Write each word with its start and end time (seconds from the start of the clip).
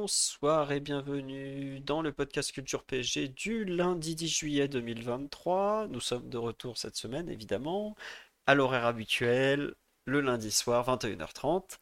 Bonsoir 0.00 0.72
et 0.72 0.80
bienvenue 0.80 1.80
dans 1.80 2.00
le 2.00 2.10
podcast 2.10 2.52
Culture 2.52 2.84
PSG 2.84 3.28
du 3.28 3.66
lundi 3.66 4.14
10 4.14 4.28
juillet 4.28 4.66
2023. 4.66 5.88
Nous 5.90 6.00
sommes 6.00 6.30
de 6.30 6.38
retour 6.38 6.78
cette 6.78 6.96
semaine, 6.96 7.28
évidemment, 7.28 7.94
à 8.46 8.54
l'horaire 8.54 8.86
habituel, 8.86 9.74
le 10.06 10.22
lundi 10.22 10.50
soir, 10.52 10.86
21h30. 10.88 11.78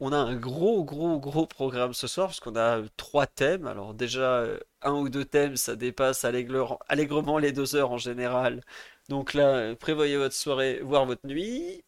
On 0.00 0.12
a 0.12 0.16
un 0.16 0.36
gros, 0.36 0.84
gros, 0.84 1.18
gros 1.18 1.46
programme 1.46 1.92
ce 1.92 2.06
soir, 2.06 2.28
parce 2.28 2.38
qu'on 2.38 2.54
a 2.54 2.82
trois 2.96 3.26
thèmes. 3.26 3.66
Alors 3.66 3.94
déjà, 3.94 4.42
euh, 4.42 4.60
un 4.82 4.92
ou 4.92 5.08
deux 5.08 5.24
thèmes, 5.24 5.56
ça 5.56 5.74
dépasse 5.74 6.24
allègrement 6.24 7.38
les 7.38 7.52
deux 7.52 7.74
heures 7.74 7.90
en 7.90 7.98
général. 7.98 8.62
Donc 9.08 9.34
là, 9.34 9.74
prévoyez 9.74 10.16
votre 10.18 10.36
soirée, 10.36 10.80
voire 10.82 11.04
votre 11.06 11.26
nuit. 11.26 11.82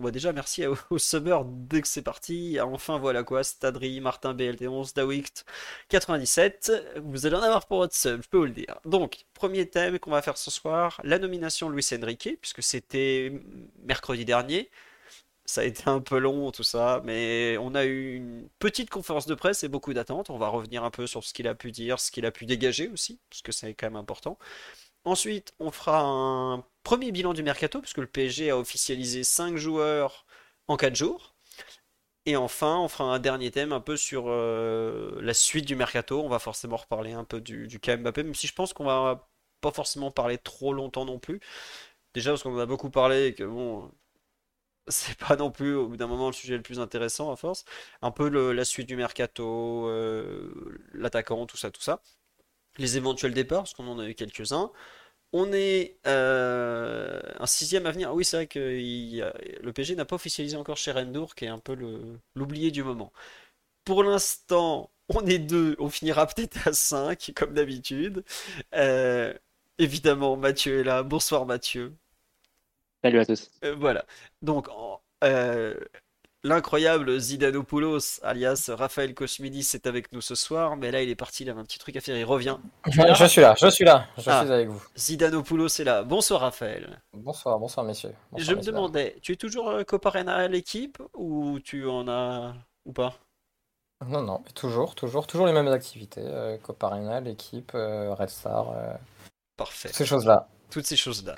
Va 0.00 0.10
déjà 0.10 0.32
merci 0.32 0.64
au, 0.90 0.98
Summer 0.98 1.44
dès 1.44 1.82
que 1.82 1.88
c'est 1.88 2.02
parti. 2.02 2.58
Enfin 2.60 2.98
voilà 2.98 3.22
quoi, 3.22 3.44
Stadri, 3.44 4.00
Martin 4.00 4.34
BLT11, 4.34 4.94
Dawicht 4.94 5.44
97. 5.88 6.72
Vous 7.04 7.26
allez 7.26 7.36
en 7.36 7.42
avoir 7.42 7.66
pour 7.66 7.78
votre 7.78 7.94
sub, 7.94 8.22
je 8.22 8.28
peux 8.28 8.38
vous 8.38 8.44
le 8.44 8.52
dire. 8.52 8.80
Donc, 8.84 9.26
premier 9.34 9.68
thème 9.68 9.98
qu'on 9.98 10.10
va 10.10 10.22
faire 10.22 10.38
ce 10.38 10.50
soir, 10.50 11.00
la 11.04 11.18
nomination 11.18 11.68
Luis 11.68 11.86
Enrique, 11.92 12.38
puisque 12.40 12.62
c'était 12.62 13.32
mercredi 13.84 14.24
dernier. 14.24 14.70
Ça 15.44 15.62
a 15.62 15.64
été 15.64 15.84
un 15.88 16.00
peu 16.00 16.18
long 16.18 16.50
tout 16.52 16.62
ça, 16.62 17.00
mais 17.04 17.56
on 17.58 17.74
a 17.74 17.84
eu 17.86 18.16
une 18.16 18.48
petite 18.58 18.90
conférence 18.90 19.26
de 19.26 19.34
presse 19.34 19.64
et 19.64 19.68
beaucoup 19.68 19.94
d'attentes. 19.94 20.28
On 20.30 20.36
va 20.38 20.48
revenir 20.48 20.84
un 20.84 20.90
peu 20.90 21.06
sur 21.06 21.24
ce 21.24 21.32
qu'il 21.32 21.48
a 21.48 21.54
pu 21.54 21.72
dire, 21.72 22.00
ce 22.00 22.10
qu'il 22.10 22.26
a 22.26 22.30
pu 22.30 22.44
dégager 22.44 22.88
aussi, 22.88 23.18
parce 23.30 23.40
que 23.42 23.52
c'est 23.52 23.72
quand 23.74 23.86
même 23.86 23.96
important. 23.96 24.38
Ensuite, 25.08 25.54
on 25.58 25.70
fera 25.70 26.02
un 26.02 26.64
premier 26.82 27.12
bilan 27.12 27.32
du 27.32 27.42
mercato, 27.42 27.80
puisque 27.80 27.98
le 27.98 28.06
PSG 28.06 28.50
a 28.50 28.58
officialisé 28.58 29.24
5 29.24 29.56
joueurs 29.56 30.26
en 30.68 30.76
4 30.76 30.94
jours. 30.96 31.34
Et 32.26 32.36
enfin, 32.36 32.78
on 32.78 32.88
fera 32.88 33.14
un 33.14 33.18
dernier 33.18 33.50
thème 33.50 33.72
un 33.72 33.80
peu 33.80 33.96
sur 33.96 34.26
euh, 34.28 35.18
la 35.22 35.34
suite 35.34 35.64
du 35.66 35.76
mercato. 35.76 36.22
On 36.22 36.28
va 36.28 36.38
forcément 36.38 36.76
reparler 36.76 37.12
un 37.12 37.24
peu 37.24 37.40
du, 37.40 37.66
du 37.68 37.78
Mbappé, 37.78 38.22
même 38.22 38.34
si 38.34 38.46
je 38.46 38.54
pense 38.54 38.74
qu'on 38.74 38.84
va 38.84 39.30
pas 39.62 39.72
forcément 39.72 40.10
parler 40.10 40.38
trop 40.38 40.74
longtemps 40.74 41.06
non 41.06 41.18
plus. 41.18 41.40
Déjà 42.14 42.30
parce 42.32 42.42
qu'on 42.42 42.54
en 42.54 42.58
a 42.58 42.66
beaucoup 42.66 42.90
parlé 42.90 43.28
et 43.28 43.34
que 43.34 43.44
bon, 43.44 43.90
c'est 44.88 45.16
pas 45.18 45.36
non 45.36 45.50
plus 45.50 45.74
au 45.74 45.88
bout 45.88 45.96
d'un 45.96 46.06
moment 46.06 46.26
le 46.28 46.32
sujet 46.34 46.56
le 46.56 46.62
plus 46.62 46.80
intéressant 46.80 47.30
à 47.32 47.36
force. 47.36 47.64
Un 48.02 48.10
peu 48.10 48.28
la 48.52 48.64
suite 48.64 48.88
du 48.88 48.96
mercato, 48.96 49.88
euh, 49.88 50.78
l'attaquant, 50.94 51.46
tout 51.46 51.56
ça, 51.56 51.70
tout 51.70 51.82
ça. 51.82 52.02
Les 52.78 52.96
éventuels 52.96 53.34
départs, 53.34 53.60
parce 53.64 53.74
qu'on 53.74 53.88
en 53.88 53.98
a 53.98 54.08
eu 54.08 54.14
quelques-uns. 54.14 54.72
On 55.32 55.52
est 55.52 55.96
euh, 56.06 57.20
un 57.38 57.46
sixième 57.46 57.86
à 57.86 57.90
venir. 57.90 58.08
Ah 58.10 58.14
oui, 58.14 58.24
c'est 58.24 58.36
vrai 58.36 58.46
que 58.46 58.58
le 58.58 59.72
PG 59.72 59.94
n'a 59.94 60.04
pas 60.06 60.16
officialisé 60.16 60.56
encore 60.56 60.76
Sherendour, 60.78 61.34
qui 61.34 61.44
est 61.44 61.48
un 61.48 61.58
peu 61.58 61.76
l'oublié 62.34 62.70
du 62.70 62.82
moment. 62.82 63.12
Pour 63.84 64.04
l'instant, 64.04 64.90
on 65.08 65.24
est 65.26 65.38
deux. 65.38 65.76
On 65.78 65.90
finira 65.90 66.26
peut-être 66.26 66.68
à 66.68 66.72
5, 66.72 67.32
comme 67.36 67.54
d'habitude. 67.54 68.24
Euh, 68.74 69.34
évidemment, 69.78 70.36
Mathieu 70.36 70.80
est 70.80 70.84
là. 70.84 71.02
Bonsoir 71.02 71.46
Mathieu. 71.46 71.94
Salut 73.02 73.20
à 73.20 73.26
tous. 73.26 73.50
Euh, 73.64 73.74
voilà. 73.74 74.04
Donc, 74.42 74.68
l'incroyable 76.44 77.18
Zidanopoulos, 77.18 78.20
alias 78.22 78.70
Raphaël 78.72 79.14
Cosmidis, 79.14 79.70
est 79.74 79.86
avec 79.86 80.12
nous 80.12 80.20
ce 80.20 80.34
soir, 80.34 80.76
mais 80.76 80.90
là, 80.90 81.02
il 81.02 81.08
est 81.08 81.14
parti, 81.14 81.44
il 81.44 81.50
avait 81.50 81.60
un 81.60 81.64
petit 81.64 81.78
truc 81.78 81.96
à 81.96 82.00
faire, 82.00 82.16
il 82.16 82.24
revient. 82.24 82.56
Je, 82.86 82.90
suis 83.26 83.40
là, 83.40 83.54
je 83.58 83.68
suis 83.68 83.84
là, 83.84 84.06
je 84.16 84.30
ah, 84.30 84.44
suis 84.44 84.52
avec 84.52 84.68
vous. 84.68 84.82
Zidanopoulos 84.96 85.68
est 85.68 85.84
là. 85.84 86.02
Bonsoir 86.02 86.40
Raphaël. 86.40 87.02
Bonsoir, 87.12 87.58
bonsoir 87.58 87.84
messieurs. 87.84 88.14
je 88.36 88.54
me 88.54 88.62
demandais, 88.62 89.16
tu 89.22 89.32
es 89.32 89.36
toujours 89.36 89.68
euh, 89.68 89.84
coparena 89.84 90.36
à 90.36 90.48
l'équipe 90.48 90.98
ou 91.14 91.58
tu 91.60 91.86
en 91.86 92.08
as 92.08 92.54
ou 92.84 92.92
pas? 92.92 93.14
Non, 94.06 94.22
non, 94.22 94.42
toujours, 94.54 94.94
toujours, 94.94 95.26
toujours 95.26 95.46
les 95.46 95.52
mêmes 95.52 95.66
activités. 95.68 96.22
Euh, 96.24 96.56
Coparena, 96.58 97.20
l'équipe, 97.20 97.72
Red 97.74 98.28
Star. 98.28 98.72
Parfait. 99.56 99.88
Ces 99.92 100.06
choses-là. 100.06 100.48
Toutes 100.70 100.86
ces 100.86 100.96
choses-là. 100.96 101.34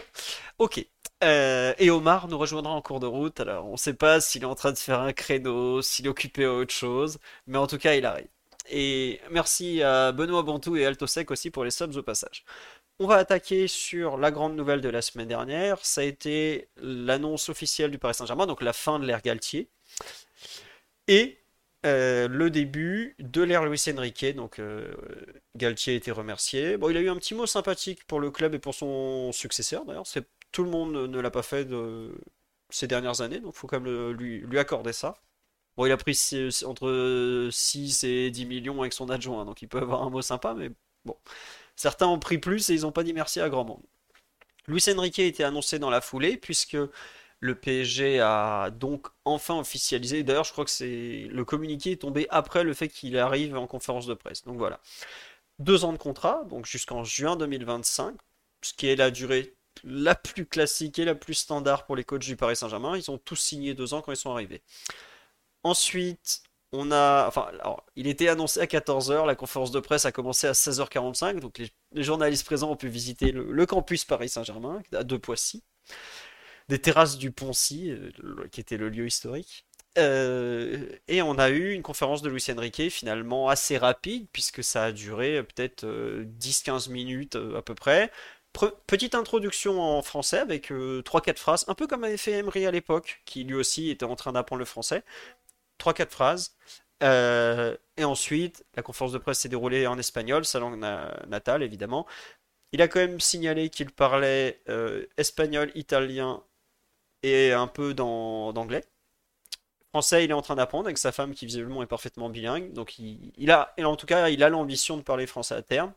Ok. 0.59 0.85
Euh, 1.23 1.75
et 1.79 1.91
Omar 1.91 2.29
nous 2.29 2.39
rejoindra 2.39 2.73
en 2.73 2.83
cours 2.83 3.01
de 3.01 3.07
route. 3.07 3.41
Alors, 3.41 3.67
on 3.67 3.73
ne 3.73 3.77
sait 3.77 3.95
pas 3.95 4.21
s'il 4.21 4.43
est 4.43 4.47
en 4.47 4.55
train 4.55 4.73
de 4.73 4.79
faire 4.79 5.01
un 5.01 5.13
créneau, 5.13 5.83
s'il 5.83 6.07
est 6.07 6.09
occupé 6.09 6.45
à 6.45 6.53
autre 6.53 6.73
chose, 6.73 7.19
mais 7.47 7.59
en 7.59 7.67
tout 7.67 7.79
cas, 7.79 7.95
il 7.95 8.07
arrive. 8.07 8.29
Et 8.71 9.21
merci 9.31 9.83
à 9.83 10.13
Benoît 10.13 10.43
Bantou 10.43 10.77
et 10.77 10.87
Altosec 10.87 11.31
aussi 11.31 11.51
pour 11.51 11.65
les 11.65 11.71
subs 11.71 11.97
au 11.97 12.03
passage. 12.03 12.45
On 12.99 13.07
va 13.07 13.17
attaquer 13.17 13.67
sur 13.67 14.19
la 14.19 14.31
grande 14.31 14.57
nouvelle 14.57 14.81
de 14.81 14.89
la 14.89 15.03
semaine 15.03 15.29
dernière. 15.29 15.85
Ça 15.85 16.03
a 16.03 16.05
été 16.05 16.69
l'annonce 16.77 17.49
officielle 17.49 17.91
du 17.91 17.99
Paris 17.99 18.15
Saint-Germain, 18.15 18.47
donc 18.47 18.63
la 18.63 18.73
fin 18.73 18.99
de 18.99 19.07
l'ère 19.07 19.23
Galtier. 19.23 19.71
Et 21.09 21.40
euh, 21.87 22.29
le 22.29 22.51
début 22.51 23.17
de 23.19 23.43
l'ère 23.43 23.65
Luis 23.65 23.83
Enrique. 23.89 24.35
Donc 24.35 24.59
euh, 24.59 24.93
Galtier 25.57 25.95
a 25.95 25.97
été 25.97 26.11
remercié. 26.11 26.77
Bon, 26.77 26.91
il 26.91 26.97
a 26.97 27.01
eu 27.01 27.09
un 27.09 27.17
petit 27.17 27.35
mot 27.35 27.47
sympathique 27.47 28.05
pour 28.07 28.21
le 28.21 28.31
club 28.31 28.55
et 28.55 28.59
pour 28.59 28.75
son 28.75 29.33
successeur 29.33 29.85
d'ailleurs. 29.85 30.07
C'est 30.07 30.27
tout 30.53 30.65
le 30.65 30.71
monde 30.71 30.93
ne 30.93 31.21
l'a 31.21 31.31
pas 31.31 31.43
fait 31.43 31.69
ces 32.71 32.87
dernières 32.87 33.21
années, 33.21 33.41
donc 33.41 33.55
faut 33.55 33.67
quand 33.69 33.81
même 33.81 34.11
lui, 34.11 34.39
lui, 34.41 34.59
accorder 34.59 34.93
ça. 34.93 35.23
Bon, 35.77 35.87
il 35.87 35.93
a 35.93 35.97
pris 35.97 36.19
entre 36.67 37.49
6 37.53 38.05
et 38.05 38.31
10 38.31 38.47
millions 38.47 38.81
avec 38.81 38.93
son 38.93 39.11
adjoint, 39.11 39.45
donc 39.45 39.63
il 39.63 39.69
peut 39.69 39.79
avoir 39.79 40.03
un 40.03 40.11
mot 40.11 40.23
sympa, 40.23 40.55
mais 40.55 40.71
bon. 41.05 41.17
Certains 41.77 42.09
ont 42.09 42.19
pris 42.19 42.39
plus 42.39 42.69
et 42.71 42.75
ils 42.75 42.83
n'ont 42.83 42.93
pas 42.93 43.05
dit 43.05 43.13
merci 43.13 43.41
à 43.41 43.49
grand 43.49 43.65
monde. 43.65 43.83
Luis 44.67 44.85
Enrique 44.95 45.19
a 45.19 45.25
été 45.25 45.45
annoncé 45.45 45.79
dans 45.79 45.91
la 45.91 46.01
foulée, 46.01 46.37
puisque 46.37 46.77
le 47.41 47.55
PSG 47.55 48.21
a 48.21 48.71
donc 48.71 49.09
enfin 49.25 49.59
officialisé. 49.59 50.23
D'ailleurs, 50.23 50.45
je 50.45 50.53
crois 50.53 50.65
que 50.65 50.71
c'est 50.71 51.27
le 51.31 51.45
communiqué 51.45 51.93
est 51.93 52.01
tombé 52.03 52.27
après 52.31 52.65
le 52.65 52.75
fait 52.75 52.89
qu'il 52.89 53.19
arrive 53.19 53.57
en 53.57 53.67
conférence 53.67 54.07
de 54.07 54.15
presse. 54.15 54.45
Donc 54.45 54.59
voilà. 54.59 54.81
Deux 55.59 55.85
ans 55.85 55.93
de 55.93 55.99
contrat, 55.99 56.45
donc 56.49 56.67
jusqu'en 56.67 57.05
juin 57.05 57.37
2025, 57.37 58.17
ce 58.63 58.73
qui 58.75 58.89
est 58.89 58.97
la 58.97 59.11
durée 59.11 59.55
la 59.85 60.15
plus 60.15 60.47
classique 60.47 60.99
et 60.99 61.05
la 61.05 61.15
plus 61.15 61.35
standard 61.35 61.87
pour 61.87 61.97
les 61.97 62.05
coachs 62.05 62.21
du 62.23 62.37
Paris 62.37 62.57
Saint-Germain. 62.57 62.97
Ils 62.97 63.11
ont 63.11 63.19
tous 63.19 63.37
signé 63.37 63.75
deux 63.75 63.95
ans 63.95 64.03
quand 64.03 64.13
ils 64.13 64.17
sont 64.17 64.33
arrivés. 64.33 64.63
Ensuite, 65.63 66.43
on 66.73 66.91
a. 66.93 67.27
Enfin, 67.27 67.49
alors, 67.61 67.85
il 67.97 68.07
était 68.07 68.29
annoncé 68.29 68.61
à 68.61 68.67
14h, 68.67 69.27
la 69.27 69.35
conférence 69.35 69.71
de 69.71 69.81
presse 69.81 70.05
a 70.05 70.13
commencé 70.13 70.47
à 70.47 70.53
16h45, 70.53 71.41
donc 71.41 71.59
les, 71.59 71.71
journalistes 72.03 72.47
présents 72.47 72.71
ont 72.71 72.77
pu 72.77 72.89
visiter 72.89 73.33
le, 73.33 73.67
campus 73.67 74.05
Paris 74.05 74.29
Saint-Germain, 74.29 74.83
à 74.93 75.05
deux 75.05 75.19
Poissy, 75.19 75.63
des 76.71 76.79
terrasses 76.81 77.19
du 77.19 77.31
Poncy, 77.31 77.91
euh, 77.91 78.11
qui 78.51 78.61
était 78.61 78.79
le 78.79 78.89
lieu 78.89 79.07
historique. 79.07 79.67
Euh, 79.99 80.87
et 81.09 81.21
on 81.21 81.39
a 81.39 81.51
eu 81.51 81.73
une 81.73 81.83
conférence 81.83 82.23
de 82.23 82.31
Luis 82.31 82.47
Enrique 82.51 82.91
finalement 82.91 83.49
assez 83.49 83.77
rapide, 83.77 84.29
puisque 84.33 84.65
ça 84.65 84.85
a 84.85 84.93
duré 84.93 85.43
peut-être 85.43 85.85
10-15 85.85 86.89
euh, 86.89 86.93
minutes 86.93 87.37
à 87.57 87.63
peu 87.63 87.75
près 87.75 88.11
petite 88.87 89.15
introduction 89.15 89.81
en 89.81 90.03
français 90.03 90.39
avec 90.39 90.71
3-4 90.71 90.73
euh, 90.73 91.35
phrases, 91.37 91.65
un 91.69 91.75
peu 91.75 91.87
comme 91.87 92.05
avait 92.05 92.17
fait 92.17 92.33
Emery 92.33 92.67
à 92.67 92.71
l'époque, 92.71 93.23
qui 93.25 93.45
lui 93.45 93.55
aussi 93.55 93.91
était 93.91 94.05
en 94.05 94.17
train 94.17 94.33
d'apprendre 94.33 94.61
le 94.61 94.65
français. 94.65 95.03
3-4 95.79 96.11
phrases. 96.11 96.57
Euh, 97.03 97.77
et 97.97 98.05
ensuite, 98.05 98.65
la 98.77 98.83
conférence 98.83 99.13
de 99.13 99.19
presse 99.19 99.41
s'est 99.41 99.49
déroulée 99.49 99.87
en 99.87 99.99
espagnol, 99.99 100.45
sa 100.45 100.61
langue 100.61 100.79
natale 101.29 101.63
évidemment. 101.63 102.07
Il 102.73 102.83
a 102.83 102.89
quand 102.89 103.01
même 103.01 103.21
signalé 103.21 103.71
qu'il 103.71 103.91
parlait 103.91 104.63
euh, 104.69 105.07
espagnol, 105.17 105.73
italien 105.75 106.43
et 107.23 107.53
un 107.53 107.67
peu 107.67 107.95
d'anglais. 107.95 108.85
Français, 109.91 110.25
il 110.25 110.31
est 110.31 110.35
en 110.35 110.43
train 110.43 110.55
d'apprendre 110.55 110.87
avec 110.87 110.99
sa 110.99 111.11
femme 111.11 111.35
qui 111.35 111.47
visiblement 111.47 111.83
est 111.83 111.87
parfaitement 111.87 112.31
bilingue. 112.31 112.73
Donc 112.73 112.99
il, 112.99 113.51
a, 113.51 113.73
et 113.77 113.85
en 113.85 113.97
tout 113.97 114.07
cas, 114.07 114.29
il 114.29 114.43
a 114.45 114.49
l'ambition 114.49 114.97
de 114.97 115.03
parler 115.03 115.27
français 115.27 115.55
à 115.55 115.63
terme. 115.63 115.93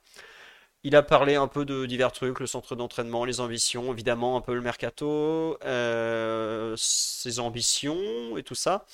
Il 0.86 0.98
a 0.98 1.02
parlé 1.02 1.36
un 1.36 1.48
peu 1.48 1.64
de 1.64 1.86
divers 1.86 2.12
trucs, 2.12 2.42
le 2.42 2.46
centre 2.46 2.76
d'entraînement, 2.76 3.24
les 3.24 3.40
ambitions, 3.40 3.94
évidemment 3.94 4.36
un 4.36 4.42
peu 4.42 4.54
le 4.54 4.60
mercato, 4.60 5.58
euh, 5.64 6.76
ses 6.78 7.40
ambitions 7.40 8.38
et 8.38 8.44
tout 8.44 8.56
ça. 8.56 8.86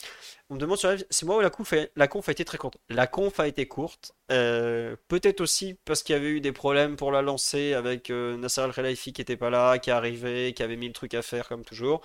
On 0.51 0.55
me 0.55 0.59
demande 0.59 0.77
sur 0.77 0.95
c'est 1.09 1.25
moi 1.25 1.37
où 1.37 1.39
la 1.41 1.49
conf, 1.49 1.73
a, 1.73 2.31
été 2.31 2.45
très 2.45 2.59
courte? 2.59 2.77
La 2.89 3.07
conf 3.07 3.39
a 3.39 3.47
été 3.47 3.67
courte, 3.67 4.13
euh, 4.31 4.95
peut-être 5.07 5.41
aussi 5.41 5.79
parce 5.85 6.03
qu'il 6.03 6.13
y 6.13 6.15
avait 6.15 6.29
eu 6.29 6.41
des 6.41 6.51
problèmes 6.51 6.95
pour 6.95 7.11
la 7.11 7.23
lancer 7.23 7.73
avec 7.73 8.11
euh, 8.11 8.37
Nasser 8.37 8.61
Al-Khelaifi 8.61 9.11
qui 9.11 9.21
était 9.21 9.37
pas 9.37 9.49
là, 9.49 9.79
qui 9.79 9.89
est 9.89 9.93
arrivé, 9.93 10.53
qui 10.53 10.61
avait 10.61 10.75
mis 10.77 10.87
le 10.87 10.93
truc 10.93 11.15
à 11.15 11.23
faire 11.23 11.47
comme 11.47 11.65
toujours. 11.65 12.01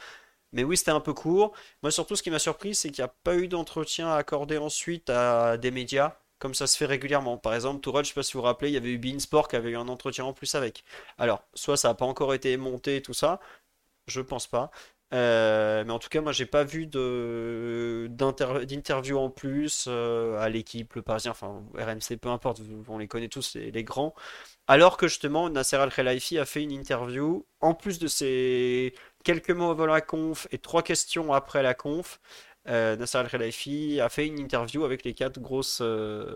Mais 0.53 0.65
oui, 0.65 0.77
c'était 0.77 0.93
un 0.93 1.01
peu 1.01 1.13
court. 1.15 1.53
Moi, 1.83 1.91
surtout, 1.91 2.17
ce 2.17 2.23
qui 2.23 2.31
m'a 2.31 2.39
surpris, 2.39 2.75
c'est 2.75 2.91
qu'il 2.91 3.03
n'y 3.03 3.07
a 3.11 3.15
pas 3.25 3.35
eu 3.37 3.49
d'entretien 3.49 4.13
accordé 4.15 4.57
ensuite 4.57 5.11
à 5.11 5.59
des 5.59 5.71
médias, 5.73 6.17
comme 6.44 6.52
ça 6.52 6.67
se 6.67 6.76
fait 6.76 6.85
régulièrement. 6.85 7.38
Par 7.38 7.55
exemple, 7.55 7.81
Tourelle, 7.81 8.05
je 8.05 8.11
sais 8.11 8.14
pas 8.14 8.23
si 8.23 8.35
vous 8.35 8.41
vous 8.41 8.44
rappelez, 8.44 8.69
il 8.69 8.75
y 8.75 8.76
avait 8.76 8.91
eu 8.91 8.99
Beansport 8.99 9.49
qui 9.49 9.56
avait 9.56 9.70
eu 9.70 9.79
un 9.79 9.88
entretien 9.88 10.26
en 10.26 10.35
plus 10.35 10.55
avec. 10.55 10.85
Alors, 11.17 11.43
soit 11.55 11.79
ça 11.79 11.88
n'a 11.88 11.94
pas 11.94 12.05
encore 12.05 12.35
été 12.35 12.55
monté, 12.58 13.00
tout 13.00 13.14
ça, 13.14 13.41
je 14.08 14.20
pense 14.20 14.46
pas. 14.46 14.70
Euh, 15.14 15.85
mais 15.87 15.93
en 15.93 15.99
tout 15.99 16.11
cas, 16.11 16.20
moi, 16.20 16.32
j'ai 16.32 16.44
pas 16.44 16.64
vu 16.64 16.85
d'interview 18.06 19.17
en 19.19 19.31
plus 19.31 19.87
euh, 19.88 20.38
à 20.38 20.50
l'équipe, 20.50 20.93
le 20.93 21.00
Parisien, 21.00 21.31
enfin 21.31 21.62
RMC, 21.79 22.19
peu 22.20 22.29
importe, 22.29 22.61
on 22.88 22.99
les 22.99 23.08
connaît 23.08 23.29
tous, 23.29 23.55
les, 23.56 23.85
grands. 23.85 24.14
Alors 24.67 24.99
que 24.99 25.08
justement, 25.08 25.49
Nasser 25.49 25.76
Al-Khelaifi 25.76 26.38
a 26.38 26.44
fait 26.44 26.62
une 26.62 26.73
interview, 26.73 27.47
en 27.62 27.73
plus 27.73 27.99
de 27.99 28.06
ses 28.06 28.93
quelques 29.25 29.50
mots 29.50 29.70
avant 29.70 29.87
la 29.87 30.02
conf 30.02 30.47
et 30.50 30.58
trois 30.58 30.82
questions 30.82 31.32
après 31.32 31.62
la 31.62 31.73
conf. 31.73 32.20
Euh, 32.69 32.96
Nasser 32.96 33.19
Al-Khelaifi 33.19 34.00
a 34.00 34.08
fait 34.08 34.26
une 34.26 34.38
interview 34.38 34.84
avec 34.84 35.05
les 35.05 35.14
quatre 35.14 35.38
grosses, 35.40 35.81
euh, 35.82 36.34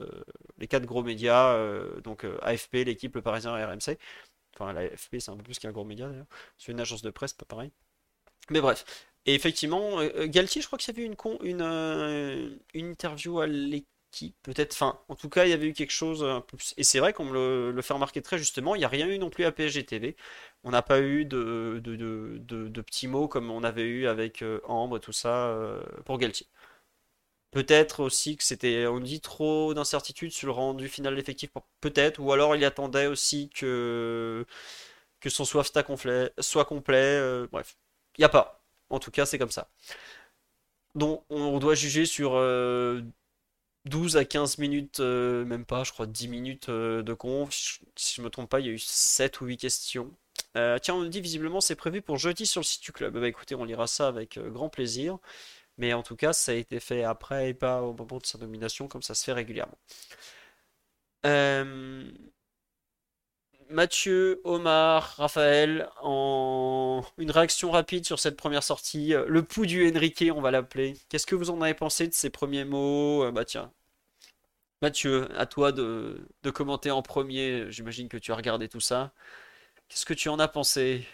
les 0.59 0.69
quatre 0.69 0.85
gros 0.85 1.03
médias, 1.03 1.55
euh, 1.55 2.01
donc 2.03 2.27
AFP, 2.43 2.85
l'équipe, 2.85 3.15
le 3.15 3.23
Parisien 3.23 3.53
RMC. 3.55 3.99
Enfin, 4.55 4.73
l'AFP, 4.73 5.21
c'est 5.21 5.31
un 5.31 5.37
peu 5.37 5.43
plus 5.43 5.59
qu'un 5.59 5.73
gros 5.73 5.85
média 5.85 6.09
d'ailleurs. 6.09 6.27
C'est 6.59 6.73
une 6.73 6.81
agence 6.81 7.03
de 7.03 7.11
presse, 7.11 7.33
pas 7.33 7.47
pareil. 7.47 7.71
Mais 8.51 8.61
bref. 8.61 8.85
Et 9.27 9.35
effectivement, 9.35 10.03
Galtier, 10.27 10.63
je 10.63 10.67
crois 10.67 10.79
qu'il 10.79 10.95
y 10.95 10.99
avait 10.99 11.07
une, 11.07 11.17
une, 11.43 12.59
une 12.75 12.91
interview 12.91 13.41
à 13.41 13.47
l'équipe 13.47 13.87
qui 14.11 14.35
peut-être, 14.43 14.73
enfin, 14.75 14.99
en 15.09 15.15
tout 15.15 15.29
cas, 15.29 15.45
il 15.45 15.51
y 15.51 15.53
avait 15.53 15.67
eu 15.69 15.73
quelque 15.73 15.91
chose 15.91 16.25
un 16.25 16.41
peu 16.41 16.57
plus... 16.57 16.75
Et 16.77 16.85
c'est 16.85 16.99
vrai 16.99 17.13
qu'on 17.13 17.25
me 17.27 17.71
le, 17.73 17.83
fait 17.83 17.95
remarquer 17.95 18.23
très 18.23 18.39
justement, 18.39 18.75
il 18.75 18.79
n'y 18.79 18.85
a 18.85 18.89
rien 18.89 19.07
eu 19.09 19.19
non 19.19 19.31
plus 19.31 19.45
à 19.45 19.53
PSG 19.53 19.85
TV. 19.85 20.17
On 20.65 20.71
n'a 20.71 20.83
pas 20.83 21.01
eu 21.01 21.25
de, 21.25 21.81
petits 22.87 23.09
mots 23.09 23.29
comme 23.29 23.51
on 23.51 23.65
avait 23.65 23.83
eu 23.83 24.07
avec 24.07 24.43
euh, 24.43 24.61
Ambre 24.65 24.97
et 24.99 25.01
tout 25.01 25.13
ça 25.13 25.49
euh, 25.49 25.83
pour 26.05 26.19
Galtier. 26.19 26.47
Peut-être 27.51 28.01
aussi 28.01 28.37
que 28.37 28.45
c'était, 28.45 28.87
on 28.87 29.01
dit 29.01 29.21
trop 29.21 29.73
d'incertitudes 29.73 30.33
sur 30.33 30.49
le 30.49 30.53
rendu 30.53 30.89
final 30.89 31.17
de 31.17 31.23
peut-être, 31.81 32.19
ou 32.21 32.33
alors 32.33 32.55
il 32.57 32.65
attendait 32.65 33.07
aussi 33.07 33.49
que, 33.51 34.45
que 35.21 35.31
son 35.31 35.45
complet, 35.87 36.31
soit 36.41 36.65
complet, 36.67 36.97
euh, 36.97 37.47
bref. 37.51 37.77
Il 38.19 38.23
n'y 38.23 38.25
a 38.27 38.29
pas. 38.29 38.63
En 38.91 38.99
tout 38.99 39.11
cas, 39.11 39.27
c'est 39.27 39.39
comme 39.39 39.51
ça. 39.51 39.71
Donc, 40.95 41.25
on 41.31 41.59
doit 41.59 41.75
juger 41.75 42.07
sur 42.07 42.33
12 43.89 44.17
à 44.17 44.25
15 44.25 44.59
minutes, 44.59 45.01
euh, 45.01 45.45
même 45.45 45.65
pas, 45.65 45.85
je 45.85 45.93
crois 45.93 46.07
10 46.07 46.29
minutes 46.29 46.69
euh, 46.69 47.03
de 47.03 47.15
conf. 47.15 47.81
Si 47.97 48.15
je 48.17 48.23
me 48.23 48.31
trompe 48.31 48.49
pas, 48.51 48.61
il 48.61 48.67
y 48.67 48.69
a 48.71 48.73
eu 48.73 48.79
7 48.79 49.41
ou 49.41 49.47
8 49.47 49.57
questions. 49.59 50.11
Euh, 50.57 50.79
tiens, 50.79 50.95
on 50.95 51.03
nous 51.03 51.09
dit 51.09 51.21
visiblement 51.21 51.61
c'est 51.61 51.77
prévu 51.77 52.03
pour 52.03 52.17
jeudi 52.19 52.47
sur 52.47 52.61
le 52.61 52.65
site 52.65 52.83
du 52.83 52.93
club. 52.93 53.19
Bah 53.19 53.29
écoutez, 53.29 53.55
on 53.55 53.65
lira 53.65 53.87
ça 53.87 54.09
avec 54.09 54.39
grand 54.39 54.69
plaisir. 54.69 55.19
Mais 55.79 55.93
en 55.95 56.03
tout 56.03 56.17
cas, 56.17 56.33
ça 56.33 56.53
a 56.53 56.55
été 56.57 56.81
fait 56.81 57.05
après 57.05 57.51
et 57.51 57.55
pas 57.55 57.83
au 57.83 57.95
moment 57.95 58.19
de 58.19 58.27
sa 58.27 58.39
nomination, 58.39 58.89
comme 58.89 59.03
ça 59.03 59.15
se 59.15 59.25
fait 59.25 59.33
régulièrement. 59.33 59.79
Mathieu, 63.71 64.41
Omar, 64.45 65.15
Raphaël, 65.19 65.89
en 66.03 67.03
une 67.19 67.31
réaction 67.31 67.71
rapide 67.71 68.05
sur 68.07 68.19
cette 68.19 68.37
première 68.37 68.63
sortie. 68.63 69.15
Le 69.27 69.43
pouls 69.43 69.67
du 69.67 69.87
Enrique, 69.95 70.25
on 70.35 70.41
va 70.41 70.51
l'appeler. 70.51 70.95
Qu'est-ce 71.09 71.27
que 71.27 71.35
vous 71.35 71.51
en 71.51 71.61
avez 71.61 71.75
pensé 71.75 72.09
de 72.09 72.15
ces 72.15 72.31
premiers 72.31 72.65
mots? 72.65 73.31
Bah 73.31 73.45
tiens, 73.45 73.71
Mathieu, 74.81 75.29
à 75.37 75.47
toi 75.47 75.73
de, 75.73 76.29
commenter 76.55 76.91
en 76.91 77.03
premier. 77.03 77.71
J'imagine 77.71 78.09
que 78.09 78.17
tu 78.17 78.33
as 78.33 78.37
regardé 78.37 78.69
tout 78.69 78.81
ça. 78.81 79.13
Qu'est-ce 79.89 80.07
que 80.07 80.15
tu 80.15 80.29
en 80.29 80.39
as 80.39 80.49
pensé? 80.49 81.05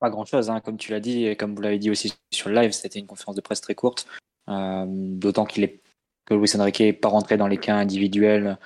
Pas 0.00 0.10
grand-chose, 0.10 0.50
hein. 0.50 0.60
comme 0.60 0.78
tu 0.78 0.92
l'as 0.92 1.00
dit 1.00 1.26
et 1.26 1.36
comme 1.36 1.54
vous 1.54 1.60
l'avez 1.60 1.78
dit 1.78 1.90
aussi 1.90 2.14
sur 2.32 2.48
le 2.48 2.54
live, 2.54 2.72
c'était 2.72 2.98
une 2.98 3.06
conférence 3.06 3.36
de 3.36 3.40
presse 3.40 3.60
très 3.60 3.74
courte. 3.74 4.06
Euh, 4.48 4.86
d'autant 4.88 5.44
qu'il 5.44 5.62
est 5.62 5.80
que 6.24 6.34
Luis 6.34 6.50
Enrique 6.56 6.80
n'est 6.80 6.92
pas 6.92 7.08
rentré 7.08 7.36
dans 7.36 7.46
les 7.46 7.58
cas 7.58 7.76
individuels 7.76 8.58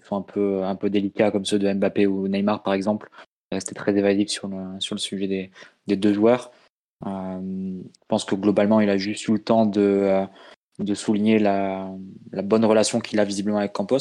qui 0.00 0.06
sont 0.06 0.16
un 0.16 0.22
peu, 0.22 0.64
un 0.64 0.74
peu 0.76 0.90
délicats 0.90 1.30
comme 1.30 1.44
ceux 1.44 1.58
de 1.58 1.72
Mbappé 1.72 2.06
ou 2.06 2.28
Neymar 2.28 2.62
par 2.62 2.74
exemple. 2.74 3.10
Restait 3.50 3.74
très 3.74 3.96
évasif 3.96 4.28
sur 4.28 4.48
le, 4.48 4.78
sur 4.80 4.94
le 4.94 5.00
sujet 5.00 5.50
des, 5.86 5.96
deux 5.96 6.12
joueurs. 6.12 6.50
Euh, 7.06 7.40
je 7.40 8.06
pense 8.08 8.24
que 8.24 8.34
globalement, 8.34 8.80
il 8.80 8.90
a 8.90 8.98
juste 8.98 9.26
eu 9.28 9.32
le 9.32 9.42
temps 9.42 9.64
de, 9.64 9.80
euh, 9.80 10.26
de 10.78 10.94
souligner 10.94 11.38
la, 11.38 11.90
bonne 12.32 12.64
relation 12.64 13.00
qu'il 13.00 13.18
a 13.20 13.24
visiblement 13.24 13.58
avec 13.58 13.72
Campos, 13.72 13.98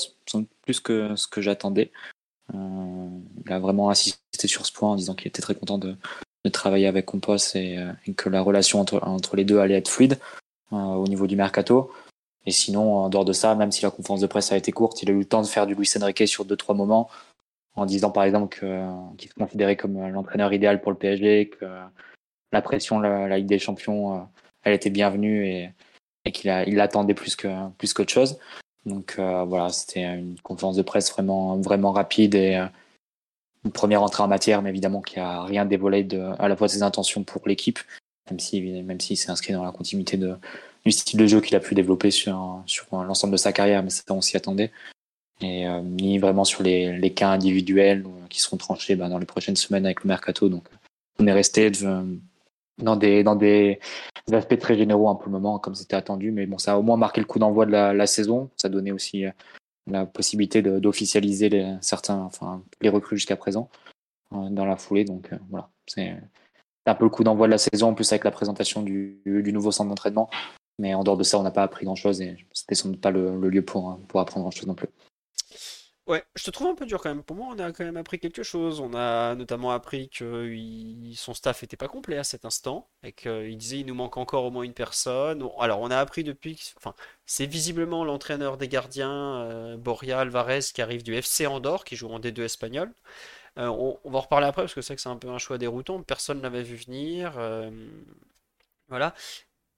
plus 0.61 0.79
que 0.79 1.15
ce 1.15 1.27
que 1.27 1.41
j'attendais. 1.41 1.91
Euh, 2.53 3.09
il 3.45 3.51
a 3.51 3.59
vraiment 3.59 3.89
insisté 3.89 4.47
sur 4.47 4.65
ce 4.65 4.71
point 4.71 4.91
en 4.91 4.95
disant 4.95 5.15
qu'il 5.15 5.27
était 5.27 5.41
très 5.41 5.55
content 5.55 5.77
de, 5.77 5.95
travailler 6.53 6.87
avec 6.87 7.05
Campos 7.05 7.35
euh, 7.57 7.91
et, 8.05 8.13
que 8.13 8.29
la 8.29 8.41
relation 8.41 8.79
entre, 8.79 9.05
entre 9.05 9.35
les 9.35 9.43
deux 9.43 9.59
allait 9.59 9.75
être 9.75 9.89
fluide 9.89 10.17
euh, 10.71 10.77
au 10.77 11.05
niveau 11.05 11.27
du 11.27 11.35
mercato. 11.35 11.91
Et 12.45 12.51
sinon, 12.51 12.99
en 12.99 13.09
dehors 13.09 13.25
de 13.25 13.33
ça, 13.33 13.53
même 13.53 13.73
si 13.73 13.83
la 13.83 13.91
conférence 13.91 14.21
de 14.21 14.27
presse 14.27 14.53
a 14.53 14.55
été 14.55 14.71
courte, 14.71 15.03
il 15.03 15.09
a 15.09 15.13
eu 15.13 15.19
le 15.19 15.25
temps 15.25 15.41
de 15.41 15.47
faire 15.47 15.67
du 15.67 15.75
Luis 15.75 15.91
Enrique 16.01 16.25
sur 16.25 16.45
deux 16.45 16.55
trois 16.55 16.73
moments, 16.73 17.09
en 17.75 17.85
disant 17.85 18.11
par 18.11 18.23
exemple 18.23 18.57
qu'il 18.57 19.29
se 19.29 19.33
considérait 19.33 19.75
comme 19.75 20.07
l'entraîneur 20.07 20.53
idéal 20.53 20.79
pour 20.79 20.93
le 20.93 20.97
PSG, 20.97 21.49
que 21.49 21.65
la 22.53 22.61
pression, 22.61 23.01
la, 23.01 23.27
la 23.27 23.39
Ligue 23.39 23.47
des 23.47 23.59
Champions, 23.59 24.25
elle 24.63 24.73
était 24.73 24.89
bienvenue 24.89 25.49
et, 25.49 25.69
et 26.27 26.31
qu'il 26.31 26.63
il 26.67 26.75
l'attendait 26.75 27.13
plus 27.13 27.35
que 27.35 27.47
plus 27.77 27.93
qu'autre 27.93 28.11
chose. 28.11 28.37
Donc 28.85 29.15
euh, 29.17 29.43
voilà, 29.45 29.69
c'était 29.69 30.03
une 30.03 30.39
conférence 30.43 30.75
de 30.75 30.81
presse 30.81 31.11
vraiment 31.11 31.57
vraiment 31.57 31.91
rapide 31.91 32.35
et 32.35 32.55
euh, 32.55 32.65
une 33.65 33.71
première 33.71 34.03
entrée 34.03 34.23
en 34.23 34.27
matière, 34.27 34.61
mais 34.61 34.69
évidemment 34.69 35.01
qui 35.01 35.19
a 35.19 35.43
rien 35.43 35.65
dévoilé 35.65 36.07
à 36.37 36.47
la 36.47 36.55
fois 36.55 36.67
de 36.67 36.71
ses 36.71 36.83
intentions 36.83 37.23
pour 37.23 37.47
l'équipe, 37.47 37.79
même 38.29 38.39
si 38.39 38.61
même 38.61 38.99
si 38.99 39.15
c'est 39.15 39.31
inscrit 39.31 39.53
dans 39.53 39.63
la 39.63 39.71
continuité 39.71 40.17
du 40.17 40.91
style 40.91 41.19
de 41.19 41.27
jeu 41.27 41.41
qu'il 41.41 41.55
a 41.55 41.59
pu 41.59 41.75
développer 41.75 42.11
sur 42.11 42.61
sur 42.65 42.85
l'ensemble 42.91 43.33
de 43.33 43.37
sa 43.37 43.53
carrière, 43.53 43.83
mais 43.83 43.89
ça 43.89 44.03
on 44.09 44.21
s'y 44.21 44.37
attendait. 44.37 44.71
Et 45.39 45.67
euh, 45.67 45.81
ni 45.81 46.17
vraiment 46.17 46.45
sur 46.45 46.63
les, 46.63 46.97
les 46.97 47.13
cas 47.13 47.29
individuels 47.29 48.03
qui 48.29 48.41
seront 48.41 48.57
tranchés 48.57 48.95
bah, 48.95 49.07
dans 49.07 49.19
les 49.19 49.27
prochaines 49.27 49.55
semaines 49.55 49.85
avec 49.85 50.03
le 50.03 50.07
mercato. 50.07 50.49
Donc 50.49 50.63
on 51.19 51.27
est 51.27 51.33
resté 51.33 51.69
dans 52.77 52.95
des 52.95 53.23
dans 53.23 53.35
des, 53.35 53.79
aspects 54.31 54.59
très 54.59 54.77
généraux 54.77 55.09
un 55.09 55.15
peu 55.15 55.25
le 55.25 55.31
moment 55.31 55.59
comme 55.59 55.75
c'était 55.75 55.95
attendu. 55.95 56.31
Mais 56.31 56.45
bon 56.45 56.57
ça 56.57 56.73
a 56.73 56.77
au 56.77 56.81
moins 56.81 56.97
marqué 56.97 57.21
le 57.21 57.27
coup 57.27 57.39
d'envoi 57.39 57.65
de 57.65 57.71
la, 57.71 58.07
saison. 58.07 58.49
Ça 58.57 58.69
donnait 58.69 58.91
aussi 58.91 59.25
euh, 59.25 59.31
la 59.87 60.05
possibilité 60.05 60.61
d'officialiser 60.61 61.75
certains 61.81 62.19
enfin 62.21 62.63
les 62.81 62.89
recrues 62.89 63.17
jusqu'à 63.17 63.37
présent 63.37 63.69
euh, 64.33 64.49
dans 64.49 64.65
la 64.65 64.77
foulée. 64.77 65.05
Donc 65.05 65.31
euh, 65.33 65.37
voilà. 65.49 65.69
C'est 65.87 66.15
un 66.85 66.95
peu 66.95 67.05
le 67.05 67.09
coup 67.09 67.23
d'envoi 67.23 67.47
de 67.47 67.51
la 67.51 67.57
saison 67.57 67.89
en 67.89 67.93
plus 67.93 68.11
avec 68.11 68.23
la 68.23 68.31
présentation 68.31 68.81
du, 68.81 69.21
nouveau 69.25 69.71
centre 69.71 69.89
d'entraînement. 69.89 70.29
Mais 70.79 70.93
en 70.93 71.03
dehors 71.03 71.17
de 71.17 71.23
ça 71.23 71.39
on 71.39 71.43
n'a 71.43 71.51
pas 71.51 71.63
appris 71.63 71.85
grand 71.85 71.95
chose 71.95 72.21
et 72.21 72.37
c'était 72.53 72.75
sans 72.75 72.89
doute 72.89 73.01
pas 73.01 73.11
le, 73.11 73.35
lieu 73.49 73.63
pour 73.63 73.99
pour 74.07 74.19
apprendre 74.19 74.43
grand 74.43 74.51
chose 74.51 74.67
non 74.67 74.75
plus 74.75 74.89
Ouais, 76.07 76.23
je 76.35 76.43
te 76.45 76.51
trouve 76.51 76.67
un 76.67 76.75
peu 76.75 76.85
dur 76.85 77.01
quand 77.01 77.09
même. 77.09 77.21
Pour 77.21 77.35
moi, 77.35 77.47
on 77.53 77.59
a 77.59 77.73
quand 77.73 77.83
même 77.83 77.97
appris 77.97 78.17
quelque 78.17 78.41
chose. 78.41 78.79
On 78.79 78.93
a 78.93 79.35
notamment 79.35 79.71
appris 79.71 80.09
que 80.09 80.49
son 81.15 81.33
staff 81.33 81.63
était 81.63 81.75
pas 81.75 81.89
complet 81.89 82.17
à 82.17 82.23
cet 82.23 82.45
instant 82.45 82.89
et 83.03 83.11
qu'il 83.11 83.57
disait 83.57 83.79
il 83.79 83.85
nous 83.85 83.93
manque 83.93 84.15
encore 84.15 84.45
au 84.45 84.51
moins 84.51 84.63
une 84.63 84.73
personne. 84.73 85.45
Alors, 85.59 85.81
on 85.81 85.91
a 85.91 85.97
appris 85.97 86.23
depuis, 86.23 86.73
enfin, 86.77 86.95
c'est 87.25 87.45
visiblement 87.45 88.05
l'entraîneur 88.05 88.55
des 88.57 88.69
gardiens, 88.69 89.41
euh, 89.41 89.75
Boria 89.75 90.21
Alvarez, 90.21 90.61
qui 90.73 90.81
arrive 90.81 91.03
du 91.03 91.13
FC 91.13 91.45
Andorre, 91.45 91.83
qui 91.83 91.97
joue 91.97 92.07
en 92.09 92.19
D2 92.21 92.43
espagnol. 92.43 92.93
Euh, 93.57 93.67
on, 93.67 93.99
va 94.09 94.19
en 94.19 94.21
reparler 94.21 94.47
après 94.47 94.63
parce 94.63 94.73
que 94.75 94.81
c'est 94.81 94.95
que 94.95 95.01
c'est 95.01 95.09
un 95.09 95.17
peu 95.17 95.29
un 95.29 95.39
choix 95.39 95.57
déroutant. 95.57 96.01
Personne 96.03 96.37
ne 96.37 96.43
l'avait 96.43 96.63
vu 96.63 96.77
venir. 96.77 97.33
Euh, 97.37 97.69
voilà. 98.89 99.13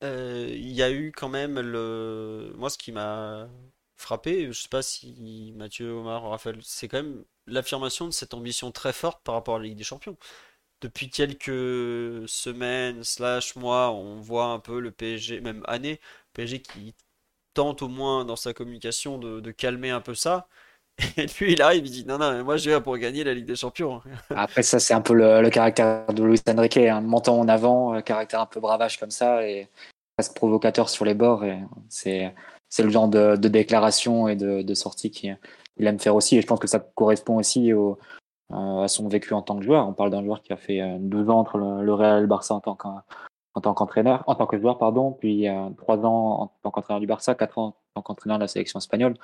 Il 0.02 0.72
y 0.72 0.84
a 0.84 0.92
eu 0.92 1.12
quand 1.12 1.30
même 1.30 1.60
le. 1.60 2.54
Moi, 2.58 2.70
ce 2.70 2.78
qui 2.78 2.92
m'a 2.92 3.50
frappé. 4.00 4.48
Je 4.48 4.62
sais 4.62 4.70
pas 4.70 4.82
si 4.82 5.54
Mathieu, 5.56 5.92
Omar, 5.92 6.24
Raphaël, 6.30 6.60
c'est 6.64 6.88
quand 6.88 6.98
même 6.98 7.24
l'affirmation 7.48 8.08
de 8.08 8.12
cette 8.12 8.34
ambition 8.34 8.72
très 8.72 8.94
forte 8.94 9.22
par 9.24 9.36
rapport 9.36 9.56
à 9.56 9.60
la 9.60 9.66
Ligue 9.66 9.78
des 9.78 9.84
Champions. 9.84 10.18
Depuis 10.82 11.10
quelques 11.10 12.28
semaines, 12.28 13.04
slash 13.04 13.56
mois, 13.56 13.92
on 13.92 14.22
voit 14.22 14.46
un 14.46 14.60
peu 14.60 14.80
le 14.80 14.92
PSG, 14.92 15.42
même 15.42 15.64
année, 15.68 16.00
PSG 16.34 16.62
qui 16.62 16.96
tente 17.54 17.82
au 17.82 17.90
moins 17.90 18.24
dans 18.26 18.38
sa 18.38 18.54
communication 18.54 19.18
de, 19.18 19.52
calmer 19.52 19.90
un 19.90 20.02
peu 20.02 20.16
ça. 20.16 20.48
Et 21.18 21.26
lui, 21.40 21.54
il 21.54 21.62
arrive, 21.62 21.86
il 21.86 21.92
dit 21.92 22.06
non, 22.06 22.18
non, 22.18 22.44
moi 22.44 22.58
je 22.58 22.70
viens 22.70 22.82
pour 22.82 22.98
gagner 22.98 23.24
la 23.24 23.34
Ligue 23.34 23.46
des 23.46 23.56
Champions. 23.56 24.02
Après, 24.30 24.64
ça, 24.64 24.80
c'est 24.80 24.94
un 24.94 25.02
peu 25.02 25.14
le, 25.14 25.50
caractère 25.50 26.08
de 26.14 26.24
Luis 26.24 26.42
Enrique, 26.48 26.78
un 26.78 27.06
hein. 27.06 27.22
en 27.28 27.48
avant, 27.48 27.94
un 27.94 28.02
caractère 28.02 28.42
un 28.42 28.46
peu 28.46 28.60
bravage 28.60 28.98
comme 28.98 29.12
ça, 29.12 29.46
et 29.48 29.70
presque 30.18 30.36
provocateur 30.36 30.90
sur 30.90 31.06
les 31.06 31.14
bords. 31.14 31.44
C'est 31.90 32.34
c'est 32.70 32.84
le 32.84 32.90
genre 32.90 33.08
de, 33.08 33.36
déclaration 33.36 34.28
et 34.28 34.36
de, 34.36 34.74
sortie 34.74 35.12
qu'il 35.12 35.38
aime 35.80 36.00
faire 36.00 36.16
aussi. 36.16 36.38
Et 36.38 36.42
je 36.42 36.48
pense 36.48 36.60
que 36.60 36.68
ça 36.68 36.80
correspond 36.80 37.38
aussi 37.38 37.74
au, 37.74 37.98
euh, 38.52 38.82
à 38.82 38.88
son 38.88 39.08
vécu 39.08 39.34
en 39.34 39.42
tant 39.42 39.58
que 39.58 39.66
joueur. 39.66 39.88
On 39.88 39.94
parle 39.94 40.10
d'un 40.10 40.24
joueur 40.24 40.42
qui 40.42 40.54
a 40.54 40.58
fait 40.58 40.82
12 41.00 41.28
euh, 41.28 41.32
ans 41.32 41.40
entre 41.40 41.58
le, 41.58 41.94
Real 41.94 42.20
et 42.20 42.22
le 42.22 42.28
Barça 42.28 42.56
en 42.56 42.60
tant 42.62 42.76
qu'entraîneur, 43.74 44.24
en 44.26 44.36
tant 44.36 44.48
que 44.48 44.58
joueur, 44.58 44.78
pardon, 44.78 45.12
puis 45.12 45.48
euh, 45.48 45.70
3 45.78 46.06
ans 46.06 46.42
en 46.42 46.48
tant 46.64 46.72
qu'entraîneur 46.72 47.00
du 47.00 47.08
Barça, 47.08 47.36
4 47.36 47.58
ans 47.58 47.66
en 47.68 47.74
tant 47.96 48.02
qu'entraîneur 48.02 48.38
de 48.38 48.44
la 48.44 48.48
sélection 48.48 48.80
espagnole. 48.80 49.16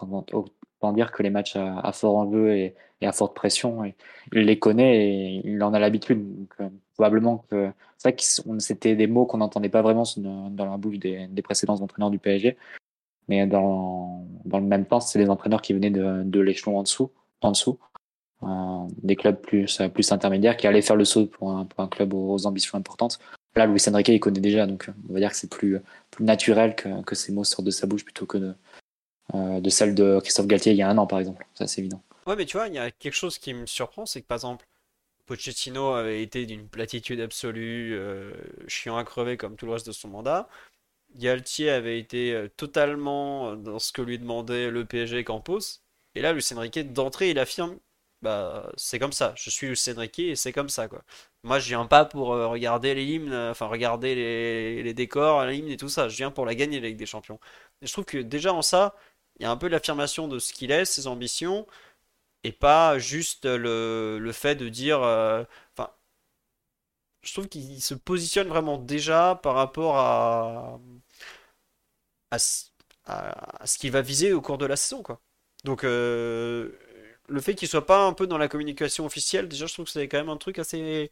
Donc, 0.00 0.30
autant 0.32 0.92
dire 0.92 1.12
que 1.12 1.22
les 1.22 1.28
matchs 1.28 1.56
à, 1.56 1.92
fort 1.92 2.16
enjeu 2.16 2.56
et, 2.56 2.74
et, 3.02 3.06
à 3.06 3.12
forte 3.12 3.36
pression, 3.36 3.84
il 4.32 4.40
les 4.40 4.58
connaît 4.58 5.06
et 5.06 5.42
il 5.44 5.62
en 5.62 5.74
a 5.74 5.78
l'habitude. 5.78 6.46
Euh, 6.60 6.70
probablement 6.94 7.44
que 7.50 7.72
c'est 7.98 8.18
c'était 8.58 8.96
des 8.96 9.06
mots 9.06 9.26
qu'on 9.26 9.38
n'entendait 9.38 9.68
pas 9.68 9.82
vraiment 9.82 10.04
dans 10.16 10.70
la 10.70 10.76
bouche 10.76 10.98
des 10.98 11.42
précédents 11.42 11.80
entraîneurs 11.80 12.10
du 12.10 12.18
PSG. 12.18 12.56
Mais 13.28 13.46
dans, 13.46 14.26
dans 14.44 14.58
le 14.58 14.66
même 14.66 14.84
temps, 14.86 15.00
c'est 15.00 15.18
des 15.18 15.30
entraîneurs 15.30 15.62
qui 15.62 15.72
venaient 15.72 15.90
de, 15.90 16.22
de 16.24 16.40
l'échelon 16.40 16.78
en 16.78 16.82
dessous, 16.82 17.10
en 17.40 17.52
dessous 17.52 17.78
euh, 18.42 18.86
des 19.02 19.16
clubs 19.16 19.40
plus, 19.40 19.80
plus 19.94 20.12
intermédiaires 20.12 20.56
qui 20.56 20.66
allaient 20.66 20.82
faire 20.82 20.96
le 20.96 21.04
saut 21.04 21.26
pour 21.26 21.50
un, 21.50 21.64
pour 21.64 21.80
un 21.80 21.88
club 21.88 22.14
aux 22.14 22.46
ambitions 22.46 22.76
importantes. 22.76 23.18
Là, 23.54 23.66
Luis 23.66 23.82
Enrique, 23.88 24.08
il 24.08 24.18
connaît 24.18 24.40
déjà, 24.40 24.66
donc 24.66 24.88
on 25.08 25.12
va 25.12 25.20
dire 25.20 25.30
que 25.30 25.36
c'est 25.36 25.50
plus, 25.50 25.78
plus 26.10 26.24
naturel 26.24 26.74
que, 26.74 27.02
que 27.02 27.14
ces 27.14 27.32
mots 27.32 27.44
sortent 27.44 27.66
de 27.66 27.70
sa 27.70 27.86
bouche 27.86 28.04
plutôt 28.04 28.26
que 28.26 28.38
de, 28.38 28.54
euh, 29.34 29.60
de 29.60 29.70
celle 29.70 29.94
de 29.94 30.18
Christophe 30.20 30.46
Galtier 30.46 30.72
il 30.72 30.78
y 30.78 30.82
a 30.82 30.88
un 30.88 30.98
an, 30.98 31.06
par 31.06 31.18
exemple. 31.18 31.46
Ça, 31.54 31.66
c'est 31.66 31.80
évident. 31.80 32.02
Ouais, 32.26 32.34
mais 32.36 32.46
tu 32.46 32.56
vois, 32.56 32.68
il 32.68 32.74
y 32.74 32.78
a 32.78 32.90
quelque 32.90 33.14
chose 33.14 33.38
qui 33.38 33.52
me 33.52 33.66
surprend, 33.66 34.06
c'est 34.06 34.22
que 34.22 34.26
par 34.26 34.36
exemple, 34.36 34.66
Pochettino 35.26 35.92
avait 35.92 36.22
été 36.22 36.46
d'une 36.46 36.66
platitude 36.66 37.20
absolue, 37.20 37.94
euh, 37.94 38.32
chiant 38.66 38.96
à 38.96 39.04
crever 39.04 39.36
comme 39.36 39.56
tout 39.56 39.66
le 39.66 39.72
reste 39.72 39.86
de 39.86 39.92
son 39.92 40.08
mandat. 40.08 40.48
Galtier 41.16 41.70
avait 41.70 41.98
été 41.98 42.32
euh, 42.32 42.48
totalement 42.56 43.56
dans 43.56 43.78
ce 43.78 43.92
que 43.92 44.02
lui 44.02 44.18
demandait 44.18 44.70
le 44.70 44.84
PSG 44.84 45.24
Campos. 45.24 45.60
Et 46.14 46.22
là, 46.22 46.32
Lucien 46.32 46.58
Riquet, 46.60 46.84
d'entrée, 46.84 47.30
il 47.30 47.38
affirme 47.38 47.78
bah, 48.22 48.70
c'est 48.76 49.00
comme 49.00 49.12
ça, 49.12 49.34
je 49.36 49.50
suis 49.50 49.66
Lucien 49.68 49.94
Riquet 49.98 50.28
et 50.28 50.36
c'est 50.36 50.52
comme 50.52 50.68
ça, 50.68 50.86
quoi. 50.88 51.02
Moi, 51.42 51.58
je 51.58 51.68
viens 51.68 51.86
pas 51.86 52.04
pour 52.04 52.28
regarder 52.28 52.94
les 52.94 53.04
hymnes, 53.04 53.34
enfin, 53.34 53.66
regarder 53.66 54.14
les, 54.14 54.82
les 54.84 54.94
décors, 54.94 55.44
l'hymne 55.46 55.68
et 55.68 55.76
tout 55.76 55.88
ça. 55.88 56.08
Je 56.08 56.16
viens 56.16 56.30
pour 56.30 56.46
la 56.46 56.54
gagner, 56.54 56.78
la 56.80 56.92
des 56.92 57.06
Champions. 57.06 57.40
Et 57.80 57.86
je 57.88 57.92
trouve 57.92 58.04
que 58.04 58.18
déjà 58.18 58.52
en 58.54 58.62
ça, 58.62 58.94
il 59.38 59.42
y 59.42 59.46
a 59.46 59.50
un 59.50 59.56
peu 59.56 59.68
l'affirmation 59.68 60.28
de 60.28 60.38
ce 60.38 60.52
qu'il 60.52 60.70
est, 60.70 60.84
ses 60.84 61.06
ambitions, 61.08 61.66
et 62.44 62.52
pas 62.52 62.98
juste 62.98 63.46
le, 63.46 64.18
le 64.20 64.32
fait 64.32 64.56
de 64.56 64.68
dire. 64.68 65.02
Euh, 65.02 65.44
enfin, 65.76 65.90
je 67.22 67.32
trouve 67.32 67.48
qu'il 67.48 67.80
se 67.82 67.94
positionne 67.94 68.48
vraiment 68.48 68.78
déjà 68.78 69.36
par 69.42 69.54
rapport 69.54 69.96
à, 69.98 70.80
à, 72.32 73.66
ce 73.66 73.78
qu'il 73.78 73.90
va 73.92 74.02
viser 74.02 74.32
au 74.32 74.40
cours 74.40 74.58
de 74.58 74.66
la 74.66 74.76
saison, 74.76 75.02
quoi. 75.02 75.20
Donc, 75.64 75.84
euh, 75.84 76.70
le 77.28 77.40
fait 77.40 77.54
qu'il 77.54 77.68
soit 77.68 77.86
pas 77.86 78.04
un 78.04 78.12
peu 78.12 78.26
dans 78.26 78.38
la 78.38 78.48
communication 78.48 79.06
officielle, 79.06 79.48
déjà, 79.48 79.66
je 79.66 79.74
trouve 79.74 79.86
que 79.86 79.92
c'est 79.92 80.08
quand 80.08 80.18
même 80.18 80.28
un 80.28 80.36
truc 80.36 80.58
assez 80.58 81.10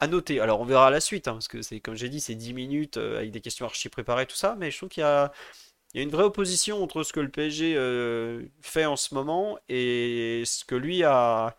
à 0.00 0.06
noter. 0.08 0.40
Alors, 0.40 0.60
on 0.60 0.64
verra 0.64 0.90
la 0.90 1.00
suite, 1.00 1.28
hein, 1.28 1.34
parce 1.34 1.48
que 1.48 1.62
c'est, 1.62 1.80
comme 1.80 1.96
j'ai 1.96 2.08
dit, 2.08 2.20
c'est 2.20 2.34
10 2.34 2.54
minutes 2.54 2.96
euh, 2.98 3.18
avec 3.18 3.30
des 3.32 3.40
questions 3.40 3.66
archi 3.66 3.88
préparées, 3.88 4.26
tout 4.26 4.36
ça, 4.36 4.56
mais 4.58 4.70
je 4.70 4.76
trouve 4.76 4.88
qu'il 4.88 5.02
y 5.02 5.04
a 5.04 5.32
a 5.94 6.02
une 6.02 6.10
vraie 6.10 6.24
opposition 6.24 6.82
entre 6.82 7.02
ce 7.02 7.12
que 7.12 7.20
le 7.20 7.30
PSG 7.30 7.74
euh, 7.76 8.44
fait 8.62 8.86
en 8.86 8.96
ce 8.96 9.14
moment 9.14 9.58
et 9.68 10.42
ce 10.46 10.64
que 10.64 10.74
lui 10.74 11.04
a, 11.04 11.56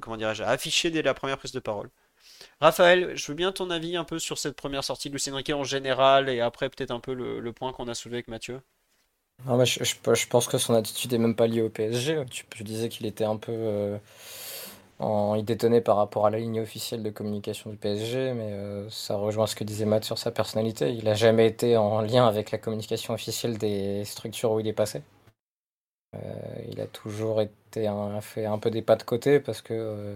comment 0.00 0.16
affiché 0.16 0.90
dès 0.90 1.02
la 1.02 1.14
première 1.14 1.38
prise 1.38 1.52
de 1.52 1.60
parole. 1.60 1.90
Raphaël, 2.60 3.16
je 3.16 3.26
veux 3.26 3.34
bien 3.34 3.52
ton 3.52 3.70
avis 3.70 3.96
un 3.96 4.04
peu 4.04 4.18
sur 4.18 4.38
cette 4.38 4.56
première 4.56 4.84
sortie 4.84 5.08
de 5.08 5.14
Lucien 5.14 5.34
Riquet 5.34 5.52
en 5.52 5.64
général 5.64 6.28
et 6.28 6.40
après 6.40 6.70
peut-être 6.70 6.90
un 6.90 7.00
peu 7.00 7.12
le, 7.12 7.52
point 7.52 7.72
qu'on 7.72 7.88
a 7.88 7.94
soulevé 7.94 8.16
avec 8.16 8.28
Mathieu. 8.28 8.60
Non, 9.44 9.62
je, 9.64 10.26
pense 10.28 10.48
que 10.48 10.56
son 10.56 10.74
attitude 10.74 11.12
est 11.12 11.18
même 11.18 11.36
pas 11.36 11.46
liée 11.46 11.60
au 11.60 11.68
PSG. 11.68 12.24
Tu, 12.30 12.64
disais 12.64 12.88
qu'il 12.88 13.04
était 13.04 13.24
un 13.24 13.36
peu 13.36 13.52
euh, 13.52 13.98
il 15.00 15.44
détonnait 15.44 15.80
par 15.80 15.96
rapport 15.96 16.26
à 16.26 16.30
la 16.30 16.38
ligne 16.38 16.60
officielle 16.60 17.02
de 17.02 17.10
communication 17.10 17.70
du 17.70 17.76
PSG, 17.76 18.32
mais 18.32 18.52
euh, 18.52 18.88
ça 18.90 19.16
rejoint 19.16 19.46
ce 19.46 19.54
que 19.54 19.64
disait 19.64 19.84
Matt 19.84 20.04
sur 20.04 20.18
sa 20.18 20.30
personnalité. 20.30 20.92
Il 20.92 21.04
n'a 21.04 21.14
jamais 21.14 21.46
été 21.46 21.76
en 21.76 22.00
lien 22.00 22.26
avec 22.26 22.50
la 22.50 22.58
communication 22.58 23.14
officielle 23.14 23.58
des 23.58 24.04
structures 24.04 24.52
où 24.52 24.60
il 24.60 24.68
est 24.68 24.72
passé. 24.72 25.02
Euh, 26.14 26.18
il 26.70 26.80
a 26.80 26.86
toujours 26.86 27.42
été 27.42 27.90
fait 28.22 28.46
un 28.46 28.58
peu 28.58 28.70
des 28.70 28.82
pas 28.82 28.96
de 28.96 29.02
côté 29.02 29.38
parce 29.38 29.60
que 29.60 29.74
euh, 29.74 30.14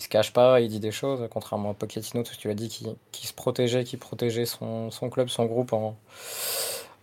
il 0.00 0.04
se 0.04 0.08
cache 0.08 0.32
pas, 0.32 0.60
il 0.60 0.68
dit 0.70 0.80
des 0.80 0.92
choses, 0.92 1.28
contrairement 1.30 1.70
à 1.70 1.74
Pochettino, 1.74 2.22
tout 2.22 2.32
ce 2.32 2.36
que 2.36 2.42
tu 2.42 2.48
l'as 2.48 2.54
dit, 2.54 2.70
qui, 2.70 2.86
qui, 3.12 3.26
se 3.26 3.34
protégeait, 3.34 3.84
qui 3.84 3.98
protégeait 3.98 4.46
son, 4.46 4.90
son 4.90 5.10
club, 5.10 5.28
son 5.28 5.44
groupe 5.44 5.74
en, 5.74 5.94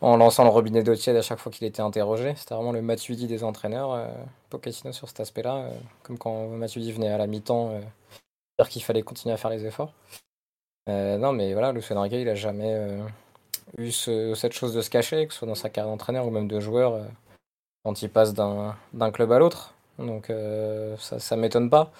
en 0.01 0.18
lançant 0.18 0.44
le 0.44 0.50
robinet 0.50 0.82
d'eau 0.82 0.96
tiède 0.96 1.16
à 1.16 1.22
chaque 1.22 1.38
fois 1.38 1.51
qu'il 1.51 1.68
était 1.68 1.84
interrogé. 1.84 2.34
C'était 2.36 2.56
vraiment 2.56 2.72
le 2.72 2.82
Matuidi 2.82 3.27
des 3.27 3.44
entraîneurs, 3.44 3.94
euh, 3.94 4.08
Pochettino 4.50 4.94
sur 4.94 5.08
cet 5.08 5.20
aspect-là. 5.20 5.58
Euh, 5.58 5.70
comme 6.01 6.18
quand 6.18 6.48
Matuidi 6.48 6.92
venait 6.92 7.10
à 7.10 7.20
la 7.20 7.27
mi-temps 7.27 7.70
euh, 7.70 7.82
dire 8.58 8.68
qu'il 8.68 8.82
fallait 8.82 9.04
continuer 9.04 9.34
à 9.34 9.38
faire 9.38 9.51
les 9.51 9.63
efforts. 9.63 9.94
Euh, 10.89 11.18
non, 11.18 11.34
mais 11.34 11.54
voilà, 11.54 11.72
Lucien 11.72 11.98
Enrique, 11.98 12.13
il 12.13 12.30
a 12.30 12.36
jamais 12.36 12.98
eu 13.77 13.92
cette 13.92 14.54
chose 14.54 14.74
de 14.74 14.82
se 14.82 14.89
cacher, 14.89 15.27
que 15.27 15.34
ce 15.34 15.39
soit 15.39 15.48
dans 15.48 15.54
sa 15.54 15.70
carrière 15.70 15.92
d'entraîneur 15.92 16.25
ou 16.25 16.32
même 16.32 16.48
de 16.48 16.60
joueur, 16.60 17.00
quand 17.84 18.01
il 18.01 18.10
passe 18.10 18.34
d'un 18.34 19.12
club 19.12 19.32
à 19.34 19.39
l'autre. 19.39 19.75
Donc 20.00 20.32
ça, 20.98 21.20
ça 21.20 21.36
m'étonne 21.36 21.70
pas. 21.70 21.92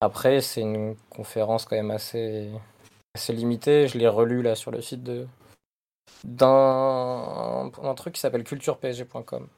Après, 0.00 0.40
c'est 0.40 0.60
une 0.60 0.96
conférence 1.10 1.64
quand 1.64 1.76
même 1.76 1.90
assez, 1.90 2.50
assez 3.14 3.32
limitée. 3.32 3.88
Je 3.88 3.98
l'ai 3.98 4.08
relu 4.08 4.42
là 4.42 4.54
sur 4.54 4.70
le 4.70 4.80
site 4.80 5.02
de, 5.02 5.26
d'un 6.24 7.70
un 7.82 7.94
truc 7.94 8.14
qui 8.14 8.20
s'appelle 8.20 8.44
culturepsg.com. 8.44 9.48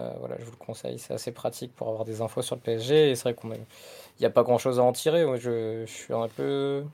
Euh, 0.00 0.10
voilà, 0.18 0.36
je 0.38 0.44
vous 0.44 0.52
le 0.52 0.56
conseille, 0.56 0.98
c'est 0.98 1.14
assez 1.14 1.32
pratique 1.32 1.74
pour 1.74 1.88
avoir 1.88 2.04
des 2.04 2.22
infos 2.22 2.42
sur 2.42 2.56
le 2.56 2.60
PSG. 2.62 3.10
Et 3.10 3.14
c'est 3.14 3.24
vrai 3.24 3.34
qu'il 3.34 3.66
n'y 4.20 4.26
a 4.26 4.30
pas 4.30 4.42
grand 4.42 4.58
chose 4.58 4.78
à 4.78 4.82
en 4.82 4.92
tirer. 4.92 5.24
Je, 5.38 5.84
suis 5.86 6.14
un 6.14 6.28
peu. 6.28 6.84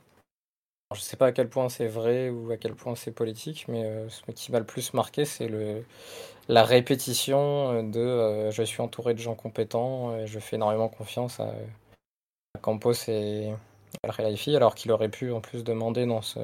je 0.94 1.00
sais 1.00 1.16
pas 1.16 1.26
à 1.26 1.32
quel 1.32 1.48
point 1.48 1.68
c'est 1.68 1.86
vrai 1.86 2.30
ou 2.30 2.50
à 2.50 2.56
quel 2.56 2.74
point 2.74 2.94
c'est 2.96 3.12
politique, 3.12 3.66
mais 3.68 3.84
euh, 3.84 4.08
ce 4.08 4.22
qui 4.32 4.52
m'a 4.52 4.58
le 4.60 4.66
plus 4.66 4.94
marqué, 4.94 5.24
c'est 5.24 5.48
le, 5.48 5.84
la 6.48 6.64
répétition 6.64 7.82
de 7.84 8.00
euh, 8.00 8.50
je 8.50 8.62
suis 8.62 8.82
entouré 8.82 9.14
de 9.14 9.20
gens 9.20 9.34
compétents, 9.34 10.16
et 10.16 10.26
je 10.26 10.38
fais 10.38 10.56
énormément 10.56 10.88
confiance 10.88 11.40
à, 11.40 11.52
Campos 12.58 13.08
et 13.08 13.52
Al 14.02 14.14
Khelaifi, 14.14 14.56
alors 14.56 14.74
qu'il 14.74 14.92
aurait 14.92 15.08
pu 15.08 15.32
en 15.32 15.40
plus 15.40 15.64
demander 15.64 16.06
dans 16.06 16.22
ce 16.22 16.40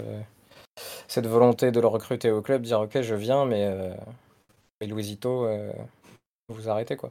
cette 1.07 1.27
volonté 1.27 1.71
de 1.71 1.81
le 1.81 1.87
recruter 1.87 2.31
au 2.31 2.43
club, 2.43 2.63
dire 2.63 2.81
ok 2.81 3.01
je 3.03 3.15
viens, 3.15 3.45
mais 3.45 3.65
euh, 3.67 3.95
Luisito, 4.81 5.47
euh, 5.47 5.73
vous 6.49 6.69
arrêtez 6.69 6.97
quoi. 6.97 7.11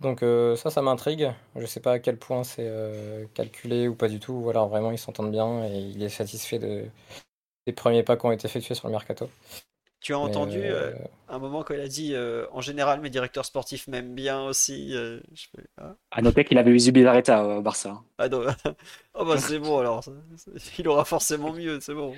Donc 0.00 0.22
euh, 0.22 0.56
ça, 0.56 0.70
ça 0.70 0.82
m'intrigue. 0.82 1.32
Je 1.56 1.66
sais 1.66 1.80
pas 1.80 1.92
à 1.92 1.98
quel 1.98 2.18
point 2.18 2.44
c'est 2.44 2.66
euh, 2.68 3.24
calculé 3.34 3.88
ou 3.88 3.94
pas 3.94 4.08
du 4.08 4.20
tout. 4.20 4.34
Ou 4.34 4.50
alors 4.50 4.68
vraiment 4.68 4.90
ils 4.90 4.98
s'entendent 4.98 5.30
bien 5.30 5.64
et 5.64 5.78
il 5.78 6.02
est 6.02 6.08
satisfait 6.08 6.58
de, 6.58 6.84
des 7.66 7.72
premiers 7.72 8.02
pas 8.02 8.16
qui 8.16 8.26
ont 8.26 8.32
été 8.32 8.46
effectués 8.46 8.74
sur 8.74 8.88
le 8.88 8.92
mercato. 8.92 9.30
Tu 10.06 10.14
as 10.14 10.18
entendu 10.20 10.62
un 11.28 11.38
moment 11.40 11.64
quand 11.64 11.74
il 11.74 11.80
a 11.80 11.88
dit 11.88 12.14
en 12.52 12.60
général 12.60 13.00
mes 13.00 13.10
directeurs 13.10 13.44
sportifs 13.44 13.88
m'aiment 13.88 14.14
bien 14.14 14.44
aussi. 14.44 14.92
Je 14.92 15.20
hein. 15.78 15.96
À 16.12 16.22
noter 16.22 16.44
qu'il 16.44 16.58
avait 16.58 16.70
eu 16.70 16.92
Bizarreta 16.92 17.44
au 17.44 17.60
Barça. 17.60 18.02
Ah 18.18 18.28
non, 18.28 18.42
oh 19.14 19.24
bah 19.24 19.36
c'est 19.36 19.58
bon 19.58 19.78
alors. 19.78 20.04
Il 20.78 20.86
aura 20.86 21.04
forcément 21.04 21.52
mieux, 21.52 21.80
c'est 21.80 21.94
bon. 21.94 22.14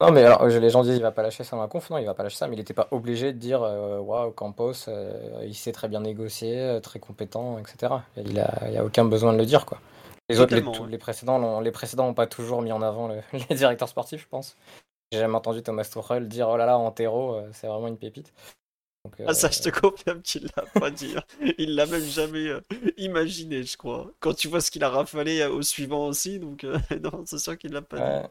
Non, 0.00 0.12
mais 0.12 0.22
alors, 0.22 0.46
les 0.46 0.70
gens 0.70 0.84
disent 0.84 0.96
il 0.96 1.02
va 1.02 1.10
pas 1.10 1.22
lâcher 1.22 1.42
ça 1.42 1.56
dans 1.56 1.62
la 1.62 1.68
conf. 1.68 1.88
Non, 1.88 1.96
il 1.96 2.04
va 2.04 2.14
pas 2.14 2.22
lâcher 2.22 2.36
ça, 2.36 2.46
mais 2.46 2.54
il 2.54 2.58
n'était 2.58 2.72
pas 2.72 2.86
obligé 2.92 3.32
de 3.32 3.38
dire 3.38 3.62
euh, 3.62 3.98
waouh, 3.98 4.30
Campos, 4.30 4.88
euh, 4.88 5.42
il 5.44 5.54
sait 5.54 5.72
très 5.72 5.88
bien 5.88 6.00
négocier, 6.00 6.60
euh, 6.60 6.80
très 6.80 6.98
compétent, 6.98 7.58
etc. 7.58 7.94
Il 8.16 8.38
a, 8.38 8.68
il 8.68 8.76
a 8.76 8.84
aucun 8.84 9.06
besoin 9.06 9.32
de 9.32 9.38
le 9.38 9.46
dire, 9.46 9.64
quoi. 9.64 9.80
Les 10.28 10.38
autres, 10.38 10.54
les, 10.54 10.60
précédents, 10.98 11.60
les 11.60 11.70
précédents 11.70 12.06
n'ont 12.06 12.14
pas 12.14 12.26
toujours 12.26 12.60
mis 12.60 12.72
en 12.72 12.82
avant 12.82 13.08
les 13.32 13.56
directeurs 13.56 13.88
sportifs, 13.88 14.20
je 14.20 14.28
pense. 14.28 14.56
J'ai 15.16 15.22
jamais 15.22 15.36
entendu 15.36 15.62
Thomas 15.62 15.84
Tuchel 15.84 16.28
dire 16.28 16.48
oh 16.48 16.56
là 16.56 16.66
là, 16.66 16.78
Antero, 16.78 17.40
c'est 17.52 17.66
vraiment 17.66 17.88
une 17.88 17.96
pépite. 17.96 18.32
ah, 19.26 19.32
ça, 19.32 19.48
je 19.50 19.60
te 19.60 19.70
confirme 19.70 20.20
qu'il 20.20 20.48
l'a 20.56 20.64
pas 20.78 20.90
dit. 20.90 21.14
Hein. 21.16 21.52
Il 21.58 21.74
l'a 21.74 21.86
même 21.86 22.04
jamais 22.04 22.50
imaginé, 22.98 23.62
je 23.62 23.76
crois. 23.76 24.10
Quand 24.20 24.34
tu 24.34 24.48
vois 24.48 24.60
ce 24.60 24.70
qu'il 24.70 24.84
a 24.84 24.90
rafalé 24.90 25.44
au 25.46 25.62
suivant 25.62 26.06
aussi, 26.06 26.38
donc 26.38 26.64
non, 27.02 27.22
c'est 27.24 27.38
sûr 27.38 27.56
qu'il 27.56 27.72
l'a 27.72 27.82
pas 27.82 27.96
dit. 27.96 28.28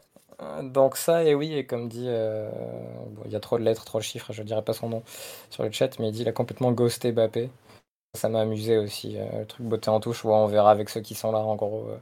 Donc 0.62 0.96
ça, 0.96 1.24
et 1.24 1.34
oui, 1.34 1.54
et 1.54 1.64
comme 1.66 1.88
dit, 1.88 2.06
euh, 2.08 2.50
il 3.24 3.30
y 3.30 3.36
a 3.36 3.40
trop 3.40 3.58
de 3.58 3.64
lettres, 3.64 3.84
trop 3.84 3.98
de 3.98 4.04
chiffres, 4.04 4.32
je 4.32 4.42
dirais 4.42 4.62
pas 4.62 4.74
son 4.74 4.88
nom 4.90 5.02
sur 5.50 5.62
le 5.62 5.70
chat, 5.72 5.98
mais 5.98 6.08
il 6.08 6.12
dit 6.12 6.22
il 6.22 6.28
a 6.28 6.32
complètement 6.32 6.72
ghosté 6.72 7.12
Bappé. 7.12 7.50
Ça 8.14 8.28
m'a 8.28 8.40
amusé 8.42 8.78
aussi, 8.78 9.18
euh, 9.18 9.40
le 9.40 9.46
truc 9.46 9.66
beauté 9.66 9.90
en 9.90 10.00
touche, 10.00 10.24
on 10.24 10.46
verra 10.46 10.70
avec 10.70 10.90
ceux 10.90 11.00
qui 11.00 11.14
sont 11.14 11.32
là, 11.32 11.38
en 11.38 11.56
gros. 11.56 11.88
Euh, 11.88 11.98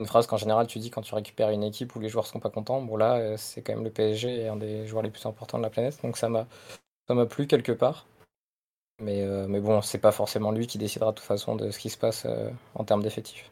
une 0.00 0.06
phrase 0.06 0.26
qu'en 0.26 0.36
général 0.36 0.66
tu 0.66 0.78
dis 0.78 0.90
quand 0.90 1.02
tu 1.02 1.14
récupères 1.14 1.50
une 1.50 1.62
équipe 1.62 1.94
où 1.94 2.00
les 2.00 2.08
joueurs 2.08 2.26
sont 2.26 2.40
pas 2.40 2.50
contents. 2.50 2.82
Bon 2.82 2.96
là, 2.96 3.36
c'est 3.36 3.62
quand 3.62 3.74
même 3.74 3.84
le 3.84 3.90
PSG 3.90 4.48
un 4.48 4.56
des 4.56 4.86
joueurs 4.86 5.02
les 5.02 5.10
plus 5.10 5.24
importants 5.26 5.58
de 5.58 5.62
la 5.62 5.70
planète, 5.70 6.00
donc 6.02 6.16
ça 6.16 6.28
m'a 6.28 6.46
ça 7.08 7.14
m'a 7.14 7.26
plu 7.26 7.46
quelque 7.46 7.72
part. 7.72 8.06
Mais, 9.00 9.24
mais 9.48 9.60
bon, 9.60 9.80
c'est 9.82 9.98
pas 9.98 10.12
forcément 10.12 10.52
lui 10.52 10.66
qui 10.66 10.76
décidera 10.78 11.12
de 11.12 11.16
toute 11.16 11.26
façon 11.26 11.56
de 11.56 11.70
ce 11.70 11.78
qui 11.78 11.90
se 11.90 11.96
passe 11.96 12.26
en 12.74 12.84
termes 12.84 13.02
d'effectifs. 13.02 13.50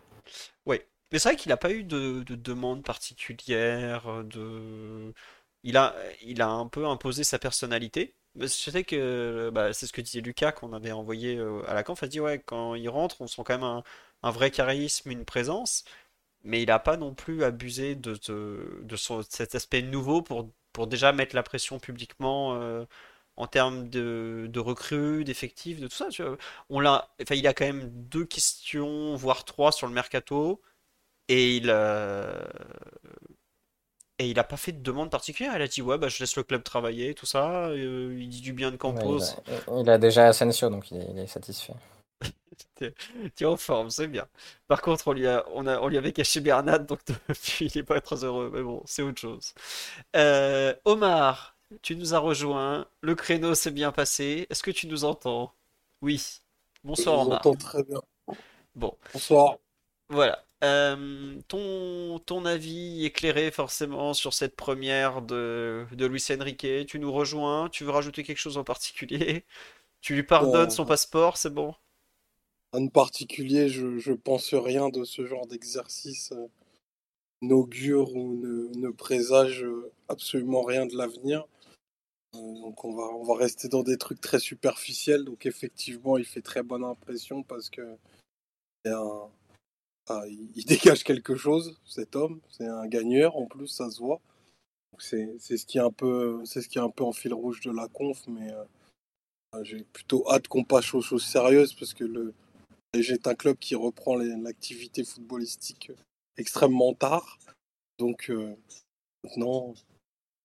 Oui, 0.66 0.80
mais 1.12 1.18
c'est 1.18 1.30
vrai 1.30 1.36
qu'il 1.36 1.50
n'a 1.50 1.56
pas 1.56 1.72
eu 1.72 1.84
de, 1.84 2.22
demande 2.22 2.82
particulière, 2.84 4.24
de... 4.24 5.12
Il 5.64 5.76
a, 5.76 5.94
il 6.22 6.40
a 6.42 6.48
un 6.48 6.68
peu 6.68 6.86
imposé 6.86 7.24
sa 7.24 7.38
personnalité. 7.38 8.14
Je 8.36 8.46
sais 8.46 8.84
que 8.84 9.50
bah, 9.52 9.72
c'est 9.72 9.86
ce 9.86 9.92
que 9.92 10.00
disait 10.00 10.20
Lucas 10.20 10.52
qu'on 10.52 10.72
avait 10.72 10.92
envoyé 10.92 11.36
euh, 11.36 11.62
à 11.68 11.74
la 11.74 11.82
conf. 11.82 12.00
Il 12.02 12.04
a 12.04 12.08
dit 12.08 12.20
ouais, 12.20 12.38
quand 12.44 12.74
il 12.74 12.88
rentre, 12.88 13.20
on 13.20 13.26
sent 13.26 13.42
quand 13.44 13.58
même 13.58 13.82
un, 14.22 14.30
vrai 14.30 14.50
charisme, 14.50 15.10
une 15.10 15.24
présence, 15.24 15.84
mais 16.44 16.62
il 16.62 16.66
n'a 16.68 16.78
pas 16.78 16.96
non 16.96 17.14
plus 17.14 17.44
abusé 17.44 17.94
de, 17.94 18.14
de, 18.82 18.96
cet 19.28 19.54
aspect 19.54 19.82
nouveau 19.82 20.22
pour, 20.22 20.50
pour 20.72 20.86
déjà 20.86 21.12
mettre 21.12 21.34
la 21.34 21.42
pression 21.42 21.78
publiquement 21.78 22.54
euh, 22.56 22.84
en 23.36 23.46
termes 23.46 23.88
de, 23.90 24.46
de 24.50 24.60
recrues, 24.60 25.24
d'effectifs, 25.24 25.80
de 25.80 25.88
tout 25.88 25.96
ça. 25.96 26.08
Tu 26.10 26.22
vois. 26.22 26.36
On 26.70 26.80
l'a, 26.80 27.10
enfin, 27.22 27.34
il 27.36 27.46
a 27.46 27.54
quand 27.54 27.66
même 27.66 27.88
deux 27.90 28.24
questions, 28.24 29.14
voire 29.16 29.44
trois 29.44 29.72
sur 29.72 29.86
le 29.86 29.92
mercato, 29.94 30.60
et 31.28 31.56
il, 31.58 31.66
euh, 31.70 32.32
et 34.20 34.28
il 34.30 34.38
a 34.38 34.44
pas 34.44 34.56
fait 34.56 34.72
de 34.72 34.80
demande 34.82 35.10
particulière. 35.10 35.52
Il 35.56 35.62
a 35.62 35.68
dit 35.68 35.82
ouais, 35.82 35.98
bah, 35.98 36.08
je 36.08 36.18
laisse 36.20 36.36
le 36.36 36.42
club 36.44 36.62
travailler, 36.64 37.14
tout 37.14 37.26
ça. 37.26 37.66
euh, 37.68 38.16
il 38.18 38.28
dit 38.28 38.40
du 38.40 38.52
bien 38.52 38.70
de 38.70 38.76
Ouais, 38.88 39.12
Campos. 39.16 39.18
il 39.18 39.22
a, 39.22 39.80
il 39.80 39.90
a 39.90 39.98
déjà 39.98 40.26
Asensio, 40.28 40.68
donc 40.70 40.90
il 40.90 40.98
est, 40.98 41.06
il 41.10 41.18
est 41.18 41.26
satisfait. 41.26 41.74
T'es 42.74 42.94
t'es 43.34 43.44
en 43.44 43.56
forme, 43.56 43.90
c'est 43.90 44.06
bien. 44.08 44.26
Par 44.68 44.82
contre, 44.82 45.08
on 45.08 45.12
lui 45.12 45.26
a, 45.26 45.44
on 45.52 45.66
a, 45.66 45.78
on 45.80 45.88
lui 45.88 45.98
avait 45.98 46.12
caché 46.12 46.40
Bernat, 46.40 46.78
donc 46.80 47.00
depuis, 47.28 47.66
il 47.66 47.78
est 47.78 47.82
pas 47.82 48.00
très 48.00 48.24
heureux. 48.24 48.50
Mais 48.52 48.62
bon, 48.62 48.82
c'est 48.86 49.02
autre 49.02 49.20
chose. 49.20 49.54
Euh, 50.16 50.74
Omar, 50.84 51.56
tu 51.82 51.96
nous 51.96 52.14
as 52.14 52.18
rejoint. 52.18 52.88
Le 53.02 53.14
créneau 53.14 53.54
s'est 53.54 53.70
bien 53.72 53.92
passé. 53.92 54.46
Est-ce 54.50 54.62
que 54.62 54.70
tu 54.70 54.86
nous 54.88 55.04
entends? 55.04 55.54
Oui. 56.02 56.40
Je 56.96 57.02
Bonsoir, 57.04 57.16
vous 57.16 57.26
Omar. 57.26 57.50
entends 57.50 57.56
très 57.56 57.82
bien. 57.84 58.00
Bon, 58.74 58.96
Bonsoir. 59.12 59.58
voilà. 60.08 60.44
Euh, 60.64 61.40
ton, 61.48 62.18
ton 62.20 62.44
avis 62.44 63.04
éclairé 63.04 63.50
forcément 63.52 64.12
sur 64.14 64.34
cette 64.34 64.56
première 64.56 65.22
de, 65.22 65.86
de 65.92 66.06
Luis 66.06 66.24
Enrique. 66.32 66.66
Tu 66.88 66.98
nous 66.98 67.12
rejoins? 67.12 67.68
Tu 67.70 67.84
veux 67.84 67.90
rajouter 67.90 68.24
quelque 68.24 68.38
chose 68.38 68.58
en 68.58 68.64
particulier? 68.64 69.44
Tu 70.02 70.14
lui 70.14 70.24
pardonnes 70.24 70.70
son 70.70 70.86
passeport, 70.86 71.36
c'est 71.38 71.54
bon? 71.54 71.74
En 72.72 72.88
particulier, 72.88 73.68
je, 73.68 73.98
je 73.98 74.12
pense 74.12 74.52
rien 74.54 74.90
de 74.90 75.04
ce 75.04 75.24
genre 75.26 75.46
d'exercice 75.46 76.32
euh, 76.32 76.46
n'augure 77.40 78.14
ou 78.14 78.34
ne, 78.34 78.68
ne 78.78 78.90
présage 78.90 79.64
euh, 79.64 79.90
absolument 80.08 80.62
rien 80.62 80.86
de 80.86 80.96
l'avenir. 80.96 81.46
Euh, 82.34 82.38
donc 82.60 82.84
on 82.84 82.94
va, 82.94 83.04
on 83.04 83.24
va 83.24 83.36
rester 83.36 83.68
dans 83.68 83.82
des 83.82 83.96
trucs 83.96 84.20
très 84.20 84.38
superficiels. 84.38 85.24
Donc 85.24 85.46
effectivement, 85.46 86.18
il 86.18 86.26
fait 86.26 86.42
très 86.42 86.62
bonne 86.62 86.84
impression 86.84 87.42
parce 87.42 87.70
que 87.70 87.96
ah, 90.10 90.24
il, 90.28 90.64
dégage 90.66 91.04
quelque 91.04 91.36
chose, 91.36 91.78
cet 91.86 92.16
homme. 92.16 92.40
C'est 92.50 92.66
un 92.66 92.86
gagneur 92.86 93.36
en 93.36 93.46
plus, 93.46 93.68
ça 93.68 93.90
se 93.90 93.98
voit. 93.98 94.20
C'est, 94.98 95.38
ce 95.38 95.64
qui 95.64 95.78
est 95.78 95.82
un 95.82 95.92
peu, 95.92 96.44
ce 96.44 96.58
qui 96.60 96.78
est 96.78 96.82
un 96.82 96.90
peu 96.90 97.04
en 97.04 97.12
fil 97.12 97.32
rouge 97.32 97.60
de 97.60 97.70
la 97.70 97.88
conf, 97.88 98.26
mais 98.26 98.52
j'ai 99.62 99.84
plutôt 99.84 100.24
hâte 100.28 100.48
qu'on 100.48 100.64
passe 100.64 100.92
aux 100.92 101.00
choses 101.00 101.24
sérieuses 101.24 101.72
parce 101.74 101.94
que 101.94 102.04
le 102.04 102.34
PSG 102.92 103.14
est 103.14 103.26
un 103.26 103.34
club 103.34 103.56
qui 103.58 103.74
reprend 103.74 104.16
l'activité 104.16 105.04
footballistique 105.04 105.92
extrêmement 106.36 106.94
tard. 106.94 107.38
Donc 107.98 108.30
euh, 108.30 108.54
maintenant, 109.24 109.74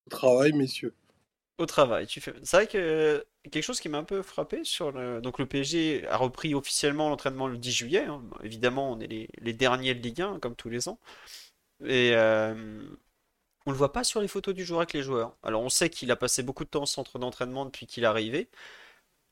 au 0.05 0.09
travail, 0.09 0.53
messieurs. 0.53 0.93
Au 1.59 1.65
travail. 1.65 2.07
C'est 2.09 2.51
vrai 2.51 2.67
que 2.67 3.25
quelque 3.43 3.63
chose 3.63 3.79
qui 3.79 3.87
m'a 3.89 3.99
un 3.99 4.03
peu 4.03 4.21
frappé 4.23 4.63
sur 4.63 4.91
le. 4.91 5.21
Donc 5.21 5.39
le 5.39 5.45
PSG 5.45 6.07
a 6.07 6.17
repris 6.17 6.55
officiellement 6.55 7.09
l'entraînement 7.09 7.47
le 7.47 7.57
10 7.57 7.71
juillet. 7.71 8.05
hein. 8.05 8.23
Évidemment, 8.43 8.91
on 8.91 8.99
est 8.99 9.07
les, 9.39 9.53
derniers 9.53 9.93
de 9.93 10.01
Ligue 10.01 10.21
1, 10.21 10.39
comme 10.39 10.55
tous 10.55 10.69
les 10.69 10.89
ans. 10.89 10.99
Et 11.85 12.13
euh, 12.15 12.83
on 13.65 13.71
le 13.71 13.77
voit 13.77 13.93
pas 13.93 14.03
sur 14.03 14.21
les 14.21 14.27
photos 14.27 14.53
du 14.53 14.65
joueur 14.65 14.81
avec 14.81 14.93
les 14.93 15.03
joueurs. 15.03 15.37
Alors 15.43 15.61
on 15.63 15.69
sait 15.69 15.89
qu'il 15.89 16.11
a 16.11 16.15
passé 16.15 16.43
beaucoup 16.43 16.63
de 16.65 16.69
temps 16.69 16.83
au 16.83 16.87
centre 16.87 17.19
d'entraînement 17.19 17.65
depuis 17.65 17.87
qu'il 17.87 18.03
est 18.03 18.07
arrivé. 18.07 18.49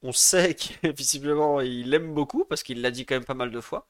On 0.03 0.11
sait 0.11 0.55
que 0.55 0.87
visiblement 0.91 1.61
il 1.61 1.93
aime 1.93 2.13
beaucoup 2.13 2.45
parce 2.45 2.63
qu'il 2.63 2.81
l'a 2.81 2.91
dit 2.91 3.05
quand 3.05 3.15
même 3.15 3.25
pas 3.25 3.33
mal 3.33 3.51
de 3.51 3.61
fois. 3.61 3.87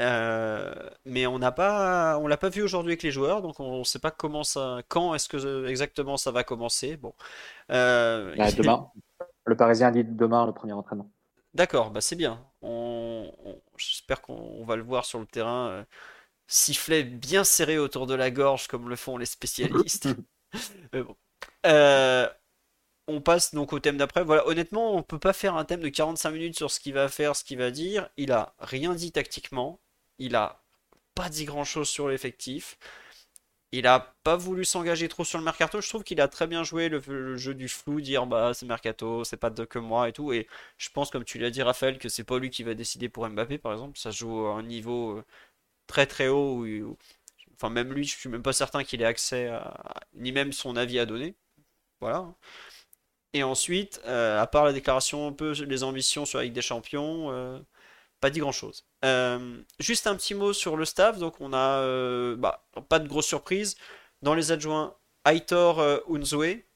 Euh, 0.00 0.74
mais 1.04 1.26
on 1.26 1.38
n'a 1.38 1.52
pas, 1.52 2.18
on 2.18 2.26
l'a 2.26 2.36
pas 2.36 2.48
vu 2.48 2.62
aujourd'hui 2.62 2.92
avec 2.92 3.02
les 3.04 3.12
joueurs, 3.12 3.42
donc 3.42 3.60
on 3.60 3.80
ne 3.80 3.84
sait 3.84 4.00
pas 4.00 4.10
comment 4.10 4.44
ça, 4.44 4.82
quand 4.88 5.14
est-ce 5.14 5.28
que 5.28 5.66
exactement 5.68 6.16
ça 6.16 6.32
va 6.32 6.44
commencer. 6.44 6.96
Bon. 6.96 7.14
Euh, 7.70 8.34
Là, 8.36 8.50
demain, 8.52 8.90
le 9.46 9.56
Parisien 9.56 9.90
dit 9.92 10.04
demain 10.04 10.46
le 10.46 10.52
premier 10.52 10.72
entraînement. 10.72 11.10
D'accord, 11.54 11.90
bah 11.92 12.00
c'est 12.00 12.16
bien. 12.16 12.44
On, 12.62 13.30
on- 13.44 13.60
j'espère 13.76 14.20
qu'on 14.22 14.34
on 14.34 14.64
va 14.64 14.76
le 14.76 14.82
voir 14.82 15.04
sur 15.04 15.20
le 15.20 15.26
terrain, 15.26 15.68
euh, 15.68 15.84
sifflet 16.48 17.04
bien 17.04 17.44
serré 17.44 17.78
autour 17.78 18.06
de 18.06 18.14
la 18.14 18.30
gorge 18.30 18.68
comme 18.68 18.88
le 18.88 18.96
font 18.96 19.18
les 19.18 19.26
spécialistes. 19.26 20.08
Mais 20.92 21.02
bon. 21.02 21.16
On 23.08 23.20
passe 23.20 23.54
donc 23.54 23.72
au 23.72 23.80
thème 23.80 23.96
d'après. 23.98 24.24
Voilà, 24.24 24.46
honnêtement, 24.46 24.94
on 24.96 25.02
peut 25.02 25.18
pas 25.18 25.32
faire 25.32 25.56
un 25.56 25.64
thème 25.64 25.80
de 25.80 25.88
45 25.88 26.30
minutes 26.30 26.56
sur 26.56 26.70
ce 26.70 26.80
qu'il 26.80 26.94
va 26.94 27.08
faire, 27.08 27.36
ce 27.36 27.44
qu'il 27.44 27.58
va 27.58 27.70
dire. 27.70 28.08
Il 28.16 28.32
a 28.32 28.54
rien 28.58 28.94
dit 28.94 29.12
tactiquement. 29.12 29.80
Il 30.18 30.36
a 30.36 30.62
pas 31.14 31.28
dit 31.28 31.44
grand-chose 31.44 31.88
sur 31.88 32.08
l'effectif. 32.08 32.78
Il 33.72 33.86
a 33.88 34.14
pas 34.22 34.36
voulu 34.36 34.64
s'engager 34.64 35.08
trop 35.08 35.24
sur 35.24 35.38
le 35.38 35.44
mercato. 35.44 35.80
Je 35.80 35.88
trouve 35.88 36.04
qu'il 36.04 36.20
a 36.20 36.28
très 36.28 36.46
bien 36.46 36.62
joué 36.62 36.88
le, 36.88 37.36
jeu 37.36 37.54
du 37.54 37.68
flou, 37.68 38.00
dire 38.00 38.24
bah 38.26 38.54
c'est 38.54 38.66
mercato, 38.66 39.24
c'est 39.24 39.36
pas 39.36 39.50
de 39.50 39.64
que 39.64 39.80
moi 39.80 40.08
et 40.08 40.12
tout. 40.12 40.32
Et 40.32 40.46
je 40.78 40.88
pense, 40.90 41.10
comme 41.10 41.24
tu 41.24 41.38
l'as 41.38 41.50
dit, 41.50 41.62
Raphaël, 41.62 41.98
que 41.98 42.08
c'est 42.08 42.22
pas 42.24 42.38
lui 42.38 42.50
qui 42.50 42.62
va 42.62 42.74
décider 42.74 43.08
pour 43.08 43.28
Mbappé, 43.28 43.58
par 43.58 43.72
exemple. 43.72 43.98
Ça 43.98 44.10
joue 44.12 44.46
à 44.46 44.54
un 44.54 44.62
niveau 44.62 45.18
euh, 45.18 45.24
très 45.86 46.06
très 46.06 46.28
haut. 46.28 46.64
enfin, 47.54 47.70
même 47.70 47.92
lui, 47.92 48.04
je 48.04 48.16
suis 48.16 48.28
même 48.28 48.42
pas 48.42 48.52
certain 48.52 48.84
qu'il 48.84 49.02
ait 49.02 49.04
accès 49.06 49.48
à, 49.48 49.74
ni 50.14 50.32
même 50.32 50.52
son 50.52 50.76
avis 50.76 50.98
à 51.00 51.06
donner. 51.06 51.34
Voilà. 52.00 52.34
Et 53.34 53.42
ensuite, 53.42 54.00
euh, 54.06 54.40
à 54.40 54.46
part 54.46 54.64
la 54.64 54.72
déclaration 54.72 55.28
un 55.28 55.32
peu 55.32 55.52
les 55.64 55.84
ambitions 55.84 56.24
sur 56.26 56.38
la 56.38 56.44
Ligue 56.44 56.54
des 56.54 56.62
Champions, 56.62 57.30
euh, 57.32 57.58
pas 58.20 58.30
dit 58.30 58.40
grand-chose. 58.40 58.86
Euh, 59.04 59.62
juste 59.80 60.06
un 60.08 60.16
petit 60.16 60.34
mot 60.34 60.52
sur 60.52 60.76
le 60.76 60.84
staff. 60.86 61.18
Donc 61.18 61.40
on 61.40 61.52
a 61.54 62.36
bah, 62.36 62.66
pas 62.88 62.98
de 63.00 63.08
grosse 63.08 63.26
surprise. 63.26 63.76
Dans 64.22 64.34
les 64.34 64.52
adjoints, 64.52 64.96
Aitor 65.26 65.80
Unzue, 66.10 66.66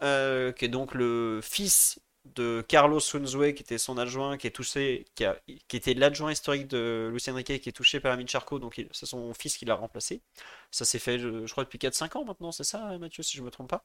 qui 0.00 0.64
est 0.64 0.68
donc 0.68 0.94
le 0.94 1.40
fils 1.42 2.00
de 2.36 2.64
Carlos 2.68 3.00
Unzue, 3.14 3.54
qui 3.54 3.62
était 3.62 3.78
son 3.78 3.98
adjoint, 3.98 4.36
qui 4.38 4.46
est 4.46 4.50
touché, 4.50 5.06
qui, 5.14 5.24
a- 5.24 5.38
qui 5.68 5.76
était 5.76 5.94
l'adjoint 5.94 6.32
historique 6.32 6.68
de 6.68 7.08
Luis 7.12 7.22
Enrique, 7.30 7.60
qui 7.60 7.68
est 7.68 7.72
touché 7.72 8.00
par 8.00 8.12
Amin 8.12 8.26
Charco, 8.26 8.58
donc 8.58 8.80
c'est 8.92 9.06
son 9.06 9.32
fils 9.34 9.56
qui 9.56 9.64
l'a 9.64 9.74
remplacé. 9.74 10.22
Ça 10.70 10.84
s'est 10.84 10.98
fait, 10.98 11.18
je, 11.18 11.46
je 11.46 11.52
crois, 11.52 11.64
depuis 11.64 11.78
4-5 11.78 12.16
ans 12.16 12.24
maintenant, 12.24 12.52
c'est 12.52 12.64
ça, 12.64 12.98
Mathieu, 12.98 13.22
si 13.22 13.36
je 13.38 13.42
me 13.42 13.50
trompe 13.50 13.70
pas? 13.70 13.84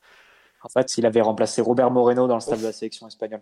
En 0.63 0.69
fait, 0.69 0.97
il 0.97 1.05
avait 1.05 1.19
remplacé 1.21 1.61
Robert 1.61 1.91
Moreno 1.91 2.25
dans 2.25 2.35
le 2.35 2.39
stade 2.41 2.59
de 2.59 2.63
la 2.65 2.71
sélection 2.71 3.05
espagnole. 3.07 3.41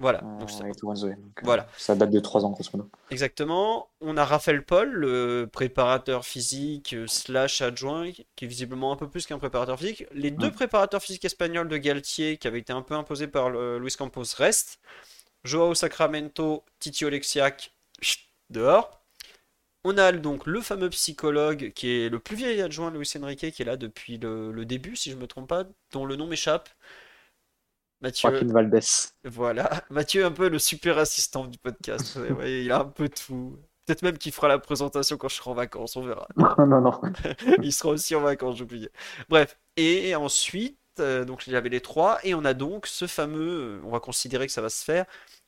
Voilà, 0.00 0.20
euh, 0.24 0.38
donc 0.40 0.50
ça- 0.50 0.64
avec 0.64 0.76
Touranzoé. 0.76 1.10
Donc, 1.14 1.20
euh, 1.38 1.42
Voilà. 1.44 1.66
Ça 1.78 1.94
date 1.94 2.10
de 2.10 2.18
trois 2.20 2.44
ans, 2.44 2.50
grosso 2.50 2.70
modo. 2.74 2.90
Exactement. 3.10 3.88
On 4.00 4.16
a 4.16 4.24
Raphaël 4.24 4.64
Paul, 4.64 4.90
le 4.90 5.48
préparateur 5.50 6.24
physique 6.24 6.92
euh, 6.94 7.06
slash 7.06 7.62
adjoint, 7.62 8.10
qui 8.34 8.44
est 8.44 8.48
visiblement 8.48 8.92
un 8.92 8.96
peu 8.96 9.08
plus 9.08 9.26
qu'un 9.26 9.38
préparateur 9.38 9.78
physique. 9.78 10.06
Les 10.12 10.30
deux 10.32 10.46
Ouais. 10.46 10.52
préparateurs 10.52 11.00
physiques 11.02 11.24
espagnols 11.24 11.68
de 11.68 11.76
Galtier, 11.76 12.36
qui 12.36 12.48
avaient 12.48 12.58
été 12.60 12.72
un 12.72 12.82
peu 12.82 12.94
imposés 12.94 13.28
par 13.28 13.48
le- 13.50 13.78
Luis 13.78 13.92
Campos, 13.96 14.24
restent. 14.36 14.80
Joao 15.44 15.74
Sacramento, 15.74 16.64
Titi 16.80 17.04
Oleksiak, 17.04 17.72
chut, 18.02 18.20
dehors. 18.50 18.95
On 19.88 19.98
a 19.98 20.10
donc 20.10 20.46
le 20.46 20.60
fameux 20.60 20.90
psychologue, 20.90 21.70
qui 21.72 21.88
est 21.92 22.08
le 22.08 22.18
plus 22.18 22.34
vieil 22.34 22.60
adjoint 22.60 22.90
de 22.90 22.98
Luis 22.98 23.12
Enrique, 23.22 23.52
qui 23.52 23.62
est 23.62 23.64
là 23.64 23.76
depuis 23.76 24.18
le, 24.18 24.50
le 24.50 24.64
début, 24.64 24.96
si 24.96 25.12
je 25.12 25.16
me 25.16 25.28
trompe 25.28 25.48
pas, 25.48 25.62
dont 25.92 26.04
le 26.04 26.16
nom 26.16 26.26
m'échappe. 26.26 26.68
Mathieu. 28.00 28.30
Joaquin 28.30 28.52
Valdés. 28.52 28.80
Voilà, 29.22 29.84
Mathieu, 29.90 30.24
un 30.24 30.32
peu 30.32 30.48
le 30.48 30.58
super 30.58 30.98
assistant 30.98 31.46
du 31.46 31.56
podcast. 31.58 32.18
Il 32.44 32.72
a 32.72 32.80
un 32.80 32.84
peu 32.84 33.08
de 33.08 33.14
tout. 33.14 33.60
Peut-être 33.84 34.02
même 34.02 34.18
qu'il 34.18 34.32
fera 34.32 34.48
la 34.48 34.58
présentation 34.58 35.16
quand 35.18 35.28
je 35.28 35.36
serai 35.36 35.50
en 35.52 35.54
vacances, 35.54 35.94
on 35.94 36.02
verra. 36.02 36.26
non, 36.36 36.66
non, 36.66 36.80
non. 36.80 37.00
Il 37.62 37.72
sera 37.72 37.90
aussi 37.90 38.16
en 38.16 38.22
vacances, 38.22 38.56
j'oubliais. 38.56 38.90
Bref, 39.28 39.56
et 39.76 40.16
ensuite, 40.16 40.80
euh, 40.98 41.24
donc 41.24 41.46
il 41.46 41.52
y 41.52 41.56
avait 41.56 41.68
les 41.68 41.80
trois, 41.80 42.18
et 42.24 42.34
on 42.34 42.44
a 42.44 42.54
donc 42.54 42.88
ce 42.88 43.06
fameux, 43.06 43.80
on 43.84 43.90
va 43.90 44.00
considérer 44.00 44.48
que 44.48 44.52
ça 44.52 44.62
va 44.62 44.68
se 44.68 44.82
faire, 44.82 45.06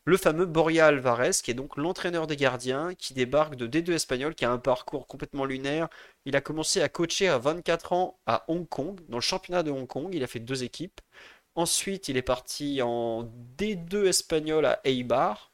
le 0.08 0.16
fameux 0.16 0.46
Borja 0.46 0.86
Alvarez, 0.86 1.32
qui 1.42 1.50
est 1.50 1.54
donc 1.54 1.76
l'entraîneur 1.76 2.26
des 2.26 2.36
gardiens, 2.36 2.94
qui 2.94 3.12
débarque 3.12 3.56
de 3.56 3.66
D2 3.66 3.92
espagnol, 3.92 4.34
qui 4.34 4.46
a 4.46 4.50
un 4.50 4.56
parcours 4.56 5.06
complètement 5.06 5.44
lunaire. 5.44 5.88
Il 6.24 6.34
a 6.34 6.40
commencé 6.40 6.80
à 6.80 6.88
coacher 6.88 7.28
à 7.28 7.36
24 7.36 7.92
ans 7.92 8.18
à 8.24 8.46
Hong 8.48 8.66
Kong, 8.66 8.98
dans 9.10 9.18
le 9.18 9.22
championnat 9.22 9.62
de 9.62 9.70
Hong 9.70 9.86
Kong. 9.86 10.08
Il 10.14 10.24
a 10.24 10.26
fait 10.26 10.40
deux 10.40 10.64
équipes. 10.64 11.02
Ensuite, 11.56 12.08
il 12.08 12.16
est 12.16 12.22
parti 12.22 12.80
en 12.80 13.24
D2 13.58 14.06
espagnol 14.06 14.64
à 14.64 14.80
Eibar. 14.84 15.52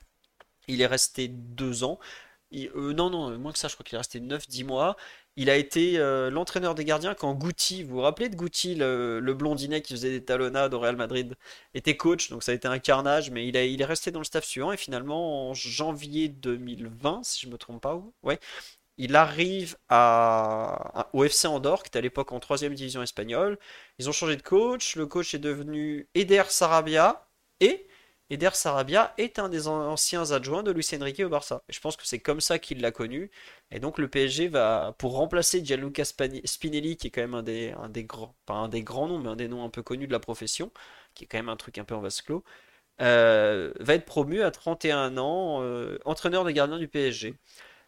Il 0.69 0.83
est 0.83 0.87
resté 0.87 1.27
deux 1.27 1.83
ans. 1.83 1.99
Euh, 2.55 2.93
non, 2.93 3.11
non, 3.11 3.37
moins 3.39 3.53
que 3.53 3.59
ça, 3.59 3.67
je 3.67 3.75
crois 3.75 3.85
qu'il 3.85 3.97
est 3.97 3.99
resté 3.99 4.21
9-10 4.21 4.65
mois. 4.65 4.97
Il 5.37 5.51
a 5.51 5.57
été 5.57 5.99
euh, 5.99 6.31
l'entraîneur 6.31 6.75
des 6.77 6.85
gardiens 6.85 7.15
quand 7.15 7.35
Guti, 7.35 7.83
vous 7.83 7.97
vous 7.97 8.01
rappelez 8.03 8.29
de 8.29 8.37
Guti, 8.37 8.77
le, 8.77 9.21
blondinet 9.35 9.83
qui 9.83 9.93
faisait 9.95 10.11
des 10.11 10.25
talonnades 10.25 10.75
au 10.75 10.79
Real 10.79 10.97
Madrid, 10.97 11.35
était 11.75 11.97
coach, 11.97 12.31
donc 12.31 12.45
ça 12.45 12.53
a 12.53 12.55
été 12.55 12.69
un 12.69 12.79
carnage, 12.79 13.31
mais 13.31 13.49
il 13.49 13.57
est 13.57 13.85
resté 13.85 14.13
dans 14.13 14.21
le 14.21 14.25
staff 14.25 14.45
suivant 14.45 14.71
et 14.73 14.77
finalement 14.77 15.51
en 15.51 15.55
janvier 15.55 16.29
2020, 16.29 17.25
si 17.25 17.47
je 17.47 17.51
me 17.51 17.59
trompe 17.59 17.83
pas, 17.83 18.01
ouais, 18.23 18.39
il 18.97 19.17
arrive 19.17 19.77
au 21.13 21.25
FC 21.25 21.49
Andorre, 21.49 21.83
qui 21.83 21.89
était 21.89 21.99
à 21.99 22.03
l'époque 22.03 22.33
en 22.33 22.41
troisième 22.41 22.75
division 22.75 23.03
espagnole. 23.03 23.59
Ils 23.99 24.09
ont 24.09 24.13
changé 24.13 24.37
de 24.37 24.43
coach, 24.43 24.97
le 24.97 25.07
coach 25.07 25.35
est 25.35 25.39
devenu 25.39 26.09
Eder 26.15 26.45
Sarabia 26.49 27.27
et 27.61 27.87
Eder 28.35 28.51
Sarabia 28.53 29.15
est 29.17 29.39
un 29.39 29.49
des 29.49 29.69
an- 29.69 29.91
anciens 29.93 30.33
adjoints 30.33 30.63
de 30.65 30.73
Luis 30.73 30.87
Enrique 31.01 31.21
au 31.25 31.29
Barça. 31.29 31.63
Et 31.69 31.73
je 31.73 31.81
pense 31.81 31.97
que 31.97 32.05
c'est 32.07 32.19
comme 32.19 32.41
ça 32.41 32.59
qu'il 32.59 32.81
l'a 32.81 32.91
connu. 32.91 33.31
Et 33.71 33.79
donc 33.79 33.99
le 33.99 34.09
PSG 34.09 34.49
va, 34.49 34.95
pour 34.99 35.15
remplacer 35.15 35.65
Gianluca 35.65 36.05
Spinelli, 36.05 36.97
qui 36.97 37.07
est 37.07 37.11
quand 37.11 37.21
même 37.21 37.35
un 37.35 37.43
des, 37.45 37.73
un 37.81 37.89
des 37.89 38.03
grands, 38.05 38.35
pas 38.45 38.55
un 38.55 38.69
des 38.69 38.83
grands 38.83 39.07
noms, 39.07 39.19
mais 39.21 39.29
un 39.29 39.37
des 39.37 39.47
noms 39.49 39.65
un 39.65 39.69
peu 39.69 39.83
connus 39.83 40.09
de 40.09 40.13
la 40.13 40.19
profession, 40.19 40.73
qui 41.15 41.25
est 41.25 41.27
quand 41.29 41.39
même 41.39 41.49
un 41.49 41.57
truc 41.57 41.79
un 41.79 41.85
peu 41.85 41.95
en 41.95 42.01
vase 42.01 42.21
clos, 42.23 42.43
euh, 43.01 43.73
va 43.81 43.95
être 43.95 44.05
promu 44.05 44.43
à 44.43 44.51
31 44.51 45.17
ans, 45.17 45.63
euh, 45.63 45.99
entraîneur 46.05 46.45
des 46.45 46.53
gardiens 46.53 46.79
du 46.79 46.89
PSG. 46.89 47.35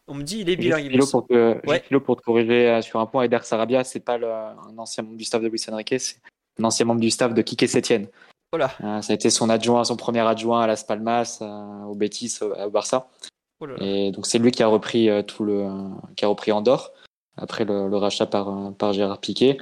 On 0.06 0.14
me 0.14 0.22
dit 0.22 0.38
il 0.40 0.48
est 0.48 0.56
bilingue. 0.56 0.96
pour 1.11 1.26
te, 1.26 1.32
Ouais. 1.66 1.74
juste 1.74 1.87
Philo, 1.87 2.00
pour 2.00 2.16
te 2.16 2.22
corriger 2.22 2.68
euh, 2.70 2.82
sur 2.82 3.00
un 3.00 3.06
point, 3.06 3.24
Eder 3.24 3.40
Sarabia, 3.42 3.82
c'est 3.82 3.98
pas 4.00 4.16
le- 4.16 4.30
un 4.30 4.78
ancien 4.78 5.02
membre 5.02 5.16
du 5.16 5.24
staff 5.24 5.42
de 5.42 5.48
Luis 5.48 5.64
Enrique, 5.68 5.96
c'est 5.98 6.18
un 6.61 6.64
ancien 6.64 6.87
membre 6.87 7.00
du 7.00 7.11
staff 7.11 7.35
de 7.35 7.42
Quique 7.42 7.68
Sétienne. 7.68 8.06
Voilà. 8.52 8.72
Euh, 8.82 9.02
ça 9.02 9.12
a 9.12 9.14
été 9.14 9.28
son 9.30 9.50
adjoint, 9.50 9.85
son 9.85 9.96
premier 9.96 10.20
adjoint 10.20 10.62
à 10.62 10.66
Las 10.66 10.85
Palmas, 10.85 11.38
euh, 11.42 11.82
au 11.85 11.94
Betis, 11.94 12.38
au, 12.40 12.54
au 12.54 12.70
Barça. 12.70 13.09
Oh 13.61 13.66
là 13.66 13.76
là. 13.76 13.85
Et 13.85 14.11
donc 14.12 14.26
c'est 14.26 14.38
lui 14.38 14.50
qui 14.50 14.62
a 14.62 14.66
repris 14.66 15.09
euh, 15.09 15.22
tout 15.22 15.44
le, 15.44 15.68
qui 16.16 16.24
a 16.24 16.28
repris 16.28 16.52
Andorre 16.52 16.90
après 17.37 17.64
le, 17.64 17.88
le 17.88 17.96
rachat 17.96 18.26
par 18.26 18.72
par 18.74 18.92
Gérard 18.92 19.20
Piquet. 19.20 19.59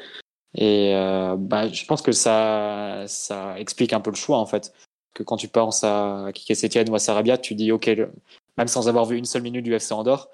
Et 0.57 0.93
bah, 1.37 1.67
je 1.69 1.85
pense 1.87 2.01
que 2.01 2.13
ça 2.13 3.05
ça 3.09 3.59
explique 3.59 3.93
un 3.93 4.01
peu 4.01 4.11
le 4.11 4.17
choix 4.17 4.39
en 4.39 4.47
fait. 4.47 4.73
Que 5.13 5.23
quand 5.25 5.37
tu 5.37 5.49
penses 5.49 5.83
à 5.83 6.29
Kike 6.33 6.55
Setien 6.57 6.85
ou 6.89 6.95
à 6.95 7.01
Sarabia, 7.01 7.39
tu 7.39 7.55
dis 7.57 7.73
ok, 7.73 7.87
le- 7.87 8.13
même 8.57 8.69
sans 8.69 8.89
avoir 8.89 9.05
vu 9.05 9.17
une 9.17 9.25
seule 9.25 9.43
minute 9.43 9.65
du 9.65 9.75
FC 9.75 9.93
Andorre, 9.95 10.29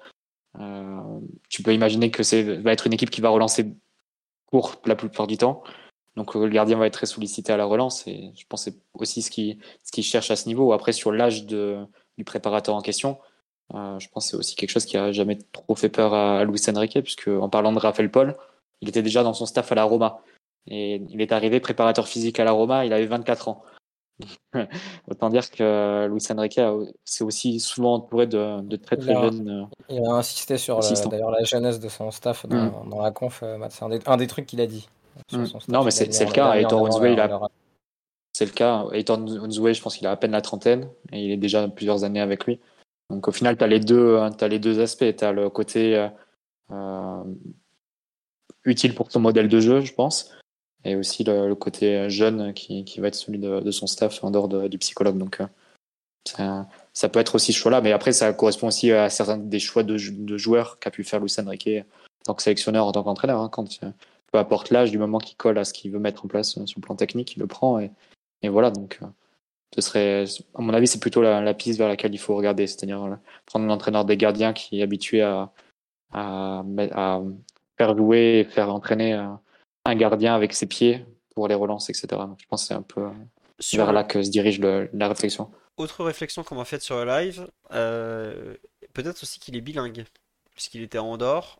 tu 1.49 1.63
peux 1.63 1.73
imaginer 1.73 2.11
que 2.11 2.21
c'est 2.23 2.43
va 2.43 2.71
être 2.71 2.85
une 2.87 2.93
équipe 2.93 3.09
qui 3.09 3.21
va 3.21 3.29
relancer 3.29 3.73
court 4.47 4.75
la 4.85 4.95
plupart 4.95 5.27
du 5.27 5.37
temps. 5.37 5.63
Donc 6.17 6.35
euh, 6.35 6.41
le 6.45 6.49
gardien 6.49 6.77
va 6.77 6.87
être 6.87 6.93
très 6.93 7.05
sollicité 7.05 7.53
à 7.53 7.57
la 7.57 7.65
relance 7.65 8.05
et 8.07 8.31
je 8.35 8.45
pense 8.49 8.65
que 8.65 8.71
c'est 8.71 8.77
aussi 8.93 9.21
ce 9.21 9.31
qui 9.31 9.59
ce 9.83 9.91
qu'il 9.91 10.03
cherche 10.03 10.29
à 10.31 10.35
ce 10.35 10.47
niveau. 10.47 10.73
Après 10.73 10.91
sur 10.91 11.11
l'âge 11.11 11.45
du 11.45 12.23
préparateur 12.25 12.75
en 12.75 12.81
question, 12.81 13.17
euh, 13.73 13.97
je 13.99 14.07
pense 14.09 14.25
que 14.25 14.31
c'est 14.31 14.37
aussi 14.37 14.55
quelque 14.55 14.69
chose 14.71 14.85
qui 14.85 14.97
a 14.97 15.11
jamais 15.11 15.37
trop 15.53 15.75
fait 15.75 15.89
peur 15.89 16.13
à, 16.13 16.39
à 16.39 16.43
Luis 16.43 16.61
Enrique, 16.67 16.99
puisque 17.01 17.29
en 17.29 17.47
parlant 17.49 17.71
de 17.71 17.79
Raphaël 17.79 18.11
Paul, 18.11 18.35
il 18.81 18.89
était 18.89 19.01
déjà 19.01 19.23
dans 19.23 19.33
son 19.33 19.45
staff 19.45 19.71
à 19.71 19.75
la 19.75 19.83
Roma. 19.85 20.19
Et 20.67 21.01
il 21.09 21.21
est 21.21 21.31
arrivé 21.31 21.59
préparateur 21.59 22.07
physique 22.07 22.39
à 22.39 22.43
la 22.43 22.51
Roma, 22.51 22.85
il 22.85 22.93
avait 22.93 23.05
24 23.07 23.47
ans. 23.47 23.63
Autant 25.09 25.29
dire 25.29 25.49
que 25.49 26.07
Luis 26.07 26.21
Enrique 26.29 26.59
s'est 27.03 27.23
aussi 27.23 27.59
souvent 27.59 27.95
entouré 27.95 28.27
de, 28.27 28.61
de 28.61 28.75
très 28.75 28.97
très 28.97 29.11
Il 29.11 29.17
a- 29.17 29.21
jeunes. 29.21 29.49
euh, 29.49 29.65
Il 29.95 30.05
a 30.05 30.11
insisté 30.11 30.57
sur 30.57 30.75
la- 30.75 30.79
Assistant. 30.85 31.09
d'ailleurs 31.09 31.31
la 31.31 31.43
jeunesse 31.43 31.79
de 31.79 31.89
son 31.89 32.11
staff 32.11 32.45
dans, 32.47 32.85
dans 32.85 33.01
la 33.01 33.11
conf. 33.11 33.41
euh. 33.43 33.57
C'est 33.69 34.07
un 34.07 34.17
des 34.17 34.27
trucs 34.27 34.45
qu'il 34.45 34.61
a 34.61 34.67
dit. 34.67 34.87
Mm. 35.31 35.45
Non, 35.69 35.83
mais 35.83 35.91
c'est- 35.91 36.11
le 36.25 36.31
cas. 36.31 36.53
Aitor 36.55 36.81
il 37.13 37.19
a- 37.19 37.27
leur- 37.27 37.49
C'est 38.33 38.45
le 38.45 38.51
cas. 38.51 38.85
Eitan 38.93 39.17
Nzoué, 39.17 39.73
je 39.73 39.81
pense 39.81 39.97
qu'il 39.97 40.07
a 40.07 40.11
à 40.11 40.15
peine 40.17 40.31
la 40.31 40.41
trentaine 40.41 40.89
et 41.11 41.23
il 41.25 41.31
est 41.31 41.37
déjà 41.37 41.67
plusieurs 41.67 42.03
années 42.05 42.21
avec 42.21 42.45
lui. 42.45 42.59
Donc 43.09 43.27
au 43.27 43.31
final, 43.31 43.57
tu 43.57 43.63
as 43.63 43.67
les 43.67 43.79
deux, 43.81 44.17
as 44.17 44.47
les 44.47 44.57
deux 44.59 44.79
aspects. 44.79 45.15
Tu 45.17 45.23
as 45.25 45.31
le 45.33 45.49
côté 45.49 45.97
euh, 45.97 46.07
euh, 46.71 47.23
utile 48.65 48.95
pour 48.95 49.09
ton 49.09 49.19
modèle 49.19 49.49
de 49.49 49.59
jeu, 49.59 49.81
je 49.81 49.93
pense, 49.93 50.31
et 50.85 50.95
aussi 50.95 51.23
le, 51.23 51.47
le 51.49 51.55
côté 51.55 52.09
jeune 52.09 52.53
qui, 52.53 52.85
qui 52.85 52.99
va 52.99 53.07
être 53.09 53.15
celui 53.15 53.39
de, 53.39 53.59
de 53.59 53.71
son 53.71 53.87
staff 53.87 54.23
en 54.23 54.31
dehors 54.31 54.47
de- 54.47 54.67
du 54.67 54.77
psychologue. 54.77 55.17
Donc 55.17 55.41
euh, 55.41 55.47
ça, 56.25 56.67
ça 56.93 57.09
peut 57.09 57.19
être 57.19 57.35
aussi 57.35 57.51
ce 57.53 57.57
choix-là, 57.57 57.81
mais 57.81 57.91
après 57.91 58.13
ça 58.13 58.31
correspond 58.33 58.67
aussi 58.67 58.91
à 58.91 59.09
certains 59.09 59.37
des 59.37 59.59
choix 59.59 59.83
de, 59.83 59.97
jou- 59.97 60.13
de 60.17 60.37
joueurs 60.37 60.79
qu'a 60.79 60.91
pu 60.91 61.03
faire 61.03 61.19
Luis 61.19 61.33
Enrique 61.39 61.67
en 61.67 61.83
tant 62.25 62.33
que 62.35 62.43
sélectionneur, 62.43 62.85
en 62.85 62.91
tant 62.91 63.03
qu'entraîneur. 63.03 63.41
hein, 63.41 63.49
quand 63.49 63.67
peu 64.31 64.39
importe 64.39 64.69
l'âge, 64.69 64.91
du 64.91 64.97
moment 64.97 65.17
qu'il 65.19 65.35
colle 65.37 65.57
à 65.57 65.65
ce 65.65 65.73
qu'il 65.73 65.91
veut 65.91 65.99
mettre 65.99 66.25
en 66.25 66.27
place 66.27 66.57
euh, 66.57 66.65
sur 66.65 66.79
le 66.79 66.85
plan 66.85 66.95
technique, 66.95 67.35
il 67.35 67.39
le 67.39 67.47
prend 67.47 67.79
et, 67.79 67.91
et 68.41 68.49
voilà. 68.49 68.71
Donc 68.71 68.99
euh, 69.01 69.05
ce 69.75 69.81
serait, 69.81 70.25
à 70.55 70.61
mon 70.61 70.73
avis, 70.73 70.87
c'est 70.87 70.99
plutôt 70.99 71.21
la, 71.21 71.41
la 71.41 71.53
piste 71.53 71.77
vers 71.79 71.87
laquelle 71.87 72.13
il 72.13 72.17
faut 72.19 72.35
regarder, 72.35 72.67
c'est-à-dire 72.67 73.03
euh, 73.03 73.15
prendre 73.45 73.65
un 73.65 73.69
entraîneur 73.69 74.05
des 74.05 74.17
gardiens 74.17 74.53
qui 74.53 74.79
est 74.79 74.83
habitué 74.83 75.21
à, 75.21 75.51
à, 76.11 76.63
mettre- 76.65 76.97
à 76.97 77.21
faire 77.77 77.95
jouer 77.97 78.39
et 78.39 78.43
faire 78.43 78.73
entraîner 78.73 79.13
un 79.13 79.95
gardien 79.95 80.35
avec 80.35 80.53
ses 80.53 80.67
pieds 80.67 81.05
pour 81.33 81.47
les 81.47 81.55
relances, 81.55 81.89
etc. 81.89 82.07
Donc, 82.27 82.39
je 82.41 82.45
pense 82.47 82.63
que 82.63 82.67
c'est 82.67 82.73
un 82.73 82.81
peu 82.81 83.07
Sur 83.59 83.85
vers 83.85 83.93
là 83.93 84.03
que 84.03 84.21
se 84.21 84.29
dirige 84.29 84.59
le- 84.59 84.89
la 84.93 85.07
réflexion. 85.07 85.49
autre 85.77 86.03
réflexion 86.03 86.43
qu'on 86.43 86.55
m'a 86.55 86.65
faite 86.65 86.81
sur 86.81 86.97
le 87.03 87.05
live, 87.05 87.47
euh, 87.71 88.55
peut-être 88.93 89.23
aussi 89.23 89.39
qu'il 89.39 89.55
est 89.55 89.61
bilingue, 89.61 90.03
puisqu'il 90.53 90.81
était 90.83 90.97
à 90.99 91.03
Andorre. 91.03 91.59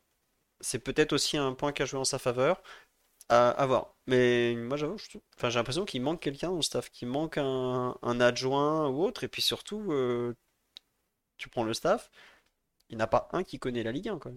C'est 0.62 0.80
peut-être 0.80 1.13
aussi 1.13 1.38
un 1.38 1.54
point 1.54 1.71
qui 1.74 1.82
a 1.84 1.86
joué 1.86 2.00
en 2.00 2.06
sa 2.06 2.19
faveur. 2.19 2.62
À, 3.30 3.65
voir. 3.65 3.95
Mais 4.08 4.56
moi, 4.58 4.76
j'avoue, 4.76 4.97
enfin, 5.38 5.50
j'ai 5.50 5.58
l'impression 5.58 5.86
qu'il 5.86 6.02
manque 6.02 6.21
quelqu'un 6.21 6.50
dans 6.50 6.58
le 6.58 6.62
staff, 6.62 6.89
qu'il 6.91 7.08
manque 7.08 7.38
un, 7.38 7.97
un 8.02 8.19
adjoint 8.19 8.89
ou 8.89 9.04
autre. 9.04 9.24
Et 9.24 9.30
puis 9.30 9.41
surtout, 9.41 9.91
euh, 9.93 10.36
tu 11.38 11.50
prends 11.50 11.63
le 11.63 11.74
staff, 11.74 12.10
il 12.89 12.97
n'y 12.97 13.02
en 13.04 13.06
a 13.06 13.08
pas 13.08 13.30
un 13.34 13.43
qui 13.43 13.60
connaît 13.60 13.84
la 13.84 13.91
Ligue 13.91 14.10
1, 14.10 14.19
quoi. 14.19 14.32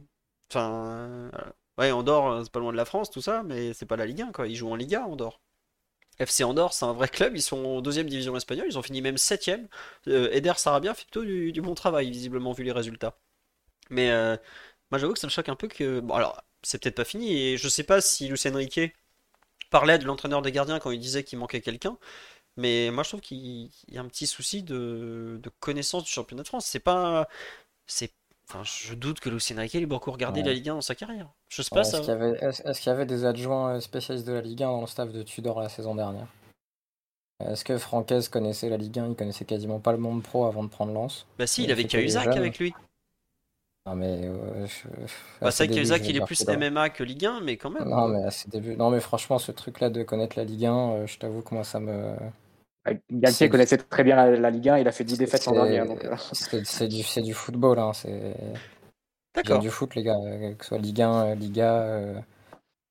Enfin, 0.51 1.31
euh, 1.35 1.51
ouais, 1.79 1.93
Andorre, 1.93 2.45
c'est 2.45 2.53
pas 2.53 2.61
loin 2.61 2.73
de 2.73 2.77
la 2.77 2.85
France, 2.85 3.11
tout 3.11 3.23
ça, 3.23 3.43
mais 3.45 3.75
c'est 3.75 3.87
pas 3.87 3.97
la 3.97 4.07
Ligue 4.07 4.23
1, 4.23 4.33
quoi. 4.33 4.49
Ils 4.49 4.57
jouent 4.57 4.71
en 4.71 4.77
Liga, 4.77 5.05
Andorre. 5.07 5.41
FC 6.19 6.45
Andorre, 6.45 6.73
c'est 6.75 6.85
un 6.85 6.93
vrai 6.93 7.09
club, 7.09 7.37
ils 7.37 7.43
sont 7.43 7.65
en 7.65 7.81
deuxième 7.83 8.09
division 8.09 8.37
espagnole, 8.37 8.67
ils 8.69 8.79
ont 8.79 8.83
fini 8.83 9.03
même 9.03 9.19
septième. 9.19 9.69
Euh, 10.09 10.31
Eder 10.33 10.55
Sarabia 10.57 10.95
fait 10.95 11.05
plutôt 11.05 11.25
du, 11.25 11.53
du 11.53 11.61
bon 11.63 11.75
travail, 11.75 12.11
visiblement, 12.11 12.53
vu 12.53 12.65
les 12.65 12.73
résultats. 12.73 13.19
Mais 13.91 14.11
euh, 14.11 14.37
moi, 14.91 14.99
j'avoue 14.99 15.13
que 15.15 15.19
ça 15.19 15.27
me 15.27 15.33
choque 15.33 15.49
un 15.49 15.57
peu 15.57 15.69
que. 15.69 16.01
Bon, 16.01 16.15
alors, 16.15 16.43
c'est 16.63 16.83
peut-être 16.83 16.97
pas 16.97 17.05
fini, 17.05 17.33
et 17.37 17.57
je 17.57 17.69
sais 17.69 17.85
pas 17.85 18.01
si 18.01 18.29
Luis 18.29 18.41
Enrique 18.47 18.81
parlait 19.71 19.99
de 19.99 20.05
l'entraîneur 20.05 20.43
des 20.43 20.53
gardiens 20.53 20.79
quand 20.79 20.91
il 20.91 21.01
disait 21.01 21.25
qu'il 21.25 21.39
manquait 21.39 21.61
quelqu'un, 21.61 21.99
mais 22.57 22.91
moi, 22.93 23.03
je 23.05 23.11
trouve 23.11 23.21
qu'il 23.21 23.71
y 23.89 23.99
a 23.99 24.01
un 24.01 24.09
petit 24.09 24.27
souci 24.27 24.63
de, 24.63 25.41
de 25.43 25.51
connaissance 25.61 26.05
du 26.05 26.11
championnat 26.11 26.43
de 26.45 26.49
France. 26.49 26.67
C'est 26.67 26.81
pas. 26.81 27.29
C'est. 27.87 28.13
Enfin, 28.49 28.63
je 28.65 28.95
doute 28.95 29.21
que 29.21 29.31
Luis 29.31 29.43
Enrique 29.57 29.75
ait 29.77 29.87
beaucoup 29.87 30.13
regardé 30.13 30.43
Ouais. 30.43 30.49
la 30.49 30.53
Ligue 30.53 30.69
1 30.69 30.75
dans 30.75 30.81
sa 30.83 30.95
carrière. 30.95 31.31
Je 31.49 31.63
sais 31.63 31.73
Ouais, 31.73 31.81
pas 31.83 31.89
Est-ce 31.89 31.93
ça. 31.93 32.01
qu'il 32.01 32.09
y 32.09 32.91
avait, 32.91 33.03
y 33.05 33.07
des 33.07 33.25
adjoints 33.25 33.77
euh, 33.77 33.81
spécialistes 33.81 34.27
de 34.27 34.33
la 34.35 34.43
Ligue 34.43 34.63
1 34.63 34.67
dans 34.67 34.81
le 34.83 34.87
staff 34.87 35.11
de 35.13 35.23
Tudor 35.23 35.61
la 35.61 35.69
saison 35.71 35.95
dernière? 35.95 36.27
Est-ce 37.41 37.65
que 37.65 37.79
Francaise 37.79 38.29
connaissait 38.29 38.69
la 38.69 38.77
Ligue 38.77 38.99
1 38.99 39.09
Il 39.09 39.15
connaissait 39.17 39.45
quasiment 39.45 39.81
pas 39.81 39.93
le 39.93 39.99
monde 39.99 40.23
pro 40.23 40.45
avant 40.47 40.63
de 40.63 40.69
prendre 40.69 40.93
Lens? 40.93 41.27
Bah 41.39 41.47
si, 41.47 41.63
Il 41.63 41.65
il 41.65 41.73
avait 41.73 41.85
Cahuzac 41.85 42.37
avec 42.37 42.59
lui. 42.59 42.75
Non, 43.87 43.97
mais. 43.97 44.21
euh, 44.25 44.67
je- 44.67 44.89
Bah 45.43 45.51
c'est 45.51 45.65
vrai 45.65 45.69
que 45.69 45.75
débuts, 45.75 45.75
Cahuzac, 45.75 46.03
je 46.05 46.11
il 46.11 46.17
est 46.17 46.25
plus. 46.25 46.45
MMA 46.49 46.89
que 46.89 47.05
Ligue 47.05 47.27
1, 47.27 47.41
mais 47.41 47.57
quand 47.59 47.69
même. 47.71 47.87
Non, 47.87 48.09
mais 48.09 48.25
à 48.25 48.31
ses 48.31 48.49
débuts. 48.49 48.77
Non, 48.77 48.91
mais 48.91 49.01
franchement, 49.01 49.39
ce 49.39 49.53
truc-là 49.53 49.91
de 49.91 50.03
connaître 50.03 50.39
la 50.39 50.45
Ligue 50.45 50.65
1, 50.67 50.91
euh, 50.93 51.07
je 51.07 51.19
t'avoue 51.19 51.43
que 51.43 51.55
moi, 51.55 51.65
ça 51.65 51.81
me. 51.81 52.15
Galtier 53.11 53.47
C'est- 53.47 53.49
connaissait 53.51 53.77
très 53.79 54.03
bien 54.05 54.17
la, 54.17 54.31
la 54.37 54.51
Ligue 54.51 54.69
1, 54.71 54.79
il 54.79 54.89
a 54.89 54.93
fait 54.93 55.05
10 55.05 55.19
défaites 55.19 55.45
l'an 55.47 55.53
dernier. 55.53 55.81
euh, 55.81 56.17
C'est 56.65 56.89
du, 57.23 57.33
football, 57.35 57.79
hein. 57.79 57.93
C'est 57.93 58.35
du 59.61 59.71
foot, 59.71 59.95
les 59.95 60.03
gars. 60.03 60.17
Que 60.59 60.65
ce 60.65 60.69
soit 60.69 60.79
Ligue 60.79 61.03
1, 61.03 61.27
euh, 61.27 61.35
Liga, 61.35 61.73
euh, 61.83 62.15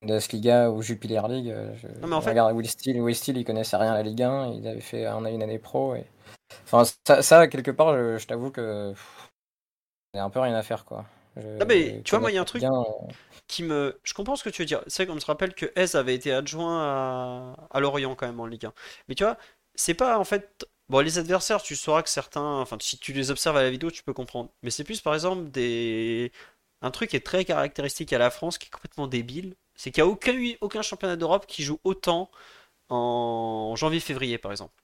Bundesliga 0.02 0.70
ou 0.70 0.80
Jupiler 0.82 1.22
League. 1.28 1.54
je- 1.76 1.88
Non, 2.02 2.08
mais 2.08 2.14
en 2.16 2.20
fait- 2.20 2.30
Regarde 2.30 2.54
Will 2.54 2.68
Steele. 2.68 3.00
Will 3.00 3.14
Steele, 3.16 3.38
il 3.38 3.44
connaissait 3.44 3.76
rien 3.76 3.92
à 3.92 3.94
la 3.94 4.02
Ligue 4.02 4.22
1. 4.22 4.52
Il 4.52 4.66
avait 4.68 4.80
fait 4.80 5.06
un, 5.06 5.24
une 5.24 5.42
année 5.42 5.58
pro. 5.58 5.94
Et... 5.96 6.04
Enfin, 6.64 6.84
ça, 7.06 7.22
ça, 7.22 7.46
quelque 7.48 7.70
part, 7.70 7.96
je, 7.96 8.18
je 8.18 8.26
t'avoue 8.26 8.50
que. 8.50 8.90
pff, 8.90 9.23
A 10.14 10.22
un 10.22 10.30
peu 10.30 10.40
rien 10.40 10.54
à 10.54 10.62
faire, 10.62 10.84
quoi. 10.84 11.04
Je- 11.36 11.42
Non, 11.42 11.66
mais 11.66 12.00
tu 12.04 12.10
vois, 12.10 12.20
moi, 12.20 12.30
il 12.30 12.34
y 12.34 12.38
a 12.38 12.40
un 12.40 12.44
truc- 12.44 12.62
la 12.62 12.68
Ligue 12.68 12.76
1, 12.78 12.80
euh, 12.82 13.12
qui 13.48 13.62
me. 13.64 13.98
Je 14.04 14.14
comprends 14.14 14.36
ce 14.36 14.44
que 14.44 14.50
tu 14.50 14.62
veux 14.62 14.66
dire. 14.66 14.82
C'est 14.86 15.06
qu'on 15.06 15.18
se 15.18 15.26
rappelle 15.26 15.54
que 15.54 15.66
Hez 15.76 15.96
avait 15.96 16.14
été 16.14 16.32
adjoint 16.32 16.80
à... 16.82 17.56
à 17.70 17.80
Lorient 17.80 18.14
quand 18.14 18.26
même 18.26 18.40
en 18.40 18.46
Ligue 18.46 18.66
1. 18.66 18.72
Mais 19.08 19.14
tu 19.14 19.24
vois, 19.24 19.36
c'est 19.74 19.94
pas 19.94 20.18
en 20.18 20.24
fait. 20.24 20.66
Bon, 20.88 21.00
les 21.00 21.18
adversaires, 21.18 21.62
tu 21.62 21.76
sauras 21.76 22.02
que 22.02 22.10
certains. 22.10 22.60
Enfin, 22.60 22.76
si 22.80 22.98
tu 22.98 23.12
les 23.12 23.30
observes 23.30 23.56
à 23.56 23.62
la 23.62 23.70
vidéo, 23.70 23.90
tu 23.90 24.02
peux 24.04 24.12
comprendre. 24.12 24.50
Mais 24.62 24.70
c'est 24.70 24.84
plus 24.84 25.00
par 25.00 25.14
exemple 25.14 25.50
des. 25.50 26.30
Un 26.82 26.90
truc 26.90 27.10
qui 27.10 27.16
est 27.16 27.24
très 27.26 27.44
caractéristique 27.44 28.12
à 28.12 28.18
la 28.18 28.30
France, 28.30 28.58
qui 28.58 28.66
est 28.66 28.70
complètement 28.70 29.06
débile, 29.08 29.56
c'est 29.74 29.90
qu'il 29.90 30.04
n'y 30.04 30.08
a 30.08 30.12
aucun, 30.12 30.34
aucun 30.60 30.82
championnat 30.82 31.16
d'Europe 31.16 31.46
qui 31.46 31.62
joue 31.64 31.80
autant 31.84 32.30
en 32.90 33.74
janvier-février, 33.76 34.38
par 34.38 34.52
exemple. 34.52 34.74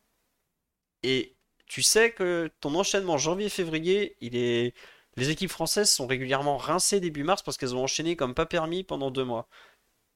Et 1.03 1.35
tu 1.67 1.83
sais 1.83 2.13
que 2.13 2.51
ton 2.61 2.75
enchaînement 2.75 3.19
janvier-février, 3.19 4.17
il 4.21 4.37
est. 4.37 4.75
Les 5.17 5.31
équipes 5.31 5.51
françaises 5.51 5.91
sont 5.91 6.07
régulièrement 6.07 6.57
rincées 6.57 7.01
début 7.01 7.25
mars 7.25 7.43
parce 7.43 7.57
qu'elles 7.57 7.75
ont 7.75 7.83
enchaîné 7.83 8.17
comme 8.17 8.35
pas 8.35 8.47
permis 8.47 8.85
pendant 8.85 9.11
deux 9.11 9.25
mois. 9.25 9.49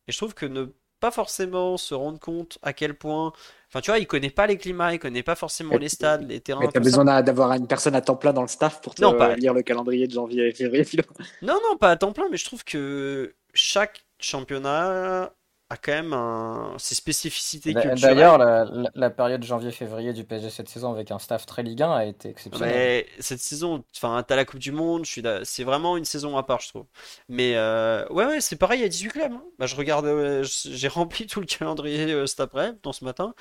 Et 0.08 0.12
je 0.12 0.16
trouve 0.18 0.34
que 0.34 0.46
ne 0.46 0.66
pas 1.00 1.10
forcément 1.10 1.76
se 1.76 1.94
rendre 1.94 2.18
compte 2.18 2.58
à 2.62 2.72
quel 2.72 2.94
point. 2.94 3.32
Enfin, 3.68 3.80
tu 3.80 3.90
vois, 3.90 3.98
il 3.98 4.06
connaît 4.06 4.30
pas 4.30 4.46
les 4.46 4.56
climats, 4.56 4.94
il 4.94 4.98
connaît 4.98 5.22
pas 5.22 5.34
forcément 5.34 5.76
les 5.76 5.88
stades, 5.88 6.26
les 6.28 6.40
terrains. 6.40 6.60
Mais 6.60 6.68
t'as 6.68 6.80
besoin 6.80 7.04
d'a- 7.04 7.22
d'avoir 7.22 7.52
une 7.52 7.66
personne 7.66 7.94
à 7.94 8.00
temps 8.00 8.16
plein 8.16 8.32
dans 8.32 8.42
le 8.42 8.48
staff 8.48 8.80
pour 8.80 8.94
te 8.94 9.02
Non, 9.02 9.14
pas- 9.14 9.34
lire 9.36 9.52
le 9.52 9.62
calendrier 9.62 10.06
de 10.06 10.12
janvier 10.12 10.48
et 10.48 10.54
février, 10.54 10.84
Philo. 10.84 11.02
Non, 11.42 11.58
non, 11.68 11.76
pas 11.76 11.90
à 11.90 11.96
temps 11.96 12.12
plein, 12.12 12.28
mais 12.30 12.36
je 12.38 12.44
trouve 12.44 12.64
que 12.64 13.34
chaque 13.52 14.06
championnat 14.20 15.34
a 15.74 15.76
quand 15.76 15.92
même 15.92 16.12
un... 16.12 16.74
ses 16.78 16.94
spécificités 16.94 17.72
culturelles. 17.74 17.98
D'ailleurs, 18.16 18.38
la, 18.38 18.64
la- 18.64 18.90
la 18.94 19.10
période 19.10 19.42
janvier-février 19.44 20.12
du 20.12 20.24
PSG 20.24 20.50
cette 20.50 20.68
saison 20.68 20.92
avec 20.92 21.10
un 21.10 21.18
staff 21.18 21.46
très 21.46 21.62
Ligue 21.62 21.82
1 21.82 21.92
a 21.92 22.04
été 22.04 22.28
exceptionnelle. 22.30 22.74
Mais 22.74 23.06
cette 23.20 23.40
saison, 23.40 23.84
enfin, 23.96 24.22
t'as 24.26 24.36
la 24.36 24.44
Coupe 24.44 24.60
du 24.60 24.72
Monde, 24.72 25.04
c'est 25.44 25.64
vraiment 25.64 25.96
une 25.96 26.04
saison 26.04 26.36
à 26.36 26.42
part, 26.42 26.60
je 26.60 26.68
trouve. 26.68 26.86
Mais 27.28 27.56
euh, 27.56 28.06
ouais, 28.08 28.26
ouais, 28.26 28.40
c'est 28.40 28.56
pareil, 28.56 28.80
il 28.80 28.82
y 28.82 28.86
a 28.86 28.88
18 28.88 29.08
clubs. 29.10 29.32
hein. 29.32 29.42
Bah, 29.58 29.66
je 29.66 29.76
regarde, 29.76 30.06
euh, 30.06 30.44
j'ai 30.44 30.88
rempli 30.88 31.26
tout 31.26 31.40
le 31.40 31.46
calendrier 31.46 32.12
euh, 32.12 32.26
cet 32.26 32.40
après, 32.40 32.74
dans 32.82 32.92
ce 32.92 33.04
matin. 33.04 33.34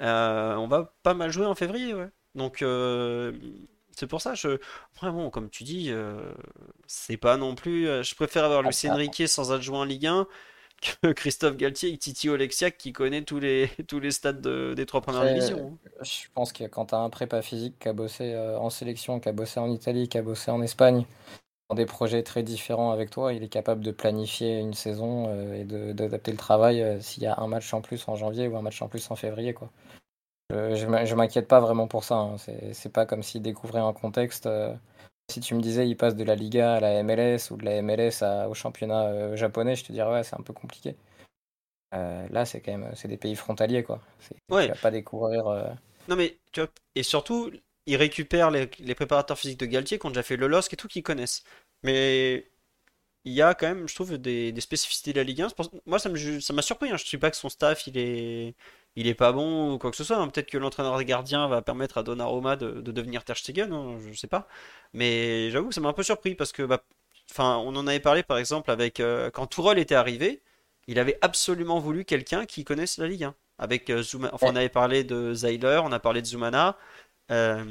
On 0.00 0.66
va 0.68 0.94
pas 1.02 1.14
mal 1.14 1.30
jouer 1.30 1.46
en 1.46 1.54
février, 1.54 1.94
ouais. 1.94 2.08
Donc, 2.34 2.62
c'est 3.96 4.06
pour 4.06 4.20
ça, 4.20 4.34
je... 4.34 4.58
Vraiment, 5.00 5.28
comme 5.30 5.50
tu 5.50 5.64
dis, 5.64 5.86
euh, 5.90 6.32
c'est 6.86 7.16
pas 7.16 7.36
non 7.36 7.54
plus... 7.54 7.84
je 8.04 8.14
préfère 8.14 8.44
avoir 8.44 8.62
Luis 8.62 8.76
Ah, 8.84 8.88
ah. 8.90 8.94
Enrique 8.94 9.22
sans 9.26 9.50
adjoint 9.52 9.86
Ligue 9.86 10.06
1 10.06 10.26
que 10.80 11.12
Christophe 11.12 11.56
Galtier 11.56 11.92
et 11.92 11.98
Titi 11.98 12.28
Oleksiak 12.28 12.76
qui 12.78 12.92
connaît 12.92 13.22
tous 13.24 13.38
les, 13.40 13.68
tous 13.88 14.00
les 14.00 14.10
stades 14.10 14.40
de- 14.40 14.74
des 14.76 14.86
trois 14.86 15.00
premières 15.00 15.24
divisions. 15.26 15.72
hein. 15.74 15.78
je 16.02 16.28
pense 16.34 16.52
que 16.52 16.64
quand 16.64 16.86
tu 16.86 16.94
as 16.94 16.98
un 16.98 17.10
prépa 17.10 17.42
physique 17.42 17.78
qui 17.78 17.88
a 17.88 17.92
bossé 17.92 18.32
euh, 18.34 18.58
en 18.58 18.70
sélection, 18.70 19.20
qui 19.20 19.28
a 19.28 19.32
bossé 19.32 19.60
en 19.60 19.70
Italie, 19.70 20.08
qui 20.08 20.18
a 20.18 20.22
bossé 20.22 20.50
en 20.50 20.62
Espagne, 20.62 21.04
dans 21.70 21.76
des 21.76 21.86
projets 21.86 22.22
très 22.24 22.42
différents 22.44 22.92
avec 22.92 23.10
toi, 23.10 23.32
il 23.34 23.42
est 23.44 23.48
capable 23.48 23.84
de 23.84 23.92
planifier 23.92 24.58
une 24.60 24.74
saison 24.74 25.26
euh, 25.28 25.54
et 25.54 25.64
d'adapter 25.94 26.32
le 26.32 26.38
travail 26.38 26.82
euh, 26.82 27.00
s'il 27.00 27.22
y 27.24 27.26
a 27.26 27.38
un 27.40 27.48
match 27.48 27.72
en 27.74 27.82
plus 27.82 28.06
en 28.08 28.16
janvier 28.16 28.48
ou 28.48 28.56
un 28.56 28.62
match 28.62 28.82
en 28.82 28.88
plus 28.88 29.10
en 29.10 29.16
février, 29.16 29.54
quoi. 29.54 29.70
Je, 30.50 30.76
je 31.06 31.14
m'inquiète 31.14 31.48
pas 31.48 31.60
vraiment 31.60 31.88
pour 31.88 32.04
ça. 32.04 32.16
hein. 32.16 32.38
C'est 32.38 32.74
c'est 32.74 32.92
pas 32.92 33.06
comme 33.06 33.22
s'il 33.22 33.42
découvrait 33.42 33.80
un 33.80 33.92
contexte. 33.92 34.46
euh, 34.46 34.74
si 35.30 35.40
tu 35.40 35.54
me 35.54 35.60
disais 35.60 35.88
il 35.88 35.96
passe 35.96 36.16
de 36.16 36.24
la 36.24 36.34
Liga 36.34 36.74
à 36.76 36.80
la 36.80 37.02
MLS 37.02 37.50
ou 37.50 37.56
de 37.56 37.64
la 37.64 37.76
MLS 37.82 38.22
à- 38.22 38.48
au 38.48 38.54
championnat 38.54 39.06
euh, 39.08 39.36
japonais, 39.36 39.76
je 39.76 39.84
te 39.84 39.92
dirais 39.92 40.10
ouais, 40.12 40.24
c'est 40.24 40.36
un 40.36 40.42
peu 40.42 40.52
compliqué. 40.52 40.96
Euh, 41.94 42.26
là, 42.30 42.44
c'est 42.44 42.60
quand 42.60 42.76
même 42.76 42.94
c'est 42.94 43.08
des 43.08 43.16
pays 43.16 43.34
frontaliers, 43.34 43.82
quoi. 43.82 44.00
Ouais. 44.50 44.66
Tu 44.66 44.72
vas 44.72 44.76
pas 44.78 44.90
découvrir. 44.90 45.46
euh, 45.46 45.70
Non 46.08 46.16
mais 46.16 46.38
tu 46.52 46.60
vois, 46.60 46.70
et 46.94 47.02
surtout, 47.02 47.50
ils 47.86 47.96
récupèrent 47.96 48.50
les, 48.50 48.70
les 48.78 48.94
préparateurs 48.94 49.38
physiques 49.38 49.60
de 49.60 49.66
Galtier 49.66 49.98
qui 49.98 50.06
ont 50.06 50.10
déjà 50.10 50.22
fait 50.22 50.36
le 50.36 50.46
LOSC 50.48 50.72
et 50.74 50.76
tout, 50.76 50.88
qu'ils 50.88 51.02
connaissent. 51.02 51.44
Mais 51.82 52.50
il 53.24 53.32
y 53.32 53.42
a 53.42 53.54
quand 53.54 53.66
même, 53.68 53.88
je 53.88 53.94
trouve, 53.94 54.16
des, 54.18 54.52
des 54.52 54.60
spécificités 54.60 55.12
de 55.12 55.18
la 55.18 55.24
Ligue 55.24 55.42
1. 55.42 55.48
C'est 55.50 55.54
pour- 55.56 55.70
Moi, 55.86 55.98
ça 55.98 56.08
m'a 56.08 56.62
surpris. 56.62 56.88
Hein. 56.90 56.96
Je 56.96 57.02
ne 57.04 57.06
suis 57.08 57.18
pas 57.18 57.30
que 57.30 57.36
son 57.36 57.48
staff, 57.48 57.86
il 57.86 57.98
est, 57.98 58.54
il 58.96 59.06
est 59.06 59.14
pas 59.14 59.32
bon 59.32 59.74
ou 59.74 59.78
quoi 59.78 59.90
que 59.90 59.96
ce 59.96 60.04
soit. 60.04 60.16
hein. 60.18 60.28
Peut-être 60.28 60.50
que 60.50 60.58
l'entraîneur 60.58 60.96
des 60.98 61.04
gardiens 61.04 61.46
va 61.48 61.60
permettre 61.62 61.98
à 61.98 62.02
Donnarumma 62.02 62.56
de, 62.56 62.80
de 62.80 62.92
devenir 62.92 63.24
Ter 63.24 63.36
Stegen, 63.36 63.72
hein, 63.72 63.98
je 64.06 64.14
sais 64.18 64.26
pas. 64.28 64.48
Mais 64.94 65.50
j'avoue 65.50 65.68
que 65.68 65.74
ça 65.74 65.80
m'a 65.80 65.88
un 65.90 65.92
peu 65.92 66.02
surpris 66.02 66.34
parce 66.34 66.52
que, 66.52 66.62
bah, 66.62 66.82
on 67.38 67.76
en 67.76 67.86
avait 67.86 68.00
parlé 68.00 68.22
par 68.22 68.38
exemple 68.38 68.70
avec 68.70 69.00
euh, 69.00 69.30
quand 69.30 69.46
Tourelle 69.46 69.78
était 69.78 69.94
arrivé, 69.94 70.40
il 70.86 70.98
avait 70.98 71.18
absolument 71.20 71.78
voulu 71.78 72.04
quelqu'un 72.06 72.46
qui 72.46 72.64
connaisse 72.64 72.96
la 72.98 73.06
Ligue 73.08 73.24
1. 73.24 73.34
Avec 73.58 73.90
euh, 73.90 74.02
Zouma- 74.02 74.30
enfin, 74.32 74.48
on 74.52 74.56
avait 74.56 74.68
parlé 74.70 75.04
de 75.04 75.34
Zeiler, 75.34 75.80
on 75.84 75.92
a 75.92 75.98
parlé 76.00 76.22
de 76.22 76.26
Zoumana. 76.26 76.78
Euh, 77.30 77.64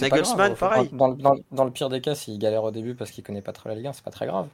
Nagelsmann, 0.00 0.54
pareil. 0.56 0.88
Dans, 0.92 1.08
le- 1.08 1.16
dans 1.16 1.34
dans 1.52 1.64
le 1.64 1.70
pire 1.70 1.88
des 1.88 2.00
cas, 2.00 2.14
s'il 2.14 2.38
galère 2.38 2.64
au 2.64 2.70
début 2.70 2.94
parce 2.94 3.10
qu'il 3.10 3.22
connaît 3.24 3.42
pas 3.42 3.52
trop 3.52 3.68
la 3.68 3.74
Ligue 3.74 3.86
1, 3.86 3.92
c'est 3.92 4.04
pas 4.04 4.10
très 4.10 4.26
grave. 4.26 4.48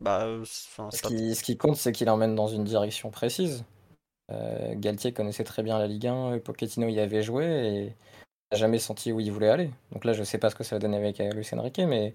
Bah, 0.00 0.22
euh, 0.24 0.42
enfin, 0.42 0.90
Ce 0.90 1.02
qui, 1.02 1.34
ce 1.34 1.42
qui 1.44 1.56
compte, 1.56 1.76
c'est 1.76 1.92
qu'il 1.92 2.08
emmène 2.10 2.34
dans 2.34 2.48
une 2.48 2.64
direction 2.64 3.10
précise. 3.10 3.64
Euh, 4.30 4.74
Galtier 4.76 5.12
connaissait 5.12 5.44
très 5.44 5.62
bien 5.62 5.78
la 5.78 5.86
Ligue 5.86 6.06
1, 6.06 6.38
Pochettino 6.38 6.88
y 6.88 6.98
avait 7.00 7.22
joué 7.22 7.44
et 7.46 7.84
n'a 8.50 8.58
jamais 8.58 8.78
senti 8.78 9.12
où 9.12 9.20
il 9.20 9.30
voulait 9.30 9.50
aller. 9.50 9.70
Donc 9.92 10.04
là, 10.04 10.12
je 10.12 10.22
sais 10.24 10.38
pas 10.38 10.50
ce 10.50 10.54
que 10.54 10.64
ça 10.64 10.76
va 10.76 10.80
donner 10.80 10.96
avec 10.96 11.20
euh, 11.20 11.30
Luis 11.32 11.48
Enrique, 11.52 11.78
mais 11.80 12.14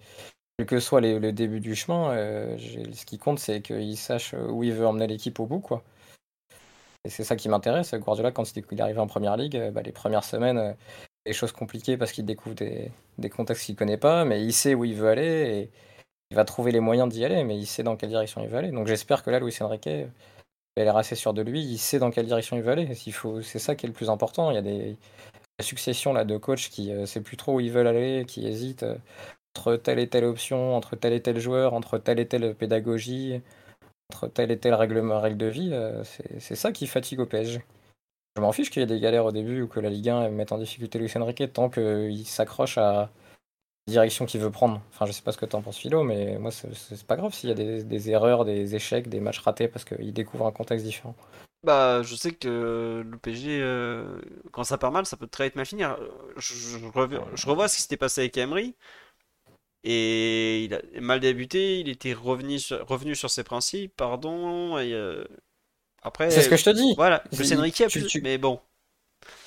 quel 0.57 0.67
que 0.67 0.79
soit 0.79 1.01
les- 1.01 1.19
le 1.19 1.31
début 1.31 1.59
du 1.59 1.75
chemin, 1.75 2.11
euh, 2.11 2.57
ce 2.93 3.05
qui 3.05 3.17
compte, 3.19 3.39
c'est 3.39 3.61
qu'il 3.61 3.97
sache 3.97 4.33
où 4.33 4.63
il 4.63 4.73
veut 4.73 4.87
emmener 4.87 5.07
l'équipe 5.07 5.39
au 5.39 5.45
bout, 5.45 5.59
quoi. 5.59 5.83
Et 7.05 7.09
c'est 7.09 7.23
ça 7.23 7.35
qui 7.35 7.47
m'intéresse. 7.47 7.93
Guardiola, 7.93 8.31
quand 8.31 8.51
il 8.55 8.59
est 8.59 8.81
arrivé 8.81 8.99
en 8.99 9.07
première 9.07 9.37
ligue, 9.37 9.55
euh, 9.55 9.71
bah, 9.71 9.81
les 9.81 9.91
premières 9.91 10.23
semaines, 10.23 10.57
euh, 10.57 10.73
des 11.27 11.33
choses 11.33 11.51
compliquées 11.51 11.97
parce 11.97 12.11
qu'il 12.11 12.25
découvre 12.25 12.55
des, 12.55 12.91
contextes 13.29 13.65
qu'il 13.65 13.75
connaît 13.75 13.97
pas, 13.97 14.25
mais 14.25 14.43
il 14.43 14.53
sait 14.53 14.73
où 14.73 14.85
il 14.85 14.95
veut 14.95 15.09
aller 15.09 15.23
et 15.23 15.71
il 16.31 16.35
va 16.35 16.45
trouver 16.45 16.71
les 16.71 16.79
moyens 16.79 17.09
d'y 17.09 17.23
aller, 17.23 17.43
mais 17.43 17.57
il 17.57 17.65
sait 17.65 17.83
dans 17.83 17.95
quelle 17.95 18.09
direction 18.09 18.41
il 18.43 18.49
veut 18.49 18.57
aller. 18.57 18.71
Donc 18.71 18.87
j'espère 18.87 19.23
que 19.23 19.29
là, 19.29 19.39
Luis 19.39 19.55
Enrique, 19.61 19.87
euh, 19.87 20.07
il 20.75 20.81
a 20.81 20.85
l'air 20.85 20.97
assez 20.97 21.15
sûr 21.15 21.33
de 21.33 21.41
lui, 21.41 21.61
il 21.61 21.77
sait 21.77 21.99
dans 21.99 22.11
quelle 22.11 22.25
direction 22.25 22.57
il 22.57 22.63
veut 22.63 22.71
aller. 22.71 22.93
S'il 22.95 23.13
faut, 23.13 23.41
c'est 23.41 23.59
ça 23.59 23.75
qui 23.75 23.85
est 23.85 23.89
le 23.89 23.93
plus 23.93 24.09
important. 24.09 24.51
Il 24.51 24.55
y 24.55 24.57
a 24.57 24.61
des 24.61 24.97
la 25.59 25.65
succession 25.65 26.13
là 26.13 26.23
de 26.23 26.37
coachs 26.37 26.69
qui 26.69 26.91
ne 26.91 27.05
sait 27.05 27.21
plus 27.21 27.37
trop 27.37 27.55
où 27.55 27.59
ils 27.59 27.71
veulent 27.71 27.87
aller, 27.87 28.25
qui 28.27 28.47
hésitent 28.47 28.83
euh, 28.83 28.95
entre 29.55 29.75
telle 29.75 29.99
et 29.99 30.07
telle 30.07 30.25
option, 30.25 30.75
entre 30.75 30.95
tel 30.95 31.13
et 31.13 31.21
tel 31.21 31.39
joueur, 31.39 31.73
entre 31.73 31.97
telle 31.97 32.19
et 32.19 32.27
telle 32.27 32.53
pédagogie, 32.55 33.41
entre 34.11 34.27
tel 34.27 34.51
et 34.51 34.59
tel 34.59 34.73
règlement, 34.75 35.19
règle 35.19 35.37
de 35.37 35.47
vie. 35.47 35.69
euh, 35.73 36.03
c'est 36.39 36.55
ça 36.55 36.71
qui 36.71 36.87
fatigue 36.87 37.19
au 37.19 37.25
PSG. 37.25 37.63
Je 38.37 38.41
m'en 38.43 38.51
fiche 38.51 38.69
qu'il 38.69 38.81
y 38.81 38.83
ait 38.83 38.85
des 38.85 38.99
galères 38.99 39.25
au 39.25 39.31
début 39.31 39.63
ou 39.63 39.67
que 39.67 39.79
la 39.79 39.89
Ligue 39.89 40.09
1 40.09 40.29
mette 40.29 40.51
en 40.51 40.59
difficulté 40.59 40.99
Luis 40.99 41.11
Enrique 41.15 41.51
tant 41.53 41.71
qu'il 41.71 42.23
s'accroche 42.27 42.77
à 42.77 42.81
la 42.81 43.11
direction 43.87 44.27
qu'il 44.27 44.39
veut 44.41 44.51
prendre. 44.51 44.79
Enfin, 44.91 45.07
je 45.07 45.11
sais 45.11 45.23
pas 45.23 45.31
ce 45.31 45.39
que 45.39 45.47
t'en 45.47 45.63
penses, 45.63 45.79
Philo, 45.79 46.03
mais 46.03 46.37
moi, 46.37 46.51
c'est 46.51 47.03
pas 47.07 47.15
grave 47.15 47.33
s'il 47.33 47.49
y 47.49 47.51
a 47.51 47.55
des, 47.55 48.09
erreurs, 48.11 48.45
des 48.45 48.75
échecs, 48.75 49.09
des 49.09 49.21
matchs 49.21 49.39
ratés 49.39 49.67
parce 49.67 49.85
qu'il 49.85 50.13
découvre 50.13 50.45
un 50.45 50.51
contexte 50.51 50.85
différent. 50.85 51.15
Bah, 51.63 52.03
je 52.03 52.13
sais 52.13 52.31
que 52.31 53.03
le 53.03 53.17
PSG, 53.17 53.59
euh, 53.59 54.21
quand 54.51 54.63
ça 54.63 54.77
part 54.77 54.91
mal, 54.91 55.07
ça 55.07 55.17
peut 55.17 55.25
très 55.25 55.45
vite 55.45 55.55
mal 55.55 55.65
finir. 55.65 55.97
Je, 56.35 56.77
revois 57.47 57.67
ce 57.67 57.77
qui 57.77 57.81
s'était 57.81 57.97
passé 57.97 58.21
avec 58.21 58.37
Emery. 58.37 58.75
Et 59.83 60.65
il 60.65 60.75
a 60.75 60.81
mal 61.01 61.21
débuté, 61.21 61.79
il 61.79 61.89
était 61.89 62.13
revenu 62.13 62.59
sur, 62.59 63.29
ses 63.31 63.43
principes, 63.43 63.95
pardon. 63.95 64.77
Euh, 64.77 65.25
après, 66.07 66.31
C'est 66.31 66.41
ce 66.41 66.49
que 66.49 66.57
je 66.57 66.63
te 66.65 66.69
dis. 66.71 66.93
voilà, 66.95 67.23
Il- 67.31 67.39
Luis 67.39 67.53
Enrique 67.55 67.81
a 67.81 67.87
plus- 67.89 68.05
tu- 68.07 68.21
mais 68.21 68.37
bon, 68.37 68.59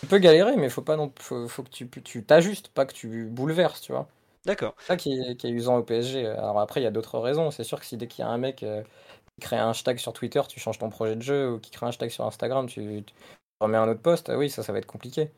Tu 0.00 0.06
peux 0.06 0.18
galérer, 0.18 0.56
mais 0.56 0.68
faut 0.70 0.82
pas 0.82 0.96
non, 0.96 1.12
faut, 1.18 1.46
faut 1.48 1.62
que 1.62 1.68
tu 1.70 1.88
tu 2.02 2.24
t'ajustes, 2.24 2.68
pas 2.68 2.86
que 2.86 2.92
tu 2.94 3.24
bouleverses, 3.26 3.80
tu 3.82 3.92
vois. 3.92 4.08
d'accord. 4.44 4.74
C'est 4.80 4.86
ça 4.86 4.96
qui 4.96 5.12
est, 5.12 5.36
qui 5.36 5.46
est 5.46 5.50
usant 5.50 5.76
au 5.76 5.82
PSG. 5.82 6.26
Alors 6.26 6.58
après, 6.60 6.80
il 6.80 6.84
y 6.84 6.86
a 6.86 6.90
d'autres 6.90 7.18
raisons. 7.18 7.50
C'est 7.50 7.64
sûr 7.64 7.78
que 7.80 7.86
si 7.86 7.96
dès 7.96 8.06
qu'il 8.06 8.24
y 8.24 8.28
a 8.28 8.30
un 8.30 8.38
mec 8.38 8.62
euh, 8.62 8.82
qui 8.82 9.46
crée 9.46 9.56
un 9.58 9.70
hashtag 9.70 9.98
sur 9.98 10.12
Twitter, 10.12 10.40
tu 10.48 10.58
changes 10.60 10.78
ton 10.78 10.88
projet 10.90 11.16
de 11.16 11.22
jeu, 11.22 11.52
ou 11.52 11.58
qui 11.58 11.70
crée 11.70 11.86
un 11.86 11.90
hashtag 11.90 12.10
sur 12.10 12.24
Instagram, 12.26 12.66
tu, 12.66 13.04
tu 13.06 13.14
remets 13.60 13.78
un 13.78 13.88
autre 13.88 14.00
post, 14.00 14.28
ah 14.30 14.38
oui, 14.38 14.48
ça, 14.50 14.62
ça 14.62 14.72
va 14.72 14.78
être 14.78 14.86
compliqué. 14.86 15.30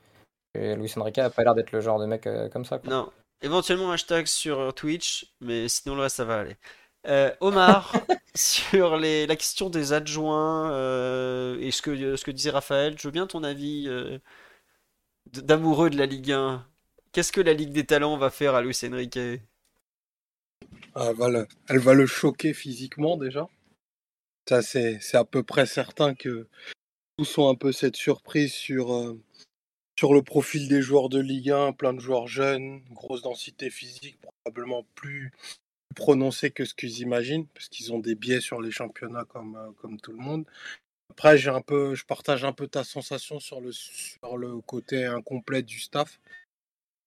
Et 0.54 0.74
Luis 0.76 0.92
Enrique 0.96 1.18
a 1.18 1.30
pas 1.30 1.44
l'air 1.44 1.54
d'être 1.54 1.72
le 1.72 1.80
genre 1.80 1.98
de 1.98 2.06
mec 2.06 2.26
euh, 2.26 2.48
comme 2.48 2.64
ça, 2.64 2.78
quoi. 2.78 2.90
Non, 2.90 3.12
éventuellement 3.42 3.90
un 3.90 3.94
hashtag 3.94 4.26
sur 4.26 4.60
euh, 4.60 4.70
Twitch, 4.70 5.32
mais 5.40 5.68
sinon 5.68 5.96
reste 5.96 6.16
ça 6.16 6.24
va 6.24 6.40
aller. 6.40 6.56
Euh, 7.08 7.32
Omar, 7.40 7.92
sur 8.34 8.96
la 8.96 9.36
question 9.36 9.70
des 9.70 9.92
adjoints 9.92 10.72
euh, 10.72 11.58
et 11.60 11.70
ce 11.70 11.82
que, 11.82 12.16
ce 12.16 12.24
que 12.24 12.30
disait 12.30 12.50
Raphaël, 12.50 12.96
je 12.98 13.08
veux 13.08 13.12
bien 13.12 13.26
ton 13.26 13.44
avis 13.44 13.84
euh, 13.88 14.18
d'amoureux 15.32 15.90
de 15.90 15.98
la 15.98 16.06
Ligue 16.06 16.32
1. 16.32 16.66
Qu'est-ce 17.12 17.32
que 17.32 17.40
la 17.40 17.52
Ligue 17.52 17.72
des 17.72 17.84
Talents 17.84 18.16
va 18.16 18.30
faire 18.30 18.54
à 18.54 18.62
Luis 18.62 18.78
Enrique? 18.84 19.18
Ah, 20.94 21.12
elle 21.68 21.78
va 21.78 21.94
le, 21.94 22.06
choquer 22.06 22.54
physiquement 22.54 23.16
déjà. 23.16 23.48
Ça, 24.48 24.62
c'est, 24.62 24.98
c'est 25.00 25.16
à 25.16 25.24
peu 25.24 25.42
près 25.42 25.66
certain 25.66 26.14
que 26.14 26.48
tous 27.16 27.38
ont 27.38 27.48
un 27.48 27.54
peu 27.54 27.70
cette 27.72 27.96
surprise 27.96 28.52
sur, 28.52 28.94
euh, 28.94 29.20
sur 29.98 30.14
le 30.14 30.22
profil 30.22 30.68
des 30.68 30.80
joueurs 30.80 31.10
de 31.10 31.20
Ligue 31.20 31.50
1, 31.50 31.72
plein 31.72 31.92
de 31.92 32.00
joueurs 32.00 32.28
jeunes, 32.28 32.82
grosse 32.90 33.22
densité 33.22 33.68
physique, 33.68 34.18
probablement 34.20 34.86
plus 34.94 35.32
prononcée 35.92 36.50
que 36.50 36.64
ce 36.64 36.74
qu'ils 36.74 37.00
imaginent, 37.00 37.46
parce 37.48 37.68
qu'ils 37.68 37.92
ont 37.92 37.98
des 37.98 38.14
biais 38.14 38.40
sur 38.40 38.60
les 38.60 38.70
championnats 38.70 39.24
comme, 39.24 39.56
euh, 39.56 39.70
comme 39.80 40.00
tout 40.00 40.12
le 40.12 40.18
monde. 40.18 40.44
Après, 41.10 41.36
j'ai 41.38 41.50
un 41.50 41.60
peu, 41.60 41.94
je 41.94 42.04
partage 42.04 42.44
un 42.44 42.52
peu 42.52 42.66
ta 42.68 42.84
sensation 42.84 43.38
sur 43.38 43.60
le, 43.60 43.72
sur 43.72 44.36
le 44.36 44.60
côté 44.60 45.04
incomplet 45.04 45.62
du 45.62 45.78
staff. 45.78 46.18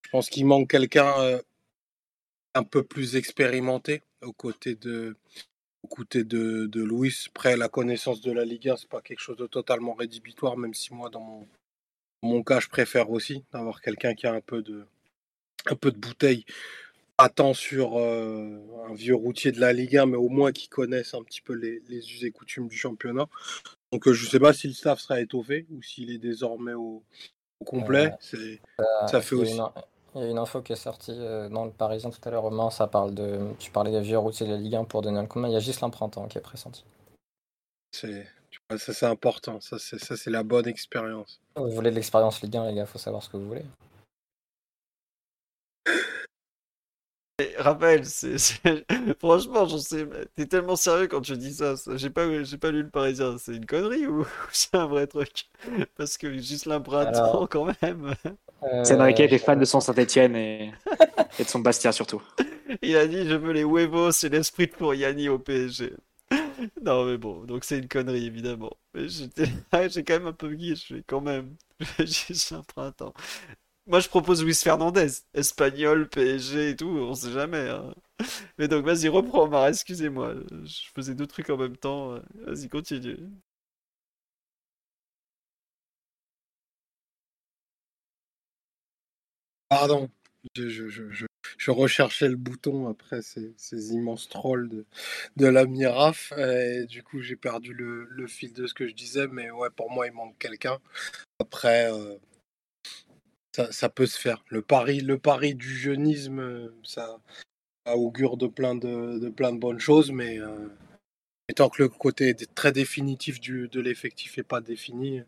Je 0.03 0.09
pense 0.11 0.29
qu'il 0.29 0.45
manque 0.45 0.69
quelqu'un 0.69 1.11
euh, 1.19 1.41
un 2.53 2.63
peu 2.63 2.83
plus 2.83 3.15
expérimenté 3.15 4.03
aux 4.21 4.33
côtés 4.33 4.75
de, 4.75 5.17
aux 5.83 5.87
côtés 5.87 6.23
de, 6.23 6.67
de 6.67 6.83
Louis. 6.83 7.13
Après, 7.27 7.57
la 7.57 7.69
connaissance 7.69 8.21
de 8.21 8.31
la 8.31 8.45
Ligue 8.45 8.69
1, 8.69 8.77
c'est 8.77 8.89
pas 8.89 9.01
quelque 9.01 9.19
chose 9.19 9.37
de 9.37 9.47
totalement 9.47 9.93
rédhibitoire, 9.93 10.57
même 10.57 10.73
si 10.73 10.93
moi, 10.93 11.09
dans 11.09 11.21
mon, 11.21 11.47
mon 12.21 12.43
cas, 12.43 12.59
je 12.59 12.69
préfère 12.69 13.09
aussi 13.11 13.43
d'avoir 13.51 13.81
quelqu'un 13.81 14.15
qui 14.15 14.27
a 14.27 14.33
un 14.33 14.41
peu 14.41 14.61
de, 14.61 14.85
un 15.67 15.75
peu 15.75 15.91
de 15.91 15.97
bouteille. 15.97 16.45
Pas 17.17 17.29
tant 17.29 17.53
sur 17.53 17.97
euh, 17.97 18.59
un 18.89 18.93
vieux 18.93 19.15
routier 19.15 19.51
de 19.51 19.59
la 19.59 19.71
Ligue 19.71 19.97
1, 19.97 20.05
mais 20.07 20.17
au 20.17 20.29
moins 20.29 20.51
qui 20.51 20.67
connaisse 20.67 21.13
un 21.13 21.23
petit 21.23 21.41
peu 21.41 21.53
les, 21.53 21.81
les 21.87 21.99
us 22.11 22.23
et 22.23 22.31
coutumes 22.31 22.67
du 22.67 22.75
championnat. 22.75 23.27
Donc, 23.91 24.07
euh, 24.07 24.13
je 24.13 24.27
sais 24.27 24.39
pas 24.39 24.51
si 24.51 24.67
le 24.67 24.73
staff 24.73 24.99
sera 24.99 25.21
étoffé 25.21 25.65
ou 25.71 25.81
s'il 25.81 26.11
est 26.11 26.17
désormais 26.17 26.73
au, 26.73 27.03
au 27.61 27.65
complet. 27.65 28.11
Euh, 28.33 28.57
ça 29.07 29.21
fait 29.21 29.35
il 29.35 29.39
y 29.39 29.41
a 29.41 29.43
aussi. 29.43 29.57
une, 29.57 29.83
il 30.15 30.21
y 30.21 30.23
a 30.23 30.29
une 30.29 30.37
info 30.37 30.61
qui 30.61 30.71
est 30.71 30.77
sortie 30.77 31.11
euh, 31.13 31.49
dans 31.49 31.65
le 31.65 31.71
Parisien 31.71 32.09
tout 32.09 32.19
à 32.23 32.31
l'heure, 32.31 32.43
Romain, 32.43 32.69
ça 32.69 32.87
parle 32.87 33.13
de... 33.13 33.39
Tu 33.59 33.69
parlais 33.69 33.91
des 33.91 34.01
vieux 34.01 34.17
routiers 34.17 34.47
de 34.47 34.51
la 34.51 34.57
Ligue 34.57 34.75
1 34.75 34.85
pour 34.85 35.01
donner 35.01 35.19
un 35.19 35.27
main. 35.35 35.49
Il 35.49 35.53
y 35.53 35.57
a 35.57 35.59
Gislain 35.59 35.89
Printemps 35.89 36.27
qui 36.27 36.37
est 36.37 36.41
pressenti. 36.41 36.85
C'est, 37.91 38.25
tu 38.49 38.59
vois, 38.69 38.79
ça, 38.79 38.93
c'est 38.93 39.05
important. 39.05 39.59
Ça, 39.59 39.77
c'est, 39.77 39.99
ça, 39.99 40.15
c'est 40.15 40.29
la 40.29 40.43
bonne 40.43 40.67
expérience. 40.67 41.41
Vous 41.57 41.69
voulez 41.69 41.89
de 41.91 41.95
l'expérience 41.95 42.41
Ligue 42.41 42.55
1, 42.55 42.67
les 42.69 42.75
gars, 42.75 42.85
faut 42.85 42.97
savoir 42.97 43.23
ce 43.23 43.29
que 43.29 43.35
vous 43.35 43.47
voulez. 43.47 43.65
Et 47.39 47.54
Raphaël, 47.65 48.05
c'est, 48.05 48.37
c'est- 48.37 48.85
franchement, 49.19 49.65
j'en 49.67 49.77
sais, 49.79 50.07
t'es 50.35 50.45
tellement 50.45 50.75
sérieux 50.75 51.07
quand 51.07 51.21
tu 51.21 51.37
dis 51.37 51.53
ça. 51.53 51.75
ça- 51.77 51.97
J'ai 51.97 52.09
pas, 52.09 52.43
j'ai 52.43 52.57
pas 52.57 52.71
lu 52.71 52.83
le 52.83 52.89
Parisien, 52.89 53.37
c'est 53.37 53.55
une 53.55 53.65
connerie 53.65 54.07
ou 54.07 54.25
c'est 54.51 54.75
un 54.75 54.85
vrai 54.87 55.07
truc? 55.07 55.45
Parce 55.97 56.17
que 56.17 56.27
Printemps, 56.79 57.07
Alors- 57.07 57.49
quand 57.49 57.65
même, 57.81 58.15
C'est 58.83 58.99
Enrique 58.99 59.19
Euh, 59.19 59.25
était 59.25 59.37
fan 59.37 59.59
de 59.59 59.65
son 59.65 59.79
Saint-Etienne 59.79 60.35
et... 60.35 60.71
et 61.39 61.43
de 61.43 61.49
son 61.49 61.59
Bastia 61.59 61.91
surtout. 61.91 62.21
il 62.81 62.95
a 62.97 63.07
dit 63.07 63.27
je 63.27 63.35
veux 63.35 63.51
les 63.53 63.63
huevos 63.63 64.11
et 64.23 64.29
l'esprit 64.29 64.67
de 64.67 64.73
Floriani 64.73 65.29
au 65.29 65.39
PSG. 65.39 65.93
Non, 66.81 67.05
mais 67.05 67.17
bon, 67.17 67.43
donc 67.45 67.63
c'est 67.65 67.77
une 67.79 67.87
connerie, 67.87 68.25
évidemment. 68.25 68.71
Mais 68.93 69.07
j'étais 69.09 69.45
j'ai 69.89 70.03
quand 70.03 70.13
même 70.13 70.27
un 70.27 70.33
peu 70.33 70.53
gué, 70.55 70.75
je 70.75 70.95
fais 70.95 71.03
quand 71.05 71.21
même. 71.21 71.55
Gislain 71.99 72.63
Printemps. 72.63 73.13
Moi, 73.87 73.99
je 73.99 74.09
propose 74.09 74.43
Luis 74.43 74.55
Fernandez, 74.55 75.07
espagnol, 75.33 76.07
PSG 76.09 76.69
et 76.71 76.75
tout, 76.75 76.87
on 76.87 77.13
sait 77.13 77.31
jamais. 77.31 77.69
hein. 77.69 77.93
Mais 78.57 78.67
donc, 78.67 78.85
vas-y, 78.85 79.07
reprends, 79.09 79.43
Omar, 79.43 79.67
excusez-moi. 79.67 80.35
Je 80.65 80.89
faisais 80.95 81.15
deux 81.15 81.27
trucs 81.27 81.49
en 81.49 81.57
même 81.57 81.77
temps. 81.77 82.19
Vas-y, 82.47 82.69
continue. 82.69 83.17
Pardon, 89.69 90.09
je, 90.55 91.25
recherchais 91.71 92.29
le 92.29 92.35
bouton 92.35 92.87
après 92.87 93.21
ces, 93.21 93.53
immenses 93.93 94.29
trolls 94.29 94.85
de, 95.37 95.45
la 95.47 95.65
Miraf. 95.65 96.33
Et 96.37 96.85
du 96.85 97.03
coup, 97.03 97.21
j'ai 97.21 97.35
perdu 97.35 97.73
le, 97.73 98.05
le, 98.05 98.27
fil 98.27 98.53
de 98.53 98.67
ce 98.67 98.73
que 98.73 98.87
je 98.87 98.93
disais. 98.93 99.27
Mais 99.27 99.51
ouais, 99.51 99.69
pour 99.75 99.91
moi, 99.91 100.07
il 100.07 100.13
manque 100.13 100.37
quelqu'un. 100.37 100.79
Après, 101.39 101.91
euh, 101.91 102.17
ça, 103.55 103.89
peut 103.89 104.05
se 104.05 104.19
faire. 104.19 104.43
Le 104.49 104.61
pari, 104.61 104.99
le 104.99 105.17
pari 105.17 105.55
du 105.55 105.75
jeunisme, 105.75 106.71
ça, 106.83 107.19
ça 107.85 107.95
augure 107.95 108.37
de 108.37 108.47
plein 108.47 108.75
de, 108.75 109.29
plein 109.29 109.53
de 109.53 109.59
bonnes 109.59 109.79
choses. 109.79 110.11
Mais 110.11 110.39
euh, 110.39 110.69
tant 111.55 111.69
que 111.69 111.83
le 111.83 111.89
côté 111.89 112.35
très 112.35 112.71
définitif 112.71 113.39
du, 113.39 113.67
de 113.67 113.79
l'effectif 113.79 114.37
n'est 114.37 114.43
pas 114.43 114.61
défini, 114.61 115.21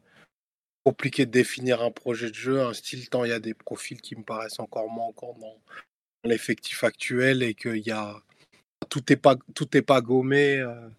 compliqué 0.86 1.26
de 1.26 1.32
définir 1.32 1.82
un 1.82 1.92
projet 1.92 2.30
de 2.30 2.36
jeu, 2.36 2.62
un 2.62 2.74
style, 2.74 3.10
tant 3.10 3.24
il 3.26 3.30
y 3.30 3.34
a 3.34 3.40
des 3.40 3.54
profils 3.54 4.02
qui 4.02 4.16
me 4.16 4.24
paraissent 4.24 4.60
encore 4.60 4.90
manquants 4.90 5.36
dans 5.40 5.58
l'effectif 6.24 6.84
actuel 6.84 7.44
et 7.44 7.54
qu'il 7.54 7.86
y 7.86 7.92
a 7.92 8.22
tout 8.90 9.04
n'est 9.10 9.18
pas 9.18 9.36
tout 9.54 9.76
est 9.76 9.82
pas 9.82 10.02
gommé 10.02 10.60
euh, 10.60 10.90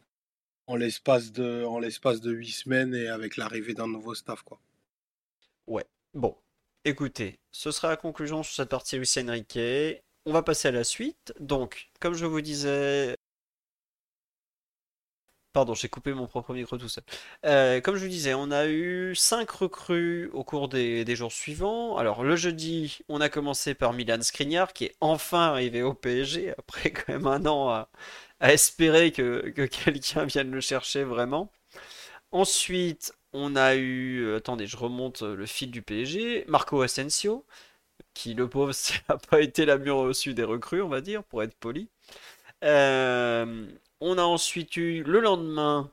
en 0.66 0.76
l'espace 0.76 1.32
de 1.32 1.64
en 1.64 1.78
l'espace 1.78 2.20
de 2.20 2.32
huit 2.32 2.50
semaines 2.50 2.94
et 2.94 3.08
avec 3.08 3.36
l'arrivée 3.36 3.74
d'un 3.74 3.88
nouveau 3.88 4.14
staff 4.14 4.42
quoi. 4.42 4.60
Ouais. 5.66 5.86
Bon, 6.14 6.36
écoutez, 6.88 7.38
ce 7.52 7.70
sera 7.70 7.88
la 7.88 7.96
conclusion 7.96 8.42
sur 8.42 8.54
cette 8.54 8.70
partie 8.70 8.96
Luis 8.96 9.12
Enrique. 9.18 10.02
On 10.26 10.32
va 10.32 10.42
passer 10.42 10.68
à 10.68 10.72
la 10.72 10.84
suite. 10.84 11.34
Donc, 11.38 11.90
comme 12.00 12.14
je 12.14 12.26
vous 12.26 12.40
disais, 12.40 13.16
Pardon, 15.52 15.74
j'ai 15.74 15.88
coupé 15.88 16.12
mon 16.12 16.26
propre 16.26 16.52
micro 16.54 16.78
tout 16.78 16.88
seul. 16.88 17.04
Euh, 17.44 17.80
comme 17.80 17.96
je 17.96 18.02
vous 18.02 18.08
disais, 18.08 18.32
on 18.34 18.50
a 18.50 18.66
eu 18.66 19.14
5 19.14 19.50
recrues 19.50 20.28
au 20.32 20.44
cours 20.44 20.68
des, 20.68 21.16
jours 21.16 21.32
suivants. 21.32 21.96
Alors 21.96 22.22
le 22.22 22.36
jeudi, 22.36 22.98
on 23.08 23.20
a 23.20 23.28
commencé 23.28 23.74
par 23.74 23.92
Milan 23.92 24.20
Skriniar, 24.22 24.72
qui 24.72 24.84
est 24.84 24.94
enfin 25.00 25.40
arrivé 25.48 25.82
au 25.82 25.94
PSG, 25.94 26.54
après 26.58 26.92
quand 26.92 27.08
même 27.08 27.26
un 27.26 27.44
an 27.46 27.70
à, 27.70 27.88
espérer 28.40 29.10
que, 29.10 29.48
quelqu'un 29.66 30.24
vienne 30.26 30.50
le 30.50 30.60
chercher 30.60 31.02
vraiment. 31.04 31.50
Ensuite, 32.30 33.12
on 33.32 33.56
a 33.56 33.74
eu... 33.76 34.24
Euh, 34.24 34.36
attendez, 34.38 34.66
je 34.66 34.76
remonte 34.76 35.22
le 35.22 35.46
fil 35.46 35.70
du 35.70 35.82
PSG. 35.82 36.44
Marco 36.48 36.80
Asensio, 36.82 37.44
qui 38.14 38.34
le 38.34 38.48
pauvre, 38.48 38.72
n'a 39.08 39.18
pas 39.18 39.40
été 39.42 39.66
la 39.66 39.78
mieux 39.78 39.92
reçue 39.92 40.34
des 40.34 40.44
recrues, 40.44 40.82
on 40.82 40.88
va 40.88 41.00
dire, 41.00 41.24
pour 41.24 41.42
être 41.42 41.54
poli. 41.56 41.88
Euh, 42.64 43.66
on 44.00 44.18
a 44.18 44.22
ensuite 44.22 44.76
eu 44.76 45.02
le 45.04 45.20
lendemain 45.20 45.90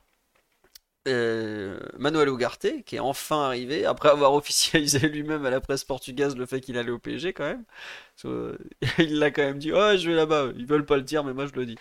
euh, 1.07 1.77
Manuel 1.99 2.29
Ugarte 2.29 2.83
qui 2.83 2.95
est 2.95 2.99
enfin 2.99 3.43
arrivé 3.45 3.85
après 3.85 4.09
avoir 4.09 4.33
officialisé 4.33 4.99
lui-même 5.09 5.45
à 5.45 5.51
la 5.51 5.61
presse 5.61 5.83
portugaise 5.83 6.35
le 6.35 6.47
fait 6.47 6.61
qu'il 6.61 6.77
allait 6.79 6.91
au 6.91 6.97
PSG 6.99 7.33
quand 7.33 7.43
même. 7.45 7.63
Il 8.99 9.19
l'a 9.19 9.31
quand 9.31 9.43
même 9.43 9.59
dit 9.59 9.71
oh 9.71 9.97
je 9.97 10.09
vais 10.09 10.15
là-bas. 10.15 10.51
Ils 10.55 10.65
veulent 10.65 10.85
pas 10.85 10.97
le 10.97 11.03
dire 11.03 11.23
mais 11.23 11.33
moi 11.33 11.45
je 11.47 11.53
le 11.53 11.65
dis. 11.67 11.77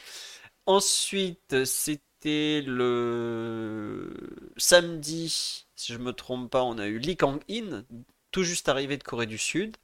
Ensuite 0.67 1.65
c'était 1.65 2.03
le 2.25 4.13
samedi 4.57 5.67
si 5.77 5.93
je 5.93 5.99
me 5.99 6.13
trompe 6.13 6.51
pas 6.51 6.63
on 6.63 6.79
a 6.79 6.87
eu 6.87 6.99
Lee 6.99 7.17
Kang-in 7.17 7.85
tout 8.35 8.43
juste 8.43 8.69
arrivé 8.69 8.97
de 8.97 9.05
Corée 9.05 9.27
du 9.27 9.39
Sud. 9.39 9.77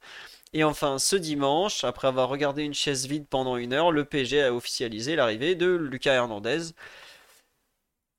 Et 0.53 0.63
enfin, 0.65 0.99
ce 0.99 1.15
dimanche, 1.15 1.85
après 1.85 2.07
avoir 2.09 2.27
regardé 2.29 2.63
une 2.63 2.73
chaise 2.73 3.07
vide 3.07 3.25
pendant 3.29 3.55
une 3.55 3.73
heure, 3.73 3.91
le 3.91 4.03
PSG 4.05 4.43
a 4.43 4.53
officialisé 4.53 5.15
l'arrivée 5.15 5.55
de 5.55 5.67
Lucas 5.67 6.13
Hernandez, 6.13 6.73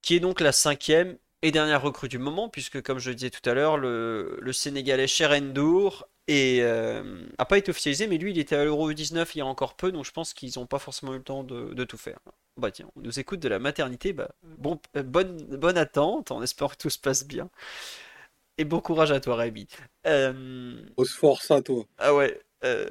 qui 0.00 0.16
est 0.16 0.20
donc 0.20 0.40
la 0.40 0.52
cinquième 0.52 1.18
et 1.42 1.50
dernière 1.50 1.82
recrue 1.82 2.08
du 2.08 2.18
moment, 2.18 2.48
puisque 2.48 2.82
comme 2.82 2.98
je 2.98 3.10
le 3.10 3.16
disais 3.16 3.30
tout 3.30 3.48
à 3.48 3.54
l'heure, 3.54 3.76
le, 3.76 4.38
Sénégalais 4.52 5.06
Cherendour 5.06 6.08
et 6.28 6.58
euh, 6.62 7.26
a 7.38 7.44
pas 7.44 7.58
été 7.58 7.70
officialisé, 7.70 8.06
mais 8.06 8.16
lui 8.16 8.30
il 8.30 8.38
était 8.38 8.54
à 8.54 8.64
l'Euro 8.64 8.92
19 8.92 9.34
il 9.34 9.38
y 9.38 9.40
a 9.40 9.46
encore 9.46 9.74
peu, 9.74 9.90
donc 9.90 10.04
je 10.04 10.12
pense 10.12 10.34
qu'ils 10.34 10.52
n'ont 10.56 10.66
pas 10.66 10.78
forcément 10.78 11.14
eu 11.14 11.18
le 11.18 11.22
temps 11.24 11.42
de, 11.42 11.84
tout 11.84 11.96
faire. 11.96 12.20
Bah 12.56 12.70
tiens, 12.70 12.88
on 12.96 13.00
nous 13.00 13.18
écoute 13.18 13.40
de 13.40 13.48
la 13.48 13.58
maternité, 13.58 14.12
bah, 14.12 14.30
bon, 14.42 14.78
euh, 14.96 15.02
bonne, 15.02 15.38
bonne 15.56 15.78
attente, 15.78 16.30
on 16.30 16.42
espère 16.42 16.70
que 16.70 16.76
tout 16.76 16.90
se 16.90 16.98
passe 16.98 17.26
bien. 17.26 17.50
Et 18.58 18.64
bon 18.64 18.80
courage 18.80 19.10
à 19.10 19.20
toi, 19.20 19.36
Rémi. 19.36 19.66
Euh... 20.06 20.76
se 20.98 21.12
force 21.14 21.50
à 21.50 21.62
toi. 21.62 21.84
Ah 21.98 22.14
ouais. 22.14 22.38
Euh... 22.64 22.86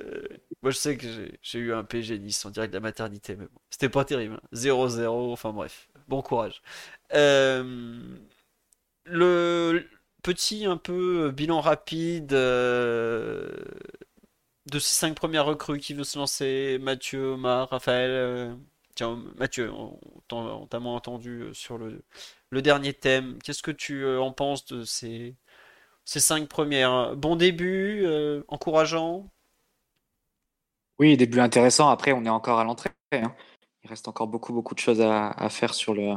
Moi, 0.64 0.72
je 0.72 0.78
sais 0.78 0.98
que 0.98 1.08
j'ai 1.42 1.60
eu 1.60 1.74
un 1.74 1.84
PG 1.84 2.20
Nice 2.20 2.44
en 2.46 2.50
direct 2.50 2.74
de 2.74 2.78
la 2.78 2.82
maternité, 2.82 3.36
mais 3.36 3.46
bon, 3.46 3.60
c'était 3.70 3.90
pas 3.90 4.04
terrible. 4.04 4.40
0-0, 4.54 5.04
hein. 5.04 5.32
enfin 5.32 5.54
bref. 5.54 5.88
Bon 6.08 6.22
courage. 6.22 6.62
Le 9.06 9.86
petit 10.24 10.66
un 10.66 10.78
peu 10.78 11.32
bilan 11.32 11.62
rapide 11.62 12.34
euh... 12.34 13.50
de 14.72 14.80
ces 14.80 15.00
cinq 15.00 15.16
premières 15.16 15.46
recrues 15.46 15.80
qui 15.80 15.94
veut 15.94 16.04
se 16.04 16.18
lancer 16.20 16.78
Mathieu, 16.82 17.34
Omar, 17.34 17.70
Raphaël. 17.70 18.12
Euh, 18.12 18.56
tiens, 18.96 19.22
Mathieu, 19.38 19.72
on 20.32 20.68
t'a 20.68 20.80
moins 20.80 20.96
entendu 20.96 21.50
sur 21.54 21.78
le, 21.78 22.04
dernier 22.62 22.94
thème. 22.94 23.40
Qu'est-ce 23.44 23.64
que 23.64 23.72
tu 23.72 24.04
euh, 24.04 24.22
en 24.22 24.32
penses 24.32 24.66
de 24.66 24.84
ces 24.84 25.36
cinq 26.06 26.48
premières? 26.48 27.16
Bon 27.16 27.36
début, 27.36 28.04
euh, 28.06 28.44
encourageant? 28.48 29.30
Oui, 31.00 31.18
début 31.18 31.40
intéressant. 31.40 31.90
Après, 31.90 32.12
on 32.14 32.26
est 32.26 32.30
encore 32.30 32.60
à 32.60 32.64
l'entrée. 32.64 32.92
Hein. 33.12 33.34
Il 33.84 33.90
reste 33.90 34.08
encore 34.08 34.28
beaucoup, 34.28 34.54
beaucoup 34.54 34.76
de 34.76 34.80
choses 34.80 35.02
à, 35.02 35.50
faire 35.50 35.74
sur 35.74 35.96
le, 35.96 36.14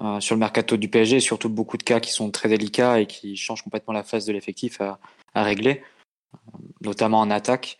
euh, 0.00 0.20
sur 0.20 0.34
le 0.34 0.40
mercato 0.40 0.76
du 0.76 0.88
PSG, 0.88 1.20
surtout 1.20 1.48
beaucoup 1.48 1.76
de 1.76 1.82
cas 1.82 2.00
qui 2.00 2.12
sont 2.12 2.30
très 2.30 2.48
délicats 2.48 3.00
et 3.00 3.06
qui 3.06 3.36
changent 3.36 3.62
complètement 3.62 3.94
la 3.94 4.02
phase 4.02 4.26
de 4.26 4.32
l'effectif 4.32 4.80
à, 4.80 4.98
régler, 5.34 5.82
euh, 6.34 6.58
notamment 6.80 7.20
en 7.20 7.30
attaque, 7.30 7.78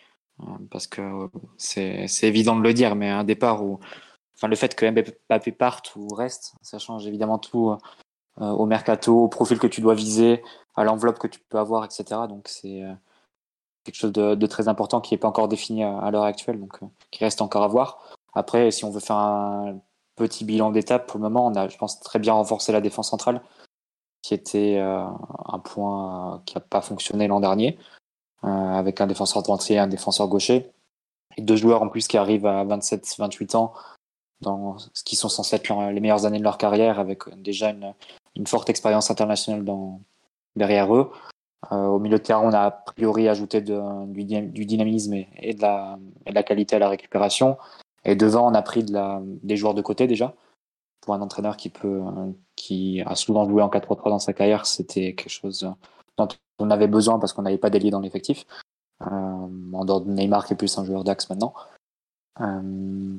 parce 0.71 0.87
que 0.87 1.29
c'est 1.57 2.07
évident 2.23 2.57
de 2.57 2.63
le 2.63 2.73
dire, 2.73 2.95
mais 2.95 3.09
un 3.09 3.25
départ 3.25 3.65
où, 3.65 3.81
enfin, 4.37 4.47
le 4.47 4.55
fait 4.55 4.77
que 4.77 4.89
Mbappé 4.89 5.51
parte 5.51 5.97
ou 5.97 6.07
reste, 6.15 6.55
ça 6.63 6.79
change 6.79 7.07
évidemment 7.09 7.39
tout 7.39 7.77
au 8.37 8.67
mercato, 8.67 9.25
au 9.25 9.29
profil 9.29 9.59
que 9.59 9.67
tu 9.67 9.81
dois 9.81 9.95
viser, 9.95 10.43
à 10.79 10.85
l'enveloppe 10.85 11.19
que 11.19 11.27
tu 11.27 11.41
peux 11.41 11.59
avoir, 11.59 11.85
etc. 11.85 12.05
Donc 12.29 12.47
c'est 12.49 12.85
euh, 12.85 12.95
quelque 13.85 13.97
chose 13.97 14.13
de, 14.13 14.47
très 14.47 14.69
important 14.69 15.01
qui 15.01 15.13
n'est 15.13 15.19
pas 15.19 15.29
encore 15.29 15.49
défini 15.49 15.83
à, 15.83 16.11
l'heure 16.13 16.23
actuelle, 16.23 16.61
donc 16.61 16.83
euh, 16.83 16.87
qui 17.11 17.25
reste 17.25 17.43
encore 17.43 17.65
à 17.65 17.69
voir. 17.69 18.17
Après, 18.33 18.71
si 18.71 18.85
on 18.85 18.91
veut 18.91 19.01
faire 19.01 19.17
un 19.17 19.81
petit 20.19 20.45
bilan 20.45 20.71
d'étape, 20.71 21.07
pour 21.07 21.19
le 21.19 21.23
moment, 21.25 21.47
on 21.47 21.55
a, 21.55 21.69
je 21.69 21.77
pense, 21.79 22.01
très 22.01 22.19
bien 22.19 22.35
renforcé 22.35 22.73
la 22.73 22.81
défense 22.81 23.11
centrale, 23.11 23.43
qui 24.23 24.35
était 24.35 24.79
euh, 24.79 25.05
un 25.47 25.59
point 25.59 26.43
qui 26.45 26.55
n'a 26.57 26.61
pas 26.61 26.81
fonctionné 26.81 27.29
l'an 27.29 27.41
dernier, 27.41 27.79
avec 28.43 29.01
un 29.01 29.07
défenseur 29.07 29.43
droitier 29.43 29.77
et 29.77 29.79
un 29.79 29.89
défenseur 29.89 30.29
gaucher, 30.29 30.71
et 31.37 31.43
deux 31.43 31.57
joueurs 31.57 31.83
en 31.83 31.89
plus 31.89 32.07
qui 32.07 32.17
arrivent 32.17 32.47
à 32.47 32.65
27-28 32.65 33.57
ans, 33.57 33.73
dans 34.41 34.79
ce 34.79 35.03
qui 35.05 35.17
sont 35.17 35.29
censés 35.29 35.57
être 35.57 35.91
les 35.91 36.01
meilleures 36.01 36.27
années 36.27 36.39
de 36.39 36.45
leur 36.45 36.59
carrière, 36.59 36.99
avec 37.01 37.29
déjà 37.37 37.71
une, 37.71 37.95
forte 38.47 38.71
expérience 38.71 39.11
internationale 39.11 39.65
derrière 40.55 40.95
eux. 40.95 41.11
Euh, 41.73 41.87
au 41.87 41.99
milieu 41.99 42.19
de 42.19 42.23
terrain, 42.23 42.43
on 42.45 42.53
a 42.53 42.61
a 42.61 42.71
priori 42.71 43.29
ajouté 43.29 43.61
du, 43.61 43.75
dynamisme 44.65 45.15
et, 45.15 45.55
de 45.55 45.61
la, 45.61 46.43
qualité 46.45 46.77
à 46.77 46.79
la 46.79 46.89
récupération. 46.89 47.57
Et 48.05 48.17
devant, 48.17 48.51
on 48.51 48.55
a 48.55 48.63
pris 48.63 48.85
des 48.85 49.57
joueurs 49.57 49.75
de 49.75 49.83
côté 49.83 50.07
déjà. 50.07 50.35
Pour 51.01 51.15
un 51.15 51.21
entraîneur 51.21 51.57
qui, 51.57 51.69
peut, 51.69 52.03
qui 52.57 53.03
a 53.07 53.15
souvent 53.15 53.49
joué 53.49 53.63
en 53.63 53.69
4-3-3 53.69 54.11
dans 54.11 54.19
sa 54.19 54.33
carrière, 54.33 54.67
c'était 54.67 55.15
quelque 55.15 55.31
chose 55.31 55.71
dont 56.17 56.29
on 56.59 56.71
avait 56.71 56.89
besoin 56.89 57.19
parce 57.19 57.33
qu'on 57.33 57.43
n'avait 57.43 57.59
pas 57.59 57.71
d'ailier 57.71 57.91
dans 57.91 58.01
l'effectif. 58.01 58.45
Euh, 59.03 59.07
en 59.07 59.85
dehors 59.85 60.01
de 60.01 60.11
Neymar 60.11 60.45
qui 60.45 60.55
est 60.55 60.57
plus 60.57 60.77
un 60.77 60.85
joueur 60.85 61.05
d'axe 61.05 61.31
maintenant. 61.31 61.55
Euh, 62.41 63.17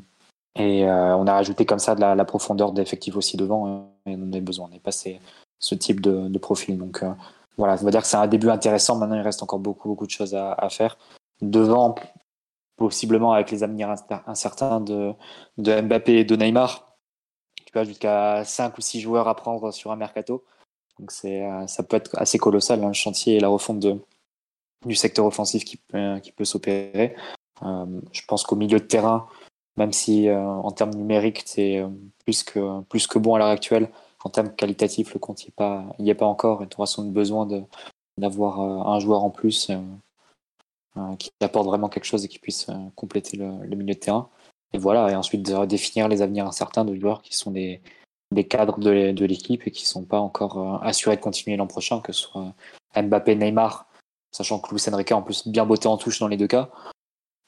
et 0.56 0.86
on 0.86 1.28
a 1.28 1.34
ajouté 1.36 1.66
comme 1.66 1.80
ça 1.80 1.96
de 1.96 2.02
la, 2.02 2.26
profondeur 2.26 2.74
d'effectif 2.74 3.16
aussi 3.16 3.38
devant 3.38 3.94
et 4.06 4.16
on 4.16 4.24
en 4.24 4.28
avait 4.28 4.42
besoin. 4.42 4.68
On 4.70 4.76
est 4.76 4.80
passé 4.80 5.22
ce 5.60 5.76
type 5.76 6.02
de, 6.02 6.38
profil. 6.38 6.78
Donc 6.78 7.04
euh, 7.04 7.12
voilà, 7.58 7.78
ça 7.78 7.86
veut 7.86 7.92
dire 7.92 8.02
que 8.02 8.08
c'est 8.08 8.18
un 8.18 8.28
début 8.28 8.50
intéressant. 8.50 8.98
Maintenant, 8.98 9.16
il 9.16 9.22
reste 9.22 9.44
encore 9.44 9.60
beaucoup, 9.60 9.90
beaucoup 9.90 10.06
de 10.06 10.12
choses 10.12 10.34
à, 10.34 10.68
faire. 10.70 10.98
Devant, 11.42 11.96
possiblement 12.80 13.34
avec 13.34 13.52
les 13.52 13.64
avenirs 13.64 13.94
incertains 14.26 14.82
de, 14.82 15.14
de 15.58 15.82
Mbappé 15.82 16.20
et 16.20 16.24
de 16.24 16.36
Neymar, 16.36 16.96
tu 17.66 17.72
peux 17.72 17.84
jusqu'à 17.84 18.44
5 18.44 18.78
ou 18.78 18.82
6 18.82 19.02
joueurs 19.02 19.28
à 19.28 19.36
prendre 19.36 19.72
sur 19.72 19.92
un 19.92 19.96
mercato. 19.96 20.44
Donc 21.00 21.12
c'est, 21.12 21.44
euh, 21.44 21.68
ça 21.68 21.84
peut 21.84 21.98
être 21.98 22.18
assez 22.18 22.40
colossal, 22.40 22.84
hein, 22.84 22.88
le 22.88 22.94
chantier 22.94 23.36
et 23.36 23.40
la 23.40 23.48
refonte 23.48 23.86
du 24.86 24.96
secteur 24.96 25.26
offensif 25.26 25.64
qui, 25.64 25.78
peut, 25.78 26.46
s'opérer. 26.46 27.16
Euh, 27.64 27.86
je 28.12 28.22
pense 28.28 28.44
qu'au 28.44 28.56
milieu 28.56 28.80
de 28.80 28.86
terrain, 28.86 29.28
même 29.78 29.94
si 29.94 30.30
en 30.30 30.72
termes 30.72 30.94
numériques, 30.94 31.44
c'est 31.46 31.82
plus 32.26 32.44
que, 32.44 33.20
bon 33.20 33.36
à 33.36 33.40
l'heure 33.40 33.48
actuelle, 33.48 33.90
en 34.24 34.30
termes 34.30 34.54
qualitatifs, 34.54 35.14
le 35.14 35.20
compte 35.20 35.40
n'y 36.00 36.10
est, 36.10 36.16
pas, 36.16 36.26
encore 36.26 36.64
et 36.64 36.68
tu 36.68 36.76
auras 36.78 36.86
sans 36.86 37.04
besoin 37.04 37.48
d'avoir 38.18 38.60
euh, 38.60 38.94
un 38.94 39.00
joueur 39.00 39.24
en 39.24 39.30
plus 39.30 39.70
euh, 39.70 39.76
euh, 39.76 39.80
qui 41.18 41.32
apporte 41.42 41.68
vraiment 41.68 41.90
quelque 41.90 42.06
chose 42.06 42.26
et 42.26 42.28
qui 42.28 42.40
puisse 42.40 42.68
compléter 42.96 43.38
le, 43.38 43.76
milieu 43.76 43.94
de 43.94 44.00
terrain. 44.00 44.30
et 44.74 44.78
voilà, 44.78 45.12
et 45.12 45.16
ensuite 45.16 45.50
définir 45.68 46.08
les 46.08 46.22
avenirs 46.22 46.46
incertains 46.46 46.86
de 46.86 46.96
joueurs 46.96 47.22
qui 47.22 47.36
sont 47.36 47.52
des, 47.52 47.82
cadres 48.50 48.80
de, 48.80 49.26
l'équipe 49.26 49.66
et 49.66 49.72
qui 49.72 49.86
sont 49.86 50.04
pas 50.04 50.20
encore 50.20 50.84
assurés 50.84 51.16
de 51.16 51.22
continuer 51.22 51.58
l'an 51.58 51.68
prochain, 51.68 52.02
que 52.02 52.12
ce 52.12 52.24
soit 52.24 52.54
Mbappé, 52.96 53.36
Neymar, 53.36 53.88
sachant 54.32 54.60
que 54.60 54.72
Luis 54.72 54.84
Enrique 54.92 55.12
a 55.12 55.18
en 55.18 55.22
plus 55.22 55.48
bien 55.48 55.66
botté 55.66 55.88
en 55.88 55.98
touche 55.98 56.20
dans 56.20 56.28
les 56.28 56.38
deux 56.38 56.48
cas. 56.48 56.70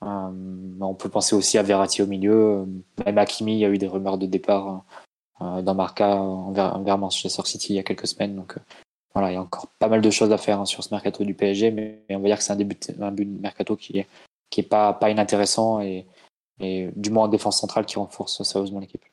on 0.02 0.96
peut 0.98 1.10
penser 1.10 1.36
aussi 1.36 1.58
à 1.58 1.64
Verratti 1.64 2.02
au 2.02 2.08
milieu, 2.08 2.66
même 3.06 3.18
Hakimi, 3.18 3.54
il 3.54 3.60
y 3.60 3.66
a 3.66 3.70
eu 3.70 3.78
des 3.78 3.88
rumeurs 3.88 4.18
de 4.18 4.26
départ 4.26 4.86
dans 5.40 5.76
Marca 5.76 6.16
envers, 6.16 6.98
Manchester 6.98 7.44
City 7.46 7.74
il 7.74 7.76
y 7.78 7.80
a 7.80 7.84
quelques 7.84 8.08
semaines, 8.08 8.36
donc 8.36 8.58
voilà, 9.14 9.32
il 9.32 9.34
y 9.36 9.38
a 9.38 9.42
encore 9.42 9.68
pas 9.80 9.88
mal 9.88 10.02
de 10.02 10.10
choses 10.10 10.32
à 10.32 10.38
faire 10.38 10.60
hein, 10.60 10.66
sur 10.66 10.84
ce 10.84 10.94
mercato 10.94 11.24
du 11.24 11.34
PSG, 11.34 11.72
mais 11.72 12.04
on 12.10 12.20
va 12.20 12.28
dire 12.28 12.38
que 12.38 12.44
c'est 12.44 12.54
un 12.54 12.58
début 12.58 12.76
de, 12.76 13.04
un 13.04 13.12
but 13.12 13.26
de 13.26 13.42
mercato 13.42 13.76
qui 13.76 14.00
est, 14.00 14.08
qui 14.50 14.62
est 14.62 14.64
pas, 14.64 14.94
pas 14.94 15.10
inintéressant 15.10 15.82
et, 15.82 16.06
et 16.60 16.90
du 16.96 17.10
moins 17.10 17.26
en 17.26 17.28
défense 17.28 17.60
centrale 17.60 17.86
qui 17.86 17.98
renforce 17.98 18.44
sérieusement 18.44 18.80
l'équipe. 18.80 19.04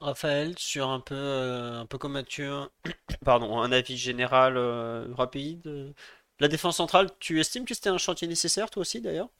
Raphaël, 0.00 0.54
sur 0.58 0.88
un 0.88 1.00
peu, 1.00 1.14
euh, 1.14 1.80
un 1.80 1.86
peu 1.86 1.98
comme 1.98 2.12
Mathieu, 2.12 2.68
pardon, 3.24 3.58
un 3.58 3.72
avis 3.72 3.96
général 3.96 4.56
euh, 4.56 5.08
rapide. 5.14 5.94
La 6.38 6.48
défense 6.48 6.76
centrale, 6.76 7.08
tu 7.18 7.40
estimes 7.40 7.64
que 7.64 7.74
c'était 7.74 7.88
un 7.88 7.98
chantier 7.98 8.28
nécessaire, 8.28 8.70
toi 8.70 8.82
aussi 8.82 9.00
d'ailleurs? 9.00 9.30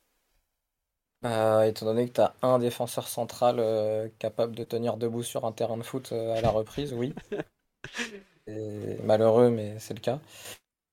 Bah, 1.23 1.67
Étant 1.67 1.87
donné 1.87 2.09
que 2.09 2.15
tu 2.15 2.21
as 2.21 2.35
un 2.43 2.59
défenseur 2.59 3.07
central 3.07 3.57
euh, 3.59 4.09
capable 4.19 4.57
de 4.57 4.65
tenir 4.65 4.97
debout 4.97 5.23
sur 5.23 5.45
un 5.45 5.53
terrain 5.53 5.77
de 5.77 5.83
foot 5.83 6.13
à 6.13 6.41
la 6.41 6.51
reprise, 6.51 6.93
oui. 6.95 7.15
Malheureux, 9.03 9.51
mais 9.51 9.79
c'est 9.79 9.95
le 9.95 10.01
cas. 10.01 10.21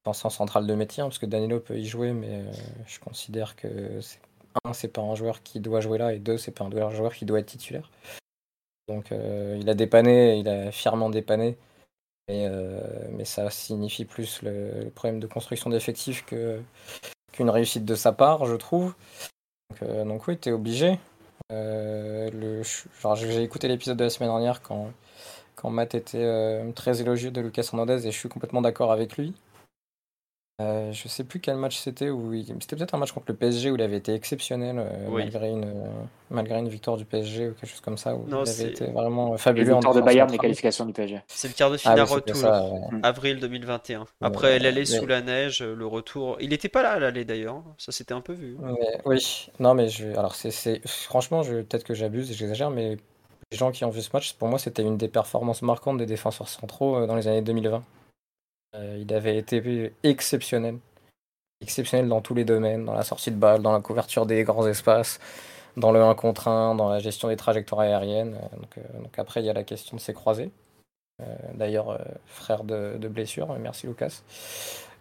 Défenseur 0.06 0.32
central 0.32 0.68
de 0.68 0.76
métier, 0.76 1.01
hein, 1.01 1.08
parce 1.08 1.20
que 1.20 1.26
Danilo 1.26 1.60
peut 1.60 1.78
y 1.78 1.86
jouer, 1.86 2.14
mais 2.14 2.43
je 2.88 2.99
considère 2.99 3.56
que 3.56 4.01
c'est 4.01 4.20
un, 4.66 4.74
c'est 4.74 4.89
pas 4.89 5.01
un 5.01 5.16
joueur 5.16 5.43
qui 5.43 5.60
doit 5.60 5.82
jouer 5.82 5.97
là, 5.97 6.14
et 6.14 6.20
deux, 6.20 6.38
c'est 6.38 6.51
pas 6.51 6.66
un 6.66 6.89
joueur 6.91 7.14
qui 7.14 7.26
doit 7.26 7.39
être 7.39 7.47
titulaire. 7.47 7.89
Donc 8.88 9.12
euh, 9.12 9.58
il 9.60 9.70
a 9.70 9.74
dépanné, 9.74 10.38
il 10.39 10.47
a 10.49 10.72
fièrement 10.72 11.10
dépanné, 11.10 11.58
mais, 12.28 12.47
euh, 12.47 13.08
mais 13.12 13.26
ça 13.26 13.49
signifie 13.49 14.06
plus 14.06 14.41
le, 14.41 14.89
problème 14.93 15.20
de 15.20 15.28
construction 15.28 15.70
d'effectifs 15.70 16.26
qu'une 16.26 17.49
réussite 17.49 17.86
de 17.86 17.95
sa 17.95 18.12
part, 18.12 18.45
je 18.45 18.56
trouve. 18.56 18.93
Donc, 19.70 19.84
euh, 19.84 20.06
donc 20.06 20.28
oui, 20.28 20.38
tu 20.38 20.49
es 20.49 20.51
obligé. 20.51 20.99
j'ai 21.49 23.43
écouté 23.43 23.68
l'épisode 23.68 23.97
de 23.97 24.04
la 24.04 24.10
semaine 24.10 24.30
dernière 24.30 24.62
quand, 24.62 24.91
quand 25.56 25.70
Matt 25.70 25.95
était 25.95 26.62
très 26.76 27.01
élogieux 27.01 27.32
de 27.32 27.41
Lucas 27.41 27.70
Hernandez 27.72 28.08
et 28.08 28.12
je 28.12 28.18
suis 28.18 28.30
complètement 28.30 28.62
d'accord 28.62 28.91
avec 28.91 29.18
lui. 29.18 29.34
Euh, 30.62 30.91
je 30.91 31.08
sais 31.08 31.24
plus 31.24 31.39
quel 31.39 31.56
match 31.56 31.80
c'était, 31.80 32.12
où 32.12 32.32
c'était 32.60 32.76
peut-être 32.76 32.93
un 32.93 32.99
match 32.99 33.12
contre 33.12 33.26
le 33.30 33.34
PSG 33.34 33.72
où 33.72 33.76
il 33.76 33.82
avait 33.82 33.97
été 33.97 34.14
exceptionnel 34.14 34.78
euh, 34.78 35.10
malgré, 35.10 35.49
une, 35.49 35.64
euh, 35.64 35.88
malgré 36.30 36.60
une 36.60 36.70
victoire 36.70 36.95
du 36.95 37.06
PSG 37.06 37.49
ou 37.49 37.54
quelque 37.54 37.70
chose 37.70 37.82
comme 37.82 37.97
ça, 37.97 38.16
où 38.16 38.26
il 38.28 38.34
avait 38.36 38.70
été 38.70 38.86
vraiment 38.86 39.36
fabuleux. 39.38 39.70
La 39.70 39.74
victoire 39.74 39.95
de 39.95 40.01
Bayern 40.01 40.30
des 40.30 40.38
qualifications 40.38 40.86
du 40.86 40.93
PSG. 40.93 41.22
C'est 41.26 41.47
le 41.47 41.56
quart 41.56 41.72
de 41.72 41.78
finale 41.78 42.01
ah 42.01 42.04
retour, 42.04 42.38
avril 43.01 43.39
2021. 43.39 44.06
Après 44.22 44.60
l'aller 44.60 44.86
sous 44.86 45.08
la 45.08 45.22
neige, 45.22 45.64
le 45.64 45.88
retour. 45.88 46.38
Il 46.39 46.49
n'était 46.49 46.70
pas 46.70 46.84
là 46.84 46.91
à 46.91 46.99
l'aller 46.99 47.26
d'ailleurs, 47.26 47.64
ça 47.80 47.91
s'était 47.91 48.14
un 48.14 48.22
peu 48.22 48.34
vu. 48.34 48.56
oui, 49.06 49.47
non 49.60 49.74
mais 49.74 49.89
je... 49.89 50.08
alors 50.18 50.36
c'est 50.36 50.82
franchement, 50.86 51.41
je... 51.41 51.62
peut-être 51.62 51.84
que 51.84 51.95
j'abuse 51.95 52.30
et 52.30 52.36
j'exagère, 52.36 52.70
mais 52.70 52.97
les 53.54 53.58
gens 53.58 53.72
qui 53.72 53.86
ont 53.86 53.91
vu 53.91 54.01
ce 54.01 54.10
match, 54.14 54.34
pour 54.34 54.47
moi 54.47 54.58
c'était 54.58 54.82
une 54.82 54.97
des 54.97 55.08
performances 55.08 55.62
marquantes 55.62 55.99
des 55.99 56.08
défenseurs 56.08 56.49
centraux 56.49 57.06
dans 57.06 57.16
les 57.16 57.28
années 57.28 57.43
2020. 57.43 57.84
Euh, 58.76 58.97
il 58.99 59.14
avait 59.14 59.38
été 59.38 59.93
exceptionnel. 60.01 60.80
Exceptionnel 61.62 62.10
dans 62.10 62.20
tous 62.20 62.34
les 62.34 62.45
domaines, 62.45 62.84
dans 62.84 62.95
la 62.95 63.04
sortie 63.04 63.30
de 63.30 63.36
balle, 63.36 63.62
dans 63.62 63.72
la 63.72 63.80
couverture 63.80 64.26
des 64.26 64.43
grands 64.43 64.66
espaces, 64.66 65.20
dans 65.78 65.91
le 65.91 66.01
1 66.01 66.16
contre 66.16 66.47
1, 66.47 66.74
dans 66.74 66.89
la 66.89 66.97
gestion 66.97 67.28
des 67.28 67.36
trajectoires 67.36 67.82
aériennes. 67.82 68.36
Euh, 68.36 68.80
euh, 68.80 69.01
donc, 69.04 69.20
après, 69.20 69.41
il 69.41 69.45
y 69.45 69.49
a 69.51 69.54
la 69.54 69.64
question 69.64 69.95
de 69.95 70.01
ses 70.01 70.14
croisés. 70.14 70.49
D'ailleurs, 71.54 72.01
frère 72.26 72.64
de, 72.64 73.08
blessure, 73.08 73.56
merci 73.60 73.86
Lucas. 73.88 74.24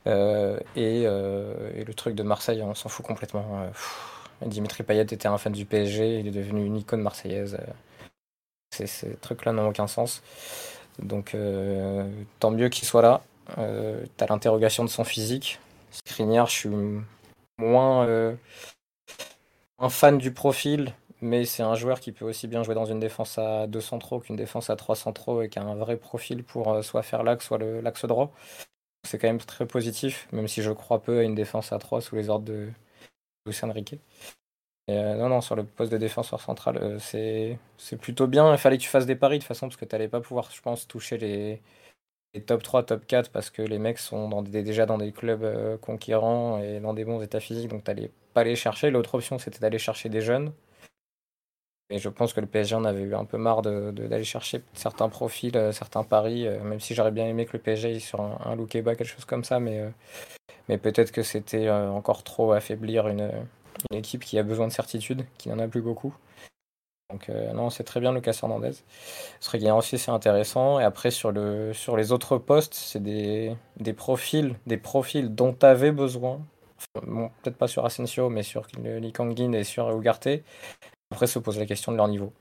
et, 0.06 1.04
le 1.04 1.92
truc 1.96 2.14
de 2.14 2.22
Marseille, 2.22 2.62
on 2.62 2.74
s'en 2.74 2.90
fout 2.90 3.04
complètement. 3.04 3.66
Dimitri 4.44 4.84
Payet 4.84 5.02
était 5.02 5.26
un 5.26 5.38
fan 5.38 5.52
du 5.52 5.64
PSG, 5.64 6.20
il 6.20 6.28
est 6.28 6.30
devenu 6.30 6.64
une 6.64 6.76
icône 6.76 7.00
marseillaise. 7.00 7.58
Ces 8.72 9.14
trucs-là 9.20 9.52
n'ont 9.52 9.68
aucun 9.68 9.86
sens. 9.86 10.22
Donc 10.98 11.36
tant 12.40 12.50
mieux 12.50 12.68
qu'il 12.68 12.86
soit 12.86 13.02
là. 13.02 13.22
Euh, 13.58 14.04
t'as 14.16 14.26
l'interrogation 14.26 14.84
de 14.84 14.88
son 14.88 15.04
physique. 15.04 15.60
Skriniar, 15.90 16.46
je 16.46 16.52
suis 16.52 16.70
moins 17.58 18.06
euh, 18.06 18.34
un 19.78 19.88
fan 19.88 20.18
du 20.18 20.32
profil, 20.32 20.94
mais 21.20 21.44
c'est 21.44 21.62
un 21.62 21.74
joueur 21.74 22.00
qui 22.00 22.12
peut 22.12 22.24
aussi 22.24 22.48
bien 22.48 22.62
jouer 22.62 22.74
dans 22.74 22.86
une 22.86 23.00
défense 23.00 23.38
à 23.38 23.66
2 23.66 23.80
centraux 23.80 24.20
qu'une 24.20 24.36
défense 24.36 24.70
à 24.70 24.76
3 24.76 24.96
centraux 24.96 25.42
et 25.42 25.48
qui 25.48 25.58
a 25.58 25.62
un 25.62 25.74
vrai 25.74 25.96
profil 25.96 26.44
pour 26.44 26.72
euh, 26.72 26.82
soit 26.82 27.02
faire 27.02 27.22
l'axe, 27.22 27.46
soit 27.46 27.58
l'axe 27.58 28.04
droit. 28.06 28.32
C'est 29.06 29.18
quand 29.18 29.28
même 29.28 29.38
très 29.40 29.66
positif, 29.66 30.28
même 30.32 30.48
si 30.48 30.62
je 30.62 30.70
crois 30.70 31.02
peu 31.02 31.18
à 31.18 31.22
une 31.22 31.34
défense 31.34 31.72
à 31.72 31.78
3 31.78 32.00
sous 32.00 32.16
les 32.16 32.30
ordres 32.30 32.44
de 32.44 32.68
Riquet. 34.88 35.16
non, 35.16 35.28
non, 35.28 35.40
sur 35.40 35.56
le 35.56 35.64
poste 35.64 35.92
de 35.92 35.98
défenseur 35.98 36.40
central, 36.40 36.98
c'est 37.00 37.58
plutôt 38.00 38.26
bien. 38.26 38.52
Il 38.52 38.58
fallait 38.58 38.78
que 38.78 38.82
tu 38.82 38.88
fasses 38.88 39.06
des 39.06 39.16
paris 39.16 39.38
de 39.38 39.42
toute 39.42 39.48
façon, 39.48 39.68
parce 39.68 39.76
que 39.76 39.84
tu 39.84 39.94
n'allais 39.94 40.08
pas 40.08 40.20
pouvoir, 40.20 40.50
je 40.50 40.60
pense, 40.60 40.86
toucher 40.88 41.18
les, 41.18 41.62
top 42.40 42.62
3, 42.62 42.84
top 42.84 43.06
4 43.06 43.30
parce 43.30 43.50
que 43.50 43.62
les 43.62 43.78
mecs 43.78 43.98
sont 43.98 44.42
déjà 44.42 44.86
dans 44.86 44.98
des 44.98 45.12
clubs 45.12 45.44
euh, 45.44 45.76
conquérants 45.78 46.58
et 46.60 46.80
dans 46.80 46.94
des 46.94 47.04
bons 47.04 47.20
états 47.22 47.40
physiques, 47.40 47.68
donc 47.68 47.84
t'allais 47.84 48.10
pas 48.34 48.44
les 48.44 48.56
chercher. 48.56 48.90
L'autre 48.90 49.14
option, 49.14 49.38
c'était 49.38 49.60
d'aller 49.60 49.78
chercher 49.78 50.08
des 50.08 50.22
jeunes. 50.22 50.52
Et 51.90 51.98
je 51.98 52.08
pense 52.08 52.32
que 52.32 52.40
le 52.40 52.46
PSG 52.46 52.74
en 52.74 52.84
avait 52.86 53.02
eu 53.02 53.14
un 53.14 53.26
peu 53.26 53.36
marre 53.36 53.60
d'aller 53.60 53.92
de, 53.92 54.22
chercher 54.22 54.62
certains 54.72 55.10
profils, 55.10 55.54
euh, 55.56 55.72
certains 55.72 56.04
paris, 56.04 56.46
euh, 56.46 56.62
même 56.62 56.80
si 56.80 56.94
j'aurais 56.94 57.10
bien 57.10 57.26
aimé 57.26 57.44
que 57.44 57.52
le 57.52 57.58
PSG 57.58 58.00
sur 58.00 58.22
un, 58.22 58.38
un 58.46 58.56
Loukeba, 58.56 58.94
quelque 58.94 59.06
chose 59.06 59.26
comme 59.26 59.44
ça, 59.44 59.60
mais, 59.60 59.84
mais 60.68 60.78
peut-être 60.78 61.12
que 61.12 61.22
c'était 61.22 61.68
encore 61.70 62.24
trop 62.24 62.52
affaiblir 62.52 63.08
une, 63.08 63.30
une 63.90 63.98
équipe 63.98 64.24
qui 64.24 64.38
a 64.38 64.42
besoin 64.42 64.66
de 64.66 64.72
certitude, 64.72 65.24
qui 65.38 65.48
n'en 65.48 65.58
a 65.58 65.68
plus 65.68 65.82
beaucoup. 65.82 66.14
Donc 67.12 67.28
euh, 67.28 67.52
non, 67.52 67.68
c'est 67.68 67.84
très 67.84 68.00
bien 68.00 68.12
Lucas 68.12 68.38
Hernandez. 68.42 68.72
Ce 69.40 69.72
aussi 69.72 69.98
c'est 69.98 70.10
intéressant. 70.10 70.80
Et 70.80 70.84
après 70.84 71.10
sur, 71.10 71.30
le, 71.30 71.74
sur 71.74 71.96
les 71.96 72.10
autres 72.10 72.38
postes, 72.38 72.74
c'est 72.74 73.02
des, 73.02 73.54
des, 73.76 73.92
profils, 73.92 74.56
des 74.66 74.78
profils 74.78 75.34
dont 75.34 75.52
tu 75.52 75.66
avais 75.66 75.92
besoin. 75.92 76.40
peut-être 76.94 77.56
pas 77.56 77.68
sur 77.68 77.84
Asensio, 77.84 78.30
mais 78.30 78.42
sur 78.42 78.66
Lee 78.82 79.12
Kangin 79.12 79.52
et 79.54 79.64
sur 79.64 79.90
Ugarte. 79.90 80.28
Après 81.10 81.26
se 81.26 81.38
pose 81.38 81.58
la 81.58 81.66
question 81.66 81.92
de 81.92 81.98
leur 81.98 82.08
niveau. 82.08 82.32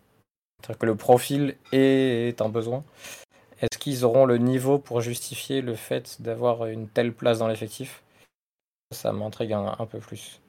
C'est-à-dire 0.62 0.80
que 0.80 0.86
le 0.86 0.96
profil 0.96 1.58
est 1.74 2.42
un 2.42 2.50
besoin. 2.50 2.86
Est-ce 3.62 3.78
qu'ils 3.78 4.06
auront 4.06 4.26
le 4.26 4.38
niveau 4.38 4.80
pour 4.80 5.02
justifier 5.02 5.62
le 5.62 5.76
fait 5.76 6.22
d'avoir 6.22 6.66
une 6.66 6.88
telle 6.88 7.14
place 7.14 7.40
dans 7.40 7.48
l'effectif? 7.48 8.04
Ça 8.92 9.12
m'intrigue 9.12 9.54
un, 9.54 9.76
un 9.78 9.86
peu 9.86 10.00
plus. 10.00 10.40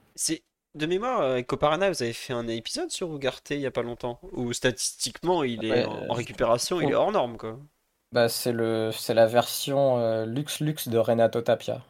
De 0.74 0.86
mémoire, 0.86 1.22
avec 1.22 1.46
Coparana, 1.46 1.90
vous 1.90 2.02
avez 2.02 2.12
fait 2.12 2.32
un 2.32 2.48
épisode 2.48 2.90
sur 2.90 3.14
Ugarte 3.14 3.50
il 3.50 3.60
y 3.60 3.66
a 3.66 3.70
pas 3.70 3.82
longtemps, 3.82 4.18
où 4.32 4.52
statistiquement 4.52 5.44
il 5.44 5.64
est 5.64 5.84
en, 5.84 6.12
récupération, 6.12 6.80
il 6.80 6.90
est 6.90 6.94
hors 6.94 7.12
norme 7.12 7.36
quoi. 7.36 7.58
Bah 8.12 8.28
c'est 8.28 8.52
le 8.52 8.90
c'est 8.92 9.14
la 9.14 9.26
version 9.26 9.98
euh, 9.98 10.26
luxe 10.26 10.60
luxe 10.60 10.88
de 10.88 10.98
Renato 10.98 11.40
Tapia. 11.40 11.80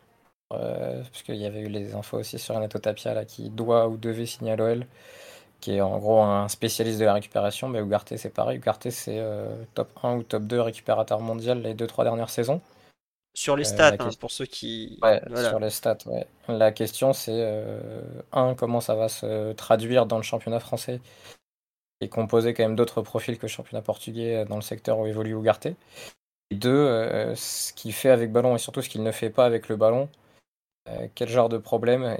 Euh, 0.52 1.02
parce 1.02 1.22
qu'il 1.22 1.36
y 1.36 1.46
avait 1.46 1.60
eu 1.60 1.68
les 1.68 1.94
infos 1.94 2.18
aussi 2.18 2.38
sur 2.38 2.54
Renato 2.54 2.78
Tapia 2.78 3.14
là, 3.14 3.24
qui 3.24 3.50
doit 3.50 3.88
ou 3.88 3.96
devait 3.96 4.26
signer 4.26 4.52
à 4.52 4.56
l'OL, 4.56 4.86
qui 5.60 5.76
est 5.76 5.80
en 5.80 5.98
gros 5.98 6.20
un 6.22 6.48
spécialiste 6.48 7.00
de 7.00 7.04
la 7.04 7.14
récupération. 7.14 7.68
Mais 7.68 7.80
Ugarte 7.80 8.16
c'est 8.16 8.30
pareil, 8.30 8.58
Ugarte 8.58 8.90
c'est 8.90 9.18
euh, 9.18 9.46
top 9.74 9.90
1 10.02 10.16
ou 10.16 10.22
top 10.22 10.44
2 10.44 10.60
récupérateur 10.60 11.20
mondial 11.20 11.62
les 11.62 11.74
2-3 11.74 12.04
dernières 12.04 12.30
saisons. 12.30 12.60
Sur 13.34 13.56
les 13.56 13.66
euh, 13.66 13.74
stats, 13.74 13.96
hein, 13.98 14.10
pour 14.20 14.30
ceux 14.30 14.44
qui. 14.44 14.98
Ouais, 15.02 15.20
sur 15.34 15.58
les 15.58 15.70
stats, 15.70 15.98
ouais. 16.06 16.26
La 16.48 16.70
question, 16.70 17.12
c'est 17.14 17.32
euh, 17.34 18.02
un, 18.32 18.54
comment 18.54 18.80
ça 18.80 18.94
va 18.94 19.08
se 19.08 19.52
traduire 19.52 20.04
dans 20.04 20.18
le 20.18 20.22
championnat 20.22 20.60
français 20.60 21.00
et 22.02 22.08
composer 22.08 22.52
quand 22.52 22.64
même 22.64 22.76
d'autres 22.76 23.00
profils 23.00 23.38
que 23.38 23.42
le 23.42 23.48
championnat 23.48 23.80
portugais 23.80 24.36
euh, 24.36 24.44
dans 24.44 24.56
le 24.56 24.62
secteur 24.62 24.98
où 24.98 25.06
évolue 25.06 25.32
Ugarte. 25.32 25.66
Et 25.66 26.54
deux, 26.54 27.34
ce 27.34 27.72
qu'il 27.72 27.94
fait 27.94 28.10
avec 28.10 28.30
ballon 28.30 28.54
et 28.54 28.58
surtout 28.58 28.82
ce 28.82 28.90
qu'il 28.90 29.02
ne 29.02 29.10
fait 29.10 29.30
pas 29.30 29.46
avec 29.46 29.70
le 29.70 29.76
ballon. 29.76 30.10
quel 31.14 31.30
genre 31.30 31.48
de 31.48 31.56
problème 31.56 32.14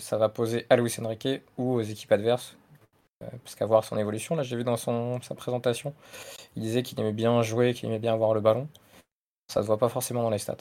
ça 0.00 0.16
va 0.18 0.28
poser 0.28 0.66
à 0.68 0.74
Luis 0.74 0.92
Enrique 0.98 1.28
ou 1.58 1.74
aux 1.74 1.80
équipes 1.80 2.10
adverses 2.10 2.56
parce 3.44 3.54
qu'à 3.54 3.64
voir 3.64 3.84
son 3.84 3.96
évolution, 3.98 4.34
là 4.34 4.42
j'ai 4.42 4.56
vu 4.56 4.64
dans 4.64 4.76
son, 4.76 5.22
sa 5.22 5.36
présentation, 5.36 5.94
il 6.56 6.62
disait 6.62 6.82
qu'il 6.82 6.98
aimait 6.98 7.12
bien 7.12 7.40
jouer, 7.42 7.72
qu'il 7.72 7.88
aimait 7.88 8.00
bien 8.00 8.14
avoir 8.14 8.34
le 8.34 8.40
ballon 8.40 8.66
ça 9.52 9.62
se 9.62 9.66
voit 9.66 9.78
pas 9.78 9.88
forcément 9.88 10.22
dans 10.22 10.30
les 10.30 10.38
stats. 10.38 10.56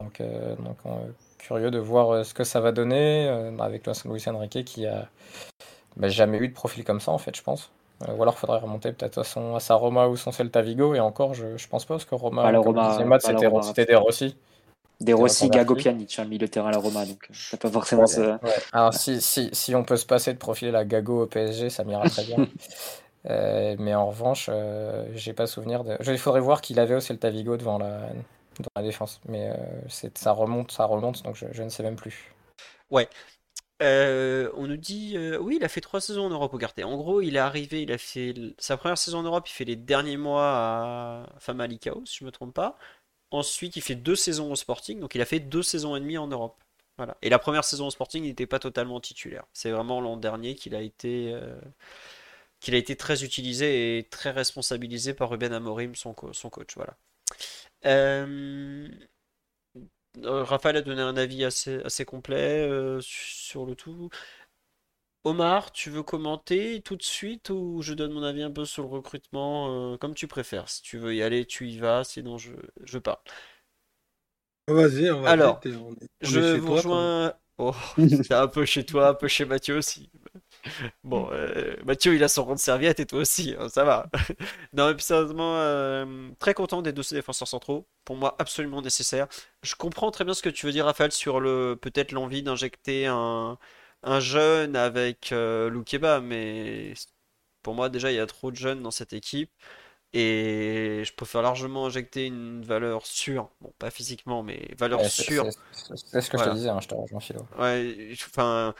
Donc, 0.00 0.20
euh, 0.20 0.54
donc 0.56 0.78
curieux 1.38 1.70
de 1.70 1.78
voir 1.78 2.10
euh, 2.10 2.24
ce 2.24 2.34
que 2.34 2.44
ça 2.44 2.60
va 2.60 2.72
donner 2.72 3.28
euh, 3.28 3.56
avec 3.58 3.86
Luis 4.04 4.24
Enrique 4.26 4.64
qui 4.64 4.86
a 4.86 5.08
bah, 5.96 6.08
jamais 6.08 6.38
eu 6.38 6.48
de 6.48 6.54
profil 6.54 6.84
comme 6.84 7.00
ça 7.00 7.12
en 7.12 7.18
fait, 7.18 7.36
je 7.36 7.42
pense. 7.42 7.70
ou 8.08 8.22
alors 8.22 8.38
faudrait 8.38 8.58
remonter 8.58 8.92
peut-être 8.92 9.18
à, 9.18 9.24
son, 9.24 9.56
à 9.56 9.60
sa 9.60 9.74
Roma 9.74 10.08
ou 10.08 10.16
son 10.16 10.32
Celta 10.32 10.62
Vigo 10.62 10.94
et 10.94 11.00
encore 11.00 11.34
je, 11.34 11.56
je 11.56 11.68
pense 11.68 11.84
pas 11.84 11.94
parce 11.94 12.04
que 12.06 12.14
Roma, 12.14 12.50
comme 12.52 12.78
Roma, 12.78 13.18
c'était 13.20 13.86
des 13.86 13.96
Rossi. 13.96 14.36
Des 15.00 15.14
Rossi. 15.14 15.48
Gago, 15.48 15.74
Pjanic, 15.76 16.18
un 16.18 16.24
milieu 16.26 16.46
de 16.46 16.46
terrain 16.46 16.68
à 16.68 16.72
la 16.72 16.78
Roma, 16.78 17.06
donc 17.06 17.26
euh, 17.30 17.34
t'as 17.52 17.56
pas 17.56 17.70
forcément. 17.70 18.04
Ouais. 18.04 18.52
Alors 18.72 18.92
si, 18.92 19.20
si, 19.22 19.48
si 19.52 19.74
on 19.74 19.82
peut 19.82 19.96
se 19.96 20.04
passer 20.04 20.34
de 20.34 20.38
profiler 20.38 20.70
la 20.70 20.84
Gago 20.84 21.22
au 21.22 21.26
PSG, 21.26 21.70
ça 21.70 21.84
m'ira 21.84 22.08
très 22.08 22.24
bien. 22.24 22.36
Euh, 23.28 23.76
mais 23.78 23.94
en 23.94 24.08
revanche, 24.08 24.48
euh, 24.50 25.06
j'ai 25.14 25.32
pas 25.32 25.46
souvenir 25.46 25.84
de. 25.84 25.96
Il 26.06 26.18
faudrait 26.18 26.40
voir 26.40 26.60
qu'il 26.60 26.78
avait 26.80 26.94
au 26.94 27.00
Celta 27.00 27.30
Vigo 27.30 27.56
devant 27.56 27.78
la, 27.78 28.10
défense. 28.82 29.20
Mais 29.26 29.50
euh, 29.50 30.10
ça 30.14 30.32
remonte, 30.32 30.72
ça 30.72 30.84
remonte, 30.84 31.22
donc 31.22 31.36
je, 31.36 31.62
ne 31.62 31.68
sais 31.68 31.82
même 31.82 31.96
plus. 31.96 32.32
Euh, 33.82 34.50
on 34.56 34.66
nous 34.66 34.76
dit, 34.76 35.16
oui, 35.40 35.56
il 35.58 35.64
a 35.64 35.68
fait 35.68 35.80
trois 35.80 36.00
saisons 36.00 36.26
en 36.26 36.30
Europe 36.30 36.52
au 36.52 36.58
Garté. 36.58 36.84
En 36.84 36.96
gros, 36.96 37.20
il 37.20 37.36
est 37.36 37.40
arrivé, 37.40 37.82
il 37.82 37.92
a 37.92 37.98
fait 37.98 38.34
sa 38.58 38.76
première 38.76 38.98
saison 38.98 39.18
en 39.18 39.22
Europe, 39.22 39.48
il 39.48 39.52
fait 39.52 39.64
les 39.64 39.76
derniers 39.76 40.18
mois 40.18 40.50
à 40.52 41.26
Famalicão, 41.38 42.04
si 42.04 42.18
je 42.18 42.24
me 42.24 42.30
trompe 42.30 42.54
pas. 42.54 42.76
Ensuite, 43.30 43.76
il 43.76 43.82
fait 43.82 43.94
deux 43.94 44.16
saisons 44.16 44.50
au 44.50 44.56
Sporting, 44.56 44.98
donc 45.00 45.14
il 45.14 45.22
a 45.22 45.24
fait 45.24 45.40
deux 45.40 45.62
saisons 45.62 45.96
et 45.96 46.00
demie 46.00 46.18
en 46.18 46.26
Europe. 46.26 46.62
Voilà. 46.98 47.16
Et 47.22 47.30
la 47.30 47.38
première 47.38 47.64
saison 47.64 47.86
au 47.86 47.90
Sporting, 47.90 48.24
il 48.24 48.28
n'était 48.28 48.46
pas 48.46 48.58
totalement 48.58 49.00
titulaire. 49.00 49.44
C'est 49.54 49.70
vraiment 49.70 50.00
l'an 50.00 50.16
dernier 50.18 50.54
qu'il 50.56 50.74
a 50.74 50.82
été, 50.82 51.34
qu'il 52.60 52.74
a 52.74 52.78
été 52.78 52.96
très 52.96 53.24
utilisé 53.24 53.98
et 53.98 54.04
très 54.08 54.30
responsabilisé 54.30 55.14
par 55.14 55.30
Ruben 55.30 55.52
Amorim, 55.52 55.94
son, 55.94 56.14
co- 56.14 56.32
son 56.32 56.50
coach. 56.50 56.74
Voilà. 56.76 56.96
Euh, 57.86 58.88
euh, 60.24 60.42
Raphaël 60.44 60.76
a 60.76 60.82
donné 60.82 61.00
un 61.02 61.16
avis 61.16 61.44
assez, 61.44 61.80
assez 61.84 62.04
complet 62.04 62.66
euh, 62.68 63.00
sur 63.00 63.64
le 63.66 63.74
tout. 63.74 64.10
Omar, 65.24 65.72
tu 65.72 65.88
veux 65.90 66.02
commenter 66.02 66.80
tout 66.82 66.94
de 66.96 67.02
suite 67.02 67.48
ou 67.50 67.80
je 67.82 67.92
donne 67.94 68.12
mon 68.12 68.22
avis 68.22 68.42
un 68.42 68.50
peu 68.50 68.64
sur 68.66 68.82
le 68.84 68.88
recrutement, 68.90 69.92
euh, 69.94 69.96
comme 69.98 70.14
tu 70.14 70.26
préfères? 70.26 70.68
Si 70.68 70.82
tu 70.82 70.96
veux 70.98 71.14
y 71.14 71.22
aller, 71.22 71.44
tu 71.46 71.68
y 71.68 71.78
vas, 71.78 72.04
sinon 72.04 72.36
je, 72.38 72.52
je 72.84 72.98
parle. 72.98 73.18
Vas-y, 74.68 75.10
on 75.10 75.20
va 75.22 75.32
Alors, 75.32 75.66
on 75.76 75.94
est- 75.94 76.08
on 76.24 76.30
Je 76.30 76.58
vous 76.58 76.72
toi, 76.72 76.72
rejoins. 76.72 77.34
Oh, 77.58 77.74
c'est 78.22 78.34
un 78.34 78.48
peu 78.48 78.64
chez 78.66 78.84
toi, 78.86 79.08
un 79.10 79.14
peu 79.14 79.28
chez 79.28 79.44
Mathieu 79.46 79.78
aussi. 79.78 80.10
Bon, 81.04 81.28
euh, 81.32 81.76
Mathieu, 81.84 82.14
il 82.14 82.22
a 82.24 82.28
son 82.28 82.44
rond 82.44 82.54
de 82.54 82.58
serviette 82.58 83.00
et 83.00 83.06
toi 83.06 83.20
aussi, 83.20 83.54
hein, 83.58 83.68
ça 83.68 83.84
va. 83.84 84.08
Non, 84.72 84.92
mais 84.94 84.98
sérieusement, 85.00 85.56
euh, 85.56 86.30
très 86.38 86.54
content 86.54 86.82
des 86.82 86.92
deux 86.92 87.02
défenseurs 87.10 87.48
centraux. 87.48 87.86
Pour 88.04 88.16
moi, 88.16 88.36
absolument 88.38 88.82
nécessaire. 88.82 89.28
Je 89.62 89.74
comprends 89.74 90.10
très 90.10 90.24
bien 90.24 90.34
ce 90.34 90.42
que 90.42 90.48
tu 90.48 90.66
veux 90.66 90.72
dire, 90.72 90.84
Raphaël, 90.86 91.12
sur 91.12 91.40
le 91.40 91.76
peut-être 91.80 92.12
l'envie 92.12 92.42
d'injecter 92.42 93.06
un, 93.06 93.58
un 94.02 94.20
jeune 94.20 94.76
avec 94.76 95.32
euh, 95.32 95.70
Loukeba, 95.70 96.20
mais 96.20 96.94
pour 97.62 97.74
moi, 97.74 97.88
déjà, 97.88 98.10
il 98.12 98.16
y 98.16 98.20
a 98.20 98.26
trop 98.26 98.50
de 98.50 98.56
jeunes 98.56 98.82
dans 98.82 98.90
cette 98.90 99.12
équipe. 99.12 99.50
Et 100.14 101.02
je 101.06 101.14
préfère 101.14 101.42
largement 101.42 101.86
injecter 101.86 102.26
une 102.26 102.62
valeur 102.64 103.06
sûre, 103.06 103.50
bon, 103.60 103.72
pas 103.78 103.90
physiquement, 103.90 104.42
mais 104.42 104.68
valeur 104.78 105.00
Ouais, 105.00 105.08
sûre 105.08 105.46
c'est- 105.48 106.20
ce 106.20 106.30
que 106.30 106.38
je 106.38 106.44
te 106.44 106.48
disais, 106.50 106.68
hein, 106.68 106.80
je 106.80 106.88
te 106.88 106.94
rejoins, 106.94 107.20
Philo. 107.20 107.46
Ouais, 107.58 108.12
enfin, 108.12 108.74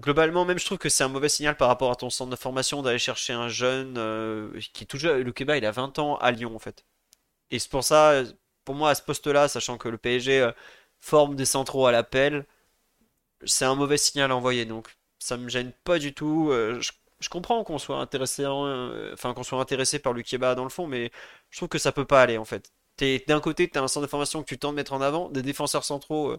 globalement, 0.00 0.44
même 0.44 0.58
je 0.58 0.66
trouve 0.66 0.78
que 0.78 0.88
c'est 0.88 1.04
un 1.04 1.08
mauvais 1.08 1.28
signal 1.28 1.56
par 1.56 1.68
rapport 1.68 1.90
à 1.90 1.96
ton 1.96 2.10
centre 2.10 2.30
de 2.30 2.36
formation 2.36 2.82
d'aller 2.82 2.98
chercher 2.98 3.32
un 3.32 3.48
jeune 3.48 3.96
euh, 3.98 4.60
qui 4.72 4.84
est 4.84 4.86
tout 4.86 4.98
jeune. 4.98 5.22
Le 5.22 5.32
il 5.56 5.66
a 5.66 5.70
20 5.70 5.98
ans 5.98 6.16
à 6.16 6.30
Lyon, 6.30 6.54
en 6.54 6.58
fait. 6.58 6.84
Et 7.50 7.58
c'est 7.58 7.70
pour 7.70 7.84
ça, 7.84 8.22
pour 8.64 8.74
moi, 8.74 8.90
à 8.90 8.94
ce 8.94 9.02
poste-là, 9.02 9.48
sachant 9.48 9.78
que 9.78 9.88
le 9.88 9.98
PSG 9.98 10.40
euh, 10.42 10.52
forme 11.00 11.36
des 11.36 11.44
centraux 11.46 11.86
à 11.86 11.92
l'appel, 11.92 12.46
c'est 13.44 13.64
un 13.64 13.74
mauvais 13.74 13.98
signal 13.98 14.30
à 14.32 14.36
envoyer. 14.36 14.64
Donc, 14.66 14.96
ça 15.18 15.36
me 15.36 15.48
gêne 15.48 15.72
pas 15.84 15.98
du 15.98 16.14
tout. 16.14 16.50
Euh, 16.50 16.80
je, 16.80 17.28
comprends 17.30 17.64
qu'on 17.64 17.78
soit 17.78 17.98
intéressé, 17.98 18.46
enfin, 18.46 19.34
qu'on 19.34 19.42
soit 19.42 19.60
intéressé 19.60 19.98
par 19.98 20.12
Lukeba 20.12 20.54
dans 20.54 20.64
le 20.64 20.70
fond, 20.70 20.86
mais 20.86 21.10
je 21.50 21.58
trouve 21.58 21.68
que 21.68 21.78
ça 21.78 21.92
peut 21.92 22.04
pas 22.04 22.22
aller, 22.22 22.38
en 22.38 22.44
fait. 22.44 22.70
D'un 23.28 23.40
côté, 23.40 23.68
tu 23.68 23.78
as 23.78 23.82
un 23.82 23.88
centre 23.88 24.06
de 24.06 24.10
formation 24.10 24.42
que 24.42 24.48
tu 24.48 24.58
tentes 24.58 24.72
de 24.72 24.76
mettre 24.76 24.92
en 24.94 25.00
avant, 25.02 25.28
des 25.30 25.42
défenseurs 25.42 25.84
centraux. 25.84 26.38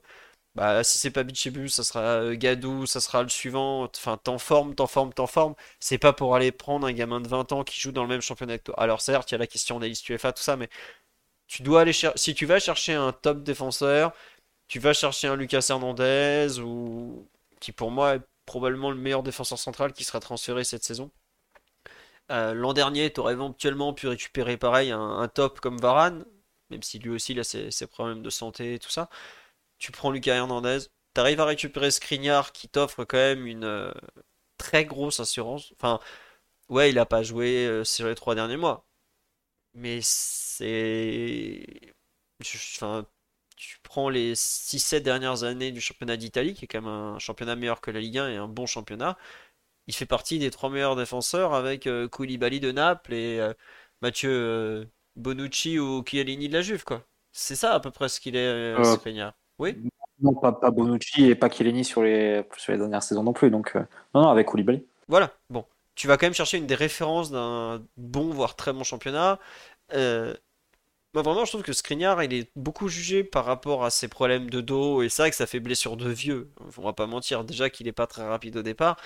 Bah, 0.58 0.84
si 0.84 0.98
c'est 0.98 1.12
pas 1.12 1.24
Bichebus, 1.24 1.70
ça 1.70 1.84
sera 1.84 2.00
euh, 2.02 2.36
Gadou, 2.36 2.88
ça 2.88 3.00
sera 3.00 3.22
le 3.22 3.30
suivant. 3.30 3.84
Enfin, 3.84 4.18
t'en 4.18 4.40
formes, 4.40 4.74
t'en 4.74 4.88
formes, 4.88 5.14
t'en 5.14 5.28
formes. 5.28 5.54
C'est 5.80 6.00
pas 6.00 6.14
pour 6.14 6.36
aller 6.36 6.52
prendre 6.52 6.88
un 6.88 6.94
gamin 6.94 7.22
de 7.22 7.28
20 7.28 7.52
ans 7.52 7.64
qui 7.64 7.80
joue 7.80 7.92
dans 7.92 8.02
le 8.02 8.10
même 8.10 8.22
championnat 8.22 8.58
que 8.58 8.64
toi. 8.64 8.76
Alors, 8.80 9.02
certes, 9.02 9.30
il 9.32 9.36
y 9.36 9.36
a 9.36 9.38
la 9.38 9.46
question 9.48 9.80
des 9.80 9.90
listes 9.90 10.10
UEFA, 10.10 10.34
tout 10.34 10.42
ça, 10.42 10.58
mais 10.58 10.68
tu 11.48 11.64
dois 11.64 11.82
aller 11.82 11.94
chercher. 11.94 12.18
Si 12.18 12.34
tu 12.36 12.46
vas 12.48 12.60
chercher 12.60 12.94
un 12.96 13.14
top 13.14 13.44
défenseur, 13.44 14.14
tu 14.68 14.80
vas 14.80 14.94
chercher 14.94 15.28
un 15.28 15.36
Lucas 15.36 15.68
Hernandez, 15.70 16.48
qui 17.60 17.72
pour 17.72 17.92
moi 17.92 18.16
est 18.16 18.22
probablement 18.46 18.92
le 18.92 18.98
meilleur 18.98 19.24
défenseur 19.24 19.60
central 19.60 19.94
qui 19.94 20.04
sera 20.06 20.20
transféré 20.20 20.64
cette 20.64 20.84
saison. 20.84 21.12
Euh, 22.32 22.54
l'an 22.54 22.74
dernier, 22.74 23.12
tu 23.14 23.20
aurais 23.20 23.34
éventuellement 23.34 23.94
pu 23.94 24.08
récupérer 24.08 24.58
pareil 24.58 24.92
un, 24.92 25.28
top 25.28 25.60
comme 25.60 25.78
Varane, 25.80 26.26
même 26.72 26.84
si 26.84 27.00
lui 27.00 27.12
aussi 27.12 27.34
il 27.34 27.40
a 27.40 27.44
ses 27.44 27.88
problèmes 27.88 28.24
de 28.24 28.30
santé 28.30 28.76
et 28.76 28.80
tout 28.80 28.90
ça. 28.90 29.10
Tu 29.78 29.92
prends 29.92 30.12
Lucas 30.12 30.36
Hernandez, 30.36 30.80
tu 31.16 31.22
arrives 31.22 31.40
à 31.40 31.46
récupérer 31.46 31.92
Skriniar 31.92 32.52
qui 32.52 32.70
t'offre 32.70 33.06
quand 33.06 33.18
même 33.18 33.46
une 33.48 33.64
euh, 33.66 33.92
très 34.58 34.86
grosse 34.86 35.20
assurance. 35.20 35.74
Enfin, 35.74 36.00
ouais, 36.70 36.90
il 36.92 37.00
a 37.00 37.06
pas 37.06 37.24
joué 37.24 37.68
euh, 37.68 37.84
sur 37.84 38.08
les 38.08 38.16
trois 38.16 38.36
derniers 38.36 38.58
mois, 38.58 38.86
mais 39.74 40.00
c'est. 40.04 41.66
Enfin, 42.76 43.06
tu 43.56 43.80
prends 43.84 44.10
les 44.10 44.34
six 44.36 44.80
sept 44.80 45.04
dernières 45.04 45.44
années 45.44 45.72
du 45.72 45.82
championnat 45.82 46.18
d'Italie, 46.18 46.54
qui 46.54 46.66
est 46.66 46.68
quand 46.68 46.82
même 46.82 46.90
un 46.90 47.20
championnat 47.20 47.56
meilleur 47.56 47.82
que 47.82 47.92
la 47.92 48.00
Ligue 48.00 48.20
1 48.20 48.30
et 48.30 48.38
un 48.38 48.48
bon 48.48 48.66
championnat. 48.68 49.18
Il 49.88 49.96
fait 49.96 50.06
partie 50.06 50.40
des 50.40 50.52
trois 50.52 50.70
meilleurs 50.70 50.96
défenseurs 50.96 51.54
avec 51.56 51.88
euh, 51.88 52.08
Koulibaly 52.10 52.60
de 52.60 52.72
Naples 52.72 53.14
et 53.14 53.40
Mathieu 54.02 54.90
Bonucci 55.18 55.80
ou 55.80 56.04
Chiellini 56.06 56.48
de 56.48 56.54
la 56.54 56.62
Juve, 56.62 56.84
quoi. 56.84 57.06
C'est 57.32 57.56
ça 57.56 57.74
à 57.74 57.80
peu 57.80 57.92
près 57.92 58.10
ce 58.10 58.20
qu'il 58.20 58.36
est, 58.36 58.40
euh. 58.48 58.98
Oui? 59.60 59.76
Non, 60.22 60.34
pas, 60.34 60.52
pas 60.52 60.72
Bonucci 60.72 61.26
et 61.26 61.36
pas 61.36 61.50
Chiellini 61.50 61.86
sur 61.86 62.02
les, 62.02 62.44
sur 62.58 62.72
les 62.72 62.80
dernières 62.80 63.04
saisons 63.04 63.24
non 63.24 63.34
plus. 63.34 63.52
Donc, 63.52 63.76
euh, 63.76 63.84
non, 64.16 64.24
non, 64.24 64.30
avec 64.30 64.48
Koulibaly. 64.48 64.86
Voilà, 65.08 65.32
bon. 65.50 65.66
Tu 65.96 66.08
vas 66.08 66.18
quand 66.18 66.28
même 66.28 66.34
chercher 66.34 66.58
une 66.58 66.68
des 66.68 66.76
références 66.76 67.32
d'un 67.32 67.84
bon, 67.98 68.30
voire 68.30 68.56
très 68.56 68.72
bon 68.72 68.84
championnat. 68.84 69.40
Euh, 69.94 70.34
moi, 71.14 71.24
vraiment, 71.24 71.46
je 71.46 71.52
trouve 71.52 71.64
que 71.64 71.74
Skriniar, 71.74 72.22
il 72.22 72.34
est 72.34 72.52
beaucoup 72.56 72.88
jugé 72.90 73.24
par 73.24 73.46
rapport 73.46 73.84
à 73.84 73.90
ses 73.90 74.08
problèmes 74.08 74.50
de 74.50 74.62
dos. 74.62 75.02
Et 75.02 75.10
c'est 75.10 75.24
vrai 75.24 75.32
que 75.32 75.36
ça 75.36 75.48
fait 75.48 75.60
blessure 75.60 75.98
de 75.98 76.10
vieux. 76.10 76.52
On 76.78 76.82
va 76.84 76.94
pas 76.94 77.08
mentir. 77.08 77.44
Déjà 77.44 77.70
qu'il 77.72 77.88
est 77.88 77.94
pas 77.94 78.06
très 78.06 78.28
rapide 78.28 78.58
au 78.58 78.62
départ. 78.62 78.98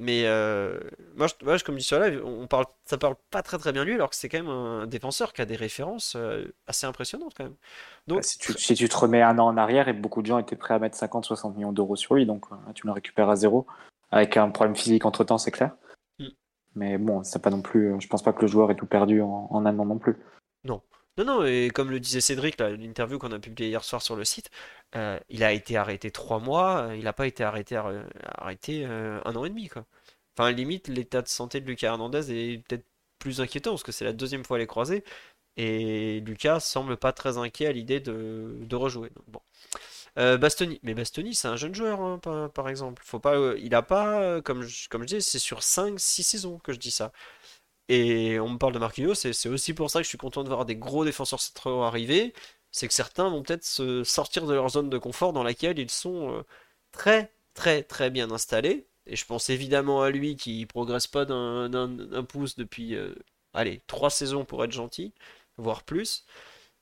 Mais 0.00 0.22
euh, 0.24 0.80
moi, 1.14 1.26
je, 1.26 1.34
moi, 1.44 1.58
comme 1.58 1.74
je 1.74 1.80
dis 1.80 1.84
sur 1.84 2.00
live, 2.00 2.22
on 2.24 2.46
parle, 2.46 2.64
ça 2.86 2.96
parle 2.96 3.16
pas 3.30 3.42
très 3.42 3.58
très 3.58 3.70
bien 3.70 3.84
lui, 3.84 3.92
alors 3.92 4.08
que 4.08 4.16
c'est 4.16 4.30
quand 4.30 4.38
même 4.38 4.48
un 4.48 4.86
défenseur 4.86 5.34
qui 5.34 5.42
a 5.42 5.44
des 5.44 5.56
références 5.56 6.14
euh, 6.16 6.46
assez 6.66 6.86
impressionnantes 6.86 7.34
quand 7.36 7.44
même. 7.44 7.56
Donc, 8.06 8.20
Bah, 8.20 8.22
Si 8.22 8.38
tu, 8.38 8.54
si 8.54 8.74
tu 8.74 8.88
te 8.88 8.96
remets 8.96 9.20
un 9.20 9.38
an 9.38 9.48
en 9.48 9.58
arrière, 9.58 9.88
et 9.88 9.92
beaucoup 9.92 10.22
de 10.22 10.26
gens 10.26 10.38
étaient 10.38 10.56
prêts 10.56 10.72
à 10.72 10.78
mettre 10.78 10.96
50-60 10.96 11.54
millions 11.54 11.72
d'euros 11.72 11.96
sur 11.96 12.14
lui, 12.14 12.24
donc 12.24 12.46
euh, 12.50 12.72
tu 12.74 12.86
le 12.86 12.92
récupères 12.92 13.28
à 13.28 13.36
zéro. 13.36 13.66
Avec 14.10 14.38
un 14.38 14.48
problème 14.48 14.74
physique 14.74 15.04
entre 15.04 15.22
temps, 15.22 15.36
c'est 15.36 15.50
clair. 15.50 15.76
Mm. 16.18 16.28
Mais 16.76 16.96
bon, 16.96 17.22
c'est 17.22 17.42
pas 17.42 17.50
non 17.50 17.60
plus. 17.60 17.94
Je 18.00 18.08
pense 18.08 18.22
pas 18.22 18.32
que 18.32 18.40
le 18.40 18.46
joueur 18.46 18.70
ait 18.70 18.76
tout 18.76 18.86
perdu 18.86 19.20
en, 19.20 19.48
en 19.50 19.66
un 19.66 19.78
an 19.78 19.84
non 19.84 19.98
plus. 19.98 20.16
Non, 21.18 21.24
non, 21.24 21.44
et 21.44 21.70
comme 21.74 21.90
le 21.90 22.00
disait 22.00 22.20
Cédric, 22.20 22.58
l'interview 22.60 23.18
qu'on 23.18 23.32
a 23.32 23.38
publiée 23.38 23.68
hier 23.68 23.84
soir 23.84 24.00
sur 24.00 24.16
le 24.16 24.24
site, 24.24 24.50
euh, 24.96 25.18
il 25.28 25.44
a 25.44 25.52
été 25.52 25.76
arrêté 25.76 26.10
trois 26.10 26.38
mois, 26.38 26.88
euh, 26.88 26.96
il 26.96 27.04
n'a 27.04 27.12
pas 27.12 27.26
été 27.26 27.44
arrêté, 27.44 27.76
ar- 27.76 27.92
arrêté 28.38 28.84
euh, 28.86 29.20
un 29.24 29.36
an 29.36 29.44
et 29.44 29.50
demi, 29.50 29.68
quoi. 29.68 29.84
Enfin, 30.36 30.50
limite, 30.52 30.88
l'état 30.88 31.20
de 31.22 31.28
santé 31.28 31.60
de 31.60 31.66
Lucas 31.66 31.88
Hernandez 31.88 32.32
est 32.32 32.58
peut-être 32.66 32.86
plus 33.18 33.40
inquiétant, 33.40 33.72
parce 33.72 33.82
que 33.82 33.92
c'est 33.92 34.04
la 34.04 34.12
deuxième 34.14 34.44
fois 34.44 34.56
à 34.56 34.60
les 34.60 34.66
croiser, 34.66 35.04
et 35.56 36.20
Lucas 36.20 36.60
semble 36.60 36.96
pas 36.96 37.12
très 37.12 37.38
inquiet 37.38 37.66
à 37.66 37.72
l'idée 37.72 38.00
de, 38.00 38.56
de 38.60 38.76
rejouer. 38.76 39.10
Donc, 39.16 39.24
bon. 39.28 39.40
Euh, 40.18 40.38
Bastoni, 40.38 40.80
mais 40.82 40.94
Bastoni, 40.94 41.34
c'est 41.34 41.48
un 41.48 41.56
jeune 41.56 41.74
joueur, 41.74 42.00
hein, 42.00 42.18
par, 42.54 42.68
exemple. 42.68 43.02
Faut 43.04 43.20
pas, 43.20 43.36
euh, 43.36 43.58
il 43.60 43.74
a 43.74 43.82
pas, 43.82 44.20
euh, 44.22 44.42
comme 44.42 44.62
je, 44.62 44.88
comme 44.88 45.02
je 45.02 45.16
dis, 45.16 45.22
c'est 45.22 45.38
sur 45.38 45.62
cinq 45.62 46.00
six 46.00 46.22
saisons 46.24 46.58
que 46.58 46.72
je 46.72 46.78
dis 46.78 46.90
ça. 46.90 47.12
Et 47.92 48.38
on 48.38 48.50
me 48.50 48.58
parle 48.58 48.72
de 48.72 48.78
Marquinhos, 48.78 49.14
c'est 49.16 49.32
c'est 49.32 49.48
aussi 49.48 49.74
pour 49.74 49.90
ça 49.90 49.98
que 49.98 50.04
je 50.04 50.08
suis 50.10 50.18
content 50.18 50.44
de 50.44 50.48
voir 50.48 50.64
des 50.64 50.76
gros 50.76 51.04
défenseurs 51.04 51.40
centraux 51.40 51.82
arriver. 51.82 52.32
C'est 52.70 52.86
que 52.86 52.94
certains 52.94 53.28
vont 53.28 53.42
peut-être 53.42 53.64
se 53.64 54.04
sortir 54.04 54.46
de 54.46 54.54
leur 54.54 54.68
zone 54.70 54.88
de 54.90 54.98
confort 54.98 55.32
dans 55.32 55.42
laquelle 55.42 55.76
ils 55.78 55.90
sont 55.90 56.32
euh, 56.36 56.42
très, 56.92 57.32
très, 57.54 57.82
très 57.82 58.10
bien 58.10 58.30
installés. 58.30 58.86
Et 59.06 59.16
je 59.16 59.26
pense 59.26 59.50
évidemment 59.50 60.02
à 60.02 60.10
lui 60.10 60.36
qui 60.36 60.66
progresse 60.66 61.08
pas 61.08 61.24
d'un 61.24 62.24
pouce 62.28 62.54
depuis, 62.56 62.94
euh, 62.94 63.12
allez, 63.54 63.82
trois 63.88 64.10
saisons 64.10 64.44
pour 64.44 64.62
être 64.64 64.70
gentil, 64.72 65.12
voire 65.56 65.82
plus. 65.82 66.24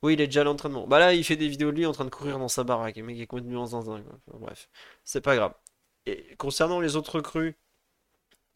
Oui, 0.03 0.15
il 0.15 0.21
est 0.21 0.27
déjà 0.27 0.43
à 0.43 0.45
l'entraînement. 0.45 0.87
Bah 0.87 0.99
là, 1.01 1.15
il 1.15 1.25
fait 1.25 1.37
des 1.37 1.49
vidéos 1.49 1.71
de 1.73 1.77
lui 1.77 1.87
en 1.87 1.93
train 1.93 2.05
de 2.05 2.11
courir 2.11 2.39
dans 2.39 2.49
sa 2.49 2.65
baraque. 2.65 2.97
Le 2.97 3.05
mec 3.05 3.19
est 3.19 3.27
complètement 3.27 3.67
zinzin, 3.67 4.03
bref, 4.35 4.69
c'est 5.05 5.21
pas 5.23 5.37
grave. 5.37 5.55
Et 6.07 6.37
concernant 6.37 6.81
les 6.81 6.97
autres 6.97 7.17
recrues, 7.17 7.57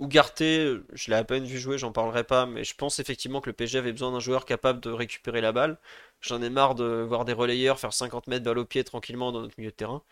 Ugarte, 0.02 0.42
euh, 0.42 0.84
je 0.92 1.10
l'ai 1.10 1.16
à 1.16 1.24
peine 1.24 1.44
vu 1.44 1.58
jouer, 1.58 1.78
j'en 1.78 1.92
parlerai 1.92 2.24
pas, 2.24 2.46
mais 2.46 2.64
je 2.64 2.74
pense 2.74 2.98
effectivement 2.98 3.40
que 3.40 3.48
le 3.50 3.54
PSG 3.54 3.78
avait 3.78 3.92
besoin 3.92 4.12
d'un 4.12 4.20
joueur 4.20 4.44
capable 4.46 4.80
de 4.80 4.90
récupérer 4.90 5.40
la 5.40 5.52
balle. 5.52 5.78
J'en 6.20 6.42
ai 6.42 6.50
marre 6.50 6.74
de 6.74 6.84
voir 6.84 7.24
des 7.24 7.32
relayeurs 7.32 7.78
faire 7.80 7.92
50 7.92 8.26
mètres 8.26 8.44
balle 8.44 8.58
au 8.58 8.64
pied 8.66 8.84
tranquillement 8.84 9.32
dans 9.32 9.40
notre 9.42 9.54
milieu 9.58 9.70
de 9.70 9.76
terrain. 9.76 10.02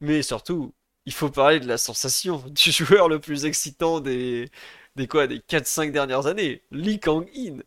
Mais 0.00 0.22
surtout, 0.22 0.74
il 1.06 1.12
faut 1.12 1.30
parler 1.30 1.60
de 1.60 1.66
la 1.66 1.78
sensation 1.78 2.38
du 2.50 2.72
joueur 2.72 3.08
le 3.08 3.20
plus 3.20 3.44
excitant 3.44 4.00
des, 4.00 4.50
des 4.96 5.06
quoi, 5.08 5.26
des 5.26 5.40
4-5 5.40 5.92
dernières 5.92 6.26
années, 6.26 6.62
Lee 6.70 7.00
Kang-in. 7.00 7.58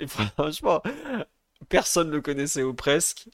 Et 0.00 0.06
franchement, 0.08 0.82
personne 1.68 2.08
ne 2.10 2.14
le 2.16 2.22
connaissait 2.22 2.62
ou 2.64 2.74
presque. 2.74 3.28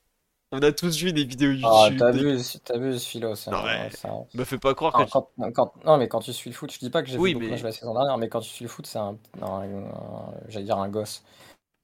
On 0.53 0.59
a 0.63 0.73
tous 0.73 0.97
vu 0.99 1.13
des 1.13 1.25
vidéos 1.25 1.53
Ah, 1.65 1.85
YouTube. 1.85 1.99
t'as 1.99 2.13
des- 2.13 2.19
vu, 2.37 2.43
t'as 2.65 2.77
vu, 2.79 2.99
Philo, 2.99 3.37
c'est 3.37 3.53
Non, 3.53 3.59
un- 3.59 4.27
Me 4.35 4.45
fais 4.45 4.59
pas 4.59 4.75
croire 4.75 4.93
que 4.93 5.03
Ah, 5.03 5.07
quand- 5.09 5.29
quand- 5.55 5.73
non, 5.85 5.97
mais 5.97 6.09
quand 6.09 6.19
tu 6.21 6.33
suis 6.33 6.51
le 6.51 6.57
foot, 6.57 6.73
je 6.73 6.79
dis 6.81 6.91
pas 6.91 7.03
que 7.03 7.09
j'ai 7.09 7.19
Oui, 7.19 7.35
vu 7.35 7.49
mais- 7.51 7.57
la 7.57 7.71
saison 7.73 7.95
dernière, 7.95 8.19
mais 8.19 8.29
quand 8.29 8.41
tu 8.41 8.49
suis 8.49 8.65
le 8.65 8.69
foot, 8.69 8.85
c'est 8.87 8.99
un, 8.99 9.17
un- 9.43 10.33
j'allais 10.49 10.65
dire 10.65 10.79
un 10.79 10.89
gosse. 10.89 11.23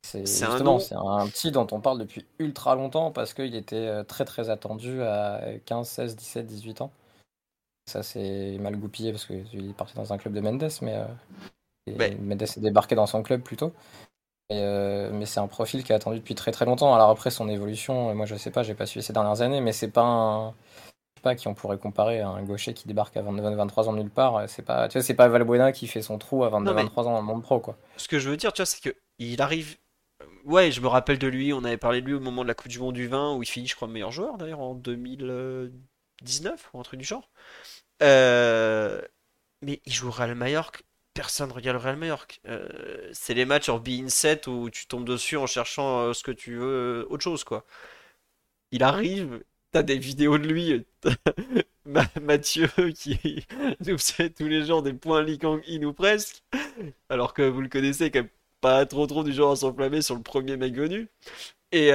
C'est 0.03 0.21
un 0.23 0.25
justement, 0.25 0.65
nom. 0.75 0.79
c'est 0.79 0.95
un 0.95 1.27
petit 1.29 1.51
dont 1.51 1.67
on 1.73 1.81
parle 1.81 1.99
depuis 1.99 2.25
ultra 2.39 2.75
longtemps 2.77 3.11
parce 3.11 3.35
qu'il 3.35 3.55
était 3.57 3.75
euh, 3.77 4.05
très 4.05 4.25
très 4.25 4.51
attendu 4.51 5.03
à 5.03 5.41
15, 5.65 5.89
16, 5.89 6.15
17, 6.17 6.47
18 6.47 6.81
ans. 6.81 6.93
Ça 7.87 8.03
c'est 8.05 8.57
mal 8.61 8.77
goupillé 8.77 9.11
parce 9.13 9.27
qu'il 9.27 9.71
est 9.71 9.77
parti 9.77 9.95
dans 9.95 10.13
un 10.13 10.19
club 10.19 10.33
de 10.35 10.41
Mendes, 10.41 10.69
mais 10.83 10.95
euh, 10.95 11.05
et 11.89 11.95
Mais- 11.95 12.17
Mendes 12.21 12.43
est 12.43 12.59
débarqué 12.61 12.95
dans 12.97 13.07
son 13.07 13.23
club 13.23 13.43
plutôt. 13.43 13.73
Et, 14.49 14.59
euh, 14.61 15.11
mais 15.13 15.27
c'est 15.27 15.41
un 15.41 15.49
profil 15.49 15.83
qui 15.83 15.91
est 15.93 15.95
attendu 15.95 16.19
depuis 16.19 16.35
très 16.37 16.53
très 16.53 16.65
longtemps. 16.65 16.95
Alors 16.95 17.11
après 17.11 17.31
son 17.31 17.49
évolution, 17.49 18.11
euh, 18.11 18.15
moi 18.15 18.27
je 18.27 18.37
sais 18.37 18.51
pas, 18.53 18.63
j'ai 18.63 18.75
pas 18.75 18.87
suivi 18.87 19.05
ces 19.05 19.13
dernières 19.13 19.41
années, 19.41 19.61
mais 19.61 19.73
c'est 19.73 19.91
pas 19.91 20.03
un, 20.05 20.51
je 20.51 20.55
sais 21.19 21.23
pas 21.23 21.35
qui 21.35 21.49
on 21.49 21.55
pourrait 21.55 21.79
comparer 21.79 22.21
à 22.21 22.29
un 22.29 22.43
gaucher 22.45 22.73
qui 22.73 22.87
débarque 22.87 23.17
à 23.17 23.23
22, 23.23 23.43
23 23.57 23.89
ans 23.89 23.93
de 23.93 23.99
nulle 23.99 24.11
part. 24.11 24.37
euh, 24.37 24.45
C'est 24.47 24.63
pas, 24.63 24.87
tu 24.89 24.99
vois, 24.99 25.03
c'est 25.03 25.15
pas 25.15 25.27
Valbuena 25.29 25.73
qui 25.73 25.89
fait 25.89 26.03
son 26.03 26.17
trou 26.19 26.45
à 26.45 26.49
22, 26.49 26.71
Non, 26.71 26.77
mais- 26.77 26.83
23 26.85 27.09
ans 27.09 27.13
dans 27.15 27.21
le 27.21 27.27
monde 27.27 27.43
pro 27.43 27.59
quoi. 27.59 27.77
Ce 27.97 28.07
que 28.07 28.19
je 28.21 28.31
veux 28.31 28.37
dire, 28.37 28.53
tu 28.53 28.63
vois, 28.63 28.67
c'est 28.67 28.81
que 28.83 28.95
il 29.19 29.43
arrive. 29.43 29.77
Ouais, 30.45 30.71
je 30.71 30.81
me 30.81 30.87
rappelle 30.87 31.19
de 31.19 31.27
lui. 31.27 31.53
On 31.53 31.65
avait 31.65 31.77
parlé 31.77 32.01
de 32.01 32.07
lui 32.07 32.15
au 32.15 32.21
moment 32.21 32.43
de 32.45 32.49
la 32.49 32.55
Coupe 32.55 32.69
du 32.69 32.79
Monde 32.79 32.95
du 32.95 33.09
vin 33.09 33.35
où 33.35 33.43
il 33.43 33.47
finit, 33.47 33.67
je 33.67 33.75
crois, 33.75 33.89
meilleur 33.89 34.13
joueur 34.13 34.39
d'ailleurs 34.39 34.61
en 34.61 34.75
2019 34.77 36.71
ou 36.73 36.79
un 36.79 36.83
truc 36.83 37.01
du 37.01 37.05
genre. 37.07 37.29
Euh, 38.03 39.01
Mais 39.63 39.81
il 39.87 39.93
joue 39.93 40.09
au 40.09 40.11
Real 40.13 40.35
Mallorca. 40.35 40.81
Personne 41.17 41.51
regarde 41.51 41.79
le 41.79 41.83
Real 41.83 41.97
Mallorca. 41.97 42.37
Euh, 42.47 42.69
C'est 43.13 43.35
les 43.35 43.45
matchs 43.47 43.69
en 43.71 43.79
be-in 43.79 44.09
set 44.09 44.47
où 44.47 44.71
tu 44.71 44.87
tombes 44.87 45.07
dessus 45.07 45.37
en 45.37 45.47
cherchant 45.47 46.01
euh, 46.01 46.13
ce 46.13 46.23
que 46.23 46.31
tu 46.31 46.57
veux, 46.57 47.05
euh, 47.05 47.07
autre 47.11 47.25
chose 47.25 47.43
quoi. 47.45 47.65
Il 48.73 48.83
arrive, 48.83 49.43
t'as 49.73 49.83
des 49.83 49.99
vidéos 49.99 50.39
de 50.39 50.47
lui, 50.47 50.85
Ma- 51.87 52.07
Mathieu 52.21 52.69
qui 52.97 53.47
nous 53.87 53.99
fait 53.99 54.31
tous 54.31 54.49
les 54.49 54.65
jours 54.67 54.83
des 54.83 54.93
points 54.95 55.23
Lee 55.23 55.39
Kang-in 55.39 55.83
ou 55.85 55.93
presque, 55.93 56.43
alors 57.11 57.35
que 57.35 57.43
vous 57.43 57.63
le 57.63 57.69
connaissez 57.71 58.11
quand 58.11 58.21
même 58.21 58.31
pas 58.61 58.87
trop 58.87 59.07
trop 59.07 59.25
du 59.25 59.33
genre 59.33 59.53
à 59.53 59.57
s'enflammer 59.57 60.03
sur 60.03 60.17
le 60.17 60.23
premier 60.23 60.57
mec 60.57 60.75
venu. 60.75 61.09
Et 61.73 61.93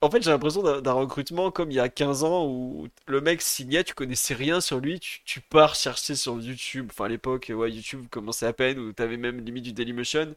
en 0.00 0.10
fait, 0.10 0.22
j'ai 0.22 0.30
l'impression 0.30 0.62
d'un 0.80 0.92
recrutement 0.92 1.50
comme 1.50 1.70
il 1.70 1.74
y 1.76 1.80
a 1.80 1.88
15 1.88 2.24
ans 2.24 2.46
où 2.46 2.88
le 3.06 3.20
mec 3.22 3.40
signait, 3.40 3.84
tu 3.84 3.94
connaissais 3.94 4.34
rien 4.34 4.60
sur 4.60 4.78
lui, 4.80 5.00
tu, 5.00 5.20
tu 5.24 5.40
pars 5.40 5.74
chercher 5.74 6.14
sur 6.14 6.38
YouTube. 6.40 6.88
Enfin, 6.90 7.06
à 7.06 7.08
l'époque, 7.08 7.50
ouais, 7.54 7.72
YouTube 7.72 8.06
commençait 8.10 8.46
à 8.46 8.52
peine, 8.52 8.78
où 8.78 8.92
t'avais 8.92 9.16
même 9.16 9.40
limite 9.44 9.64
du 9.64 9.72
Dailymotion. 9.72 10.34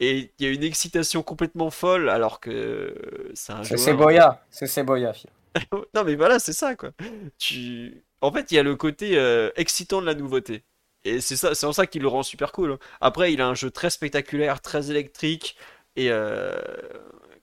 Et 0.00 0.32
il 0.38 0.46
y 0.46 0.48
a 0.48 0.52
une 0.52 0.64
excitation 0.64 1.22
complètement 1.22 1.70
folle, 1.70 2.08
alors 2.10 2.40
que 2.40 2.94
c'est 3.34 3.52
un 3.52 3.64
C'est 3.76 3.76
joueur. 3.76 3.96
Boya, 3.96 4.44
c'est 4.50 4.66
Seboya. 4.66 5.12
Non, 5.94 6.04
mais 6.04 6.14
voilà, 6.16 6.38
c'est 6.38 6.52
ça, 6.52 6.76
quoi. 6.76 6.92
Tu... 7.38 8.04
En 8.20 8.32
fait, 8.32 8.50
il 8.52 8.54
y 8.56 8.58
a 8.58 8.62
le 8.62 8.76
côté 8.76 9.18
euh, 9.18 9.50
excitant 9.56 10.00
de 10.00 10.06
la 10.06 10.14
nouveauté. 10.14 10.64
Et 11.04 11.20
c'est 11.20 11.36
ça, 11.36 11.54
c'est 11.54 11.66
en 11.66 11.72
ça 11.72 11.86
qu'il 11.86 12.02
le 12.02 12.08
rend 12.08 12.22
super 12.22 12.52
cool. 12.52 12.72
hein. 12.72 12.78
Après, 13.00 13.32
il 13.32 13.40
a 13.40 13.48
un 13.48 13.54
jeu 13.54 13.70
très 13.70 13.90
spectaculaire, 13.90 14.60
très 14.60 14.90
électrique. 14.90 15.56
Et 15.96 16.10
euh, 16.10 16.52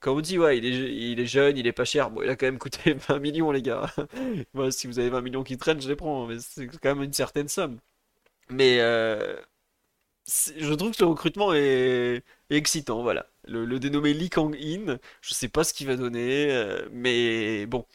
comme 0.00 0.18
on 0.18 0.20
dit, 0.20 0.38
ouais, 0.38 0.58
il 0.58 0.64
est, 0.66 1.10
il 1.10 1.20
est 1.20 1.26
jeune, 1.26 1.56
il 1.56 1.66
est 1.66 1.72
pas 1.72 1.84
cher. 1.84 2.10
Bon, 2.10 2.22
il 2.22 2.30
a 2.30 2.36
quand 2.36 2.46
même 2.46 2.58
coûté 2.58 2.94
20 3.08 3.18
millions, 3.18 3.50
les 3.50 3.62
gars. 3.62 3.92
Moi, 4.54 4.70
si 4.72 4.86
vous 4.86 4.98
avez 4.98 5.10
20 5.10 5.20
millions 5.22 5.44
qui 5.44 5.56
traînent, 5.58 5.80
je 5.80 5.88
les 5.88 5.96
prends. 5.96 6.26
Mais 6.26 6.38
c'est 6.40 6.66
quand 6.68 6.94
même 6.94 7.02
une 7.02 7.12
certaine 7.12 7.48
somme. 7.48 7.78
Mais 8.50 8.80
euh, 8.80 9.36
je 10.58 10.74
trouve 10.74 10.92
que 10.92 11.02
le 11.02 11.08
recrutement 11.08 11.52
est, 11.54 12.22
excitant, 12.50 13.02
voilà. 13.02 13.26
Le, 13.46 13.78
dénommé 13.78 14.14
Lee 14.14 14.30
Kang-in, 14.30 14.98
je 15.22 15.34
sais 15.34 15.48
pas 15.48 15.64
ce 15.64 15.74
qu'il 15.74 15.86
va 15.86 15.96
donner, 15.96 16.52
euh, 16.52 16.86
mais 16.92 17.66
bon, 17.66 17.86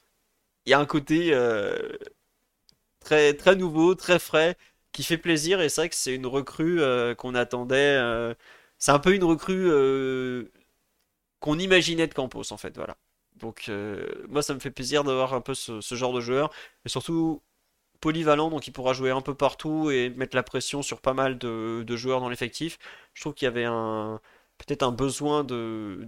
il 0.66 0.72
y 0.72 0.74
a 0.74 0.80
un 0.80 0.86
côté 0.86 1.34
euh, 1.34 1.98
très, 3.00 3.34
très 3.36 3.56
nouveau, 3.56 3.96
très 3.96 4.20
frais, 4.20 4.58
qui 4.92 5.04
fait 5.04 5.18
plaisir, 5.18 5.62
et 5.62 5.70
c'est 5.70 5.82
vrai 5.82 5.90
que 5.90 5.96
c'est 5.96 6.16
une 6.16 6.28
recrue 6.28 6.82
qu'on 7.18 7.36
attendait. 7.36 8.34
c'est 8.80 8.92
un 8.92 9.00
peu 9.00 9.16
une 9.16 9.24
recrue 9.24 9.70
qu'on 11.44 11.60
imaginait 11.60 12.08
de 12.08 12.14
Campos, 12.14 12.54
en 12.54 12.58
fait, 12.58 12.74
voilà. 12.78 12.96
Donc, 13.36 13.66
euh, 13.70 14.08
moi, 14.30 14.42
ça 14.42 14.54
me 14.54 14.60
fait 14.60 14.72
plaisir 14.72 15.04
d'avoir 15.04 15.34
un 15.34 15.42
peu 15.42 15.54
ce, 15.54 15.82
genre 15.96 16.14
de 16.14 16.22
joueur, 16.22 16.52
et 16.86 16.90
surtout 16.90 17.42
polyvalent, 18.02 18.50
donc 18.50 18.68
il 18.68 18.72
pourra 18.74 18.94
jouer 18.94 19.12
un 19.12 19.22
peu 19.22 19.36
partout 19.36 19.92
et 19.92 20.10
mettre 20.12 20.36
la 20.38 20.44
pression 20.44 20.82
sur 20.84 21.02
pas 21.02 21.14
mal 21.14 21.38
de, 21.40 21.86
joueurs 21.98 22.22
dans 22.22 22.30
l'effectif. 22.30 22.80
Je 23.14 23.22
trouve 23.22 23.34
qu'il 23.36 23.46
y 23.48 23.50
avait 23.50 23.66
un 23.66 24.22
peut-être 24.60 24.84
un 24.84 24.92
besoin 24.94 25.44
de, 25.44 26.08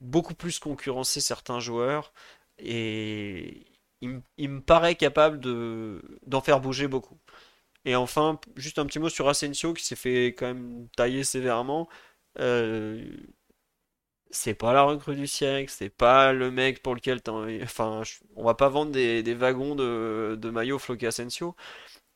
beaucoup 0.00 0.34
plus 0.34 0.58
concurrencer 0.58 1.20
certains 1.20 1.60
joueurs 1.60 2.12
et 2.58 3.66
il, 4.02 4.10
me- 4.10 4.22
il 4.38 4.50
me 4.50 4.60
paraît 4.62 4.96
capable 4.96 5.40
de 5.40 6.02
d'en 6.26 6.40
faire 6.42 6.60
bouger 6.60 6.88
beaucoup. 6.88 7.18
Et 7.84 7.96
enfin, 7.96 8.40
juste 8.56 8.78
un 8.78 8.86
petit 8.86 8.98
mot 8.98 9.08
sur 9.10 9.28
Asensio 9.28 9.74
qui 9.74 9.84
s'est 9.84 9.96
fait 9.96 10.28
quand 10.28 10.46
même 10.46 10.88
tailler 10.96 11.24
sévèrement. 11.24 11.88
Euh, 12.40 13.04
c'est 14.34 14.54
pas 14.54 14.72
la 14.74 14.82
recrue 14.82 15.16
du 15.16 15.26
siècle, 15.26 15.72
c'est 15.74 15.90
pas 15.90 16.32
le 16.32 16.50
mec 16.50 16.82
pour 16.82 16.94
lequel 16.94 17.22
t'as 17.22 17.32
envie- 17.32 17.62
Enfin, 17.62 18.02
on 18.36 18.44
va 18.44 18.54
pas 18.54 18.68
vendre 18.68 18.92
des, 18.92 19.22
des 19.22 19.34
wagons 19.34 19.74
de, 19.76 20.36
de 20.40 20.50
maillots 20.50 20.78
floqués 20.78 21.06
Asensio, 21.08 21.56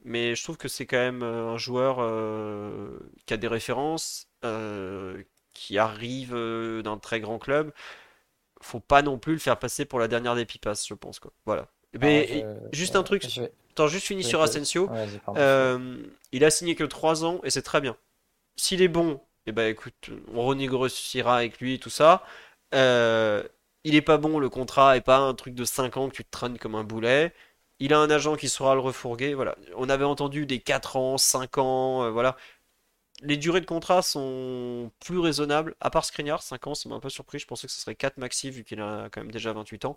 mais 0.04 0.34
je 0.36 0.42
trouve 0.44 0.56
que 0.58 0.68
c'est 0.68 0.86
quand 0.86 0.98
même 0.98 1.22
euh, 1.24 1.48
un 1.50 1.58
joueur 1.58 1.98
euh, 2.00 2.98
qui 3.26 3.34
a 3.34 3.38
des 3.38 3.48
références, 3.48 4.28
euh, 4.44 5.22
qui 5.54 5.78
arrive 5.78 6.34
d'un 6.84 6.98
très 6.98 7.20
grand 7.20 7.38
club. 7.38 7.72
Faut 8.60 8.80
pas 8.80 9.02
non 9.02 9.18
plus 9.18 9.34
le 9.34 9.38
faire 9.38 9.58
passer 9.58 9.84
pour 9.84 10.00
la 10.00 10.08
dernière 10.08 10.34
des 10.34 10.44
pipas, 10.44 10.74
je 10.86 10.94
pense, 10.94 11.20
quoi. 11.20 11.32
Voilà. 11.46 11.68
Mais 12.00 12.28
Alors, 12.42 12.56
je- 12.72 12.78
juste 12.78 12.96
un 12.96 13.02
truc, 13.04 13.22
je 13.22 13.42
attends, 13.70 13.86
juste 13.88 14.06
fini 14.06 14.22
je 14.22 14.28
sur 14.28 14.42
Asensio. 14.42 14.88
Ouais. 14.88 15.06
Euh, 15.36 16.02
il 16.32 16.44
a 16.44 16.50
signé 16.50 16.74
que 16.74 16.84
3 16.84 17.24
ans 17.24 17.40
et 17.44 17.50
c'est 17.50 17.62
très 17.62 17.80
bien. 17.80 17.96
S'il 18.56 18.82
est 18.82 18.88
bon, 18.88 19.20
eh 19.48 19.52
ben 19.52 19.68
écoute, 19.70 20.10
on 20.34 20.44
renégociera 20.44 21.36
avec 21.38 21.60
lui 21.60 21.74
et 21.74 21.78
tout 21.78 21.90
ça. 21.90 22.24
Euh, 22.74 23.42
il 23.84 23.94
est 23.94 24.02
pas 24.02 24.18
bon, 24.18 24.38
le 24.38 24.48
contrat 24.50 24.96
est 24.96 25.00
pas 25.00 25.18
un 25.18 25.34
truc 25.34 25.54
de 25.54 25.64
5 25.64 25.96
ans 25.96 26.08
que 26.08 26.14
tu 26.14 26.24
te 26.24 26.30
traînes 26.30 26.58
comme 26.58 26.74
un 26.74 26.84
boulet. 26.84 27.32
Il 27.80 27.94
a 27.94 27.98
un 27.98 28.10
agent 28.10 28.36
qui 28.36 28.48
saura 28.48 28.74
le 28.74 28.80
refourguer. 28.80 29.34
Voilà. 29.34 29.56
On 29.76 29.88
avait 29.88 30.04
entendu 30.04 30.46
des 30.46 30.60
4 30.60 30.96
ans, 30.96 31.18
5 31.18 31.58
ans, 31.58 32.04
euh, 32.04 32.10
voilà. 32.10 32.36
Les 33.22 33.36
durées 33.36 33.60
de 33.60 33.66
contrat 33.66 34.02
sont 34.02 34.92
plus 35.00 35.18
raisonnables, 35.18 35.74
à 35.80 35.90
part 35.90 36.04
Skriniar, 36.04 36.42
5 36.42 36.68
ans, 36.68 36.74
ça 36.74 36.88
m'a 36.88 36.94
un 36.96 37.00
peu 37.00 37.10
surpris. 37.10 37.38
Je 37.40 37.46
pensais 37.46 37.66
que 37.66 37.72
ce 37.72 37.80
serait 37.80 37.96
4 37.96 38.18
maxi 38.18 38.50
vu 38.50 38.64
qu'il 38.64 38.80
a 38.80 39.08
quand 39.10 39.20
même 39.22 39.32
déjà 39.32 39.52
28 39.52 39.86
ans. 39.86 39.96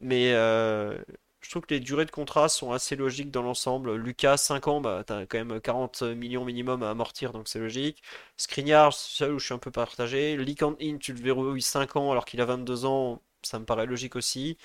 Mais 0.00 0.32
euh, 0.34 0.98
je 1.40 1.50
trouve 1.50 1.62
que 1.62 1.74
les 1.74 1.80
durées 1.80 2.04
de 2.04 2.10
contrat 2.10 2.48
sont 2.48 2.72
assez 2.72 2.96
logiques 2.96 3.30
dans 3.30 3.42
l'ensemble. 3.42 3.94
Lucas, 3.96 4.36
5 4.36 4.68
ans, 4.68 4.80
bah, 4.80 5.04
t'as 5.06 5.26
quand 5.26 5.38
même 5.44 5.60
40 5.60 6.02
millions 6.02 6.44
minimum 6.44 6.82
à 6.82 6.90
amortir, 6.90 7.32
donc 7.32 7.48
c'est 7.48 7.58
logique. 7.60 8.02
Skriniar, 8.36 8.92
seul 8.92 9.32
où 9.34 9.38
je 9.38 9.46
suis 9.46 9.54
un 9.54 9.58
peu 9.58 9.70
partagé. 9.70 10.36
Lee 10.36 10.56
Kang-in, 10.56 10.98
tu 10.98 11.12
le 11.12 11.20
verrouilles 11.22 11.62
5 11.62 11.96
ans 11.96 12.10
alors 12.12 12.24
qu'il 12.24 12.40
a 12.40 12.44
22 12.44 12.84
ans, 12.84 13.22
ça 13.42 13.58
me 13.58 13.64
paraît 13.64 13.86
logique 13.86 14.16
aussi. 14.16 14.58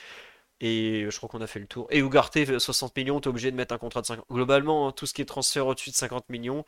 Et 0.61 1.07
je 1.09 1.17
crois 1.17 1.29
qu'on 1.29 1.41
a 1.41 1.47
fait 1.47 1.59
le 1.59 1.67
tour. 1.67 1.87
Et 1.91 1.99
Ugarte, 1.99 2.59
60 2.59 2.95
millions, 2.95 3.19
t'es 3.19 3.27
obligé 3.27 3.51
de 3.51 3.55
mettre 3.57 3.73
un 3.75 3.77
contrat 3.77 4.01
de 4.01 4.07
5 4.07 4.19
ans. 4.19 4.25
Globalement, 4.31 4.87
hein, 4.87 4.91
tout 4.93 5.05
ce 5.05 5.13
qui 5.13 5.21
est 5.21 5.25
transfert 5.25 5.67
au-dessus 5.67 5.91
de 5.91 5.95
50 5.95 6.29
millions, 6.29 6.65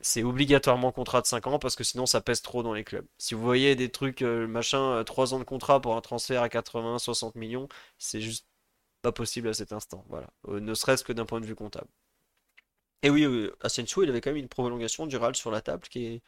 c'est 0.00 0.22
obligatoirement 0.24 0.92
contrat 0.92 1.20
de 1.22 1.26
5 1.26 1.46
ans 1.46 1.58
parce 1.58 1.76
que 1.76 1.84
sinon 1.84 2.06
ça 2.06 2.20
pèse 2.20 2.42
trop 2.42 2.62
dans 2.62 2.74
les 2.74 2.84
clubs. 2.84 3.06
Si 3.18 3.34
vous 3.34 3.42
voyez 3.42 3.76
des 3.76 3.90
trucs, 3.90 4.22
euh, 4.22 4.46
machin, 4.48 4.80
euh, 4.96 5.04
3 5.04 5.34
ans 5.34 5.38
de 5.38 5.44
contrat 5.44 5.80
pour 5.80 5.96
un 5.96 6.00
transfert 6.00 6.42
à 6.42 6.48
80, 6.48 6.98
60 6.98 7.36
millions, 7.36 7.68
c'est 7.98 8.20
juste 8.20 8.46
pas 9.02 9.12
possible 9.12 9.48
à 9.48 9.54
cet 9.54 9.72
instant. 9.72 10.04
Voilà. 10.08 10.28
Euh, 10.48 10.60
ne 10.60 10.74
serait-ce 10.74 11.04
que 11.04 11.12
d'un 11.12 11.26
point 11.26 11.40
de 11.40 11.46
vue 11.46 11.54
comptable. 11.56 11.88
Et 13.02 13.10
oui, 13.10 13.24
euh, 13.24 13.54
Asensio, 13.60 14.02
il 14.02 14.08
avait 14.10 14.20
quand 14.20 14.30
même 14.30 14.36
une 14.38 14.48
prolongation 14.48 15.06
du 15.06 15.16
RAL 15.16 15.34
sur 15.36 15.50
la 15.50 15.60
table 15.60 15.82
qui 15.88 16.06
est, 16.06 16.22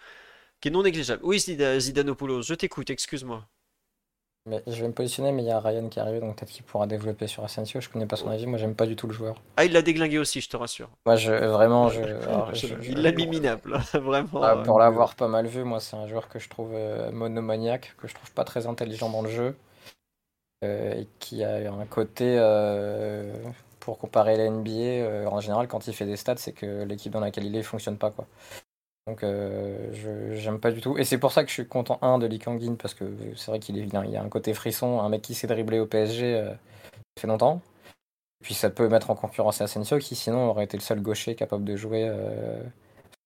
qui 0.60 0.68
est 0.68 0.70
non 0.72 0.82
négligeable. 0.84 1.22
Oui, 1.24 1.38
Zida- 1.38 1.78
Zidanopoulos, 1.80 2.42
je 2.42 2.54
t'écoute, 2.54 2.90
excuse-moi. 2.90 3.46
Mais 4.46 4.62
je 4.66 4.82
vais 4.82 4.88
me 4.88 4.92
positionner, 4.92 5.32
mais 5.32 5.42
il 5.42 5.46
y 5.46 5.50
a 5.50 5.58
Ryan 5.58 5.88
qui 5.88 5.98
arrive, 6.00 6.20
donc 6.20 6.36
peut-être 6.36 6.50
qu'il 6.50 6.64
pourra 6.64 6.86
développer 6.86 7.26
sur 7.26 7.42
Asensio. 7.44 7.80
Je 7.80 7.88
connais 7.88 8.04
pas 8.06 8.16
son 8.16 8.28
avis, 8.28 8.46
moi 8.46 8.58
j'aime 8.58 8.74
pas 8.74 8.86
du 8.86 8.94
tout 8.94 9.06
le 9.06 9.14
joueur. 9.14 9.40
Ah, 9.56 9.64
il 9.64 9.72
l'a 9.72 9.80
déglingué 9.80 10.18
aussi, 10.18 10.42
je 10.42 10.50
te 10.50 10.56
rassure. 10.56 10.90
Moi, 11.06 11.16
je, 11.16 11.32
vraiment, 11.32 11.88
je, 11.88 12.02
alors, 12.28 12.54
je- 12.54 12.66
Il 12.82 13.00
l'a 13.00 13.12
mis 13.12 13.26
minable, 13.26 13.78
vraiment. 13.94 14.42
Ah, 14.42 14.56
euh. 14.56 14.62
pour 14.64 14.78
l'avoir 14.78 15.14
pas 15.14 15.28
mal 15.28 15.46
vu, 15.46 15.64
moi, 15.64 15.80
c'est 15.80 15.96
un 15.96 16.06
joueur 16.06 16.28
que 16.28 16.38
je 16.38 16.50
trouve 16.50 16.74
monomaniaque, 17.10 17.94
que 17.98 18.06
je 18.06 18.14
trouve 18.14 18.32
pas 18.32 18.44
très 18.44 18.66
intelligent 18.66 19.08
dans 19.08 19.22
le 19.22 19.30
jeu, 19.30 19.56
et 20.64 21.08
qui 21.18 21.44
a 21.44 21.72
un 21.72 21.86
côté, 21.86 22.36
euh, 22.38 23.32
pour 23.80 23.98
comparer 23.98 24.36
la 24.36 24.44
NBA, 24.46 24.70
euh, 24.72 25.26
en 25.26 25.40
général, 25.40 25.68
quand 25.68 25.86
il 25.86 25.94
fait 25.94 26.06
des 26.06 26.16
stats, 26.16 26.36
c'est 26.38 26.52
que 26.52 26.84
l'équipe 26.84 27.12
dans 27.12 27.20
laquelle 27.20 27.44
il 27.46 27.56
est 27.56 27.62
fonctionne 27.62 27.98
pas, 27.98 28.10
quoi. 28.10 28.26
Donc, 29.06 29.22
euh, 29.24 30.34
j'aime 30.36 30.60
pas 30.60 30.72
du 30.72 30.80
tout. 30.80 30.98
Et 30.98 31.04
c'est 31.04 31.18
pour 31.18 31.32
ça 31.32 31.42
que 31.44 31.50
je 31.50 31.54
suis 31.54 31.68
content, 31.68 31.98
un, 32.02 32.18
de 32.18 32.26
Lee 32.26 32.38
Kang-in, 32.40 32.76
parce 32.76 32.94
que 32.94 33.04
c'est 33.36 33.50
vrai 33.50 33.60
qu'il 33.60 33.76
il 33.78 33.96
a- 33.96 34.04
il 34.06 34.16
a 34.16 34.22
un 34.22 34.28
côté 34.30 34.54
frisson, 34.54 35.00
un 35.00 35.08
mec 35.10 35.22
qui 35.22 35.34
sait 35.34 35.46
dribbler 35.48 35.80
au 35.80 35.86
PSG, 35.86 36.36
euh, 36.36 36.50
ça 36.54 36.56
fait 37.22 37.28
longtemps. 37.28 37.62
Puis 38.42 38.54
ça 38.54 38.70
peut 38.70 38.88
mettre 38.88 39.10
en 39.10 39.14
concurrence 39.16 39.60
Asensio, 39.60 39.98
qui 39.98 40.14
sinon 40.16 40.50
aurait 40.50 40.64
été 40.64 40.76
le 40.76 40.82
seul 40.82 41.00
gaucher 41.02 41.34
capable 41.34 41.64
de 41.64 41.76
jouer 41.76 42.06
euh, 42.08 42.62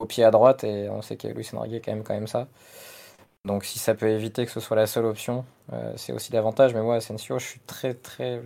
au 0.01 0.07
pied 0.07 0.25
à 0.25 0.31
droite, 0.33 0.65
et 0.65 0.89
on 0.91 1.03
sait 1.03 1.17
que 1.17 1.29
Luis 1.29 1.49
Enrique 1.55 1.75
est 1.75 1.81
quand 1.83 1.93
même, 1.93 2.05
quand 2.05 2.15
même 2.15 2.29
ça. 2.29 2.49
Donc 3.49 3.65
si 3.65 3.79
ça 3.79 3.95
peut 3.95 4.11
éviter 4.11 4.45
que 4.45 4.53
ce 4.53 4.61
soit 4.61 4.77
la 4.77 4.87
seule 4.87 5.07
option, 5.07 5.47
euh, 5.73 5.95
c'est 5.97 6.13
aussi 6.13 6.31
davantage. 6.31 6.75
Mais 6.75 6.83
moi, 6.83 6.97
Asensio, 6.97 7.39
je 7.39 7.47
suis 7.47 7.61
très 7.61 7.95
très. 7.95 8.43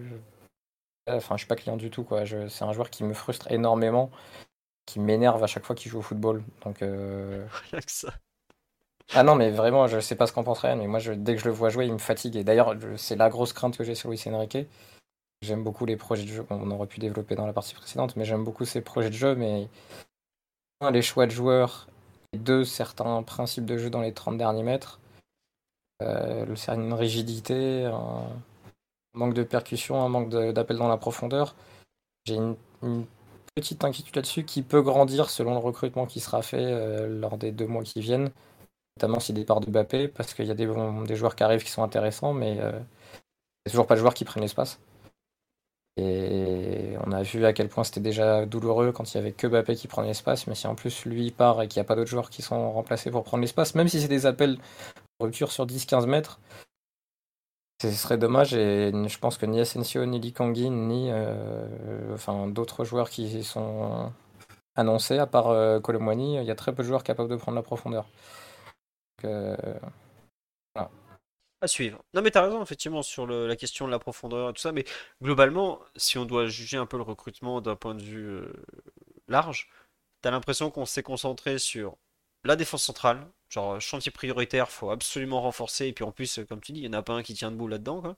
Enfin, 1.11 1.37
je 1.37 1.41
suis 1.41 1.49
pas 1.49 1.57
client 1.57 1.77
du 1.77 1.91
tout. 1.91 2.05
quoi. 2.05 2.23
C'est 2.25 2.65
un 2.65 2.73
joueur 2.73 2.89
qui 2.89 3.03
me 3.03 3.13
frustre 3.13 3.51
énormément, 3.51 4.11
qui 4.87 5.01
m'énerve 5.01 5.43
à 5.43 5.49
chaque 5.49 5.65
fois 5.65 5.75
qu'il 5.75 5.91
joue 5.91 5.99
au 5.99 6.03
football. 6.03 6.45
Donc. 6.65 6.83
Euh, 6.83 7.45
Rien 7.73 7.81
que 7.81 7.91
ça. 7.91 8.13
Ah 9.13 9.25
non, 9.25 9.35
mais 9.35 9.51
vraiment, 9.51 9.89
je 9.89 9.99
sais 9.99 10.15
pas 10.15 10.29
ce 10.29 10.33
qu'en 10.33 10.45
pense 10.45 10.63
mais 10.63 10.87
moi, 10.87 11.01
je, 11.01 11.13
dès 11.13 11.35
que 11.35 11.41
je 11.41 11.47
le 11.47 11.51
vois 11.51 11.69
jouer, 11.69 11.87
il 11.87 11.93
me 11.93 11.99
fatigue. 11.99 12.37
Et 12.37 12.45
d'ailleurs, 12.45 12.77
c'est 12.97 13.17
la 13.17 13.29
grosse 13.29 13.53
crainte 13.53 13.77
que 13.77 13.83
j'ai 13.83 13.97
sur 13.97 14.09
Luis 14.09 14.23
Enrique. 14.27 14.59
J'aime 15.43 15.65
beaucoup 15.65 15.85
les 15.85 15.97
projets 15.97 16.23
de 16.23 16.29
jeu, 16.29 16.47
on 16.51 16.71
aurait 16.71 16.87
pu 16.87 17.01
développer 17.01 17.35
dans 17.35 17.47
la 17.47 17.53
partie 17.53 17.75
précédente, 17.75 18.15
mais 18.15 18.25
j'aime 18.25 18.45
beaucoup 18.45 18.65
ces 18.65 18.81
projets 18.81 19.11
de 19.11 19.15
jeu, 19.17 19.35
mais 19.35 19.69
les 20.93 21.03
choix 21.03 21.27
de 21.27 21.33
joueurs 21.33 21.89
deux, 22.39 22.65
certains 22.65 23.23
principes 23.23 23.67
de 23.67 23.79
jeu 23.79 23.91
dans 23.91 24.01
les 24.01 24.13
30 24.13 24.39
derniers 24.39 24.63
mètres. 24.63 25.01
Euh, 26.03 26.47
une 26.69 26.93
rigidité, 26.95 27.85
un 27.85 28.27
manque 29.15 29.35
de 29.35 29.43
percussion, 29.43 30.03
un 30.03 30.09
manque 30.09 30.31
d'appel 30.31 30.77
dans 30.77 30.89
la 30.89 30.97
profondeur. 30.97 31.55
J'ai 32.25 32.35
une, 32.35 32.57
petite 33.55 33.85
inquiétude 33.85 34.17
là-dessus 34.17 34.45
qui 34.45 34.63
peut 34.63 34.81
grandir 34.81 35.29
selon 35.29 35.53
le 35.53 35.59
recrutement 35.59 36.07
qui 36.07 36.21
sera 36.21 36.41
fait 36.41 36.57
euh, 36.59 37.07
lors 37.07 37.37
des 37.37 37.53
deux 37.53 37.67
mois 37.67 37.83
qui 37.83 38.01
viennent, 38.01 38.31
notamment 38.97 39.21
si 39.21 39.35
départ 39.35 39.61
de 39.61 39.71
Mbappé, 39.71 40.09
parce 40.09 40.33
qu'il 40.33 40.47
y 40.47 40.51
a 40.51 40.55
des, 40.55 40.67
des, 41.07 41.17
joueurs 41.17 41.37
qui 41.37 41.43
arrivent 41.43 41.63
qui 41.63 41.71
sont 41.71 41.83
intéressants, 41.83 42.33
mais 42.33 42.59
euh, 42.61 42.71
il 42.73 43.67
n'y 43.67 43.69
a 43.69 43.71
toujours 43.71 43.87
pas 43.87 43.95
de 43.95 44.01
joueurs 44.01 44.15
qui 44.15 44.25
prennent 44.25 44.43
l'espace. 44.43 44.81
Et 45.99 46.95
on 47.05 47.13
a 47.13 47.23
vu 47.23 47.45
à 47.45 47.53
quel 47.53 47.69
point 47.69 47.85
c'était 47.85 48.01
déjà 48.01 48.47
douloureux 48.47 48.93
quand 48.93 49.13
il 49.13 49.17
y 49.17 49.21
avait 49.21 49.33
que 49.33 49.47
Mbappé 49.47 49.77
qui 49.77 49.89
prenait 49.89 50.09
l'espace, 50.09 50.47
mais 50.47 50.55
si 50.55 50.67
en 50.67 50.75
plus 50.75 51.05
lui 51.05 51.31
part 51.31 51.61
et 51.61 51.69
qu'il 51.69 51.81
n'y 51.81 51.85
a 51.85 51.89
pas 51.89 51.97
d'autres 51.97 52.11
joueurs 52.11 52.31
qui 52.31 52.41
sont 52.41 52.73
remplacés 52.73 53.11
pour 53.11 53.25
prendre 53.25 53.43
l'espace, 53.43 53.75
même 53.75 53.89
si 53.89 54.01
c'est 54.01 54.09
des 54.09 54.25
appels 54.25 54.59
rupture 55.21 55.53
sur 55.53 55.67
10-15 55.67 56.07
mètres, 56.07 56.41
ce 57.83 57.91
serait 57.91 58.17
dommage 58.17 58.55
et 58.55 58.93
je 58.93 59.19
pense 59.19 59.37
que 59.39 59.47
ni 59.47 59.61
Asensio, 59.61 60.07
ni 60.07 60.21
Likangi, 60.21 60.71
ni 60.71 61.09
euh, 61.11 62.15
enfin, 62.15 62.47
d'autres 62.47 62.85
joueurs 62.85 63.11
qui 63.11 63.43
sont 63.43 64.13
annoncés, 64.77 65.19
à 65.19 65.27
part 65.27 65.49
euh, 65.49 65.81
il 65.89 66.45
y 66.45 66.51
a 66.51 66.55
très 66.55 66.73
peu 66.75 66.83
de 66.83 66.89
joueurs 66.89 67.05
capables 67.05 67.29
de 67.29 67.37
prendre 67.37 67.57
la 67.57 67.63
profondeur. 67.63 68.07
Euh, 69.25 69.57
à 71.63 71.69
suivre. 71.69 72.05
Non, 72.15 72.23
mais 72.23 72.31
t'as 72.31 72.43
raison, 72.43 72.63
effectivement, 72.63 73.03
sur 73.03 73.27
la 73.27 73.57
question 73.57 73.87
de 73.87 73.91
la 73.93 73.99
profondeur 73.99 74.51
et 74.51 74.53
tout 74.53 74.61
ça, 74.61 74.73
mais 74.73 74.85
globalement, 75.23 75.81
si 75.97 76.19
on 76.19 76.25
doit 76.25 76.47
juger 76.47 76.77
un 76.77 76.87
peu 76.87 76.97
le 76.97 77.03
recrutement 77.05 77.61
d'un 77.61 77.77
point 77.77 77.95
de 77.95 78.03
vue 78.03 78.27
euh, 78.27 78.53
large, 79.29 79.71
t'as 80.23 80.31
l'impression 80.31 80.71
qu'on 80.71 80.87
s'est 80.87 81.03
concentré 81.03 81.59
sur 81.59 81.97
la 82.45 82.57
défense 82.57 82.83
centrale, 82.85 83.27
genre 83.49 83.81
chantier 83.81 84.13
prioritaire, 84.13 84.71
faut 84.71 84.91
absolument 84.91 85.43
renforcer, 85.43 85.87
et 85.87 85.93
puis 85.93 86.05
en 86.05 86.13
plus, 86.13 86.41
comme 86.49 86.61
tu 86.61 86.73
dis, 86.73 86.81
il 86.81 86.91
n'y 86.91 86.97
en 86.97 86.99
a 86.99 87.03
pas 87.03 87.15
un 87.15 87.23
qui 87.23 87.35
tient 87.35 87.51
debout 87.53 87.69
là-dedans. 87.69 88.17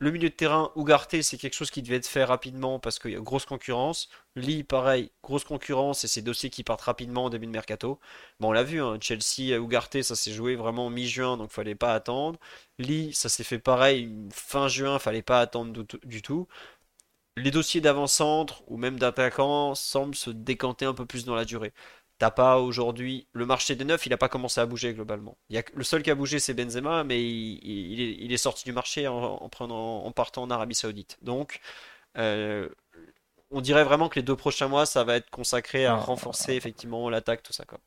Le 0.00 0.10
milieu 0.10 0.28
de 0.28 0.34
terrain, 0.34 0.70
Ougarté, 0.74 1.22
c'est 1.22 1.38
quelque 1.38 1.54
chose 1.54 1.70
qui 1.70 1.80
devait 1.80 1.96
être 1.96 2.06
fait 2.06 2.24
rapidement 2.24 2.78
parce 2.78 2.98
qu'il 2.98 3.12
y 3.12 3.16
a 3.16 3.20
grosse 3.20 3.46
concurrence. 3.46 4.08
Lee, 4.36 4.62
pareil, 4.64 5.10
grosse 5.22 5.44
concurrence 5.44 6.04
et 6.04 6.08
c'est 6.08 6.20
dossiers 6.20 6.50
qui 6.50 6.64
partent 6.64 6.82
rapidement 6.82 7.24
au 7.26 7.30
début 7.30 7.46
de 7.46 7.52
mercato. 7.52 8.00
Bon, 8.40 8.48
on 8.48 8.52
l'a 8.52 8.64
vu, 8.64 8.82
hein, 8.82 8.98
Chelsea, 9.00 9.58
Ougarté, 9.58 10.02
ça 10.02 10.16
s'est 10.16 10.32
joué 10.32 10.56
vraiment 10.56 10.90
mi-juin, 10.90 11.36
donc 11.36 11.50
fallait 11.50 11.74
pas 11.76 11.94
attendre. 11.94 12.38
Lee, 12.78 13.14
ça 13.14 13.28
s'est 13.28 13.44
fait 13.44 13.58
pareil, 13.58 14.10
fin 14.32 14.68
juin, 14.68 14.98
fallait 14.98 15.22
pas 15.22 15.40
attendre 15.40 15.84
du, 16.04 16.22
tout. 16.22 16.48
Les 17.36 17.50
dossiers 17.52 17.80
d'avant-centre 17.80 18.62
ou 18.68 18.76
même 18.76 18.98
d'attaquants 18.98 19.74
semblent 19.74 20.14
se 20.16 20.30
décanter 20.30 20.84
un 20.86 20.94
peu 20.94 21.06
plus 21.06 21.24
dans 21.24 21.34
la 21.34 21.44
durée. 21.44 21.72
T'as 22.18 22.30
pas 22.30 22.58
aujourd'hui. 22.58 23.26
Le 23.32 23.44
marché 23.44 23.74
des 23.74 23.84
neufs, 23.84 24.06
il 24.06 24.10
n'a 24.10 24.16
pas 24.16 24.28
commencé 24.28 24.60
à 24.60 24.66
bouger 24.66 24.94
globalement. 24.94 25.36
Il 25.48 25.56
y 25.56 25.58
a... 25.58 25.62
Le 25.74 25.82
seul 25.82 26.02
qui 26.02 26.10
a 26.10 26.14
bougé, 26.14 26.38
c'est 26.38 26.54
Benzema, 26.54 27.02
mais 27.02 27.20
il, 27.22 28.32
est... 28.32 28.36
sorti 28.36 28.64
du 28.64 28.72
marché 28.72 29.08
en, 29.08 29.48
prenant... 29.48 30.04
en 30.04 30.12
partant 30.12 30.42
en 30.42 30.50
Arabie 30.50 30.76
Saoudite. 30.76 31.18
Donc, 31.22 31.60
euh, 32.16 32.68
on 33.50 33.60
dirait 33.60 33.84
vraiment 33.84 34.08
que 34.08 34.16
les 34.16 34.22
deux 34.22 34.36
prochains 34.36 34.68
mois, 34.68 34.86
ça 34.86 35.02
va 35.02 35.16
être 35.16 35.28
consacré 35.30 35.86
à 35.86 35.96
renforcer 35.96 36.54
effectivement 36.54 37.10
l'attaque, 37.10 37.42
tout 37.42 37.52
ça. 37.52 37.64
Quoi. 37.64 37.78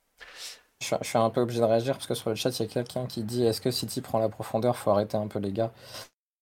Je, 0.82 0.96
suis 1.02 1.18
un 1.18 1.30
peu 1.30 1.42
obligé 1.42 1.60
de 1.60 1.66
réagir 1.66 1.94
parce 1.94 2.08
que 2.08 2.14
sur 2.14 2.30
le 2.30 2.36
chat, 2.36 2.50
il 2.60 2.64
y 2.64 2.66
a 2.66 2.72
quelqu'un 2.72 3.06
qui 3.08 3.24
dit 3.24 3.46
Est-ce 3.46 3.62
que 3.62 3.72
City 3.72 4.02
prend 4.02 4.20
la 4.20 4.30
profondeur? 4.30 4.76
Faut 4.76 4.92
arrêter 4.92 5.16
un 5.16 5.28
peu, 5.28 5.40
les 5.40 5.54
gars. 5.54 5.72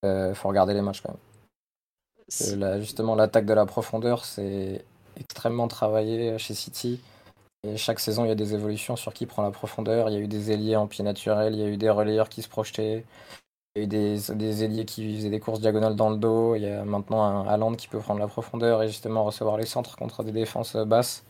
Euh, 0.04 0.34
faut 0.34 0.50
regarder 0.50 0.74
les 0.74 0.82
matchs 0.82 1.02
quand 1.02 1.14
même. 1.14 2.82
justement, 2.82 3.14
l'attaque 3.14 3.46
de 3.46 3.54
la 3.54 3.68
profondeur, 3.68 4.26
c'est 4.26 4.84
extrêmement 5.18 5.68
travaillé 5.68 6.38
chez 6.40 6.56
City 6.56 7.00
chaque 7.78 8.00
saison, 8.00 8.26
il 8.26 8.30
y 8.30 8.32
a 8.32 8.36
des 8.36 8.54
évolutions 8.54 8.96
sur 8.96 9.14
qui 9.14 9.26
prend 9.26 9.44
la 9.44 9.52
profondeur. 9.52 10.10
Il 10.10 10.14
y 10.14 10.18
a 10.18 10.20
eu 10.20 10.28
des 10.28 10.52
ailiers 10.52 10.76
en 10.76 10.88
pied 10.88 11.04
naturel, 11.04 11.54
il 11.54 11.60
y 11.60 11.64
a 11.64 11.68
eu 11.68 11.78
des 11.78 11.90
relayeurs 11.90 12.30
qui 12.30 12.42
se 12.42 12.50
projetaient, 12.50 13.06
il 13.76 13.80
y 13.80 13.82
a 13.82 13.84
eu 13.86 13.88
des, 14.36 14.64
ailiers 14.64 14.86
qui 14.86 15.16
faisaient 15.18 15.30
des 15.30 15.40
courses 15.40 15.60
diagonales 15.60 15.96
dans 15.96 16.10
le 16.10 16.18
dos. 16.18 16.56
Il 16.56 16.64
y 16.64 16.68
a 16.68 16.86
maintenant 16.86 17.24
un 17.24 17.48
Haaland 17.48 17.76
qui 17.76 17.88
peut 17.88 18.00
prendre 18.00 18.20
la 18.20 18.28
profondeur 18.28 18.84
et 18.84 18.88
justement 18.88 19.24
recevoir 19.24 19.58
les 19.58 19.66
centres 19.66 19.98
contre 19.98 20.24
des 20.24 20.32
défenses 20.32 20.76
basses. 20.76 21.24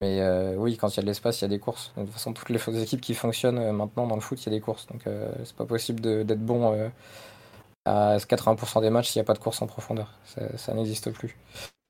Mais 0.00 0.20
euh, 0.20 0.54
oui, 0.56 0.76
quand 0.76 0.88
il 0.88 0.96
y 0.96 1.00
a 1.00 1.02
de 1.02 1.06
l'espace, 1.06 1.40
il 1.40 1.42
y 1.42 1.44
a 1.44 1.48
des 1.48 1.58
courses. 1.58 1.92
De 1.96 2.02
toute 2.04 2.12
façon, 2.12 2.32
toutes 2.32 2.48
les 2.48 2.82
équipes 2.82 3.00
qui 3.00 3.14
fonctionnent 3.14 3.58
euh, 3.58 3.72
maintenant 3.72 4.06
dans 4.06 4.14
le 4.14 4.20
foot, 4.20 4.42
il 4.42 4.46
y 4.46 4.48
a 4.48 4.58
des 4.58 4.60
courses. 4.60 4.86
Donc 4.86 5.06
euh, 5.06 5.30
c'est 5.44 5.56
pas 5.56 5.66
possible 5.66 6.00
d'être 6.00 6.44
bon 6.44 6.90
à 7.84 8.16
80% 8.16 8.80
des 8.80 8.90
matchs 8.90 9.10
s'il 9.10 9.20
n'y 9.20 9.24
a 9.24 9.26
pas 9.26 9.34
de 9.34 9.38
course 9.38 9.62
en 9.62 9.66
profondeur. 9.66 10.12
ça 10.56 10.74
n'existe 10.74 11.10
plus. 11.10 11.36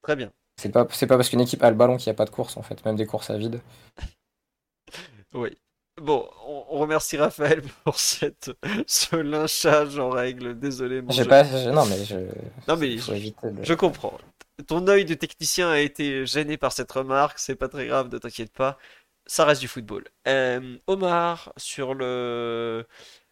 Très 0.03 0.17
bien. 0.17 0.31
C'est 0.61 0.69
pas, 0.69 0.85
pas 0.85 1.07
parce 1.07 1.31
qu'une 1.31 1.41
équipe 1.41 1.63
a 1.63 1.71
le 1.71 1.77
ballon 1.77 1.97
qu'il 1.97 2.11
n'y 2.11 2.15
a 2.15 2.17
pas 2.17 2.27
de 2.27 2.31
course, 2.31 2.59
en 2.59 2.63
fait, 2.63 2.85
même 2.85 2.97
des 2.97 3.07
courses 3.07 3.31
à 3.31 3.39
vide. 3.39 3.63
oui. 5.33 5.57
Bon, 5.97 6.29
on, 6.47 6.79
remercie 6.79 7.17
Raphaël 7.17 7.63
pour 7.85 7.99
cette, 7.99 8.51
ce 8.87 9.17
lynchage 9.17 9.99
en 9.99 10.11
règle. 10.11 10.59
Désolé. 10.59 11.01
Mon 11.01 11.25
pas, 11.25 11.45
non, 11.45 11.87
mais 11.87 12.05
je. 12.05 12.17
Non, 12.69 12.77
mais 12.77 12.99
je, 12.99 13.73
comprends. 13.73 14.19
Ton 14.67 14.87
œil 14.89 15.07
de 15.07 15.15
technicien 15.15 15.71
a 15.71 15.79
été 15.79 16.27
gêné 16.27 16.59
par 16.59 16.73
cette 16.73 16.93
remarque. 16.93 17.39
C'est 17.39 17.57
pas 17.57 17.69
très 17.69 17.87
grave, 17.87 18.13
ne 18.13 18.19
t'inquiète 18.19 18.53
pas. 18.53 18.77
Ça 19.27 19.47
reste 19.47 19.63
du 19.63 19.69
football. 19.69 20.05
Euh, 20.29 20.77
Omar, 20.87 21.55
sur 21.57 21.95
le, 21.95 22.87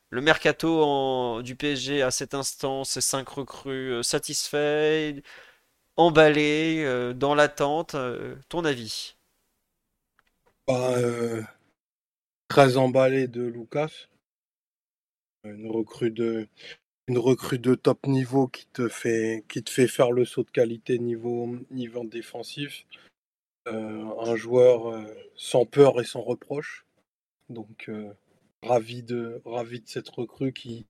le 0.09 0.21
mercato 0.23 1.43
du 1.43 1.57
PSG 1.57 2.01
à 2.03 2.11
cet 2.11 2.33
instant, 2.33 2.85
ces 2.85 3.03
5 3.03 3.29
recrues 3.29 3.93
euh, 3.93 4.03
satisfaits 4.03 5.23
emballé, 5.99 6.85
euh, 6.85 7.13
dans 7.13 7.35
l'attente. 7.35 7.95
Euh, 7.95 8.37
ton 8.49 8.65
avis? 8.65 9.17
Bah, 10.67 10.97
euh, 10.97 11.43
Très 12.49 12.79
emballé 12.79 13.29
de 13.29 13.43
Lucas. 13.43 14.09
Une 15.45 15.71
recrue 15.71 16.11
de, 16.11 16.49
une 17.09 17.19
recrue 17.19 17.59
de 17.59 17.75
top 17.75 18.07
niveau 18.07 18.49
qui 18.49 18.67
te 18.67 18.89
fait, 18.89 19.45
qui 19.49 19.63
te 19.63 19.71
fait 19.71 19.89
faire 19.89 20.13
le 20.13 20.25
saut 20.25 20.45
de 20.45 20.51
qualité 20.51 20.99
niveau, 20.99 21.57
niveau 21.71 22.05
défensif. 22.05 22.87
un 23.67 24.37
joueur 24.37 25.07
sans 25.37 25.67
peur 25.67 26.01
et 26.01 26.05
sans 26.05 26.23
reproche. 26.23 26.87
Donc, 27.51 27.91
ravi, 28.63 29.03
de, 29.03 29.41
ravi 29.45 29.81
de 29.81 29.89
cette 29.89 30.09
recrue 30.09 30.53
qui 30.53 30.87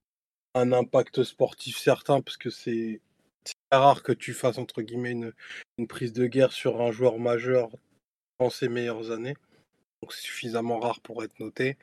a 0.54 0.60
un 0.60 0.72
impact 0.72 1.24
sportif 1.24 1.76
certain 1.76 2.20
parce 2.20 2.36
que 2.36 2.50
c'est 2.50 3.00
c'est 3.48 3.76
rare 3.76 4.02
que 4.02 4.12
tu 4.12 4.34
fasses 4.34 4.58
entre 4.58 4.82
guillemets 4.82 5.12
une, 5.78 5.86
prise 5.86 6.12
de 6.12 6.26
guerre 6.26 6.52
sur 6.52 6.80
un 6.80 6.92
joueur 6.92 7.18
majeur 7.18 7.70
dans 8.38 8.50
ses 8.50 8.68
meilleures 8.68 9.10
années. 9.10 9.34
Donc 10.02 10.12
c'est 10.12 10.22
suffisamment 10.22 10.78
rare 10.78 11.00
pour 11.00 11.24
être 11.24 11.38
noté. 11.40 11.76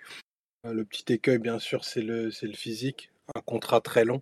Euh, 0.65 0.73
le 0.73 0.85
petit 0.85 1.13
écueil, 1.13 1.39
bien 1.39 1.59
sûr, 1.59 1.85
c'est 1.85 2.01
le, 2.01 2.31
c'est 2.31 2.47
le 2.47 2.53
physique. 2.53 3.11
Un 3.33 3.41
contrat 3.41 3.81
très 3.81 4.05
long 4.05 4.21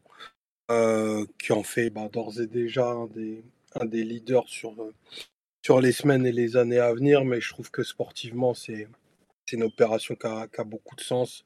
euh, 0.72 1.26
qui 1.40 1.52
en 1.54 1.64
fait 1.64 1.90
bah, 1.90 2.10
d'ores 2.12 2.40
et 2.40 2.48
déjà 2.48 2.88
un 2.88 3.08
des, 3.08 4.04
leaders 4.04 4.48
sur, 4.48 4.82
euh, 4.82 4.94
sur 5.66 5.82
les 5.82 5.92
semaines 5.92 6.26
et 6.26 6.32
les 6.32 6.58
années 6.58 6.80
à 6.80 6.94
venir. 6.94 7.26
Mais 7.26 7.42
je 7.42 7.50
trouve 7.50 7.72
que 7.72 7.84
sportivement, 7.84 8.54
c'est, 8.54 8.88
c'est 9.46 9.58
une 9.58 9.64
opération 9.64 10.16
qui 10.16 10.28
a, 10.28 10.64
beaucoup 10.64 10.96
de 10.96 11.02
sens. 11.02 11.44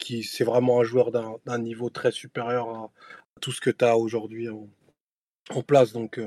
Qui, 0.00 0.24
c'est 0.24 0.44
vraiment 0.44 0.80
un 0.80 0.84
joueur 0.84 1.10
d'un, 1.10 1.36
d'un 1.46 1.58
niveau 1.58 1.88
très 1.88 2.12
supérieur 2.12 2.68
à, 2.68 2.90
tout 3.40 3.52
ce 3.52 3.60
que 3.60 3.70
tu 3.70 3.84
as 3.84 3.96
aujourd'hui 3.96 4.48
en 5.50 5.62
place. 5.62 5.92
Donc, 5.92 6.20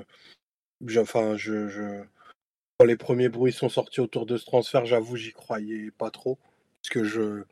je, 0.86 2.04
quand 2.80 2.86
les 2.86 2.98
premiers 2.98 3.30
bruits 3.30 3.54
sont 3.54 3.70
sortis 3.70 4.00
autour 4.00 4.26
de 4.26 4.38
ce 4.38 4.46
transfert, 4.46 4.86
j'avoue, 4.86 5.16
j'y 5.16 5.32
croyais 5.32 5.92
pas 5.92 6.12
trop. 6.12 6.38
Parce 6.82 6.94
que 6.94 7.04
je 7.04 7.44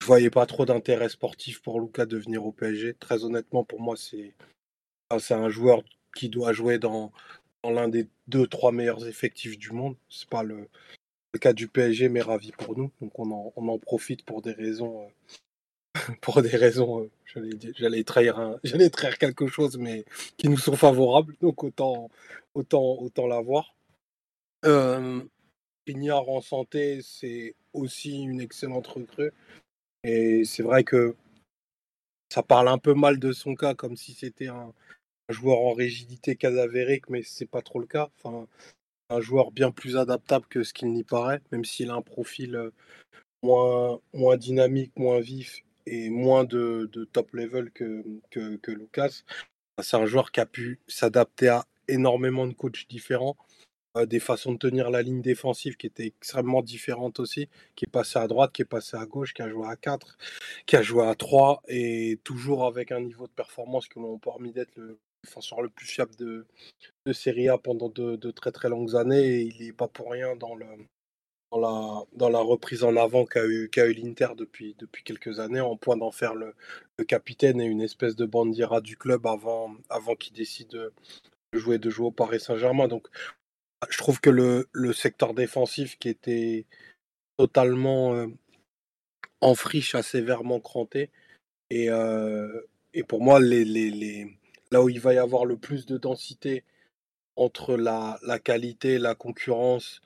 je 0.00 0.06
voyais 0.06 0.30
pas 0.30 0.46
trop 0.46 0.64
d'intérêt 0.64 1.08
sportif 1.08 1.60
pour 1.60 1.80
Lucas 1.80 2.06
de 2.06 2.16
venir 2.16 2.46
au 2.46 2.52
PSG. 2.52 2.94
Très 2.94 3.24
honnêtement, 3.24 3.64
pour 3.64 3.80
moi, 3.80 3.96
c'est 3.96 4.34
un 5.10 5.48
joueur 5.48 5.82
qui 6.14 6.28
doit 6.28 6.52
jouer 6.52 6.78
dans, 6.78 7.12
l'un 7.64 7.88
des 7.88 8.08
deux, 8.28 8.46
trois 8.46 8.72
meilleurs 8.72 9.06
effectifs 9.06 9.58
du 9.58 9.72
monde. 9.72 9.96
C'est 10.08 10.28
pas 10.28 10.42
le, 10.42 10.68
cas 11.40 11.52
du 11.52 11.68
PSG, 11.68 12.08
mais 12.08 12.22
ravi 12.22 12.52
pour 12.52 12.76
nous. 12.76 12.90
Donc 13.00 13.18
on 13.18 13.30
en, 13.30 13.52
on 13.56 13.68
en 13.68 13.78
profite 13.78 14.24
pour 14.24 14.42
des 14.42 14.52
raisons 14.52 15.08
pour 16.20 16.42
des 16.42 16.56
raisons, 16.56 17.08
euh, 17.36 17.50
j'allais 17.76 18.04
trahir, 18.04 18.58
j'allais 18.64 18.90
trahir 18.90 19.18
quelque 19.18 19.46
chose, 19.46 19.76
mais 19.78 20.04
qui 20.36 20.48
nous 20.48 20.58
sont 20.58 20.76
favorables, 20.76 21.34
donc 21.40 21.64
autant, 21.64 22.10
autant, 22.54 22.98
autant 23.00 23.26
l'avoir. 23.26 23.74
Euh, 24.64 25.22
Pignard 25.84 26.28
en 26.28 26.40
santé, 26.40 27.00
c'est 27.02 27.54
aussi 27.72 28.22
une 28.22 28.40
excellente 28.40 28.86
recrue. 28.86 29.32
Et 30.04 30.44
c'est 30.44 30.62
vrai 30.62 30.84
que 30.84 31.16
ça 32.32 32.42
parle 32.42 32.68
un 32.68 32.78
peu 32.78 32.94
mal 32.94 33.18
de 33.18 33.32
son 33.32 33.54
cas, 33.54 33.74
comme 33.74 33.96
si 33.96 34.12
c'était 34.12 34.48
un, 34.48 34.72
joueur 35.28 35.58
en 35.58 35.72
rigidité 35.74 36.36
cadavérique, 36.36 37.10
mais 37.10 37.22
c'est 37.22 37.46
pas 37.46 37.62
trop 37.62 37.80
le 37.80 37.86
cas. 37.86 38.10
Enfin, 38.16 38.46
un 39.10 39.20
joueur 39.20 39.50
bien 39.50 39.70
plus 39.70 39.96
adaptable 39.96 40.46
que 40.48 40.62
ce 40.62 40.72
qu'il 40.72 40.92
n'y 40.92 41.04
paraît, 41.04 41.40
même 41.52 41.64
s'il 41.64 41.90
a 41.90 41.94
un 41.94 42.02
profil 42.02 42.56
euh, 42.56 42.70
moins, 43.42 44.00
moins 44.12 44.36
dynamique, 44.36 44.92
moins 44.96 45.20
vif 45.20 45.62
et 45.88 46.10
moins 46.10 46.44
de, 46.44 46.90
top 47.12 47.32
level 47.32 47.70
que, 47.70 48.70
Lucas. 48.70 49.22
C'est 49.80 49.96
un 49.96 50.06
joueur 50.06 50.32
qui 50.32 50.40
a 50.40 50.46
pu 50.46 50.80
s'adapter 50.88 51.48
à 51.48 51.66
énormément 51.86 52.46
de 52.46 52.52
coachs 52.52 52.88
différents 52.88 53.36
euh, 53.96 54.06
des 54.06 54.20
façons 54.20 54.52
de 54.52 54.58
tenir 54.58 54.90
la 54.90 55.02
ligne 55.02 55.22
défensive 55.22 55.76
qui 55.76 55.86
étaient 55.86 56.06
extrêmement 56.06 56.62
différentes 56.62 57.20
aussi, 57.20 57.48
qui 57.74 57.86
est 57.86 57.90
passé 57.90 58.18
à 58.18 58.26
droite, 58.26 58.52
qui 58.52 58.62
est 58.62 58.66
passé 58.66 58.96
à 58.96 59.06
gauche, 59.06 59.32
qui 59.32 59.42
a 59.42 59.48
joué 59.48 59.66
à 59.66 59.76
4, 59.76 60.18
qui 60.66 60.76
a 60.76 60.82
joué 60.82 61.06
à 61.06 61.14
3, 61.14 61.62
et 61.68 62.20
toujours 62.24 62.66
avec 62.66 62.92
un 62.92 63.00
niveau 63.00 63.26
de 63.26 63.32
performance 63.32 63.88
que 63.88 63.98
l'on 63.98 64.18
permis 64.18 64.52
d'être 64.52 64.76
le 64.76 64.98
défenseur 65.24 65.62
le 65.62 65.70
plus 65.70 65.86
fiable 65.86 66.14
de, 66.16 66.46
de 67.06 67.12
Serie 67.12 67.48
A 67.48 67.58
pendant 67.58 67.88
de, 67.88 68.30
très 68.30 68.52
très 68.52 68.68
longues 68.68 68.94
années, 68.94 69.40
et 69.40 69.40
il 69.42 69.66
n'est 69.66 69.72
pas 69.72 69.88
pour 69.88 70.12
rien 70.12 70.36
dans, 70.36 70.54
le, 70.54 70.66
dans, 71.50 71.60
la, 71.60 72.04
dans 72.12 72.28
la 72.28 72.40
reprise 72.40 72.84
en 72.84 72.96
avant 72.96 73.24
qu'a 73.24 73.46
eu, 73.46 73.70
eu 73.74 73.92
l'Inter 73.92 74.28
depuis, 74.36 74.74
depuis 74.78 75.02
quelques 75.02 75.40
années, 75.40 75.60
en 75.60 75.76
point 75.76 75.96
d'en 75.96 76.10
faire 76.10 76.34
le, 76.34 76.54
le, 76.98 77.04
capitaine 77.04 77.60
et 77.60 77.64
une 77.64 77.80
espèce 77.80 78.16
de 78.16 78.26
bandiera 78.26 78.80
du 78.80 78.96
club 78.96 79.26
avant, 79.26 79.74
avant 79.88 80.14
qu'il 80.14 80.34
décide 80.34 80.68
de 80.68 80.92
jouer, 81.52 81.78
de 81.78 81.90
jouer 81.90 82.06
au 82.06 82.10
Paris 82.10 82.40
Saint-Germain. 82.40 82.88
Donc 82.88 83.08
je 83.88 83.98
trouve 83.98 84.20
que 84.20 84.30
le, 84.30 84.68
le, 84.72 84.92
secteur 84.92 85.34
défensif 85.34 85.98
qui 85.98 86.08
était 86.08 86.66
totalement 87.36 88.14
euh, 88.14 88.26
en 89.40 89.54
friche 89.54 89.94
a 89.94 90.02
sévèrement 90.02 90.60
cranté. 90.60 91.10
Et, 91.70 91.90
euh, 91.90 92.62
et 92.94 93.02
pour 93.02 93.22
moi, 93.22 93.40
les, 93.40 93.64
les, 93.64 93.90
les, 93.90 94.36
là 94.70 94.82
où 94.82 94.88
il 94.88 95.00
va 95.00 95.14
y 95.14 95.18
avoir 95.18 95.44
le 95.44 95.56
plus 95.56 95.86
de 95.86 95.96
densité 95.96 96.64
entre 97.36 97.76
la, 97.76 98.18
la 98.22 98.38
qualité, 98.38 98.98
la 98.98 99.14
concurrence 99.14 100.02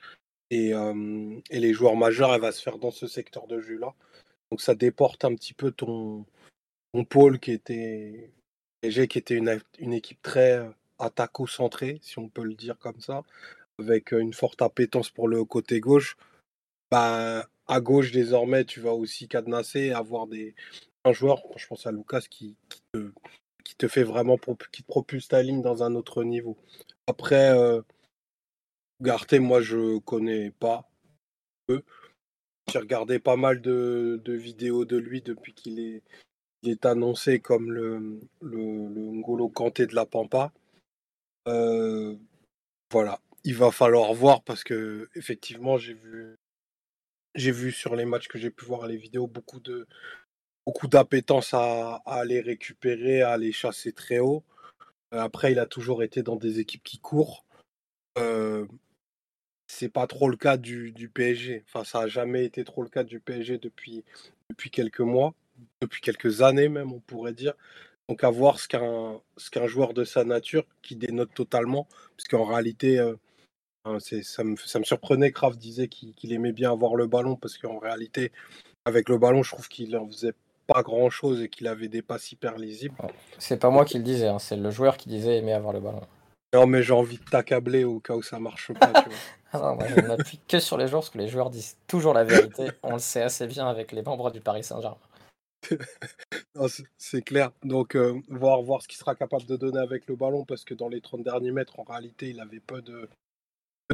et, 0.53 0.75
euh, 0.75 1.41
et, 1.51 1.61
les 1.61 1.73
joueurs 1.73 1.97
majeurs, 1.97 2.35
elle 2.35 2.43
va 2.43 2.53
se 2.53 2.63
faire 2.63 2.79
dans 2.79 2.91
ce 2.91 3.07
secteur 3.07 3.47
de 3.47 3.59
jeu-là. 3.59 3.95
Donc 4.51 4.61
ça 4.61 4.75
déporte 4.75 5.25
un 5.25 5.35
petit 5.35 5.55
peu 5.55 5.71
ton, 5.71 6.27
ton 6.93 7.05
pôle 7.05 7.41
qui 7.41 7.53
était, 7.53 8.31
qui 8.83 9.19
était 9.19 9.35
une, 9.35 9.93
équipe 9.95 10.21
très 10.21 10.61
attaco-centrée, 10.99 12.01
si 12.03 12.19
on 12.19 12.29
peut 12.29 12.45
le 12.45 12.55
dire 12.55 12.79
comme 12.79 13.01
ça, 13.01 13.23
avec 13.79 14.13
une 14.13 14.35
forte 14.35 14.61
appétence 14.61 15.09
pour 15.09 15.27
le 15.27 15.43
côté 15.47 15.81
gauche, 15.81 16.19
bah, 16.91 17.49
à 17.67 17.81
gauche 17.81 18.13
désormais, 18.13 18.67
tu 18.67 18.81
vas 18.81 18.93
aussi 18.93 19.29
cadenasser, 19.29 19.93
avoir 19.93 20.27
des, 20.27 20.55
un 21.07 21.13
joueur, 21.15 21.43
je 21.57 21.67
pense 21.67 21.87
à 21.87 21.93
Lucas, 21.93 22.27
qui, 22.29 22.57
qui, 23.65 23.75
te, 23.77 23.89
fait 23.89 24.05
vraiment, 24.05 24.37
qui 24.71 24.83
te 24.83 24.87
propulse 24.87 25.29
ta 25.29 25.43
ligne 25.43 25.63
dans 25.63 25.83
un 25.83 25.95
autre 25.95 26.25
niveau. 26.25 26.59
Après, 27.07 27.51
euh, 27.57 27.81
Garté, 29.03 29.39
moi, 29.39 29.61
je 29.61 29.99
connais 29.99 30.51
pas. 30.51 30.89
J'ai 31.69 32.79
regardé 32.79 33.19
pas 33.19 33.37
mal 33.37 33.61
de, 33.61 34.21
vidéos 34.27 34.85
de 34.85 34.97
lui 34.97 35.21
depuis 35.21 35.53
qu'il 35.53 35.79
est, 36.65 36.87
annoncé 36.87 37.41
comme 37.41 37.73
le, 37.73 38.21
le, 38.41 38.89
le 38.89 39.11
Ngolo 39.13 39.49
Kanté 39.49 39.87
de 39.87 39.95
la 39.95 40.07
Pampa. 40.07 40.53
Euh, 41.49 42.17
voilà 42.91 43.21
il 43.45 43.55
va 43.55 43.71
falloir 43.71 44.13
voir 44.15 44.43
parce 44.43 44.65
que 44.65 45.09
effectivement 45.15 45.77
j'ai 45.79 45.95
vu 47.35 47.73
sur 47.73 47.97
les 47.97 48.05
matchs 48.05 48.29
que 48.29 48.39
j'ai 48.39 48.51
pu 48.51 48.65
voir 48.65 48.87
les 48.87 48.97
vidéos 48.97 49.27
beaucoup 49.27 49.61
d'appétence 50.89 51.55
à, 51.55 52.03
aller 52.07 52.41
récupérer, 52.41 53.23
à 53.23 53.33
aller 53.33 53.53
chasser 53.53 53.93
très 53.93 54.19
haut. 54.19 54.45
Euh, 55.13 55.21
après, 55.21 55.53
il 55.53 55.59
a 55.59 55.67
toujours 55.67 56.03
été 56.03 56.23
dans 56.23 56.37
des 56.37 56.61
équipes 56.61 56.85
qui 56.85 56.99
courent. 56.99 57.45
Euh, 58.19 58.67
c'est 59.73 59.89
pas 59.89 60.07
trop 60.07 60.29
le 60.29 60.37
cas 60.37 60.59
du, 60.59 60.93
du, 60.93 61.09
PSG. 61.09 61.65
Enfin, 61.67 61.83
ça 61.83 62.01
a 62.01 62.07
jamais 62.07 62.45
été 62.45 62.63
trop 62.63 62.83
le 62.83 62.91
cas 62.91 63.05
du 63.05 63.21
PSG 63.21 63.57
depuis, 63.57 64.05
depuis 64.51 64.71
quelques 64.71 65.01
mois, 65.01 65.33
depuis 65.81 66.03
quelques 66.03 66.43
années 66.43 66.69
même, 66.69 66.93
on 66.93 67.01
pourrait 67.01 67.33
dire. 67.33 67.55
Donc 68.09 68.23
à 68.23 68.31
voir 68.31 68.59
ce 68.61 68.69
qu'un 68.69 69.67
joueur 69.67 69.95
de 69.95 70.05
sa 70.05 70.25
nature 70.25 70.65
qui 70.83 70.95
dénote 70.95 71.33
totalement, 71.35 71.89
parce 72.17 72.29
qu'en 72.29 72.45
réalité, 72.45 72.99
euh, 72.99 73.17
ça, 73.99 74.45
me, 74.45 74.57
ça 74.57 74.79
me 74.79 74.85
surprenait, 74.85 75.33
Kraft 75.33 75.59
disait 75.59 75.89
qu'il 75.89 76.33
aimait 76.33 76.53
bien 76.53 76.71
avoir 76.71 76.95
le 76.95 77.07
ballon 77.07 77.37
parce 77.37 77.57
qu'en 77.57 77.79
réalité, 77.79 78.31
avec 78.85 79.09
le 79.09 79.17
ballon, 79.17 79.43
je 79.43 79.53
trouve 79.53 79.69
qu'il 79.69 79.97
en 79.97 80.07
faisait 80.07 80.35
pas 80.67 80.83
grand 80.83 81.09
chose 81.09 81.41
et 81.41 81.49
qu'il 81.49 81.67
avait 81.67 81.89
des 81.89 82.03
passes 82.03 82.31
hyper 82.31 82.59
lisibles. 82.59 82.97
C'est 83.39 83.59
pas 83.59 83.71
moi 83.71 83.87
qui 83.87 83.97
le 83.97 84.05
disais, 84.05 84.29
hein, 84.29 84.39
c'est 84.39 84.57
le 84.57 84.71
joueur 84.71 84.99
qui 84.99 85.09
disait 85.09 85.39
aimer 85.39 85.55
avoir 85.55 85.73
le 85.73 85.81
ballon. 85.81 86.03
Non, 86.55 86.67
mais 86.67 86.83
j'ai 86.83 86.93
envie 86.93 87.17
de 87.17 87.25
t'accabler 87.25 87.85
au 87.85 87.99
cas 88.01 88.15
où 88.15 88.23
ça 88.23 88.39
marche 88.39 88.75
pas. 88.75 88.93
tu 89.03 89.09
vois. 89.09 89.19
ah 89.53 89.75
moi 89.75 89.87
je 89.87 90.37
que 90.49 90.59
sur 90.59 90.79
les 90.79 90.89
joueurs 90.89 91.03
parce 91.03 91.11
que 91.11 91.19
les 91.19 91.29
joueurs 91.29 91.51
disent 91.51 91.77
toujours 91.87 92.15
la 92.15 92.25
vérité. 92.25 92.71
On 92.83 92.95
le 92.95 92.99
sait 92.99 93.23
assez 93.23 93.47
bien 93.47 93.69
avec 93.69 93.93
les 93.93 94.03
membres 94.03 94.31
du 94.31 94.41
Paris 94.41 94.65
Saint-Germain. 94.65 94.97
c'est 96.99 97.23
clair. 97.23 97.53
Donc, 97.63 97.95
euh, 97.95 98.21
voir, 98.29 98.83
ce 98.83 98.89
qu'il 98.89 98.99
sera 98.99 99.15
capable 99.15 99.45
de 99.47 99.57
donner 99.57 99.79
avec 99.79 100.07
le 100.07 100.17
ballon 100.17 100.45
parce 100.45 100.65
que 100.65 100.75
dans 100.75 100.89
les 100.89 101.01
30 101.01 101.23
derniers 101.23 101.53
mètres, 101.53 101.79
en 101.79 101.85
réalité, 101.85 102.31
il 102.31 102.41
avait 102.41 102.61
peu 102.61 102.83
de, 102.83 103.09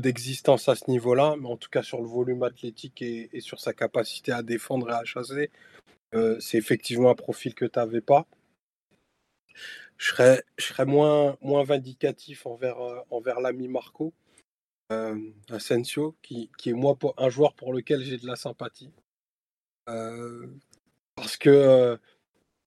d'existence 0.00 0.68
à 0.68 0.76
ce 0.76 0.90
niveau-là, 0.90 1.36
mais 1.38 1.48
en 1.48 1.56
tout 1.56 1.70
cas 1.70 1.82
sur 1.82 2.00
le 2.00 2.06
volume 2.06 2.42
athlétique 2.42 3.02
et, 3.02 3.28
sur 3.40 3.60
sa 3.60 3.72
capacité 3.72 4.32
à 4.32 4.42
défendre 4.42 4.88
et 4.90 4.94
à 4.94 5.04
chasser, 5.04 5.50
euh, 6.14 6.38
c'est 6.40 6.58
effectivement 6.58 7.10
un 7.10 7.14
profil 7.14 7.54
que 7.54 7.64
tu 7.64 7.78
n'avais 7.78 8.00
pas. 8.00 8.26
Je 9.96 10.42
serais, 10.58 10.86
moins, 10.86 11.36
vindicatif 11.64 12.46
envers, 12.46 12.80
euh, 12.80 13.00
envers 13.10 13.40
l'ami 13.40 13.66
Marco 13.66 14.12
Asensio, 15.50 16.16
qui, 16.22 16.50
est 16.66 16.72
moi 16.72 16.96
un 17.18 17.28
joueur 17.28 17.54
pour 17.54 17.72
lequel 17.72 18.02
j'ai 18.02 18.16
de 18.18 18.26
la 18.26 18.36
sympathie. 18.36 18.90
parce 21.14 21.36
que 21.36 21.98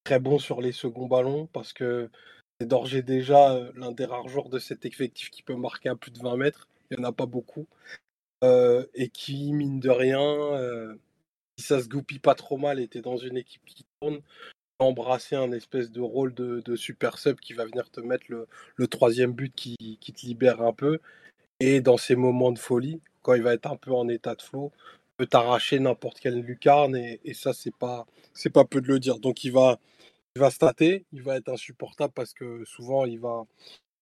très 0.04 0.20
bon 0.20 0.40
sur 0.40 0.62
les 0.62 0.72
seconds 0.72 1.08
ballons, 1.08 1.48
parce 1.48 1.74
que 1.74 2.10
c'est 2.60 2.68
d'ores 2.68 2.90
déjà 3.04 3.60
l'un 3.76 3.92
des 3.92 4.06
rares 4.06 4.28
joueurs 4.28 4.50
de 4.50 4.60
cet 4.60 4.86
effectif 4.86 5.30
qui 5.32 5.44
peut 5.44 5.56
marquer 5.56 5.90
à 5.90 5.96
plus 5.96 6.12
de 6.12 6.20
20 6.20 6.38
mètres. 6.38 6.68
Il 6.90 6.98
n'y 6.98 7.06
en 7.06 7.10
a 7.10 7.14
pas 7.14 7.26
beaucoup, 7.26 7.68
euh, 8.44 8.86
et 8.96 9.10
qui, 9.10 9.54
mine 9.54 9.80
de 9.80 9.90
rien, 9.90 10.22
euh, 10.22 10.96
si 11.58 11.66
ça 11.66 11.82
se 11.82 11.88
goupille 11.88 12.20
pas 12.20 12.36
trop 12.36 12.58
mal, 12.58 12.80
était 12.80 13.02
dans 13.02 13.18
une 13.18 13.38
équipe 13.38 13.64
qui 13.66 13.86
tourne, 14.02 14.22
embrasser 14.80 15.36
un 15.36 15.52
espèce 15.52 15.92
de 15.92 16.02
rôle 16.02 16.34
de, 16.34 16.76
super 16.76 17.20
sub 17.20 17.40
qui 17.40 17.54
va 17.54 17.66
venir 17.66 17.90
te 17.92 18.02
mettre 18.02 18.26
le, 18.30 18.88
troisième 18.88 19.34
but 19.34 19.54
qui, 19.56 19.78
te 20.00 20.26
libère 20.26 20.62
un 20.62 20.74
peu, 20.74 21.00
et 21.62 21.80
dans 21.80 21.98
ces 21.98 22.16
moments 22.16 22.52
de 22.52 22.60
folie, 22.60 23.02
quand 23.22 23.36
il 23.36 23.44
va 23.44 23.54
être 23.54 23.68
un 23.68 23.78
peu 23.78 23.92
en 23.92 24.08
état 24.10 24.36
de 24.36 24.42
flow, 24.42 24.72
peut 25.16 25.28
t'arracher 25.28 25.80
n'importe 25.80 26.20
quelle 26.20 26.42
lucarne, 26.42 26.96
et, 26.96 27.34
ça, 27.36 27.54
c'est 27.54 27.76
pas, 27.76 28.08
c'est 28.34 28.50
pas 28.50 28.66
peu 28.66 28.82
de 28.82 28.88
le 28.88 29.00
dire. 29.00 29.20
Donc 29.20 29.44
il 29.44 29.52
va, 29.52 29.80
il 30.36 30.40
va 30.40 30.50
stater, 30.50 31.06
il 31.14 31.22
va 31.22 31.38
être 31.38 31.50
insupportable 31.50 32.14
parce 32.14 32.34
que 32.34 32.66
souvent 32.66 33.06
il 33.06 33.20
va, 33.20 33.46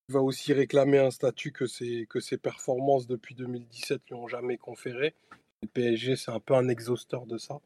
va 0.07 0.21
aussi 0.21 0.53
réclamer 0.53 0.99
un 0.99 1.11
statut 1.11 1.51
que 1.51 1.67
ses, 1.67 2.07
que 2.09 2.21
ses 2.21 2.37
performances 2.37 3.07
depuis 3.07 3.35
2017 3.35 4.01
lui 4.07 4.15
ont 4.15 4.27
jamais 4.29 4.57
conféré. 4.57 5.13
Le 5.61 5.67
PSG, 5.67 6.15
c'est 6.15 6.31
un 6.31 6.39
peu 6.39 6.55
un 6.55 6.69
exhausteur 6.69 7.25
de 7.25 7.37
ça. 7.37 7.59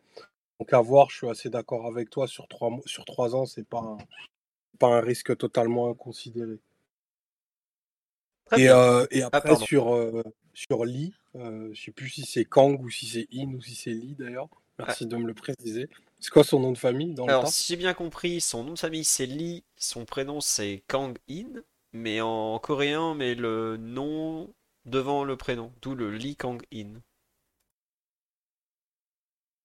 Donc 0.59 0.73
à 0.73 0.81
voir, 0.81 1.11
je 1.11 1.17
suis 1.17 1.29
assez 1.29 1.49
d'accord 1.51 1.85
avec 1.85 2.09
toi, 2.09 2.27
sur 2.27 2.47
trois, 2.47 2.71
sur 2.87 3.05
trois 3.05 3.35
ans, 3.35 3.45
c'est 3.45 3.67
pas 3.67 3.97
pas 4.79 4.87
un 4.87 5.01
risque 5.01 5.37
totalement 5.37 5.89
inconsidéré. 5.89 6.59
Et, 8.57 8.69
euh, 8.69 9.05
et, 9.09 9.23
ah, 9.23 9.29
après, 9.31 9.55
sur, 9.55 9.95
euh, 9.95 10.21
sur 10.53 10.85
Lee, 10.85 11.13
euh, 11.35 11.69
je 11.73 11.81
sais 11.81 11.91
plus 11.91 12.09
si 12.09 12.23
c'est 12.23 12.45
Kang 12.45 12.79
ou 12.81 12.89
si 12.89 13.07
c'est 13.07 13.27
In 13.33 13.53
ou 13.53 13.61
si 13.61 13.75
c'est 13.75 13.93
Lee 13.93 14.15
d'ailleurs. 14.17 14.49
Merci 14.79 15.05
de 15.05 15.15
me 15.17 15.25
le 15.25 15.33
préciser. 15.33 15.87
C'est 16.19 16.31
quoi 16.31 16.43
son 16.43 16.59
nom 16.59 16.71
de 16.71 16.77
famille 16.77 17.13
dans 17.13 17.25
Alors, 17.25 17.47
si 17.47 17.65
j'ai 17.67 17.75
bien 17.75 17.93
compris, 17.93 18.41
son 18.41 18.63
nom 18.63 18.73
de 18.73 18.79
famille 18.79 19.03
c'est 19.03 19.25
Lee, 19.25 19.63
son 19.77 20.05
prénom 20.05 20.39
c'est 20.41 20.83
Kang 20.87 21.17
In 21.29 21.61
mais 21.93 22.21
en 22.21 22.59
coréen, 22.59 23.01
on 23.01 23.15
met 23.15 23.35
le 23.35 23.77
nom 23.77 24.51
devant 24.85 25.23
le 25.23 25.37
prénom, 25.37 25.71
d'où 25.81 25.95
le 25.95 26.11
Lee 26.11 26.35
Kang-in. 26.35 27.01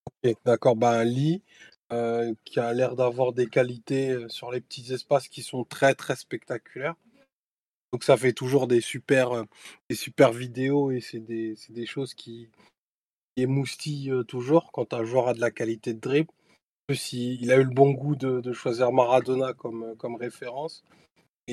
Ok, 0.06 0.36
d'accord, 0.44 0.76
ben 0.76 1.02
Lee, 1.04 1.42
euh, 1.90 2.34
qui 2.44 2.60
a 2.60 2.72
l'air 2.74 2.96
d'avoir 2.96 3.32
des 3.32 3.46
qualités 3.46 4.10
euh, 4.10 4.28
sur 4.28 4.50
les 4.50 4.60
petits 4.60 4.92
espaces 4.92 5.28
qui 5.28 5.42
sont 5.42 5.64
très 5.64 5.94
très 5.94 6.16
spectaculaires. 6.16 6.96
Donc 7.92 8.04
ça 8.04 8.16
fait 8.16 8.32
toujours 8.32 8.66
des 8.66 8.80
super, 8.80 9.44
des 9.88 9.96
super 9.96 10.32
vidéos 10.32 10.90
et 10.90 11.00
c'est 11.00 11.20
des, 11.20 11.56
des, 11.70 11.86
choses 11.86 12.14
qui, 12.14 12.48
émoustillent 13.36 14.24
toujours 14.26 14.72
quand 14.72 14.92
un 14.92 15.04
joueur 15.04 15.28
a 15.28 15.34
de 15.34 15.40
la 15.40 15.50
qualité 15.50 15.94
de 15.94 16.00
dribble. 16.00 16.32
Il, 16.90 17.42
il 17.42 17.52
a 17.52 17.56
eu 17.56 17.64
le 17.64 17.70
bon 17.70 17.92
goût 17.92 18.16
de, 18.16 18.40
de 18.40 18.52
choisir 18.52 18.92
Maradona 18.92 19.52
comme, 19.52 19.94
comme 19.96 20.16
référence 20.16 20.84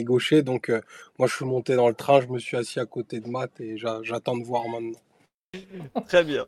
gaucher. 0.04 0.44
Donc, 0.44 0.70
euh, 0.70 0.82
moi, 1.18 1.28
je 1.28 1.36
suis 1.36 1.46
monté 1.46 1.76
dans 1.76 1.88
le 1.88 1.96
train, 1.96 2.22
je 2.22 2.28
me 2.28 2.40
suis 2.40 2.58
assis 2.58 2.80
à 2.80 2.86
côté 2.86 3.20
de 3.20 3.30
Matt 3.30 3.60
et 3.62 3.78
j'attends 3.78 4.38
de 4.38 4.44
voir 4.44 4.68
maintenant. 4.68 5.00
Très 6.08 6.24
bien. 6.24 6.46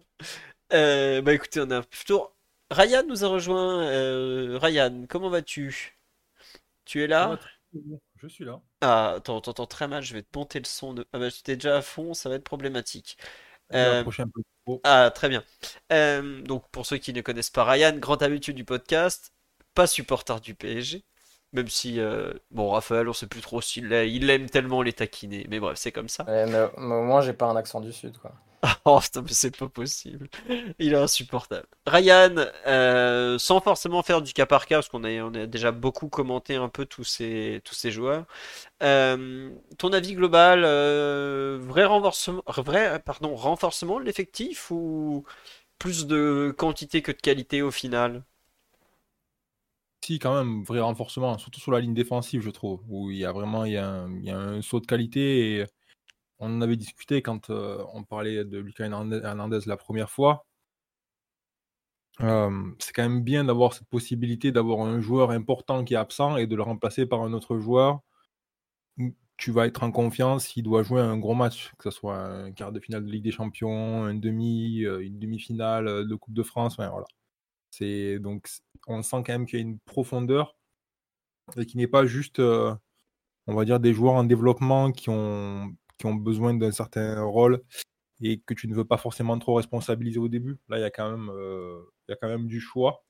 Euh, 0.73 1.21
bah 1.21 1.33
écoutez, 1.33 1.61
on 1.61 1.71
a 1.71 1.81
plutôt 1.81 2.29
Ryan 2.69 3.03
nous 3.07 3.23
a 3.23 3.27
rejoint. 3.29 3.87
Euh, 3.87 4.59
Ryan, 4.61 5.05
comment 5.07 5.29
vas-tu? 5.29 5.97
Tu 6.83 7.03
es 7.03 7.07
là? 7.07 7.39
Je 8.17 8.27
suis 8.27 8.45
là. 8.45 8.59
Ah, 8.81 9.13
attends, 9.17 9.41
t'entends 9.41 9.65
très 9.65 9.87
mal, 9.87 10.03
je 10.03 10.13
vais 10.13 10.21
te 10.23 10.37
monter 10.37 10.59
le 10.59 10.65
son 10.65 10.93
de... 10.93 11.07
Ah 11.13 11.19
bah, 11.19 11.31
tu 11.31 11.41
t'es 11.41 11.55
déjà 11.55 11.77
à 11.77 11.81
fond, 11.81 12.13
ça 12.13 12.29
va 12.29 12.35
être 12.35 12.43
problématique. 12.43 13.17
Euh, 13.73 13.99
approcher 13.99 14.23
un 14.23 14.27
peu. 14.27 14.41
Ah, 14.83 15.11
très 15.13 15.29
bien. 15.29 15.43
Euh, 15.91 16.41
donc, 16.41 16.67
pour 16.71 16.85
ceux 16.85 16.97
qui 16.97 17.13
ne 17.13 17.21
connaissent 17.21 17.49
pas 17.49 17.63
Ryan, 17.63 17.97
grande 17.97 18.23
habitude 18.23 18.55
du 18.55 18.65
podcast, 18.65 19.33
pas 19.73 19.87
supporter 19.87 20.39
du 20.41 20.55
PSG, 20.55 21.03
même 21.53 21.67
si, 21.67 21.99
euh, 21.99 22.33
bon, 22.51 22.69
Raphaël, 22.69 23.07
on 23.09 23.13
sait 23.13 23.27
plus 23.27 23.41
trop 23.41 23.61
s'il 23.61 23.91
il 23.91 24.29
aime 24.29 24.49
tellement 24.49 24.81
les 24.81 24.93
taquiner, 24.93 25.45
mais 25.49 25.59
bref, 25.59 25.77
c'est 25.77 25.91
comme 25.91 26.09
ça. 26.09 26.25
Ouais, 26.25 26.45
mais, 26.45 26.69
mais 26.77 26.95
au 26.95 27.03
moins, 27.03 27.21
j'ai 27.21 27.33
pas 27.33 27.45
un 27.45 27.55
accent 27.55 27.81
du 27.81 27.91
Sud, 27.91 28.17
quoi. 28.17 28.33
Oh, 28.85 28.99
c'est 29.29 29.55
pas 29.57 29.69
possible. 29.69 30.29
Il 30.79 30.93
est 30.93 30.95
insupportable. 30.95 31.67
Ryan, 31.85 32.35
euh, 32.65 33.37
sans 33.37 33.61
forcément 33.61 34.01
faire 34.03 34.21
du 34.21 34.33
cas 34.33 34.45
par 34.45 34.65
cas, 34.65 34.77
parce 34.77 34.89
qu'on 34.89 35.03
a, 35.03 35.09
on 35.21 35.33
a 35.33 35.45
déjà 35.45 35.71
beaucoup 35.71 36.09
commenté 36.09 36.55
un 36.55 36.69
peu 36.69 36.85
tous 36.85 37.03
ces, 37.03 37.61
tous 37.63 37.75
ces 37.75 37.91
joueurs, 37.91 38.25
euh, 38.83 39.51
ton 39.77 39.93
avis 39.93 40.15
global, 40.15 40.63
euh, 40.65 41.59
vrai 41.61 41.85
renforcement, 41.85 42.43
vrai, 42.47 43.01
pardon, 43.05 43.35
renforcement 43.35 43.99
de 43.99 44.05
l'effectif 44.05 44.71
ou 44.71 45.25
plus 45.79 46.07
de 46.07 46.55
quantité 46.57 47.01
que 47.03 47.11
de 47.13 47.17
qualité 47.17 47.61
au 47.63 47.71
final? 47.71 48.23
Si, 50.03 50.19
quand 50.19 50.33
même, 50.35 50.63
vrai 50.63 50.79
renforcement, 50.79 51.37
surtout 51.37 51.59
sur 51.59 51.71
la 51.71 51.79
ligne 51.81 51.93
défensive, 51.93 52.41
je 52.41 52.49
trouve, 52.49 52.81
où 52.87 53.11
il 53.11 53.17
y 53.17 53.25
a 53.25 53.31
vraiment 53.31 53.65
y 53.65 53.77
a 53.77 53.93
un, 53.93 54.61
saut 54.61 54.79
de 54.79 54.85
qualité. 54.85 55.65
On 56.39 56.57
en 56.57 56.61
avait 56.61 56.75
discuté 56.77 57.21
quand 57.21 57.49
euh, 57.49 57.83
on 57.93 58.03
parlait 58.03 58.45
de 58.45 58.59
Lucas 58.59 58.85
Hernandez 58.85 59.61
la 59.65 59.77
première 59.77 60.09
fois. 60.09 60.45
Euh, 62.21 62.71
c'est 62.79 62.93
quand 62.93 63.03
même 63.03 63.23
bien 63.23 63.43
d'avoir 63.43 63.73
cette 63.73 63.87
possibilité 63.89 64.51
d'avoir 64.51 64.81
un 64.81 64.99
joueur 65.01 65.29
important 65.29 65.83
qui 65.83 65.93
est 65.93 65.97
absent 65.97 66.37
et 66.37 66.47
de 66.47 66.55
le 66.55 66.63
remplacer 66.63 67.05
par 67.05 67.21
un 67.21 67.33
autre 67.33 67.59
joueur 67.59 68.01
tu 69.37 69.51
vas 69.51 69.67
être 69.67 69.83
en 69.83 69.91
confiance 69.91 70.47
s'il 70.47 70.63
doit 70.63 70.81
jouer 70.81 70.99
un 70.99 71.17
gros 71.17 71.35
match, 71.35 71.71
que 71.77 71.91
ce 71.91 71.97
soit 71.99 72.17
un 72.17 72.51
quart 72.51 72.71
de 72.71 72.79
finale 72.79 73.05
de 73.05 73.11
Ligue 73.11 73.23
des 73.23 73.31
Champions, 73.31 74.05
un 74.05 74.15
demi, 74.15 74.83
euh, 74.83 74.99
une 75.05 75.19
demi-finale 75.19 76.07
de 76.07 76.15
Coupe 76.15 76.33
de 76.33 76.43
France. 76.43 76.77
C'est 77.69 78.19
donc 78.19 78.47
on 78.87 79.03
sent 79.03 79.17
quand 79.25 79.29
même 79.29 79.45
qu'il 79.45 79.59
y 79.59 79.61
a 79.61 79.65
une 79.65 79.79
profondeur 79.79 80.57
et 81.55 81.65
qui 81.65 81.77
n'est 81.77 81.87
pas 81.87 82.05
juste, 82.05 82.39
on 82.39 82.79
va 83.47 83.65
dire, 83.65 83.79
des 83.79 83.93
joueurs 83.93 84.15
en 84.15 84.23
développement 84.23 84.91
qui 84.91 85.09
ont, 85.09 85.75
qui 85.97 86.05
ont 86.05 86.15
besoin 86.15 86.53
d'un 86.53 86.71
certain 86.71 87.21
rôle 87.23 87.63
et 88.21 88.39
que 88.39 88.53
tu 88.53 88.67
ne 88.67 88.75
veux 88.75 88.85
pas 88.85 88.97
forcément 88.97 89.37
trop 89.39 89.55
responsabiliser 89.55 90.19
au 90.19 90.27
début. 90.27 90.57
Là, 90.69 90.77
il 90.79 90.81
y 90.81 90.85
a 90.85 90.91
quand 90.91 91.09
même, 91.09 91.29
euh, 91.29 91.81
y 92.09 92.13
a 92.13 92.15
quand 92.15 92.27
même 92.27 92.47
du 92.47 92.59
choix 92.59 93.05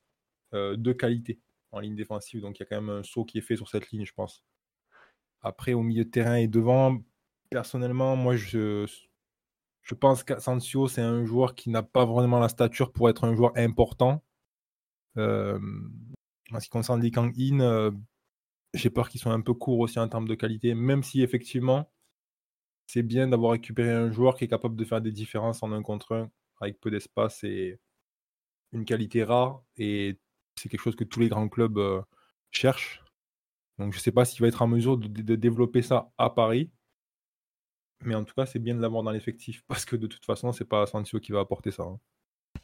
euh, 0.53 0.75
de 0.77 0.93
qualité 0.93 1.39
en 1.71 1.79
ligne 1.79 1.95
défensive. 1.95 2.41
Donc, 2.41 2.59
il 2.59 2.63
y 2.63 2.63
a 2.63 2.65
quand 2.65 2.81
même 2.81 2.89
un 2.89 3.03
saut 3.03 3.25
qui 3.25 3.37
est 3.37 3.41
fait 3.41 3.55
sur 3.55 3.69
cette 3.69 3.89
ligne, 3.91 4.05
je 4.05 4.13
pense. 4.13 4.43
Après, 5.41 5.73
au 5.73 5.81
milieu 5.81 6.05
de 6.05 6.09
terrain 6.09 6.35
et 6.35 6.47
devant, 6.47 6.97
personnellement, 7.49 8.15
moi, 8.15 8.35
je, 8.35 8.85
je 9.81 9.95
pense 9.95 10.23
qu'Asensio, 10.23 10.87
c'est 10.87 11.01
un 11.01 11.25
joueur 11.25 11.55
qui 11.55 11.69
n'a 11.69 11.83
pas 11.83 12.05
vraiment 12.05 12.39
la 12.39 12.49
stature 12.49 12.91
pour 12.91 13.09
être 13.09 13.23
un 13.23 13.35
joueur 13.35 13.53
important. 13.55 14.23
Euh, 15.17 15.59
en 16.51 16.59
ce 16.59 16.65
qui 16.65 16.69
concerne 16.69 17.01
les 17.01 17.11
Kang-in, 17.11 17.59
euh, 17.61 17.91
j'ai 18.73 18.89
peur 18.89 19.09
qu'ils 19.09 19.21
soient 19.21 19.33
un 19.33 19.41
peu 19.41 19.53
courts 19.53 19.79
aussi 19.79 19.99
en 19.99 20.07
termes 20.07 20.27
de 20.27 20.35
qualité, 20.35 20.73
même 20.75 21.03
si 21.03 21.21
effectivement, 21.21 21.89
c'est 22.87 23.03
bien 23.03 23.27
d'avoir 23.27 23.51
récupéré 23.53 23.91
un 23.91 24.11
joueur 24.11 24.35
qui 24.37 24.45
est 24.45 24.47
capable 24.47 24.75
de 24.75 24.85
faire 24.85 25.01
des 25.01 25.11
différences 25.11 25.63
en 25.63 25.71
un 25.73 25.83
contre 25.83 26.13
un 26.15 26.31
avec 26.61 26.79
peu 26.79 26.89
d'espace 26.91 27.43
et 27.43 27.79
une 28.73 28.85
qualité 28.85 29.23
rare. 29.23 29.63
Et 29.77 30.19
c'est 30.55 30.69
quelque 30.69 30.81
chose 30.81 30.95
que 30.95 31.03
tous 31.03 31.19
les 31.19 31.29
grands 31.29 31.49
clubs 31.49 31.77
euh, 31.77 32.01
cherchent. 32.51 33.03
Donc 33.79 33.93
je 33.93 33.97
ne 33.99 34.01
sais 34.01 34.11
pas 34.11 34.25
s'il 34.25 34.41
va 34.41 34.47
être 34.47 34.61
en 34.61 34.67
mesure 34.67 34.97
de, 34.97 35.35
développer 35.35 35.81
ça 35.81 36.11
à 36.17 36.29
Paris. 36.29 36.71
Mais 38.01 38.15
en 38.15 38.23
tout 38.23 38.33
cas, 38.35 38.45
c'est 38.45 38.59
bien 38.59 38.75
de 38.75 38.81
l'avoir 38.81 39.03
dans 39.03 39.11
l'effectif 39.11 39.63
parce 39.67 39.85
que 39.85 39.95
de 39.95 40.07
toute 40.07 40.25
façon, 40.25 40.51
c'est 40.51 40.65
pas 40.65 40.83
Asensio 40.83 41.19
qui 41.19 41.31
va 41.31 41.39
apporter 41.41 41.71
ça. 41.71 41.83
hein. 41.83 41.99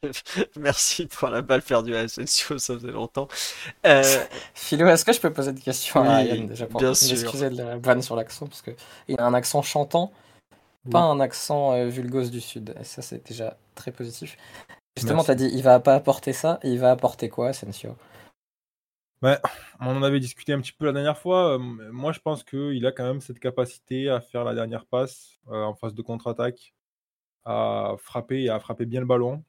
Merci 0.58 1.08
pour 1.08 1.30
la 1.30 1.42
balle 1.42 1.62
perdue 1.62 1.96
à 1.96 2.00
Asensio, 2.00 2.58
ça 2.58 2.76
faisait 2.76 2.92
longtemps. 2.92 3.28
Euh, 3.86 4.04
Philo, 4.54 4.88
est-ce 4.88 5.06
que 5.06 5.14
je 5.14 5.20
peux 5.20 5.32
poser 5.32 5.52
une 5.52 5.60
question 5.60 6.02
à 6.02 6.24
Oui, 6.24 6.32
Ryan 6.32 6.44
déjà 6.46 6.68
pour 6.68 6.80
bien 6.80 6.94
sûr. 6.94 7.16
m'excuser 7.18 7.50
de 7.50 7.58
la 7.58 7.78
vanne 7.78 8.02
sur 8.02 8.16
l'accent 8.16 8.48
parce 8.48 8.62
que 8.62 8.72
il 9.08 9.20
a 9.20 9.26
un 9.26 9.34
accent 9.34 9.62
chantant, 9.62 10.12
pas 10.92 11.02
un 11.02 11.20
accent 11.20 11.74
euh, 11.74 11.88
vulgose 11.88 12.32
du 12.32 12.42
Sud. 12.42 12.76
Et 12.80 12.84
ça, 12.84 13.02
c'est 13.02 13.26
déjà 13.28 13.58
très 13.76 13.92
positif. 13.92 14.38
Justement, 14.98 15.24
tu 15.24 15.32
as 15.32 15.36
dit 15.36 15.50
il 15.52 15.64
va 15.64 15.80
pas 15.80 15.96
apporter 15.96 16.34
ça, 16.34 16.60
il 16.64 16.80
va 16.80 16.92
apporter 16.92 17.30
quoi, 17.30 17.50
Asensio? 17.50 17.96
Ouais, 19.24 19.40
on 19.80 19.96
en 19.96 20.04
avait 20.04 20.20
discuté 20.20 20.52
un 20.52 20.60
petit 20.60 20.74
peu 20.74 20.86
la 20.86 20.92
dernière 20.92 21.18
fois. 21.18 21.54
Euh, 21.54 21.58
moi, 21.58 22.12
je 22.12 22.20
pense 22.20 22.44
qu'il 22.44 22.86
a 22.86 22.92
quand 22.92 23.06
même 23.06 23.22
cette 23.22 23.40
capacité 23.40 24.10
à 24.10 24.20
faire 24.20 24.44
la 24.44 24.54
dernière 24.54 24.86
passe 24.86 25.40
euh, 25.48 25.64
en 25.64 25.74
phase 25.74 25.94
de 25.94 26.02
contre-attaque, 26.02 26.74
à 27.46 27.94
frapper 27.98 28.44
et 28.44 28.50
à 28.50 28.60
frapper 28.60 28.86
bien 28.86 29.00
le 29.00 29.06
ballon, 29.06 29.42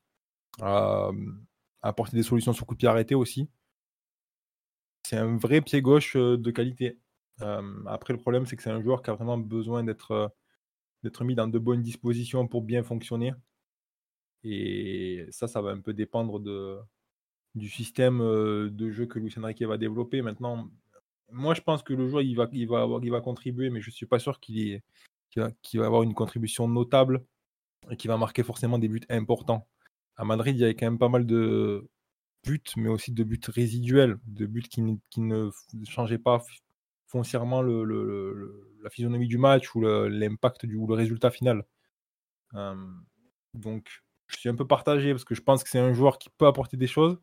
à, 0.61 1.11
apporter 1.82 2.16
des 2.16 2.22
solutions 2.22 2.52
sur 2.52 2.66
coup 2.66 2.74
de 2.74 2.86
arrêté 2.86 3.14
aussi. 3.14 3.48
C'est 5.07 5.18
un 5.18 5.36
vrai 5.36 5.61
pied 5.61 5.82
gauche 5.82 6.16
euh, 6.16 6.38
de 6.38 6.50
qualité. 6.50 6.98
Euh, 7.42 7.84
après, 7.86 8.14
le 8.14 8.18
problème, 8.18 8.46
c'est 8.46 8.57
que 8.57 8.62
c'est 8.62 8.70
un 8.70 8.82
joueur 8.82 9.02
qui 9.02 9.11
a 9.11 9.14
vraiment 9.14 9.36
besoin 9.38 9.84
d'être 9.84 10.12
euh, 10.12 10.28
d'être 11.02 11.24
mis 11.24 11.34
dans 11.34 11.48
de 11.48 11.59
bonnes 11.59 11.82
dispositions 11.82 12.48
pour 12.48 12.62
bien 12.62 12.82
fonctionner. 12.82 13.34
Et 14.44 15.26
ça, 15.30 15.46
ça 15.48 15.61
va 15.61 15.70
un 15.70 15.80
peu 15.80 15.92
dépendre 15.92 16.40
du 17.55 17.68
système 17.68 18.18
de 18.20 18.90
jeu 18.90 19.07
que 19.07 19.18
Luis 19.18 19.34
Enrique 19.38 19.62
va 19.62 19.76
développer. 19.78 20.22
Maintenant, 20.22 20.70
moi, 21.30 21.55
je 21.55 21.61
pense 21.61 21.82
que 21.82 21.92
le 21.92 22.09
joueur, 22.09 22.22
il 22.22 22.36
va, 22.36 23.20
contribuer, 23.20 23.70
mais 23.70 23.80
je 23.80 23.90
ne 23.90 23.92
suis 23.92 24.07
pas 24.07 24.18
sûr 24.18 24.40
qu'il 24.40 24.82
va, 25.36 25.50
va 25.74 25.86
avoir 25.86 26.02
une 26.02 26.14
contribution 26.14 26.68
notable 26.68 27.24
et 27.90 27.96
qu'il 27.96 28.09
va 28.09 28.16
marquer 28.16 28.42
forcément 28.42 28.78
des 28.78 28.88
buts 28.88 29.07
importants. 29.11 29.68
À 30.16 30.24
Madrid, 30.24 30.56
il 30.56 30.60
y 30.60 30.64
avait 30.64 30.74
quand 30.74 30.86
même 30.86 30.98
pas 30.98 31.08
mal 31.08 31.26
de 31.26 31.88
buts, 32.44 32.62
mais 32.76 32.88
aussi 32.88 33.12
de 33.12 33.24
buts 33.24 33.40
résiduels, 33.48 34.18
de 34.26 34.46
buts 34.46 34.62
qui, 34.62 34.82
ne- 34.82 35.50
changeaient 35.88 36.18
pas 36.18 36.42
foncièrement 37.06 37.62
la 37.62 38.90
physionomie 38.90 39.28
du 39.28 39.38
match 39.38 39.74
ou 39.74 39.80
l'impact 39.80 40.64
ou 40.64 40.86
le 40.86 40.94
résultat 40.94 41.30
final. 41.30 41.64
Donc, 43.54 44.02
je 44.28 44.36
suis 44.38 44.48
un 44.48 44.54
peu 44.54 44.66
partagé 44.66 45.12
parce 45.12 45.24
que 45.24 45.34
je 45.34 45.42
pense 45.42 45.62
que 45.64 45.70
c'est 45.70 45.78
un 45.78 45.92
joueur 45.92 46.18
qui 46.18 46.30
peut 46.30 46.46
apporter 46.46 46.76
des 46.76 46.86
choses, 46.86 47.18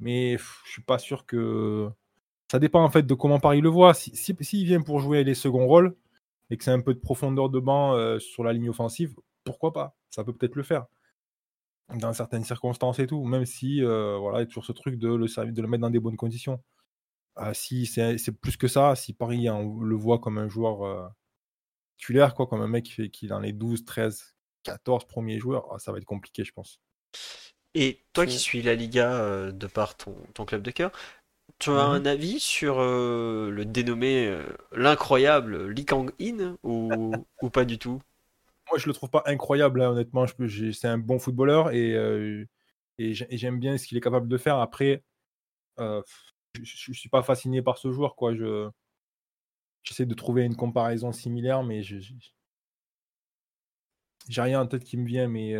mais 0.00 0.38
je 0.38 0.70
suis 0.70 0.82
pas 0.82 0.98
sûr 0.98 1.26
que. 1.26 1.88
Ça 2.50 2.58
dépend 2.60 2.84
en 2.84 2.90
fait 2.90 3.04
de 3.04 3.14
comment 3.14 3.40
Paris 3.40 3.60
le 3.62 3.70
voit. 3.70 3.94
Si, 3.94 4.14
si, 4.16 4.36
s'il 4.40 4.66
vient 4.66 4.82
pour 4.82 5.00
jouer 5.00 5.24
les 5.24 5.34
seconds 5.34 5.66
rôles 5.66 5.96
et 6.50 6.56
que 6.56 6.64
c'est 6.64 6.70
un 6.72 6.80
peu 6.80 6.94
de 6.94 7.00
profondeur 7.00 7.50
de 7.50 7.60
banc 7.60 8.18
sur 8.20 8.44
la 8.44 8.52
ligne 8.52 8.70
offensive, 8.70 9.14
pourquoi 9.44 9.72
pas? 9.72 9.96
Ça 10.10 10.24
peut 10.24 10.32
peut-être 10.32 10.56
le 10.56 10.62
faire 10.62 10.86
dans 11.94 12.12
certaines 12.12 12.44
circonstances 12.44 12.98
et 12.98 13.06
tout, 13.06 13.24
même 13.24 13.46
si 13.46 13.82
euh, 13.82 14.18
voilà, 14.18 14.38
il 14.38 14.42
y 14.42 14.44
a 14.44 14.46
toujours 14.46 14.64
ce 14.64 14.72
truc 14.72 14.96
de 14.98 15.08
le, 15.08 15.26
de 15.52 15.62
le 15.62 15.68
mettre 15.68 15.82
dans 15.82 15.90
des 15.90 16.00
bonnes 16.00 16.16
conditions. 16.16 16.62
Ah, 17.36 17.54
si 17.54 17.86
c'est, 17.86 18.18
c'est 18.18 18.32
plus 18.32 18.56
que 18.58 18.68
ça, 18.68 18.96
si 18.96 19.14
Paris 19.14 19.50
on 19.50 19.80
le 19.80 19.96
voit 19.96 20.18
comme 20.20 20.38
un 20.38 20.48
joueur 20.48 20.84
euh, 20.86 21.08
titulaire, 21.98 22.34
quoi, 22.34 22.46
comme 22.46 22.62
un 22.62 22.68
mec 22.68 22.84
qui, 22.86 22.92
fait, 22.92 23.10
qui 23.10 23.26
est 23.26 23.28
dans 23.28 23.40
les 23.40 23.52
12, 23.52 23.84
13, 23.84 24.36
14 24.64 25.06
premiers 25.06 25.38
joueurs, 25.40 25.66
ah, 25.74 25.78
ça 25.78 25.92
va 25.92 25.98
être 25.98 26.04
compliqué, 26.06 26.44
je 26.44 26.52
pense. 26.52 26.80
Et 27.74 28.04
toi 28.12 28.26
qui 28.26 28.38
suis 28.38 28.62
la 28.62 28.74
Liga 28.74 29.12
euh, 29.14 29.52
de 29.52 29.66
par 29.66 29.96
ton, 29.96 30.14
ton 30.34 30.44
club 30.44 30.62
de 30.62 30.70
cœur, 30.70 30.92
tu 31.58 31.70
as 31.70 31.74
Mhm. 31.74 31.90
un 31.90 32.06
avis 32.06 32.40
sur 32.40 32.78
euh, 32.80 33.50
le 33.50 33.64
dénommé 33.66 34.26
euh, 34.28 34.44
l'incroyable 34.72 35.68
Lee 35.70 35.86
Kang-in 35.86 36.56
ou, 36.64 37.26
ou 37.42 37.50
pas 37.50 37.64
du 37.66 37.78
tout? 37.78 38.02
Moi, 38.70 38.78
je 38.78 38.86
le 38.88 38.92
trouve 38.94 39.10
pas 39.10 39.22
incroyable, 39.26 39.80
hein, 39.82 39.90
honnêtement. 39.90 40.26
C'est 40.48 40.88
un 40.88 40.98
bon 40.98 41.18
footballeur 41.18 41.70
et, 41.72 41.92
et 42.98 43.14
j'ai- 43.14 43.26
et 43.30 43.38
j'aime 43.38 43.58
bien 43.60 43.78
ce 43.78 43.86
qu'il 43.86 43.96
est 43.98 44.00
capable 44.00 44.28
de 44.28 44.36
faire. 44.38 44.58
Après, 44.58 45.02
je 45.78 46.90
ne 46.90 46.94
suis 46.94 47.08
pas 47.08 47.22
fasciné 47.22 47.62
par 47.62 47.78
ce 47.78 47.92
joueur. 47.92 48.16
quoi. 48.16 48.34
Je, 48.34 48.70
j'essaie 49.82 50.06
de 50.06 50.14
trouver 50.14 50.44
une 50.44 50.56
comparaison 50.56 51.12
similaire, 51.12 51.62
mais 51.62 51.82
je, 51.82 51.96
j'ai 54.28 54.40
rien 54.42 54.60
en 54.60 54.66
tête 54.66 54.84
qui 54.84 54.96
me 54.96 55.06
vient. 55.06 55.28
Mais 55.28 55.54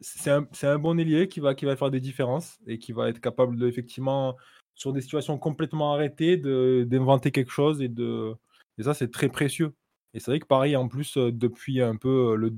c'est 0.00 0.30
un, 0.66 0.78
bon 0.78 0.98
ailier 0.98 1.28
qui 1.28 1.40
va, 1.40 1.54
qui 1.54 1.64
va 1.64 1.76
faire 1.76 1.90
des 1.90 2.00
différences 2.00 2.58
et 2.66 2.78
qui 2.78 2.92
va 2.92 3.08
être 3.08 3.20
capable 3.20 3.56
de, 3.56 3.66
effectivement, 3.68 4.36
sur 4.74 4.92
des 4.92 5.00
situations 5.00 5.38
complètement 5.38 5.92
arrêtées, 5.94 6.36
d'inventer 6.36 7.30
quelque 7.32 7.52
chose. 7.52 7.82
Et, 7.82 7.88
de, 7.88 8.34
et 8.78 8.82
ça, 8.84 8.94
c'est 8.94 9.10
très 9.10 9.28
précieux. 9.28 9.74
Et 10.14 10.20
c'est 10.20 10.30
vrai 10.30 10.40
que 10.40 10.46
Paris, 10.46 10.76
en 10.76 10.88
plus, 10.88 11.16
euh, 11.16 11.32
depuis 11.32 11.82
un 11.82 11.96
peu 11.96 12.32
euh, 12.32 12.36
le, 12.36 12.54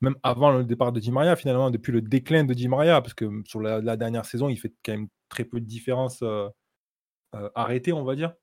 même 0.00 0.16
avant 0.22 0.50
le 0.50 0.64
départ 0.64 0.92
de 0.92 1.00
Di 1.00 1.12
Maria, 1.12 1.36
finalement, 1.36 1.70
depuis 1.70 1.92
le 1.92 2.02
déclin 2.02 2.44
de 2.44 2.54
Di 2.54 2.68
Maria, 2.68 3.00
parce 3.00 3.14
que 3.14 3.24
mm, 3.24 3.46
sur 3.46 3.60
la, 3.60 3.80
la 3.80 3.96
dernière 3.96 4.24
saison, 4.24 4.48
il 4.48 4.56
fait 4.58 4.72
quand 4.84 4.92
même 4.92 5.08
très 5.28 5.44
peu 5.44 5.60
de 5.60 5.66
différences 5.66 6.22
euh, 6.22 6.48
euh, 7.34 7.50
arrêtées, 7.54 7.92
on 7.92 8.04
va 8.04 8.16
dire. 8.16 8.34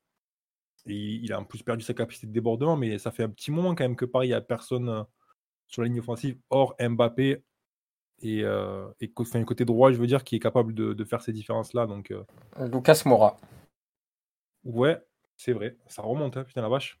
Et 0.86 0.94
il, 0.94 1.32
a 1.32 1.40
en 1.40 1.44
plus 1.44 1.62
perdu 1.62 1.84
sa 1.84 1.94
capacité 1.94 2.26
de 2.26 2.32
débordement, 2.32 2.76
mais 2.76 2.98
ça 2.98 3.10
fait 3.10 3.22
un 3.22 3.28
petit 3.28 3.50
moment 3.50 3.74
quand 3.74 3.84
même 3.84 3.96
que 3.96 4.06
Paris, 4.06 4.28
il 4.28 4.30
n'y 4.30 4.34
a 4.34 4.40
personne 4.40 5.04
sur 5.66 5.82
la 5.82 5.88
ligne 5.88 6.00
offensive, 6.00 6.38
hors 6.48 6.74
Mbappé 6.80 7.44
Et, 8.22 8.42
euh, 8.42 8.88
et 9.00 9.12
côté 9.12 9.64
droit, 9.64 9.92
je 9.92 9.98
veux 9.98 10.06
dire, 10.06 10.24
qui 10.24 10.36
est 10.36 10.40
capable 10.40 10.74
de, 10.74 11.04
faire 11.04 11.20
ces 11.20 11.32
différences-là. 11.32 11.86
Donc, 11.86 12.10
euh. 12.10 12.24
Lucas 12.58 13.02
Moura. 13.04 13.36
Ouais, 14.64 14.98
c'est 15.36 15.52
vrai. 15.52 15.76
Ça 15.88 16.02
remonte, 16.02 16.36
hein, 16.36 16.44
putain 16.44 16.62
la 16.62 16.68
vache. 16.68 16.98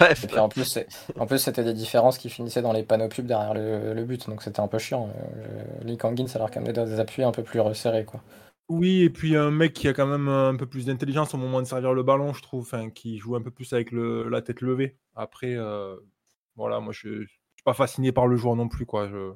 Ouais, 0.00 0.12
et 0.12 0.26
puis 0.26 0.38
en 0.38 0.48
plus, 0.48 0.78
en 1.16 1.26
plus 1.26 1.38
c'était 1.38 1.62
des 1.62 1.74
différences 1.74 2.18
qui 2.18 2.28
finissaient 2.28 2.62
dans 2.62 2.72
les 2.72 2.82
panneaux 2.82 3.08
pubs 3.08 3.26
derrière 3.26 3.54
le, 3.54 4.04
but, 4.04 4.28
donc 4.28 4.42
c'était 4.42 4.60
un 4.60 4.66
peu 4.66 4.78
chiant. 4.78 5.08
Euh, 5.16 5.84
Lee 5.84 5.96
Kangin, 5.96 6.26
ça 6.26 6.40
leur 6.40 6.50
amené 6.56 6.72
des 6.72 6.98
appuis 6.98 7.22
un 7.22 7.30
peu 7.30 7.44
plus 7.44 7.60
resserrés. 7.60 8.04
Quoi. 8.04 8.20
Oui, 8.68 9.02
et 9.02 9.10
puis 9.10 9.36
un 9.36 9.50
mec 9.50 9.74
qui 9.74 9.88
a 9.88 9.92
quand 9.92 10.06
même 10.06 10.28
un 10.28 10.56
peu 10.56 10.66
plus 10.66 10.86
d'intelligence 10.86 11.34
au 11.34 11.36
moment 11.36 11.60
de 11.60 11.66
servir 11.66 11.92
le 11.92 12.02
ballon, 12.02 12.32
je 12.32 12.42
trouve, 12.42 12.62
enfin, 12.62 12.90
qui 12.90 13.18
joue 13.18 13.36
un 13.36 13.42
peu 13.42 13.50
plus 13.50 13.72
avec 13.72 13.92
le, 13.92 14.28
la 14.28 14.42
tête 14.42 14.60
levée. 14.60 14.96
Après, 15.14 15.54
euh, 15.54 15.96
voilà, 16.56 16.80
moi 16.80 16.92
je, 16.92 17.08
ne 17.08 17.26
suis 17.26 17.64
pas 17.64 17.74
fasciné 17.74 18.10
par 18.10 18.26
le 18.26 18.36
joueur 18.36 18.56
non 18.56 18.68
plus, 18.68 18.86
quoi. 18.86 19.08
Je 19.08 19.34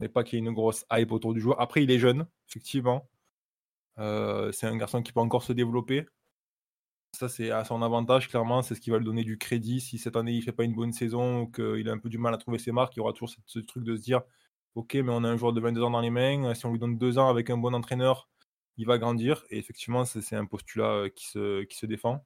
n'ai 0.00 0.08
pas 0.08 0.24
qu'il 0.24 0.38
y 0.38 0.42
ait 0.42 0.46
une 0.46 0.54
grosse 0.54 0.84
hype 0.92 1.10
autour 1.10 1.32
du 1.34 1.40
joueur. 1.40 1.60
Après, 1.60 1.82
il 1.82 1.90
est 1.90 1.98
jeune, 1.98 2.26
effectivement. 2.48 3.08
Euh, 3.98 4.52
c'est 4.52 4.66
un 4.66 4.76
garçon 4.76 5.02
qui 5.02 5.12
peut 5.12 5.20
encore 5.20 5.42
se 5.42 5.52
développer. 5.54 6.06
Ça, 7.16 7.30
c'est 7.30 7.50
à 7.50 7.64
son 7.64 7.80
avantage, 7.80 8.28
clairement. 8.28 8.60
C'est 8.60 8.74
ce 8.74 8.80
qui 8.80 8.90
va 8.90 8.98
lui 8.98 9.06
donner 9.06 9.24
du 9.24 9.38
crédit. 9.38 9.80
Si 9.80 9.96
cette 9.96 10.16
année, 10.16 10.32
il 10.32 10.42
fait 10.42 10.52
pas 10.52 10.64
une 10.64 10.74
bonne 10.74 10.92
saison 10.92 11.40
ou 11.42 11.50
qu'il 11.50 11.88
a 11.88 11.92
un 11.92 11.98
peu 11.98 12.10
du 12.10 12.18
mal 12.18 12.34
à 12.34 12.36
trouver 12.36 12.58
ses 12.58 12.72
marques, 12.72 12.94
il 12.94 12.98
y 12.98 13.00
aura 13.00 13.14
toujours 13.14 13.30
ce 13.46 13.58
truc 13.60 13.84
de 13.84 13.96
se 13.96 14.02
dire 14.02 14.20
Ok, 14.74 14.92
mais 14.96 15.10
on 15.10 15.24
a 15.24 15.28
un 15.28 15.38
joueur 15.38 15.54
de 15.54 15.60
22 15.62 15.82
ans 15.82 15.90
dans 15.90 16.02
les 16.02 16.10
mains. 16.10 16.52
Si 16.52 16.66
on 16.66 16.72
lui 16.72 16.78
donne 16.78 16.98
deux 16.98 17.16
ans 17.16 17.30
avec 17.30 17.48
un 17.48 17.56
bon 17.56 17.74
entraîneur, 17.74 18.28
il 18.76 18.84
va 18.86 18.98
grandir. 18.98 19.46
Et 19.48 19.56
effectivement, 19.56 20.04
c'est 20.04 20.36
un 20.36 20.44
postulat 20.44 20.90
euh, 21.06 21.08
qui 21.08 21.26
se, 21.28 21.86
défend. 21.86 22.22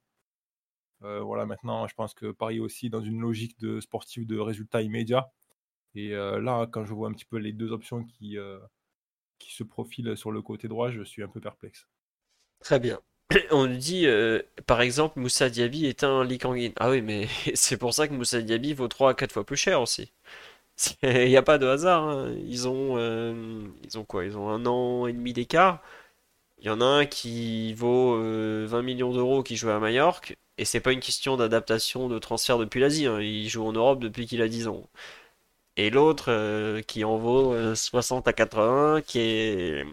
Euh, 1.05 1.21
voilà, 1.21 1.47
maintenant, 1.47 1.87
je 1.87 1.95
pense 1.95 2.13
que 2.13 2.33
Paris 2.33 2.59
aussi 2.59 2.91
dans 2.91 3.01
une 3.01 3.21
logique 3.21 3.61
de 3.61 3.81
sportif 3.81 4.27
de 4.27 4.41
résultats 4.41 4.83
immédiats. 4.83 5.31
Et 5.95 6.15
euh, 6.17 6.41
là, 6.41 6.67
quand 6.67 6.85
je 6.85 6.93
vois 6.93 7.09
un 7.09 7.13
petit 7.13 7.25
peu 7.25 7.37
les 7.37 7.53
deux 7.53 7.71
options 7.71 8.05
qui 8.05 8.37
se 9.39 9.63
profilent 9.63 10.17
sur 10.17 10.33
le 10.33 10.43
côté 10.43 10.67
droit, 10.67 10.91
je 10.91 11.03
suis 11.03 11.23
un 11.23 11.29
peu 11.29 11.41
perplexe. 11.41 11.87
Très 12.59 12.81
bien. 12.81 13.01
On 13.51 13.67
nous 13.67 13.77
dit, 13.77 14.07
par 14.67 14.81
exemple, 14.81 15.19
Moussa 15.21 15.49
Diaby 15.51 15.87
est 15.87 16.05
un 16.05 16.25
Likangin. 16.25 16.73
Ah 16.79 16.91
oui, 16.91 17.03
mais 17.03 17.29
c'est 17.55 17.77
pour 17.77 17.95
ça 17.95 18.09
que 18.09 18.13
Moussa 18.13 18.41
Diaby 18.43 18.75
vaut 18.75 18.89
3 18.89 19.11
à 19.11 19.15
4 19.15 19.33
fois 19.33 19.45
plus 19.45 19.57
cher 19.57 19.81
aussi. 19.81 20.13
Il 21.03 21.29
n'y 21.29 21.37
a 21.37 21.43
pas 21.43 21.59
de 21.59 21.67
hasard. 21.67 22.05
Hein. 22.05 22.35
Ils, 22.47 22.69
ont, 22.69 22.99
ils 23.85 23.99
ont 23.99 24.05
quoi? 24.05 24.25
Ils 24.25 24.37
ont 24.37 24.49
un 24.49 24.67
an 24.67 25.07
et 25.07 25.13
demi 25.13 25.33
d'écart. 25.33 25.81
Il 26.61 26.67
y 26.67 26.71
en 26.71 26.81
a 26.81 26.85
un 26.85 27.07
qui 27.07 27.73
vaut 27.75 28.17
20 28.17 28.23
euh, 28.23 28.83
millions 28.83 29.13
d'euros 29.13 29.43
qui 29.43 29.57
joue 29.57 29.71
à 29.71 29.79
Majorque, 29.79 30.37
et 30.59 30.65
c'est 30.67 30.81
pas 30.81 30.93
une 30.93 31.01
question 31.01 31.37
d'adaptation 31.37 32.09
de 32.09 32.19
transfert 32.19 32.59
depuis 32.59 32.81
l'Asie, 32.81 33.07
hein. 33.07 33.21
il 33.21 33.49
joue 33.49 33.65
en 33.65 33.73
Europe 33.73 34.01
depuis 34.01 34.27
qu'il 34.27 34.43
a 34.43 34.49
10 34.49 34.69
ans. 34.69 34.87
Et 35.77 35.91
l'autre 35.91 36.27
euh, 36.29 36.83
qui 36.83 37.05
en 37.05 37.17
vaut 37.19 37.55
60 37.75 38.27
euh, 38.27 38.31
à 38.31 38.33
80, 38.35 39.03
qui 39.03 39.21
est, 39.21 39.87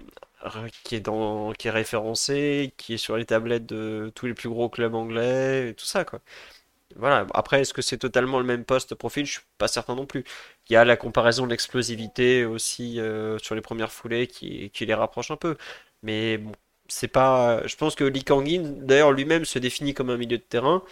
qui 0.83 0.95
est, 0.95 0.99
dans, 0.99 1.53
qui 1.53 1.67
est 1.67 1.71
référencé, 1.71 2.73
qui 2.77 2.95
est 2.95 2.97
sur 2.97 3.17
les 3.17 3.25
tablettes 3.25 3.65
de 3.65 4.11
tous 4.15 4.25
les 4.27 4.33
plus 4.33 4.49
gros 4.49 4.69
clubs 4.69 4.95
anglais, 4.95 5.69
et 5.69 5.73
tout 5.73 5.85
ça 5.85 6.05
quoi. 6.05 6.21
Voilà. 6.95 7.27
Après, 7.33 7.61
est-ce 7.61 7.73
que 7.73 7.81
c'est 7.81 7.97
totalement 7.97 8.39
le 8.39 8.45
même 8.45 8.63
poste 8.65 8.95
profil? 8.95 9.25
Je 9.25 9.33
suis 9.33 9.41
pas 9.57 9.67
certain 9.67 9.95
non 9.95 10.05
plus. 10.05 10.23
Il 10.69 10.73
y 10.73 10.75
a 10.77 10.85
la 10.85 10.97
comparaison 10.97 11.45
de 11.45 11.51
l'explosivité 11.51 12.45
aussi 12.45 12.99
sur 13.41 13.55
les 13.55 13.61
premières 13.61 13.91
foulées 13.91 14.27
qui, 14.27 14.71
les 14.79 14.93
rapproche 14.93 15.31
un 15.31 15.35
peu. 15.37 15.57
Mais 16.03 16.37
bon, 16.37 16.53
c'est 16.87 17.07
pas. 17.07 17.65
Je 17.67 17.75
pense 17.75 17.95
que 17.95 18.03
Lee 18.03 18.23
Kangin, 18.23 18.77
d'ailleurs, 18.81 19.11
lui-même 19.11 19.45
se 19.45 19.59
définit 19.59 19.93
comme 19.93 20.09
un 20.09 20.17
milieu 20.17 20.37
de 20.37 20.43
terrain 20.43 20.83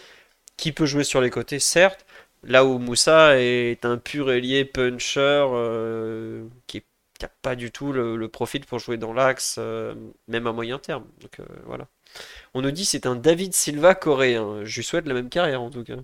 qui 0.56 0.72
peut 0.72 0.86
jouer 0.86 1.04
sur 1.04 1.20
les 1.20 1.30
côtés, 1.30 1.58
certes. 1.60 2.06
Là 2.44 2.64
où 2.64 2.78
Moussa 2.78 3.40
est 3.40 3.84
un 3.84 3.98
pur 3.98 4.30
ailier 4.30 4.64
puncher 4.64 5.20
euh, 5.20 6.46
qui 6.66 6.84
n'a 7.22 7.28
pas 7.42 7.56
du 7.56 7.70
tout 7.70 7.92
le, 7.92 8.28
profil 8.28 8.64
pour 8.66 8.78
jouer 8.78 8.98
dans 8.98 9.12
l'axe, 9.12 9.56
euh, 9.58 9.94
même 10.28 10.46
à 10.46 10.52
moyen 10.52 10.78
terme. 10.78 11.06
Donc 11.20 11.40
euh, 11.40 11.46
voilà. 11.64 11.88
On 12.54 12.62
nous 12.62 12.70
dit 12.70 12.84
c'est 12.84 13.06
un 13.06 13.16
David 13.16 13.54
Silva 13.54 13.94
coréen. 13.94 14.64
Je 14.64 14.76
lui 14.76 14.84
souhaite 14.84 15.06
la 15.06 15.14
même 15.14 15.28
carrière 15.28 15.62
en 15.62 15.70
tout 15.70 15.84
cas. 15.84 15.96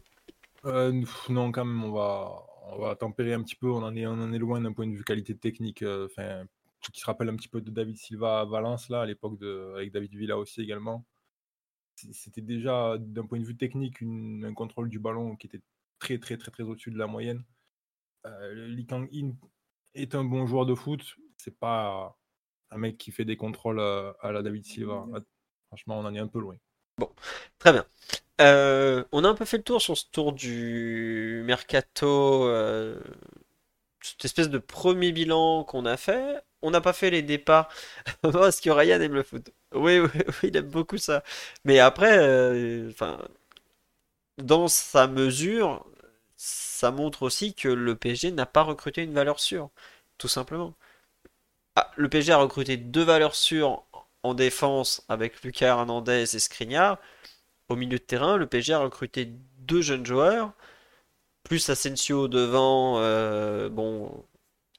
non, 1.28 1.52
quand 1.52 1.64
même, 1.64 1.84
on 1.84 1.92
va, 1.92 2.44
on 2.72 2.78
va 2.80 2.96
tempérer 2.96 3.34
un 3.34 3.42
petit 3.42 3.56
peu. 3.56 3.70
On 3.70 3.82
en 3.82 3.94
est, 3.96 4.06
on 4.06 4.12
en 4.12 4.32
est 4.32 4.38
loin 4.38 4.60
d'un 4.60 4.72
point 4.72 4.86
de 4.86 4.94
vue 4.94 5.04
qualité 5.04 5.36
technique. 5.36 5.82
Enfin, 5.82 6.44
qui 6.90 7.00
se 7.00 7.06
rappelle 7.06 7.28
un 7.28 7.36
petit 7.36 7.48
peu 7.48 7.60
de 7.60 7.70
David 7.70 7.96
Silva 7.96 8.40
à 8.40 8.44
Valence, 8.44 8.88
là, 8.88 9.02
à 9.02 9.06
l'époque, 9.06 9.38
de, 9.38 9.72
avec 9.76 9.92
David 9.92 10.14
Villa 10.14 10.36
aussi 10.38 10.60
également. 10.62 11.04
C'était 11.94 12.40
déjà, 12.40 12.96
d'un 12.98 13.26
point 13.26 13.38
de 13.38 13.44
vue 13.44 13.56
technique, 13.56 14.02
un 14.02 14.54
contrôle 14.54 14.88
du 14.88 14.98
ballon 14.98 15.36
qui 15.36 15.46
était 15.46 15.60
très, 15.98 16.18
très, 16.18 16.36
très, 16.36 16.50
très 16.50 16.64
au-dessus 16.64 16.90
de 16.90 16.98
la 16.98 17.06
moyenne. 17.06 17.44
Euh, 18.26 18.68
Lee 18.68 18.86
Kang-in 18.86 19.32
est 19.95 20.14
un 20.14 20.24
bon 20.24 20.47
joueur 20.47 20.66
de 20.66 20.74
foot. 20.74 21.16
C'est 21.36 21.59
pas 21.59 22.16
un 22.70 22.78
mec 22.78 22.99
qui 22.99 23.11
fait 23.11 23.24
des 23.24 23.36
contrôles 23.36 23.80
à, 23.80 24.32
la 24.32 24.43
David 24.43 24.64
Silva. 24.64 25.07
Mmh. 25.07 25.20
Franchement, 25.68 25.99
on 25.99 26.05
en 26.05 26.14
est 26.14 26.18
un 26.20 26.26
peu 26.26 26.40
loin. 26.40 26.57
Bon, 26.99 27.11
très 27.59 27.72
bien. 27.72 27.84
Euh, 28.40 29.05
on 29.12 29.24
a 29.24 29.28
un 29.28 29.34
peu 29.34 29.45
fait 29.45 29.59
le 29.59 29.62
tour 29.62 29.80
sur 29.80 29.97
ce 29.97 30.05
tour 30.11 30.32
du 30.32 31.43
mercato, 31.45 32.47
euh, 32.47 33.01
cette 34.01 34.24
espèce 34.24 34.51
de 34.51 34.59
premier 34.59 35.12
bilan 35.12 35.64
qu'on 35.64 35.86
a 35.86 35.97
fait 35.97 36.43
on 36.62 36.70
n'a 36.70 36.80
pas 36.80 36.93
fait 36.93 37.11
les 37.11 37.22
départs. 37.22 37.68
Parce 38.22 38.61
que 38.61 38.70
Ryan 38.70 39.01
aime 39.01 39.14
le 39.14 39.22
foot. 39.22 39.51
Oui, 39.74 39.99
oui, 40.01 40.09
oui, 40.14 40.49
il 40.49 40.57
aime 40.57 40.70
beaucoup 40.70 40.99
ça. 40.99 41.22
Mais 41.64 41.78
après, 41.80 42.18
euh, 42.18 42.90
enfin, 42.90 43.18
dans 44.38 44.68
sa 44.68 45.07
mesure, 45.07 45.84
ça 46.43 46.90
montre 46.90 47.22
aussi 47.22 47.55
que 47.55 47.68
le 47.68 47.95
PSG 47.97 48.32
n'a 48.32 48.47
pas 48.47 48.62
recruté 48.62 49.03
une 49.05 49.14
valeur 49.14 49.38
sûre, 49.40 49.70
tout 50.18 50.28
simplement. 50.28 50.74
Ah, 51.76 51.90
le 51.97 52.09
PSG 52.09 52.32
a 52.32 52.38
recruté 52.38 52.76
deux 52.76 53.05
valeurs 53.05 53.34
sûres 53.36 53.84
en 54.24 54.34
défense 54.34 55.05
avec 55.09 55.43
Lucas 55.45 55.68
Hernandez 55.68 56.34
et 56.34 56.38
Skriniar. 56.40 56.99
Au 57.68 57.76
milieu 57.76 57.99
de 57.99 58.05
terrain, 58.05 58.36
le 58.38 58.47
PSG 58.49 58.74
a 58.74 58.80
recruté 58.80 59.26
deux 59.59 59.82
jeunes 59.82 60.07
joueurs, 60.07 60.53
plus 61.45 61.70
Asensio 61.70 62.28
devant, 62.28 62.99
euh, 63.01 63.68
bon, 63.68 64.24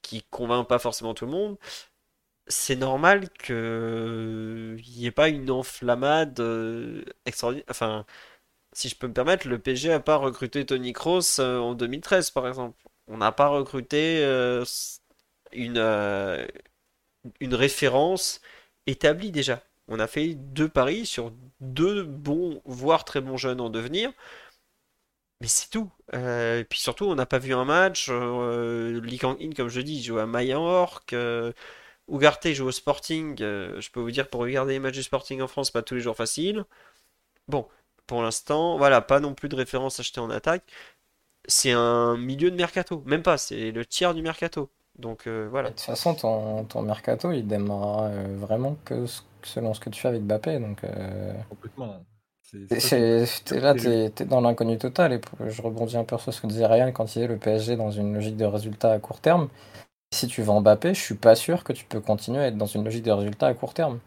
qui 0.02 0.22
convainc 0.30 0.68
pas 0.68 0.78
forcément 0.78 1.14
tout 1.14 1.26
le 1.26 1.32
monde, 1.32 1.58
c'est 2.46 2.76
normal 2.76 3.30
qu'il 3.30 4.76
n'y 4.96 5.06
ait 5.06 5.10
pas 5.12 5.28
une 5.28 5.50
enflammade 5.50 6.40
euh, 6.40 7.04
extraordinaire. 7.26 8.04
Si 8.74 8.88
je 8.88 8.96
peux 8.96 9.08
me 9.08 9.12
permettre, 9.14 9.48
le 9.48 9.58
PG 9.58 9.88
n'a 9.88 10.00
pas 10.00 10.16
recruté 10.16 10.66
Tony 10.66 10.92
Kroos 10.92 11.40
euh, 11.40 11.58
en 11.58 11.74
2013, 11.74 12.30
par 12.30 12.46
exemple. 12.48 12.82
On 13.08 13.18
n'a 13.18 13.32
pas 13.32 13.48
recruté 13.48 14.22
euh, 14.24 14.64
une, 15.52 15.78
une 17.40 17.54
référence 17.54 18.40
établie 18.86 19.30
déjà. 19.30 19.62
On 19.88 20.00
a 20.00 20.06
fait 20.06 20.34
deux 20.34 20.68
paris 20.68 21.06
sur 21.06 21.32
deux 21.60 22.04
bons, 22.04 22.62
voire 22.64 23.04
très 23.04 23.20
bons 23.20 23.36
jeunes 23.36 23.60
en 23.60 23.70
devenir. 23.70 24.12
Mais 25.40 25.48
c'est 25.48 25.68
tout. 25.70 25.90
Euh, 26.14 26.60
et 26.60 26.64
puis 26.64 26.78
surtout, 26.78 27.04
on 27.06 27.14
n'a 27.14 27.26
pas 27.26 27.38
vu 27.38 27.54
un 27.54 27.64
match. 27.64 28.06
Euh, 28.10 29.00
Lee 29.02 29.18
Kang-in, 29.18 29.50
comme 29.52 29.68
je 29.68 29.80
dis, 29.80 30.02
joue 30.02 30.18
à 30.18 30.26
Mallorca. 30.26 31.16
Euh, 31.16 31.52
Ugarte 32.08 32.52
joue 32.52 32.66
au 32.66 32.72
Sporting. 32.72 33.36
Euh, 33.42 33.80
je 33.80 33.90
peux 33.90 34.00
vous 34.00 34.10
dire, 34.10 34.28
pour 34.28 34.40
regarder 34.42 34.74
les 34.74 34.78
matchs 34.78 34.94
du 34.94 35.02
Sporting 35.02 35.42
en 35.42 35.48
France, 35.48 35.70
pas 35.70 35.82
tous 35.82 35.94
les 35.96 36.00
jours 36.00 36.16
facile. 36.16 36.64
Bon, 37.48 37.68
pour 38.06 38.22
l'instant, 38.22 38.78
voilà, 38.78 39.00
pas 39.00 39.20
non 39.20 39.34
plus 39.34 39.48
de 39.48 39.56
référence 39.56 40.00
achetée 40.00 40.20
en 40.20 40.30
attaque. 40.30 40.64
C'est 41.46 41.72
un 41.72 42.16
milieu 42.16 42.50
de 42.50 42.56
mercato. 42.56 43.02
Même 43.06 43.22
pas, 43.22 43.38
c'est 43.38 43.70
le 43.70 43.84
tiers 43.84 44.14
du 44.14 44.22
mercato. 44.22 44.70
Donc 44.98 45.26
voilà. 45.26 45.70
De 45.70 45.74
toute 45.74 45.82
façon, 45.82 46.14
ton, 46.14 46.64
ton 46.64 46.82
mercato, 46.82 47.32
il 47.32 47.46
démarrera 47.46 48.10
vraiment 48.36 48.76
que 48.84 49.04
selon 49.42 49.74
ce 49.74 49.80
que 49.80 49.90
tu 49.90 50.00
fais 50.00 50.08
avec 50.08 50.22
Bappé. 50.22 50.58
Donc, 50.58 50.82
Complètement. 51.50 52.04
C'est 52.78 53.60
là, 53.60 53.74
tu 53.74 53.88
es, 53.88 54.10
dans 54.26 54.40
l'inconnu 54.40 54.78
total. 54.78 55.12
Et 55.12 55.20
je 55.48 55.62
rebondis 55.62 55.96
un 55.96 56.04
peu 56.04 56.18
sur 56.18 56.32
ce 56.32 56.40
que 56.40 56.46
disait 56.46 56.66
Ryan 56.66 56.92
quand 56.92 57.16
il 57.16 57.22
est 57.22 57.26
le 57.26 57.36
PSG 57.36 57.76
dans 57.76 57.90
une 57.90 58.14
logique 58.14 58.36
de 58.36 58.44
résultat 58.44 58.92
à 58.92 58.98
court 58.98 59.20
terme. 59.20 59.48
Si 60.12 60.28
tu 60.28 60.42
vas 60.42 60.60
Mbappé, 60.60 60.94
je 60.94 61.00
suis 61.00 61.14
pas 61.16 61.34
sûr 61.34 61.64
que 61.64 61.72
tu 61.72 61.84
peux 61.84 62.00
continuer 62.00 62.40
à 62.40 62.46
être 62.46 62.56
dans 62.56 62.66
une 62.66 62.84
logique 62.84 63.02
de 63.02 63.10
résultat 63.10 63.48
à 63.48 63.54
court 63.54 63.74
terme. 63.74 63.98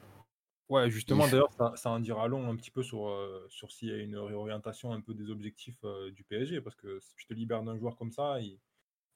Ouais, 0.69 0.89
justement, 0.89 1.27
d'ailleurs, 1.27 1.53
ça, 1.53 1.73
ça, 1.77 1.89
en 1.91 1.99
dira 1.99 2.27
long 2.27 2.49
un 2.49 2.56
petit 2.57 2.72
peu 2.72 2.84
sur, 2.84 3.07
euh, 3.07 3.45
sur 3.49 3.72
s'il 3.72 3.88
y 3.88 3.94
a 3.94 3.98
une 3.98 4.18
réorientation 4.18 4.91
un 4.91 4.99
peu 4.99 5.14
des 5.14 5.30
objectifs 5.30 5.80
euh, 5.85 6.11
du 6.11 6.23
PSG. 6.26 6.60
Parce 6.60 6.76
que 6.76 6.99
si 6.99 7.15
tu 7.15 7.26
te 7.26 7.34
libères 7.34 7.64
d'un 7.64 7.77
joueur 7.77 7.95
comme 7.95 8.11
ça, 8.11 8.38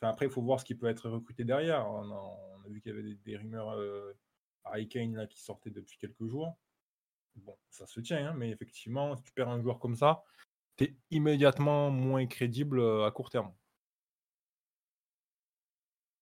après, 0.01 0.25
il 0.25 0.31
faut 0.31 0.41
voir 0.41 0.59
ce 0.59 0.65
qui 0.65 0.75
peut 0.75 0.87
être 0.87 1.09
recruté 1.09 1.43
derrière. 1.43 1.87
On 1.89 2.11
a, 2.11 2.69
vu 2.69 2.81
qu'il 2.81 2.93
y 2.93 2.97
avait 2.97 3.15
des, 3.15 3.37
rumeurs 3.37 3.71
euh, 3.71 4.13
à 4.63 4.81
Kane 4.85 5.27
qui 5.29 5.41
sortaient 5.41 5.69
depuis 5.69 5.97
quelques 5.97 6.25
jours. 6.25 6.57
Bon, 7.35 7.57
ça 7.69 7.85
se 7.85 7.99
tient, 7.99 8.29
hein, 8.29 8.33
mais 8.35 8.49
effectivement, 8.49 9.15
si 9.15 9.23
tu 9.23 9.31
perds 9.31 9.49
un 9.49 9.61
joueur 9.61 9.79
comme 9.79 9.95
ça, 9.95 10.23
tu 10.77 10.85
es 10.85 10.95
immédiatement 11.11 11.89
moins 11.89 12.25
crédible 12.27 12.79
euh, 12.79 13.05
à 13.05 13.11
court 13.11 13.29
terme. 13.29 13.53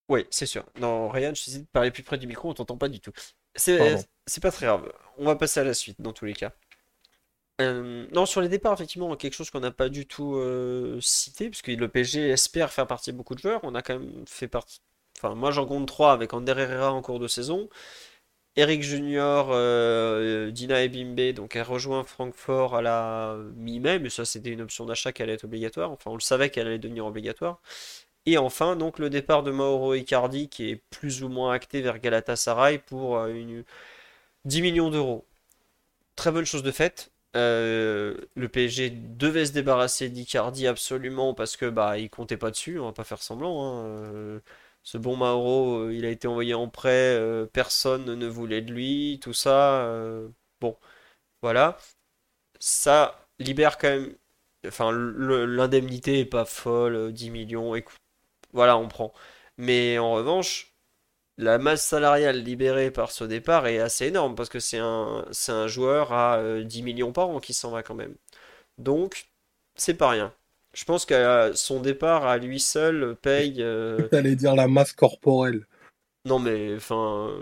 Oui, 0.08 0.26
c'est 0.30 0.46
sûr. 0.46 0.66
Non, 0.80 1.08
Ryan, 1.08 1.32
je 1.34 1.58
de 1.58 1.64
parler 1.66 1.90
plus 1.90 2.02
près 2.02 2.18
du 2.18 2.26
micro, 2.26 2.50
on 2.50 2.54
t'entend 2.54 2.76
pas 2.76 2.88
du 2.88 3.00
tout. 3.00 3.12
C'est 3.54 3.96
pas 4.38 4.52
très 4.52 4.66
grave. 4.66 4.92
On 5.18 5.24
va 5.24 5.34
passer 5.34 5.58
à 5.58 5.64
la 5.64 5.74
suite, 5.74 6.00
dans 6.00 6.12
tous 6.12 6.24
les 6.24 6.34
cas. 6.34 6.52
Euh, 7.60 8.06
non, 8.12 8.24
sur 8.26 8.40
les 8.40 8.48
départs, 8.48 8.74
effectivement, 8.74 9.16
quelque 9.16 9.34
chose 9.34 9.50
qu'on 9.50 9.60
n'a 9.60 9.72
pas 9.72 9.88
du 9.88 10.06
tout 10.06 10.36
euh, 10.36 10.98
cité, 11.00 11.50
puisque 11.50 11.66
le 11.66 11.88
PSG 11.88 12.28
espère 12.30 12.72
faire 12.72 12.86
partie 12.86 13.10
de 13.12 13.16
beaucoup 13.16 13.34
de 13.34 13.40
joueurs. 13.40 13.60
On 13.64 13.74
a 13.74 13.82
quand 13.82 13.98
même 13.98 14.24
fait 14.26 14.48
partie, 14.48 14.80
Enfin, 15.22 15.34
moi 15.34 15.50
j'en 15.50 15.66
compte 15.66 15.86
trois 15.86 16.12
avec 16.12 16.32
Ander 16.32 16.54
Herrera 16.56 16.92
en 16.92 17.02
cours 17.02 17.18
de 17.18 17.28
saison. 17.28 17.68
Eric 18.56 18.82
Junior, 18.82 19.48
euh, 19.52 20.50
Dina 20.50 20.82
Ebimbe, 20.82 21.32
donc 21.34 21.56
elle 21.56 21.62
rejoint 21.62 22.04
Francfort 22.04 22.74
à 22.76 22.82
la 22.82 23.36
mi-mai, 23.56 23.98
mais 24.00 24.10
ça 24.10 24.24
c'était 24.24 24.50
une 24.50 24.62
option 24.62 24.86
d'achat 24.86 25.12
qui 25.12 25.22
allait 25.22 25.34
être 25.34 25.44
obligatoire. 25.44 25.90
Enfin, 25.92 26.10
on 26.10 26.14
le 26.14 26.20
savait 26.20 26.50
qu'elle 26.50 26.66
allait 26.66 26.78
devenir 26.78 27.06
obligatoire. 27.06 27.60
Et 28.26 28.38
enfin, 28.38 28.76
donc 28.76 28.98
le 28.98 29.10
départ 29.10 29.42
de 29.42 29.50
Mauro 29.50 29.94
Icardi 29.94 30.48
qui 30.48 30.70
est 30.70 30.76
plus 30.90 31.22
ou 31.22 31.28
moins 31.28 31.52
acté 31.52 31.80
vers 31.82 31.98
Galatasaray 32.00 32.78
pour 32.78 33.18
euh, 33.18 33.28
une... 33.28 33.64
10 34.44 34.62
millions 34.62 34.90
d'euros. 34.90 35.26
Très 36.16 36.32
bonne 36.32 36.44
chose 36.44 36.62
de 36.62 36.72
faite. 36.72 37.12
Euh, 37.36 38.16
le 38.34 38.48
PSG 38.48 38.90
devait 38.90 39.46
se 39.46 39.52
débarrasser 39.52 40.08
d'Icardi 40.08 40.66
absolument 40.66 41.32
parce 41.32 41.56
que 41.56 41.66
bah 41.66 41.96
il 41.96 42.10
comptait 42.10 42.36
pas 42.36 42.50
dessus, 42.50 42.80
on 42.80 42.86
va 42.86 42.92
pas 42.92 43.04
faire 43.04 43.22
semblant. 43.22 43.62
Hein. 43.64 43.84
Euh, 43.86 44.40
ce 44.82 44.98
bon 44.98 45.16
Mauro, 45.16 45.78
euh, 45.78 45.94
il 45.94 46.04
a 46.04 46.10
été 46.10 46.26
envoyé 46.26 46.54
en 46.54 46.68
prêt, 46.68 47.18
personne 47.52 48.14
ne 48.14 48.26
voulait 48.26 48.62
de 48.62 48.72
lui, 48.72 49.20
tout 49.22 49.32
ça. 49.32 49.88
bon, 50.60 50.76
voilà. 51.42 51.78
Ça 52.60 53.26
libère 53.38 53.78
quand 53.78 53.88
même. 53.90 54.14
Enfin, 54.66 54.92
l'indemnité 54.92 56.20
est 56.20 56.24
pas 56.26 56.44
folle, 56.44 57.12
10 57.12 57.30
millions, 57.30 57.74
écoute, 57.74 57.96
voilà, 58.52 58.76
on 58.78 58.88
prend. 58.88 59.12
Mais 59.58 59.98
en 59.98 60.12
revanche, 60.12 60.69
la 61.40 61.58
masse 61.58 61.86
salariale 61.86 62.42
libérée 62.42 62.90
par 62.90 63.10
ce 63.10 63.24
départ 63.24 63.66
est 63.66 63.78
assez 63.78 64.06
énorme 64.06 64.34
parce 64.34 64.48
que 64.48 64.60
c'est 64.60 64.78
un, 64.78 65.26
c'est 65.30 65.52
un 65.52 65.66
joueur 65.66 66.12
à 66.12 66.40
10 66.62 66.80
euh, 66.80 66.84
millions 66.84 67.12
par 67.12 67.28
an 67.30 67.40
qui 67.40 67.54
s'en 67.54 67.70
va 67.70 67.82
quand 67.82 67.94
même. 67.94 68.14
Donc, 68.78 69.26
c'est 69.74 69.94
pas 69.94 70.10
rien. 70.10 70.34
Je 70.74 70.84
pense 70.84 71.04
que 71.04 71.52
son 71.54 71.80
départ 71.80 72.26
à 72.26 72.38
lui 72.38 72.60
seul 72.60 73.16
paye. 73.20 73.62
Euh... 73.62 74.08
T'allais 74.10 74.36
dire 74.36 74.54
la 74.54 74.68
masse 74.68 74.92
corporelle. 74.92 75.66
Non, 76.26 76.38
mais 76.38 76.76
enfin. 76.76 77.40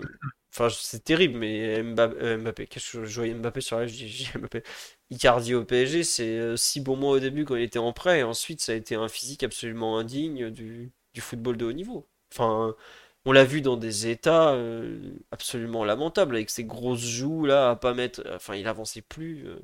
Enfin, 0.51 0.69
c'est 0.69 1.03
terrible, 1.03 1.37
mais 1.37 1.83
Mbappé, 1.83 2.37
Mbappé 2.37 2.67
qu'est-ce 2.67 2.97
que 2.97 3.05
je 3.05 3.15
voyais 3.15 3.35
Mbappé 3.35 3.61
sur 3.61 3.77
la 3.77 3.85
je 3.85 4.37
Mbappé. 4.37 4.63
Icardi 5.11 5.53
au 5.53 5.63
PSG, 5.63 6.03
c'est 6.03 6.57
6 6.57 6.79
euh, 6.79 6.83
bons 6.83 6.95
mois 6.95 7.11
au 7.11 7.19
début 7.19 7.45
quand 7.45 7.55
il 7.55 7.61
était 7.63 7.77
en 7.79 7.93
prêt, 7.93 8.19
et 8.19 8.23
ensuite 8.23 8.61
ça 8.61 8.71
a 8.71 8.75
été 8.75 8.95
un 8.95 9.07
physique 9.09 9.43
absolument 9.43 9.99
indigne 9.99 10.49
du, 10.49 10.91
du 11.13 11.21
football 11.21 11.55
de 11.57 11.65
haut 11.65 11.73
niveau. 11.73 12.07
Enfin, 12.33 12.75
on 13.25 13.31
l'a 13.31 13.43
vu 13.43 13.61
dans 13.61 13.77
des 13.77 14.07
états 14.07 14.53
euh, 14.53 15.11
absolument 15.31 15.83
lamentables, 15.83 16.35
avec 16.35 16.49
ses 16.49 16.63
grosses 16.63 17.03
joues 17.03 17.45
là, 17.45 17.71
à 17.71 17.75
pas 17.75 17.93
mettre. 17.93 18.23
Enfin, 18.33 18.55
il 18.55 18.67
avançait 18.67 19.01
plus. 19.01 19.45
Euh. 19.47 19.59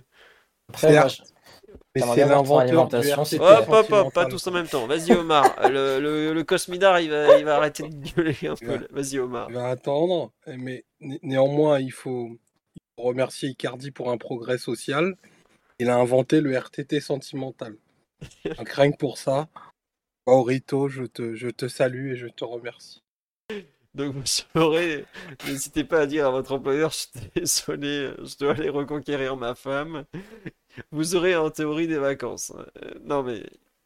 mais 1.96 2.02
c'est 2.02 2.26
l'inventeur 2.26 2.90
Hop, 3.40 3.70
hop, 3.70 3.92
hop, 3.92 4.14
pas 4.14 4.26
tous 4.26 4.46
en 4.48 4.52
même 4.52 4.68
temps. 4.68 4.88
Vas-y, 4.88 5.14
Omar. 5.14 5.56
le, 5.70 6.34
le, 6.34 6.44
Cosmidar, 6.44 7.00
il 7.00 7.10
va, 7.10 7.38
il 7.38 7.46
va 7.46 7.56
arrêter 7.56 7.84
de 7.84 7.96
gueuler 7.96 8.38
un 8.48 8.56
peu. 8.56 8.88
Vas-y, 8.92 9.20
Omar. 9.20 9.48
Il 9.50 9.56
va 9.56 9.70
attendre. 9.70 10.32
Mais 10.48 10.86
néanmoins, 11.00 11.80
il 11.80 11.92
faut, 11.92 12.38
remercier 12.98 13.50
Icardi 13.50 13.92
pour 13.92 14.12
un 14.12 14.18
progrès 14.18 14.58
social. 14.58 15.16
Il 15.80 15.90
a 15.90 15.98
inventé 15.98 16.42
le 16.42 16.58
RTT 16.58 17.00
sentimental. 17.00 17.76
Donc, 18.58 18.70
rien 18.70 18.92
que 18.92 18.98
pour 18.98 19.18
ça, 19.18 19.48
Maurito, 20.26 20.88
je 20.88 21.04
te, 21.04 21.36
je 21.36 21.50
te 21.50 21.68
salue 21.68 22.14
et 22.14 22.16
je 22.16 22.28
te 22.28 22.44
remercie. 22.46 23.05
Donc 23.96 24.14
vous 24.14 24.26
saurez, 24.26 25.06
n'hésitez 25.46 25.86
pas 25.86 26.02
à 26.02 26.06
dire 26.06 26.28
à 26.28 26.30
votre 26.30 26.52
employeur, 26.52 26.92
je 26.92 26.98
suis 26.98 27.30
désolé, 27.36 28.14
je 28.20 28.38
dois 28.38 28.52
aller 28.52 28.70
reconquérir 28.70 29.38
ma 29.38 29.56
femme. 29.56 30.06
Vous 30.92 31.16
aurez 31.16 31.36
en 31.36 31.50
théorie 31.50 31.88
des 31.88 31.98
vacances. 31.98 32.52
Euh, 32.84 32.94
non 33.06 33.24
mais, 33.24 33.44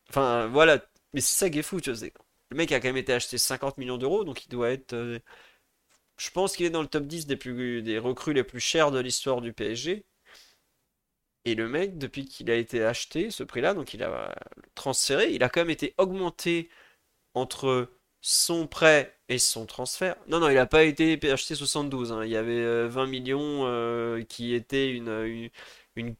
enfin 0.10 0.48
voilà, 0.48 0.84
mais 1.14 1.22
c'est 1.22 1.36
ça 1.38 1.50
qui 1.50 1.60
est 1.60 1.64
fou, 1.64 1.80
tu 1.80 1.96
sais. 1.96 2.14
Le 2.50 2.58
mec 2.58 2.72
a 2.72 2.80
quand 2.80 2.88
même 2.88 2.98
été 2.98 3.14
acheté 3.14 3.38
50 3.38 3.78
millions 3.78 3.98
d'euros, 3.98 4.24
donc 4.24 4.46
il 4.46 4.50
doit 4.50 4.72
être... 4.72 4.94
Euh, 4.94 5.20
je 6.18 6.32
pense 6.32 6.56
qu'il 6.56 6.66
est 6.66 6.70
dans 6.72 6.82
le 6.82 6.88
top 6.88 7.06
10 7.08 7.28
des, 7.28 7.38
plus, 7.38 7.82
des 7.84 8.00
recrues 8.00 8.34
les 8.34 8.44
plus 8.44 8.60
chères 8.60 8.92
de 8.92 9.00
l'histoire 9.00 9.42
du 9.42 9.54
PSG. 9.54 10.06
Et 11.46 11.56
le 11.56 11.68
mec, 11.68 11.98
depuis 11.98 12.26
qu'il 12.26 12.50
a 12.52 12.56
été 12.56 12.84
acheté, 12.84 13.30
ce 13.32 13.44
prix-là, 13.44 13.74
donc 13.74 13.94
il 13.94 14.04
a 14.04 14.36
transféré, 14.76 15.32
il 15.34 15.44
a 15.44 15.50
quand 15.50 15.62
même 15.62 15.70
été 15.70 15.94
augmenté 15.98 16.70
entre 17.34 17.90
son 18.22 18.68
prêt 18.68 19.18
et 19.30 19.40
son 19.40 19.66
transfert. 19.66 20.16
Non, 20.28 20.40
non, 20.40 20.50
il 20.50 20.56
n'a 20.56 20.66
pas 20.66 20.84
été 20.84 21.20
acheté 21.32 21.56
72. 21.56 22.12
Hein. 22.12 22.26
Il 22.26 22.32
y 22.32 22.36
avait 22.36 22.88
20 22.88 23.04
euh, 23.04 23.08
millions 23.08 23.66
euh, 23.66 24.24
qui 24.24 24.54
étaient 24.54 24.92
une, 24.92 25.50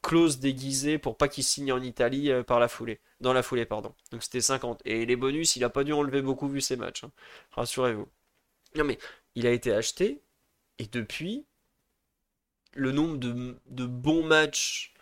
clause 0.02 0.40
déguisée 0.40 0.98
pour 0.98 1.18
pas 1.18 1.30
qu'il 1.30 1.44
signe 1.44 1.72
en 1.72 1.82
Italie 1.82 2.32
euh, 2.32 2.44
par 2.44 2.60
la 2.60 2.68
foulée. 2.68 3.00
Dans 3.22 3.34
la 3.34 3.44
foulée, 3.44 3.66
pardon. 3.66 3.94
Donc 4.12 4.24
c'était 4.24 4.42
50. 4.42 4.82
Et 4.86 5.06
les 5.06 5.16
bonus, 5.16 5.56
il 5.56 5.62
n'a 5.62 5.70
pas 5.70 5.84
dû 5.84 5.94
enlever 5.94 6.22
beaucoup 6.22 6.48
vu 6.48 6.62
ses 6.62 6.76
matchs. 6.76 7.04
Hein. 7.04 7.12
Rassurez-vous. 7.52 8.08
Non, 8.76 8.84
mais 8.84 9.00
il 9.36 9.48
a 9.48 9.52
été 9.52 9.74
acheté. 9.74 10.22
Et 10.80 10.86
depuis, 10.86 11.46
le 12.74 12.92
nombre 12.92 13.18
de, 13.18 13.58
de 13.68 13.86
bons 13.86 14.24
matchs 14.24 14.94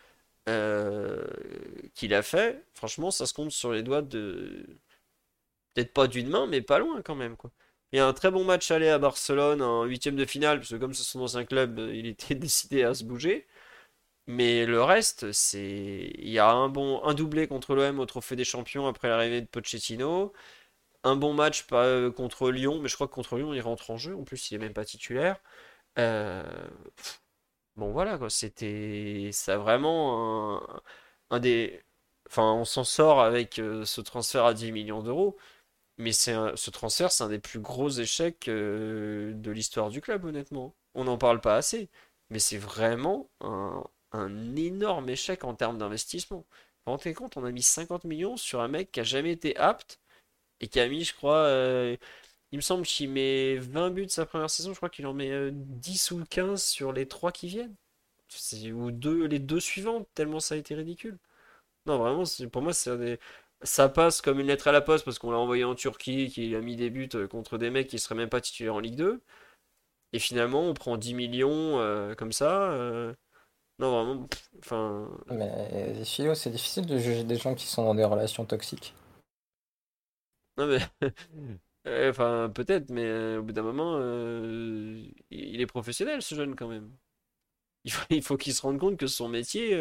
qu'il 1.94 2.14
a 2.14 2.22
fait, 2.22 2.64
franchement, 2.72 3.10
ça 3.10 3.26
se 3.26 3.34
compte 3.34 3.50
sur 3.52 3.70
les 3.70 3.82
doigts 3.82 4.00
de 4.00 4.64
Peut-être 5.78 5.92
pas 5.94 6.08
d'une 6.08 6.28
main, 6.28 6.48
mais 6.48 6.60
pas 6.60 6.80
loin 6.80 7.02
quand 7.02 7.14
même. 7.14 7.36
Quoi. 7.36 7.52
Il 7.92 7.98
y 7.98 8.00
a 8.00 8.06
un 8.08 8.12
très 8.12 8.32
bon 8.32 8.42
match 8.44 8.72
aller 8.72 8.88
à 8.88 8.98
Barcelone 8.98 9.62
en 9.62 9.84
huitième 9.84 10.16
de 10.16 10.24
finale, 10.24 10.58
parce 10.58 10.70
que 10.70 10.76
comme 10.76 10.92
ce 10.92 11.04
sont 11.04 11.20
dans 11.20 11.38
un 11.38 11.44
club, 11.44 11.78
il 11.78 12.06
était 12.06 12.34
décidé 12.36 12.82
à 12.82 12.94
se 12.94 13.04
bouger. 13.04 13.46
Mais 14.26 14.66
le 14.66 14.82
reste, 14.82 15.32
c'est. 15.32 16.12
Il 16.18 16.30
y 16.30 16.38
a 16.40 16.50
un 16.50 16.68
bon 16.68 17.02
un 17.04 17.14
doublé 17.14 17.48
contre 17.48 17.74
l'OM 17.76 18.00
au 18.00 18.06
Trophée 18.06 18.36
des 18.36 18.44
Champions 18.44 18.88
après 18.88 19.08
l'arrivée 19.08 19.40
de 19.42 19.46
Pochettino. 19.46 20.32
Un 21.04 21.16
bon 21.16 21.34
match 21.34 21.66
euh, 21.72 22.10
contre 22.12 22.50
Lyon, 22.50 22.80
mais 22.80 22.88
je 22.88 22.94
crois 22.96 23.08
que 23.08 23.14
contre 23.14 23.38
Lyon, 23.38 23.54
il 23.54 23.60
rentre 23.60 23.90
en 23.90 23.98
jeu. 23.98 24.16
En 24.16 24.24
plus, 24.24 24.50
il 24.50 24.56
est 24.56 24.58
même 24.58 24.74
pas 24.74 24.84
titulaire. 24.84 25.40
Euh, 25.98 26.42
bon, 27.76 27.92
voilà, 27.92 28.18
quoi. 28.18 28.30
C'était. 28.30 29.30
Ça 29.32 29.56
vraiment 29.58 30.60
un, 31.30 31.40
des. 31.40 31.82
Enfin, 32.28 32.52
on 32.52 32.64
s'en 32.64 32.84
sort 32.84 33.20
avec 33.20 33.58
euh, 33.58 33.84
ce 33.84 34.00
transfert 34.00 34.44
à 34.44 34.54
10 34.54 34.72
millions 34.72 35.02
d'euros. 35.02 35.36
Mais 35.98 36.12
ce 36.12 36.70
transfert, 36.70 37.10
c'est 37.10 37.24
un 37.24 37.28
des 37.28 37.40
plus 37.40 37.58
gros 37.60 37.90
échecs 37.90 38.48
euh, 38.48 39.32
de 39.34 39.50
l'histoire 39.50 39.90
du 39.90 40.00
club, 40.00 40.24
honnêtement. 40.24 40.74
On 40.94 41.04
n'en 41.04 41.18
parle 41.18 41.40
pas 41.40 41.56
assez. 41.56 41.90
Mais 42.30 42.38
c'est 42.38 42.58
vraiment 42.58 43.30
un, 43.40 43.84
énorme 44.56 45.08
échec 45.10 45.44
en 45.44 45.54
termes 45.54 45.78
d'investissement. 45.78 46.46
Vous 46.86 47.14
compte, 47.14 47.36
on 47.36 47.44
a 47.44 47.52
mis 47.52 47.62
50 47.62 48.04
millions 48.04 48.36
sur 48.36 48.60
un 48.60 48.68
mec 48.68 48.92
qui 48.92 49.00
a 49.00 49.02
jamais 49.04 49.32
été 49.32 49.56
apte 49.58 50.00
et 50.60 50.68
qui 50.68 50.80
a 50.80 50.88
mis, 50.88 51.04
je 51.04 51.14
crois, 51.14 51.44
euh, 51.44 51.96
il 52.52 52.56
me 52.58 52.62
semble 52.62 52.84
qu'il 52.86 53.10
met 53.10 53.56
20 53.56 53.90
buts 53.90 54.08
sa 54.08 54.26
première 54.26 54.50
saison, 54.50 54.72
je 54.72 54.76
crois 54.78 54.90
qu'il 54.90 55.06
en 55.06 55.14
met 55.14 55.50
10 55.52 56.12
euh, 56.12 56.16
ou 56.16 56.24
15 56.24 56.62
sur 56.62 56.92
les 56.92 57.06
3 57.08 57.32
qui 57.32 57.48
viennent. 57.48 57.76
Ou 58.74 58.90
les 59.26 59.38
deux 59.38 59.60
suivantes, 59.60 60.08
tellement 60.14 60.40
ça 60.40 60.54
a 60.54 60.58
été 60.58 60.74
ridicule. 60.74 61.18
Non, 61.86 61.98
vraiment, 61.98 62.24
pour 62.52 62.62
moi, 62.62 62.72
c'est 62.72 62.90
un 62.90 62.96
des 62.96 63.18
ça 63.62 63.88
passe 63.88 64.20
comme 64.20 64.40
une 64.40 64.46
lettre 64.46 64.68
à 64.68 64.72
la 64.72 64.80
poste 64.80 65.04
parce 65.04 65.18
qu'on 65.18 65.30
l'a 65.30 65.38
envoyé 65.38 65.64
en 65.64 65.74
Turquie, 65.74 66.30
qu'il 66.30 66.54
a 66.54 66.60
mis 66.60 66.76
des 66.76 66.90
buts 66.90 67.08
euh, 67.14 67.26
contre 67.26 67.58
des 67.58 67.70
mecs 67.70 67.88
qui 67.88 67.98
seraient 67.98 68.14
même 68.14 68.28
pas 68.28 68.40
titulaires 68.40 68.74
en 68.74 68.80
Ligue 68.80 68.96
2. 68.96 69.20
Et 70.12 70.18
finalement, 70.18 70.62
on 70.62 70.74
prend 70.74 70.96
10 70.96 71.14
millions 71.14 71.78
euh, 71.80 72.14
comme 72.14 72.32
ça. 72.32 72.70
Euh. 72.70 73.14
Non, 73.78 73.90
vraiment. 73.92 74.28
Enfin. 74.58 75.08
Mais 75.30 76.04
Philo, 76.04 76.34
c'est 76.34 76.50
difficile 76.50 76.86
de 76.86 76.98
juger 76.98 77.24
des 77.24 77.36
gens 77.36 77.54
qui 77.54 77.66
sont 77.66 77.84
dans 77.84 77.94
des 77.94 78.04
relations 78.04 78.44
toxiques. 78.44 78.94
Non, 80.56 80.66
mais. 80.66 80.80
enfin, 82.10 82.50
peut-être, 82.54 82.90
mais 82.90 83.36
au 83.36 83.42
bout 83.42 83.52
d'un 83.52 83.62
moment, 83.62 83.98
il 85.30 85.60
est 85.60 85.66
professionnel, 85.66 86.22
ce 86.22 86.34
jeune, 86.34 86.56
quand 86.56 86.68
même. 86.68 86.90
Il 87.84 87.92
faut, 87.92 88.06
il 88.10 88.22
faut 88.22 88.36
qu'il 88.36 88.54
se 88.54 88.62
rende 88.62 88.78
compte 88.78 88.96
que 88.96 89.06
son 89.06 89.28
métier 89.28 89.76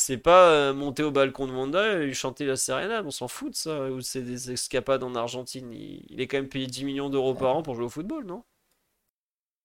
c'est 0.00 0.18
pas 0.18 0.50
euh, 0.50 0.72
monter 0.72 1.02
au 1.02 1.10
balcon 1.10 1.46
de 1.46 1.52
Wanda 1.52 2.02
et 2.02 2.12
chanter 2.12 2.46
la 2.46 2.56
Serena, 2.56 3.02
on 3.04 3.10
s'en 3.10 3.28
fout 3.28 3.52
de 3.52 3.56
ça. 3.56 3.90
Ou 3.90 4.00
c'est 4.00 4.22
des 4.22 4.50
escapades 4.50 5.02
en 5.02 5.14
Argentine. 5.14 5.72
Il, 5.72 6.20
est 6.20 6.26
quand 6.26 6.38
même 6.38 6.48
payé 6.48 6.66
10 6.66 6.84
millions 6.84 7.10
d'euros 7.10 7.34
par 7.34 7.56
an 7.56 7.62
pour 7.62 7.74
jouer 7.74 7.84
au 7.84 7.90
football, 7.90 8.24
non? 8.24 8.42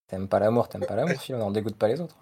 T'aimes 0.07 0.27
pas 0.27 0.39
l'amour, 0.39 0.69
t'aimes 0.69 0.85
pas 0.85 0.95
l'amour, 0.95 1.17
on 1.29 1.37
n'en 1.37 1.51
dégoûte 1.51 1.77
pas 1.77 1.87
les 1.87 1.99
autres. 1.99 2.17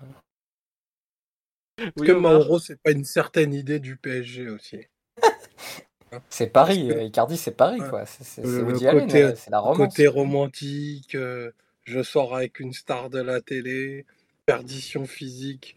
Parce 1.77 2.07
que 2.07 2.11
Mauro, 2.14 2.60
c'est 2.60 2.80
pas 2.81 2.91
une 2.91 3.03
certaine 3.03 3.53
idée 3.53 3.80
du 3.80 3.98
PSG 3.98 4.49
aussi. 4.49 4.80
c'est 6.30 6.48
Paris, 6.48 6.91
euh, 6.91 7.03
Icardi, 7.03 7.35
c'est 7.35 7.57
Paris, 7.57 7.81
quoi. 7.90 8.06
C'est 8.06 8.44
côté, 8.44 9.34
la 9.49 9.60
romance. 9.60 9.77
Côté 9.77 10.07
romantique, 10.07 11.15
euh, 11.15 11.52
je 11.84 12.03
sors 12.03 12.35
avec 12.35 12.60
une 12.60 12.73
star 12.73 13.10
de 13.10 13.19
la 13.19 13.41
télé, 13.41 14.06
perdition 14.45 15.06
physique, 15.06 15.76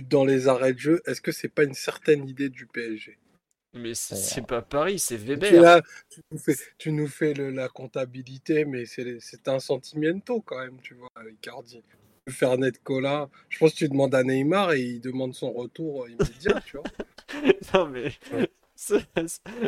dans 0.00 0.24
les 0.24 0.48
arrêts 0.48 0.74
de 0.74 0.78
jeu, 0.78 1.02
est-ce 1.06 1.20
que 1.20 1.32
c'est 1.32 1.48
pas 1.48 1.64
une 1.64 1.74
certaine 1.74 2.28
idée 2.28 2.48
du 2.48 2.66
PSG 2.66 3.18
Mais 3.74 3.94
c'est 3.94 4.46
pas 4.46 4.62
Paris, 4.62 4.98
c'est 4.98 5.16
Weber. 5.16 5.82
tu 6.08 6.20
nous 6.30 6.38
fais, 6.38 6.56
tu 6.78 6.92
nous 6.92 7.08
fais 7.08 7.34
la 7.34 7.68
comptabilité, 7.68 8.64
mais 8.64 8.84
c'est 8.86 9.48
un 9.48 9.58
sentimento 9.58 10.40
quand 10.40 10.58
même, 10.58 10.80
tu 10.80 10.94
vois, 10.94 11.10
Icardi. 11.30 11.82
Fernet 12.28 12.72
Cola, 12.82 13.28
je 13.48 13.58
pense 13.58 13.72
que 13.72 13.78
tu 13.78 13.88
demandes 13.88 14.14
à 14.14 14.24
Neymar 14.24 14.72
et 14.72 14.80
il 14.80 15.00
demande 15.00 15.34
son 15.34 15.52
retour 15.52 16.08
immédiat, 16.08 16.60
tu 16.66 16.76
vois. 16.76 16.86
non 17.74 17.88
mais 17.88 18.10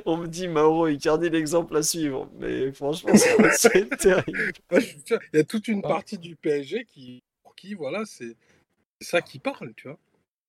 On 0.05 0.17
me 0.17 0.27
dit 0.27 0.49
Mauro 0.49 0.89
Icardi 0.89 1.31
l'exemple 1.31 1.77
à 1.77 1.83
suivre, 1.83 2.31
mais 2.39 2.73
franchement 2.73 3.13
c'est 3.53 3.89
terrible. 3.99 4.53
Il 4.73 5.19
y 5.35 5.39
a 5.39 5.45
toute 5.45 5.69
une 5.69 5.83
partie 5.83 6.19
du 6.19 6.37
PSG 6.37 6.85
qui, 6.85 7.23
pour 7.43 7.55
qui 7.55 7.75
voilà, 7.75 8.05
c'est 8.05 8.37
ça 9.01 9.23
qui 9.23 9.39
parle, 9.39 9.73
tu 9.77 9.89
vois. 9.89 9.99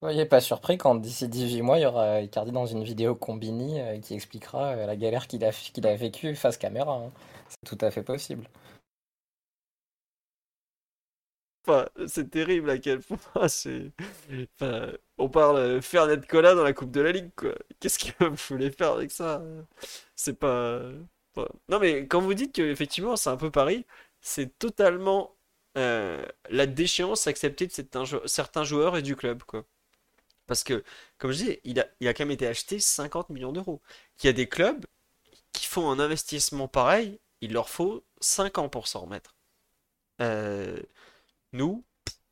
Soyez 0.02 0.26
pas 0.26 0.42
surpris 0.42 0.78
quand 0.78 0.96
d'ici 0.96 1.28
18 1.30 1.62
mois, 1.62 1.78
il 1.80 1.84
y 1.84 1.86
aura 1.86 2.20
Icardi 2.22 2.52
dans 2.52 2.66
une 2.66 2.84
vidéo 2.84 3.16
Combini 3.16 3.80
euh, 3.80 4.00
qui 4.00 4.14
expliquera 4.14 4.74
euh, 4.74 4.86
la 4.86 4.96
galère 4.98 5.26
qu'il 5.28 5.44
a, 5.46 5.50
a 5.50 5.96
vécue 5.96 6.36
face 6.36 6.58
caméra. 6.58 6.94
hein. 6.96 7.12
C'est 7.48 7.78
tout 7.78 7.86
à 7.86 7.90
fait 7.92 8.04
possible. 8.04 8.46
Enfin, 11.68 11.88
c'est 12.08 12.30
terrible 12.32 12.70
à 12.70 12.78
quel 12.80 13.00
point. 13.02 13.18
Enfin, 14.62 14.92
on 15.18 15.30
parle 15.30 15.58
euh, 15.58 15.82
Fernet 15.82 16.20
Cola 16.28 16.56
dans 16.56 16.64
la 16.64 16.74
Coupe 16.74 16.92
de 16.92 17.02
la 17.02 17.12
Ligue, 17.12 17.32
quoi. 17.36 17.54
Qu'est-ce 17.80 18.00
que 18.00 18.24
vous 18.30 18.36
voulez 18.50 18.72
faire 18.72 18.92
avec 18.94 19.12
ça? 19.12 19.42
C'est 20.16 20.40
pas... 20.40 20.82
Non, 21.70 21.80
mais 21.80 22.08
quand 22.08 22.22
vous 22.22 22.34
dites 22.34 22.54
que 22.56 22.62
effectivement 22.62 23.16
c'est 23.16 23.30
un 23.30 23.38
peu 23.38 23.52
pareil, 23.52 23.86
c'est 24.22 24.58
totalement 24.60 25.38
euh, 25.78 26.26
la 26.50 26.66
déchéance 26.68 27.28
acceptée 27.28 27.68
de 27.68 27.72
certains 27.72 28.04
certains 28.26 28.64
joueurs 28.66 28.98
et 28.98 29.02
du 29.02 29.16
club, 29.16 29.44
quoi. 29.44 29.66
Parce 30.50 30.64
que, 30.66 30.84
comme 31.20 31.32
je 31.32 31.46
dis, 31.46 31.60
il 31.64 31.80
a, 31.80 31.88
il 32.02 32.08
a 32.10 32.14
quand 32.14 32.24
même 32.26 32.32
été 32.32 32.48
acheté 32.48 32.80
50 32.80 33.30
millions 33.30 33.54
d'euros. 33.54 33.82
Qu'il 34.18 34.28
y 34.30 34.32
a 34.32 34.34
des 34.34 34.50
clubs 34.50 34.86
qui 35.54 35.66
font 35.68 35.92
un 35.92 36.00
investissement 36.00 36.68
pareil, 36.68 37.20
il 37.42 37.54
leur 37.54 37.70
faut 37.70 38.04
5 38.22 38.58
ans 38.60 38.70
pour 38.70 38.88
s'en 38.88 39.02
remettre. 39.02 39.36
Euh, 40.22 40.80
nous, 41.54 41.84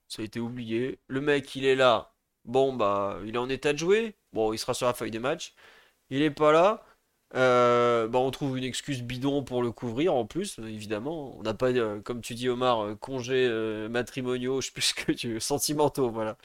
ça 0.07 0.21
a 0.21 0.25
été 0.25 0.39
oublié. 0.39 0.99
Le 1.07 1.21
mec, 1.21 1.55
il 1.55 1.65
est 1.65 1.75
là. 1.75 2.13
Bon, 2.45 2.73
bah, 2.73 3.19
il 3.25 3.35
est 3.35 3.39
en 3.39 3.49
état 3.49 3.73
de 3.73 3.77
jouer. 3.77 4.15
Bon, 4.33 4.53
il 4.53 4.57
sera 4.59 4.73
sur 4.73 4.87
la 4.87 4.93
feuille 4.93 5.11
des 5.11 5.19
matchs. 5.19 5.53
Il 6.09 6.21
est 6.23 6.31
pas 6.31 6.51
là. 6.51 6.85
Euh, 7.35 8.07
bah, 8.07 8.19
on 8.19 8.31
trouve 8.31 8.57
une 8.57 8.63
excuse 8.63 9.01
bidon 9.03 9.43
pour 9.43 9.61
le 9.61 9.71
couvrir 9.71 10.13
en 10.15 10.25
plus, 10.25 10.59
évidemment. 10.59 11.37
On 11.37 11.43
n'a 11.43 11.53
pas, 11.53 11.71
euh, 11.71 12.01
comme 12.01 12.21
tu 12.21 12.35
dis, 12.35 12.47
Omar, 12.49 12.81
euh, 12.85 12.95
congés 12.95 13.47
euh, 13.49 13.89
matrimoniaux, 13.89 14.61
je 14.61 14.67
sais 14.67 14.73
plus 14.73 14.81
ce 14.81 14.93
que 14.93 15.11
tu 15.11 15.39
sentimentaux, 15.41 16.09
voilà. 16.09 16.37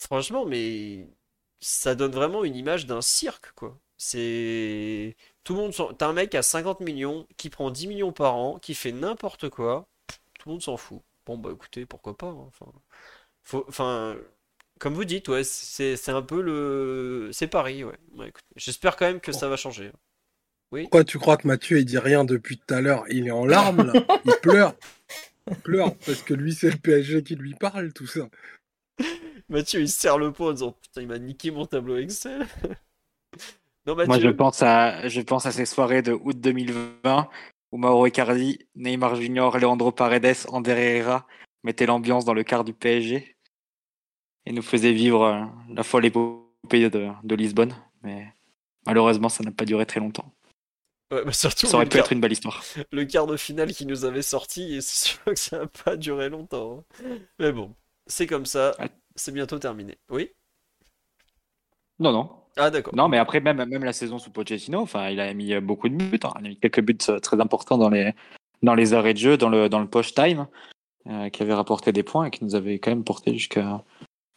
Franchement, 0.00 0.46
mais 0.46 1.08
ça 1.60 1.94
donne 1.94 2.12
vraiment 2.12 2.44
une 2.44 2.56
image 2.56 2.86
d'un 2.86 3.02
cirque, 3.02 3.52
quoi. 3.54 3.78
C'est. 3.98 5.16
Tout 5.44 5.54
le 5.54 5.60
monde. 5.60 5.96
T'as 5.98 6.08
un 6.08 6.12
mec 6.14 6.34
à 6.34 6.42
50 6.42 6.80
millions 6.80 7.26
qui 7.36 7.50
prend 7.50 7.70
10 7.70 7.86
millions 7.86 8.12
par 8.12 8.34
an, 8.36 8.58
qui 8.58 8.74
fait 8.74 8.92
n'importe 8.92 9.48
quoi. 9.50 9.88
Tout 10.38 10.48
le 10.48 10.52
monde 10.54 10.62
s'en 10.62 10.76
fout. 10.78 11.02
Bon, 11.26 11.36
bah 11.38 11.50
écoutez, 11.52 11.84
pourquoi 11.86 12.16
pas. 12.16 12.28
hein, 12.28 12.50
Enfin, 13.68 14.16
comme 14.78 14.94
vous 14.94 15.04
dites, 15.04 15.28
ouais, 15.28 15.44
c'est 15.44 16.08
un 16.08 16.22
peu 16.22 16.40
le. 16.40 17.30
C'est 17.32 17.46
Paris, 17.48 17.84
ouais. 17.84 17.98
J'espère 18.56 18.96
quand 18.96 19.06
même 19.06 19.20
que 19.20 19.32
ça 19.32 19.48
va 19.48 19.56
changer. 19.56 19.88
hein. 19.88 19.98
Oui. 20.72 20.82
Pourquoi 20.82 21.04
tu 21.04 21.18
crois 21.18 21.36
que 21.36 21.48
Mathieu 21.48 21.78
il 21.80 21.84
dit 21.84 21.98
rien 21.98 22.24
depuis 22.24 22.56
tout 22.58 22.72
à 22.74 22.80
l'heure? 22.80 23.04
Il 23.10 23.26
est 23.26 23.32
en 23.32 23.44
larmes 23.44 23.92
il 24.24 24.32
pleure. 24.40 24.74
Il 25.50 25.56
pleure 25.56 25.96
parce 26.06 26.22
que 26.22 26.32
lui 26.32 26.54
c'est 26.54 26.70
le 26.70 26.76
PSG 26.78 27.22
qui 27.24 27.34
lui 27.34 27.54
parle, 27.54 27.92
tout 27.92 28.06
ça. 28.06 28.28
Mathieu, 29.50 29.80
il 29.80 29.88
se 29.90 29.98
serre 30.00 30.18
le 30.18 30.32
pot 30.32 30.48
en 30.48 30.52
disant 30.52 30.72
Putain, 30.72 31.02
il 31.02 31.08
m'a 31.08 31.18
niqué 31.18 31.50
mon 31.50 31.66
tableau 31.66 31.96
Excel. 31.98 32.46
Non, 33.86 33.94
Moi, 33.94 34.04
je 34.04 34.28
Mathieu. 34.28 34.36
pense 34.36 34.62
à, 34.62 35.08
je 35.08 35.20
pense 35.22 35.46
à 35.46 35.52
ces 35.52 35.64
soirées 35.64 36.02
de 36.02 36.12
août 36.12 36.38
2020 36.38 37.28
où 37.72 37.78
Mauro 37.78 38.06
Icardi, 38.06 38.58
Neymar 38.74 39.16
Junior, 39.16 39.56
Leandro 39.58 39.90
Paredes, 39.90 40.36
Ander 40.48 40.72
Herrera 40.72 41.26
mettaient 41.64 41.86
l'ambiance 41.86 42.24
dans 42.26 42.34
le 42.34 42.42
quart 42.42 42.64
du 42.64 42.74
PSG 42.74 43.36
et 44.46 44.52
nous 44.52 44.60
faisaient 44.62 44.92
vivre 44.92 45.22
euh, 45.24 45.44
la 45.74 45.82
folle 45.82 46.04
épopée 46.04 46.90
de, 46.90 47.08
de 47.24 47.34
Lisbonne. 47.34 47.74
Mais 48.02 48.26
malheureusement, 48.86 49.30
ça 49.30 49.42
n'a 49.44 49.50
pas 49.50 49.64
duré 49.64 49.86
très 49.86 50.00
longtemps. 50.00 50.30
Ouais, 51.10 51.24
bah, 51.24 51.32
surtout 51.32 51.66
Ça 51.66 51.76
aurait 51.76 51.86
pu 51.86 51.92
quart, 51.96 52.00
être 52.04 52.12
une 52.12 52.20
belle 52.20 52.32
histoire. 52.32 52.62
le 52.92 53.04
quart 53.06 53.26
de 53.26 53.36
finale 53.38 53.72
qui 53.72 53.86
nous 53.86 54.04
avait 54.04 54.22
sorti, 54.22 54.74
et 54.74 54.80
c'est 54.82 55.08
sûr 55.08 55.24
que 55.24 55.34
ça 55.36 55.60
n'a 55.60 55.66
pas 55.66 55.96
duré 55.96 56.28
longtemps. 56.28 56.84
hein. 57.02 57.16
Mais 57.38 57.50
bon, 57.52 57.74
c'est 58.06 58.26
comme 58.26 58.46
ça. 58.46 58.74
C'est 59.16 59.32
bientôt 59.32 59.58
terminé. 59.58 59.98
Oui? 60.10 60.30
Non, 61.98 62.12
non. 62.12 62.30
Ah, 62.56 62.70
d'accord. 62.70 62.94
Non, 62.94 63.08
mais 63.08 63.18
après, 63.18 63.40
même, 63.40 63.64
même 63.64 63.84
la 63.84 63.92
saison 63.92 64.18
sous 64.18 64.30
Pochettino, 64.30 64.80
enfin, 64.80 65.08
il 65.10 65.20
a 65.20 65.32
mis 65.34 65.52
euh, 65.54 65.60
beaucoup 65.60 65.88
de 65.88 65.94
buts. 65.94 66.18
hein. 66.24 66.32
Il 66.40 66.46
a 66.46 66.48
mis 66.48 66.58
quelques 66.58 66.80
buts 66.80 66.98
euh, 67.08 67.18
très 67.20 67.40
importants 67.40 67.78
dans 67.78 67.90
les, 67.90 68.12
dans 68.62 68.74
les 68.74 68.94
arrêts 68.94 69.14
de 69.14 69.18
jeu, 69.18 69.36
dans 69.36 69.48
le, 69.48 69.68
dans 69.68 69.80
le 69.80 69.88
post 69.88 70.16
time, 70.16 70.46
euh, 71.06 71.28
qui 71.28 71.42
avait 71.42 71.54
rapporté 71.54 71.92
des 71.92 72.02
points 72.02 72.26
et 72.26 72.30
qui 72.30 72.44
nous 72.44 72.54
avait 72.54 72.78
quand 72.78 72.90
même 72.90 73.04
porté 73.04 73.32
jusqu'à 73.34 73.84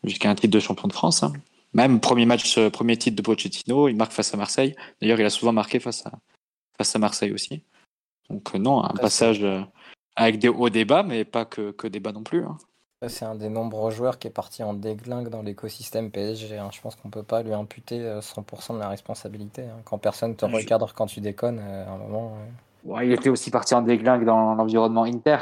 jusqu'à 0.03 0.29
un 0.29 0.35
titre 0.35 0.53
de 0.53 0.59
champion 0.59 0.87
de 0.87 0.93
France. 0.93 1.23
hein. 1.23 1.33
Même 1.73 2.01
premier 2.01 2.25
match, 2.25 2.59
premier 2.69 2.97
titre 2.97 3.15
de 3.15 3.21
Pochettino, 3.21 3.87
il 3.87 3.95
marque 3.95 4.11
face 4.11 4.33
à 4.33 4.37
Marseille. 4.37 4.75
D'ailleurs, 5.01 5.19
il 5.19 5.25
a 5.25 5.29
souvent 5.29 5.53
marqué 5.53 5.79
face 5.79 6.05
à, 6.05 6.11
face 6.77 6.95
à 6.95 6.99
Marseille 6.99 7.31
aussi. 7.31 7.63
Donc, 8.29 8.53
non, 8.53 8.83
un 8.83 8.93
passage 8.93 9.43
avec 10.15 10.37
des 10.39 10.49
hauts 10.49 10.69
débats, 10.69 11.03
mais 11.03 11.25
pas 11.25 11.45
que, 11.45 11.71
que 11.71 11.87
des 11.87 11.99
bas 11.99 12.11
non 12.11 12.23
plus. 12.23 12.43
hein. 12.43 12.57
C'est 13.09 13.25
un 13.25 13.35
des 13.35 13.49
nombreux 13.49 13.91
joueurs 13.91 14.17
qui 14.19 14.27
est 14.27 14.31
parti 14.31 14.63
en 14.63 14.73
déglingue 14.73 15.30
dans 15.30 15.41
l'écosystème 15.41 16.11
PSG. 16.11 16.57
hein. 16.57 16.69
Je 16.71 16.80
pense 16.81 16.95
qu'on 16.95 17.09
peut 17.09 17.23
pas 17.23 17.43
lui 17.43 17.53
imputer 17.53 17.99
euh, 18.01 18.21
100% 18.21 18.73
de 18.73 18.80
la 18.80 18.88
responsabilité. 18.89 19.63
hein. 19.63 19.81
Quand 19.85 19.97
personne 19.97 20.35
te 20.35 20.45
recadre 20.45 20.93
quand 20.93 21.05
tu 21.07 21.19
déconnes, 21.21 21.59
euh, 21.59 21.85
à 21.85 21.91
un 21.91 21.97
moment. 21.97 22.38
euh, 22.38 22.89
Ouais, 22.89 23.07
il 23.07 23.13
était 23.13 23.30
aussi 23.30 23.49
parti 23.51 23.73
en 23.73 23.81
déglingue 23.81 24.25
dans 24.25 24.55
l'environnement 24.55 25.03
Inter. 25.03 25.38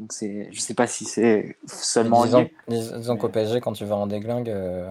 Donc, 0.00 0.12
c'est, 0.12 0.48
je 0.52 0.60
sais 0.60 0.74
pas 0.74 0.86
si 0.88 1.04
c'est 1.04 1.56
seulement 1.66 2.24
disons 2.24 2.38
lié. 2.40 2.54
dis- 2.68 2.92
disons 2.96 3.16
qu'au 3.16 3.28
PSG, 3.28 3.60
quand 3.60 3.72
tu 3.72 3.84
vas 3.84 3.96
en 3.96 4.06
déglingue, 4.08 4.50
euh, 4.50 4.90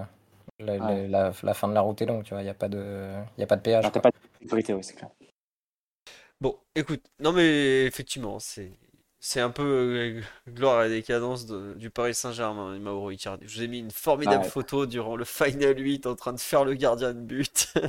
la, 0.60 0.78
la- 0.78 0.86
Ouais. 0.86 1.08
la- 1.08 1.32
la 1.44 1.54
fin 1.54 1.68
de 1.68 1.74
la 1.74 1.82
route 1.82 2.02
est 2.02 2.06
longue. 2.06 2.24
Tu 2.24 2.34
vois, 2.34 2.42
il 2.42 2.46
n'y 2.46 2.50
a 2.50 2.54
pas 2.54 2.70
de, 2.70 3.14
y 3.38 3.44
a 3.44 3.48
pas 3.48 3.58
de 3.58 3.62
péage. 3.62 3.92
Pas 3.92 4.10
de 4.10 4.16
sécurité, 4.40 4.74
ouais, 4.74 4.84
c'est 4.84 4.96
clair. 4.96 5.10
Bon, 6.40 6.58
écoute, 6.76 7.04
non 7.20 7.34
mais 7.34 7.84
effectivement, 7.86 8.40
c'est 8.40 8.72
c'est 9.24 9.40
un 9.40 9.52
peu 9.52 9.64
euh, 9.64 10.22
gloire 10.52 10.84
et 10.84 10.90
décadence 10.90 11.46
de- 11.46 11.74
du 11.76 11.90
Paris 11.92 12.14
Saint-Germain, 12.16 12.78
Mauro 12.80 13.12
Icardi. 13.12 13.46
Je 13.48 13.56
vous 13.58 13.64
ai 13.64 13.68
mis 13.68 13.80
une 13.80 13.92
formidable 13.92 14.44
Ouais. 14.44 14.50
photo 14.50 14.86
durant 14.88 15.16
le 15.16 15.24
Final 15.26 15.78
8 15.80 16.08
en 16.08 16.16
train 16.16 16.34
de 16.34 16.40
faire 16.40 16.66
le 16.66 16.74
gardien 16.74 17.14
de 17.14 17.20
but. 17.22 17.74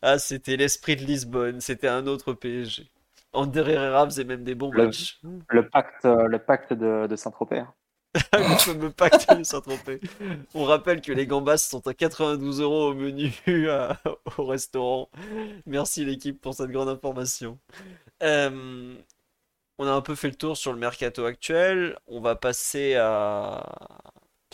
Ah, 0.00 0.16
c'était 0.20 0.56
l'esprit 0.56 0.94
de 0.94 1.02
Lisbonne, 1.04 1.60
c'était 1.60 1.88
un 1.88 2.06
autre 2.06 2.32
PSG. 2.32 2.88
Ander 3.32 3.64
Herrera 3.68 4.04
faisait 4.04 4.22
même 4.22 4.44
des 4.44 4.54
bons 4.54 4.70
Le- 4.70 4.86
matchs. 4.86 5.18
Le 5.48 5.68
pacte, 5.68 6.04
euh, 6.04 6.28
le 6.28 6.38
pacte 6.38 6.72
de, 6.72 7.08
de 7.08 7.16
Saint-Tropez. 7.16 7.64
Le 8.32 8.56
fameux 8.58 8.90
pacte 8.90 9.36
de 9.36 9.42
Saint-Tropez. 9.42 10.00
On 10.54 10.62
rappelle 10.64 11.00
que 11.00 11.10
les 11.12 11.26
gambas 11.26 11.56
sont 11.58 11.84
à 11.88 11.94
92 11.94 12.60
euros 12.60 12.90
au 12.90 12.94
menu 12.94 13.32
à- 13.70 14.00
au 14.38 14.44
restaurant. 14.46 15.08
Merci 15.66 16.04
l'équipe 16.04 16.40
pour 16.40 16.54
cette 16.54 16.70
grande 16.70 16.88
information. 16.88 17.58
Euh, 18.22 18.94
on 19.78 19.86
a 19.86 19.92
un 19.92 20.00
peu 20.00 20.14
fait 20.14 20.28
le 20.28 20.34
tour 20.34 20.56
sur 20.56 20.72
le 20.72 20.78
mercato 20.78 21.24
actuel. 21.24 21.98
On 22.06 22.20
va 22.20 22.36
passer 22.36 22.96
à... 22.96 23.64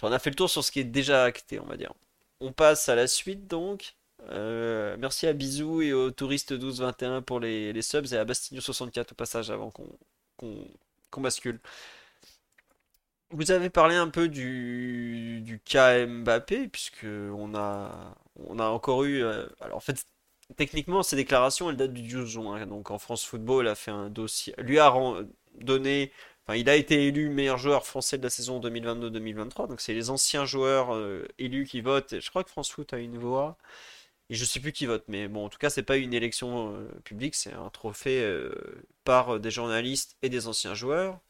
On 0.02 0.12
a 0.12 0.18
fait 0.18 0.30
le 0.30 0.36
tour 0.36 0.50
sur 0.50 0.62
ce 0.62 0.70
qui 0.70 0.80
est 0.80 0.84
déjà 0.84 1.24
acté, 1.24 1.58
on 1.60 1.66
va 1.66 1.76
dire. 1.78 1.94
On 2.40 2.52
passe 2.52 2.88
à 2.88 2.94
la 2.94 3.06
suite 3.06 3.46
donc. 3.46 3.96
Euh, 4.30 4.96
merci 4.98 5.26
à 5.26 5.32
Bisou 5.32 5.82
et 5.82 5.92
au 5.92 6.10
Touriste 6.10 6.52
1221 6.52 7.22
pour 7.22 7.40
les, 7.40 7.80
subs 7.82 8.12
et 8.12 8.16
à 8.16 8.24
Bastigno64 8.24 9.12
au 9.12 9.14
passage 9.14 9.50
avant 9.50 9.70
qu'on 9.70 11.22
bascule. 11.22 11.60
Vous 13.30 13.50
avez 13.50 13.68
parlé 13.70 13.96
un 13.96 14.08
peu 14.08 14.28
du, 14.28 15.40
du 15.42 15.58
cas 15.60 16.06
Mbappé, 16.06 16.68
puisque 16.68 17.04
on 17.04 17.54
a, 17.54 18.14
on 18.36 18.58
a 18.58 18.66
encore 18.66 19.04
eu. 19.04 19.22
euh, 19.24 19.46
alors 19.60 19.78
en 19.78 19.80
fait, 19.80 20.06
techniquement, 20.56 21.02
ces 21.02 21.16
déclarations, 21.16 21.70
elles 21.70 21.76
datent 21.76 21.92
du 21.92 22.02
12 22.02 22.28
juin. 22.28 22.56
hein. 22.62 22.66
Donc 22.66 22.90
en 22.90 22.98
France 22.98 23.24
Football 23.24 23.68
a 23.68 23.74
fait 23.74 23.90
un 23.90 24.08
dossier. 24.10 24.54
Lui 24.58 24.78
a 24.78 24.92
donné. 25.60 26.12
Enfin, 26.46 26.56
il 26.58 26.68
a 26.68 26.76
été 26.76 27.06
élu 27.06 27.30
meilleur 27.30 27.56
joueur 27.58 27.86
français 27.86 28.18
de 28.18 28.22
la 28.22 28.30
saison 28.30 28.60
2022-2023. 28.60 29.68
Donc 29.68 29.80
c'est 29.80 29.94
les 29.94 30.10
anciens 30.10 30.44
joueurs 30.44 30.94
euh, 30.94 31.26
élus 31.38 31.64
qui 31.66 31.80
votent. 31.80 32.20
Je 32.20 32.30
crois 32.30 32.44
que 32.44 32.50
France 32.50 32.70
Foot 32.70 32.92
a 32.92 32.98
une 32.98 33.18
voix. 33.18 33.56
Et 34.30 34.34
je 34.34 34.44
sais 34.44 34.60
plus 34.60 34.72
qui 34.72 34.86
vote. 34.86 35.04
Mais 35.08 35.28
bon, 35.28 35.46
en 35.46 35.48
tout 35.48 35.58
cas, 35.58 35.70
c'est 35.70 35.82
pas 35.82 35.96
une 35.96 36.14
élection 36.14 36.74
euh, 36.74 36.88
publique, 37.04 37.34
c'est 37.34 37.52
un 37.52 37.70
trophée 37.70 38.22
euh, 38.22 38.52
par 39.04 39.40
des 39.40 39.50
journalistes 39.50 40.16
et 40.22 40.28
des 40.30 40.46
anciens 40.48 40.74
joueurs. 40.74 41.20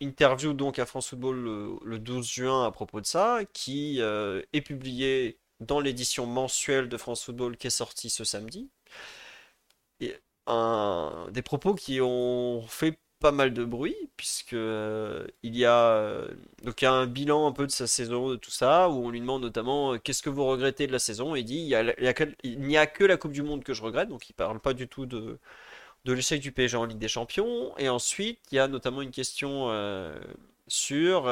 Interview 0.00 0.52
donc 0.52 0.78
à 0.80 0.86
France 0.86 1.10
Football 1.10 1.36
le, 1.36 1.70
le 1.84 1.98
12 2.00 2.28
juin 2.28 2.66
à 2.66 2.72
propos 2.72 3.00
de 3.00 3.06
ça, 3.06 3.40
qui 3.52 4.00
est 4.00 4.60
publié 4.62 5.38
dans 5.66 5.80
l'édition 5.80 6.26
mensuelle 6.26 6.88
de 6.88 6.96
France 6.96 7.24
Football 7.24 7.56
qui 7.56 7.66
est 7.68 7.70
sortie 7.70 8.10
ce 8.10 8.24
samedi. 8.24 8.70
Des 10.00 11.42
propos 11.42 11.74
qui 11.74 12.00
ont 12.00 12.62
fait 12.68 12.98
pas 13.22 13.32
mal 13.32 13.54
de 13.54 13.64
bruit, 13.64 13.96
puisque 14.16 14.52
euh, 14.54 15.26
il 15.44 15.56
y 15.56 15.64
a 15.64 15.94
euh, 15.94 16.28
donc 16.64 16.82
il 16.82 16.86
y 16.86 16.88
a 16.88 16.92
un 16.92 17.06
bilan 17.06 17.46
un 17.46 17.52
peu 17.52 17.66
de 17.66 17.72
sa 17.72 17.86
saison, 17.86 18.28
de 18.30 18.36
tout 18.36 18.50
ça, 18.50 18.88
où 18.90 19.06
on 19.06 19.10
lui 19.10 19.20
demande 19.20 19.42
notamment 19.42 19.94
euh, 19.94 19.98
qu'est-ce 19.98 20.22
que 20.22 20.30
vous 20.30 20.44
regrettez 20.44 20.88
de 20.88 20.92
la 20.92 20.98
saison, 20.98 21.36
et 21.36 21.40
il 21.40 21.44
dit 21.44 21.72
il 22.42 22.60
n'y 22.60 22.76
a 22.76 22.86
que 22.86 23.04
la 23.04 23.16
Coupe 23.16 23.32
du 23.32 23.42
Monde 23.42 23.62
que 23.64 23.74
je 23.74 23.82
regrette, 23.82 24.08
donc 24.08 24.28
il 24.28 24.34
parle 24.34 24.60
pas 24.60 24.74
du 24.74 24.88
tout 24.88 25.06
de 25.06 25.38
de 26.04 26.12
l'échec 26.12 26.40
du 26.40 26.52
PSG 26.52 26.76
en 26.76 26.84
Ligue 26.84 26.98
des 26.98 27.08
Champions. 27.08 27.76
Et 27.78 27.88
ensuite, 27.88 28.40
il 28.50 28.56
y 28.56 28.58
a 28.58 28.68
notamment 28.68 29.02
une 29.02 29.12
question 29.12 29.70
sur 30.66 31.28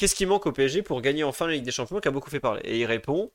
Qu'est-ce 0.00 0.14
qui 0.14 0.24
manque 0.24 0.46
au 0.46 0.52
PSG 0.52 0.80
pour 0.82 1.02
gagner 1.02 1.24
enfin 1.24 1.46
la 1.46 1.52
Ligue 1.52 1.62
des 1.62 1.72
Champions 1.72 2.00
qui 2.00 2.08
a 2.08 2.10
beaucoup 2.10 2.30
fait 2.30 2.40
parler? 2.40 2.62
Et 2.64 2.78
il 2.78 2.86
répond 2.86 3.30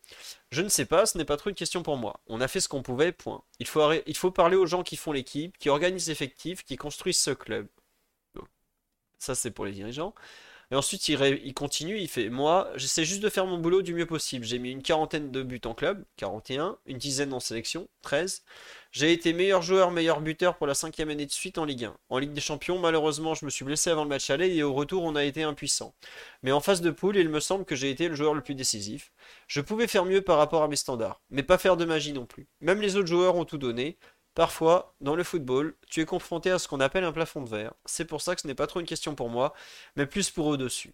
Je 0.49 0.63
ne 0.63 0.67
sais 0.67 0.85
pas, 0.85 1.05
ce 1.05 1.15
n'est 1.15 1.23
pas 1.23 1.37
trop 1.37 1.51
une 1.51 1.55
question 1.55 1.83
pour 1.83 1.95
moi. 1.95 2.21
On 2.25 2.41
a 2.41 2.47
fait 2.47 2.59
ce 2.59 2.67
qu'on 2.67 2.81
pouvait, 2.81 3.11
point. 3.11 3.43
Il 3.59 3.67
faut, 3.67 3.83
il 4.07 4.17
faut 4.17 4.31
parler 4.31 4.55
aux 4.55 4.65
gens 4.65 4.81
qui 4.81 4.95
font 4.95 5.11
l'équipe, 5.11 5.55
qui 5.59 5.69
organisent 5.69 6.07
l'effectif, 6.07 6.63
qui 6.63 6.75
construisent 6.75 7.21
ce 7.21 7.29
club. 7.29 7.67
ça, 9.19 9.35
c'est 9.35 9.51
pour 9.51 9.65
les 9.65 9.73
dirigeants. 9.73 10.15
Et 10.71 10.75
ensuite, 10.75 11.07
il, 11.07 11.53
continue, 11.53 11.99
il 11.99 12.07
fait 12.07 12.29
Moi, 12.29 12.71
j'essaie 12.77 13.05
juste 13.05 13.21
de 13.21 13.29
faire 13.29 13.45
mon 13.45 13.59
boulot 13.59 13.83
du 13.83 13.93
mieux 13.93 14.07
possible. 14.07 14.43
J'ai 14.43 14.57
mis 14.57 14.71
une 14.71 14.81
quarantaine 14.81 15.31
de 15.31 15.43
buts 15.43 15.61
en 15.65 15.75
club, 15.75 16.03
41, 16.17 16.79
une 16.87 16.97
dizaine 16.97 17.31
en 17.33 17.39
sélection, 17.39 17.87
13. 18.01 18.43
J'ai 18.95 19.11
été 19.11 19.33
meilleur 19.33 19.61
joueur, 19.61 19.91
meilleur 19.91 20.21
buteur 20.21 20.55
pour 20.55 20.67
la 20.67 20.73
cinquième 20.73 21.09
année 21.09 21.25
de 21.25 21.31
suite 21.31 21.57
en 21.57 21.65
Ligue 21.65 21.83
1. 21.83 21.97
En 22.07 22.17
Ligue 22.17 22.31
des 22.31 22.39
Champions, 22.39 22.79
malheureusement, 22.79 23.33
je 23.33 23.43
me 23.43 23.49
suis 23.49 23.65
blessé 23.65 23.89
avant 23.89 24.03
le 24.03 24.09
match 24.09 24.29
aller 24.29 24.55
et 24.55 24.63
au 24.63 24.73
retour, 24.73 25.03
on 25.03 25.17
a 25.17 25.25
été 25.25 25.43
impuissant. 25.43 25.93
Mais 26.43 26.53
en 26.53 26.61
phase 26.61 26.79
de 26.79 26.91
poule, 26.91 27.17
il 27.17 27.27
me 27.27 27.41
semble 27.41 27.65
que 27.65 27.75
j'ai 27.75 27.89
été 27.89 28.07
le 28.07 28.15
joueur 28.15 28.33
le 28.33 28.39
plus 28.39 28.55
décisif. 28.55 29.11
Je 29.47 29.59
pouvais 29.59 29.87
faire 29.87 30.05
mieux 30.05 30.21
par 30.21 30.37
rapport 30.37 30.63
à 30.63 30.69
mes 30.69 30.77
standards, 30.77 31.21
mais 31.29 31.43
pas 31.43 31.57
faire 31.57 31.75
de 31.75 31.83
magie 31.83 32.13
non 32.13 32.25
plus. 32.25 32.47
Même 32.61 32.79
les 32.79 32.95
autres 32.95 33.09
joueurs 33.09 33.35
ont 33.35 33.43
tout 33.43 33.57
donné. 33.57 33.97
Parfois, 34.33 34.95
dans 35.01 35.17
le 35.17 35.25
football, 35.25 35.75
tu 35.89 35.99
es 35.99 36.05
confronté 36.05 36.49
à 36.49 36.57
ce 36.57 36.69
qu'on 36.69 36.79
appelle 36.79 37.03
un 37.03 37.11
plafond 37.11 37.41
de 37.41 37.49
verre. 37.49 37.73
C'est 37.83 38.05
pour 38.05 38.21
ça 38.21 38.33
que 38.33 38.39
ce 38.39 38.47
n'est 38.47 38.55
pas 38.55 38.67
trop 38.67 38.79
une 38.79 38.85
question 38.85 39.13
pour 39.13 39.27
moi, 39.29 39.53
mais 39.97 40.05
plus 40.05 40.31
pour 40.31 40.45
au-dessus. 40.47 40.93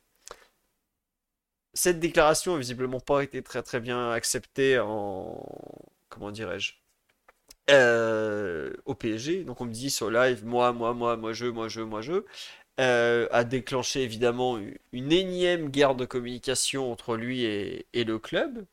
Cette 1.76 1.99
déclaration 1.99 2.56
a 2.56 2.57
visiblement 2.57 2.99
pas 2.99 3.22
été 3.22 3.44
très 3.44 3.61
très 3.61 3.80
bien 3.80 4.11
acceptée 4.11 4.80
en. 4.80 5.45
Comment 6.10 6.32
dirais-je 6.32 6.80
euh, 7.69 8.73
Au 8.85 8.95
PSG. 8.95 9.43
Donc 9.43 9.61
on 9.61 9.65
me 9.65 9.71
dit 9.73 9.89
sur 9.89 10.09
live, 10.11 10.45
moi, 10.45 10.73
moi, 10.73 10.93
moi, 10.93 11.17
moi 11.17 11.33
je, 11.33 11.45
moi 11.47 11.67
je, 11.67 11.81
moi 11.81 12.01
je. 12.01 12.23
Euh, 12.79 13.27
a 13.31 13.43
déclenché 13.43 14.01
évidemment 14.03 14.59
une 14.93 15.11
énième 15.11 15.69
guerre 15.69 15.95
de 15.95 16.05
communication 16.05 16.91
entre 16.91 17.17
lui 17.17 17.43
et 17.45 17.85
le 18.05 18.19
club. 18.19 18.65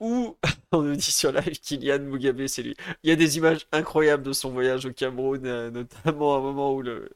Ou 0.00 0.36
on 0.72 0.82
nous 0.82 0.96
dit 0.96 1.12
sur 1.12 1.30
live 1.32 1.60
Kylian 1.60 1.98
Mugabe, 2.00 2.46
c'est 2.46 2.62
lui. 2.62 2.74
Il 3.02 3.10
y 3.10 3.12
a 3.12 3.16
des 3.16 3.36
images 3.36 3.66
incroyables 3.72 4.22
de 4.22 4.32
son 4.32 4.50
voyage 4.50 4.86
au 4.86 4.92
Cameroun, 4.92 5.44
euh, 5.46 5.70
notamment 5.70 6.34
à 6.34 6.38
un 6.38 6.40
moment 6.40 6.72
où 6.74 6.80
le, 6.82 7.10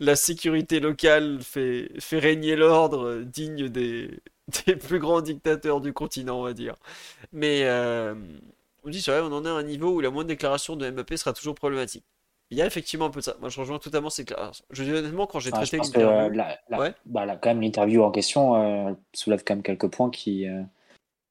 la 0.00 0.16
sécurité 0.16 0.78
locale 0.80 1.40
fait, 1.42 1.90
fait 1.98 2.18
régner 2.18 2.54
l'ordre 2.56 3.06
euh, 3.06 3.24
digne 3.24 3.68
des, 3.70 4.20
des 4.66 4.76
plus 4.76 4.98
grands 4.98 5.22
dictateurs 5.22 5.80
du 5.80 5.92
continent, 5.94 6.40
on 6.40 6.44
va 6.44 6.52
dire. 6.52 6.74
Mais 7.32 7.62
euh, 7.64 8.14
on 8.86 8.90
dit 8.90 9.02
sur 9.02 9.12
live, 9.12 9.24
on 9.24 9.32
en 9.34 9.44
est 9.44 9.48
à 9.48 9.52
un 9.52 9.62
niveau 9.62 9.90
où 9.90 10.00
la 10.00 10.10
moindre 10.10 10.28
déclaration 10.28 10.76
de 10.76 10.88
Mbappé 10.88 11.16
sera 11.16 11.32
toujours 11.32 11.54
problématique. 11.54 12.04
Il 12.50 12.56
y 12.56 12.62
a 12.62 12.66
effectivement 12.66 13.06
un 13.06 13.10
peu 13.10 13.18
de 13.18 13.24
ça. 13.24 13.34
Moi, 13.40 13.48
je 13.48 13.58
rejoins 13.58 13.80
totalement 13.80 14.08
ces 14.08 14.22
déclarations. 14.22 14.64
Je 14.70 14.84
dis 14.84 14.92
honnêtement, 14.92 15.26
quand 15.26 15.40
j'ai 15.40 15.50
traité 15.50 15.78
l'interview. 15.78 16.40
Bah, 17.06 17.36
quand 17.36 17.50
même, 17.50 17.60
l'interview 17.60 18.04
en 18.04 18.12
question 18.12 18.96
soulève 19.12 19.42
quand 19.44 19.56
même 19.56 19.64
quelques 19.64 19.88
points 19.88 20.10
qui, 20.10 20.46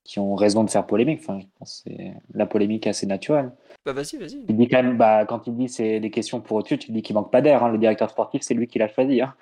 qui 0.04 0.20
ont 0.20 0.36
raison 0.36 0.66
de 0.66 0.70
faire 0.70 0.86
polémique. 0.86 1.22
Enfin, 1.22 1.40
je 1.40 1.46
pense 1.58 1.84
que 1.86 1.92
c'est 1.92 2.14
la 2.34 2.46
polémique 2.46 2.86
assez 2.88 3.06
naturelle. 3.06 3.52
Bah 3.86 3.94
vas-y, 3.94 4.18
vas-y. 4.18 4.44
Il 4.50 4.58
dit 4.58 4.68
quand 4.68 4.84
même, 4.84 4.98
bah, 4.98 5.26
quand 5.26 5.48
il 5.48 5.56
dit 5.56 5.70
c'est 5.70 6.00
des 6.00 6.12
questions 6.12 6.42
pour 6.42 6.58
au-dessus, 6.58 6.78
tu 6.78 6.92
dis 6.92 7.02
qu'il 7.02 7.14
manque 7.16 7.32
pas 7.32 7.42
d'air. 7.42 7.64
Hein. 7.64 7.70
Le 7.70 7.78
directeur 7.78 8.10
sportif, 8.10 8.42
c'est 8.42 8.54
lui 8.54 8.68
qui 8.68 8.80
l'a 8.80 8.90
choisi. 8.90 9.22
Hein. 9.22 9.34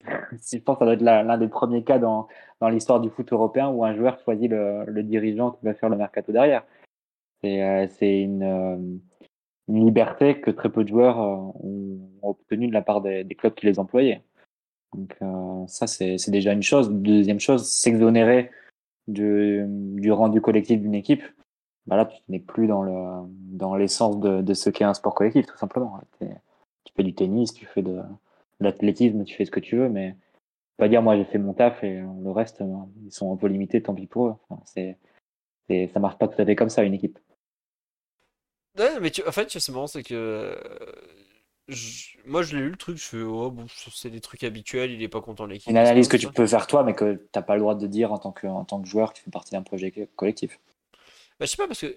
Je 0.32 0.58
pense 0.58 0.76
que 0.76 0.80
ça 0.80 0.84
doit 0.86 0.94
être 0.94 1.02
l'un 1.02 1.38
des 1.38 1.48
premiers 1.48 1.84
cas 1.84 1.98
dans, 1.98 2.28
dans 2.60 2.68
l'histoire 2.70 3.00
du 3.00 3.10
foot 3.10 3.30
européen 3.32 3.68
où 3.68 3.84
un 3.84 3.94
joueur 3.94 4.18
choisit 4.24 4.50
le, 4.50 4.84
le, 4.86 5.02
dirigeant 5.02 5.50
qui 5.50 5.66
va 5.66 5.74
faire 5.74 5.90
le 5.90 5.96
mercato 5.96 6.32
derrière. 6.32 6.64
C'est 7.42 7.62
euh, 7.62 7.86
une, 8.00 8.42
euh, 8.42 8.76
une, 9.68 9.84
liberté 9.84 10.40
que 10.40 10.50
très 10.50 10.70
peu 10.70 10.84
de 10.84 10.88
joueurs 10.88 11.20
euh, 11.20 11.36
ont 11.62 12.00
obtenue 12.22 12.68
de 12.68 12.72
la 12.72 12.82
part 12.82 13.00
des, 13.00 13.24
clubs 13.36 13.54
qui 13.54 13.66
les 13.66 13.78
employaient. 13.78 14.22
Donc 14.92 15.16
ça, 15.68 15.86
c'est 15.86 16.30
déjà 16.30 16.52
une 16.52 16.64
chose. 16.64 16.90
Deuxième 16.90 17.38
chose, 17.38 17.70
s'exonérer 17.70 18.50
du, 19.06 19.64
du 19.68 20.10
rendu 20.10 20.40
collectif 20.40 20.80
d'une 20.80 20.96
équipe, 20.96 21.22
bah 21.86 21.96
là, 21.96 22.06
tu 22.06 22.20
n'es 22.28 22.40
plus 22.40 22.66
dans 22.66 22.82
le 22.82 22.92
dans 23.52 23.76
l'essence 23.76 24.18
de, 24.18 24.54
ce 24.54 24.68
qu'est 24.68 24.84
un 24.84 24.94
sport 24.94 25.14
collectif, 25.14 25.46
tout 25.46 25.56
simplement. 25.56 26.00
Tu 26.18 26.92
fais 26.96 27.04
du 27.04 27.14
tennis, 27.14 27.54
tu 27.54 27.66
fais 27.66 27.82
de, 27.82 28.00
l'athlétisme, 28.58 29.22
tu 29.24 29.36
fais 29.36 29.44
ce 29.44 29.52
que 29.52 29.60
tu 29.60 29.76
veux, 29.76 29.88
mais 29.88 30.16
pas 30.76 30.88
dire 30.88 31.02
moi 31.02 31.16
j'ai 31.16 31.24
fait 31.24 31.38
mon 31.38 31.52
taf 31.52 31.84
et 31.84 32.00
le 32.00 32.30
reste, 32.32 32.64
ils 33.04 33.12
sont 33.12 33.32
un 33.32 33.36
peu 33.36 33.46
limités, 33.46 33.80
tant 33.82 33.94
pis 33.94 34.06
pour 34.06 34.26
eux. 34.26 34.34
C'est, 34.64 34.98
ça 35.92 36.00
marche 36.00 36.18
pas 36.18 36.26
tout 36.26 36.40
à 36.42 36.44
fait 36.44 36.56
comme 36.56 36.68
ça, 36.68 36.82
une 36.82 36.94
équipe. 36.94 37.18
Ouais, 38.80 39.00
mais 39.00 39.10
tu, 39.10 39.22
en 39.26 39.32
fait, 39.32 39.50
c'est 39.50 39.72
marrant, 39.72 39.86
c'est 39.86 40.02
que 40.02 40.56
moi, 42.26 42.42
je 42.42 42.56
l'ai 42.56 42.62
lu 42.62 42.70
le 42.70 42.76
truc, 42.76 42.96
je 42.96 43.04
fais, 43.04 43.22
oh, 43.22 43.50
bon, 43.50 43.66
c'est 43.94 44.10
des 44.10 44.20
trucs 44.20 44.44
habituels, 44.44 44.90
il 44.90 45.02
est 45.02 45.08
pas 45.08 45.20
content 45.20 45.46
de 45.46 45.52
l'équipe. 45.52 45.70
Une 45.70 45.76
analyse 45.76 46.08
que 46.08 46.16
tu 46.16 46.28
peux 46.28 46.46
faire 46.46 46.66
toi, 46.66 46.82
mais 46.82 46.94
que 46.94 47.20
t'as 47.32 47.42
pas 47.42 47.54
le 47.54 47.60
droit 47.60 47.74
de 47.74 47.86
dire 47.86 48.12
en 48.12 48.18
tant 48.18 48.32
que, 48.32 48.46
en 48.46 48.64
tant 48.64 48.80
que 48.80 48.88
joueur 48.88 49.12
qui 49.12 49.22
fait 49.22 49.30
partie 49.30 49.52
d'un 49.52 49.62
projet 49.62 49.92
collectif. 50.16 50.58
Bah, 51.38 51.46
je 51.46 51.52
sais 51.52 51.56
pas, 51.56 51.66
parce 51.66 51.80
que 51.80 51.86
euh, 51.86 51.90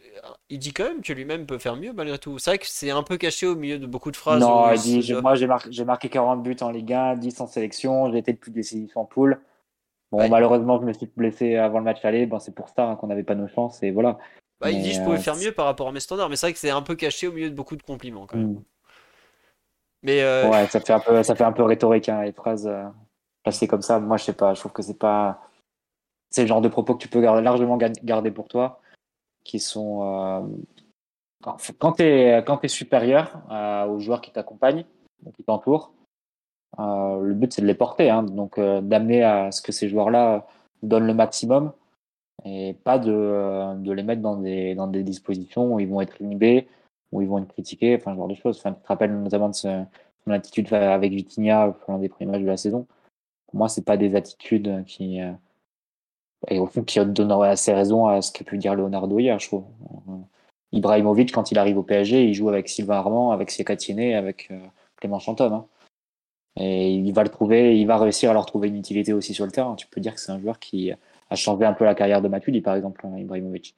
il 0.49 0.59
dit 0.59 0.71
quand 0.71 0.85
même 0.85 1.01
que 1.01 1.11
lui-même 1.11 1.45
peut 1.45 1.57
faire 1.57 1.75
mieux 1.75 1.91
malgré 1.91 2.17
tout. 2.17 2.39
C'est 2.39 2.51
vrai 2.51 2.57
que 2.59 2.65
c'est 2.67 2.91
un 2.91 3.03
peu 3.03 3.17
caché 3.17 3.45
au 3.45 3.55
milieu 3.55 3.77
de 3.77 3.85
beaucoup 3.85 4.09
de 4.09 4.15
phrases. 4.15 4.39
Non, 4.39 4.71
il 4.71 4.79
dit, 4.79 5.13
moi 5.21 5.35
j'ai 5.35 5.47
marqué, 5.47 5.83
marqué 5.83 6.07
40 6.07 6.43
buts 6.43 6.55
en 6.61 6.69
Ligue 6.69 6.93
1, 6.93 7.15
10 7.17 7.41
en 7.41 7.47
sélection, 7.47 8.11
j'ai 8.11 8.19
été 8.19 8.31
le 8.31 8.37
plus 8.37 8.51
décisif 8.51 8.95
en 8.95 9.03
poule. 9.03 9.41
Bon, 10.11 10.29
malheureusement, 10.29 10.79
je 10.79 10.85
me 10.85 10.93
suis 10.93 11.09
blessé 11.17 11.55
avant 11.55 11.79
le 11.79 11.85
match 11.85 12.05
aller, 12.05 12.27
bon, 12.27 12.39
c'est 12.39 12.53
pour 12.53 12.69
ça 12.69 12.87
hein, 12.87 12.95
qu'on 12.95 13.07
n'avait 13.07 13.23
pas 13.23 13.33
nos 13.33 13.47
chances, 13.47 13.81
et 13.81 13.89
voilà. 13.89 14.19
Bah, 14.63 14.71
il 14.71 14.81
dit, 14.81 14.93
je 14.93 15.01
pouvais 15.01 15.17
euh, 15.17 15.21
faire 15.21 15.35
mieux 15.35 15.51
par 15.51 15.65
rapport 15.65 15.89
à 15.89 15.91
mes 15.91 15.99
standards, 15.99 16.29
mais 16.29 16.37
c'est 16.37 16.45
vrai 16.45 16.53
que 16.53 16.59
c'est 16.59 16.69
un 16.69 16.81
peu 16.81 16.95
caché 16.95 17.27
au 17.27 17.33
milieu 17.33 17.49
de 17.49 17.55
beaucoup 17.55 17.75
de 17.75 17.83
compliments 17.83 18.25
quand 18.25 18.37
même. 18.37 18.53
Hmm. 18.53 18.63
Mais 20.03 20.21
euh, 20.21 20.49
Ouais, 20.49 20.67
ça 20.67 20.79
fait 20.79 20.93
un 20.93 21.01
peu, 21.01 21.21
ça 21.21 21.35
fait 21.35 21.43
un 21.43 21.51
peu 21.51 21.63
rhétorique, 21.63 22.07
hein, 22.07 22.23
les 22.23 22.31
phrases 22.31 22.65
euh, 22.67 22.85
placées 23.43 23.67
comme 23.67 23.81
ça. 23.81 23.99
Moi, 23.99 24.15
je 24.15 24.23
sais 24.23 24.33
pas, 24.33 24.53
je 24.53 24.61
trouve 24.61 24.71
que 24.71 24.81
c'est 24.81 24.97
pas. 24.97 25.41
C'est 26.29 26.43
le 26.43 26.47
genre 26.47 26.61
de 26.61 26.69
propos 26.69 26.95
que 26.95 27.01
tu 27.01 27.09
peux 27.09 27.21
garder, 27.21 27.41
largement 27.41 27.77
garder 27.77 28.31
pour 28.31 28.47
toi, 28.47 28.79
qui 29.43 29.59
sont. 29.59 30.01
Euh, 30.03 30.41
quand 31.77 31.93
tu 31.93 32.03
es, 32.03 32.41
quand 32.45 32.63
es 32.63 32.69
supérieur 32.69 33.41
aux 33.89 33.99
joueurs 33.99 34.21
qui 34.21 34.31
t'accompagnent, 34.31 34.85
qui 35.35 35.43
t'entourent, 35.43 35.91
le 36.77 37.33
but 37.33 37.51
c'est 37.51 37.61
de 37.61 37.67
les 37.67 37.75
porter, 37.75 38.09
hein, 38.09 38.23
donc 38.23 38.57
d'amener 38.57 39.23
à 39.23 39.51
ce 39.51 39.61
que 39.61 39.73
ces 39.73 39.89
joueurs-là 39.89 40.47
donnent 40.83 41.05
le 41.05 41.13
maximum 41.13 41.73
et 42.45 42.73
pas 42.73 42.99
de, 42.99 43.75
de 43.77 43.91
les 43.91 44.03
mettre 44.03 44.21
dans 44.21 44.37
des, 44.37 44.75
dans 44.75 44.87
des 44.87 45.03
dispositions 45.03 45.73
où 45.73 45.79
ils 45.79 45.87
vont 45.87 46.01
être 46.01 46.19
inhibés, 46.21 46.67
où 47.11 47.21
ils 47.21 47.27
vont 47.27 47.39
être 47.39 47.47
critiqués, 47.47 47.95
enfin, 47.95 48.13
ce 48.13 48.17
genre 48.17 48.27
de 48.27 48.35
choses. 48.35 48.57
Enfin, 48.57 48.73
tu 48.73 48.81
te 48.81 48.87
rappelles 48.87 49.17
notamment 49.17 49.49
de 49.49 49.53
son 49.53 49.87
attitude 50.27 50.71
avec 50.73 51.13
Vitinha 51.13 51.75
pendant 51.85 51.99
des 51.99 52.09
premiers 52.09 52.31
matchs 52.31 52.41
de 52.41 52.47
la 52.47 52.57
saison. 52.57 52.87
Pour 53.47 53.57
moi, 53.57 53.69
c'est 53.69 53.85
pas 53.85 53.97
des 53.97 54.15
attitudes 54.15 54.83
qui, 54.85 55.21
euh, 55.21 55.31
et 56.49 56.59
au 56.59 56.65
fond, 56.65 56.83
qui 56.83 56.99
donneraient 57.05 57.49
assez 57.49 57.73
raison 57.73 58.07
à 58.07 58.21
ce 58.21 58.31
qu'a 58.31 58.43
pu 58.43 58.57
dire 58.57 58.75
Leonardo 58.75 59.19
hier, 59.19 59.39
je 59.39 59.47
trouve. 59.47 59.65
Euh, 60.09 60.17
Ibrahimovic, 60.71 61.31
quand 61.31 61.51
il 61.51 61.59
arrive 61.59 61.77
au 61.77 61.83
PSG, 61.83 62.25
il 62.25 62.33
joue 62.33 62.49
avec 62.49 62.67
Sylvain 62.67 62.95
Armand, 62.95 63.31
avec 63.31 63.51
Sekatine, 63.51 64.15
avec 64.15 64.49
euh, 64.51 64.59
Clément 64.97 65.19
Chantôme. 65.19 65.53
Hein. 65.53 65.67
Et 66.55 66.93
il 66.93 67.13
va 67.13 67.23
le 67.23 67.29
trouver, 67.29 67.79
il 67.79 67.85
va 67.85 67.97
réussir 67.97 68.31
à 68.31 68.33
leur 68.33 68.45
trouver 68.45 68.67
une 68.67 68.75
utilité 68.75 69.13
aussi 69.13 69.33
sur 69.33 69.45
le 69.45 69.51
terrain. 69.51 69.75
Tu 69.75 69.87
peux 69.87 70.01
dire 70.01 70.13
que 70.13 70.19
c'est 70.19 70.31
un 70.31 70.39
joueur 70.39 70.59
qui 70.59 70.91
a 71.29 71.35
changé 71.35 71.65
un 71.65 71.73
peu 71.73 71.85
la 71.85 71.95
carrière 71.95 72.21
de 72.21 72.27
Matuidi, 72.27 72.61
par 72.61 72.75
exemple, 72.75 73.05
hein, 73.05 73.17
Ibrahimovic. 73.17 73.75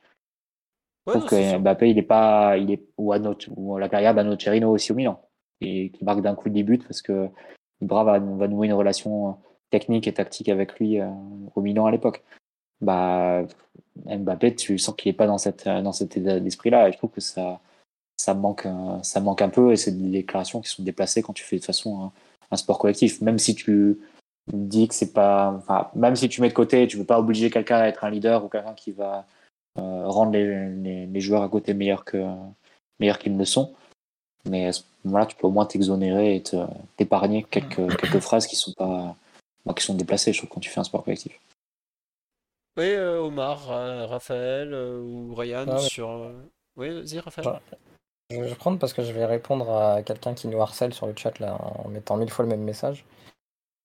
Ouais, 1.07 1.13
que 1.27 1.57
Mbappé, 1.59 1.91
il 1.91 1.97
est 1.99 2.03
pas, 2.03 2.57
il 2.57 2.71
est, 2.71 2.83
ou, 2.97 3.13
à 3.13 3.19
notre, 3.19 3.47
ou 3.55 3.77
la 3.77 3.89
carrière 3.89 4.15
d'Anocerino 4.15 4.71
aussi 4.71 4.91
au 4.91 4.95
Milan, 4.95 5.21
et 5.61 5.91
qui 5.91 6.03
marque 6.03 6.21
d'un 6.21 6.33
coup 6.33 6.49
de 6.49 6.63
buts 6.63 6.79
parce 6.79 7.01
que 7.01 7.29
Ibra 7.81 8.03
va, 8.03 8.19
va, 8.19 8.47
nouer 8.47 8.67
une 8.67 8.73
relation 8.73 9.37
technique 9.69 10.07
et 10.07 10.13
tactique 10.13 10.49
avec 10.49 10.79
lui 10.79 10.99
euh, 10.99 11.09
au 11.55 11.61
Milan 11.61 11.85
à 11.85 11.91
l'époque. 11.91 12.23
Bah, 12.81 13.43
Mbappé, 14.05 14.55
tu 14.55 14.79
sens 14.79 14.95
qu'il 14.95 15.09
est 15.09 15.13
pas 15.13 15.27
dans 15.27 15.37
cette, 15.37 15.65
dans 15.65 15.91
cet 15.91 16.17
état 16.17 16.39
d'esprit-là, 16.39 16.89
et 16.89 16.91
je 16.91 16.97
trouve 16.97 17.11
que 17.11 17.21
ça, 17.21 17.61
ça 18.17 18.33
manque, 18.33 18.65
euh, 18.65 19.01
ça 19.03 19.19
manque 19.19 19.43
un 19.43 19.49
peu, 19.49 19.73
et 19.73 19.75
c'est 19.75 19.91
des 19.91 20.09
déclarations 20.09 20.59
qui 20.59 20.69
sont 20.69 20.83
déplacées 20.83 21.21
quand 21.21 21.33
tu 21.33 21.43
fais 21.43 21.57
de 21.57 21.61
toute 21.61 21.67
façon 21.67 22.05
un, 22.05 22.11
un 22.49 22.57
sport 22.57 22.79
collectif. 22.79 23.21
Même 23.21 23.37
si 23.37 23.53
tu 23.53 23.99
dis 24.51 24.87
que 24.87 24.93
c'est 24.93 25.13
pas, 25.13 25.53
enfin, 25.57 25.89
même 25.95 26.15
si 26.15 26.29
tu 26.29 26.41
mets 26.41 26.49
de 26.49 26.53
côté, 26.53 26.87
tu 26.87 26.97
veux 26.97 27.05
pas 27.05 27.19
obliger 27.19 27.49
quelqu'un 27.49 27.77
à 27.77 27.87
être 27.87 28.03
un 28.03 28.09
leader 28.09 28.43
ou 28.43 28.49
quelqu'un 28.49 28.73
qui 28.73 28.91
va 28.91 29.25
euh, 29.79 30.07
rendre 30.07 30.31
les, 30.31 31.05
les, 31.07 31.21
joueurs 31.21 31.41
à 31.41 31.49
côté 31.49 31.73
meilleurs 31.73 32.05
que 32.05 32.23
meilleurs 32.99 33.19
qu'ils 33.19 33.33
ne 33.33 33.39
le 33.39 33.45
sont. 33.45 33.73
Mais 34.47 34.67
à 34.67 34.73
ce 34.73 34.83
moment-là, 35.03 35.25
tu 35.25 35.35
peux 35.35 35.47
au 35.47 35.51
moins 35.51 35.65
t'exonérer 35.65 36.35
et 36.35 36.43
t'épargner 36.97 37.43
quelques, 37.43 37.97
quelques 37.97 38.19
phrases 38.19 38.47
qui 38.47 38.55
sont 38.55 38.73
pas 38.73 39.15
qui 39.75 39.83
sont 39.83 39.95
déplacées, 39.95 40.31
je 40.31 40.37
trouve, 40.37 40.49
quand 40.51 40.59
tu 40.59 40.69
fais 40.69 40.79
un 40.79 40.83
sport 40.83 41.03
collectif. 41.03 41.39
Oui, 42.77 42.85
euh, 42.85 43.19
Omar, 43.19 43.65
Raphaël 44.09 44.73
euh, 44.73 44.99
ou 45.01 45.33
Ryan 45.33 45.65
ah 45.67 45.79
sur. 45.79 46.31
Oui, 46.75 46.91
vas-y, 46.91 47.19
Raphaël. 47.19 47.59
Je 48.29 48.39
vais 48.39 48.55
prendre 48.55 48.77
parce 48.77 48.93
que 48.93 49.03
je 49.03 49.11
vais 49.11 49.25
répondre 49.25 49.71
à 49.71 50.03
quelqu'un 50.03 50.33
qui 50.33 50.47
nous 50.47 50.61
harcèle 50.61 50.93
sur 50.93 51.07
le 51.07 51.13
chat 51.15 51.37
là 51.39 51.57
en 51.61 51.89
mettant 51.89 52.17
mille 52.17 52.29
fois 52.29 52.43
le 52.43 52.49
même 52.49 52.63
message. 52.63 53.05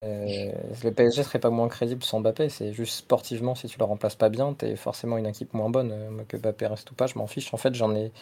Euh, 0.03 0.53
le 0.83 0.91
PSG 0.93 1.23
serait 1.23 1.39
pas 1.39 1.51
moins 1.51 1.69
crédible 1.69 2.03
sans 2.03 2.21
Mbappé, 2.21 2.49
c'est 2.49 2.73
juste 2.73 2.95
sportivement, 2.95 3.55
si 3.55 3.69
tu 3.69 3.79
le 3.79 3.85
remplaces 3.85 4.15
pas 4.15 4.31
bien, 4.31 4.55
t'es 4.55 4.75
forcément 4.77 5.19
une 5.19 5.27
équipe 5.27 5.53
moins 5.53 5.69
bonne. 5.69 5.93
Euh, 5.93 6.25
que 6.27 6.37
Mbappé 6.39 6.67
reste 6.67 6.91
ou 6.91 6.95
pas, 6.95 7.07
je 7.07 7.19
m'en 7.19 7.27
fiche. 7.27 7.53
En 7.53 7.59
fait, 7.59 7.75
j'en 7.75 7.95
ai. 7.95 8.13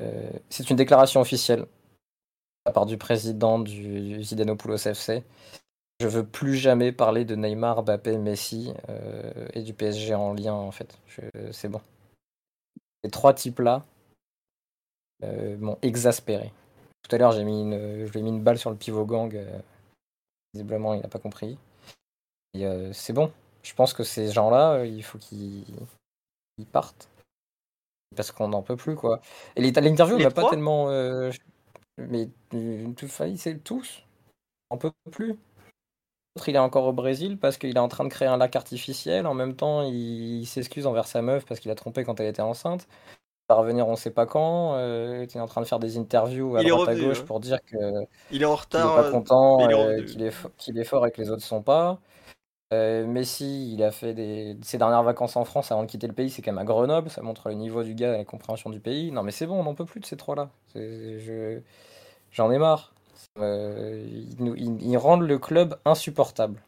Euh, 0.00 0.30
c'est 0.48 0.70
une 0.70 0.76
déclaration 0.76 1.20
officielle 1.20 1.66
à 2.66 2.72
part 2.72 2.86
du 2.86 2.98
président 2.98 3.58
du 3.58 4.22
Zidane 4.22 4.56
FC 4.86 5.22
je 5.98 6.08
veux 6.08 6.26
plus 6.26 6.56
jamais 6.56 6.92
parler 6.92 7.24
de 7.24 7.34
Neymar, 7.36 7.82
Mbappé, 7.82 8.18
Messi 8.18 8.70
et 9.54 9.62
du 9.62 9.72
PSG 9.72 10.14
en 10.14 10.34
lien 10.34 10.52
en 10.52 10.70
fait. 10.70 10.98
C'est 11.52 11.70
bon. 11.70 11.80
Ces 13.02 13.10
trois 13.10 13.32
types-là 13.32 13.82
m'ont 15.22 15.78
exaspéré. 15.80 16.52
Tout 17.02 17.16
à 17.16 17.18
l'heure, 17.18 17.32
j'ai 17.32 17.44
mis 17.44 17.62
une, 17.62 18.04
je 18.04 18.12
lui 18.12 18.18
ai 18.18 18.22
mis 18.22 18.28
une 18.28 18.42
balle 18.42 18.58
sur 18.58 18.68
le 18.68 18.76
pivot 18.76 19.06
gang. 19.06 19.34
Visiblement, 20.56 20.94
il 20.94 21.02
n'a 21.02 21.08
pas 21.08 21.18
compris. 21.18 21.58
Et, 22.54 22.64
euh, 22.64 22.92
c'est 22.92 23.12
bon. 23.12 23.30
Je 23.62 23.74
pense 23.74 23.92
que 23.92 24.04
ces 24.04 24.32
gens-là, 24.32 24.74
euh, 24.78 24.86
il 24.86 25.02
faut 25.02 25.18
qu'ils 25.18 25.64
ils 26.58 26.66
partent. 26.66 27.08
Parce 28.16 28.32
qu'on 28.32 28.48
n'en 28.48 28.62
peut 28.62 28.76
plus, 28.76 28.94
quoi. 28.94 29.20
Et 29.56 29.60
l'int- 29.60 29.80
l'interview 29.80 30.16
Les 30.16 30.24
m'a 30.24 30.30
pas 30.30 30.48
tellement. 30.48 30.88
euh, 30.88 31.30
mais 31.98 32.28
tout 32.96 33.08
c'est 33.08 33.62
tous. 33.62 34.02
On 34.70 34.78
peut 34.78 34.92
plus. 35.10 35.30
L'autre, 36.34 36.48
il 36.48 36.54
est 36.56 36.58
encore 36.60 36.84
au 36.86 36.92
Brésil 36.92 37.38
parce 37.38 37.58
qu'il 37.58 37.76
est 37.76 37.78
en 37.80 37.88
train 37.88 38.04
de 38.04 38.08
créer 38.08 38.28
un 38.28 38.36
lac 38.36 38.56
artificiel. 38.56 39.26
En 39.26 39.34
même 39.34 39.54
temps, 39.56 39.82
il, 39.82 40.40
il 40.40 40.46
s'excuse 40.46 40.86
envers 40.86 41.06
sa 41.06 41.20
meuf 41.20 41.44
parce 41.44 41.60
qu'il 41.60 41.70
a 41.70 41.74
trompé 41.74 42.04
quand 42.04 42.18
elle 42.20 42.28
était 42.28 42.42
enceinte. 42.42 42.86
Va 43.48 43.54
revenir 43.54 43.86
on 43.86 43.94
sait 43.96 44.10
pas 44.10 44.26
quand. 44.26 44.74
euh, 44.74 45.24
il 45.30 45.36
est 45.36 45.40
en 45.40 45.46
train 45.46 45.60
de 45.60 45.66
faire 45.66 45.78
des 45.78 45.98
interviews 45.98 46.56
à 46.56 46.62
Il 46.62 46.68
droite 46.68 46.88
à 46.88 46.94
gauche 46.96 47.20
hein. 47.20 47.24
pour 47.26 47.38
dire 47.40 47.58
que 47.64 47.76
Il 48.32 48.42
est 48.42 48.44
en 48.44 48.54
est 48.54 48.56
retard. 48.56 48.96
pas 48.96 49.10
content, 49.10 49.60
est 49.60 50.04
qu'il 50.06 50.78
est, 50.78 50.84
fort 50.84 51.06
et 51.06 51.12
que 51.12 51.20
les 51.22 51.30
autres 51.30 51.44
sont 51.44 51.62
pas. 51.62 52.00
Euh, 52.72 53.06
Messi, 53.06 53.72
il 53.74 53.82
a 53.84 53.92
fait 53.92 54.14
des... 54.14 54.56
ses 54.62 54.78
dernières 54.78 55.04
vacances 55.04 55.36
en 55.36 55.44
France 55.44 55.72
avant 55.72 55.82
de 55.84 55.88
quitter 55.88 56.08
le 56.08 56.12
pays, 56.14 56.30
c'est 56.30 56.42
quand 56.42 56.52
même 56.52 56.58
à 56.58 56.64
Grenoble. 56.64 57.10
Ça 57.10 57.22
montre 57.22 57.48
le 57.48 57.54
niveau 57.54 57.84
du 57.84 57.94
gars 57.94 58.14
et 58.14 58.18
la 58.18 58.24
compréhension 58.24 58.70
du 58.70 58.80
pays. 58.80 59.12
Non, 59.12 59.22
mais 59.22 59.32
c'est 59.32 59.46
bon, 59.46 59.60
on 59.60 59.64
n'en 59.64 59.74
peut 59.74 59.86
plus 59.86 60.00
de 60.00 60.06
ces 60.06 60.16
trois-là. 60.16 60.50
J'en 62.32 62.50
ai 62.50 62.58
marre. 62.58 62.92
Euh, 63.38 64.04
ils, 64.08 64.36
nous- 64.42 64.54
ils- 64.54 64.82
ils 64.82 64.96
rendent 64.96 65.26
le 65.26 65.38
club 65.38 65.78
insupportable. 65.84 66.60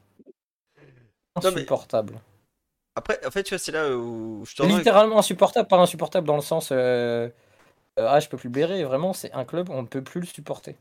Insupportable. 1.37 2.21
Après, 2.99 3.25
en 3.25 3.31
fait, 3.31 3.45
tu 3.45 3.51
vois, 3.55 3.59
c'est 3.59 3.70
là 3.70 3.97
où 3.97 4.45
je. 4.45 4.61
Littéralement 4.65 5.20
insupportable, 5.20 5.69
pas 5.69 5.77
insupportable 5.79 6.27
dans 6.27 6.35
le 6.35 6.43
sens 6.43 6.70
euh, 6.73 7.29
euh, 7.99 8.07
ah 8.09 8.19
je 8.19 8.29
peux 8.29 8.37
plus 8.37 8.49
blairer. 8.49 8.83
Vraiment, 8.85 9.12
c'est 9.12 9.33
un 9.33 9.45
club 9.45 9.70
on 9.70 9.83
ne 9.83 9.87
peut 9.87 10.03
plus 10.03 10.20
le 10.20 10.27
supporter. 10.27 10.75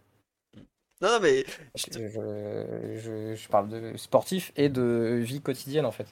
Non, 0.99 1.09
non, 1.11 1.19
mais 1.21 1.45
Je, 1.75 1.85
je- 1.91 2.99
je- 2.99 3.35
je 3.35 3.47
parle 3.49 3.69
de 3.69 3.95
sportif 3.97 4.51
et 4.55 4.69
de 4.69 5.19
vie 5.23 5.41
quotidienne 5.41 5.85
en 5.85 5.91
fait. 5.91 6.07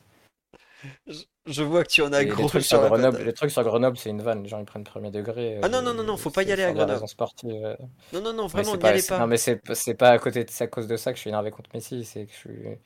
je, 1.48 1.64
vois 1.64 1.84
que 1.84 1.90
tu 1.90 2.02
en 2.04 2.14
as 2.14 2.22
Et 2.22 2.26
les, 2.26 2.32
gros 2.34 2.48
trucs 2.48 2.62
sur 2.64 2.78
sur 2.78 2.82
la 2.82 2.90
Grenoble, 2.90 3.18
patate. 3.18 3.28
les 3.28 3.34
trucs 3.34 3.52
sur 3.52 3.64
Grenoble, 3.64 3.98
c'est 3.98 4.10
une 4.10 4.22
vanne. 4.22 4.44
Les 4.44 4.50
gens 4.50 4.60
ils 4.60 4.66
prennent 4.66 4.84
premier 4.84 5.10
degré. 5.12 5.58
Ah 5.64 5.70
non, 5.70 5.80
euh, 5.80 5.82
non, 5.82 5.94
non, 5.94 6.04
non, 6.04 6.18
faut 6.18 6.30
pas 6.30 6.44
y 6.44 6.52
aller 6.52 6.64
à 6.64 6.72
Grenoble. 6.72 7.04
euh. 7.46 7.76
Non, 8.14 8.22
non, 8.22 8.34
non, 8.34 8.48
vraiment, 8.48 8.74
n'y 8.74 8.80
pas, 8.80 8.90
allez 8.90 9.02
pas. 9.02 9.20
non, 9.20 9.28
mais 9.28 9.38
c'est 9.38 9.96
pas 9.96 10.12
à 10.12 10.20
côté, 10.20 10.44
de- 10.44 10.50
c'est 10.52 10.66
à 10.66 10.68
cause 10.68 10.88
de 10.88 10.98
ça 10.98 11.12
que 11.12 11.18
je 11.18 11.22
suis 11.22 11.30
énervé 11.30 11.52
contre 11.52 11.70
Messi. 11.74 12.04
C'est 12.04 12.26
que 12.26 12.32
je 12.32 12.38
suis 12.38 12.78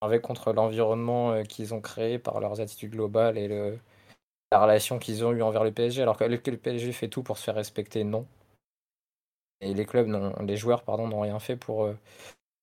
énervé 0.00 0.20
contre 0.20 0.52
l'environnement 0.52 1.32
euh, 1.32 1.42
qu'ils 1.44 1.74
ont 1.74 1.80
créé 1.80 2.18
par 2.18 2.40
leurs 2.40 2.60
attitudes 2.60 2.92
globales 2.92 3.38
et 3.38 3.48
la 4.50 4.60
relation 4.60 4.98
qu'ils 4.98 5.24
ont 5.24 5.32
eue 5.32 5.42
envers 5.42 5.64
le 5.64 5.72
PSG. 5.72 6.02
Alors 6.02 6.16
que 6.16 6.24
le, 6.24 6.38
PSG 6.38 6.92
fait 6.92 7.08
tout 7.08 7.22
pour 7.22 7.38
se 7.38 7.44
faire 7.44 7.54
respecter, 7.54 8.04
non. 8.04 8.26
Et 9.60 9.74
les 9.74 9.86
clubs, 9.86 10.08
les 10.40 10.56
joueurs, 10.56 10.82
pardon, 10.82 11.08
n'ont 11.08 11.20
rien 11.20 11.38
fait 11.38 11.56
pour 11.56 11.84
euh, 11.84 11.96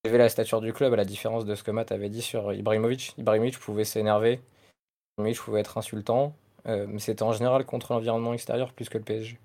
élever 0.04 0.18
la 0.18 0.30
stature 0.30 0.62
du 0.62 0.72
club, 0.72 0.94
à 0.94 0.96
la 0.96 1.06
différence 1.06 1.46
de 1.46 1.56
ce 1.56 1.64
que 1.64 1.72
Matt 1.72 1.92
avait 1.92 2.10
dit 2.10 2.22
sur 2.22 2.54
Ibrahimovic. 2.54 3.14
Ibrahimovic 3.18 3.60
pouvait 3.60 3.84
s'énerver, 3.84 4.40
Ibrahimovic 5.18 5.42
pouvait 5.42 5.60
être 5.60 5.78
insultant, 5.78 6.34
euh, 6.68 6.86
mais 6.88 7.00
c'était 7.00 7.24
en 7.24 7.34
général 7.34 7.66
contre 7.66 7.94
l'environnement 7.94 8.34
extérieur 8.34 8.72
plus 8.72 8.88
que 8.88 8.98
le 8.98 9.04
PSG. 9.04 9.38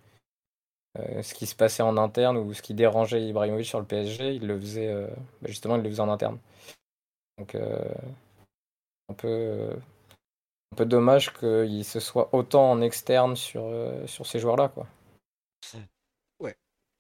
Euh, 0.99 1.23
ce 1.23 1.35
qui 1.35 1.47
se 1.47 1.55
passait 1.55 1.83
en 1.83 1.97
interne 1.97 2.37
ou 2.37 2.53
ce 2.53 2.62
qui 2.62 2.75
dérangeait 2.75 3.23
Ibrahimovic 3.23 3.67
sur 3.67 3.81
le 3.81 3.87
PSG, 3.87 4.35
il 4.35 4.47
le 4.47 4.59
faisait 4.59 4.93
bah, 5.43 5.49
justement, 5.49 5.77
il 5.77 5.83
le 5.83 5.91
faisait 5.91 6.01
en 6.01 6.09
interne. 6.09 6.39
Donc 7.41 7.55
euh, 7.55 7.83
un 9.09 9.15
peu 9.15 9.71
un 10.73 10.77
peu 10.77 10.85
dommage 10.85 11.33
qu'il 11.33 11.85
se 11.87 11.99
soit 11.99 12.29
autant 12.35 12.71
en 12.71 12.83
externe 12.83 13.35
sur 13.35 13.62
euh, 13.65 14.07
ces 14.07 14.39
joueurs-là 14.39 14.69
quoi. 14.69 14.87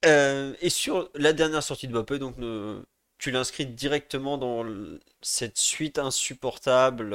Euh, 0.06 0.54
et 0.62 0.70
sur 0.70 1.10
la 1.14 1.34
dernière 1.34 1.62
sortie 1.62 1.86
de 1.86 1.92
Mbappé, 1.92 2.18
donc 2.18 2.38
ne- 2.38 2.82
tu 3.18 3.30
l'inscris 3.30 3.66
directement 3.66 4.38
dans 4.38 4.64
cette 5.20 5.58
suite 5.58 5.98
insupportable 5.98 7.14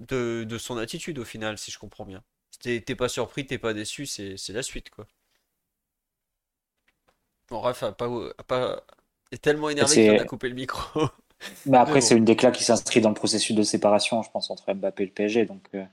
de, 0.00 0.58
son 0.58 0.78
attitude 0.78 1.18
au 1.18 1.24
final, 1.24 1.58
si 1.58 1.70
je 1.72 1.78
comprends 1.78 2.04
bien. 2.04 2.22
T'es 2.60 2.80
t'es 2.80 2.94
pas 2.94 3.08
surpris, 3.08 3.46
t'es 3.46 3.58
pas 3.58 3.74
déçu, 3.74 4.06
c'est 4.06 4.36
la 4.50 4.62
suite 4.62 4.90
quoi. 4.90 5.06
Bon, 7.48 7.60
pas... 8.46 8.84
est 9.32 9.42
tellement 9.42 9.70
énervé 9.70 9.94
qu'il 9.94 10.10
a 10.10 10.24
coupé 10.24 10.48
le 10.48 10.54
micro. 10.54 11.08
Mais 11.66 11.78
après, 11.78 11.94
Mais 11.94 12.00
bon. 12.00 12.06
c'est 12.06 12.16
une 12.16 12.24
déclat 12.24 12.50
qui 12.50 12.64
s'inscrit 12.64 13.00
dans 13.00 13.08
le 13.10 13.14
processus 13.14 13.54
de 13.56 13.62
séparation, 13.62 14.22
je 14.22 14.30
pense, 14.30 14.50
entre 14.50 14.72
Mbappé 14.72 15.02
et 15.02 15.06
le 15.06 15.12
PSG. 15.12 15.46
Donc, 15.46 15.62
euh, 15.74 15.84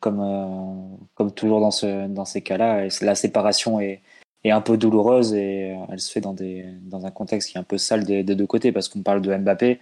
comme, 0.00 0.20
euh, 0.20 0.96
comme 1.14 1.32
toujours 1.32 1.60
dans, 1.60 1.70
ce, 1.70 2.06
dans 2.08 2.24
ces 2.24 2.42
cas-là, 2.42 2.86
la 3.00 3.14
séparation 3.14 3.80
est, 3.80 4.02
est 4.44 4.50
un 4.50 4.60
peu 4.60 4.76
douloureuse 4.76 5.34
et 5.34 5.72
euh, 5.72 5.84
elle 5.90 6.00
se 6.00 6.10
fait 6.12 6.20
dans, 6.20 6.34
des, 6.34 6.64
dans 6.82 7.06
un 7.06 7.10
contexte 7.10 7.50
qui 7.50 7.56
est 7.56 7.60
un 7.60 7.64
peu 7.64 7.78
sale 7.78 8.04
des, 8.04 8.22
des 8.22 8.34
deux 8.34 8.46
côtés, 8.46 8.72
parce 8.72 8.88
qu'on 8.88 9.02
parle 9.02 9.20
de 9.22 9.34
Mbappé. 9.36 9.80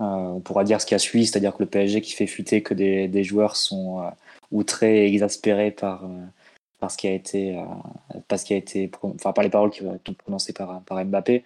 euh, 0.00 0.04
on 0.04 0.40
pourra 0.40 0.64
dire 0.64 0.80
ce 0.80 0.86
qui 0.86 0.94
a 0.94 0.98
suivi, 0.98 1.26
c'est-à-dire 1.26 1.54
que 1.56 1.62
le 1.62 1.68
PSG 1.68 2.00
qui 2.00 2.12
fait 2.12 2.26
fuiter 2.26 2.62
que 2.62 2.74
des, 2.74 3.08
des 3.08 3.24
joueurs 3.24 3.56
sont 3.56 4.10
outrés 4.50 5.04
et 5.04 5.08
exaspérés 5.08 5.70
par, 5.70 6.04
par 6.84 6.90
ce 6.90 6.98
qui 6.98 7.08
a 7.08 7.12
été, 7.12 7.56
euh, 7.58 7.64
par 8.28 8.38
ce 8.38 8.44
qui 8.44 8.52
a 8.52 8.56
été, 8.56 8.90
enfin, 9.02 9.32
par 9.32 9.42
les 9.42 9.48
paroles 9.50 9.70
qui 9.70 9.82
ont 9.82 9.94
été 9.94 10.12
prononcées 10.12 10.52
par, 10.52 10.82
par 10.82 11.02
Mbappé. 11.02 11.42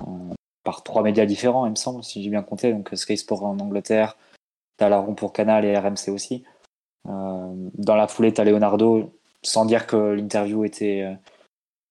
Euh, 0.00 0.34
par 0.64 0.82
trois 0.82 1.02
médias 1.02 1.26
différents, 1.26 1.66
il 1.66 1.70
me 1.70 1.76
semble, 1.76 2.02
si 2.02 2.22
j'ai 2.22 2.30
bien 2.30 2.42
compté. 2.42 2.72
Donc 2.72 2.90
Sky 2.92 3.16
Sport 3.16 3.44
en 3.44 3.58
Angleterre, 3.58 4.16
t'as 4.76 5.02
pour 5.02 5.32
Canal 5.32 5.64
et 5.64 5.76
RMC 5.76 6.10
aussi. 6.10 6.44
Euh, 7.08 7.52
dans 7.74 7.96
la 7.96 8.08
foulée, 8.08 8.32
t'as 8.32 8.44
Leonardo, 8.44 9.12
sans 9.42 9.64
dire 9.64 9.86
que 9.86 9.96
l'interview 9.96 10.64
était 10.64 11.02
euh, 11.02 11.14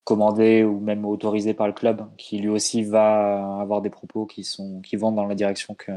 commandée 0.04 0.62
ou 0.62 0.78
même 0.80 1.04
autorisée 1.04 1.54
par 1.54 1.66
le 1.66 1.72
club, 1.72 2.06
qui 2.16 2.38
lui 2.38 2.48
aussi 2.48 2.84
va 2.84 3.60
avoir 3.60 3.82
des 3.82 3.90
propos 3.90 4.26
qui 4.26 4.44
sont 4.44 4.80
qui 4.82 4.96
vont 4.96 5.12
dans 5.12 5.26
la 5.26 5.34
direction 5.34 5.74
que, 5.74 5.92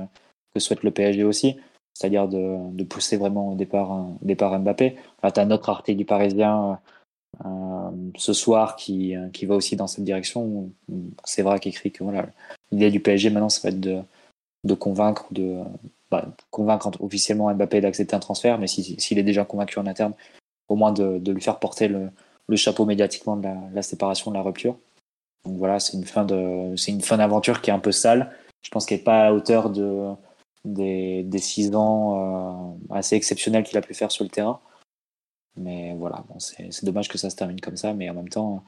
souhaite 0.58 0.84
le 0.84 0.92
PSG 0.92 1.24
aussi, 1.24 1.58
c'est-à-dire 1.94 2.28
de, 2.28 2.84
pousser 2.84 3.18
vraiment 3.18 3.54
au 3.54 3.56
départ, 3.56 3.94
euh, 3.94 4.04
départ 4.22 4.58
Mbappé. 4.60 4.96
Là, 5.24 5.32
t'as 5.32 5.46
notre 5.46 5.70
article 5.70 5.98
du 5.98 6.06
Parisien 6.06 6.72
euh, 6.72 6.76
ce 8.16 8.34
soir 8.34 8.76
qui, 8.76 9.16
euh, 9.16 9.30
qui 9.30 9.46
va 9.46 9.56
aussi 9.56 9.76
dans 9.76 9.88
cette 9.88 10.04
direction. 10.04 10.72
C'est 11.24 11.42
vrai 11.42 11.60
qu'il 11.60 11.70
écrit 11.70 11.92
que 11.92 12.04
voilà, 12.04 12.28
l'idée 12.72 12.92
du 12.92 13.00
PSG 13.00 13.30
maintenant, 13.30 13.50
ça 13.50 13.62
va 13.64 13.70
être 13.70 13.80
de, 13.80 14.02
de 14.64 14.74
convaincre, 14.74 15.26
de 15.32 15.60
bah, 16.12 16.26
convaincre 16.52 16.92
officiellement 17.00 17.54
Mbappé 17.54 17.82
d'accepter 17.82 18.16
un 18.16 18.20
transfert, 18.20 18.58
mais 18.58 18.68
si- 18.68 19.00
s'il 19.00 19.20
est 19.20 19.24
déjà 19.24 19.46
convaincu 19.46 19.80
en 19.80 19.88
interne, 19.88 20.14
au 20.68 20.76
moins 20.76 20.92
de, 20.92 21.18
de 21.20 21.32
lui 21.32 21.42
faire 21.42 21.60
porter 21.60 21.88
le, 21.88 22.10
le 22.48 22.56
chapeau 22.56 22.86
médiatiquement 22.86 23.38
de 23.38 23.48
la, 23.74 23.82
séparation, 23.82 24.32
de 24.32 24.36
la 24.36 24.44
rupture. 24.44 24.78
Donc 25.46 25.58
voilà, 25.58 25.80
c'est 25.80 25.98
une 25.98 26.06
fin 26.06 26.28
c'est 26.76 26.92
une 26.92 27.02
fin 27.02 27.18
d'aventure 27.18 27.62
qui 27.62 27.70
est 27.70 27.74
un 27.74 27.80
peu 27.80 27.92
sale. 27.92 28.32
Je 28.62 28.70
pense 28.70 28.86
qu'elle 28.86 29.00
n'est 29.00 29.04
pas 29.04 29.22
à 29.22 29.24
la 29.26 29.34
hauteur 29.34 29.70
de, 29.70 30.10
des, 30.66 31.24
des 31.24 31.40
six 31.40 31.74
ans 31.76 32.76
euh, 32.92 32.96
assez 32.96 33.16
exceptionnels 33.16 33.64
qu'il 33.64 33.78
a 33.78 33.82
pu 33.82 33.94
faire 33.94 34.12
sur 34.12 34.24
le 34.26 34.30
terrain. 34.30 34.60
Mais 35.58 35.94
voilà, 35.96 36.24
bon, 36.30 36.40
c'est 36.40 36.86
dommage 36.86 37.10
que 37.10 37.18
ça 37.18 37.30
se 37.30 37.36
termine 37.36 37.60
comme 37.60 37.78
ça, 37.78 37.94
mais 37.94 38.10
en 38.10 38.14
même 38.14 38.30
temps, 38.30 38.64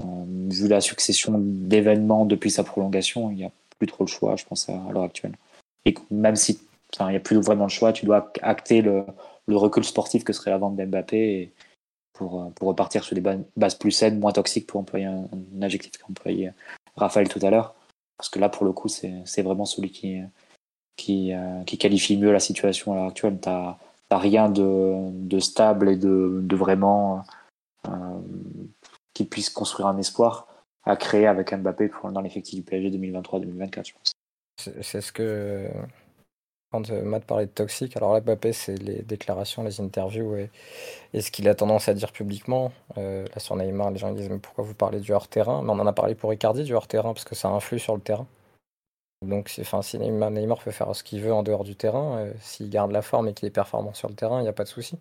euh, 0.00 0.04
vu 0.50 0.68
la 0.68 0.80
succession 0.80 1.34
d'événements 1.38 2.24
depuis 2.24 2.50
sa 2.50 2.64
prolongation, 2.64 3.30
il 3.30 3.36
n'y 3.36 3.44
a 3.44 3.50
plus 3.78 3.86
trop 3.86 4.04
le 4.04 4.08
choix, 4.08 4.36
je 4.36 4.44
pense, 4.44 4.68
à, 4.68 4.74
l'heure 4.92 5.02
actuelle. 5.02 5.36
Et 5.84 5.94
même 6.10 6.36
si 6.36 6.60
il 7.00 7.06
n'y 7.06 7.16
a 7.16 7.20
plus 7.20 7.36
vraiment 7.36 7.64
le 7.64 7.70
choix, 7.70 7.92
tu 7.92 8.06
dois 8.06 8.32
acter 8.42 8.82
le, 8.82 9.04
recul 9.48 9.84
sportif 9.84 10.24
que 10.24 10.32
serait 10.32 10.50
la 10.50 10.58
vente 10.58 10.76
d'Mbappé 10.76 11.52
euh, 12.20 12.50
pour 12.50 12.68
repartir 12.68 13.04
sur 13.04 13.14
des 13.14 13.20
ba- 13.20 13.38
bases 13.56 13.74
plus 13.74 13.90
saines, 13.90 14.18
moins 14.18 14.32
toxiques, 14.32 14.66
pour 14.66 14.80
employer 14.80 15.06
un, 15.06 15.28
adjectif 15.62 15.92
qu'a 15.92 16.06
employé 16.08 16.50
Raphaël 16.96 17.28
tout 17.28 17.40
à 17.42 17.50
l'heure. 17.50 17.74
Parce 18.16 18.28
que 18.28 18.38
là, 18.38 18.48
pour 18.48 18.64
le 18.64 18.72
coup, 18.72 18.88
c'est 18.88 19.42
vraiment 19.42 19.64
celui 19.64 19.90
qui, 19.90 20.20
euh, 21.32 21.62
qui 21.64 21.78
qualifie 21.78 22.16
mieux 22.16 22.32
la 22.32 22.40
situation 22.40 22.92
à 22.92 22.96
l'heure 22.96 23.06
actuelle. 23.06 23.38
Tu 23.40 23.48
n'as 24.10 24.18
rien 24.18 24.48
de, 24.48 25.38
stable 25.38 25.88
et 25.90 25.96
de, 25.96 26.56
vraiment 26.56 27.22
euh, 27.86 27.90
qui 29.14 29.24
puisse 29.24 29.50
construire 29.50 29.88
un 29.88 29.98
espoir 29.98 30.46
à 30.84 30.96
créer 30.96 31.26
avec 31.26 31.52
Mbappé 31.52 31.88
pour, 31.88 32.10
dans 32.10 32.20
l'effectif 32.20 32.54
du 32.54 32.62
PSG 32.62 32.90
2023-2024, 32.90 33.86
je 33.86 33.92
pense. 33.92 34.12
C'est 34.80 35.00
ce 35.00 35.12
que 35.12 35.68
quand 36.70 36.90
euh, 36.90 37.02
Matt 37.02 37.24
parlait 37.24 37.46
de 37.46 37.50
toxique, 37.50 37.96
alors 37.96 38.12
là 38.12 38.20
Mbappé 38.20 38.52
c'est 38.52 38.76
les 38.76 39.02
déclarations, 39.02 39.62
les 39.62 39.80
interviews 39.80 40.36
et, 40.36 40.50
ce 41.20 41.30
qu'il 41.30 41.48
a 41.48 41.54
tendance 41.54 41.88
à 41.88 41.94
dire 41.94 42.12
publiquement. 42.12 42.72
Euh, 42.98 43.24
là 43.32 43.38
sur 43.38 43.56
Neymar, 43.56 43.90
les 43.90 43.98
gens 43.98 44.12
disent 44.12 44.28
mais 44.28 44.38
pourquoi 44.38 44.64
vous 44.64 44.74
parlez 44.74 45.00
du 45.00 45.12
hors 45.12 45.28
terrain 45.28 45.62
Mais 45.62 45.70
on 45.70 45.78
en 45.78 45.86
a 45.86 45.92
parlé 45.92 46.14
pour 46.14 46.32
Icardi 46.32 46.64
du 46.64 46.74
hors 46.74 46.88
terrain 46.88 47.14
parce 47.14 47.24
que 47.24 47.34
ça 47.34 47.48
influe 47.48 47.78
sur 47.78 47.94
le 47.94 48.00
terrain. 48.00 48.26
Donc 49.26 49.52
enfin 49.60 49.82
si 49.82 49.98
Neymar, 49.98 50.62
peut 50.62 50.70
faire 50.70 50.94
ce 50.94 51.02
qu'il 51.02 51.20
veut 51.22 51.32
en 51.32 51.42
dehors 51.42 51.64
du 51.64 51.74
terrain, 51.74 52.18
euh, 52.18 52.32
s'il 52.40 52.70
garde 52.70 52.92
la 52.92 53.02
forme 53.02 53.28
et 53.28 53.34
qu'il 53.34 53.48
est 53.48 53.52
performant 53.52 53.92
sur 53.92 54.08
le 54.08 54.14
terrain, 54.14 54.38
il 54.40 54.42
n'y 54.42 54.48
a 54.48 54.52
pas 54.52 54.64
de 54.64 54.68
souci. 54.68 54.96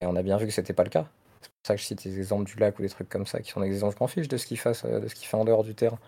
Et 0.00 0.06
on 0.06 0.16
a 0.16 0.22
bien 0.22 0.36
vu 0.36 0.46
que 0.46 0.52
c'était 0.52 0.72
pas 0.72 0.84
le 0.84 0.90
cas. 0.90 1.08
C'est 1.40 1.48
pour 1.48 1.66
ça 1.66 1.74
que 1.74 1.80
je 1.80 1.86
cite 1.86 2.04
des 2.04 2.18
exemples 2.18 2.44
du 2.44 2.56
lac 2.58 2.78
ou 2.78 2.82
des 2.82 2.88
trucs 2.88 3.08
comme 3.08 3.26
ça 3.26 3.40
qui 3.40 3.50
sont 3.50 3.60
des 3.60 3.66
exemples, 3.66 3.96
je 3.98 4.04
m'en 4.04 4.06
fiche 4.06 4.28
de 4.28 4.36
ce 4.36 4.46
qu'il 4.46 4.58
fasse, 4.58 4.84
euh, 4.84 5.00
de 5.00 5.08
ce 5.08 5.14
qu'il 5.14 5.26
fait 5.26 5.36
en 5.36 5.44
dehors 5.44 5.64
du 5.64 5.74
terrain. 5.74 5.98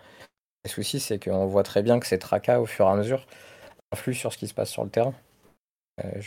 Le 0.63 0.69
souci, 0.69 0.99
c'est 0.99 1.19
qu'on 1.23 1.45
voit 1.47 1.63
très 1.63 1.83
bien 1.83 1.99
que 1.99 2.07
ces 2.07 2.19
tracas, 2.19 2.59
au 2.59 2.65
fur 2.65 2.85
et 2.87 2.91
à 2.91 2.95
mesure, 2.95 3.25
influent 3.91 4.15
sur 4.15 4.33
ce 4.33 4.37
qui 4.37 4.47
se 4.47 4.53
passe 4.53 4.69
sur 4.69 4.83
le 4.83 4.89
terrain. 4.89 5.13
Euh, 6.03 6.21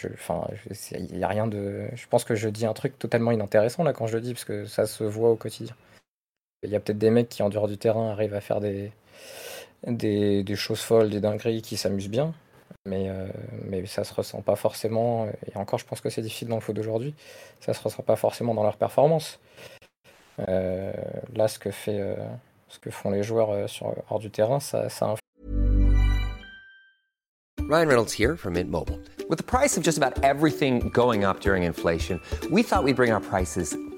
il 1.11 1.25
a 1.25 1.29
rien 1.29 1.47
de. 1.47 1.89
Je 1.95 2.07
pense 2.09 2.25
que 2.25 2.35
je 2.35 2.49
dis 2.49 2.67
un 2.67 2.73
truc 2.73 2.99
totalement 2.99 3.31
inintéressant 3.33 3.85
là 3.85 3.93
quand 3.93 4.07
je 4.07 4.17
le 4.17 4.21
dis, 4.21 4.33
parce 4.33 4.45
que 4.45 4.67
ça 4.67 4.87
se 4.87 5.05
voit 5.05 5.31
au 5.31 5.37
quotidien. 5.37 5.77
Il 6.63 6.71
y 6.71 6.77
a 6.77 6.81
peut-être 6.81 6.99
des 6.99 7.11
mecs 7.11 7.29
qui, 7.29 7.43
en 7.43 7.49
dehors 7.49 7.69
du 7.69 7.79
terrain, 7.79 8.11
arrivent 8.11 8.35
à 8.35 8.41
faire 8.41 8.61
des, 8.61 8.93
des, 9.87 10.43
des 10.43 10.57
choses 10.57 10.81
folles, 10.81 11.11
des 11.11 11.21
dingueries, 11.21 11.63
qui 11.63 11.77
s'amusent 11.77 12.09
bien, 12.09 12.35
mais, 12.87 13.09
euh, 13.09 13.29
mais 13.65 13.85
ça 13.87 14.05
se 14.05 14.15
ressent 14.15 14.43
pas 14.43 14.57
forcément. 14.57 15.27
Et 15.27 15.57
encore, 15.57 15.79
je 15.79 15.85
pense 15.85 16.01
que 16.01 16.11
c'est 16.11 16.23
difficile 16.23 16.49
dans 16.49 16.57
le 16.57 16.61
foot 16.61 16.77
d'aujourd'hui. 16.77 17.15
Ça 17.61 17.75
se 17.75 17.83
ressent 17.83 18.03
pas 18.03 18.17
forcément 18.17 18.55
dans 18.55 18.63
leur 18.63 18.77
performance. 18.77 19.39
Euh, 20.49 20.93
là, 21.35 21.49
ce 21.49 21.59
que 21.59 21.71
fait, 21.71 22.01
euh, 22.01 22.15
ce 22.69 22.79
que 22.79 22.91
font 22.91 23.11
les 23.11 23.23
joueurs 23.23 23.51
euh, 23.51 23.67
sur 23.67 23.95
hors 24.09 24.19
du 24.19 24.31
terrain, 24.31 24.61
ça, 24.61 24.89
ça. 24.89 25.15
Ryan 27.69 27.87
Reynolds 27.87 28.13
here 28.13 28.37
from 28.37 28.55
Mint 28.55 28.69
Mobile. 28.69 28.99
With 29.29 29.39
the 29.39 29.45
price 29.45 29.77
of 29.77 29.85
just 29.85 29.97
about 29.97 30.25
everything 30.25 30.91
going 30.93 31.25
up 31.25 31.41
during 31.41 31.63
inflation, 31.63 32.21
we 32.51 32.65
thought 32.65 32.83
we'd 32.83 32.97
bring 32.97 33.13
our 33.13 33.21
prices 33.21 33.77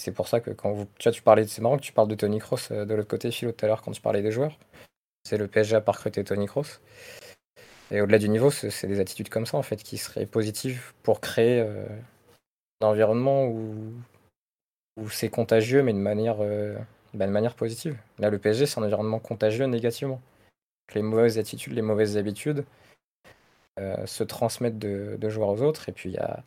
C'est 0.00 0.12
pour 0.12 0.28
ça 0.28 0.40
que 0.40 0.50
quand 0.50 0.72
vous. 0.72 0.86
Tu 0.98 1.08
vois, 1.08 1.12
tu 1.12 1.20
parlais. 1.20 1.46
C'est 1.46 1.60
marrant 1.60 1.76
que 1.76 1.82
tu 1.82 1.92
parles 1.92 2.08
de 2.08 2.14
Tony 2.14 2.38
Kroos 2.38 2.72
euh, 2.72 2.86
de 2.86 2.94
l'autre 2.94 3.08
côté, 3.08 3.30
Philo, 3.30 3.52
tout 3.52 3.66
à 3.66 3.68
l'heure, 3.68 3.82
quand 3.82 3.92
tu 3.92 4.00
parlais 4.00 4.22
des 4.22 4.32
joueurs. 4.32 4.58
C'est 5.24 5.36
le 5.36 5.46
PSG 5.46 5.76
à 5.76 5.82
pas 5.82 5.92
Tony 5.92 6.46
Kroos. 6.46 6.80
Et 7.90 8.00
au-delà 8.00 8.18
du 8.18 8.30
niveau, 8.30 8.50
c'est 8.50 8.86
des 8.86 8.98
attitudes 8.98 9.28
comme 9.28 9.44
ça, 9.44 9.58
en 9.58 9.62
fait, 9.62 9.82
qui 9.82 9.98
seraient 9.98 10.24
positives 10.24 10.92
pour 11.02 11.20
créer 11.20 11.60
euh, 11.60 11.84
un 12.80 12.86
environnement 12.86 13.46
où, 13.46 13.92
c'est 15.10 15.28
contagieux, 15.28 15.82
mais 15.82 15.92
de 15.92 15.98
manière, 15.98 16.36
euh, 16.40 16.78
bah, 17.12 17.26
positive. 17.50 17.98
Là, 18.18 18.30
le 18.30 18.38
PSG, 18.38 18.64
c'est 18.66 18.80
un 18.80 18.84
environnement 18.84 19.18
contagieux 19.18 19.66
négativement. 19.66 20.22
Les 20.94 21.02
mauvaises 21.02 21.38
attitudes, 21.38 21.74
les 21.74 21.82
mauvaises 21.82 22.16
habitudes 22.16 22.64
se 24.04 24.24
transmettent 24.24 24.78
de, 24.78 25.16
de 25.18 25.28
joueurs 25.30 25.48
aux 25.48 25.62
autres. 25.62 25.88
Et 25.88 25.92
puis, 25.92 26.10
il 26.10 26.14
y 26.14 26.18
a, 26.18 26.42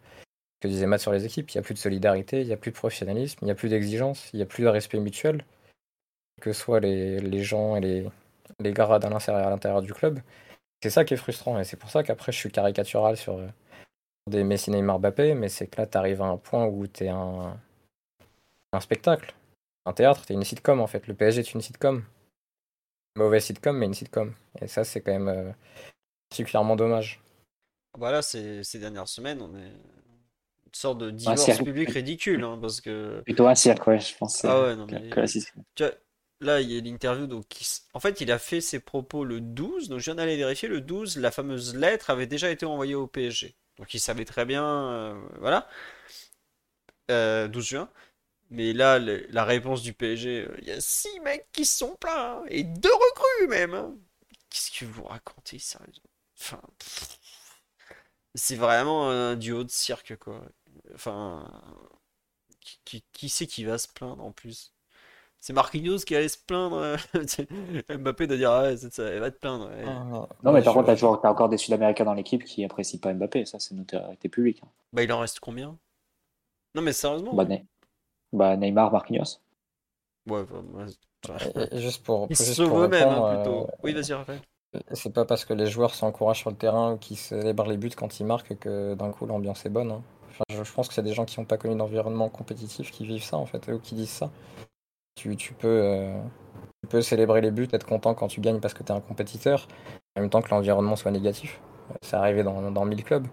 que 0.64 0.68
disait 0.70 0.86
Matt 0.86 1.02
sur 1.02 1.12
les 1.12 1.26
équipes, 1.26 1.52
il 1.52 1.58
n'y 1.58 1.60
a 1.60 1.64
plus 1.64 1.74
de 1.74 1.80
solidarité, 1.80 2.42
il 2.42 2.48
n'y 2.48 2.54
a 2.54 2.58
plus 2.58 2.72
de 2.72 2.76
professionnalisme, 2.78 3.40
il 3.42 3.46
n'y 3.46 3.52
a 3.52 3.56
plus 3.56 3.68
d'exigence, 3.68 4.30
il 4.32 4.38
n'y 4.38 4.44
a 4.44 4.46
plus 4.46 4.64
de 4.64 4.70
respect 4.70 4.98
mutuel, 4.98 5.44
que 6.42 6.54
soit 6.54 6.80
les, 6.80 7.20
les 7.20 7.44
gens 7.44 7.76
et 7.76 7.82
les, 7.82 8.10
les 8.60 8.72
grades 8.72 9.04
à 9.04 9.10
l'intérieur 9.10 9.82
du 9.82 9.94
club. 9.94 10.20
C'est 10.82 10.90
ça 10.90 11.04
qui 11.04 11.14
est 11.14 11.18
frustrant, 11.18 11.60
et 11.60 11.66
c'est 11.66 11.76
pour 11.76 11.90
ça 11.90 12.02
qu'après 12.02 12.32
je 12.32 12.38
suis 12.38 12.50
caricatural 12.50 13.18
sur 13.18 13.42
des 14.28 14.46
Messi, 14.46 14.72
Neymar, 14.72 15.00
Mbappé, 15.00 15.34
mais 15.34 15.50
c'est 15.50 15.68
que 15.68 15.82
là 15.82 15.86
tu 15.86 15.98
arrives 15.98 16.22
à 16.22 16.28
un 16.28 16.38
point 16.38 16.66
où 16.66 16.88
tu 16.88 17.04
es 17.04 17.10
un, 17.10 17.60
un 18.72 18.80
spectacle, 18.80 19.36
un 19.86 19.92
théâtre, 19.92 20.26
tu 20.26 20.32
es 20.32 20.36
une 20.36 20.46
sitcom 20.46 20.80
en 20.80 20.88
fait. 20.88 21.08
Le 21.08 21.14
PSG 21.14 21.42
est 21.42 21.54
une 21.54 21.62
sitcom. 21.62 22.06
Mauvaise 23.18 23.44
sitcom, 23.44 23.78
mais 23.78 23.86
une 23.86 23.94
sitcom. 23.94 24.34
Et 24.62 24.68
ça, 24.68 24.86
c'est 24.86 25.02
quand 25.02 25.12
même 25.12 25.28
euh, 25.28 25.52
particulièrement 26.30 26.76
dommage. 26.76 27.22
Voilà, 27.98 28.22
ces, 28.22 28.64
ces 28.64 28.80
dernières 28.80 29.10
semaines, 29.10 29.42
on 29.42 29.56
est 29.56 29.72
sorte 30.74 30.98
de 31.00 31.12
divorce 31.12 31.58
c'est- 31.58 31.64
public 31.64 31.90
ridicule, 31.90 32.44
hein, 32.44 32.58
parce 32.62 32.82
que 32.82 33.22
Plutôt 33.24 33.48
un 33.48 33.56
cirque, 33.56 33.88
ouais, 33.88 34.00
je 34.00 34.16
pense. 34.18 34.44
Ah 34.46 34.58
euh, 34.58 34.70
ouais, 34.70 34.76
non, 34.76 34.88
que- 34.88 34.96
mais- 34.96 35.10
que 35.10 35.84
vois, 35.84 35.92
là, 36.42 36.62
il 36.62 36.72
y 36.72 36.78
a 36.78 36.82
l'interview, 36.82 37.28
donc 37.28 37.46
en 37.94 38.00
fait, 38.00 38.22
il 38.22 38.32
a 38.32 38.40
fait 38.40 38.62
ses 38.62 38.80
propos 38.80 39.24
le 39.24 39.40
12, 39.42 39.90
donc 39.90 40.00
je 40.00 40.06
viens 40.06 40.16
d'aller 40.16 40.38
vérifier, 40.38 40.68
le 40.68 40.82
12, 40.82 41.18
la 41.18 41.32
fameuse 41.32 41.76
lettre 41.76 42.10
avait 42.10 42.28
déjà 42.28 42.50
été 42.50 42.66
envoyée 42.66 42.96
au 42.96 43.08
PSG. 43.08 43.56
Donc 43.78 43.94
il 43.94 44.00
savait 44.00 44.26
très 44.26 44.46
bien, 44.46 44.64
euh, 44.66 45.16
voilà, 45.40 45.68
Euh, 47.12 47.48
12 47.48 47.68
juin. 47.68 47.90
Mais 48.52 48.74
là, 48.74 49.00
le- 49.00 49.26
la 49.30 49.46
réponse 49.46 49.84
du 49.84 49.94
PSG, 49.94 50.42
euh, 50.48 50.56
il 50.62 50.68
y 50.68 50.72
a 50.72 50.82
six 50.82 51.20
mecs 51.22 51.48
qui 51.54 51.66
se 51.66 51.78
sont 51.80 51.96
hein, 52.42 52.44
et 52.50 52.64
deux 52.64 52.94
recrues 52.94 53.48
même. 53.50 53.74
hein. 53.76 53.96
Qu'est-ce 54.50 54.72
que 54.80 54.86
vous 54.86 55.04
racontez, 55.06 55.60
sérieusement? 55.60 56.10
Enfin, 56.40 56.62
c'est 58.36 58.56
vraiment 58.56 59.10
un 59.10 59.36
duo 59.36 59.64
de 59.64 59.70
cirque, 59.70 60.16
quoi. 60.18 60.42
Enfin, 60.94 61.46
qui, 62.60 62.80
qui, 62.86 63.04
qui 63.14 63.30
c'est 63.30 63.48
qui 63.48 63.64
va 63.66 63.78
se 63.78 63.88
plaindre 63.88 64.24
en 64.24 64.32
plus? 64.32 64.74
C'est 65.42 65.54
Marquinhos 65.54 66.00
qui 66.00 66.16
allait 66.16 66.30
se 66.30 66.38
plaindre. 66.40 66.78
euh, 66.78 66.98
Mbappé 67.98 68.28
doit 68.28 68.38
dire, 68.38 68.52
ah 68.52 68.64
ouais, 68.64 68.78
c'est 68.78 68.94
ça, 68.94 69.04
elle 69.06 69.20
va 69.22 69.32
te 69.32 69.38
plaindre. 69.40 69.70
ouais. 69.70 69.86
Non, 70.44 70.52
mais 70.54 70.62
par 70.62 70.74
contre, 70.74 70.88
t'as 70.88 70.96
toujours- 70.96 71.22
t'as 71.22 71.30
encore 71.32 71.50
des 71.50 71.58
Sud-Américains 71.58 72.06
dans 72.06 72.14
l'équipe 72.14 72.44
qui 72.46 72.64
apprécient 72.66 73.00
pas 73.00 73.14
Mbappé, 73.14 73.46
ça 73.46 73.60
c'est 73.60 73.76
notoriété 73.76 74.30
publique. 74.30 74.62
hein. 74.64 74.70
Bah, 74.94 75.04
il 75.04 75.12
en 75.12 75.20
reste 75.20 75.40
combien? 75.40 75.78
Non, 76.76 76.82
mais 76.82 76.94
sérieusement? 76.94 77.36
Bah, 77.36 77.46
Ne- 77.46 77.58
bah, 78.34 78.58
Neymar, 78.58 78.92
Marquinhos. 78.92 79.40
Ouais, 80.28 80.44
bah, 80.46 80.62
moi, 80.62 80.86
Et- 81.56 81.78
et 81.78 81.82
juste 81.82 82.04
pour, 82.04 82.28
Ils 82.30 82.36
se 82.38 82.44
juste 82.46 82.58
sauvent 82.58 82.84
eux-mêmes, 82.86 83.12
hein, 83.12 83.22
plutôt. 83.28 83.62
euh, 83.62 83.66
Oui, 83.84 83.94
vas-y, 83.94 84.14
Raphaël. 84.14 84.42
C'est 84.94 85.14
pas 85.14 85.26
parce 85.26 85.46
que 85.46 85.54
les 85.54 85.68
joueurs 85.68 85.94
s'encouragent 85.94 86.40
sur 86.40 86.50
le 86.50 86.56
terrain 86.56 86.94
ou 86.94 86.98
qu'ils 86.98 87.18
célèbrent 87.18 87.68
les 87.68 87.78
buts 87.78 87.92
quand 87.96 88.20
ils 88.20 88.26
marquent 88.26 88.58
que 88.58 88.94
d'un 88.96 89.12
coup 89.12 89.26
l'ambiance 89.26 89.66
est 89.66 89.70
bonne. 89.70 89.92
hein. 89.92 90.02
Je, 90.50 90.64
je 90.64 90.74
pense 90.74 90.88
que 90.88 90.94
c'est 90.94 91.04
des 91.04 91.14
gens 91.14 91.26
qui 91.26 91.40
n'ont 91.40 91.46
pas 91.46 91.58
connu 91.58 91.76
d'environnement 91.76 92.30
compétitif 92.30 92.92
qui 92.92 93.06
vivent 93.06 93.24
ça 93.24 93.38
en 93.38 93.46
fait, 93.46 93.68
ou 93.70 93.80
qui 93.80 93.96
disent 93.96 94.10
ça. 94.10 94.32
Tu, 95.16 95.38
euh, 95.64 96.22
peux 96.90 97.02
célébrer 97.02 97.42
les 97.42 97.52
buts, 97.52 97.68
être 97.72 97.86
content 97.86 98.14
quand 98.14 98.28
tu 98.28 98.42
gagnes 98.42 98.60
parce 98.60 98.74
que 98.74 98.84
tu 98.84 98.92
es 98.92 98.96
un 98.96 99.02
compétiteur, 99.02 99.68
en 100.16 100.22
même 100.22 100.30
temps 100.30 100.42
que 100.42 100.50
l'environnement 100.50 100.96
soit 100.96 101.12
négatif. 101.12 101.62
C'est 102.02 102.16
arrivé 102.16 102.44
dans, 102.44 102.72
dans 102.72 102.86
1000 102.86 103.04
clubs. 103.04 103.28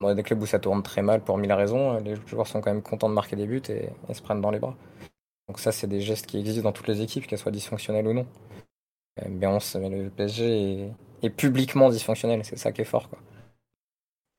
Dans 0.00 0.14
des 0.14 0.22
clubs 0.22 0.40
où 0.40 0.46
ça 0.46 0.60
tourne 0.60 0.82
très 0.82 1.02
mal 1.02 1.22
pour 1.22 1.38
mille 1.38 1.52
raisons, 1.52 1.98
les 1.98 2.14
joueurs 2.26 2.46
sont 2.46 2.60
quand 2.60 2.72
même 2.72 2.82
contents 2.82 3.08
de 3.08 3.14
marquer 3.14 3.34
des 3.34 3.46
buts 3.46 3.62
et, 3.68 3.90
se 4.14 4.22
prennent 4.22 4.40
dans 4.40 4.52
les 4.52 4.60
bras. 4.60 4.76
Donc 5.48 5.58
ça, 5.58 5.72
c'est 5.72 5.88
des 5.88 6.00
gestes 6.00 6.26
qui 6.26 6.38
existent 6.38 6.62
dans 6.62 6.72
toutes 6.72 6.86
les 6.86 7.02
équipes, 7.02 7.26
qu'elles 7.26 7.38
soient 7.38 7.50
dysfonctionnelles 7.50 8.06
ou 8.06 8.12
non. 8.12 8.26
Euh, 9.24 9.28
Mais, 9.28 9.88
le 9.88 10.10
PSG 10.10 10.82
est, 10.82 10.92
est 11.26 11.30
publiquement 11.30 11.88
dysfonctionnel, 11.90 12.44
c'est 12.44 12.58
ça 12.58 12.70
qui 12.70 12.82
est 12.82 12.84
fort. 12.84 13.08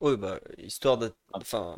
Ouais, 0.02 0.18
bah, 0.18 0.40
histoire 0.58 0.98
d'être. 0.98 1.18
Enfin, 1.34 1.78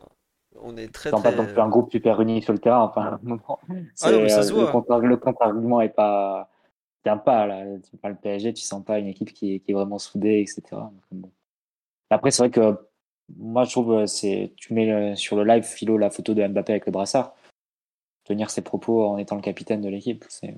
on 0.61 0.77
est 0.77 0.93
très 0.93 1.11
pas 1.11 1.19
très. 1.21 1.35
plus 1.35 1.59
un 1.61 1.69
groupe 1.69 1.91
super 1.91 2.21
uni 2.21 2.41
sur 2.41 2.53
le 2.53 2.59
terrain. 2.59 2.83
Enfin, 2.83 3.19
Ah 4.01 4.11
non, 4.11 4.21
mais 4.21 4.29
ça 4.29 4.39
euh, 4.39 4.43
se 4.43 4.49
le 4.53 4.61
voit. 4.61 4.71
contre- 4.71 4.99
le 4.99 5.17
contre-argument 5.17 5.81
est 5.81 5.89
pas. 5.89 6.49
tient 7.03 7.17
pas 7.17 7.47
là. 7.47 7.65
Tu 7.89 7.97
parles 7.97 8.17
PSG, 8.17 8.53
tu 8.53 8.61
sens 8.61 8.83
pas 8.83 8.99
une 8.99 9.07
équipe 9.07 9.33
qui 9.33 9.55
est, 9.55 9.59
qui 9.59 9.71
est 9.71 9.73
vraiment 9.73 9.97
soudée, 9.99 10.39
etc. 10.41 10.61
Donc, 10.71 10.93
bon. 11.11 11.31
Après, 12.09 12.31
c'est 12.31 12.43
vrai 12.43 12.51
que 12.51 12.77
moi, 13.37 13.63
je 13.63 13.71
trouve, 13.71 13.93
euh, 13.93 14.05
c'est 14.05 14.53
tu 14.57 14.73
mets 14.73 14.91
euh, 14.91 15.15
sur 15.15 15.35
le 15.37 15.43
live 15.45 15.63
philo 15.63 15.97
la 15.97 16.09
photo 16.09 16.33
de 16.33 16.45
Mbappé 16.45 16.73
avec 16.73 16.85
le 16.85 16.91
brassard. 16.91 17.33
Tenir 18.25 18.49
ses 18.51 18.61
propos 18.61 19.03
en 19.05 19.17
étant 19.17 19.35
le 19.35 19.41
capitaine 19.41 19.81
de 19.81 19.89
l'équipe, 19.89 20.25
c'est. 20.29 20.55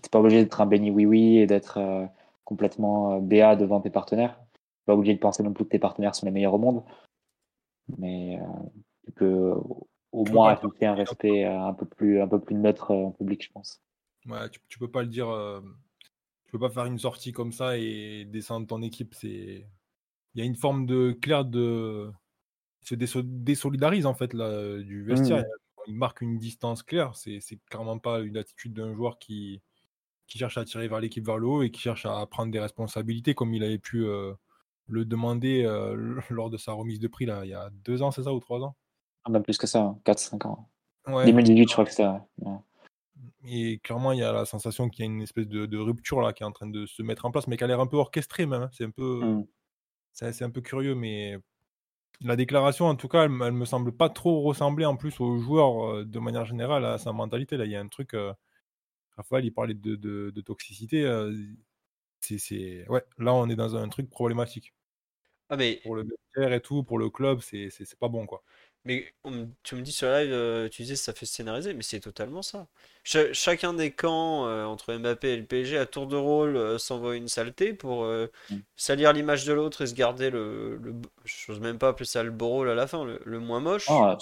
T'es 0.00 0.08
pas 0.08 0.20
obligé 0.20 0.42
d'être 0.42 0.60
un 0.60 0.66
béni 0.66 0.90
oui-oui 0.90 1.38
et 1.38 1.46
d'être 1.46 1.78
euh, 1.78 2.06
complètement 2.44 3.14
euh, 3.14 3.20
béat 3.20 3.56
devant 3.56 3.80
tes 3.80 3.90
partenaires. 3.90 4.38
Pas 4.84 4.94
obligé 4.94 5.14
de 5.14 5.20
penser 5.20 5.42
non 5.42 5.52
plus 5.52 5.64
que 5.64 5.70
tes 5.70 5.78
partenaires 5.78 6.14
sont 6.14 6.26
les 6.26 6.32
meilleurs 6.32 6.54
au 6.54 6.58
monde. 6.58 6.82
Mais 7.98 8.38
tu 9.04 9.12
peux 9.12 9.54
au 10.12 10.24
moins 10.26 10.50
afficher 10.50 10.86
un 10.86 10.94
respect 10.94 11.44
euh, 11.44 11.60
un 11.64 11.72
peu 11.74 11.86
plus, 11.86 12.20
un 12.20 12.28
peu 12.28 12.40
plus 12.40 12.54
neutre 12.54 12.90
euh, 12.90 13.06
en 13.06 13.10
public, 13.12 13.44
je 13.44 13.52
pense. 13.52 13.80
Ouais, 14.26 14.48
tu, 14.50 14.60
tu 14.68 14.78
peux 14.78 14.90
pas 14.90 15.02
le 15.02 15.08
dire. 15.08 15.28
euh, 15.28 15.60
tu 16.44 16.52
peux 16.52 16.58
pas 16.58 16.70
faire 16.70 16.84
une 16.84 16.98
sortie 16.98 17.32
comme 17.32 17.52
ça 17.52 17.78
et 17.78 18.24
descendre 18.24 18.66
ton 18.66 18.82
équipe. 18.82 19.14
C'est. 19.14 19.66
Il 20.34 20.38
y 20.38 20.42
a 20.42 20.44
une 20.44 20.56
forme 20.56 20.86
de 20.86 21.12
clair 21.12 21.44
de. 21.44 22.10
Se 22.82 22.94
déso- 22.94 23.22
désolidarise 23.22 24.06
en 24.06 24.14
fait 24.14 24.34
là, 24.34 24.78
du 24.78 25.04
vestiaire. 25.04 25.38
Mhm. 25.38 25.44
Il 25.88 25.96
marque 25.96 26.20
une 26.20 26.38
distance 26.38 26.82
claire. 26.82 27.14
C'est 27.14 27.40
c'est 27.40 27.58
clairement 27.70 27.98
pas 27.98 28.20
une 28.20 28.36
attitude 28.36 28.72
d'un 28.72 28.94
joueur 28.94 29.18
qui, 29.18 29.62
qui 30.26 30.38
cherche 30.38 30.58
à 30.58 30.64
tirer 30.64 30.88
vers 30.88 31.00
l'équipe 31.00 31.24
vers 31.24 31.38
le 31.38 31.46
haut 31.46 31.62
et 31.62 31.70
qui 31.70 31.80
cherche 31.80 32.06
à 32.06 32.24
prendre 32.26 32.52
des 32.52 32.60
responsabilités 32.60 33.34
comme 33.34 33.54
il 33.54 33.64
avait 33.64 33.78
pu 33.78 34.04
euh, 34.04 34.32
le 34.86 35.04
demander 35.04 35.64
euh, 35.64 36.20
lors 36.30 36.50
de 36.50 36.56
sa 36.56 36.72
remise 36.72 36.98
de 37.00 37.08
prix 37.08 37.26
là, 37.26 37.44
il 37.44 37.50
y 37.50 37.54
a 37.54 37.70
deux 37.84 38.02
ans, 38.02 38.10
c'est 38.10 38.24
ça, 38.24 38.32
ou 38.32 38.40
trois 38.40 38.60
ans? 38.62 38.76
Ah, 39.24 39.30
Même 39.30 39.42
plus 39.42 39.58
que 39.58 39.66
ça, 39.66 39.94
4-5 40.04 40.46
ans. 40.46 40.68
Ouais. 41.06 41.26
2018, 41.26 41.68
je 41.68 41.72
crois 41.72 41.84
que 41.84 42.02
ouais. 42.02 42.20
Ouais. 42.38 42.56
Et 43.44 43.78
clairement, 43.78 44.12
il 44.12 44.18
y 44.18 44.22
a 44.22 44.32
la 44.32 44.44
sensation 44.44 44.88
qu'il 44.88 45.04
y 45.04 45.08
a 45.08 45.10
une 45.12 45.22
espèce 45.22 45.48
de, 45.48 45.66
de 45.66 45.78
rupture 45.78 46.20
là 46.20 46.32
qui 46.32 46.42
est 46.42 46.46
en 46.46 46.52
train 46.52 46.68
de 46.68 46.86
se 46.86 47.02
mettre 47.02 47.24
en 47.24 47.30
place, 47.30 47.46
mais 47.46 47.56
qui 47.56 47.64
a 47.64 47.66
l'air 47.66 47.80
un 47.80 47.86
peu 47.86 47.96
orchestrée 47.96 48.46
même. 48.46 48.62
hein. 48.62 48.70
C'est 48.72 48.84
un 48.84 48.90
peu, 48.90 49.20
Mm. 49.24 49.46
c'est 50.12 50.32
c'est 50.32 50.44
un 50.44 50.50
peu 50.50 50.60
curieux, 50.60 50.94
mais 50.94 51.36
la 52.20 52.36
déclaration, 52.36 52.86
en 52.86 52.94
tout 52.96 53.08
cas, 53.08 53.24
elle, 53.24 53.30
me- 53.30 53.46
elle 53.46 53.52
me 53.52 53.64
semble 53.64 53.92
pas 53.92 54.08
trop 54.08 54.42
ressembler 54.42 54.84
en 54.86 54.96
plus 54.96 55.18
aux 55.20 55.38
joueurs 55.38 55.84
euh, 55.92 56.04
de 56.04 56.18
manière 56.20 56.44
générale 56.44 56.84
à 56.84 56.98
sa 56.98 57.12
mentalité. 57.12 57.56
Là, 57.56 57.64
il 57.64 57.70
y 57.72 57.76
a 57.76 57.80
un 57.80 57.88
truc. 57.88 58.14
euh, 58.14 58.32
Raphaël, 59.16 59.44
il 59.44 59.52
parlait 59.52 59.74
de, 59.74 59.96
de- 59.96 60.30
de 60.30 60.40
toxicité. 60.40 61.04
euh, 61.04 61.32
c'est, 62.22 62.38
c'est... 62.38 62.88
Ouais, 62.88 63.04
là, 63.18 63.34
on 63.34 63.48
est 63.50 63.56
dans 63.56 63.76
un 63.76 63.88
truc 63.90 64.10
problématique. 64.10 64.74
Ah, 65.48 65.56
mais, 65.56 65.80
Pour 65.84 65.94
le 65.94 66.02
vestiaire 66.02 66.52
et 66.54 66.60
tout, 66.60 66.82
pour 66.82 66.98
le 66.98 67.08
club, 67.08 67.40
c'est, 67.40 67.70
c'est, 67.70 67.84
c'est 67.84 67.98
pas 67.98 68.08
bon, 68.08 68.26
quoi. 68.26 68.42
mais 68.84 69.14
on 69.24 69.48
tu 69.62 69.76
me 69.76 69.82
dis 69.82 69.92
sur 69.92 70.08
live, 70.10 70.32
euh, 70.32 70.68
tu 70.68 70.82
disais 70.82 70.96
ça 70.96 71.12
fait 71.14 71.26
scénariser, 71.26 71.72
mais 71.74 71.82
c'est 71.84 72.00
totalement 72.00 72.42
ça. 72.42 72.66
Cha- 73.04 73.32
chacun 73.32 73.74
des 73.74 73.92
camps 73.92 74.46
euh, 74.46 74.64
entre 74.64 74.92
Mbappé 74.94 75.28
et 75.34 75.36
le 75.36 75.44
PSG 75.46 75.78
à 75.78 75.86
tour 75.86 76.06
de 76.08 76.16
rôle 76.16 76.56
euh, 76.56 76.78
s'envoie 76.78 77.16
une 77.16 77.28
saleté 77.28 77.74
pour 77.74 78.04
euh, 78.04 78.26
Mm. 78.50 78.62
salir 78.76 79.12
l'image 79.12 79.44
de 79.44 79.52
l'autre 79.52 79.82
et 79.82 79.86
se 79.86 79.94
garder 79.94 80.30
le, 80.30 80.76
le 80.78 80.94
j'ose 81.24 81.60
même 81.60 81.78
pas 81.78 81.88
appeler 81.90 82.06
ça 82.06 82.22
le 82.24 82.30
beau 82.32 82.48
rôle 82.48 82.70
à 82.70 82.74
la 82.74 82.86
fin, 82.88 83.04
le, 83.04 83.20
le 83.24 83.38
moins 83.38 83.60
moche. 83.60 83.88
Non, 83.88 84.16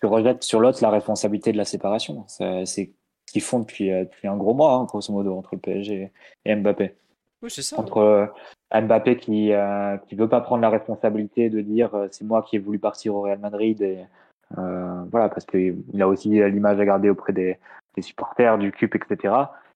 tu 0.00 0.06
rejettes 0.06 0.42
sur 0.44 0.60
l'autre 0.60 0.82
la 0.82 0.90
responsabilité 0.90 1.52
de 1.52 1.56
la 1.56 1.64
séparation. 1.64 2.24
C'est 2.28 2.66
ce 2.66 2.82
qu'ils 3.26 3.42
font 3.42 3.60
depuis, 3.60 3.88
depuis 3.90 4.28
un 4.28 4.36
gros 4.36 4.54
mois, 4.54 4.74
hein, 4.74 4.84
grosso 4.84 5.12
modo, 5.12 5.36
entre 5.36 5.54
le 5.54 5.60
PSG 5.60 6.12
et 6.44 6.56
Mbappé. 6.56 6.96
Oui, 7.44 7.50
c'est 7.50 7.60
ça. 7.60 7.78
Entre 7.78 7.98
euh, 7.98 8.26
Mbappé 8.74 9.18
qui 9.18 9.52
euh, 9.52 9.98
qui 9.98 10.14
veut 10.14 10.30
pas 10.30 10.40
prendre 10.40 10.62
la 10.62 10.70
responsabilité 10.70 11.50
de 11.50 11.60
dire 11.60 11.94
euh, 11.94 12.08
c'est 12.10 12.24
moi 12.24 12.40
qui 12.42 12.56
ai 12.56 12.58
voulu 12.58 12.78
partir 12.78 13.14
au 13.14 13.20
Real 13.20 13.38
Madrid 13.38 13.82
et 13.82 13.98
voilà 14.56 15.28
parce 15.28 15.44
qu'il 15.44 16.00
a 16.00 16.08
aussi 16.08 16.28
l'image 16.28 16.78
à 16.80 16.84
garder 16.84 17.10
auprès 17.10 17.32
des, 17.32 17.58
des 17.96 18.02
supporters 18.02 18.56
du 18.56 18.72
CUP 18.72 18.94
etc. 18.94 19.34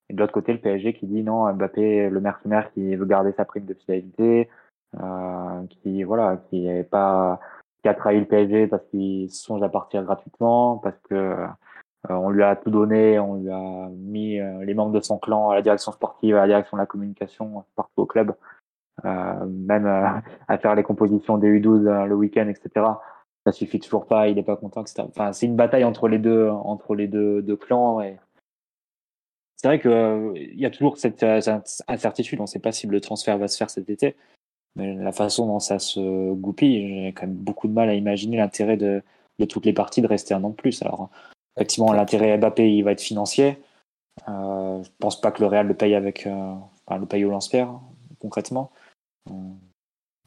Et 0.09 0.13
de 0.13 0.19
l'autre 0.19 0.33
côté 0.33 0.51
le 0.51 0.59
PSG 0.59 0.93
qui 0.93 1.05
dit 1.05 1.21
non 1.21 1.51
Mbappé 1.53 2.09
le 2.09 2.19
mercenaire 2.19 2.71
qui 2.73 2.95
veut 2.95 3.05
garder 3.05 3.33
sa 3.33 3.45
prime 3.45 3.65
de 3.65 3.75
fidélité 3.75 4.49
euh, 4.99 5.61
qui 5.69 6.01
voilà 6.03 6.37
qui 6.49 6.67
est 6.67 6.83
pas 6.83 7.39
qui 7.83 7.89
a 7.89 7.93
trahi 7.93 8.19
le 8.19 8.25
PSG 8.25 8.65
parce 8.65 8.83
qu'il 8.87 9.29
songe 9.29 9.61
à 9.61 9.69
partir 9.69 10.01
gratuitement 10.03 10.77
parce 10.77 10.97
que 11.07 11.35
euh, 12.09 12.13
on 12.13 12.29
lui 12.29 12.43
a 12.43 12.55
tout 12.55 12.69
donné, 12.69 13.19
on 13.19 13.35
lui 13.35 13.49
a 13.49 13.89
mis 13.89 14.39
euh, 14.39 14.63
les 14.63 14.73
membres 14.73 14.93
de 14.93 15.01
son 15.01 15.17
clan 15.17 15.49
à 15.49 15.55
la 15.55 15.61
direction 15.61 15.91
sportive, 15.91 16.35
à 16.35 16.41
la 16.41 16.47
direction 16.47 16.77
de 16.77 16.81
la 16.81 16.85
communication 16.85 17.65
partout 17.75 18.01
au 18.01 18.05
club, 18.05 18.33
euh, 19.05 19.45
même 19.45 19.85
euh, 19.85 20.07
à 20.47 20.57
faire 20.57 20.75
les 20.75 20.83
compositions 20.83 21.37
des 21.37 21.59
U12 21.59 21.87
euh, 21.87 22.05
le 22.05 22.15
week-end, 22.15 22.47
etc. 22.47 22.85
Ça 23.45 23.51
suffit 23.51 23.79
toujours 23.79 24.05
pas, 24.05 24.29
il 24.29 24.37
est 24.37 24.43
pas 24.43 24.55
content, 24.55 24.81
etc. 24.81 25.03
Enfin, 25.09 25.33
c'est 25.33 25.45
une 25.45 25.55
bataille 25.55 25.83
entre 25.83 26.07
les 26.07 26.19
deux, 26.19 26.49
entre 26.49 26.95
les 26.95 27.07
deux, 27.07 27.41
deux 27.41 27.57
clans 27.57 28.01
et 28.01 28.17
c'est 29.57 29.67
vrai 29.67 29.79
que 29.79 29.89
euh, 29.89 30.33
y 30.35 30.65
a 30.65 30.69
toujours 30.69 30.97
cette, 30.97 31.19
cette 31.19 31.83
incertitude. 31.89 32.39
On 32.39 32.43
ne 32.43 32.47
sait 32.47 32.59
pas 32.59 32.71
si 32.71 32.87
le 32.87 33.01
transfert 33.01 33.37
va 33.37 33.49
se 33.49 33.57
faire 33.57 33.69
cet 33.69 33.89
été, 33.89 34.15
mais 34.77 34.95
la 34.95 35.11
façon 35.11 35.47
dont 35.47 35.59
ça 35.59 35.79
se 35.79 36.33
goupille, 36.33 37.03
j'ai 37.03 37.13
quand 37.13 37.27
même 37.27 37.35
beaucoup 37.35 37.67
de 37.67 37.73
mal 37.73 37.89
à 37.89 37.93
imaginer 37.93 38.37
l'intérêt 38.37 38.77
de, 38.77 39.01
de 39.37 39.45
toutes 39.45 39.65
les 39.65 39.73
parties 39.73 40.01
de 40.01 40.07
rester 40.07 40.33
un 40.33 40.43
an 40.45 40.51
de 40.51 40.55
plus. 40.55 40.81
Alors, 40.81 41.09
effectivement, 41.55 41.93
l'intérêt 41.93 42.37
Mbappé, 42.37 42.73
il 42.73 42.83
va 42.83 42.91
être 42.91 43.01
financier. 43.01 43.57
Euh, 44.27 44.83
je 44.83 44.89
pense 44.99 45.19
pas 45.19 45.31
que 45.31 45.41
le 45.41 45.47
Real 45.47 45.67
le 45.67 45.73
paye 45.73 45.95
avec, 45.95 46.27
euh, 46.27 46.55
le 46.91 47.05
paye 47.05 47.25
au 47.25 47.29
lance-pierre, 47.29 47.79
concrètement. 48.19 48.71
Euh, 49.29 49.33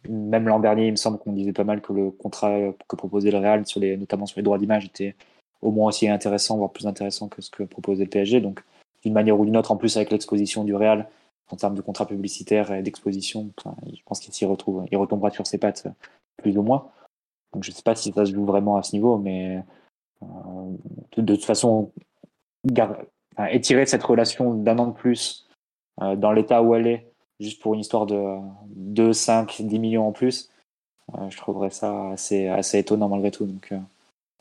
même 0.08 0.48
l'an 0.48 0.60
dernier, 0.60 0.86
il 0.86 0.92
me 0.92 0.96
semble 0.96 1.18
qu'on 1.18 1.32
disait 1.32 1.52
pas 1.52 1.64
mal 1.64 1.80
que 1.80 1.92
le 1.92 2.10
contrat 2.10 2.58
que 2.88 2.96
proposait 2.96 3.30
le 3.30 3.38
Real, 3.38 3.66
sur 3.66 3.80
les, 3.80 3.96
notamment 3.96 4.26
sur 4.26 4.38
les 4.38 4.42
droits 4.42 4.58
d'image, 4.58 4.86
était 4.86 5.14
au 5.60 5.70
moins 5.70 5.88
aussi 5.88 6.08
intéressant, 6.08 6.56
voire 6.56 6.72
plus 6.72 6.86
intéressant 6.86 7.28
que 7.28 7.40
ce 7.40 7.50
que 7.50 7.62
proposait 7.62 8.04
le 8.04 8.10
PSG. 8.10 8.40
Donc, 8.40 8.64
d'une 9.02 9.12
manière 9.12 9.38
ou 9.38 9.44
d'une 9.44 9.56
autre, 9.56 9.70
en 9.70 9.76
plus 9.76 9.96
avec 9.96 10.10
l'exposition 10.10 10.64
du 10.64 10.74
Real, 10.74 11.08
en 11.50 11.56
termes 11.56 11.74
de 11.74 11.82
contrats 11.82 12.06
publicitaires 12.06 12.72
et 12.72 12.82
d'exposition, 12.82 13.50
je 13.86 14.00
pense 14.04 14.20
qu'il 14.20 14.32
s'y 14.32 14.44
retrouve, 14.44 14.86
il 14.90 14.96
retombera 14.96 15.30
sur 15.30 15.46
ses 15.46 15.58
pattes 15.58 15.86
plus 16.38 16.56
ou 16.56 16.62
moins. 16.62 16.90
Donc, 17.52 17.64
je 17.64 17.70
sais 17.70 17.82
pas 17.82 17.94
si 17.94 18.12
ça 18.12 18.24
se 18.24 18.32
joue 18.32 18.44
vraiment 18.44 18.76
à 18.76 18.82
ce 18.82 18.96
niveau, 18.96 19.18
mais 19.18 19.58
euh, 19.58 19.60
de, 21.16 21.22
de 21.22 21.34
toute 21.34 21.44
façon, 21.44 21.92
étirer 23.50 23.86
cette 23.86 24.02
relation 24.02 24.54
d'un 24.54 24.78
an 24.78 24.88
de 24.88 24.92
plus 24.92 25.48
euh, 26.00 26.16
dans 26.16 26.32
l'état 26.32 26.62
où 26.62 26.74
elle 26.74 26.86
est, 26.86 27.06
juste 27.40 27.60
pour 27.60 27.74
une 27.74 27.80
histoire 27.80 28.06
de 28.06 28.38
2, 28.76 29.12
5, 29.12 29.62
10 29.62 29.78
millions 29.78 30.08
en 30.08 30.12
plus, 30.12 30.50
euh, 31.14 31.28
je 31.30 31.36
trouverais 31.36 31.70
ça 31.70 32.10
assez, 32.10 32.48
assez 32.48 32.78
étonnant 32.78 33.08
malgré 33.08 33.30
tout. 33.30 33.46
Donc, 33.46 33.72
euh, 33.72 33.78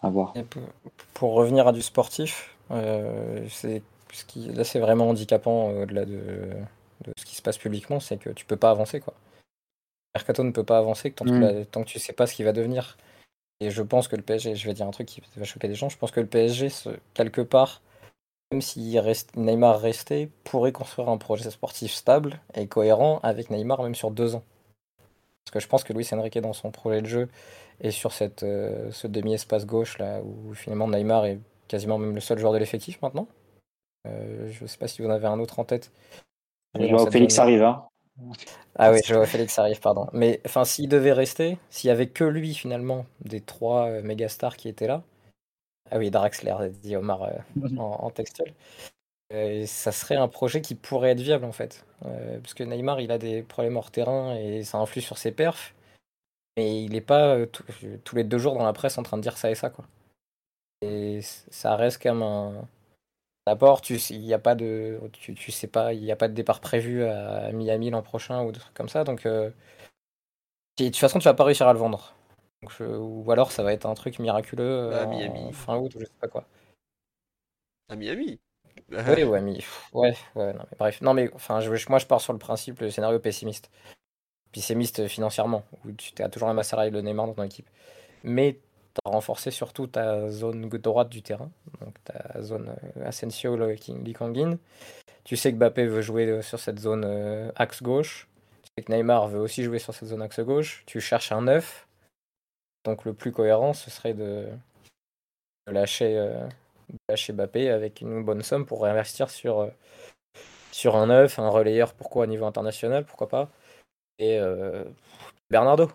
à 0.01 0.09
voir. 0.09 0.33
Et 0.35 0.43
pour, 0.43 0.63
pour 1.13 1.33
revenir 1.33 1.67
à 1.67 1.73
du 1.73 1.81
sportif, 1.81 2.55
euh, 2.71 3.45
c'est 3.49 3.81
ce 4.13 4.25
qui, 4.25 4.47
là 4.49 4.63
c'est 4.63 4.79
vraiment 4.79 5.09
handicapant 5.09 5.69
euh, 5.69 5.83
au-delà 5.83 6.05
de, 6.05 6.19
de 7.05 7.13
ce 7.17 7.25
qui 7.25 7.35
se 7.35 7.41
passe 7.41 7.57
publiquement, 7.57 7.99
c'est 7.99 8.17
que 8.17 8.29
tu 8.29 8.45
peux 8.45 8.57
pas 8.57 8.71
avancer 8.71 8.99
quoi. 8.99 9.13
Mercato 10.15 10.43
ne 10.43 10.51
peut 10.51 10.63
pas 10.63 10.77
avancer 10.77 11.11
tant, 11.11 11.25
que 11.25 11.61
Mm. 11.61 11.65
tant 11.67 11.83
que 11.83 11.87
tu 11.87 11.99
sais 11.99 12.13
pas 12.13 12.27
ce 12.27 12.33
qui 12.33 12.43
va 12.43 12.51
devenir. 12.51 12.97
Et 13.61 13.69
je 13.69 13.83
pense 13.83 14.07
que 14.07 14.15
le 14.15 14.23
PSG, 14.23 14.55
je 14.55 14.65
vais 14.65 14.73
dire 14.73 14.87
un 14.87 14.91
truc 14.91 15.07
qui 15.07 15.21
va 15.37 15.45
choquer 15.45 15.67
des 15.67 15.75
gens, 15.75 15.87
je 15.87 15.97
pense 15.97 16.09
que 16.09 16.19
le 16.19 16.25
PSG, 16.25 16.69
quelque 17.13 17.41
part, 17.41 17.81
même 18.51 18.61
si 18.61 18.99
reste, 18.99 19.37
Neymar 19.37 19.79
restait, 19.79 20.29
pourrait 20.43 20.71
construire 20.71 21.09
un 21.09 21.17
projet 21.17 21.49
sportif 21.51 21.93
stable 21.93 22.39
et 22.55 22.65
cohérent 22.65 23.19
avec 23.21 23.51
Neymar 23.51 23.83
même 23.83 23.93
sur 23.93 24.09
deux 24.09 24.33
ans. 24.33 24.43
Parce 25.45 25.53
que 25.53 25.59
je 25.59 25.67
pense 25.67 25.83
que 25.83 25.93
Luis 25.93 26.07
Enrique 26.11 26.39
dans 26.39 26.53
son 26.53 26.71
projet 26.71 27.03
de 27.03 27.07
jeu 27.07 27.29
et 27.79 27.91
sur 27.91 28.13
cette, 28.13 28.41
euh, 28.41 28.91
ce 28.91 29.05
demi-espace 29.05 29.67
gauche 29.67 29.99
là 29.99 30.21
où 30.21 30.55
finalement 30.55 30.87
Neymar 30.87 31.25
est 31.25 31.39
quasiment 31.67 31.99
même 31.99 32.15
le 32.15 32.19
seul 32.19 32.39
joueur 32.39 32.53
de 32.53 32.57
l'effectif 32.57 32.99
maintenant. 33.03 33.27
Euh, 34.07 34.49
je 34.49 34.65
sais 34.65 34.77
pas 34.79 34.87
si 34.87 35.03
vous 35.03 35.07
en 35.07 35.11
avez 35.11 35.27
un 35.27 35.39
autre 35.39 35.59
en 35.59 35.65
tête. 35.65 35.91
Félix 37.11 37.37
arrive, 37.37 37.61
hein. 37.61 37.85
Ah 38.75 38.91
oui, 38.91 38.99
Joao 39.03 39.25
Félix 39.25 39.57
arrive, 39.59 39.79
pardon. 39.79 40.07
Mais 40.13 40.41
enfin, 40.45 40.65
s'il 40.65 40.89
devait 40.89 41.13
rester, 41.13 41.57
s'il 41.69 41.87
y 41.89 41.91
avait 41.91 42.07
que 42.09 42.23
lui 42.23 42.53
finalement 42.53 43.05
des 43.21 43.41
trois 43.41 43.87
euh, 43.87 44.01
méga 44.01 44.29
stars 44.29 44.57
qui 44.57 44.69
étaient 44.69 44.87
là. 44.87 45.03
Ah 45.91 45.97
oui, 45.99 46.11
Draxler, 46.11 46.55
dit 46.81 46.95
Omar 46.95 47.23
euh, 47.23 47.31
en, 47.77 47.97
en 48.05 48.09
textuel. 48.11 48.53
Euh, 49.33 49.65
ça 49.67 49.91
serait 49.91 50.15
un 50.17 50.27
projet 50.27 50.61
qui 50.61 50.75
pourrait 50.75 51.11
être 51.11 51.21
viable 51.21 51.45
en 51.45 51.51
fait. 51.53 51.85
Euh, 52.05 52.39
parce 52.41 52.53
que 52.53 52.63
Neymar, 52.63 53.01
il 53.01 53.11
a 53.11 53.17
des 53.17 53.43
problèmes 53.43 53.77
hors 53.77 53.91
terrain 53.91 54.35
et 54.35 54.63
ça 54.63 54.77
influe 54.79 55.01
sur 55.01 55.17
ses 55.17 55.31
perfs. 55.31 55.73
Mais 56.57 56.83
il 56.83 56.91
n'est 56.93 57.01
pas 57.01 57.37
tous 57.47 58.15
les 58.15 58.23
deux 58.23 58.37
jours 58.37 58.55
dans 58.55 58.65
la 58.65 58.73
presse 58.73 58.97
en 58.97 59.03
train 59.03 59.17
de 59.17 59.23
dire 59.23 59.37
ça 59.37 59.51
et 59.51 59.55
ça 59.55 59.69
quoi. 59.69 59.85
Et 60.81 61.21
ça 61.23 61.75
reste 61.75 62.01
quand 62.01 62.13
même 62.13 62.23
un. 62.23 62.67
D'abord, 63.47 63.81
tu 63.81 63.95
il 63.97 64.21
y 64.25 64.33
a 64.33 64.39
pas 64.39 64.55
de, 64.55 64.99
tu, 65.13 65.33
tu 65.33 65.51
sais 65.51 65.67
pas, 65.67 65.93
il 65.93 66.01
n'y 66.03 66.11
a 66.11 66.15
pas 66.15 66.27
de 66.27 66.33
départ 66.33 66.59
prévu 66.61 67.03
à 67.03 67.51
Miami 67.51 67.89
l'an 67.89 68.01
prochain 68.03 68.43
ou 68.43 68.51
des 68.51 68.59
trucs 68.59 68.73
comme 68.75 68.89
ça, 68.89 69.03
donc 69.03 69.25
euh, 69.25 69.49
et 70.77 70.85
de 70.85 70.89
toute 70.89 70.97
façon, 70.97 71.19
tu 71.19 71.25
vas 71.25 71.33
pas 71.33 71.43
réussir 71.43 71.67
à 71.67 71.73
le 71.73 71.79
vendre. 71.79 72.13
Donc, 72.61 72.71
je- 72.77 72.83
ou 72.83 73.29
alors, 73.31 73.51
ça 73.51 73.63
va 73.63 73.73
être 73.73 73.85
un 73.85 73.93
truc 73.93 74.19
miraculeux 74.19 74.63
euh, 74.65 75.03
à 75.03 75.05
en 75.05 75.07
Miami. 75.07 75.53
fin 75.53 75.77
août 75.77 75.93
ou 75.95 75.99
je 75.99 76.05
sais 76.05 76.11
pas 76.19 76.27
quoi. 76.27 76.45
À 77.89 77.95
Miami? 77.95 78.39
Oui, 79.07 79.23
ouais, 79.23 79.41
mais 79.41 79.57
ouais, 79.93 80.13
ouais, 80.35 80.53
non, 80.53 80.63
mais 80.71 80.77
bref, 80.77 81.01
non, 81.01 81.13
mais 81.13 81.29
enfin, 81.33 81.59
je, 81.61 81.69
moi, 81.89 81.99
je 81.99 82.05
pars 82.05 82.21
sur 82.21 82.33
le 82.33 82.39
principe, 82.39 82.79
le 82.81 82.89
scénario 82.91 83.19
pessimiste, 83.19 83.69
pessimiste 84.53 85.07
financièrement, 85.07 85.63
où 85.85 85.91
tu 85.93 86.21
as 86.23 86.29
toujours 86.29 86.49
un 86.49 86.57
et 86.57 86.89
le 86.91 87.01
Neymar 87.01 87.27
dans 87.27 87.33
ton 87.35 87.43
équipe, 87.43 87.69
mais 88.23 88.59
tu 88.93 89.01
as 89.05 89.09
renforcé 89.09 89.51
surtout 89.51 89.87
ta 89.87 90.29
zone 90.29 90.67
droite 90.69 91.09
du 91.09 91.21
terrain, 91.21 91.51
donc 91.79 91.95
ta 92.03 92.41
zone 92.41 92.75
euh, 92.97 93.07
Asensio, 93.07 93.55
le 93.55 93.75
King, 93.75 94.03
Lee 94.03 94.13
Kangin. 94.13 94.57
Tu 95.23 95.37
sais 95.37 95.51
que 95.51 95.57
Mbappé 95.57 95.85
veut 95.85 96.01
jouer 96.01 96.25
euh, 96.27 96.41
sur 96.41 96.59
cette 96.59 96.79
zone 96.79 97.03
euh, 97.05 97.51
axe 97.55 97.83
gauche. 97.83 98.27
Tu 98.63 98.69
sais 98.77 98.83
que 98.83 98.91
Neymar 98.91 99.27
veut 99.27 99.39
aussi 99.39 99.63
jouer 99.63 99.79
sur 99.79 99.93
cette 99.93 100.09
zone 100.09 100.21
axe 100.21 100.39
gauche. 100.39 100.83
Tu 100.85 100.99
cherches 100.99 101.31
un 101.31 101.43
neuf. 101.43 101.87
Donc 102.83 103.05
le 103.05 103.13
plus 103.13 103.31
cohérent, 103.31 103.73
ce 103.73 103.91
serait 103.91 104.13
de, 104.13 104.47
lâcher, 105.67 106.17
euh, 106.17 106.47
Mbappé 107.29 107.69
avec 107.69 108.01
une 108.01 108.23
bonne 108.23 108.41
somme 108.41 108.65
pour 108.65 108.83
réinvestir 108.83 109.29
sur, 109.29 109.69
sur 110.71 110.95
un 110.95 111.07
neuf, 111.07 111.37
un 111.37 111.49
relayeur, 111.49 111.93
pourquoi 111.93 112.23
au 112.23 112.27
niveau 112.27 112.45
international, 112.45 113.05
pourquoi 113.05 113.29
pas. 113.29 113.49
Et 114.17 114.39
Bernardo. 115.49 115.89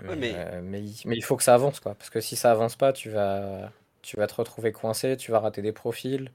Ouais, 0.00 0.14
mais, 0.16 0.16
mais- 0.16 0.34
euh, 0.34 0.60
mais, 0.62 0.82
il- 0.82 1.02
mais 1.06 1.16
il 1.16 1.22
faut 1.22 1.36
que 1.36 1.42
ça 1.42 1.54
avance, 1.54 1.80
quoi. 1.80 1.94
Parce 1.94 2.10
que 2.10 2.20
si 2.20 2.36
ça 2.36 2.50
avance 2.52 2.76
pas, 2.76 2.92
tu 2.92 3.10
vas, 3.10 3.72
tu 4.02 4.16
vas 4.16 4.26
te 4.26 4.34
retrouver 4.34 4.72
coincé, 4.72 5.16
tu 5.16 5.30
vas 5.30 5.40
rater 5.40 5.62
des 5.62 5.72
profils. 5.72 6.30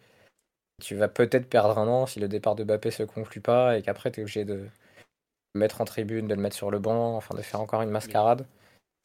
Tu 0.82 0.96
vas 0.96 1.08
peut-être 1.08 1.48
perdre 1.50 1.78
un 1.78 1.88
an 1.88 2.06
si 2.08 2.20
le 2.20 2.28
départ 2.28 2.56
de 2.56 2.64
Mbappé 2.64 2.92
se 2.92 3.04
conclut 3.04 3.42
pas 3.42 3.78
et 3.78 3.84
qu'après 3.84 4.12
tu 4.12 4.20
es 4.20 4.24
obligé 4.24 4.46
de 4.46 4.56
le 4.56 5.60
mettre 5.60 5.82
en 5.82 5.86
tribune, 5.86 6.28
de 6.28 6.36
le 6.36 6.42
mettre 6.42 6.56
sur 6.56 6.72
le 6.72 6.80
banc, 6.80 7.16
enfin 7.18 7.36
de 7.36 7.42
faire 7.42 7.62
encore 7.62 7.82
une 7.84 7.92
mascarade. 7.92 8.46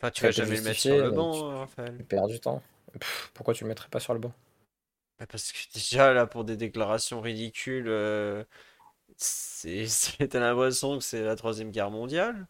Enfin, 0.01 0.11
tu 0.11 0.23
vas 0.25 0.31
jamais 0.31 0.57
le 0.57 0.63
mettre 0.63 0.81
sur 0.81 0.99
le 0.99 1.11
banc, 1.11 1.33
tu- 1.33 1.43
Raphaël. 1.43 1.95
Tu 1.99 2.05
perds 2.05 2.27
du 2.29 2.41
temps. 2.41 2.63
Pff, 2.99 3.31
pourquoi 3.35 3.55
tu 3.55 3.65
le 3.65 3.69
mettrais 3.69 3.89
pas 3.89 4.01
sur 4.01 4.15
le 4.15 4.21
banc? 4.21 4.33
Bah, 5.19 5.27
Parce 5.27 5.53
que 5.53 5.59
déjà, 5.75 6.13
là, 6.13 6.27
pour 6.27 6.45
des 6.45 6.57
déclarations 6.57 7.21
ridicules, 7.21 7.89
euh, 7.89 8.45
c'est, 9.17 9.87
c'est- 9.89 10.29
t'as 10.29 10.41
l'impression 10.41 10.99
que 10.99 11.05
c'est 11.05 11.23
la 11.23 11.37
troisième 11.37 11.71
guerre 11.71 11.91
mondiale. 11.91 12.47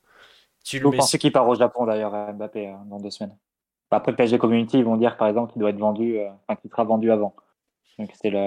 Tu 0.69 0.79
le 0.81 0.85
Vous 0.85 0.93
pensez 0.97 1.19
qu'il 1.19 1.31
part 1.33 1.49
au 1.49 1.55
Japon 1.55 1.87
d'ailleurs, 1.87 2.13
à 2.15 2.33
Mbappé, 2.33 2.69
euh, 2.69 2.73
dans 2.91 2.99
deux 2.99 3.11
semaines 3.11 3.37
Après 3.91 4.11
le 4.11 4.17
PSG 4.17 4.37
Community, 4.39 4.79
ils 4.79 4.85
vont 4.85 4.97
dire 4.97 5.17
par 5.17 5.29
exemple 5.29 5.53
qu'il 5.53 5.61
doit 5.61 5.71
être 5.71 5.79
vendu, 5.79 6.19
euh, 6.19 6.29
enfin 6.49 6.57
qu'il 6.61 6.69
sera 6.71 6.83
vendu 6.85 7.11
avant. 7.13 7.37
Donc 7.99 8.11
c'était 8.13 8.31
le, 8.31 8.39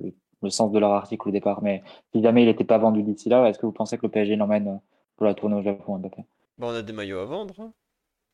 le, 0.00 0.06
le- 0.08 0.14
le 0.40 0.50
sens 0.50 0.70
de 0.70 0.78
leur 0.78 0.92
article 0.92 1.28
au 1.28 1.32
départ. 1.32 1.62
Mais 1.62 1.82
si 2.12 2.22
jamais 2.22 2.42
il 2.42 2.46
n'était 2.46 2.64
pas 2.64 2.78
vendu 2.78 3.02
d'ici 3.02 3.28
là, 3.28 3.48
est-ce 3.48 3.58
que 3.58 3.66
vous 3.66 3.72
pensez 3.72 3.96
que 3.98 4.02
le 4.06 4.10
PSG 4.10 4.36
l'emmène 4.36 4.68
euh, 4.68 4.76
pour 5.16 5.26
la 5.26 5.34
tournée 5.34 5.56
au 5.56 5.62
Japon, 5.62 5.98
Mbappé? 5.98 6.22
Bah, 6.58 6.68
on 6.70 6.74
a 6.74 6.82
des 6.82 6.92
maillots 6.92 7.20
à 7.20 7.24
vendre. 7.24 7.54
hein. 7.60 7.72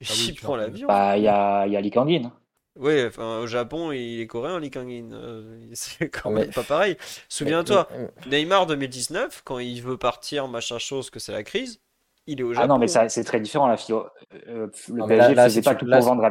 Ah 0.02 0.06
oui, 0.10 0.26
Il 0.30 0.34
prend 0.40 0.56
l'avion. 0.56 0.88
Bah, 0.88 1.16
il 1.18 1.24
y 1.24 1.28
a, 1.28 1.66
il 1.66 1.72
y 1.72 1.76
a 1.76 1.80
Lee 1.82 1.90
Kangin. 1.90 2.30
Ouais, 2.76 3.06
enfin, 3.06 3.38
au 3.38 3.46
Japon, 3.46 3.92
il 3.92 4.20
est 4.20 4.26
coréen, 4.26 4.58
Lee 4.60 4.70
Kang-in. 4.70 5.12
Euh, 5.12 5.66
c'est 5.74 6.08
quand 6.10 6.30
Mais- 6.30 6.40
même 6.42 6.50
pas 6.50 6.62
pareil. 6.64 6.96
Souviens-toi, 7.28 7.86
mais- 8.26 8.38
Neymar 8.40 8.66
2019, 8.66 9.42
quand 9.44 9.58
il 9.58 9.80
veut 9.82 9.96
partir, 9.98 10.48
machin 10.48 10.78
chose, 10.78 11.08
que 11.10 11.18
c'est 11.20 11.32
la 11.32 11.42
crise, 11.44 11.80
il 12.26 12.40
est 12.40 12.42
au 12.42 12.52
Ah 12.52 12.54
Japon. 12.54 12.68
non, 12.68 12.78
mais 12.78 12.88
ça, 12.88 13.08
c'est 13.08 13.24
très 13.24 13.40
différent. 13.40 13.66
La 13.66 13.76
FIO. 13.76 14.06
Euh, 14.48 14.68
le 14.88 14.94
Non, 14.94 15.06
PSG 15.06 15.34
là- 15.34 15.34
là, 15.34 15.44
faisait 15.44 15.62
pas 15.62 15.74
tout 15.74 15.86
là, 15.86 15.98
pour 15.98 16.06
vendre, 16.08 16.24
à- 16.24 16.30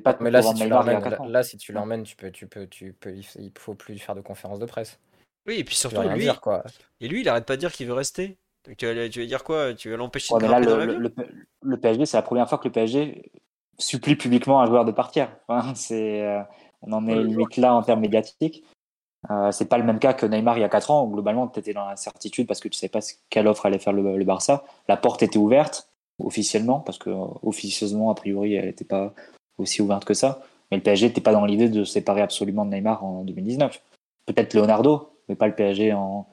pas 0.00 0.16
Mais 0.20 0.30
là, 0.30 0.42
si 0.42 0.54
tu 0.54 0.68
l'emmènes, 0.68 1.00
là, 1.04 1.18
là, 1.26 1.42
si 1.42 1.56
tu 1.56 1.72
l'emmènes, 1.72 2.02
tu 2.02 2.16
peux, 2.16 2.30
tu 2.30 2.46
peux, 2.46 2.66
tu 2.66 2.92
peux, 2.92 3.14
il 3.16 3.24
il 3.36 3.52
faut 3.58 3.74
plus 3.74 3.98
faire 3.98 4.14
de 4.14 4.20
conférence 4.20 4.58
de 4.58 4.66
presse. 4.66 4.98
Oui, 5.46 5.56
et 5.58 5.64
puis 5.64 5.74
surtout, 5.74 6.02
lui, 6.02 6.20
dire, 6.20 6.40
quoi. 6.40 6.62
et 7.00 7.08
lui, 7.08 7.22
il 7.22 7.28
arrête 7.28 7.46
pas 7.46 7.56
de 7.56 7.60
dire 7.60 7.72
qu'il 7.72 7.86
veut 7.86 7.94
rester. 7.94 8.36
Donc 8.66 8.76
tu 8.76 8.86
vas, 8.86 9.08
tu 9.08 9.20
vas 9.20 9.26
dire 9.26 9.42
quoi? 9.42 9.72
Tu 9.74 9.90
vas 9.90 9.96
l'empêcher 9.96 10.34
Ouais, 10.34 10.40
de 10.40 10.46
là, 10.46 10.60
le, 10.60 11.12
le, 11.62 11.76
PSG, 11.80 12.04
c'est 12.04 12.16
la 12.18 12.22
première 12.22 12.48
fois 12.48 12.58
que 12.58 12.68
le 12.68 12.72
PSG 12.72 13.30
supplie 13.78 14.16
publiquement 14.16 14.60
un 14.60 14.66
joueur 14.66 14.84
de 14.84 14.92
partir. 14.92 15.34
Enfin, 15.48 15.74
c'est, 15.74 16.22
euh, 16.22 16.42
on 16.82 16.92
en 16.92 17.06
est 17.08 17.24
limite 17.24 17.56
là 17.56 17.74
en 17.74 17.82
termes 17.82 18.00
médiatiques. 18.00 18.64
Euh, 19.28 19.52
c'est 19.52 19.66
pas 19.66 19.76
le 19.76 19.84
même 19.84 19.98
cas 19.98 20.14
que 20.14 20.24
Neymar 20.24 20.56
il 20.56 20.62
y 20.62 20.64
a 20.64 20.68
4 20.68 20.90
ans, 20.90 21.04
où 21.04 21.10
globalement 21.10 21.46
tu 21.46 21.58
étais 21.60 21.74
dans 21.74 21.84
l'incertitude 21.84 22.46
parce 22.46 22.60
que 22.60 22.68
tu 22.68 22.78
savais 22.78 22.88
pas 22.88 23.00
quelle 23.28 23.46
offre 23.46 23.66
allait 23.66 23.78
faire 23.78 23.92
le, 23.92 24.24
Barça. 24.24 24.64
La 24.88 24.96
porte 24.96 25.22
était 25.22 25.38
ouverte 25.38 25.88
officiellement, 26.18 26.80
parce 26.80 26.98
que 26.98 27.10
officieusement, 27.42 28.10
a 28.10 28.14
priori, 28.14 28.54
elle 28.54 28.66
n'était 28.66 28.84
pas 28.84 29.12
aussi 29.58 29.82
ouverte 29.82 30.04
que 30.04 30.14
ça. 30.14 30.42
Mais 30.70 30.76
le 30.76 30.82
PSG 30.82 31.08
n'était 31.08 31.20
pas 31.20 31.32
dans 31.32 31.44
l'idée 31.44 31.68
de 31.68 31.84
se 31.84 31.92
séparer 31.92 32.22
absolument 32.22 32.64
de 32.64 32.70
Neymar 32.70 33.04
en 33.04 33.24
2019. 33.24 33.82
Peut-être 34.26 34.54
Leonardo, 34.54 35.10
mais 35.28 35.34
pas 35.34 35.48
le 35.48 35.54
PSG 35.54 35.92
en, 35.92 36.26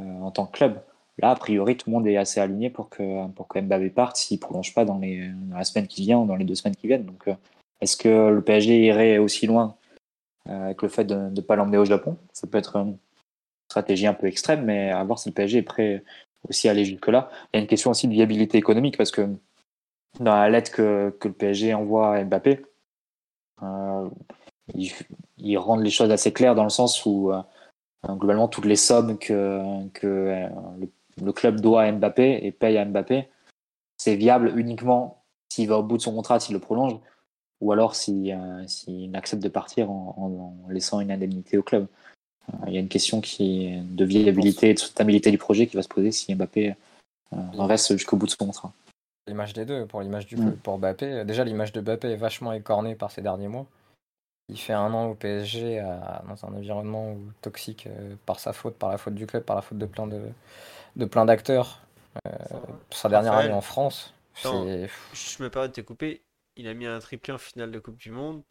euh, 0.00 0.20
en 0.20 0.30
tant 0.30 0.46
que 0.46 0.56
club. 0.56 0.80
Là, 1.18 1.30
a 1.30 1.36
priori, 1.36 1.76
tout 1.76 1.90
le 1.90 1.94
monde 1.94 2.06
est 2.06 2.16
assez 2.16 2.40
aligné 2.40 2.70
pour 2.70 2.88
que, 2.88 3.26
pour 3.28 3.46
que 3.46 3.60
Mbappé 3.60 3.90
parte 3.90 4.16
s'il 4.16 4.36
ne 4.38 4.40
prolonge 4.40 4.74
pas 4.74 4.84
dans, 4.84 4.98
les, 4.98 5.28
dans 5.28 5.56
la 5.56 5.64
semaine 5.64 5.86
qui 5.86 6.02
vient 6.02 6.18
ou 6.18 6.26
dans 6.26 6.36
les 6.36 6.44
deux 6.44 6.56
semaines 6.56 6.74
qui 6.74 6.88
viennent. 6.88 7.04
Donc, 7.04 7.28
euh, 7.28 7.34
est-ce 7.80 7.96
que 7.96 8.28
le 8.30 8.42
PSG 8.42 8.86
irait 8.86 9.18
aussi 9.18 9.46
loin 9.46 9.76
avec 10.48 10.82
le 10.82 10.88
fait 10.88 11.04
de 11.04 11.14
ne 11.14 11.40
pas 11.40 11.56
l'emmener 11.56 11.78
au 11.78 11.84
Japon 11.84 12.18
Ça 12.32 12.46
peut 12.46 12.58
être 12.58 12.76
une 12.76 12.98
stratégie 13.70 14.06
un 14.06 14.14
peu 14.14 14.26
extrême, 14.26 14.64
mais 14.64 14.90
à 14.90 15.02
voir 15.04 15.18
si 15.18 15.28
le 15.28 15.34
PSG 15.34 15.58
est 15.58 15.62
prêt 15.62 16.04
aussi 16.48 16.68
à 16.68 16.72
aller 16.72 16.84
jusque-là. 16.84 17.30
Il 17.52 17.56
y 17.56 17.58
a 17.58 17.62
une 17.62 17.68
question 17.68 17.90
aussi 17.90 18.06
de 18.08 18.12
viabilité 18.12 18.58
économique 18.58 18.96
parce 18.96 19.10
que 19.10 19.28
dans 20.20 20.36
la 20.36 20.48
lettre 20.48 20.70
que, 20.70 21.16
que 21.18 21.28
le 21.28 21.34
PSG 21.34 21.74
envoie 21.74 22.16
à 22.16 22.24
Mbappé, 22.24 22.62
euh, 23.62 24.08
ils, 25.38 25.58
rendent 25.58 25.82
les 25.82 25.90
choses 25.90 26.10
assez 26.10 26.32
claires 26.32 26.54
dans 26.54 26.64
le 26.64 26.70
sens 26.70 27.04
où 27.04 27.32
euh, 27.32 27.42
globalement 28.08 28.48
toutes 28.48 28.64
les 28.64 28.76
sommes 28.76 29.18
que, 29.18 29.88
que 29.92 30.06
euh, 30.06 30.48
le 31.22 31.32
club 31.32 31.60
doit 31.60 31.82
à 31.82 31.92
Mbappé 31.92 32.40
et 32.42 32.52
paye 32.52 32.78
à 32.78 32.84
Mbappé, 32.84 33.28
c'est 33.96 34.16
viable 34.16 34.52
uniquement 34.56 35.24
s'il 35.48 35.68
va 35.68 35.78
au 35.78 35.82
bout 35.82 35.96
de 35.96 36.02
son 36.02 36.14
contrat, 36.14 36.40
s'il 36.40 36.54
le 36.54 36.60
prolonge, 36.60 36.98
ou 37.64 37.72
alors 37.72 37.96
s'il 37.96 38.30
euh, 38.30 38.66
s'il 38.68 39.14
accepte 39.16 39.42
de 39.42 39.48
partir 39.48 39.90
en, 39.90 40.14
en- 40.18 40.66
en 40.66 40.70
laissant 40.70 41.00
une 41.00 41.10
indemnité 41.10 41.56
au 41.58 41.62
club. 41.62 41.86
Euh, 42.50 42.56
Il 42.66 42.74
y 42.74 42.76
a 42.76 42.80
une 42.80 42.88
question 42.88 43.20
qui 43.22 43.66
est 43.66 43.80
de 43.80 44.04
viabilité 44.04 44.70
et 44.70 44.74
de 44.74 44.78
soutenabilité 44.78 45.30
du 45.30 45.38
projet 45.38 45.66
qui 45.66 45.76
va 45.76 45.82
se 45.82 45.88
poser 45.88 46.12
si 46.12 46.34
Mbappé 46.34 46.74
euh, 47.32 47.36
reste 47.58 47.92
jusqu'au 47.92 48.16
bout 48.16 48.26
de 48.26 48.30
son 48.32 48.44
contrat. 48.46 48.72
L'image 49.26 49.54
des 49.54 49.64
deux, 49.64 49.86
pour 49.86 50.02
l'image 50.02 50.26
du 50.26 50.36
Mm. 50.36 50.40
club, 50.40 50.56
pour 50.56 50.78
Mbappé. 50.78 51.24
Déjà, 51.24 51.42
l'image 51.44 51.72
de 51.72 51.80
Mbappé 51.80 52.08
est 52.08 52.16
vachement 52.16 52.52
écornée 52.52 52.94
par 52.94 53.10
ces 53.10 53.22
derniers 53.22 53.48
mois. 53.48 53.66
Il 54.50 54.58
fait 54.58 54.74
un 54.74 54.92
an 54.92 55.06
au 55.06 55.14
PSG 55.14 55.78
à- 55.78 56.22
dans 56.28 56.44
un 56.44 56.52
environnement 56.54 57.12
où- 57.12 57.30
toxique 57.40 57.86
euh, 57.86 58.14
par 58.26 58.38
sa 58.40 58.52
faute, 58.52 58.74
par 58.76 58.90
la 58.90 58.98
faute 58.98 59.14
du 59.14 59.26
club, 59.26 59.42
par 59.42 59.56
la 59.56 59.62
faute 59.62 59.78
de 59.78 59.86
plein 59.86 60.06
de, 60.06 60.20
de 60.96 61.04
plein 61.06 61.24
d'acteurs. 61.24 61.80
Euh, 62.28 62.30
sa 62.90 63.08
dernière 63.08 63.32
Raphaël, 63.32 63.50
année 63.50 63.56
en 63.56 63.62
France, 63.62 64.12
attends. 64.38 64.66
Je 65.14 65.42
me 65.42 65.48
permets 65.48 65.68
de 65.68 65.72
te 65.72 65.80
couper. 65.80 66.20
Il 66.56 66.68
a 66.68 66.74
mis 66.74 66.86
un 66.86 66.98
triplé 67.00 67.32
en 67.32 67.38
finale 67.38 67.70
de 67.70 67.78
Coupe 67.78 67.96
du 67.98 68.10
Monde. 68.10 68.42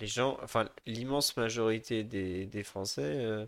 Les 0.00 0.06
gens, 0.08 0.38
enfin, 0.42 0.68
l'immense 0.86 1.36
majorité 1.36 2.04
des, 2.04 2.46
des 2.46 2.64
Français 2.64 3.02
euh, 3.04 3.46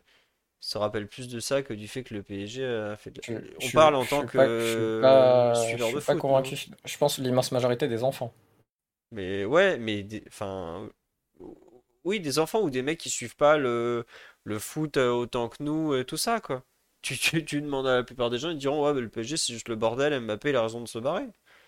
se 0.61 0.79
rappellent 0.79 1.09
plus 1.09 1.29
de 1.29 1.41
ça 1.41 1.63
que 1.63 1.75
du 1.75 1.89
fait 1.89 2.05
que 2.05 2.15
le 2.15 2.23
PSG 2.25 2.65
a 2.67 2.97
fait 2.97 3.11
de... 3.13 3.23
Je- 3.23 3.35
On 3.59 3.71
je- 3.71 3.79
parle 3.79 3.95
en 3.97 4.07
je 4.07 4.07
tant 4.07 4.25
que 4.25 4.33
pas- 4.35 4.49
je 4.59 4.65
suis 4.65 4.85
pas, 5.01 5.75
je 5.75 5.75
suiveur 5.75 5.91
suis 5.91 5.99
de 5.99 6.01
pas 6.01 6.15
foot, 6.15 6.25
convaincu. 6.25 6.57
non 6.57 6.57
Je 6.85 6.97
pense 6.99 7.17
que 7.17 7.23
l'immense 7.23 7.53
majorité 7.53 7.89
des 7.89 8.05
enfants. 8.05 8.33
Mais 9.11 9.45
ouais, 9.45 9.79
mais 9.79 10.03
des- 10.05 10.23
enfin, 10.29 10.89
oui, 12.05 12.21
des 12.21 12.39
enfants 12.39 12.61
ou 12.63 12.71
des 12.71 12.83
mecs 12.83 12.99
qui 13.01 13.11
suivent 13.11 13.37
pas 13.37 13.57
le, 13.59 14.07
le 14.45 14.59
foot 14.59 14.97
euh, 14.97 15.11
autant 15.11 15.49
que 15.49 15.63
nous 15.63 15.95
et 15.95 16.05
tout 16.05 16.17
ça, 16.17 16.41
quoi. 16.41 16.65
Tu, 17.03 17.17
tu, 17.19 17.45
tu 17.45 17.61
demandes 17.63 17.87
à 17.87 17.97
la 17.97 18.05
plupart 18.05 18.31
des 18.31 18.39
gens, 18.39 18.51
ils 18.51 18.59
diront, 18.59 18.85
ouais, 18.87 18.95
mais 18.95 19.01
le 19.01 19.09
PSG, 19.09 19.37
c'est 19.37 19.53
juste 19.53 19.69
le 19.69 19.77
bordel, 19.77 20.19
Mbappé, 20.21 20.51
il 20.51 20.57
a 20.57 20.63
raison 20.63 20.81
de 20.81 20.89
se 20.89 20.99
barrer. 20.99 21.27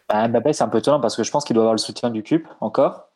Bah, 0.08 0.26
Mbappé, 0.28 0.52
c'est 0.52 0.64
un 0.64 0.68
peu 0.68 0.78
étonnant 0.78 1.00
parce 1.00 1.16
que 1.16 1.22
je 1.22 1.30
pense 1.30 1.44
qu'il 1.44 1.54
doit 1.54 1.64
avoir 1.64 1.74
le 1.74 1.78
soutien 1.78 2.10
du 2.10 2.22
CUP 2.22 2.46
encore 2.60 3.08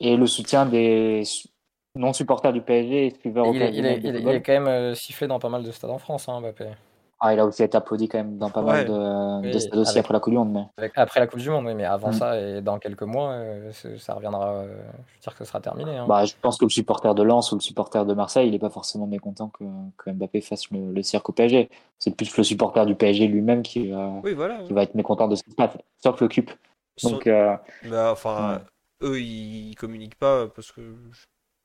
et 0.00 0.16
le 0.16 0.26
soutien 0.26 0.66
des 0.66 1.24
su- 1.24 1.48
non-supporters 1.96 2.52
du 2.52 2.62
PSG 2.62 3.06
et 3.06 3.14
suiveurs 3.20 3.46
il, 3.46 3.56
est, 3.56 3.74
il, 3.76 3.86
occasionnels 3.86 3.86
est, 3.86 4.00
de 4.02 4.08
il 4.08 4.16
est- 4.16 4.20
il 4.20 4.32
football. 4.32 4.36
est 4.36 4.42
quand 4.42 4.52
même 4.52 4.68
euh, 4.68 4.94
sifflé 4.94 5.26
dans 5.26 5.38
pas 5.38 5.48
mal 5.48 5.62
de 5.62 5.70
stades 5.72 5.90
en 5.90 5.98
France, 5.98 6.28
hein, 6.28 6.40
Mbappé. 6.40 6.70
Ah, 7.22 7.34
il 7.34 7.38
a 7.38 7.44
aussi 7.44 7.62
été 7.62 7.76
applaudi 7.76 8.08
quand 8.08 8.16
même 8.16 8.38
dans 8.38 8.48
pas 8.48 8.62
Ouais. 8.62 8.84
mal 8.84 9.42
de, 9.42 9.52
de 9.52 9.58
stades 9.58 9.78
aussi 9.78 9.90
avec- 9.90 10.00
après 10.04 10.14
la 10.14 10.20
Coupe 10.20 10.30
du 10.32 10.38
Monde. 10.38 10.52
Mais... 10.52 10.64
Avec- 10.78 10.92
Après 10.96 11.20
la 11.20 11.26
Coupe 11.26 11.38
du 11.40 11.50
Monde, 11.50 11.66
oui, 11.66 11.74
mais 11.74 11.84
avant 11.84 12.08
Mm. 12.08 12.12
ça 12.14 12.40
et 12.40 12.62
dans 12.62 12.78
quelques 12.78 13.02
mois, 13.02 13.32
euh, 13.32 13.70
ça 13.98 14.14
reviendra. 14.14 14.48
euh, 14.52 14.68
je 15.06 15.14
veux 15.16 15.20
dire 15.20 15.32
que 15.34 15.38
ce 15.38 15.44
sera 15.44 15.60
terminé. 15.60 15.98
hein. 15.98 16.06
Bah, 16.08 16.24
je 16.24 16.32
pense 16.40 16.56
que 16.56 16.64
le 16.64 16.70
supporter 16.70 17.14
de 17.14 17.22
Lens 17.22 17.52
ou 17.52 17.56
le 17.56 17.60
supporter 17.60 18.06
de 18.06 18.14
Marseille, 18.14 18.48
il 18.48 18.52
n'est 18.52 18.58
pas 18.58 18.70
forcément 18.70 19.06
mécontent 19.06 19.48
que, 19.48 19.64
que 19.98 20.10
Mbappé 20.10 20.40
fasse 20.40 20.70
le, 20.70 20.92
le 20.92 21.02
cirque 21.02 21.28
au 21.28 21.32
PSG. 21.32 21.68
C'est 21.98 22.16
plus 22.16 22.34
le 22.38 22.42
supporter 22.42 22.86
du 22.86 22.94
PSG 22.94 23.26
lui-même 23.26 23.62
qui, 23.62 23.90
va- 23.90 24.12
Oui, 24.24 24.32
voilà. 24.32 24.62
qui 24.62 24.72
va 24.72 24.82
être 24.82 24.94
mécontent 24.94 25.28
de 25.28 25.34
ce 25.34 25.42
qui 25.42 25.50
se 25.50 25.56
passe, 25.56 25.76
sauf 26.02 26.18
le 26.22 26.28
CUP. 26.28 26.50
Donc, 27.02 27.26
euh, 27.26 27.54
Bah, 27.90 28.10
enfin, 28.12 28.60
eux, 29.02 29.20
ils 29.20 29.74
communiquent 29.74 30.18
pas 30.18 30.46
parce 30.48 30.72
que. 30.72 30.80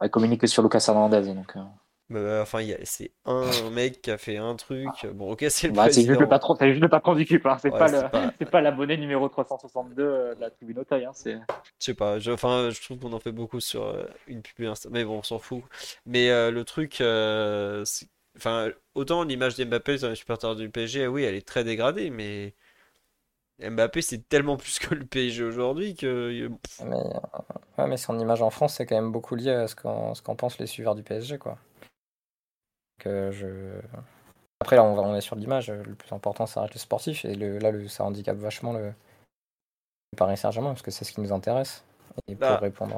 il 0.03 0.09
communique 0.09 0.41
que 0.41 0.47
sur 0.47 0.63
Lucas 0.63 0.83
Hernandez. 0.87 1.33
Donc, 1.33 1.55
euh, 1.55 1.61
bah, 2.09 2.41
enfin, 2.41 2.61
y 2.61 2.73
a- 2.73 2.85
c'est 2.85 3.11
un 3.25 3.49
mec 3.71 4.01
qui 4.01 4.11
a 4.11 4.17
fait 4.17 4.37
un 4.37 4.55
truc. 4.55 5.05
Bon, 5.13 5.31
ok, 5.31 5.45
c'est 5.49 5.67
le 5.67 5.73
bah, 5.73 5.89
c'est 5.89 6.05
juste 6.05 6.09
président. 6.11 6.19
le 6.19 6.27
patron, 6.27 6.55
c'est 6.55 6.69
juste 6.69 6.81
le 6.81 6.89
patron 6.89 7.15
du 7.15 7.25
CUP. 7.25 7.45
Hein. 7.45 7.57
C'est 7.59 7.71
Ouais, 7.71 7.77
pas 7.77 7.87
c'est 7.87 8.03
le- 8.03 8.09
pas- 8.09 8.31
c'est 8.39 8.49
pas 8.49 8.61
l'abonné 8.61 8.97
numéro 8.97 9.27
362 9.29 10.03
euh, 10.03 10.35
de 10.35 10.41
la 10.41 10.49
tribune 10.51 10.79
Auteuil. 10.79 11.05
Hein. 11.05 11.11
C'est 11.13 11.37
Je 11.79 11.85
sais 11.85 11.93
pas, 11.93 12.19
je, 12.19 12.31
enfin, 12.31 12.69
je 12.71 12.81
trouve 12.81 12.99
qu'on 12.99 13.13
en 13.13 13.19
fait 13.19 13.31
beaucoup 13.31 13.59
sur 13.59 13.83
euh, 13.85 14.05
une 14.27 14.41
pub 14.41 14.65
Insta, 14.65 14.89
mais 14.91 15.03
bon, 15.05 15.19
on 15.19 15.23
s'en 15.23 15.39
fout. 15.39 15.63
Mais 16.05 16.29
euh, 16.29 16.51
le 16.51 16.63
truc, 16.65 17.01
euh, 17.01 17.83
c'est- 17.85 18.07
enfin, 18.37 18.69
autant 18.95 19.23
l'image 19.23 19.55
d'Mbappé 19.55 19.97
dans 19.97 20.09
les 20.09 20.15
supporters 20.15 20.55
du 20.55 20.69
PSG, 20.69 21.07
oui, 21.07 21.23
elle 21.23 21.35
est 21.35 21.47
très 21.47 21.63
dégradée, 21.63 22.09
mais 22.09 22.53
Mbappé, 23.59 24.01
c'est 24.01 24.27
tellement 24.27 24.57
plus 24.57 24.79
que 24.79 24.93
le 24.95 25.05
PSG 25.05 25.43
aujourd'hui 25.43 25.95
que. 25.95 26.49
Mais, 26.83 26.95
euh, 26.95 27.19
ouais, 27.77 27.87
mais 27.87 27.97
son 27.97 28.17
image 28.19 28.41
en 28.41 28.49
France, 28.49 28.75
c'est 28.75 28.85
quand 28.85 28.95
même 28.95 29.11
beaucoup 29.11 29.35
lié 29.35 29.51
à 29.51 29.67
ce 29.67 29.75
qu'en 29.75 30.13
ce 30.15 30.21
qu'en 30.21 30.35
pensent 30.35 30.59
les 30.59 30.67
suiveurs 30.67 30.95
du 30.95 31.03
PSG, 31.03 31.37
quoi. 31.37 31.57
Je... 33.05 33.79
Après, 34.61 34.75
là, 34.75 34.83
on, 34.83 34.95
va- 34.95 35.01
on 35.03 35.15
est 35.15 35.21
sur 35.21 35.35
l'image. 35.35 35.69
Le 35.69 35.95
plus 35.95 36.11
important, 36.13 36.45
ça 36.45 36.61
reste 36.61 36.73
le 36.73 36.79
sportif. 36.79 37.25
Et 37.25 37.35
le, 37.35 37.57
là, 37.59 37.71
le, 37.71 37.87
ça 37.87 38.03
handicape 38.03 38.37
vachement 38.37 38.73
le, 38.73 38.85
le 38.87 40.17
Paris 40.17 40.37
Saint-Germain, 40.37 40.69
parce 40.69 40.81
que 40.81 40.91
c'est 40.91 41.05
ce 41.05 41.11
qui 41.11 41.21
nous 41.21 41.33
intéresse. 41.33 41.83
Et 42.27 42.35
pour 42.35 42.47
Bah. 42.47 42.57
répondre 42.57 42.95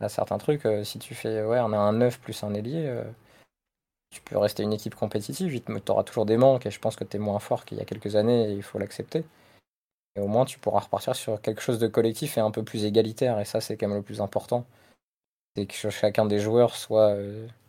à, 0.00 0.04
à 0.04 0.08
certains 0.08 0.38
trucs, 0.38 0.64
euh, 0.66 0.84
si 0.84 0.98
tu 0.98 1.14
fais, 1.14 1.42
ouais, 1.42 1.58
on 1.60 1.72
a 1.72 1.76
un 1.78 1.92
9 1.92 2.20
plus 2.20 2.42
un 2.44 2.54
ailier, 2.54 2.86
euh, 2.86 3.02
tu 4.10 4.20
peux 4.22 4.38
rester 4.38 4.62
une 4.62 4.72
équipe 4.72 4.94
compétitive. 4.94 5.60
Tu 5.62 5.90
auras 5.92 6.04
toujours 6.04 6.26
des 6.26 6.36
manques, 6.36 6.66
et 6.66 6.70
je 6.70 6.78
pense 6.80 6.96
que 6.96 7.04
tu 7.04 7.16
es 7.16 7.20
moins 7.20 7.40
fort 7.40 7.64
qu'il 7.64 7.78
y 7.78 7.80
a 7.80 7.84
quelques 7.84 8.14
années, 8.16 8.50
et 8.50 8.52
il 8.52 8.62
faut 8.62 8.78
l'accepter. 8.78 9.24
Et 10.16 10.20
au 10.20 10.26
moins, 10.28 10.44
tu 10.44 10.58
pourras 10.58 10.80
repartir 10.80 11.14
sur 11.16 11.40
quelque 11.40 11.60
chose 11.60 11.78
de 11.78 11.86
collectif 11.88 12.36
et 12.38 12.40
un 12.40 12.50
peu 12.50 12.62
plus 12.64 12.84
égalitaire. 12.84 13.38
Et 13.40 13.44
ça, 13.44 13.60
c'est 13.60 13.76
quand 13.76 13.88
même 13.88 13.98
le 13.98 14.02
plus 14.02 14.20
important. 14.20 14.64
C'est 15.56 15.66
que 15.66 15.90
chacun 15.90 16.26
des 16.26 16.38
joueurs 16.40 16.74
soit, 16.76 17.10
euh, 17.10 17.46
soit 17.46 17.59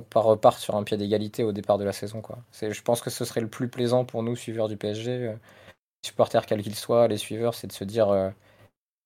pas 0.00 0.20
reparte 0.20 0.58
sur 0.58 0.76
un 0.76 0.84
pied 0.84 0.96
d'égalité 0.96 1.44
au 1.44 1.52
départ 1.52 1.78
de 1.78 1.84
la 1.84 1.92
saison. 1.92 2.22
Je 2.52 2.82
pense 2.82 3.00
que 3.02 3.10
ce 3.10 3.24
serait 3.24 3.40
le 3.40 3.48
plus 3.48 3.68
plaisant 3.68 4.04
pour 4.04 4.22
nous, 4.22 4.36
suiveurs 4.36 4.68
du 4.68 4.76
PSG, 4.76 5.10
euh, 5.10 5.34
supporters 6.04 6.46
quels 6.46 6.62
qu'ils 6.62 6.76
soient, 6.76 7.08
les 7.08 7.18
suiveurs, 7.18 7.54
c'est 7.54 7.66
de 7.66 7.72
se 7.72 7.84
dire 7.84 8.08
euh, 8.10 8.30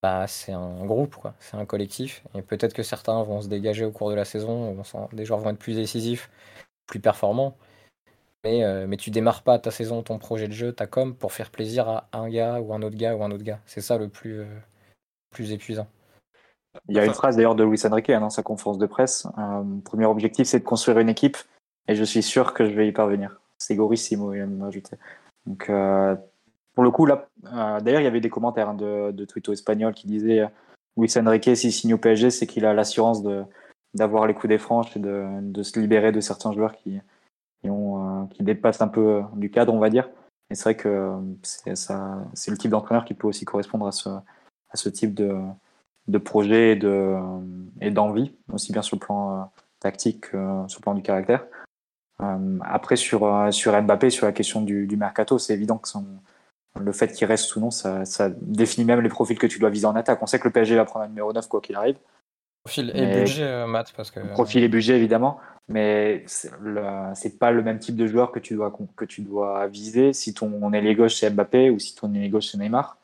bah, 0.02 0.26
c'est 0.28 0.52
un 0.52 0.84
groupe, 0.86 1.16
c'est 1.40 1.56
un 1.56 1.66
collectif. 1.66 2.22
Et 2.34 2.42
peut-être 2.42 2.74
que 2.74 2.82
certains 2.84 3.22
vont 3.24 3.42
se 3.42 3.48
dégager 3.48 3.84
au 3.84 3.92
cours 3.92 4.10
de 4.10 4.14
la 4.16 4.24
saison, 4.24 4.76
des 5.12 5.24
joueurs 5.24 5.40
vont 5.40 5.50
être 5.50 5.58
plus 5.58 5.76
décisifs, 5.76 6.30
plus 6.86 7.00
performants. 7.00 7.56
Mais, 8.44 8.64
euh, 8.64 8.86
mais 8.88 8.96
tu 8.96 9.10
démarres 9.10 9.42
pas 9.42 9.58
ta 9.58 9.70
saison, 9.72 10.02
ton 10.02 10.18
projet 10.18 10.48
de 10.48 10.52
jeu, 10.54 10.72
ta 10.72 10.86
com, 10.86 11.16
pour 11.16 11.32
faire 11.32 11.50
plaisir 11.50 11.88
à 11.88 12.08
un 12.12 12.28
gars 12.30 12.60
ou 12.60 12.74
un 12.74 12.82
autre 12.82 12.96
gars 12.96 13.16
ou 13.16 13.24
un 13.24 13.32
autre 13.32 13.44
gars. 13.44 13.60
C'est 13.66 13.80
ça 13.80 13.98
le 13.98 14.08
plus 14.08 14.46
épuisant. 15.52 15.88
Il 16.89 16.97
y 16.97 16.98
a 16.98 17.05
une 17.05 17.15
phrase 17.15 17.36
d'ailleurs 17.36 17.55
de 17.55 17.65
Luis 17.65 17.81
Enrique 17.85 18.11
hein, 18.11 18.20
dans 18.20 18.31
sa 18.31 18.43
conférence 18.43 18.78
de 18.78 18.86
presse. 18.86 19.27
Euh, 19.39 19.62
premier 19.85 20.07
objectif, 20.07 20.47
c'est 20.47 20.61
de 20.61 20.65
construire 20.65 20.98
une 20.98 21.09
équipe 21.09 21.36
et 21.89 21.94
je 21.94 22.05
suis 22.05 22.23
sûr 22.23 22.55
que 22.55 22.69
je 22.69 22.74
vais 22.74 22.89
y 22.89 22.93
parvenir. 22.93 23.40
C'est 23.59 23.77
gorissimo, 23.77 24.35
il 24.35 24.47
m'a 24.47 24.66
ajouté. 24.66 24.97
Donc, 25.47 25.70
euh, 25.70 26.16
pour 26.74 26.85
le 26.85 26.90
coup, 26.90 27.07
là, 27.07 27.28
euh, 27.47 27.81
d'ailleurs, 27.81 28.01
il 28.01 28.05
y 28.05 28.09
avait 28.09 28.20
des 28.20 28.31
commentaires 28.31 28.69
hein, 28.69 28.74
de, 28.74 29.11
de 29.12 29.24
Twito 29.24 29.53
espagnol 29.53 29.94
qui 29.94 30.07
disaient 30.07 30.40
euh, 30.40 30.48
Luis 30.97 31.12
Enrique, 31.16 31.57
s'il 31.57 31.73
signe 31.73 31.94
au 31.94 31.98
PSG, 31.98 32.31
c'est 32.31 32.47
qu'il 32.47 32.66
a 32.66 32.74
l'assurance 32.74 33.23
de, 33.23 33.44
d'avoir 33.94 34.27
les 34.27 34.35
coups 34.35 34.48
des 34.48 34.59
franches 34.59 34.97
et 34.97 35.01
de, 35.01 35.27
de 35.40 35.62
se 35.62 35.78
libérer 35.78 36.12
de 36.12 36.20
certains 36.20 36.53
joueurs 36.53 36.74
qui, 36.77 37.01
qui, 37.61 37.70
ont, 37.70 38.27
qui 38.28 38.43
dépassent 38.43 38.82
un 38.82 38.89
peu 38.89 39.23
du 39.35 39.51
cadre, 39.51 39.73
on 39.74 39.78
va 39.78 39.90
dire. 39.90 40.09
Et 40.51 40.55
c'est 40.55 40.65
vrai 40.65 40.77
que 40.77 41.12
c'est, 41.43 41.77
ça, 41.77 42.19
c'est 42.35 42.51
le 42.51 42.57
type 42.57 42.70
d'entraîneur 42.70 43.05
qui 43.05 43.15
peut 43.15 43.27
aussi 43.27 43.44
correspondre 43.44 43.86
à 43.86 43.93
ce, 43.93 44.09
à 44.09 44.77
ce 44.77 44.89
type 44.89 45.15
de, 45.15 45.39
de 46.09 46.19
projet 46.19 46.73
et 46.73 46.77
de 46.77 47.16
et 47.81 47.91
d'envie, 47.91 48.35
aussi 48.53 48.73
bien 48.73 48.83
sur 48.83 48.97
le 48.97 49.01
plan 49.01 49.41
euh, 49.41 49.45
tactique 49.81 50.31
que 50.31 50.65
sur 50.69 50.81
le 50.81 50.83
plan 50.83 50.95
du 50.95 51.03
caractère. 51.03 51.45
Euh, 52.23 52.59
après, 52.65 52.97
sur, 52.97 53.27
euh, 53.27 53.51
sur 53.51 53.78
Mbappé, 53.83 54.09
sur 54.09 54.24
la 54.24 54.33
question 54.33 54.62
du, 54.62 54.87
du 54.87 54.97
mercato, 54.97 55.39
c'est 55.39 55.53
évident 55.53 55.77
que 55.77 55.89
son, 55.89 56.07
le 56.81 56.93
fait 56.93 57.12
qu'il 57.12 57.27
reste 57.27 57.55
ou 57.57 57.61
non, 57.61 57.70
ça, 57.70 58.07
ça 58.07 58.31
définit 58.31 58.87
même 58.87 59.01
les 59.01 59.11
profils 59.11 59.39
que 59.39 59.47
tu 59.47 59.59
dois 59.59 59.69
viser 59.69 59.85
en 59.87 59.95
attaque. 59.97 60.23
On 60.23 60.27
sait 60.27 60.39
que 60.39 60.49
le 60.49 60.53
PSG 60.53 60.77
va 60.77 60.87
prendre 60.87 61.05
un 61.05 61.09
numéro 61.09 61.31
9 61.33 61.47
quoi 61.49 61.61
qu'il 61.61 61.77
arrive. 61.77 61.97
Profil 62.65 62.91
et 62.95 63.01
Mais- 63.07 63.20
budget, 63.20 63.66
Matt, 63.66 63.93
parce 63.95 64.11
que. 64.11 64.20
Profil 64.33 64.62
et 64.65 64.69
budget 64.69 64.97
évidemment, 64.97 65.39
mais 65.69 66.24
c'est 66.27 66.51
le- 66.62 67.12
c'est 67.15 67.39
pas 67.39 67.51
le 67.51 67.62
même 67.62 67.78
type 67.78 67.97
de 67.97 68.07
joueur 68.07 68.33
que 68.33 68.39
tu 68.39 68.55
dois 68.55 68.73
que 68.97 69.05
tu 69.05 69.20
dois 69.20 69.66
viser 69.66 70.12
si 70.15 70.33
ton 70.33 70.73
ailier 70.73 70.95
gauche 70.95 71.16
c'est 71.16 71.28
Mbappé 71.31 71.69
ou 71.70 71.78
si 71.78 71.95
ton 71.95 72.12
ailier 72.15 72.31
gauche 72.31 72.47
c'est 72.51 72.59
Neymar. 72.59 72.97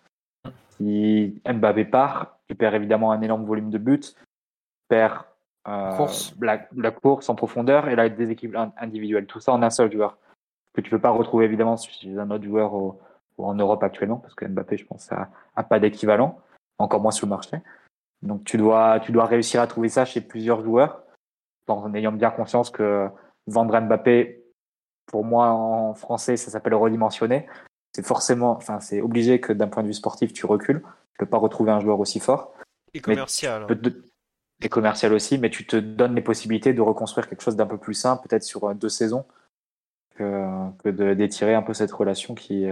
Si 0.78 1.40
Mbappé 1.46 1.84
part, 1.84 2.38
tu 2.52 2.56
perds 2.56 2.74
évidemment 2.74 3.12
un 3.12 3.22
énorme 3.22 3.44
volume 3.44 3.70
de 3.70 3.78
buts, 3.78 4.00
tu 4.00 4.14
perds 4.88 5.24
euh, 5.68 5.96
Course. 5.96 6.34
La, 6.40 6.66
la 6.76 6.90
course 6.90 7.28
en 7.30 7.34
profondeur 7.34 7.88
et 7.88 7.96
la 7.96 8.08
déséquilibre 8.08 8.70
individuel. 8.76 9.26
Tout 9.26 9.40
ça 9.40 9.52
en 9.52 9.62
un 9.62 9.70
seul 9.70 9.90
joueur 9.90 10.18
que 10.74 10.80
tu 10.80 10.90
peux 10.90 10.98
pas 10.98 11.10
retrouver 11.10 11.44
évidemment 11.46 11.76
chez 11.76 12.18
un 12.18 12.30
autre 12.30 12.44
joueur 12.44 12.74
au- 12.74 13.00
ou 13.38 13.46
en 13.46 13.54
Europe 13.54 13.82
actuellement 13.82 14.16
parce 14.16 14.34
que 14.34 14.44
Mbappé, 14.44 14.76
je 14.76 14.84
pense, 14.84 15.10
a, 15.12 15.30
a 15.56 15.62
pas 15.62 15.78
d'équivalent, 15.78 16.38
encore 16.78 17.00
moins 17.00 17.10
sur 17.12 17.26
le 17.26 17.30
marché. 17.30 17.58
Donc 18.22 18.44
tu 18.44 18.58
dois, 18.58 19.00
tu 19.00 19.12
dois 19.12 19.24
réussir 19.24 19.62
à 19.62 19.66
trouver 19.66 19.88
ça 19.88 20.04
chez 20.04 20.20
plusieurs 20.20 20.62
joueurs 20.62 21.02
en 21.68 21.94
ayant 21.94 22.12
bien 22.12 22.30
conscience 22.30 22.68
que 22.68 23.08
vendre 23.46 23.80
Mbappé, 23.80 24.44
pour 25.06 25.24
moi 25.24 25.48
en 25.48 25.94
français, 25.94 26.36
ça 26.36 26.50
s'appelle 26.50 26.74
redimensionner. 26.74 27.46
C'est 27.94 28.04
forcément, 28.04 28.52
enfin, 28.56 28.80
c'est 28.80 29.00
obligé 29.00 29.40
que 29.40 29.52
d'un 29.52 29.68
point 29.68 29.82
de 29.82 29.88
vue 29.88 29.94
sportif, 29.94 30.32
tu 30.32 30.44
recules. 30.44 30.82
Tu 31.12 31.18
peux 31.18 31.26
pas 31.26 31.38
retrouver 31.38 31.70
un 31.72 31.80
joueur 31.80 32.00
aussi 32.00 32.20
fort. 32.20 32.52
Et 32.94 33.00
commercial. 33.00 33.66
Te- 33.66 34.02
Et 34.64 34.68
commercial 34.68 35.12
aussi, 35.12 35.38
mais 35.38 35.50
tu 35.50 35.66
te 35.66 35.76
donnes 35.76 36.14
les 36.14 36.22
possibilités 36.22 36.72
de 36.72 36.80
reconstruire 36.80 37.28
quelque 37.28 37.42
chose 37.42 37.56
d'un 37.56 37.66
peu 37.66 37.78
plus 37.78 37.94
simple, 37.94 38.26
peut-être 38.28 38.44
sur 38.44 38.64
euh, 38.64 38.74
deux 38.74 38.88
saisons, 38.88 39.24
que, 40.16 40.68
que 40.82 40.88
de- 40.88 41.14
d'étirer 41.14 41.54
un 41.54 41.62
peu 41.62 41.74
cette 41.74 41.92
relation 41.92 42.34
qui, 42.34 42.66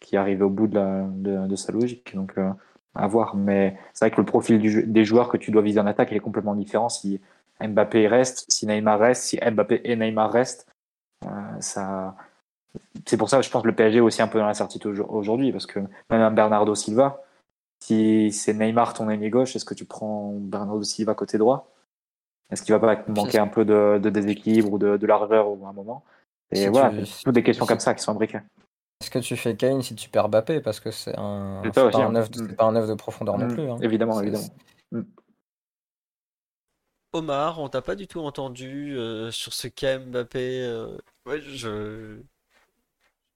qui 0.00 0.16
arrive 0.16 0.42
au 0.42 0.48
bout 0.48 0.66
de, 0.66 0.74
la- 0.76 1.02
de, 1.08 1.46
de 1.46 1.56
sa 1.56 1.72
logique. 1.72 2.14
Donc, 2.14 2.32
euh, 2.38 2.50
à 2.94 3.06
voir. 3.06 3.36
Mais 3.36 3.76
c'est 3.92 4.06
vrai 4.06 4.10
que 4.14 4.20
le 4.20 4.26
profil 4.26 4.58
du 4.58 4.84
des 4.84 5.04
joueurs 5.04 5.28
que 5.28 5.36
tu 5.36 5.50
dois 5.50 5.62
viser 5.62 5.80
en 5.80 5.86
attaque 5.86 6.10
il 6.12 6.16
est 6.16 6.20
complètement 6.20 6.54
différent. 6.54 6.88
Si 6.88 7.20
Mbappé 7.60 8.06
reste, 8.08 8.44
si 8.48 8.66
Neymar 8.66 8.98
reste, 9.00 9.24
si 9.24 9.38
Mbappé 9.38 9.80
et 9.84 9.96
Neymar 9.96 10.30
restent, 10.32 10.66
euh, 11.26 11.28
ça. 11.60 12.16
C'est 13.06 13.16
pour 13.16 13.28
ça 13.28 13.36
que 13.38 13.42
je 13.44 13.50
pense 13.50 13.62
que 13.62 13.68
le 13.68 13.74
PSG 13.74 13.98
est 13.98 14.00
aussi 14.00 14.22
un 14.22 14.28
peu 14.28 14.38
dans 14.38 14.46
l'incertitude 14.46 14.90
aujourd- 14.92 15.12
aujourd'hui, 15.12 15.52
parce 15.52 15.66
que 15.66 15.80
même 16.10 16.20
un 16.22 16.30
Bernardo 16.30 16.74
Silva, 16.74 17.22
si 17.84 18.32
c'est 18.32 18.54
Neymar 18.54 18.94
ton 18.94 19.10
ailier 19.10 19.28
gauche, 19.28 19.54
est-ce 19.56 19.64
que 19.66 19.74
tu 19.74 19.84
prends 19.84 20.32
Bernardo 20.32 20.82
Silva 20.82 21.14
côté 21.14 21.36
droit? 21.36 21.70
Est-ce 22.50 22.62
qu'il 22.62 22.74
va 22.74 22.80
pas 22.80 23.04
manquer 23.08 23.38
un 23.38 23.46
peu 23.46 23.64
de, 23.64 23.98
de 24.02 24.10
déséquilibre 24.10 24.72
ou 24.72 24.78
de, 24.78 24.96
de 24.96 25.06
largeur 25.06 25.48
au 25.48 25.66
un 25.66 25.72
moment? 25.72 26.02
Et 26.50 26.56
Si 26.56 26.68
voilà, 26.68 26.90
tu- 26.90 27.04
c'est 27.06 27.24
toutes 27.24 27.34
des 27.34 27.42
questions 27.42 27.64
si- 27.66 27.68
comme 27.68 27.80
ça 27.80 27.94
qui 27.94 28.02
sont 28.02 28.12
imbriquées. 28.12 28.40
Est-ce 29.00 29.10
que 29.10 29.18
tu 29.18 29.36
fais 29.36 29.54
Kane 29.54 29.82
si 29.82 29.94
tu 29.94 30.08
perds 30.08 30.28
Mbappé? 30.30 30.60
Parce 30.60 30.80
que 30.80 30.90
c'est 30.90 31.14
un. 31.18 31.62
Pas, 31.74 31.84
aussi, 31.86 31.96
un 32.00 32.14
hein. 32.14 32.16
œuf 32.16 32.30
de- 32.30 32.42
Mm. 32.42 32.46
c'est 32.48 32.56
pas 32.56 32.64
un 32.64 32.76
œuf 32.76 32.88
de 32.88 32.94
profondeur 32.94 33.36
non 33.36 33.48
Mm, 33.48 33.54
plus. 33.54 33.68
hein. 33.70 33.78
Évidemment, 33.82 34.20
évidemment. 34.20 34.48
Omar, 37.12 37.60
on 37.60 37.68
t'a 37.68 37.82
pas 37.82 37.94
du 37.96 38.06
tout 38.08 38.20
entendu 38.20 38.96
euh, 38.96 39.30
sur 39.30 39.52
ce 39.52 39.68
cas 39.68 39.98
Mbappé. 39.98 40.62
euh, 40.62 40.96
Ouais, 41.26 41.40
je... 41.40 42.18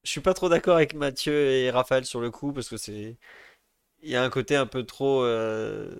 je 0.05 0.11
suis 0.11 0.21
pas 0.21 0.35
trop 0.35 0.49
d'accord 0.49 0.77
avec 0.77 0.95
Mathieu 0.95 1.33
et 1.33 1.71
Raphaël 1.71 2.05
sur 2.05 2.21
le 2.21 2.31
coup 2.31 2.53
parce 2.53 2.69
que 2.69 2.77
c'est 2.77 3.17
il 4.03 4.11
y 4.11 4.17
a 4.17 4.23
un 4.23 4.31
côté 4.31 4.57
un 4.57 4.67
peu 4.67 4.85
trop 4.85 5.23
euh, 5.23 5.91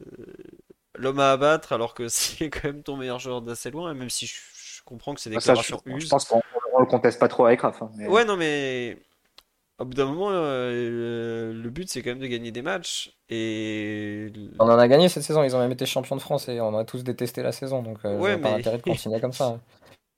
l'homme 0.97 1.21
à 1.21 1.33
abattre 1.33 1.73
alors 1.73 1.95
que 1.95 2.09
c'est 2.09 2.51
quand 2.51 2.65
même 2.65 2.83
ton 2.83 2.97
meilleur 2.97 3.19
joueur 3.19 3.43
d'assez 3.43 3.71
loin 3.71 3.93
et 3.93 3.95
même 3.95 4.11
si 4.11 4.27
je, 4.27 4.35
je 4.35 4.83
comprends 4.85 5.15
que 5.15 5.21
c'est 5.21 5.31
des 5.31 5.41
Ça, 5.41 5.55
je, 5.55 5.75
je 5.99 6.09
pense 6.09 6.25
qu'on 6.27 6.41
on 6.75 6.81
le 6.81 6.87
conteste 6.87 7.19
pas 7.19 7.29
trop 7.29 7.47
avec 7.47 7.61
Raph. 7.63 7.83
hein, 7.83 7.91
mais- 7.97 8.07
Ouais, 8.09 8.25
non, 8.25 8.37
mais 8.37 8.97
au 9.81 9.85
bout 9.85 9.95
d'un 9.95 10.07
moment, 10.07 10.31
euh, 10.33 11.53
le, 11.53 11.61
le 11.63 11.71
but 11.71 11.89
c'est 11.89 12.03
quand 12.03 12.11
même 12.11 12.19
de 12.19 12.27
gagner 12.27 12.51
des 12.51 12.63
matchs 12.63 13.13
et 13.29 14.33
On 14.59 14.65
en 14.69 14.79
a 14.79 14.89
gagné 14.89 15.09
cette 15.09 15.23
saison, 15.23 15.43
ils 15.45 15.55
ont 15.55 15.61
même 15.61 15.73
été 15.73 15.87
champions 15.87 16.17
de 16.17 16.21
France 16.21 16.49
et 16.49 16.61
on 16.61 16.77
a 16.77 16.85
tous 16.85 17.03
détesté 17.05 17.43
la 17.43 17.53
saison, 17.53 17.83
donc 17.83 17.99
euh, 18.05 18.17
Ouais, 18.19 18.35
vois 18.35 18.43
pas 18.43 18.51
mais- 18.51 18.57
l'intérêt 18.57 18.79
de 18.79 18.83
continuer 18.83 19.21
comme 19.21 19.33
ça. 19.33 19.61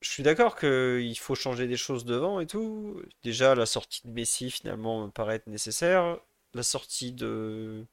Je 0.03 0.09
suis 0.09 0.23
d'accord 0.23 0.57
qu'il 0.57 1.19
faut 1.19 1.35
changer 1.35 1.67
des 1.67 1.77
choses 1.77 2.07
devant 2.07 2.41
et 2.41 2.47
tout. 2.47 3.03
Déjà, 3.23 3.55
la 3.55 3.67
sortie 3.67 4.01
de 4.07 4.11
Messi 4.11 4.51
finalement 4.51 5.05
me 5.05 5.11
paraît 5.11 5.35
être 5.37 5.47
nécessaire. 5.47 6.17
La 6.55 6.63
sortie 6.63 7.13
de 7.13 7.87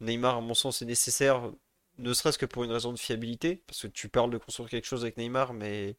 Neymar, 0.00 0.36
à 0.38 0.40
mon 0.40 0.54
sens, 0.54 0.82
est 0.82 0.86
nécessaire, 0.86 1.50
ne 1.98 2.12
serait-ce 2.14 2.38
que 2.38 2.46
pour 2.46 2.64
une 2.64 2.72
raison 2.72 2.92
de 2.92 2.98
fiabilité, 2.98 3.62
parce 3.66 3.82
que 3.82 3.86
tu 3.88 4.08
parles 4.08 4.30
de 4.30 4.38
construire 4.38 4.68
quelque 4.70 4.86
chose 4.86 5.02
avec 5.02 5.16
Neymar, 5.16 5.54
mais 5.54 5.96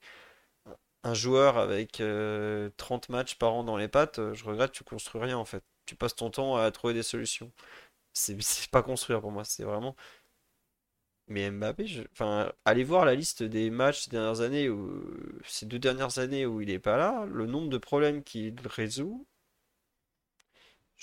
un 1.03 1.13
joueur 1.13 1.57
avec 1.57 1.99
euh, 2.01 2.69
30 2.77 3.09
matchs 3.09 3.35
par 3.35 3.53
an 3.53 3.63
dans 3.63 3.77
les 3.77 3.87
pattes, 3.87 4.19
euh, 4.19 4.33
je 4.33 4.45
regrette, 4.45 4.71
tu 4.71 4.83
construis 4.83 5.21
rien 5.21 5.37
en 5.37 5.45
fait. 5.45 5.63
Tu 5.85 5.95
passes 5.95 6.15
ton 6.15 6.29
temps 6.29 6.55
à 6.57 6.71
trouver 6.71 6.93
des 6.93 7.03
solutions. 7.03 7.51
C'est 8.13 8.37
pas 8.71 8.83
construire 8.83 9.21
pour 9.21 9.31
moi, 9.31 9.43
c'est 9.45 9.63
vraiment. 9.63 9.95
Mais 11.27 11.49
Mbappé, 11.49 12.05
enfin, 12.11 12.51
allez 12.65 12.83
voir 12.83 13.05
la 13.05 13.15
liste 13.15 13.43
des 13.43 13.69
matchs 13.69 14.01
ces 14.01 14.11
dernières 14.11 14.41
années 14.41 14.69
où, 14.69 15.01
ces 15.45 15.65
deux 15.65 15.79
dernières 15.79 16.19
années 16.19 16.45
où 16.45 16.61
il 16.61 16.69
est 16.69 16.79
pas 16.79 16.97
là, 16.97 17.25
le 17.25 17.45
nombre 17.45 17.69
de 17.69 17.77
problèmes 17.77 18.23
qu'il 18.23 18.55
résout. 18.65 19.25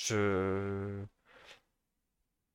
Je, 0.06 1.05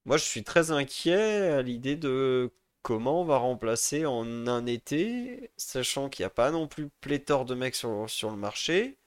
moi, 0.06 0.18
je 0.18 0.24
suis 0.24 0.44
très 0.44 0.72
inquiet 0.72 1.50
à 1.52 1.62
l'idée 1.62 1.96
de 1.96 2.52
comment 2.82 3.22
on 3.22 3.26
va 3.26 3.38
remplacer 3.38 4.06
en 4.06 4.48
un 4.48 4.66
été, 4.66 5.52
sachant 5.58 6.10
qu'il 6.10 6.24
n'y 6.24 6.28
a 6.28 6.32
pas 6.32 6.52
non 6.52 6.68
plus 6.68 6.90
pléthore 7.02 7.46
de 7.46 7.56
mecs 7.56 7.76
sur, 7.76 8.10
sur 8.10 8.32
le 8.32 8.38
marché. 8.38 8.98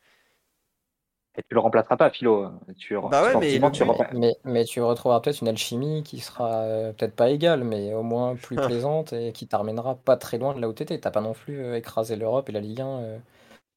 Et 1.37 1.43
tu 1.43 1.55
le 1.55 1.61
remplaceras 1.61 1.97
pas, 1.97 2.11
Philo. 2.11 2.51
Tu, 2.79 2.97
Bah 3.11 3.23
ouais, 3.23 3.37
mais 3.37 3.71
tu 3.71 3.85
Mais, 4.13 4.37
mais 4.45 4.65
tu 4.65 4.81
retrouveras 4.81 5.21
peut-être 5.21 5.41
une 5.41 5.49
alchimie 5.49 6.03
qui 6.03 6.19
sera 6.19 6.63
euh, 6.63 6.93
peut-être 6.93 7.15
pas 7.15 7.31
égale, 7.31 7.63
mais 7.65 7.95
au 7.95 8.03
moins 8.03 8.35
plus 8.37 8.57
plaisante 8.61 9.13
et 9.13 9.33
qui 9.33 9.47
t'amènera 9.47 9.97
pas 9.97 10.17
très 10.17 10.39
loin 10.39 10.55
de 10.55 10.61
là 10.61 10.69
où 10.69 10.73
t'étais. 10.73 10.99
T'as 10.99 11.13
pas 11.13 11.21
non 11.21 11.33
plus 11.35 11.61
euh, 11.61 11.77
écrasé 11.77 12.17
l'Europe 12.17 12.49
et 12.49 12.53
la 12.53 12.61
Ligue 12.61 12.81
1 12.81 12.87
euh, 12.87 13.19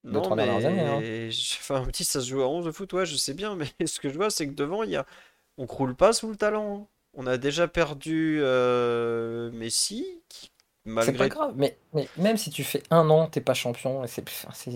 deux, 0.04 0.12
Non, 0.14 0.22
trois 0.22 0.36
dernières 0.38 0.66
années. 0.66 0.82
hein. 0.82 1.00
mais 1.02 1.30
enfin, 1.60 1.84
petit, 1.86 2.04
ça 2.04 2.22
se 2.22 2.28
joue 2.30 2.42
à 2.42 2.48
11 2.48 2.66
de 2.66 2.72
foot, 2.72 2.92
ouais, 2.94 3.06
je 3.06 3.16
sais 3.16 3.34
bien, 3.34 3.56
mais 3.56 3.68
ce 3.86 4.00
que 4.00 4.10
je 4.10 4.16
vois, 4.16 4.30
c'est 4.30 4.48
que 4.48 4.54
devant, 4.54 4.84
il 4.84 4.92
y 4.92 4.96
a... 4.96 5.06
on 5.58 5.68
croule 5.68 5.96
pas 5.96 6.14
sous 6.14 6.30
le 6.30 6.36
talent. 6.36 6.82
hein. 6.84 6.88
On 7.14 7.28
a 7.28 7.38
déjà 7.38 7.68
perdu 7.68 8.40
euh, 8.42 9.52
Messi, 9.52 10.06
qui, 10.30 10.50
C'est 10.86 10.90
malgré 10.92 11.28
pas 11.30 11.36
grave, 11.36 11.54
mais, 11.58 11.78
mais 11.94 12.08
même 12.18 12.38
si 12.38 12.50
tu 12.52 12.64
fais 12.64 12.82
un 12.90 13.10
an, 13.10 13.28
t'es 13.28 13.42
pas 13.42 13.54
champion, 13.54 14.04
et 14.04 14.08
c'est. 14.08 14.24
c'est- 14.54 14.72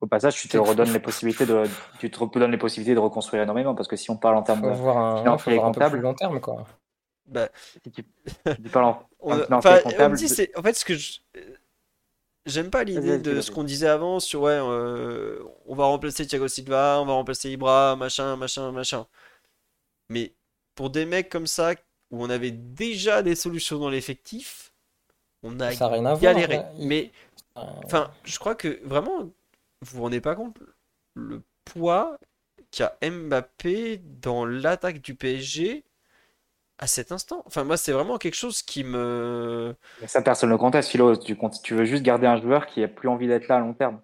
Au 0.00 0.06
passage, 0.06 0.36
tu 0.40 0.46
te 0.46 0.52
C'est- 0.52 0.58
redonnes 0.58 0.92
les 0.92 1.00
possibilités 1.00 1.46
de, 1.46 1.64
tu 1.98 2.10
te 2.10 2.18
redonnes 2.18 2.52
les 2.52 2.58
possibilités 2.58 2.94
de 2.94 3.00
reconstruire 3.00 3.42
énormément 3.42 3.74
parce 3.74 3.88
que 3.88 3.96
si 3.96 4.10
on 4.10 4.16
parle 4.16 4.36
en 4.36 4.42
termes 4.42 4.60
Faut 4.60 4.68
de 4.68 4.74
voir 4.76 4.98
un, 4.98 5.16
financier 5.20 5.38
faut 5.38 5.50
et 5.52 5.54
voir 5.54 5.66
un 5.66 5.70
peu 5.72 5.80
comptable, 5.80 5.96
plus 5.96 6.02
long 6.02 6.14
terme, 6.14 6.40
quoi. 6.40 6.64
bah, 7.26 7.48
si 7.84 7.90
tu, 7.90 8.04
si 8.56 8.62
tu 8.62 8.68
parles 8.70 8.84
en 8.84 9.40
financiers 9.46 9.78
comptables, 9.82 10.16
dit, 10.16 10.28
c'est, 10.28 10.56
en 10.56 10.62
fait, 10.62 10.74
ce 10.74 10.84
que 10.84 10.94
je, 10.94 11.18
j'aime 12.46 12.70
pas 12.70 12.84
l'idée 12.84 13.18
de 13.18 13.40
ce 13.40 13.50
qu'on 13.50 13.64
disait 13.64 13.88
avant 13.88 14.20
sur, 14.20 14.42
ouais, 14.42 14.58
euh, 14.60 15.42
on 15.66 15.74
va 15.74 15.84
remplacer 15.86 16.26
Thiago 16.26 16.48
Silva, 16.48 16.98
on 17.00 17.06
va 17.06 17.12
remplacer 17.14 17.50
Ibra, 17.50 17.96
machin, 17.96 18.36
machin, 18.36 18.72
machin. 18.72 19.06
Mais 20.08 20.34
pour 20.74 20.90
des 20.90 21.06
mecs 21.06 21.28
comme 21.28 21.46
ça, 21.46 21.72
où 22.10 22.22
on 22.24 22.30
avait 22.30 22.50
déjà 22.52 23.22
des 23.22 23.34
solutions 23.34 23.78
dans 23.78 23.90
l'effectif, 23.90 24.72
on 25.42 25.60
a 25.60 25.72
Ça 25.72 25.86
a 25.86 25.88
rien 25.88 26.06
à 26.06 26.14
voir, 26.14 26.20
galéré. 26.20 26.62
Il- 26.78 26.86
Mais 26.88 27.12
Enfin, 27.84 28.12
je 28.24 28.38
crois 28.38 28.54
que 28.54 28.80
vraiment, 28.84 29.24
vous 29.24 29.32
vous 29.82 30.02
rendez 30.02 30.20
pas 30.20 30.34
compte 30.36 30.58
le 31.14 31.42
poids 31.64 32.18
qu'a 32.70 32.96
Mbappé 33.02 33.98
dans 33.98 34.44
l'attaque 34.44 35.00
du 35.00 35.14
PSG 35.14 35.84
à 36.78 36.86
cet 36.86 37.12
instant. 37.12 37.42
Enfin, 37.46 37.64
moi, 37.64 37.76
c'est 37.76 37.92
vraiment 37.92 38.18
quelque 38.18 38.34
chose 38.34 38.62
qui 38.62 38.84
me. 38.84 39.74
Mais 40.00 40.06
ça, 40.06 40.22
personne 40.22 40.50
ne 40.50 40.54
le 40.54 40.58
conteste, 40.58 40.90
Philo. 40.90 41.16
Tu, 41.16 41.36
comptes- 41.36 41.62
tu 41.62 41.74
veux 41.74 41.84
juste 41.84 42.02
garder 42.02 42.26
un 42.26 42.40
joueur 42.40 42.66
qui 42.66 42.82
a 42.82 42.88
plus 42.88 43.08
envie 43.08 43.26
d'être 43.28 43.48
là 43.48 43.56
à 43.56 43.60
long 43.60 43.74
terme. 43.74 44.00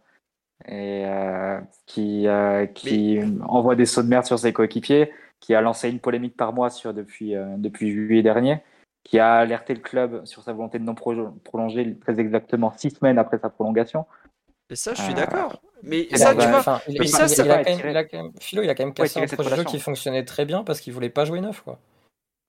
Et 0.67 1.05
euh, 1.07 1.61
qui, 1.87 2.29
euh, 2.29 2.67
qui 2.67 3.19
envoie 3.45 3.75
des 3.75 3.85
sauts 3.87 4.03
de 4.05 4.09
merde 4.09 4.25
sur 4.25 4.39
ses 4.39 4.53
coéquipiers, 4.53 5.13
qui 5.41 5.55
a 5.55 5.61
lancé 5.61 5.91
une 5.91 5.99
polémique 5.99 6.37
par 6.37 6.53
mois 6.53 6.71
sur, 6.71 6.95
depuis, 6.95 7.35
euh, 7.35 7.57
depuis 7.59 7.91
juillet 7.91 8.23
dernier, 8.23 8.63
qui 9.03 9.19
a 9.19 9.35
alerté 9.39 9.75
le 9.75 9.81
club 9.81 10.25
sur 10.25 10.45
sa 10.45 10.53
volonté 10.53 10.79
de 10.79 10.85
non 10.85 10.95
pro- 10.95 11.33
prolonger 11.45 11.99
très 11.99 12.21
exactement 12.21 12.73
six 12.77 12.91
semaines 12.91 13.19
après 13.19 13.39
sa 13.39 13.51
prolongation. 13.51 14.07
Et 14.71 14.77
ça, 14.77 14.95
je 14.95 15.03
suis 15.03 15.13
Euh, 15.13 15.17
d'accord. 15.17 15.61
Mais 15.83 16.09
ça, 16.17 16.33
bah, 16.33 16.45
tu 16.45 16.49
vois. 16.49 16.63
Philo, 18.41 18.63
il 18.63 18.71
a 18.71 18.75
quand 18.77 18.85
même 18.85 18.95
cassé 18.95 19.15
tirer 19.15 19.25
un 19.25 19.27
projet 19.27 19.51
de 19.51 19.55
jeu 19.57 19.63
relation. 19.63 19.71
qui 19.71 19.79
fonctionnait 19.81 20.25
très 20.25 20.45
bien 20.45 20.63
parce 20.63 20.81
qu'il 20.81 20.93
voulait 20.93 21.11
pas 21.11 21.25
jouer 21.25 21.41
neuf, 21.41 21.61
quoi. 21.63 21.81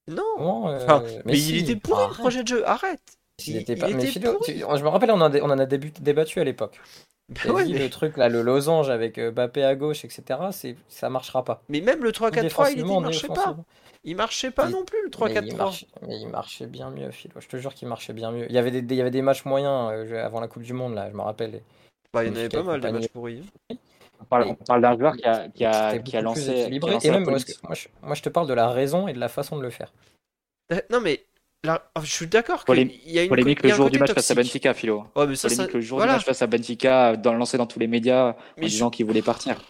Non. 0.08 0.68
Euh, 0.70 0.84
Enfin, 0.84 1.04
mais, 1.26 1.36
si, 1.36 1.58
il 1.58 1.70
était 1.70 1.76
pour 1.76 1.98
arrête. 2.00 2.10
le 2.10 2.16
projet 2.22 2.44
de 2.44 2.48
jeu. 2.48 2.68
Arrête. 2.68 3.00
Il 3.46 3.56
Il- 3.56 3.58
était 3.62 3.74
il 3.74 3.80
pas- 3.80 3.88
mais 3.88 3.94
était 3.96 4.08
Philo, 4.08 4.34
pourri. 4.34 4.54
tu- 4.54 4.60
je 4.60 4.84
me 4.84 4.88
rappelle, 4.90 5.12
on, 5.12 5.16
en 5.22 5.34
a, 5.34 5.40
on 5.42 5.50
en 5.50 5.60
a 5.60 5.66
début- 5.66 5.92
débattu 6.00 6.40
à 6.40 6.44
l'époque. 6.44 6.80
Bah 7.30 7.40
T'as 7.46 7.52
ouais, 7.52 7.64
dit, 7.66 7.74
mais, 7.74 7.80
le 7.80 7.90
truc 7.90 8.18
là, 8.18 8.28
le 8.30 8.42
losange 8.42 8.90
avec 8.90 9.18
euh, 9.18 9.32
Mbappé 9.32 9.64
à 9.64 9.76
gauche, 9.76 10.04
etc. 10.06 10.40
C'est, 10.52 10.76
ça 10.90 11.10
marchera 11.10 11.44
pas. 11.44 11.64
mais 11.70 11.80
même 11.82 12.04
le 12.04 12.12
3-4-3, 12.12 12.72
il, 12.74 12.80
il 12.80 12.86
marchait 13.00 13.28
pas. 13.28 13.56
Il 14.04 14.16
marchait 14.18 14.52
pas 14.52 14.66
Il- 14.68 14.72
non 14.74 14.84
plus, 14.84 14.98
le 15.04 15.10
Mais 15.26 15.32
il, 15.32 15.54
3-4-3. 15.54 15.58
marchait, 15.58 15.88
mais 16.06 16.20
il 16.20 16.28
marchait 16.28 16.68
bien 16.68 16.90
mieux, 16.90 17.10
Philo. 17.12 17.36
Je 17.40 17.48
te 17.48 17.56
jure 17.58 17.74
qu'il 17.74 17.88
marchait 17.88 18.12
bien 18.14 18.32
mieux. 18.32 18.46
Il 18.50 18.54
y 18.54 18.58
avait 18.58 18.72
des, 18.72 18.82
des- 18.82 18.96
il 18.96 18.98
y 18.98 19.02
avait 19.02 19.10
des 19.10 19.22
matchs 19.22 19.46
moyens 19.46 19.90
euh, 19.94 20.24
avant 20.26 20.42
la 20.42 20.48
Coupe 20.50 20.64
du 20.64 20.74
Monde, 20.74 20.94
là, 20.96 21.10
je 21.10 21.16
me 21.16 21.22
rappelle. 21.22 21.62
Bah, 22.14 22.24
il 22.26 22.28
y 22.28 22.32
en 22.32 22.36
avait 22.36 22.50
pas 22.50 22.62
mal, 22.62 22.82
des 22.82 22.92
matchs 22.92 23.08
pourris. 23.08 23.42
On 24.24 24.26
parle, 24.26 24.44
on 24.48 24.56
parle 24.56 24.82
d'un 24.82 24.98
joueur 24.98 25.16
qui 25.18 25.26
a, 25.26 25.50
qui 25.50 25.66
a, 25.66 25.98
qui 26.00 26.16
a 26.18 26.22
lancé. 26.22 26.42
qui 26.70 26.78
a 26.88 26.92
lancé 26.92 27.08
Et 27.08 27.12
même, 27.12 27.24
moi, 27.24 27.38
je, 27.38 27.88
moi, 28.02 28.16
je 28.16 28.22
te 28.22 28.30
parle 28.30 28.48
de 28.48 28.54
la 28.54 28.70
raison 28.70 29.08
et 29.08 29.14
de 29.14 29.20
la 29.20 29.28
façon 29.30 29.58
de 29.58 29.62
le 29.62 29.70
faire. 29.70 29.92
Euh, 30.72 30.80
Non, 30.90 31.02
mais 31.02 31.26
là, 31.64 31.92
je 32.02 32.10
suis 32.12 32.28
d'accord 32.28 32.64
qu'il 32.66 32.92
y 33.06 33.20
a 33.20 33.24
une 33.24 33.30
Polémique 33.30 33.62
le 33.64 33.70
jour 33.70 33.90
du 33.90 34.00
match 34.00 34.14
face 34.14 34.32
à. 34.32 34.36
Benfica, 34.36 34.74
Philo. 34.74 35.06
Ouais, 35.16 35.28
mais 35.28 35.36
ça, 35.36 35.50
ça- 35.50 35.56
Polémique 35.56 35.74
le 35.74 35.82
jour 35.82 35.98
voilà. 36.00 36.14
du 36.14 36.18
match 36.18 36.26
face 36.26 36.42
à 36.42 36.48
Benfica, 36.48 37.16
dans, 37.18 37.34
lancé 37.34 37.58
dans 37.58 37.68
tous 37.68 37.80
les 37.80 37.88
médias 37.88 38.30
en 38.32 38.36
Mais 38.58 38.64
je- 38.64 38.70
disant 38.70 38.90
qu'il 38.90 39.06
voulait 39.06 39.22
partir. 39.22 39.62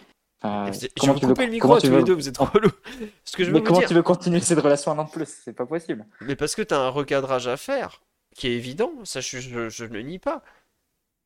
Enfin, 0.42 0.70
Je 0.72 0.78
vais 0.80 0.88
comment 1.00 1.12
vous 1.14 1.18
tu 1.20 1.26
veux, 1.26 1.32
couper 1.34 1.46
le 1.46 1.52
micro 1.52 1.74
à 1.74 1.80
tous 1.80 1.88
veux- 1.88 1.98
les 1.98 2.04
deux, 2.04 2.12
vous 2.14 2.28
êtes 2.28 2.34
trop 2.34 2.44
relous. 2.44 2.70
Ce 3.24 3.36
que 3.36 3.44
je 3.44 3.48
veux 3.48 3.54
mais 3.54 3.60
vous 3.60 3.64
comment 3.66 3.78
dire, 3.80 3.88
tu 3.88 3.94
veux 3.94 4.02
continuer 4.02 4.40
cette 4.40 4.60
relation 4.60 4.92
un 4.92 4.98
an 4.98 5.04
de 5.04 5.10
plus? 5.10 5.26
C'est 5.44 5.54
pas 5.54 5.66
possible. 5.66 6.04
mais 6.20 6.36
parce 6.36 6.54
que 6.54 6.62
t'as 6.62 6.78
un 6.78 6.90
recadrage 6.90 7.48
à 7.48 7.56
faire, 7.56 8.02
qui 8.36 8.48
est 8.48 8.52
évident, 8.52 8.92
ça 9.04 9.20
je, 9.20 9.38
je, 9.38 9.68
je 9.70 9.84
ne 9.84 9.92
le 9.94 10.02
nie 10.02 10.18
pas. 10.18 10.42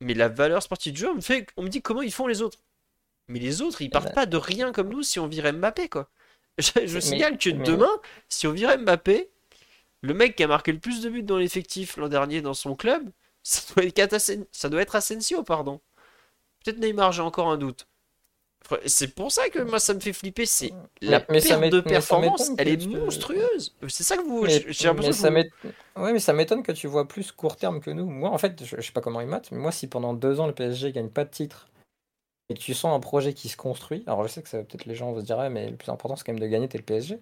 Mais 0.01 0.13
la 0.13 0.29
valeur 0.29 0.63
sportive 0.63 0.93
du 0.93 1.01
jeu, 1.01 1.09
on 1.11 1.15
me, 1.15 1.21
fait, 1.21 1.45
on 1.57 1.63
me 1.63 1.67
dit 1.67 1.81
comment 1.81 2.01
ils 2.01 2.13
font 2.13 2.27
les 2.27 2.41
autres. 2.41 2.59
Mais 3.29 3.39
les 3.39 3.61
autres, 3.61 3.81
ils 3.81 3.89
partent 3.89 4.07
ben- 4.07 4.13
pas 4.13 4.25
de 4.25 4.37
rien 4.37 4.71
comme 4.73 4.89
nous 4.89 5.03
si 5.03 5.19
on 5.19 5.27
virait 5.27 5.53
Mbappé, 5.53 5.87
quoi. 5.89 6.09
Je, 6.57 6.71
je 6.85 6.95
Mais- 6.95 7.01
signale 7.01 7.37
que 7.37 7.49
mais- 7.51 7.63
demain, 7.63 7.89
si 8.27 8.45
on 8.47 8.51
virait 8.51 8.77
Mbappé, 8.77 9.29
le 10.01 10.13
mec 10.13 10.35
qui 10.35 10.43
a 10.43 10.47
marqué 10.47 10.71
le 10.73 10.79
plus 10.79 11.01
de 11.01 11.09
buts 11.09 11.23
dans 11.23 11.37
l'effectif 11.37 11.95
l'an 11.95 12.09
dernier 12.09 12.41
dans 12.41 12.53
son 12.53 12.75
club, 12.75 13.09
ça 13.43 13.61
doit 13.73 13.85
être, 13.85 14.17
ça 14.51 14.69
doit 14.69 14.81
être 14.81 14.95
Asensio, 14.95 15.43
pardon. 15.43 15.79
Peut-être 16.65 16.79
Neymar, 16.79 17.13
j'ai 17.13 17.21
encore 17.21 17.49
un 17.49 17.57
doute. 17.57 17.87
C'est 18.85 19.15
pour 19.15 19.31
ça 19.31 19.49
que 19.49 19.59
moi 19.59 19.79
ça 19.79 19.93
me 19.93 19.99
fait 20.01 20.11
flipper, 20.13 20.45
c'est 20.45 20.71
la 21.01 21.23
Mais 21.29 21.39
perte 21.41 21.69
de 21.71 21.79
performance, 21.79 22.51
elle 22.57 22.67
est 22.67 22.87
monstrueuse. 22.87 23.73
C'est 23.87 24.03
ça 24.03 24.17
que 24.17 24.21
vous. 24.23 24.43
Mais, 24.43 24.49
j'ai- 24.49 24.65
J'ai 24.73 24.87
mais 24.87 24.89
l'impression 24.89 25.11
que 25.11 25.17
ça 25.17 25.29
vous- 25.29 25.33
m'ét- 25.35 25.51
ouais, 25.95 26.13
mais 26.13 26.19
ça 26.19 26.33
m'étonne 26.33 26.61
que 26.61 26.73
tu 26.73 26.85
vois 26.87 27.07
plus 27.07 27.31
court 27.31 27.55
terme 27.55 27.79
que 27.79 27.89
nous. 27.89 28.05
Moi, 28.05 28.29
en 28.29 28.37
fait, 28.37 28.63
je, 28.63 28.75
je 28.75 28.81
sais 28.81 28.91
pas 28.91 28.99
comment 29.01 29.21
ils 29.21 29.27
matent, 29.27 29.49
mais 29.51 29.57
moi, 29.59 29.71
si 29.71 29.87
pendant 29.87 30.13
deux 30.13 30.39
ans 30.41 30.45
le 30.45 30.53
PSG 30.53 30.91
gagne 30.91 31.09
pas 31.09 31.23
de 31.23 31.29
titre 31.31 31.68
et 32.49 32.53
tu 32.55 32.73
sens 32.73 32.95
un 32.95 32.99
projet 32.99 33.33
qui 33.33 33.49
se 33.49 33.57
construit, 33.57 34.03
alors 34.07 34.23
je 34.23 34.27
sais 34.29 34.41
que 34.41 34.49
ça 34.49 34.57
peut-être 34.59 34.85
les 34.85 34.95
gens 34.95 35.11
vont 35.11 35.19
se 35.19 35.25
dire, 35.25 35.37
ouais, 35.37 35.49
mais 35.49 35.69
le 35.69 35.75
plus 35.77 35.89
important 35.89 36.15
c'est 36.15 36.25
quand 36.25 36.33
même 36.33 36.41
de 36.41 36.47
gagner, 36.47 36.67
t'es 36.67 36.77
le 36.77 36.83
PSG. 36.83 37.19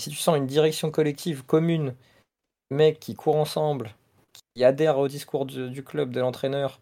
Si 0.00 0.10
tu 0.10 0.16
sens 0.16 0.36
une 0.36 0.46
direction 0.46 0.90
collective 0.90 1.44
commune, 1.44 1.94
mecs 2.70 3.00
qui 3.00 3.14
courent 3.14 3.36
ensemble, 3.36 3.94
qui 4.54 4.64
adhèrent 4.64 4.98
au 4.98 5.08
discours 5.08 5.46
du, 5.46 5.70
du 5.70 5.82
club, 5.82 6.10
de 6.10 6.20
l'entraîneur, 6.20 6.80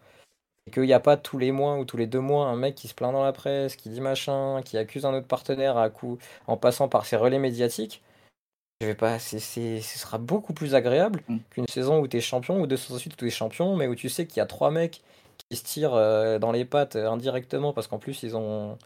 et 0.67 0.71
qu'il 0.71 0.83
n'y 0.83 0.93
a 0.93 0.99
pas 0.99 1.15
tous 1.15 1.37
les 1.37 1.51
mois 1.53 1.77
ou 1.77 1.85
tous 1.85 1.95
les 1.97 2.07
deux 2.07 2.19
mois 2.19 2.47
un 2.47 2.57
mec 2.57 2.75
qui 2.75 2.89
se 2.89 2.93
plaint 2.93 3.13
dans 3.13 3.23
la 3.23 3.31
presse, 3.33 3.75
qui 3.77 3.89
dit 3.89 4.01
machin, 4.01 4.61
qui 4.63 4.77
accuse 4.77 5.05
un 5.05 5.13
autre 5.13 5.27
partenaire 5.27 5.77
à 5.77 5.89
coup 5.89 6.17
en 6.45 6.57
passant 6.57 6.89
par 6.89 7.05
ses 7.05 7.15
relais 7.15 7.39
médiatiques. 7.39 8.03
Je 8.81 8.87
vais 8.87 8.95
pas, 8.95 9.17
c'est, 9.17 9.39
c'est- 9.39 9.81
ce 9.81 9.97
sera 9.97 10.17
beaucoup 10.17 10.53
plus 10.53 10.75
agréable 10.75 11.23
Mm. 11.29 11.37
qu'une 11.49 11.67
saison 11.67 11.99
où 11.99 12.07
tu 12.07 12.17
es 12.17 12.21
champion 12.21 12.59
ou 12.59 12.67
deux 12.67 12.77
saisons 12.77 12.97
où 12.97 13.09
tu 13.15 13.27
es 13.27 13.29
champion, 13.31 13.75
mais 13.77 13.87
où 13.87 13.95
tu 13.95 14.09
sais 14.09 14.27
qu'il 14.27 14.37
y 14.37 14.41
a 14.41 14.45
trois 14.45 14.69
mecs 14.71 15.01
qui 15.49 15.57
se 15.57 15.63
tirent 15.63 15.93
euh, 15.93 16.39
dans 16.39 16.51
les 16.51 16.65
pattes 16.65 16.95
euh, 16.95 17.09
indirectement 17.09 17.73
parce 17.73 17.87
qu'en 17.87 17.99
plus 17.99 18.23
ils 18.23 18.35
ont 18.35 18.77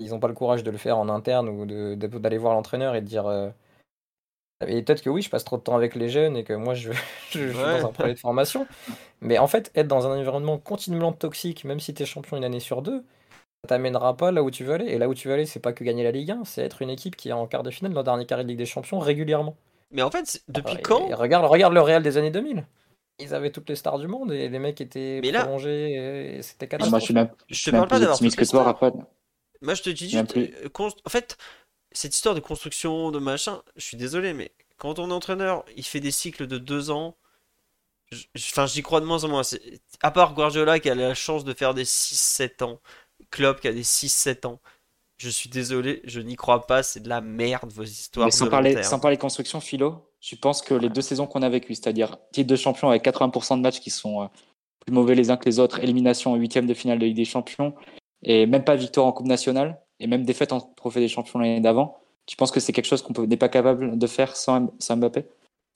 ils 0.00 0.12
ont 0.14 0.18
pas 0.20 0.28
le 0.28 0.34
courage 0.34 0.64
de 0.64 0.70
le 0.70 0.78
faire 0.78 0.98
en 0.98 1.08
interne 1.08 1.48
ou 1.48 1.66
de, 1.66 1.94
de- 1.94 2.06
d'aller 2.18 2.38
voir 2.38 2.54
l'entraîneur 2.54 2.94
et 2.96 3.00
de 3.00 3.06
dire 3.06 3.26
euh, 3.26 3.48
et 4.66 4.82
peut-être 4.82 5.02
que 5.02 5.10
oui, 5.10 5.20
je 5.20 5.28
passe 5.30 5.44
trop 5.44 5.56
de 5.58 5.62
temps 5.62 5.76
avec 5.76 5.94
les 5.94 6.08
jeunes 6.08 6.36
et 6.36 6.44
que 6.44 6.52
moi 6.52 6.74
je, 6.74 6.90
je, 6.92 6.98
je 7.30 7.48
suis 7.48 7.52
dans 7.80 7.86
un 7.86 7.92
projet 7.92 8.14
de 8.14 8.18
formation. 8.18 8.66
Mais 9.20 9.38
en 9.38 9.46
fait, 9.46 9.70
être 9.74 9.88
dans 9.88 10.06
un 10.06 10.16
environnement 10.18 10.58
continuellement 10.58 11.12
toxique, 11.12 11.64
même 11.64 11.80
si 11.80 11.92
tu 11.92 12.02
es 12.02 12.06
champion 12.06 12.36
une 12.36 12.44
année 12.44 12.60
sur 12.60 12.80
deux, 12.80 13.04
ça 13.64 13.68
t'amènera 13.68 14.16
pas 14.16 14.30
là 14.30 14.42
où 14.42 14.50
tu 14.50 14.64
veux 14.64 14.74
aller. 14.74 14.86
Et 14.86 14.98
là 14.98 15.08
où 15.08 15.14
tu 15.14 15.28
veux 15.28 15.34
aller, 15.34 15.44
c'est 15.46 15.60
pas 15.60 15.72
que 15.72 15.84
gagner 15.84 16.02
la 16.04 16.12
Ligue 16.12 16.30
1, 16.30 16.44
c'est 16.44 16.62
être 16.62 16.82
une 16.82 16.90
équipe 16.90 17.16
qui 17.16 17.28
est 17.28 17.32
en 17.32 17.46
quart 17.46 17.62
de 17.62 17.70
finale 17.70 17.92
dans 17.92 18.00
le 18.00 18.04
dernier 18.04 18.26
carré 18.26 18.44
de 18.44 18.48
Ligue 18.48 18.58
des 18.58 18.66
Champions 18.66 18.98
régulièrement. 19.00 19.54
Mais 19.90 20.02
en 20.02 20.10
fait, 20.10 20.26
c'est- 20.26 20.42
depuis 20.48 20.76
quand 20.82 21.08
et 21.08 21.14
regarde, 21.14 21.44
regarde 21.46 21.74
le 21.74 21.80
Real 21.80 22.02
des 22.02 22.16
années 22.16 22.30
2000. 22.30 22.64
Ils 23.20 23.32
avaient 23.34 23.50
toutes 23.52 23.68
les 23.68 23.76
stars 23.76 23.98
du 23.98 24.08
monde 24.08 24.32
et 24.32 24.48
les 24.48 24.58
mecs 24.58 24.80
étaient 24.80 25.20
Mais 25.22 25.30
là- 25.30 25.42
prolongés 25.44 26.36
et 26.38 26.42
c'était 26.42 26.68
Ah, 26.72 26.88
moi, 26.88 26.98
je 26.98 27.04
suis 27.04 27.14
catastrophique. 27.14 27.14
même, 27.14 27.46
Je 27.48 27.54
te 27.54 27.60
suis 27.60 27.70
parle 27.70 27.82
même 27.82 27.88
pas 27.88 27.98
d'avoir 28.00 28.18
toutes 28.18 28.34
que 28.36 28.44
toi, 28.44 28.64
Raphaël. 28.64 28.94
Moi, 29.62 29.74
je 29.74 29.82
te 29.82 29.90
dis 29.90 30.10
juste, 30.10 30.36
euh, 30.36 30.68
const- 30.68 30.98
en 31.04 31.10
fait, 31.10 31.36
cette 31.92 32.14
histoire 32.14 32.34
de 32.34 32.40
construction, 32.40 33.10
de 33.12 33.18
machin, 33.20 33.62
je 33.76 33.84
suis 33.84 33.96
désolé, 33.96 34.32
mais 34.34 34.52
quand 34.78 34.94
ton 34.94 35.10
entraîneur, 35.10 35.64
il 35.76 35.84
fait 35.84 36.00
des 36.00 36.10
cycles 36.10 36.46
de 36.48 36.58
deux 36.58 36.90
ans, 36.90 37.16
enfin, 38.36 38.66
j'y 38.66 38.82
crois 38.82 39.00
de 39.00 39.06
moins 39.06 39.22
en 39.24 39.28
moins. 39.28 39.42
À 40.02 40.10
part 40.10 40.34
Guardiola 40.34 40.80
qui 40.80 40.90
a 40.90 40.94
la 40.94 41.14
chance 41.14 41.44
de 41.44 41.54
faire 41.54 41.72
des 41.74 41.84
6-7 41.84 42.62
ans, 42.62 42.80
Klopp 43.30 43.60
qui 43.60 43.68
a 43.68 43.72
des 43.72 43.84
6-7 43.84 44.44
ans, 44.44 44.60
je 45.16 45.28
suis 45.30 45.48
désolé, 45.48 46.00
je 46.04 46.20
n'y 46.20 46.34
crois 46.36 46.66
pas, 46.66 46.82
c'est 46.82 47.00
de 47.00 47.08
la 47.08 47.20
merde, 47.20 47.70
vos 47.72 47.84
histoires 47.84 48.26
Mais 48.26 48.32
sans 48.32 48.48
parler, 48.48 48.82
sans 48.82 48.98
parler 48.98 49.16
construction, 49.16 49.60
Philo, 49.60 50.10
je 50.24 50.36
pense 50.36 50.62
que 50.62 50.72
les 50.74 50.88
deux 50.88 51.02
saisons 51.02 51.26
qu'on 51.26 51.42
a 51.42 51.48
vécues, 51.50 51.74
c'est-à-dire 51.74 52.16
titre 52.32 52.48
de 52.48 52.56
champion 52.56 52.88
avec 52.88 53.04
80% 53.04 53.56
de 53.58 53.62
matchs 53.62 53.80
qui 53.80 53.90
sont 53.90 54.22
euh, 54.22 54.26
plus 54.80 54.92
mauvais 54.92 55.14
les 55.14 55.30
uns 55.30 55.36
que 55.36 55.44
les 55.44 55.58
autres, 55.58 55.80
élimination 55.80 56.32
en 56.32 56.36
huitième 56.36 56.66
de 56.66 56.72
finale 56.74 56.98
de 56.98 57.04
Ligue 57.04 57.16
des 57.16 57.24
Champions, 57.26 57.74
et 58.22 58.46
même 58.46 58.64
pas 58.64 58.74
victoire 58.76 59.06
en 59.06 59.12
Coupe 59.12 59.26
nationale, 59.26 59.78
et 60.00 60.06
même 60.06 60.24
défaite 60.24 60.52
en 60.52 60.60
Trophée 60.60 61.00
des 61.00 61.08
Champions 61.08 61.38
l'année 61.40 61.60
d'avant, 61.60 61.98
tu 62.26 62.36
penses 62.36 62.50
que 62.50 62.60
c'est 62.60 62.72
quelque 62.72 62.86
chose 62.86 63.02
qu'on 63.02 63.26
n'est 63.26 63.36
pas 63.36 63.50
capable 63.50 63.98
de 63.98 64.06
faire 64.06 64.34
sans, 64.34 64.72
sans 64.78 64.96
Mbappé? 64.96 65.26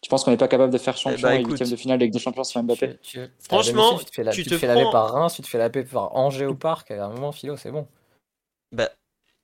Tu 0.01 0.09
penses 0.09 0.25
qu'on 0.25 0.31
n'est 0.31 0.37
pas 0.39 0.49
capable 0.49 0.73
de 0.73 0.79
faire 0.79 0.97
champion 0.97 1.21
bah, 1.29 1.35
et 1.35 1.41
écoute, 1.41 1.51
huitième 1.53 1.71
de 1.71 1.77
finale 1.77 1.99
de 1.99 2.05
Ligue 2.05 2.13
des 2.15 2.19
Champions 2.21 2.45
sans 2.45 2.63
Mbappé? 2.63 2.99
Tu- 3.03 3.19
tu- 3.19 3.31
Franchement, 3.41 3.99
tu 3.99 4.05
te 4.07 4.11
fais, 4.15 4.25
la- 4.25 4.33
tu 4.33 4.45
tu 4.45 4.49
te 4.51 4.55
te 4.55 4.59
fais 4.61 4.67
laver 4.67 4.83
prends- 4.85 4.93
par 4.93 5.13
Reims, 5.13 5.35
tu 5.35 5.43
te 5.43 5.49
fais 5.49 5.59
laver 5.59 5.85
par 5.85 6.17
Angers 6.17 6.47
au 6.47 6.55
parc, 6.55 6.91
à 6.91 7.05
un 7.05 7.09
moment, 7.11 7.33
Philo, 7.33 7.57
c'est 7.57 7.71
bon. 7.73 7.87
Bah, 8.73 8.89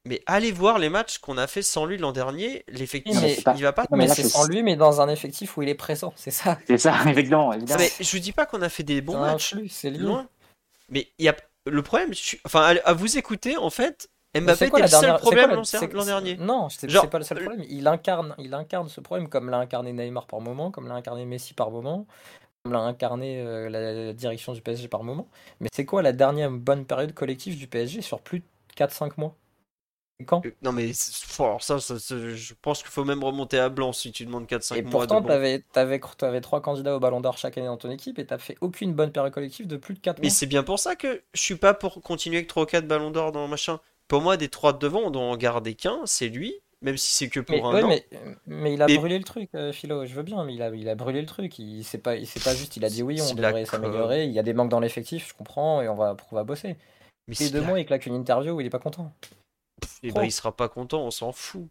mais 0.05 0.22
allez 0.26 0.52
voir 0.52 0.78
les 0.78 0.89
matchs 0.89 1.18
qu'on 1.18 1.39
a 1.39 1.47
fait 1.47 1.62
sans 1.62 1.86
lui 1.86 1.97
l'an 1.98 2.12
dernier, 2.12 2.64
l'effectif, 2.68 3.43
pas- 3.43 3.55
il 3.56 3.62
va 3.62 3.72
pas 3.72 3.86
Non, 3.90 3.97
mais 3.97 4.09
c'est 4.09 4.24
sans 4.28 4.44
lui, 4.47 4.62
mais 4.62 4.76
dans 4.76 5.01
un 5.01 5.09
effectif 5.09 5.56
où 5.56 5.62
il 5.62 5.68
est 5.68 5.74
présent, 5.74 6.12
c'est 6.16 6.31
ça. 6.31 6.59
C'est 6.66 6.78
ça, 6.78 6.94
évidemment, 7.09 7.52
évidemment. 7.52 7.81
Mais 7.81 7.90
je 8.05 8.10
vous 8.16 8.22
dis 8.22 8.32
pas 8.32 8.47
qu'on 8.47 8.62
a 8.62 8.68
fait 8.68 8.82
des 8.82 9.01
bons 9.01 9.18
matchs. 9.18 9.55
c'est. 9.70 9.90
Loin. 9.90 10.28
Mais 10.90 11.09
il 11.18 11.24
y 11.24 11.28
a 11.28 11.36
le 11.66 11.82
problème, 11.82 12.10
je 12.12 12.18
suis- 12.18 12.40
enfin 12.44 12.60
à, 12.60 12.89
à 12.90 12.93
vous 12.93 13.16
écouter, 13.16 13.56
en 13.56 13.70
fait, 13.70 14.09
Mbappé 14.36 14.56
c'est 14.56 14.68
quoi 14.68 14.81
était 14.81 14.86
le 14.89 14.90
seul 14.90 15.01
dernière- 15.01 15.20
problème 15.20 15.51
l'an 15.93 16.05
dernier? 16.05 16.36
Non, 16.36 16.68
c'est 16.68 16.90
Genre, 16.90 17.09
pas 17.09 17.18
le 17.18 17.24
seul 17.24 17.39
problème. 17.43 17.64
Il 17.70 17.86
incarne, 17.86 18.35
il 18.39 18.52
incarne 18.52 18.89
ce 18.89 19.01
problème 19.01 19.28
comme 19.28 19.48
l'a 19.48 19.59
incarné 19.59 19.93
Neymar 19.93 20.26
par 20.26 20.40
moment, 20.40 20.70
comme 20.70 20.89
l'a 20.89 20.94
incarné 20.94 21.24
Messi 21.24 21.55
par 21.55 21.70
moment, 21.70 22.06
comme 22.64 22.72
l'a 22.72 22.81
incarné 22.81 23.40
euh, 23.40 23.70
la, 23.70 23.93
la 23.93 24.12
direction 24.12 24.52
du 24.52 24.60
PSG 24.60 24.89
par 24.89 25.05
moment. 25.05 25.28
Mais 25.60 25.68
c'est 25.72 25.85
quoi 25.86 26.02
la 26.02 26.12
dernière 26.12 26.51
bonne 26.51 26.85
période 26.85 27.14
collective 27.14 27.56
du 27.56 27.68
PSG 27.68 28.02
sur 28.02 28.20
plus 28.20 28.40
de 28.40 28.44
4-5 28.76 29.12
mois? 29.18 29.36
Quand 30.26 30.46
Euh, 30.46 30.50
Non 30.62 30.70
mais 30.72 30.92
alors 31.40 31.62
ça, 31.62 31.80
ça- 31.80 31.98
ça- 31.98 32.16
je 32.34 32.54
pense 32.62 32.82
qu'il 32.82 32.90
faut 32.90 33.04
même 33.04 33.24
remonter 33.24 33.58
à 33.58 33.68
blanc 33.68 33.92
si 33.92 34.12
tu 34.12 34.24
demandes 34.24 34.46
4-5 34.46 34.76
Et 34.76 34.82
mois 34.82 34.90
pourtant, 34.92 35.16
de 35.16 35.22
bon. 35.22 35.28
t'avais 35.28 35.64
avais, 35.74 36.00
candidats 36.40 36.94
au 36.96 37.00
Ballon 37.00 37.20
d'Or 37.20 37.36
chaque 37.36 37.58
année 37.58 37.66
dans 37.66 37.76
ton 37.76 37.90
équipe 37.90 38.18
et 38.20 38.24
t'as 38.26 38.38
fait 38.38 38.56
aucune 38.60 38.94
bonne 38.94 39.10
période 39.10 39.32
collective 39.32 39.66
de 39.66 39.76
plus 39.76 39.94
de 39.94 39.98
4 39.98 40.18
Mais 40.20 40.28
mois. 40.28 40.30
c'est 40.34 40.46
bien 40.46 40.62
pour 40.62 40.78
ça 40.78 40.94
que 40.94 41.22
je 41.34 41.40
suis 41.40 41.56
pas 41.56 41.74
pour 41.74 42.00
continuer 42.00 42.36
avec 42.36 42.46
3 42.48 42.62
ou 42.62 42.66
4 42.66 42.86
ballons 42.86 43.10
d'or 43.10 43.32
dans 43.32 43.48
machin. 43.48 43.80
Pour 44.06 44.20
moi, 44.20 44.36
des 44.36 44.48
3 44.48 44.72
de 44.72 44.78
devant, 44.78 45.00
on 45.00 45.10
doit 45.10 45.22
en 45.22 45.36
garder 45.36 45.74
qu'un, 45.74 45.98
c'est 46.04 46.28
lui, 46.28 46.54
même 46.80 46.96
si 46.96 47.12
c'est 47.14 47.28
que 47.28 47.40
pour 47.40 47.56
Mais, 47.56 47.62
un 47.62 47.72
ouais, 47.74 47.82
an. 47.82 47.88
mais, 47.88 48.06
mais 48.46 48.74
il 48.74 48.82
a 48.82 48.86
Mais- 48.86 48.96
brûlé 48.98 49.18
le 49.18 49.24
truc, 49.24 49.48
euh, 49.56 49.72
Philo, 49.72 50.06
je 50.06 50.14
veux 50.14 50.22
bien, 50.22 50.44
mais 50.44 50.54
il 50.54 50.62
a, 50.62 50.68
il 50.70 50.88
a 50.88 50.94
brûlé 50.94 51.20
le 51.22 51.26
truc. 51.26 51.58
Il 51.58 51.82
c'est 51.82 51.98
pas, 51.98 52.14
il 52.14 52.26
c'est 52.28 52.42
pas 52.44 52.54
juste, 52.54 52.76
il 52.76 52.84
a 52.84 52.88
dit 52.88 53.02
oui, 53.02 53.20
on 53.20 53.34
devrait 53.34 53.64
s'améliorer. 53.64 54.26
Il 54.26 54.32
y 54.32 54.38
a 54.38 54.42
des 54.44 54.52
manques 54.52 54.70
dans 54.70 54.80
l'effectif, 54.80 55.28
je 55.30 55.34
comprends, 55.34 55.82
et 55.82 55.88
on 55.88 55.94
va, 55.96 56.16
on 56.30 56.36
va 56.36 56.44
bosser. 56.44 56.76
Mais 57.26 57.34
c'est 57.34 57.50
deux 57.50 57.62
mois, 57.62 57.80
il 57.80 57.86
claque 57.86 58.06
une 58.06 58.14
interview 58.14 58.52
où 58.52 58.60
il 58.60 58.66
est 58.66 58.70
pas 58.70 58.78
content. 58.78 59.12
Eh 60.02 60.09
trop. 60.09 60.20
ben, 60.20 60.24
il 60.24 60.32
sera 60.32 60.52
pas 60.56 60.68
content, 60.68 61.02
on 61.02 61.10
s'en 61.10 61.32
fout. 61.32 61.66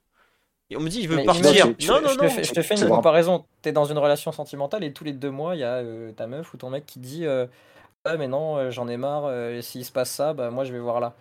Et 0.69 0.77
on 0.77 0.79
me 0.79 0.89
dit, 0.89 0.99
il 1.01 1.07
veut 1.07 1.17
Mais 1.17 1.25
partir. 1.25 1.67
tu- 1.73 1.75
je, 1.79 1.87
Non, 1.87 1.95
je 1.95 2.01
non, 2.01 2.15
te 2.15 2.23
non. 2.23 2.29
fais, 2.29 2.43
je 2.43 2.53
te 2.53 2.61
fais 2.61 2.75
une 2.75 2.89
comparaison. 2.89 3.45
T'es 3.61 3.71
dans 3.71 3.85
une 3.85 3.97
relation 3.97 4.31
sentimentale 4.31 4.83
et 4.83 4.93
tous 4.93 5.03
les 5.03 5.13
deux 5.13 5.29
mois, 5.31 5.55
il 5.55 5.59
y 5.59 5.63
a 5.63 5.75
euh, 5.75 6.11
ta 6.13 6.27
meuf 6.27 6.53
ou 6.53 6.57
ton 6.57 6.69
mec 6.69 6.85
qui 6.85 6.99
dit 6.99 7.25
euh, 7.25 7.45
Ouais, 8.05 8.17
mais 8.17 8.27
non, 8.27 8.57
euh, 8.57 8.71
j'en 8.71 8.87
ai 8.87 8.97
marre, 8.97 9.25
euh, 9.25 9.61
s'il 9.61 9.85
se 9.85 9.91
passe 9.91 10.11
ça, 10.11 10.33
bah 10.33 10.51
moi 10.51 10.65
je 10.65 10.73
vais 10.73 10.79
voir 10.79 10.99
là. 10.99 11.13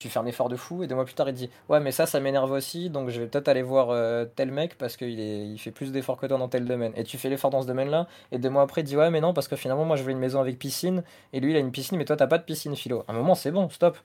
Tu 0.00 0.08
fais 0.10 0.18
un 0.20 0.26
effort 0.26 0.48
de 0.48 0.56
fou 0.56 0.82
et 0.84 0.88
deux 0.88 0.94
mois 0.96 1.04
plus 1.06 1.14
tard, 1.14 1.28
il 1.28 1.34
te 1.34 1.38
dit 1.38 1.50
Ouais, 1.68 1.80
mais 1.80 1.92
ça, 1.92 2.06
ça 2.06 2.20
m'énerve 2.20 2.50
aussi, 2.52 2.90
donc 2.90 3.10
je 3.10 3.20
vais 3.20 3.28
peut-être 3.28 3.48
aller 3.48 3.62
voir 3.62 3.90
euh, 3.90 4.26
tel 4.36 4.50
mec 4.52 4.78
parce 4.78 4.96
qu'il 4.96 5.20
est, 5.20 5.46
il 5.48 5.58
fait 5.58 5.72
plus 5.72 5.92
d'efforts 5.92 6.18
que 6.18 6.26
toi 6.26 6.38
dans 6.38 6.48
tel 6.48 6.66
domaine. 6.66 6.92
Et 6.96 7.04
tu 7.04 7.18
fais 7.18 7.30
l'effort 7.30 7.50
dans 7.50 7.62
ce 7.62 7.68
domaine-là, 7.68 8.08
et 8.32 8.38
deux 8.38 8.50
mois 8.50 8.62
après, 8.62 8.82
il 8.82 8.84
dit 8.84 8.96
Ouais, 8.96 9.10
mais 9.10 9.20
non, 9.20 9.34
parce 9.34 9.48
que 9.48 9.56
finalement, 9.56 9.84
moi 9.86 9.96
je 9.96 10.04
veux 10.04 10.12
une 10.12 10.18
maison 10.20 10.40
avec 10.40 10.58
piscine, 10.58 11.04
et 11.32 11.40
lui 11.40 11.52
il 11.52 11.56
a 11.56 11.60
une 11.60 11.72
piscine, 11.72 11.98
mais 11.98 12.04
toi 12.06 12.16
t'as 12.16 12.26
pas 12.28 12.38
de 12.38 12.44
piscine, 12.44 12.76
philo. 12.76 13.04
À 13.08 13.12
un 13.12 13.16
moment, 13.16 13.34
c'est 13.36 13.50
bon, 13.52 13.68
stop. 13.70 13.98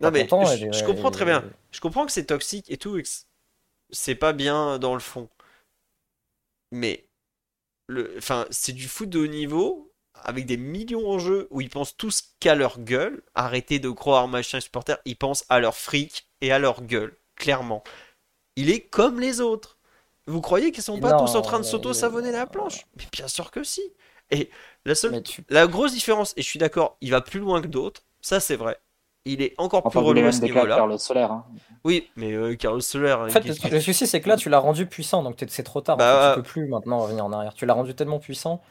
Non, 0.00 0.08
Pas 0.08 0.10
mais 0.10 0.20
content, 0.22 0.44
je, 0.44 0.56
et- 0.64 0.68
je 0.72 0.82
comprends 0.82 1.10
très 1.10 1.24
bien. 1.24 1.44
Je 1.72 1.80
comprends 1.80 2.06
que 2.06 2.12
c'est 2.12 2.26
toxique 2.26 2.70
et 2.70 2.76
tout, 2.78 2.98
et 2.98 3.04
c'est 3.90 4.14
pas 4.16 4.32
bien 4.32 4.78
dans 4.78 4.94
le 4.94 5.00
fond. 5.00 5.28
Mais 6.70 7.08
le, 7.88 8.14
enfin, 8.18 8.46
c'est 8.50 8.72
du 8.72 8.88
foot 8.88 9.08
de 9.10 9.20
haut 9.20 9.26
niveau 9.28 9.92
avec 10.14 10.46
des 10.46 10.56
millions 10.56 11.08
en 11.10 11.18
jeu 11.18 11.48
où 11.50 11.60
ils 11.60 11.70
pensent 11.70 11.96
tous 11.96 12.34
qu'à 12.40 12.54
leur 12.54 12.80
gueule. 12.80 13.22
Arrêtez 13.34 13.78
de 13.78 13.90
croire 13.90 14.28
machin 14.28 14.60
supporter, 14.60 14.98
ils 15.06 15.16
pensent 15.16 15.46
à 15.48 15.60
leur 15.60 15.76
fric 15.76 16.28
et 16.42 16.52
à 16.52 16.58
leur 16.60 16.82
gueule, 16.82 17.16
clairement. 17.36 17.84
Il 18.56 18.70
est 18.70 18.82
comme 18.82 19.20
les 19.20 19.40
autres. 19.40 19.78
Vous 20.26 20.40
croyez 20.42 20.72
qu'ils 20.72 20.82
sont 20.84 20.98
pas 21.00 21.10
Non, 21.10 21.18
tous 21.18 21.34
en 21.36 21.42
train 21.42 21.58
de 21.58 21.64
s'auto-savonner 21.64 22.32
la 22.32 22.46
planche? 22.46 22.86
Mais 22.96 23.06
bien 23.12 23.28
sûr 23.28 23.50
que 23.50 23.64
si. 23.64 23.82
Et 24.30 24.50
la 24.84 24.94
seule 24.94 25.22
tu 25.22 25.44
la 25.48 25.66
grosse 25.66 25.92
différence, 25.94 26.34
et 26.36 26.42
je 26.42 26.48
suis 26.48 26.58
d'accord, 26.58 26.96
il 27.00 27.10
va 27.10 27.20
plus 27.22 27.40
loin 27.40 27.62
que 27.62 27.66
d'autres, 27.68 28.02
Ça, 28.20 28.40
c'est 28.40 28.56
vrai. 28.56 28.78
Il 29.24 29.42
est 29.42 29.54
encore 29.58 29.82
On 29.84 29.90
plus 29.90 29.98
relou 29.98 30.24
à 30.26 30.32
ce 30.32 30.40
niveau-là. 30.42 30.76
Carlos 30.76 30.96
Solaire. 30.98 31.32
hein. 31.32 31.44
Oui, 31.84 32.08
mais 32.16 32.32
euh, 32.32 32.54
Carlos 32.56 32.80
Soler. 32.80 33.12
En 33.12 33.28
fait, 33.28 33.44
le, 33.44 33.70
le 33.70 33.80
souci, 33.80 34.06
c'est 34.06 34.20
que 34.20 34.28
là, 34.28 34.36
tu 34.36 34.48
l'as 34.48 34.58
rendu 34.58 34.86
puissant, 34.86 35.22
donc 35.22 35.36
c'est 35.48 35.62
trop 35.62 35.80
tard. 35.80 35.96
en 35.96 35.98
Bah, 35.98 36.30
fait, 36.34 36.40
tu 36.40 36.42
peux 36.42 36.48
plus 36.48 36.68
maintenant 36.68 37.00
revenir 37.00 37.24
en 37.24 37.32
arrière. 37.32 37.52
Tu 37.54 37.66
l'as 37.66 37.74
rendu 37.74 37.94
tellement 37.94 38.18
puissant. 38.20 38.62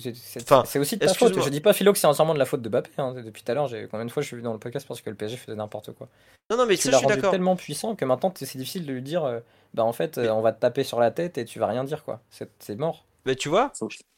C'est 0.00 0.16
c'est- 0.16 0.42
Enfin, 0.42 0.64
c'est 0.66 0.80
aussi 0.80 0.96
de 0.96 1.06
ta 1.06 1.14
faute. 1.14 1.40
Je 1.40 1.48
dis 1.48 1.60
pas, 1.60 1.72
Philo, 1.72 1.92
que 1.92 1.98
c'est 1.98 2.08
entièrement 2.08 2.34
de 2.34 2.40
la 2.40 2.44
faute 2.44 2.62
de 2.62 2.68
Bappé. 2.68 2.90
hein. 2.98 3.14
Depuis 3.14 3.44
tout 3.44 3.52
à 3.52 3.54
l'heure, 3.54 3.70
combien 3.90 4.04
de 4.04 4.10
fois 4.10 4.20
je 4.22 4.26
suis 4.26 4.36
vu 4.36 4.42
dans 4.42 4.52
le 4.52 4.58
podcast 4.58 4.86
parce 4.88 5.00
que 5.00 5.10
le 5.10 5.14
PSG 5.16 5.36
faisait 5.36 5.56
n'importe 5.56 5.92
quoi. 5.92 6.08
Non, 6.50 6.56
non, 6.56 6.66
mais 6.66 6.74
Tu 6.76 6.82
ça, 6.82 6.88
je 6.88 6.92
l'as 6.92 6.98
suis 6.98 7.04
rendu 7.06 7.16
d'accord. 7.18 7.30
tellement 7.30 7.54
puissant 7.54 7.94
que 7.94 8.04
maintenant, 8.04 8.32
c'est 8.36 8.58
difficile 8.58 8.84
de 8.86 8.92
lui 8.92 9.02
dire, 9.02 9.24
euh, 9.24 9.38
bah 9.74 9.84
en 9.84 9.92
fait, 9.92 10.18
euh, 10.18 10.22
Mais- 10.22 10.30
on 10.30 10.40
va 10.40 10.52
te 10.52 10.60
taper 10.60 10.82
sur 10.82 10.98
la 10.98 11.12
tête 11.12 11.38
et 11.38 11.44
tu 11.44 11.60
vas 11.60 11.66
rien 11.68 11.84
dire, 11.84 12.02
quoi. 12.02 12.20
C'est 12.30 12.76
mort. 12.76 13.04
Mais 13.26 13.36
tu 13.36 13.48
vois, 13.48 13.72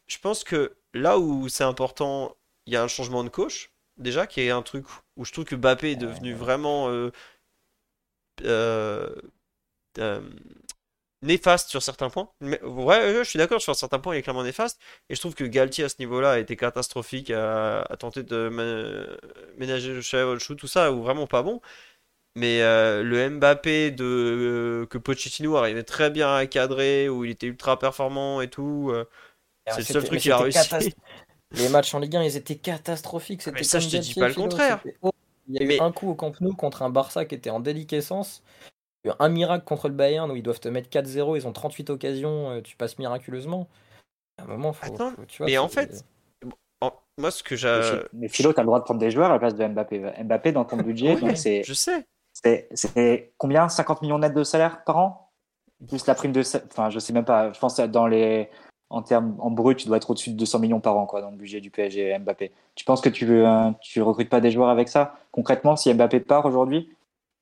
je 0.06 0.18
pense 0.18 0.42
que 0.44 0.74
là 0.94 1.18
où 1.18 1.48
c'est 1.50 1.64
important, 1.64 2.34
il 2.66 2.72
y 2.72 2.76
a 2.76 2.82
un 2.82 2.88
changement 2.88 3.22
de 3.22 3.28
coach, 3.28 3.70
déjà, 3.98 4.26
qui 4.26 4.40
est 4.42 4.50
un 4.50 4.62
truc 4.62 4.86
où 5.16 5.24
je 5.24 5.32
trouve 5.32 5.44
que 5.44 5.56
Mbappé 5.56 5.92
est 5.92 5.96
devenu 5.96 6.34
vraiment 6.34 6.88
euh, 6.90 7.10
euh, 8.44 9.14
euh, 9.98 10.22
néfaste 11.22 11.70
sur 11.70 11.82
certains 11.82 12.10
points. 12.10 12.30
Mais, 12.40 12.62
ouais, 12.62 13.14
je 13.18 13.24
suis 13.24 13.38
d'accord, 13.38 13.60
sur 13.60 13.74
certains 13.74 13.98
points, 13.98 14.14
il 14.14 14.18
est 14.18 14.22
clairement 14.22 14.44
néfaste. 14.44 14.80
Et 15.08 15.14
je 15.14 15.20
trouve 15.20 15.34
que 15.34 15.44
Galtier, 15.44 15.84
à 15.84 15.88
ce 15.88 15.96
niveau-là, 15.98 16.32
a 16.32 16.38
été 16.38 16.56
catastrophique, 16.56 17.30
à, 17.30 17.82
à 17.82 17.96
tenter 17.96 18.22
de 18.22 18.48
mé- 18.50 19.56
ménager 19.58 19.92
le 19.94 20.00
chat, 20.02 20.24
le 20.24 20.38
chou, 20.38 20.54
tout 20.54 20.68
ça, 20.68 20.92
ou 20.92 21.02
vraiment 21.02 21.26
pas 21.26 21.42
bon. 21.42 21.60
Mais 22.36 22.62
euh, 22.62 23.02
le 23.04 23.30
Mbappé 23.30 23.92
de, 23.92 24.04
euh, 24.84 24.86
que 24.86 24.98
Pochettino 24.98 25.56
arrivait 25.56 25.84
très 25.84 26.10
bien 26.10 26.34
à 26.36 26.46
cadrer, 26.46 27.08
où 27.08 27.24
il 27.24 27.32
était 27.32 27.46
ultra 27.48 27.78
performant 27.78 28.40
et 28.42 28.48
tout. 28.50 28.90
euh, 28.92 29.04
c'est 29.68 29.82
le 29.82 29.86
seul 29.88 30.04
truc 30.04 30.20
qu'il 30.22 30.32
a 30.32 30.40
réussi. 30.40 30.70
Les 31.52 31.68
matchs 31.68 31.94
en 31.94 31.98
Ligue 31.98 32.16
1, 32.16 32.22
ils 32.24 32.36
étaient 32.36 32.56
catastrophiques. 32.56 33.42
C'était 33.42 33.58
mais 33.58 33.64
ça, 33.64 33.78
je 33.78 33.88
te 33.88 33.96
dis 33.96 34.14
pas 34.14 34.28
le 34.28 34.34
contraire. 34.34 34.82
Il 35.50 35.56
y 35.56 35.58
a 35.60 35.62
eu 35.62 35.66
Mais- 35.66 35.80
un 35.80 35.92
coup 35.92 36.10
au 36.10 36.14
Camp 36.14 36.38
Nou 36.40 36.54
contre 36.54 36.82
un 36.82 36.90
Barça 36.90 37.24
qui 37.24 37.34
était 37.34 37.48
en 37.50 37.60
déliquescence. 37.60 38.42
Il 39.04 39.08
y 39.08 39.10
a 39.10 39.14
eu 39.14 39.16
un 39.20 39.28
miracle 39.30 39.64
contre 39.64 39.88
le 39.88 39.94
Bayern 39.94 40.30
où 40.30 40.36
ils 40.36 40.42
doivent 40.42 40.60
te 40.60 40.68
mettre 40.68 40.90
4-0. 40.90 41.36
Ils 41.36 41.46
ont 41.46 41.52
38 41.52 41.88
occasions. 41.90 42.50
euh, 42.50 42.60
Tu 42.60 42.76
passes 42.76 42.98
miraculeusement. 42.98 43.66
À 44.38 44.42
un 44.42 44.46
moment, 44.46 44.72
faut, 44.74 44.92
Attends, 44.92 45.12
faut- 45.12 45.24
tu 45.26 45.38
vois, 45.38 45.46
mais 45.46 45.56
en 45.58 45.68
fait, 45.68 46.04
En- 46.80 46.92
moi, 47.16 47.30
ce 47.32 47.42
que 47.42 47.56
j'ai. 47.56 47.80
Mais 48.12 48.28
Philo, 48.28 48.52
tu 48.52 48.60
as 48.60 48.62
le 48.62 48.66
droit 48.66 48.78
de 48.78 48.84
prendre 48.84 49.00
des 49.00 49.10
joueurs 49.10 49.30
à 49.30 49.32
la 49.32 49.38
place 49.40 49.54
de 49.56 49.66
Mbappé. 49.66 50.12
Mbappé, 50.22 50.52
dans 50.52 50.64
ton 50.64 50.76
budget, 50.76 51.14
Oui, 51.14 51.20
donc 51.20 51.36
c'est 51.36 51.64
je 51.64 51.72
sais. 51.72 52.06
c'est- 52.34 52.68
c'est 52.74 53.32
combien? 53.38 53.68
50 53.68 54.02
millions 54.02 54.18
net 54.18 54.32
de 54.34 54.44
salaire 54.44 54.84
par 54.84 54.98
an? 54.98 55.30
Plus 55.88 56.06
la 56.06 56.14
prime 56.14 56.30
de. 56.32 56.40
Enfin, 56.70 56.90
je 56.90 56.98
sais 57.00 57.12
même 57.12 57.24
pas. 57.24 57.52
Je 57.52 57.58
pense 57.58 57.76
que 57.78 57.82
dans 57.86 58.06
les. 58.06 58.48
En 58.90 59.02
termes 59.02 59.36
en 59.38 59.50
brut, 59.50 59.78
tu 59.78 59.86
dois 59.86 59.98
être 59.98 60.10
au-dessus 60.10 60.30
de 60.30 60.36
200 60.36 60.60
millions 60.60 60.80
par 60.80 60.96
an 60.96 61.04
quoi, 61.06 61.20
dans 61.20 61.30
le 61.30 61.36
budget 61.36 61.60
du 61.60 61.70
PSG 61.70 62.18
Mbappé. 62.18 62.52
Tu 62.74 62.84
penses 62.84 63.02
que 63.02 63.10
tu 63.10 63.30
euh, 63.30 63.70
tu 63.80 64.00
recrutes 64.00 64.30
pas 64.30 64.40
des 64.40 64.50
joueurs 64.50 64.70
avec 64.70 64.88
ça? 64.88 65.16
Concrètement, 65.30 65.76
si 65.76 65.92
Mbappé 65.92 66.20
part 66.20 66.46
aujourd'hui, 66.46 66.88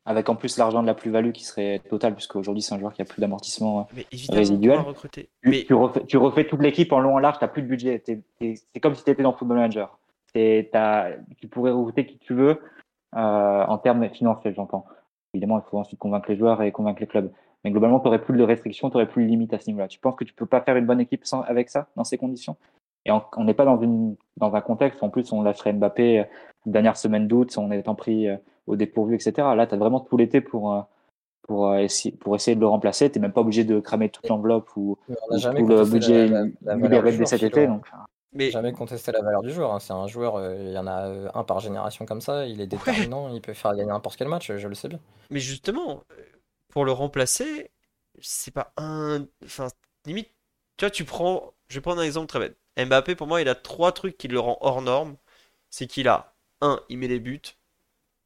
avec 0.06 0.28
en 0.28 0.36
plus 0.36 0.56
l'argent 0.56 0.82
de 0.82 0.86
la 0.86 0.94
plus-value 0.94 1.32
qui 1.32 1.44
serait 1.44 1.80
totale, 1.88 2.14
puisque 2.14 2.36
aujourd'hui 2.36 2.62
c'est 2.62 2.74
un 2.74 2.78
joueur 2.78 2.92
qui 2.92 3.02
a 3.02 3.04
plus 3.04 3.20
d'amortissement 3.20 3.88
euh, 3.96 4.02
Résiduel. 4.30 4.80
tu, 5.12 5.28
Mais 5.44 5.64
tu 5.64 5.74
refais, 5.74 6.04
tu 6.06 6.16
refais 6.16 6.46
toute 6.46 6.62
l'équipe 6.62 6.92
en 6.92 7.00
long 7.00 7.14
en 7.14 7.18
large, 7.18 7.38
tu 7.38 7.46
plus 7.48 7.62
de 7.62 7.68
budget. 7.68 8.02
C'est 8.04 8.80
comme 8.80 8.94
si 8.94 9.04
tu 9.04 9.10
étais 9.10 9.22
dans 9.22 9.32
Football 9.32 9.58
Manager. 9.58 9.98
Tu 10.34 11.48
pourrais 11.50 11.70
recruter 11.70 12.06
qui 12.06 12.18
tu 12.18 12.34
veux 12.34 12.60
euh, 13.16 13.64
en 13.64 13.78
termes 13.78 14.08
financiers, 14.10 14.52
j'entends. 14.54 14.84
Évidemment, 15.32 15.58
il 15.58 15.70
faut 15.70 15.78
ensuite 15.78 15.98
convaincre 15.98 16.30
les 16.30 16.36
joueurs 16.36 16.62
et 16.62 16.72
convaincre 16.72 17.00
les 17.00 17.06
clubs. 17.06 17.30
Mais 17.66 17.72
globalement, 17.72 17.98
tu 17.98 18.04
n'aurais 18.04 18.20
plus 18.20 18.38
de 18.38 18.44
restrictions, 18.44 18.90
tu 18.90 18.96
n'aurais 18.96 19.08
plus 19.08 19.24
de 19.24 19.28
limites 19.28 19.52
à 19.52 19.58
ce 19.58 19.66
niveau-là. 19.66 19.88
Tu 19.88 19.98
penses 19.98 20.14
que 20.14 20.22
tu 20.22 20.32
peux 20.32 20.46
pas 20.46 20.60
faire 20.60 20.76
une 20.76 20.86
bonne 20.86 21.00
équipe 21.00 21.24
sans, 21.24 21.40
avec 21.40 21.68
ça, 21.68 21.88
dans 21.96 22.04
ces 22.04 22.16
conditions? 22.16 22.56
Et 23.04 23.10
on 23.10 23.20
on 23.36 23.42
n'est 23.42 23.54
pas 23.54 23.64
dans, 23.64 23.80
une, 23.80 24.14
dans 24.36 24.54
un 24.54 24.60
contexte 24.60 25.02
où 25.02 25.04
en 25.04 25.08
plus 25.10 25.32
on 25.32 25.42
lâcherait 25.42 25.72
Mbappé 25.72 26.20
euh, 26.20 26.24
dernière 26.64 26.96
semaine 26.96 27.26
d'août, 27.26 27.58
en 27.58 27.72
étant 27.72 27.96
pris 27.96 28.28
euh, 28.28 28.36
au 28.68 28.76
dépourvu, 28.76 29.16
etc. 29.16 29.32
Là, 29.56 29.66
tu 29.66 29.74
as 29.74 29.78
vraiment 29.78 29.98
tout 29.98 30.16
l'été 30.16 30.40
pour, 30.40 30.74
euh, 30.74 30.80
pour, 31.42 31.66
euh, 31.66 31.78
essayer, 31.78 32.14
pour 32.14 32.36
essayer 32.36 32.54
de 32.54 32.60
le 32.60 32.68
remplacer. 32.68 33.10
Tu 33.10 33.18
n'es 33.18 33.22
même 33.22 33.32
pas 33.32 33.40
obligé 33.40 33.64
de 33.64 33.80
cramer 33.80 34.10
toute 34.10 34.28
l'enveloppe 34.28 34.68
ou, 34.76 34.96
on 35.08 35.36
tout 35.36 35.66
le 35.66 35.90
budget 35.90 36.28
libéré 36.72 37.16
dès 37.16 37.26
cet 37.26 37.42
été. 37.42 37.66
Donc, 37.66 37.84
mais 38.36 38.50
Jamais 38.50 38.72
contester 38.72 39.12
la 39.12 39.22
valeur 39.22 39.42
du 39.42 39.50
joueur. 39.50 39.72
hein. 39.72 39.80
C'est 39.80 39.92
un 39.94 40.06
joueur, 40.06 40.36
euh, 40.36 40.56
il 40.60 40.72
y 40.72 40.78
en 40.78 40.86
a 40.86 41.30
un 41.34 41.42
par 41.44 41.60
génération 41.60 42.04
comme 42.04 42.20
ça. 42.20 42.46
Il 42.46 42.60
est 42.60 42.66
déterminant. 42.66 43.30
Il 43.32 43.40
peut 43.40 43.54
faire 43.54 43.74
gagner 43.74 43.90
n'importe 43.90 44.16
quel 44.16 44.28
match. 44.28 44.52
Je 44.54 44.68
le 44.68 44.74
sais 44.74 44.88
bien. 44.88 45.00
Mais 45.30 45.40
justement, 45.40 46.02
pour 46.76 46.84
le 46.84 46.92
remplacer, 46.92 47.70
c'est 48.20 48.50
pas 48.52 48.70
un. 48.76 49.26
Enfin, 49.42 49.68
limite, 50.04 50.28
tu 50.76 50.84
vois, 50.84 50.90
tu 50.90 51.06
prends. 51.06 51.54
Je 51.70 51.76
vais 51.76 51.80
prendre 51.80 52.02
un 52.02 52.04
exemple 52.04 52.26
très 52.26 52.38
bête. 52.38 52.58
Mbappé, 52.76 53.14
pour 53.14 53.26
moi, 53.26 53.40
il 53.40 53.48
a 53.48 53.54
trois 53.54 53.92
trucs 53.92 54.18
qui 54.18 54.28
le 54.28 54.38
rend 54.38 54.58
hors 54.60 54.82
norme. 54.82 55.16
C'est 55.70 55.86
qu'il 55.86 56.06
a, 56.06 56.34
un, 56.60 56.78
il 56.90 56.98
met 56.98 57.08
les 57.08 57.18
buts, 57.18 57.40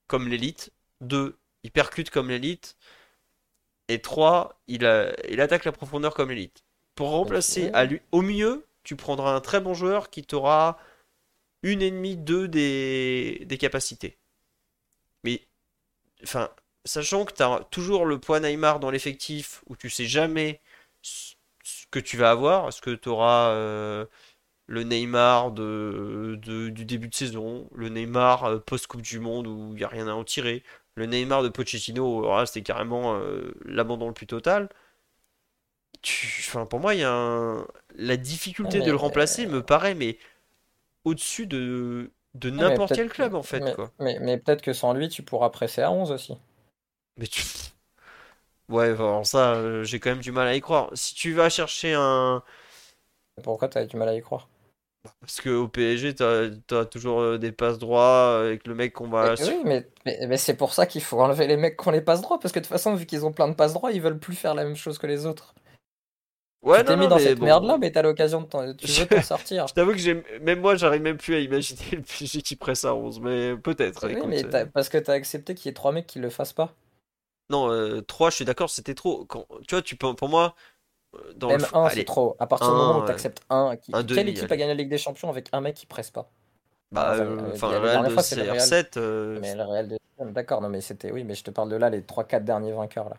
comme 0.09 0.28
l'élite. 0.28 0.72
Deux, 1.01 1.39
il 1.62 1.70
percute 1.70 2.10
comme 2.10 2.28
l'élite. 2.28 2.77
Et 3.89 4.01
trois, 4.01 4.60
il, 4.68 4.85
a- 4.86 5.12
il 5.28 5.40
attaque 5.40 5.64
la 5.64 5.72
profondeur 5.72 6.14
comme 6.14 6.31
l'élite. 6.31 6.64
Pour 6.94 7.10
remplacer 7.10 7.70
à 7.72 7.85
lui, 7.85 8.01
au 8.12 8.22
mieux, 8.22 8.66
tu 8.85 8.97
prendras 8.97 9.35
un 9.35 9.40
très 9.40 9.60
bon 9.60 9.74
joueur 9.74 10.10
qui 10.10 10.22
t'aura 10.22 10.78
une 11.62 11.82
et 11.82 11.90
demie, 11.93 12.16
deux 12.16 12.48
des, 12.48 13.44
des 13.47 13.59
capacités. 13.59 14.18
Mais, 15.24 15.40
enfin, 16.24 16.51
sachant 16.85 17.24
que 17.24 17.35
tu 17.35 17.43
as 17.43 17.66
toujours 17.70 18.07
le 18.07 18.19
poids 18.19 18.40
Neymar 18.40 18.81
dans 18.81 18.90
l'effectif 18.90 19.62
où 19.69 19.77
tu 19.77 19.90
sais 19.90 20.07
jamais 20.07 20.61
ce 21.02 21.86
que 21.90 21.98
tu 21.98 22.16
vas 22.16 22.31
avoir, 22.31 22.69
est-ce 22.69 22.81
que 22.82 22.90
tu 22.90 23.09
auras 23.09 23.51
euh, 23.51 24.07
le 24.66 24.85
Neymar 24.85 25.52
de, 25.52 26.39
de- 26.43 26.70
du 26.70 26.85
début 26.86 27.09
de 27.09 27.15
saison, 27.15 27.69
le 27.74 27.89
Neymar 27.90 28.44
euh, 28.44 28.59
post-Coupe 28.61 29.02
du 29.02 29.20
Monde 29.20 29.47
où 29.48 29.70
il 29.73 29.77
n'y 29.78 29.85
a 29.85 29.89
rien 29.89 30.09
à 30.09 30.12
en 30.15 30.24
tirer, 30.24 30.65
le 30.97 31.07
Neymar 31.07 31.43
de 31.43 31.48
Pochettino, 31.51 32.23
là, 32.28 32.47
c'était 32.47 32.62
carrément 32.62 33.16
euh, 33.16 33.52
l'abandon 33.65 34.09
le 34.09 34.15
plus 34.15 34.27
total. 34.28 34.69
Tu- 36.02 36.44
Enfin, 36.48 36.66
pour 36.66 36.81
moi, 36.81 36.94
il 36.94 37.01
y 37.01 37.05
a 37.05 37.12
un- 37.12 37.66
la 37.94 38.16
difficulté 38.16 38.82
de 38.82 38.90
le 38.90 38.97
remplacer 38.97 39.47
me 39.47 39.62
paraît 39.62 39.94
mais 39.94 40.19
au-dessus 41.05 41.47
de, 41.47 42.11
de 42.35 42.51
n'importe 42.51 42.94
quel 42.94 43.11
club 43.11 43.35
en 43.35 43.43
fait 43.44 43.61
Mais, 43.61 43.73
quoi. 43.73 43.93
mais, 43.98 44.19
mais 44.20 44.39
peut-être 44.39 44.62
que 44.62 44.73
sans 44.73 44.93
lui, 44.93 45.09
tu 45.09 45.23
pourras 45.23 45.51
presser 45.51 45.82
à 45.82 45.93
11 45.93 46.11
aussi. 46.11 46.36
Mais 47.20 47.26
tu... 47.26 47.42
Ouais, 48.68 48.90
alors 48.90 49.26
ça, 49.26 49.55
euh, 49.55 49.82
j'ai 49.82 49.98
quand 49.98 50.10
même 50.10 50.20
du 50.20 50.30
mal 50.30 50.47
à 50.47 50.55
y 50.55 50.60
croire. 50.60 50.90
Si 50.94 51.12
tu 51.14 51.32
vas 51.32 51.51
chercher 51.51 51.94
un... 51.94 52.40
Pourquoi 53.42 53.68
tu 53.68 53.78
as 53.78 53.86
du 53.86 53.97
mal 53.97 54.09
à 54.09 54.14
y 54.14 54.20
croire? 54.22 54.48
Parce 55.20 55.40
qu'au 55.40 55.66
PSG, 55.66 56.14
t'as, 56.14 56.51
t'as 56.66 56.84
toujours 56.84 57.20
euh, 57.20 57.38
des 57.38 57.52
passes 57.52 57.78
droits 57.78 58.38
avec 58.40 58.66
le 58.66 58.74
mec 58.74 58.92
qu'on 58.92 59.09
va... 59.09 59.34
Mais 59.36 59.44
Oui, 59.44 59.62
mais, 59.64 59.88
mais, 60.05 60.26
mais 60.28 60.36
c'est 60.36 60.55
pour 60.55 60.72
ça 60.72 60.86
qu'il 60.86 61.02
faut 61.02 61.20
enlever 61.20 61.47
les 61.47 61.56
mecs 61.56 61.76
qui 61.76 61.88
ont 61.88 61.90
les 61.92 62.01
passes 62.01 62.20
droits. 62.22 62.38
Parce 62.38 62.52
que 62.52 62.59
de 62.60 62.64
toute 62.64 62.72
façon, 62.72 62.94
vu 62.94 63.06
qu'ils 63.06 63.24
ont 63.26 63.32
plein 63.32 63.48
de 63.48 63.55
passes 63.55 63.72
droits, 63.72 63.92
ils 63.92 64.01
veulent 64.01 64.18
plus 64.18 64.36
faire 64.36 64.55
la 64.55 64.64
même 64.64 64.76
chose 64.76 64.98
que 64.98 65.06
les 65.06 65.26
autres. 65.26 65.55
Ouais, 66.62 66.80
tu 66.80 66.84
t'es 66.84 66.97
mis 66.97 67.09
dans 67.09 67.18
cette 67.18 67.38
bon. 67.38 67.47
merde-là, 67.47 67.78
mais 67.78 67.90
t'as 67.90 68.02
l'occasion 68.02 68.42
de 68.42 68.47
t'en... 68.47 68.74
Tu 68.74 68.92
veux 68.92 69.06
t'en 69.06 69.22
sortir. 69.22 69.66
Je 69.68 69.72
t'avoue 69.72 69.92
que 69.92 69.98
j'ai... 69.98 70.22
Même 70.42 70.60
moi, 70.60 70.74
j'arrive 70.76 71.01
même 71.02 71.16
plus 71.16 71.34
à 71.34 71.38
imaginer 71.40 71.80
le 71.92 72.02
PSG 72.02 72.42
qui 72.42 72.56
presse 72.56 72.84
à 72.84 72.94
11, 72.94 73.20
mais 73.20 73.56
peut-être, 73.56 74.06
Oui, 74.06 74.16
mais 74.26 74.44
euh. 74.44 74.51
t'as- 74.51 74.66
parce 74.66 74.88
que 74.90 74.98
t'as 74.98 75.14
accepté 75.14 75.55
qu'il 75.55 75.66
y 75.66 75.70
ait 75.70 75.74
trois 75.74 75.92
mecs 75.92 76.06
qui 76.06 76.18
le 76.18 76.28
fassent 76.30 76.52
pas. 76.52 76.74
Non, 77.51 77.70
euh, 77.70 78.01
3, 78.02 78.31
je 78.31 78.36
suis 78.36 78.44
d'accord, 78.44 78.70
c'était 78.70 78.94
trop. 78.94 79.24
Quand... 79.27 79.47
Tu 79.68 79.74
vois, 79.74 79.82
tu 79.82 79.97
peux... 79.97 80.14
pour 80.14 80.28
moi, 80.28 80.55
euh, 81.16 81.32
dans 81.35 81.52
le... 81.52 81.59
Même 81.59 81.64
fo- 81.64 81.74
un, 81.74 81.89
Allez, 81.89 82.02
c'est 82.02 82.05
trop. 82.05 82.36
À 82.39 82.47
partir 82.47 82.72
du 82.72 82.78
moment 82.78 82.98
où 82.98 83.02
ouais. 83.02 83.06
t'acceptes 83.06 83.43
un, 83.51 83.77
qui... 83.77 83.93
Un 83.93 84.02
quelle 84.12 84.28
demi, 84.28 84.31
équipe 84.31 84.44
allez. 84.44 84.52
a 84.52 84.56
gagné 84.56 84.68
la 84.74 84.74
Ligue 84.74 84.89
des 84.90 84.98
Champions 84.98 85.28
avec 85.28 85.48
un 85.52 85.60
mec 85.60 85.74
qui 85.77 85.86
presse 85.86 86.10
pas? 86.10 86.31
Bah, 86.93 87.12
Enfin, 87.12 87.24
euh, 87.24 87.52
euh, 87.55 87.59
le 87.70 87.78
Real 87.78 87.90
dernière 87.90 88.10
de 88.10 88.14
fois, 88.14 88.22
c'est 88.22 88.36
le 88.36 88.44
Real. 88.44 88.68
CR7... 88.68 88.97
euh, 88.97 89.40
Mais 89.40 89.55
le 89.56 89.64
Real 89.64 89.89
de... 89.89 89.98
D'accord, 90.32 90.60
non 90.62 90.68
mais 90.70 90.81
c'était... 90.82 91.12
Oui, 91.12 91.24
mais 91.24 91.35
je 91.35 91.44
te 91.44 91.51
parle 91.51 91.70
de 91.70 91.77
là, 91.77 91.90
les 91.90 92.02
3-4 92.02 92.44
derniers 92.44 92.72
vainqueurs 92.72 93.09
là. 93.10 93.16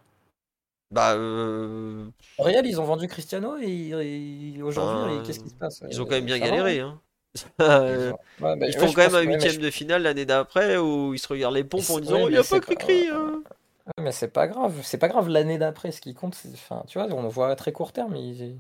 Bah, 0.92 1.14
euh, 1.16 2.12
Real, 2.38 2.66
ils 2.66 2.80
ont 2.82 2.86
vendu 2.86 3.08
Cristiano 3.08 3.58
et, 3.62 3.90
et 4.58 4.62
aujourd'hui, 4.64 5.22
qu'est-ce 5.22 5.40
qui 5.40 5.50
se 5.50 5.56
passe? 5.56 5.82
ils 5.90 6.02
ont 6.02 6.06
Euh, 6.06 6.06
quand 6.06 6.16
même 6.16 6.26
bien 6.26 6.40
va, 6.40 6.46
galéré, 6.46 6.80
hein 6.80 7.02
hein. 7.60 7.82
Ils 7.88 7.96
ouais, 8.40 8.56
bah, 8.58 8.68
Ils 8.68 8.76
font 8.78 8.94
quand 8.94 9.02
même 9.04 9.16
un 9.16 9.22
huitième 9.22 9.56
je- 9.56 9.60
de 9.60 9.72
finale 9.72 10.04
l'année 10.04 10.26
d'après 10.26 10.78
où 10.78 11.14
ils 11.14 11.20
se 11.20 11.28
regardent 11.28 11.56
les 11.56 11.64
pompes 11.64 11.90
en 11.90 12.00
disant 12.00 12.26
ouais, 12.26 12.32
il 12.32 12.32
n'y 12.32 12.38
a 12.38 12.44
pas 12.44 12.60
pas- 12.62 12.76
cri 12.76 13.08
hein. 13.10 13.44
Ouais, 13.98 14.04
mais 14.04 14.12
c'est 14.12 14.30
pas 14.32 14.48
grave, 14.48 14.82
c'est 14.84 14.98
pas 14.98 15.08
grave 15.08 15.28
l'année 15.30 15.58
d'après. 15.58 15.92
Ce 15.92 16.02
qui 16.02 16.14
compte, 16.14 16.36
c'est, 16.36 16.52
enfin, 16.54 16.84
tu 16.88 16.98
vois, 17.00 17.08
on 17.14 17.28
voit 17.28 17.50
à 17.50 17.56
très 17.56 17.72
court 17.72 17.94
terme. 17.94 18.16
ils- 18.16 18.60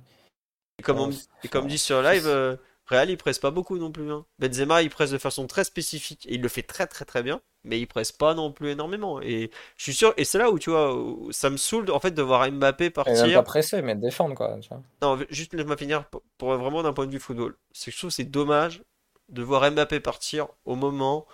Et 0.80 0.84
comme, 0.84 1.00
on- 1.00 1.10
et 1.44 1.48
comme 1.48 1.68
dit 1.68 1.78
sur 1.78 2.02
live, 2.02 2.28
euh, 2.28 2.56
Real 2.88 3.10
il 3.10 3.18
presse 3.18 3.40
pas 3.40 3.52
beaucoup 3.52 3.78
non 3.78 3.92
plus. 3.92 4.12
hein. 4.12 4.26
Benzema 4.40 4.82
il 4.82 4.90
presse 4.90 5.12
de 5.12 5.18
façon 5.18 5.48
très 5.48 5.64
spécifique 5.64 6.26
et 6.26 6.36
il 6.36 6.42
le 6.42 6.50
fait 6.50 6.64
très 6.64 6.88
très 6.88 7.06
très 7.06 7.24
bien, 7.24 7.42
mais 7.64 7.80
il 7.80 7.86
presse 7.88 8.12
pas 8.12 8.34
non 8.34 8.52
plus 8.52 8.70
énormément. 8.72 9.22
Et 9.22 9.52
je 9.78 9.84
suis 9.84 9.94
sûr, 9.94 10.14
et 10.18 10.26
c'est 10.26 10.40
là 10.40 10.50
où 10.52 10.60
tu 10.60 10.72
vois, 10.72 10.96
où 10.96 11.32
ça 11.32 11.50
me 11.50 11.58
saoule 11.58 11.90
en 11.92 12.00
fait 12.00 12.12
de 12.12 12.22
voir 12.22 12.52
Mbappé 12.52 12.86
Et 12.86 12.90
même 13.14 13.32
pas 13.32 13.44
partir. 13.44 13.44
pressé, 13.44 13.82
mais 13.82 13.96
défendre 13.96 14.34
quoi. 14.36 14.58
Tu 14.60 14.70
vois. 14.70 14.82
Non, 15.02 15.18
juste 15.30 15.54
laisse-moi 15.54 15.78
finir 15.78 16.06
pour, 16.10 16.22
pour 16.38 16.56
vraiment 16.58 16.84
d'un 16.84 16.94
point 16.94 17.06
de 17.08 17.12
vue 17.12 17.20
football. 17.20 17.56
C'est 17.72 17.92
que 17.92 17.96
je 17.96 17.98
trouve 18.00 18.10
que 18.10 18.16
c'est 18.16 18.24
dommage 18.26 18.84
de 19.30 19.42
voir 19.44 19.70
Mbappé 19.72 20.00
partir 20.00 20.48
au 20.66 20.76
moment 20.76 21.26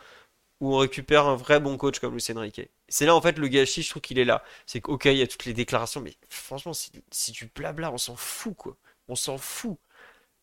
où 0.61 0.75
on 0.75 0.79
récupère 0.79 1.27
un 1.27 1.35
vrai 1.35 1.59
bon 1.59 1.77
coach 1.77 1.99
comme 1.99 2.13
Luis 2.13 2.25
Enrique. 2.35 2.61
C'est 2.89 3.05
là 3.05 3.15
en 3.15 3.21
fait 3.21 3.37
le 3.37 3.47
gâchis, 3.47 3.83
je 3.83 3.89
trouve 3.89 4.01
qu'il 4.01 4.19
est 4.19 4.25
là. 4.25 4.43
C'est 4.65 4.81
qu'ok, 4.81 5.05
il 5.05 5.17
y 5.17 5.21
a 5.21 5.27
toutes 5.27 5.45
les 5.45 5.53
déclarations, 5.53 6.01
mais 6.01 6.15
franchement, 6.29 6.73
si 6.73 7.31
tu 7.33 7.49
blabla, 7.55 7.91
on 7.91 7.97
s'en 7.97 8.15
fout 8.15 8.55
quoi. 8.55 8.77
On 9.09 9.15
s'en 9.15 9.37
fout. 9.37 9.77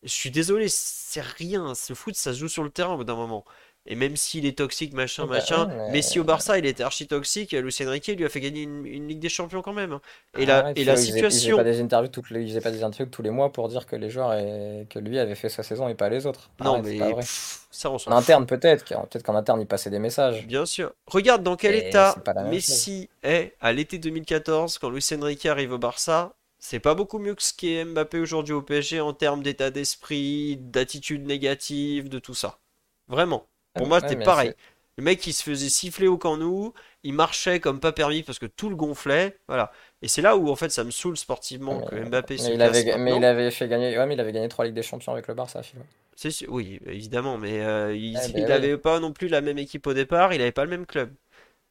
Je 0.03 0.11
suis 0.11 0.31
désolé, 0.31 0.69
c'est 0.69 1.23
rien. 1.23 1.73
Le 1.89 1.95
foot, 1.95 2.15
ça 2.17 2.35
se 2.35 2.39
joue 2.41 2.49
sur 2.49 2.63
le 2.65 2.71
terrain 2.71 2.95
au 2.95 2.99
bout 2.99 3.05
d'un 3.05 3.17
moment. 3.17 3.45
Et 3.87 3.97
même 3.97 4.17
s'il 4.17 4.47
est 4.47 4.57
toxique, 4.57 4.95
machin, 4.95 5.27
Bah 5.27 5.35
machin, 5.35 5.69
ouais, 5.69 5.75
mais- 5.77 5.91
Messi 5.93 6.19
au 6.19 6.25
Barça, 6.25 6.59
il 6.59 6.65
était 6.65 6.83
archi 6.83 7.07
toxique. 7.07 7.53
Lucien 7.53 7.91
Riquet 7.91 8.15
lui 8.15 8.25
a 8.25 8.31
fait 8.31 8.41
gagner 8.41 8.63
une, 8.63 8.87
une 8.87 9.07
Ligue 9.09 9.19
des 9.19 9.29
Champions 9.29 9.61
quand 9.61 9.75
même. 9.75 9.99
Et 10.39 10.47
la, 10.47 10.67
Ah 10.69 10.71
et 10.75 10.85
faisaient- 10.85 10.93
Ils 10.93 10.99
situation. 11.13 11.57
faisaient 11.57 11.57
pas 11.57 11.71
des 11.71 11.81
interviews 11.83 12.09
toutes 12.11 12.31
les, 12.31 12.43
ils 12.43 12.49
faisaient 12.49 12.63
pas 12.63 12.71
des 12.71 12.83
interviews 12.83 13.11
tous 13.13 13.21
les 13.21 13.29
mois 13.29 13.53
pour 13.53 13.69
dire 13.69 13.85
que 13.85 13.95
les 13.95 14.09
joueurs 14.09 14.33
et 14.33 14.87
que 14.89 14.99
lui 14.99 15.19
avait 15.19 15.35
fait 15.35 15.51
sa 15.51 15.63
saison 15.63 15.87
et 15.89 15.95
pas 15.95 16.09
les 16.09 16.25
autres. 16.25 16.49
Non, 16.61 16.75
Arrête, 16.75 16.85
mais 16.87 16.99
pas 16.99 17.11
vrai. 17.11 17.21
pff, 17.21 17.67
ça, 17.71 17.91
on 17.91 17.99
s'en 17.99 18.11
En 18.13 18.17
interne 18.17 18.47
peut-être, 18.47 18.85
peut-être 18.87 19.23
qu'en 19.23 19.35
interne 19.35 19.61
il 19.61 19.67
passait 19.67 19.91
des 19.91 19.99
messages. 19.99 20.47
Bien 20.47 20.65
sûr. 20.65 20.93
Regarde 21.07 21.43
dans 21.43 21.57
quel 21.57 21.75
Et 21.75 21.89
état 21.89 22.15
Messi 22.49 23.11
est 23.23 23.55
à 23.61 23.75
l'été 23.75 23.99
2014 23.99 24.79
quand 24.79 24.89
Luis 24.89 25.05
Enrique 25.13 25.45
arrive 25.45 25.73
au 25.73 25.79
Barça. 25.79 26.33
C'est 26.59 26.81
pas 26.81 26.95
beaucoup 26.95 27.19
mieux 27.19 27.35
que 27.35 27.43
ce 27.43 27.53
qu'est 27.53 27.85
Mbappé 27.85 28.19
aujourd'hui 28.19 28.55
au 28.55 28.63
PSG 28.63 29.03
en 29.03 29.13
termes 29.13 29.43
d'état 29.43 29.71
d'esprit, 29.71 30.57
d'attitude 30.57 31.27
négative, 31.27 32.09
de 32.09 32.19
tout 32.19 32.33
ça. 32.35 32.59
Vraiment. 33.09 33.47
Pour 33.77 33.87
moi, 33.87 34.01
c'était 34.01 34.17
pareil. 34.17 34.55
Le 34.97 35.05
mec, 35.05 35.27
il 35.27 35.33
se 35.33 35.43
faisait 35.43 35.69
siffler 35.69 36.07
au 36.07 36.19
camp 36.19 36.37
nous, 36.37 36.73
il 37.03 37.15
marchait 37.15 37.59
comme 37.61 37.81
pas 37.81 37.93
permis 37.93 38.23
parce 38.23 38.39
que 38.39 38.47
tout 38.47 38.69
le 38.71 38.77
gonflait. 38.77 39.39
Voilà. 39.49 39.73
Et 40.03 40.09
c'est 40.09 40.23
là 40.23 40.37
où, 40.37 40.49
en 40.51 40.57
fait, 40.57 40.71
ça 40.71 40.85
me 40.85 40.91
saoule 40.93 41.17
sportivement 41.17 41.83
que 41.83 41.97
Mais- 41.99 42.05
Mbappé 42.05 42.39
se 42.39 42.53
il 42.55 42.63
avait, 42.63 42.97
mais 42.99 43.17
maintenant. 43.17 43.19
il 43.19 43.25
avait 43.25 43.51
fait 43.51 43.69
gagner, 43.69 43.97
ouais, 43.99 44.07
mais 44.07 44.15
il 44.15 44.21
avait 44.21 44.33
gagné 44.33 44.49
trois 44.49 44.65
Ligues 44.65 44.75
des 44.75 44.83
Champions 44.83 45.13
avec 45.13 45.27
le 45.29 45.35
Barça, 45.35 45.63
Philo. 45.63 45.83
C'est 46.17 46.31
sûr, 46.31 46.53
oui, 46.53 46.79
évidemment, 46.87 47.39
mais 47.39 47.61
euh, 47.61 47.95
il, 47.95 48.21
Eh 48.23 48.29
ben 48.35 48.45
il 48.45 48.51
oui. 48.51 48.53
avait 48.53 48.79
pas 48.79 49.01
non 49.01 49.13
plus 49.13 49.29
la 49.29 49.41
même 49.41 49.59
équipe 49.59 49.87
au 49.87 49.95
départ, 49.95 50.33
il 50.33 50.41
avait 50.41 50.53
pas 50.53 50.65
le 50.65 50.71
même 50.71 50.87
club. 50.87 51.13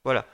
Voilà. 0.04 0.28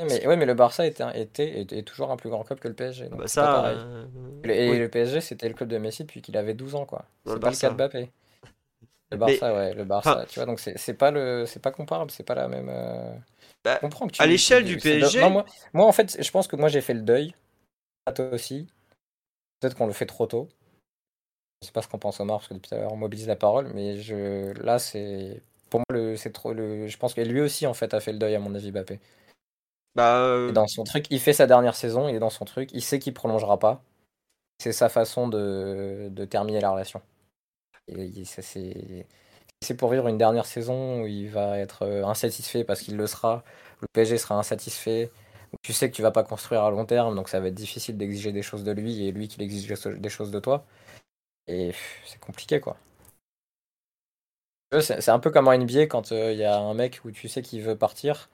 Mais, 0.00 0.26
ouais, 0.26 0.36
mais 0.36 0.46
le 0.46 0.54
Barça 0.54 0.86
était, 0.86 1.20
était, 1.22 1.60
est 1.78 1.82
toujours 1.86 2.10
un 2.10 2.16
plus 2.16 2.28
grand 2.30 2.42
club 2.44 2.58
que 2.58 2.68
le 2.68 2.74
PSG. 2.74 3.08
donc 3.08 3.20
Bah 3.20 3.28
ça, 3.28 3.66
euh, 3.66 4.06
Le- 4.44 4.54
Et 4.54 4.78
oui. 4.78 4.78
le 4.78 4.88
PSG, 4.88 5.20
c'était 5.20 5.48
le 5.48 5.54
club 5.54 5.68
de 5.68 5.78
Messi 5.78 6.04
depuis 6.04 6.22
qu'il 6.22 6.36
avait 6.36 6.54
12 6.54 6.74
ans, 6.74 6.86
quoi. 6.86 7.06
C'est 7.24 7.38
le 7.38 7.40
pas 7.40 7.50
le 7.50 7.56
cas 7.56 7.68
Barça. 7.68 7.70
de 7.70 7.74
Mbappé. 7.76 8.10
Le 9.12 9.18
Mais- 9.18 9.38
Barça, 9.38 9.54
ouais, 9.54 9.74
le 9.74 9.84
Barça, 9.84 10.10
enfin- 10.16 10.24
tu 10.28 10.34
vois, 10.38 10.46
donc 10.46 10.58
c'est 10.60 10.94
pas 10.94 11.10
le, 11.10 11.44
c'est 11.46 11.60
pas 11.60 11.70
comparable, 11.70 12.10
c'est 12.10 12.24
pas 12.24 12.34
la 12.34 12.48
même. 12.48 12.68
euh, 12.70 13.14
Bah, 13.64 13.76
Je 13.76 13.80
comprends 13.80 14.06
que 14.08 14.12
tu- 14.12 14.22
à 14.22 14.26
l'échelle 14.26 14.64
du 14.64 14.76
PSG, 14.78 15.20
Non, 15.20 15.30
moi, 15.30 15.44
moi, 15.72 15.86
en 15.86 15.92
fait, 15.92 16.20
je 16.20 16.30
pense 16.32 16.48
que 16.48 16.56
moi 16.56 16.68
j'ai 16.68 16.80
fait 16.80 16.94
le 16.94 17.02
deuil. 17.02 17.34
À 18.06 18.12
toi 18.12 18.30
aussi. 18.32 18.66
Peut-être 19.60 19.76
qu'on 19.76 19.86
le 19.86 19.92
fait 19.92 20.06
trop 20.06 20.26
tôt. 20.26 20.48
Je 21.60 21.66
sais 21.66 21.72
pas 21.72 21.82
ce 21.82 21.86
qu'on 21.88 21.98
pense 21.98 22.18
Omar 22.18 22.38
parce 22.38 22.48
que 22.48 22.54
depuis 22.54 22.70
tout 22.70 22.74
à 22.74 22.78
l'heure 22.78 22.92
on 22.92 22.96
mobilise 22.96 23.28
la 23.28 23.36
parole, 23.36 23.70
mais 23.72 24.00
je 24.00 24.52
là 24.64 24.80
c'est 24.80 25.40
pour 25.70 25.78
moi 25.78 25.84
le 25.90 26.16
c'est 26.16 26.32
trop 26.32 26.52
le. 26.52 26.88
Je 26.88 26.96
pense 26.98 27.14
que 27.14 27.20
lui 27.20 27.40
aussi 27.40 27.68
en 27.68 27.74
fait 27.74 27.94
a 27.94 28.00
fait 28.00 28.10
le 28.12 28.18
deuil 28.18 28.34
à 28.34 28.40
mon 28.40 28.52
avis 28.56 28.72
Mbappé. 28.72 28.98
bah, 29.94 30.16
Il 30.16 30.50
euh, 30.50 30.52
dans 30.52 30.66
son 30.66 30.82
truc, 30.82 31.06
il 31.10 31.20
fait 31.20 31.32
sa 31.32 31.46
dernière 31.46 31.76
saison, 31.76 32.08
il 32.08 32.16
est 32.16 32.18
dans 32.18 32.30
son 32.30 32.44
truc, 32.44 32.70
il 32.72 32.82
sait 32.82 32.98
qu'il 32.98 33.14
prolongera 33.14 33.58
pas. 33.60 33.84
C'est 34.58 34.72
sa 34.72 34.88
façon 34.88 35.28
de, 35.28 36.08
de 36.10 36.24
terminer 36.24 36.60
la 36.60 36.70
relation. 36.72 37.00
C'est 39.60 39.76
pour 39.76 39.90
vivre 39.90 40.08
une 40.08 40.18
dernière 40.18 40.46
saison 40.46 41.02
où 41.02 41.06
il 41.06 41.28
va 41.28 41.58
être 41.58 41.82
euh, 41.82 42.04
insatisfait 42.04 42.64
parce 42.64 42.80
qu'il 42.80 42.96
le 42.96 43.06
sera, 43.06 43.44
le 43.80 43.86
PSG 43.92 44.18
sera 44.18 44.36
insatisfait, 44.36 45.10
tu 45.62 45.72
sais 45.72 45.90
que 45.90 45.96
tu 45.96 46.02
vas 46.02 46.10
pas 46.10 46.24
construire 46.24 46.62
à 46.64 46.70
long 46.70 46.84
terme, 46.86 47.14
donc 47.14 47.28
ça 47.28 47.40
va 47.40 47.48
être 47.48 47.54
difficile 47.54 47.96
d'exiger 47.96 48.32
des 48.32 48.42
choses 48.42 48.64
de 48.64 48.72
lui 48.72 49.06
et 49.06 49.12
lui 49.12 49.28
qu'il 49.28 49.42
exige 49.42 49.66
des 49.66 50.08
choses 50.08 50.30
de 50.30 50.40
toi. 50.40 50.64
Et 51.48 51.72
c'est 52.06 52.20
compliqué 52.20 52.60
quoi. 52.60 52.76
C'est 54.80 55.10
un 55.10 55.18
peu 55.18 55.30
comme 55.30 55.48
en 55.48 55.56
NBA 55.56 55.86
quand 55.86 56.12
euh, 56.12 56.32
il 56.32 56.38
y 56.38 56.44
a 56.44 56.58
un 56.58 56.74
mec 56.74 57.00
où 57.04 57.10
tu 57.10 57.28
sais 57.28 57.42
qu'il 57.42 57.62
veut 57.62 57.76
partir, 57.76 58.30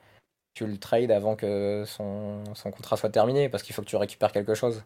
tu 0.55 0.67
le 0.67 0.79
trades 0.79 1.11
avant 1.11 1.37
que 1.37 1.85
son 1.87 2.45
contrat 2.73 2.97
soit 2.97 3.11
terminé 3.11 3.49
parce 3.49 3.63
qu'il 3.65 3.75
faut 3.75 3.83
que 3.83 3.89
tu 3.89 3.97
récupères 3.97 4.33
quelque 4.33 4.55
chose. 4.55 4.85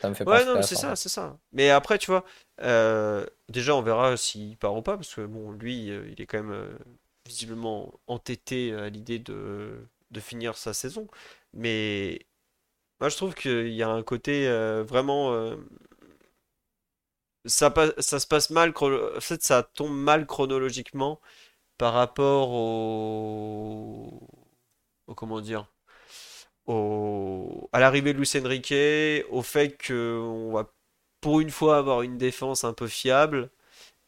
Ça 0.00 0.08
me 0.08 0.14
fait 0.14 0.24
ouais, 0.26 0.44
non, 0.44 0.60
c'est 0.62 0.76
ça, 0.76 0.96
c'est 0.96 1.08
ça. 1.08 1.38
Mais 1.52 1.70
après, 1.70 1.98
tu 1.98 2.10
vois, 2.10 2.24
euh, 2.60 3.26
déjà, 3.48 3.74
on 3.76 3.82
verra 3.82 4.16
s'il 4.16 4.56
part 4.56 4.74
ou 4.76 4.82
pas, 4.82 4.96
parce 4.96 5.14
que 5.14 5.22
bon, 5.26 5.52
lui, 5.52 5.90
euh, 5.90 6.08
il 6.10 6.20
est 6.20 6.26
quand 6.26 6.38
même 6.42 6.52
euh, 6.52 6.76
visiblement 7.26 8.00
entêté 8.06 8.72
à 8.74 8.88
l'idée 8.88 9.18
de, 9.18 9.86
de 10.10 10.20
finir 10.20 10.56
sa 10.56 10.74
saison. 10.74 11.06
Mais 11.52 12.26
moi, 13.00 13.10
je 13.10 13.16
trouve 13.16 13.34
qu'il 13.34 13.70
y 13.70 13.82
a 13.82 13.90
un 13.90 14.02
côté 14.04 14.48
vraiment. 14.84 15.56
ça, 17.46 17.72
ça 17.98 18.20
se 18.20 18.26
passe 18.26 18.50
mal, 18.50 18.72
en 18.76 19.20
fait, 19.20 19.42
ça 19.42 19.62
tombe 19.62 19.92
mal 19.96 20.26
chronologiquement 20.26 21.20
par 21.78 21.94
rapport 21.94 22.50
au. 22.52 24.28
au 25.08 25.14
comment 25.16 25.42
dire? 25.42 25.73
À 26.68 27.80
l'arrivée 27.80 28.12
de 28.12 28.18
Luis 28.18 28.30
Enrique, 28.36 28.74
au 29.30 29.42
fait 29.42 29.76
qu'on 29.86 30.52
va 30.52 30.72
pour 31.20 31.40
une 31.40 31.50
fois 31.50 31.78
avoir 31.78 32.02
une 32.02 32.18
défense 32.18 32.64
un 32.64 32.74
peu 32.74 32.86
fiable. 32.88 33.50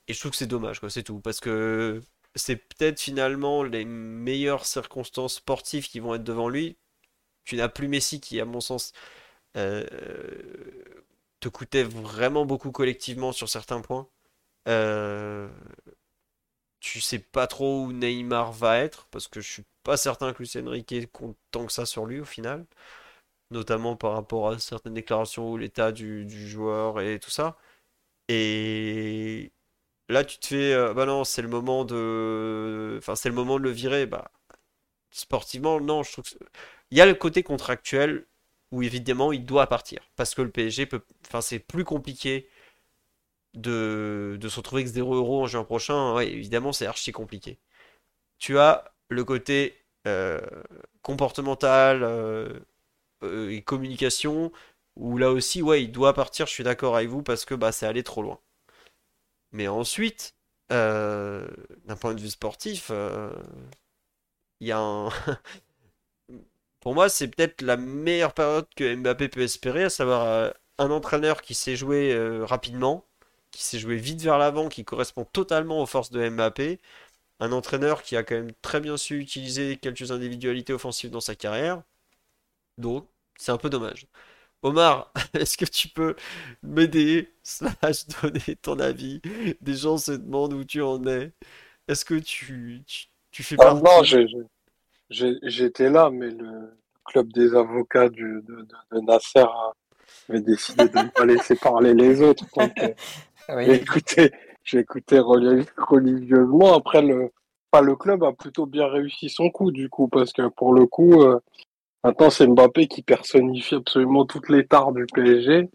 Et 0.08 0.14
je 0.14 0.20
trouve 0.20 0.32
que 0.32 0.36
c'est 0.38 0.46
dommage, 0.46 0.80
quoi, 0.80 0.90
c'est 0.90 1.02
tout. 1.02 1.20
Parce 1.20 1.40
que 1.40 2.02
c'est 2.34 2.56
peut-être 2.56 3.00
finalement 3.00 3.62
les 3.64 3.84
meilleures 3.86 4.66
circonstances 4.66 5.36
sportives 5.36 5.88
qui 5.88 6.00
vont 6.00 6.14
être 6.14 6.24
devant 6.24 6.48
lui. 6.48 6.76
Tu 7.44 7.56
n'as 7.56 7.68
plus 7.68 7.88
Messi 7.88 8.20
qui, 8.20 8.40
à 8.40 8.44
mon 8.44 8.60
sens, 8.60 8.92
euh, 9.56 9.86
te 11.40 11.48
coûtait 11.48 11.84
vraiment 11.84 12.46
beaucoup 12.46 12.72
collectivement 12.72 13.32
sur 13.32 13.48
certains 13.48 13.80
points. 13.80 14.08
Euh, 14.68 15.48
tu 16.92 17.00
sais 17.00 17.18
pas 17.18 17.46
trop 17.48 17.84
où 17.84 17.92
Neymar 17.92 18.52
va 18.52 18.78
être, 18.78 19.06
parce 19.10 19.28
que 19.28 19.40
je 19.40 19.50
suis 19.50 19.64
pas 19.82 19.96
certain 19.96 20.32
que 20.32 20.38
Luis 20.42 20.52
Enrique 20.56 21.10
compte 21.12 21.36
tant 21.50 21.66
que 21.66 21.72
ça 21.72 21.86
sur 21.86 22.06
lui 22.06 22.20
au 22.20 22.24
final, 22.24 22.64
notamment 23.50 23.96
par 23.96 24.12
rapport 24.12 24.50
à 24.50 24.58
certaines 24.58 24.94
déclarations 24.94 25.50
ou 25.52 25.56
l'état 25.58 25.92
du, 25.92 26.28
joueur 26.48 27.00
et 27.00 27.18
tout 27.20 27.30
ça. 27.30 27.56
Et 28.28 29.52
là, 30.08 30.24
tu 30.24 30.38
te 30.38 30.46
fais, 30.48 30.74
euh, 30.74 30.94
bah 30.94 31.06
non, 31.06 31.24
c'est 31.24 31.42
le 31.42 31.48
moment 31.48 31.84
de, 31.84 32.96
enfin, 32.98 33.16
c'est 33.16 33.28
le 33.28 33.34
moment 33.34 33.58
de 33.58 33.64
le 33.64 33.70
virer. 33.70 34.06
Bah, 34.06 34.30
sportivement, 35.10 35.80
non, 35.80 36.02
je 36.02 36.12
trouve 36.12 36.24
il 36.90 36.98
y 36.98 37.00
a 37.00 37.06
le 37.06 37.14
côté 37.14 37.42
contractuel 37.42 38.26
où 38.72 38.82
évidemment 38.82 39.32
il 39.32 39.44
doit 39.44 39.66
partir 39.68 40.00
parce 40.16 40.34
que 40.34 40.42
le 40.42 40.50
PSG 40.50 40.86
peut, 40.86 41.02
enfin, 41.26 41.40
c'est 41.40 41.58
plus 41.60 41.84
compliqué 41.84 42.48
de, 43.56 44.38
se 44.48 44.56
retrouver 44.56 44.82
avec 44.82 44.92
0 44.92 45.14
euros 45.14 45.42
en 45.42 45.46
juin 45.46 45.64
prochain, 45.64 46.14
ouais, 46.14 46.28
évidemment, 46.28 46.72
c'est 46.72 46.86
archi 46.86 47.12
compliqué. 47.12 47.58
Tu 48.38 48.58
as 48.58 48.92
le 49.08 49.24
côté 49.24 49.76
euh, 50.06 50.40
comportemental 51.02 52.02
euh, 52.02 52.60
euh, 53.24 53.50
et 53.50 53.62
communication, 53.62 54.52
où 54.96 55.18
là 55.18 55.30
aussi, 55.30 55.62
ouais, 55.62 55.82
il 55.84 55.92
doit 55.92 56.14
partir, 56.14 56.46
je 56.46 56.52
suis 56.52 56.64
d'accord 56.64 56.96
avec 56.96 57.08
vous, 57.08 57.22
parce 57.22 57.44
que 57.44 57.54
bah, 57.54 57.72
c'est 57.72 57.86
allé 57.86 58.02
trop 58.02 58.22
loin. 58.22 58.40
Mais 59.52 59.68
ensuite, 59.68 60.34
d'un 60.70 61.96
point 62.00 62.14
de 62.14 62.20
vue 62.20 62.30
sportif, 62.30 62.90
il 64.60 64.68
y 64.68 64.72
a 64.72 64.78
un... 64.78 65.08
Pour 66.80 66.94
moi, 66.94 67.08
c'est 67.08 67.28
peut-être 67.28 67.62
la 67.62 67.76
meilleure 67.76 68.32
période 68.34 68.66
que 68.76 68.94
Mbappé 68.94 69.28
peut 69.28 69.40
espérer, 69.40 69.84
à 69.84 69.90
savoir 69.90 70.52
un 70.78 70.90
entraîneur 70.90 71.42
qui 71.42 71.54
sait 71.54 71.74
jouer 71.76 72.16
rapidement, 72.44 73.05
qui 73.56 73.64
s'est 73.64 73.78
joué 73.80 73.96
vite 73.96 74.22
vers 74.22 74.38
l'avant, 74.38 74.68
qui 74.68 74.84
correspond 74.84 75.24
totalement 75.26 75.82
aux 75.82 75.86
forces 75.86 76.10
de 76.10 76.28
Mbappé. 76.28 76.80
Un 77.40 77.52
entraîneur 77.52 78.02
qui 78.02 78.16
a 78.16 78.24
quand 78.24 78.36
même 78.36 78.52
très 78.62 78.80
bien 78.80 78.96
su 78.98 79.18
utiliser 79.20 79.76
quelques 79.78 80.12
individualités 80.12 80.72
offensives 80.74 81.10
dans 81.10 81.20
sa 81.20 81.34
carrière. 81.36 81.82
Donc, 82.78 83.08
c'est 83.38 83.52
un 83.52 83.58
peu 83.58 83.70
dommage. 83.70 84.06
Omar, 84.62 85.12
est-ce 85.34 85.56
que 85.58 85.66
tu 85.66 85.88
peux 85.88 86.16
m'aider, 86.62 87.32
slash 87.44 88.06
donner 88.22 88.56
ton 88.62 88.78
avis? 88.80 89.20
Des 89.62 89.74
gens 89.76 89.98
se 89.98 90.12
demandent 90.12 90.54
où 90.54 90.64
tu 90.64 90.82
en 90.82 91.04
es. 91.06 91.32
Est-ce 91.88 92.04
que 92.06 92.16
tu, 92.16 92.82
tu, 92.86 93.06
tu 93.32 93.42
fais 93.44 93.58
Ah 93.58 93.74
partie? 93.74 93.82
non, 93.82 94.02
j'ai- 94.02 94.26
j'ai- 94.28 94.46
j'ai- 95.10 95.38
j'étais 95.42 95.90
là, 95.90 96.10
mais 96.10 96.30
le 96.30 96.78
club 97.06 97.32
des 97.32 97.54
avocats 97.54 98.08
du, 98.10 98.42
de, 98.42 98.62
de- 98.62 98.66
de 98.96 99.00
Nasser 99.02 99.40
a- 99.40 99.72
avait 100.30 100.42
décidé 100.42 100.88
de 100.88 101.00
ne 101.00 101.10
pas 101.10 101.26
laisser 101.26 101.56
parler 101.56 101.94
les 101.94 102.22
autres. 102.22 102.46
Donc, 102.56 102.74
j'ai 104.64 104.78
écouté, 104.80 105.18
religieusement. 105.20 106.74
Après, 106.74 107.02
le, 107.02 107.30
pas 107.70 107.80
le 107.80 107.96
club 107.96 108.24
a 108.24 108.32
plutôt 108.32 108.66
bien 108.66 108.86
réussi 108.86 109.28
son 109.28 109.50
coup, 109.50 109.70
du 109.70 109.88
coup, 109.88 110.08
parce 110.08 110.32
que 110.32 110.48
pour 110.48 110.72
le 110.74 110.86
coup, 110.86 111.22
euh, 111.22 111.38
maintenant, 112.04 112.30
c'est 112.30 112.46
Mbappé 112.46 112.86
qui 112.88 113.02
personnifie 113.02 113.76
absolument 113.76 114.24
toutes 114.26 114.48
les 114.48 114.66
tares 114.66 114.92
du 114.92 115.06
PSG. 115.06 115.68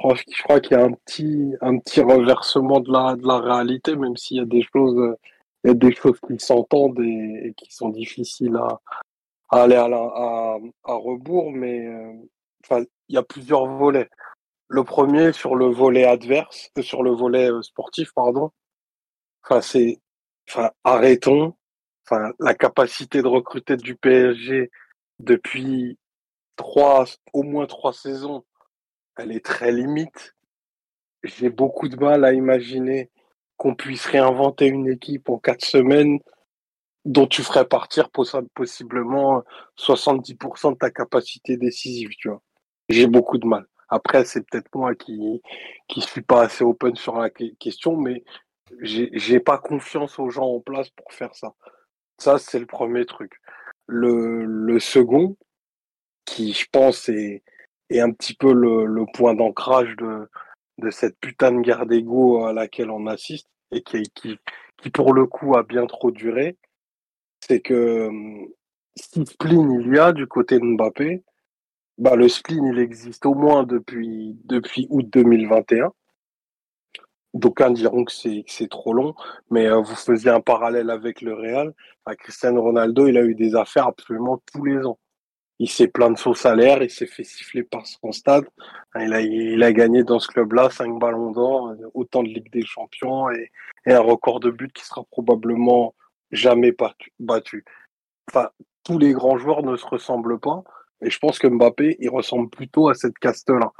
Je 0.00 0.42
crois 0.44 0.60
qu'il 0.60 0.76
y 0.76 0.80
a 0.80 0.84
un 0.84 0.92
petit, 0.92 1.54
un 1.60 1.78
petit 1.78 2.00
reversement 2.00 2.80
de 2.80 2.92
la, 2.92 3.16
de 3.16 3.26
la 3.26 3.38
réalité, 3.38 3.96
même 3.96 4.16
s'il 4.16 4.36
y 4.36 4.40
a 4.40 4.44
des 4.44 4.62
choses, 4.62 5.16
il 5.64 5.68
y 5.68 5.70
a 5.70 5.74
des 5.74 5.92
choses 5.94 6.20
qui 6.26 6.38
s'entendent 6.38 7.00
et, 7.00 7.54
qui 7.56 7.72
sont 7.74 7.88
difficiles 7.88 8.56
à, 8.56 8.80
à 9.50 9.62
aller 9.62 9.76
à, 9.76 9.88
la- 9.88 9.96
à, 10.14 10.58
à 10.84 10.94
rebours, 10.94 11.50
mais 11.50 11.86
euh, 11.86 12.12
il 13.08 13.14
y 13.14 13.18
a 13.18 13.22
plusieurs 13.22 13.66
volets. 13.66 14.08
Le 14.68 14.84
premier 14.84 15.32
sur 15.32 15.54
le 15.54 15.66
volet 15.66 16.04
adverse, 16.04 16.70
euh, 16.78 16.82
sur 16.82 17.02
le 17.02 17.10
volet 17.10 17.50
euh, 17.50 17.62
sportif, 17.62 18.12
pardon. 18.14 18.50
Enfin, 19.42 19.60
c'est, 19.60 20.00
enfin, 20.48 20.70
arrêtons. 20.84 21.54
Enfin, 22.04 22.32
la 22.38 22.54
capacité 22.54 23.22
de 23.22 23.28
recruter 23.28 23.76
du 23.76 23.96
PSG 23.96 24.70
depuis 25.18 25.98
trois, 26.56 27.04
au 27.32 27.42
moins 27.42 27.66
trois 27.66 27.92
saisons, 27.92 28.44
elle 29.16 29.32
est 29.32 29.44
très 29.44 29.72
limite. 29.72 30.34
J'ai 31.22 31.50
beaucoup 31.50 31.88
de 31.88 31.96
mal 31.96 32.24
à 32.24 32.32
imaginer 32.32 33.10
qu'on 33.56 33.74
puisse 33.74 34.06
réinventer 34.06 34.66
une 34.66 34.88
équipe 34.88 35.28
en 35.28 35.38
quatre 35.38 35.64
semaines 35.64 36.20
dont 37.04 37.26
tu 37.26 37.42
ferais 37.42 37.66
partir 37.66 38.10
possiblement 38.54 39.42
70% 39.78 40.72
de 40.72 40.76
ta 40.76 40.90
capacité 40.90 41.56
décisive, 41.56 42.10
tu 42.18 42.28
vois. 42.28 42.42
J'ai 42.88 43.06
beaucoup 43.06 43.38
de 43.38 43.46
mal. 43.46 43.66
Après, 43.88 44.24
c'est 44.24 44.42
peut-être 44.48 44.74
moi 44.74 44.94
qui 44.94 45.42
qui 45.88 46.00
suis 46.00 46.22
pas 46.22 46.42
assez 46.42 46.64
open 46.64 46.94
sur 46.96 47.16
la 47.16 47.30
question, 47.30 47.96
mais 47.96 48.24
j'ai 48.80 49.40
pas 49.40 49.58
confiance 49.58 50.18
aux 50.18 50.30
gens 50.30 50.46
en 50.46 50.60
place 50.60 50.90
pour 50.90 51.12
faire 51.12 51.34
ça. 51.34 51.54
Ça, 52.18 52.38
c'est 52.38 52.58
le 52.58 52.66
premier 52.66 53.06
truc. 53.06 53.40
Le, 53.86 54.78
second, 54.80 55.36
qui 56.26 56.52
je 56.52 56.66
pense 56.70 57.08
est, 57.08 57.42
est 57.90 58.00
un 58.00 58.12
petit 58.12 58.34
peu 58.34 58.52
le, 58.52 59.04
point 59.14 59.34
d'ancrage 59.34 59.96
de, 59.96 60.28
de 60.78 60.90
cette 60.90 61.18
putain 61.20 61.52
de 61.52 61.60
guerre 61.60 61.86
d'ego 61.86 62.44
à 62.44 62.52
laquelle 62.52 62.90
on 62.90 63.06
assiste 63.06 63.48
et 63.70 63.82
qui, 63.82 64.02
qui, 64.14 64.90
pour 64.90 65.14
le 65.14 65.26
coup 65.26 65.56
a 65.56 65.62
bien 65.62 65.86
trop 65.86 66.10
duré, 66.10 66.56
c'est 67.40 67.60
que 67.60 68.10
si 68.96 69.24
spleen 69.26 69.80
il 69.80 69.94
y 69.94 69.98
a 69.98 70.12
du 70.12 70.26
côté 70.26 70.58
de 70.58 70.64
Mbappé, 70.64 71.22
bah 71.98 72.16
le 72.16 72.28
spleen 72.28 72.64
il 72.66 72.78
existe 72.78 73.26
au 73.26 73.34
moins 73.34 73.64
depuis, 73.64 74.36
depuis 74.44 74.86
août 74.90 75.06
2021. 75.12 75.92
D'aucuns 77.34 77.70
diront 77.70 78.04
que 78.04 78.12
c'est 78.12 78.44
c'est 78.46 78.70
trop 78.70 78.92
long, 78.94 79.14
mais 79.50 79.66
euh, 79.66 79.80
vous 79.80 79.94
faisiez 79.96 80.30
un 80.30 80.40
parallèle 80.40 80.90
avec 80.90 81.20
le 81.20 81.34
Real. 81.34 81.74
À 82.06 82.16
Cristiano 82.16 82.62
Ronaldo, 82.62 83.06
il 83.06 83.18
a 83.18 83.22
eu 83.22 83.34
des 83.34 83.54
affaires 83.54 83.86
absolument 83.86 84.40
tous 84.52 84.64
les 84.64 84.86
ans. 84.86 84.98
Il 85.58 85.68
s'est 85.68 85.88
plaint 85.88 86.14
de 86.14 86.18
son 86.18 86.34
salaire, 86.34 86.82
il 86.82 86.90
s'est 86.90 87.06
fait 87.06 87.24
siffler 87.24 87.64
par 87.64 87.86
son 87.86 88.12
stade. 88.12 88.46
Il 88.96 89.12
a, 89.12 89.20
il 89.20 89.62
a 89.62 89.72
gagné 89.72 90.04
dans 90.04 90.20
ce 90.20 90.28
club-là 90.28 90.70
cinq 90.70 90.98
ballons 90.98 91.32
d'or, 91.32 91.74
autant 91.94 92.22
de 92.22 92.28
Ligue 92.28 92.50
des 92.52 92.64
Champions 92.64 93.30
et, 93.30 93.50
et 93.86 93.92
un 93.92 94.00
record 94.00 94.40
de 94.40 94.50
but 94.50 94.72
qui 94.72 94.84
sera 94.84 95.04
probablement 95.10 95.94
jamais 96.30 96.74
battu. 97.18 97.64
Enfin, 98.30 98.50
tous 98.84 98.98
les 98.98 99.12
grands 99.12 99.36
joueurs 99.36 99.62
ne 99.62 99.76
se 99.76 99.86
ressemblent 99.86 100.38
pas. 100.38 100.62
Et 101.02 101.10
je 101.10 101.18
pense 101.18 101.38
que 101.38 101.46
Mbappé, 101.46 101.96
il 102.00 102.10
ressemble 102.10 102.50
plutôt 102.50 102.88
à 102.88 102.94
cette 102.94 103.18
caste-là. 103.18 103.72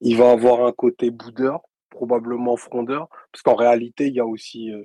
Il 0.00 0.16
va 0.16 0.30
avoir 0.30 0.64
un 0.66 0.72
côté 0.72 1.10
boudeur, 1.10 1.60
probablement 1.90 2.56
frondeur, 2.56 3.08
parce 3.32 3.42
qu'en 3.42 3.54
réalité, 3.54 4.08
il 4.08 4.14
y 4.14 4.20
a 4.20 4.26
aussi, 4.26 4.72
euh, 4.72 4.84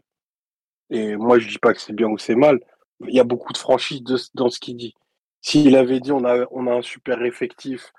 et 0.89 1.15
moi 1.15 1.39
je 1.39 1.47
dis 1.47 1.57
pas 1.57 1.73
que 1.73 1.81
c'est 1.81 1.93
bien 1.93 2.07
ou 2.07 2.17
c'est 2.17 2.35
mal, 2.35 2.59
il 3.07 3.15
y 3.15 3.19
a 3.19 3.23
beaucoup 3.23 3.53
de 3.53 3.57
franchise 3.57 4.03
dans 4.33 4.49
ce 4.49 4.59
qu'il 4.59 4.77
dit. 4.77 4.93
S'il 5.41 5.75
avait 5.75 5.99
dit 5.99 6.11
on 6.11 6.25
a, 6.25 6.45
on 6.51 6.67
a 6.67 6.73
un 6.73 6.81
super 6.81 7.23
effectif, 7.23 7.91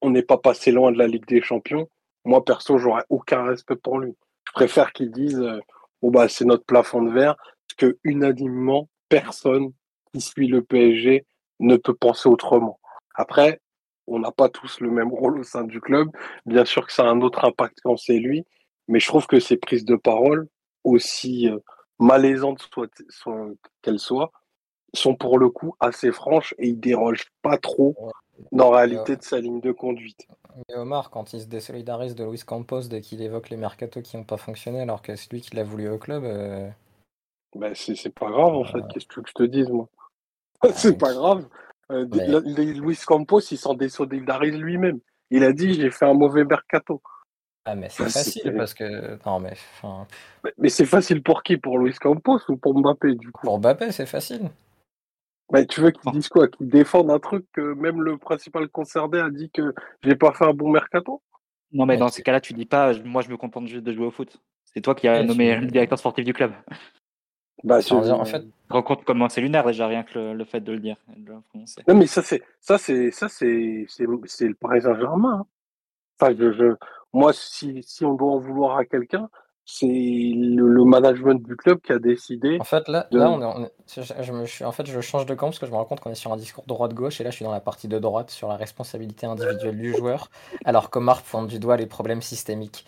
on 0.00 0.10
n'est 0.10 0.22
pas 0.22 0.38
passé 0.38 0.70
loin 0.70 0.92
de 0.92 0.98
la 0.98 1.08
Ligue 1.08 1.26
des 1.26 1.42
Champions, 1.42 1.88
moi 2.24 2.44
perso, 2.44 2.78
j'aurais 2.78 3.04
aucun 3.08 3.44
respect 3.44 3.76
pour 3.76 3.98
lui. 3.98 4.14
Je 4.46 4.52
préfère 4.52 4.92
qu'il 4.92 5.10
dise 5.10 5.42
bon 6.00 6.10
bah 6.10 6.28
c'est 6.28 6.44
notre 6.44 6.64
plafond 6.64 7.02
de 7.02 7.10
verre, 7.10 7.36
parce 7.36 7.76
que 7.76 7.98
unanimement, 8.04 8.88
personne 9.08 9.72
qui 10.12 10.20
suit 10.20 10.48
le 10.48 10.62
PSG 10.62 11.26
ne 11.60 11.76
peut 11.76 11.94
penser 11.94 12.28
autrement. 12.28 12.78
Après, 13.14 13.60
on 14.06 14.18
n'a 14.18 14.32
pas 14.32 14.48
tous 14.48 14.80
le 14.80 14.90
même 14.90 15.12
rôle 15.12 15.38
au 15.38 15.44
sein 15.44 15.64
du 15.64 15.80
club. 15.80 16.08
Bien 16.46 16.64
sûr 16.64 16.86
que 16.86 16.92
ça 16.92 17.04
a 17.04 17.08
un 17.08 17.20
autre 17.20 17.44
impact 17.44 17.78
quand 17.82 17.96
c'est 17.96 18.18
lui, 18.18 18.44
mais 18.88 19.00
je 19.00 19.06
trouve 19.06 19.26
que 19.26 19.40
ses 19.40 19.56
prises 19.56 19.84
de 19.84 19.96
parole, 19.96 20.48
aussi 20.84 21.48
euh, 21.48 21.58
malaisantes 21.98 22.68
soit, 22.70 22.90
qu'elles 23.82 23.98
soient, 23.98 24.30
sont 24.92 25.14
pour 25.14 25.38
le 25.38 25.48
coup 25.48 25.74
assez 25.80 26.12
franches 26.12 26.54
et 26.58 26.68
il 26.68 26.80
déroge 26.80 27.24
pas 27.42 27.58
trop 27.58 27.96
dans 28.52 28.70
la 28.70 28.78
réalité 28.78 29.16
de 29.16 29.22
sa 29.22 29.40
ligne 29.40 29.60
de 29.60 29.72
conduite. 29.72 30.26
Mais 30.68 30.76
Omar, 30.76 31.10
quand 31.10 31.32
il 31.32 31.40
se 31.40 31.46
désolidarise 31.46 32.14
de 32.14 32.24
Luis 32.24 32.42
Campos 32.44 32.82
dès 32.82 33.00
qu'il 33.00 33.22
évoque 33.22 33.50
les 33.50 33.56
mercatos 33.56 34.02
qui 34.02 34.16
n'ont 34.16 34.24
pas 34.24 34.36
fonctionné 34.36 34.80
alors 34.80 35.02
que 35.02 35.16
c'est 35.16 35.32
lui 35.32 35.40
qui 35.40 35.56
l'a 35.56 35.64
voulu 35.64 35.88
au 35.88 35.98
club. 35.98 36.24
Euh, 36.24 36.68
ben 37.56 37.72
c'est 37.74 38.14
pas 38.14 38.30
grave 38.30 38.54
en 38.54 38.64
fait, 38.64 38.80
qu'est-ce 38.92 39.06
que 39.06 39.14
tu 39.14 39.20
veux 39.20 39.22
que 39.22 39.28
je 39.28 39.34
te 39.34 39.42
dise 39.44 39.68
moi? 39.68 39.88
C'est 40.74 40.96
pas 40.96 41.12
grave. 41.12 41.46
Euh, 41.90 42.06
Luis 42.06 42.98
Campos, 43.06 43.40
il 43.50 43.58
s'en 43.58 43.74
désolidarise 43.74 44.56
lui-même. 44.56 45.00
Il 45.30 45.44
a 45.44 45.52
dit 45.52 45.74
j'ai 45.74 45.90
fait 45.90 46.06
un 46.06 46.14
mauvais 46.14 46.44
mercato. 46.44 47.02
Ah 47.66 47.74
mais 47.74 47.88
c'est 47.88 48.04
facile 48.04 48.54
parce 48.56 48.74
que 48.74 49.18
non 49.24 49.40
mais 49.40 49.54
mais, 50.58 50.68
c'est 50.68 50.84
facile 50.84 51.22
pour 51.22 51.42
qui? 51.42 51.56
Pour 51.56 51.78
Luis 51.78 51.94
Campos 51.94 52.40
ou 52.48 52.56
pour 52.56 52.78
Mbappé 52.78 53.14
du 53.14 53.32
coup? 53.32 53.46
Pour 53.46 53.58
Mbappé 53.58 53.90
c'est 53.90 54.06
facile. 54.06 54.50
Mais 55.50 55.66
tu 55.66 55.80
veux 55.80 55.90
qu'ils 55.90 56.12
disent 56.12 56.28
quoi? 56.28 56.48
Qu'ils 56.48 56.68
défendent 56.68 57.10
un 57.10 57.18
truc 57.18 57.46
que 57.52 57.74
même 57.74 58.02
le 58.02 58.18
principal 58.18 58.68
concerné 58.68 59.18
a 59.18 59.30
dit 59.30 59.50
que 59.50 59.74
j'ai 60.02 60.14
pas 60.14 60.32
fait 60.32 60.44
un 60.44 60.52
bon 60.52 60.70
mercato? 60.70 61.22
Non 61.72 61.86
mais 61.86 61.96
dans 61.96 62.08
ces 62.08 62.22
cas-là 62.22 62.40
tu 62.40 62.52
dis 62.52 62.66
pas 62.66 62.92
moi 63.04 63.22
je 63.22 63.30
me 63.30 63.38
contente 63.38 63.66
juste 63.66 63.84
de 63.84 63.92
jouer 63.92 64.06
au 64.06 64.10
foot. 64.10 64.36
C'est 64.64 64.82
toi 64.82 64.94
qui 64.94 65.08
as 65.08 65.22
nommé 65.22 65.56
le 65.56 65.66
directeur 65.66 65.98
sportif 65.98 66.24
du 66.24 66.34
club. 66.34 66.52
Bah, 67.62 67.78
en 67.90 68.24
fait, 68.24 68.44
compte 68.68 69.04
comment 69.04 69.28
c'est 69.28 69.40
lunaire 69.40 69.64
déjà 69.64 69.86
rien 69.86 70.02
que 70.02 70.32
le, 70.32 70.44
fait 70.44 70.60
de 70.60 70.72
le 70.72 70.80
dire. 70.80 70.96
non 71.88 71.94
mais 71.94 72.06
ça 72.06 72.22
c'est 72.22 72.42
ça 72.60 72.78
c'est 72.78 73.10
ça 73.10 73.28
c'est 73.28 73.86
c'est 73.88 74.04
le 74.06 74.54
Paris 74.54 74.82
Saint-Germain. 74.82 75.40
Hein. 75.40 75.46
Enfin 76.20 76.34
je, 76.36 76.74
moi 77.12 77.32
si 77.32 77.82
si 77.82 78.04
on 78.04 78.14
doit 78.14 78.32
en 78.32 78.38
vouloir 78.38 78.76
à 78.76 78.84
quelqu'un 78.84 79.28
c'est 79.66 79.86
le, 79.86 80.84
management 80.84 81.42
du 81.42 81.56
club 81.56 81.80
qui 81.80 81.92
a 81.92 81.98
décidé. 81.98 82.58
En 82.60 82.64
fait 82.64 82.86
là 82.88 83.06
là 83.10 83.30
on, 83.30 83.70
je, 83.86 84.32
me 84.32 84.44
suis 84.44 84.64
en 84.64 84.72
fait 84.72 84.86
je 84.86 85.00
change 85.00 85.24
de 85.24 85.34
camp 85.34 85.46
parce 85.46 85.58
que 85.58 85.66
je 85.66 85.70
me 85.70 85.76
rends 85.76 85.86
compte 85.86 86.00
qu'on 86.00 86.10
est 86.10 86.16
sur 86.16 86.32
un 86.32 86.36
discours 86.36 86.64
droite 86.66 86.92
gauche 86.92 87.20
et 87.20 87.24
là 87.24 87.30
je 87.30 87.36
suis 87.36 87.44
dans 87.44 87.52
la 87.52 87.60
partie 87.60 87.88
de 87.88 87.98
droite 87.98 88.30
sur 88.30 88.48
la 88.48 88.56
responsabilité 88.56 89.26
individuelle 89.26 89.78
du 89.78 89.94
joueur 89.94 90.30
alors 90.66 90.90
qu'Omar 90.90 91.22
pointe 91.22 91.48
du 91.48 91.58
doigt 91.58 91.76
les 91.78 91.86
problèmes 91.86 92.20
systémiques. 92.20 92.84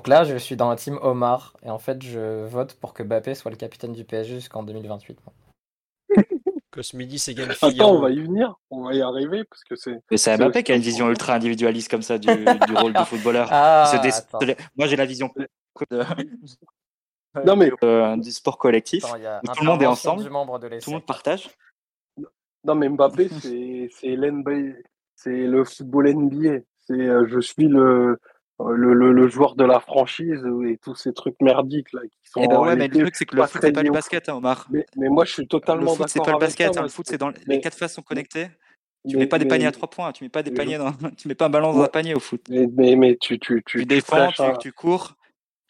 Donc 0.00 0.08
là, 0.08 0.24
je 0.24 0.34
suis 0.38 0.56
dans 0.56 0.70
la 0.70 0.76
team 0.76 0.98
Omar 1.02 1.54
et 1.62 1.68
en 1.68 1.78
fait, 1.78 2.00
je 2.02 2.46
vote 2.46 2.72
pour 2.72 2.94
que 2.94 3.02
Mbappé 3.02 3.34
soit 3.34 3.50
le 3.50 3.58
capitaine 3.58 3.92
du 3.92 4.06
PSG 4.06 4.36
jusqu'en 4.36 4.62
2028. 4.62 5.18
Que 6.70 6.80
ce 6.80 6.96
midi, 6.96 7.18
c'est 7.18 7.34
game 7.34 7.50
Attends, 7.50 7.90
on 7.90 8.00
va 8.00 8.10
y 8.10 8.20
venir, 8.20 8.54
on 8.70 8.84
va 8.84 8.94
y 8.94 9.02
arriver 9.02 9.44
parce 9.44 9.62
que 9.64 9.76
c'est. 9.76 10.00
Mais 10.10 10.16
c'est 10.16 10.38
Mbappé 10.38 10.62
qui 10.62 10.72
a 10.72 10.76
une 10.76 10.80
vision 10.80 11.10
ultra 11.10 11.34
individualiste 11.34 11.90
comme 11.90 12.00
ça 12.00 12.16
du, 12.16 12.28
rôle 12.76 12.94
de 12.94 13.04
footballeur. 13.04 13.48
Ah, 13.50 13.92
Moi, 14.74 14.86
j'ai 14.86 14.96
la 14.96 15.04
vision 15.04 15.30
non 17.44 17.56
mais 17.56 17.70
euh, 17.84 18.16
du 18.16 18.30
sport 18.32 18.56
collectif 18.56 19.04
où 19.04 19.46
tout 19.48 19.62
le 19.62 19.66
monde 19.66 19.82
est 19.82 19.86
ensemble, 19.86 20.22
tout 20.22 20.28
le 20.28 20.92
monde 20.92 21.04
partage. 21.04 21.50
Non 22.64 22.74
mais 22.74 22.88
Mbappé, 22.88 23.28
c'est 23.40 23.90
c'est 25.14 25.46
le 25.46 25.64
football 25.64 26.08
NBA. 26.08 26.60
C'est 26.86 26.94
euh, 26.94 27.26
je 27.28 27.40
suis 27.40 27.66
le 27.68 28.18
le, 28.68 28.92
le, 29.12 29.28
joueur 29.28 29.54
de 29.54 29.64
la 29.64 29.80
franchise 29.80 30.42
et 30.66 30.78
tous 30.78 30.94
ces 30.94 31.12
trucs 31.12 31.40
merdiques 31.40 31.92
là 31.92 32.02
qui 32.02 32.30
sont. 32.30 32.40
Eh 32.42 32.48
ben 32.48 32.60
ouais, 32.60 32.76
mais 32.76 32.88
le 32.88 32.98
truc 33.00 33.16
c'est 33.16 33.24
que 33.24 33.36
le 33.36 33.46
foot 33.46 33.60
c'est 33.62 33.72
pas 33.72 33.82
du 33.82 33.90
basket, 33.90 34.28
hein, 34.28 34.36
Omar. 34.36 34.66
Mais, 34.70 34.86
mais, 34.96 35.08
moi 35.08 35.24
je 35.24 35.32
suis 35.32 35.46
totalement 35.46 35.92
d'accord. 35.92 35.98
Le 35.98 36.02
foot 36.02 36.08
c'est 36.08 36.24
pas 36.24 36.32
le 36.32 36.38
basket, 36.38 36.76
hein, 36.76 36.82
le 36.82 36.88
foot 36.88 37.06
c'est 37.08 37.18
dans 37.18 37.32
les 37.46 37.60
quatre 37.60 37.76
façons 37.76 38.02
connectées. 38.02 38.48
Tu 39.08 39.16
mets 39.16 39.26
pas 39.26 39.38
des 39.38 39.46
paniers 39.46 39.66
à 39.66 39.72
trois 39.72 39.88
points, 39.88 40.12
tu 40.12 40.24
mets 40.24 40.30
pas 40.30 40.42
des 40.42 40.50
paniers 40.50 40.76
dans... 40.76 40.92
tu 41.16 41.26
mets 41.26 41.34
pas 41.34 41.46
un 41.46 41.50
ballon 41.50 41.72
dans 41.72 41.82
un 41.82 41.88
panier 41.88 42.14
au 42.14 42.20
foot. 42.20 42.42
Mais, 42.50 42.66
mais, 42.96 43.16
tu, 43.16 43.38
tu, 43.38 43.62
tu, 43.64 43.78
tu 43.78 43.84
défends, 43.86 44.28
tu, 44.28 44.42
tu, 44.60 44.72
cours, 44.72 45.14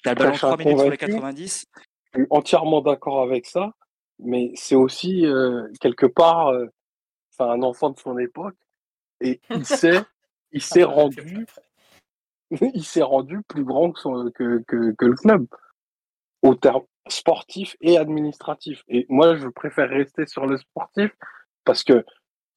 tu 0.02 0.08
as 0.08 0.14
le 0.14 0.18
ballon 0.18 0.32
3 0.32 0.56
minutes 0.56 0.78
sur 0.78 0.90
les 0.90 0.96
90. 0.96 1.66
Je 2.12 2.18
suis 2.18 2.26
entièrement 2.30 2.80
d'accord 2.80 3.22
avec 3.22 3.46
ça, 3.46 3.70
mais 4.18 4.50
c'est 4.56 4.74
aussi 4.74 5.24
euh, 5.26 5.68
quelque 5.80 6.06
part 6.06 6.48
euh, 6.48 6.66
un 7.38 7.62
enfant 7.62 7.90
de 7.90 7.98
son 7.98 8.18
époque 8.18 8.56
et 9.20 9.40
il 9.50 9.64
s'est 9.64 10.02
il 10.52 10.62
s'est 10.62 10.84
rendu 10.84 11.46
il 12.74 12.84
s'est 12.84 13.02
rendu 13.02 13.42
plus 13.48 13.64
grand 13.64 13.92
que, 13.92 14.62
que, 14.66 15.04
le 15.04 15.14
club, 15.14 15.46
au 16.42 16.54
terme 16.54 16.82
sportif 17.08 17.76
et 17.80 17.98
administratif. 17.98 18.82
Et 18.88 19.06
moi, 19.08 19.36
je 19.36 19.48
préfère 19.48 19.88
rester 19.88 20.26
sur 20.26 20.46
le 20.46 20.56
sportif 20.56 21.10
parce 21.64 21.84
que 21.84 22.04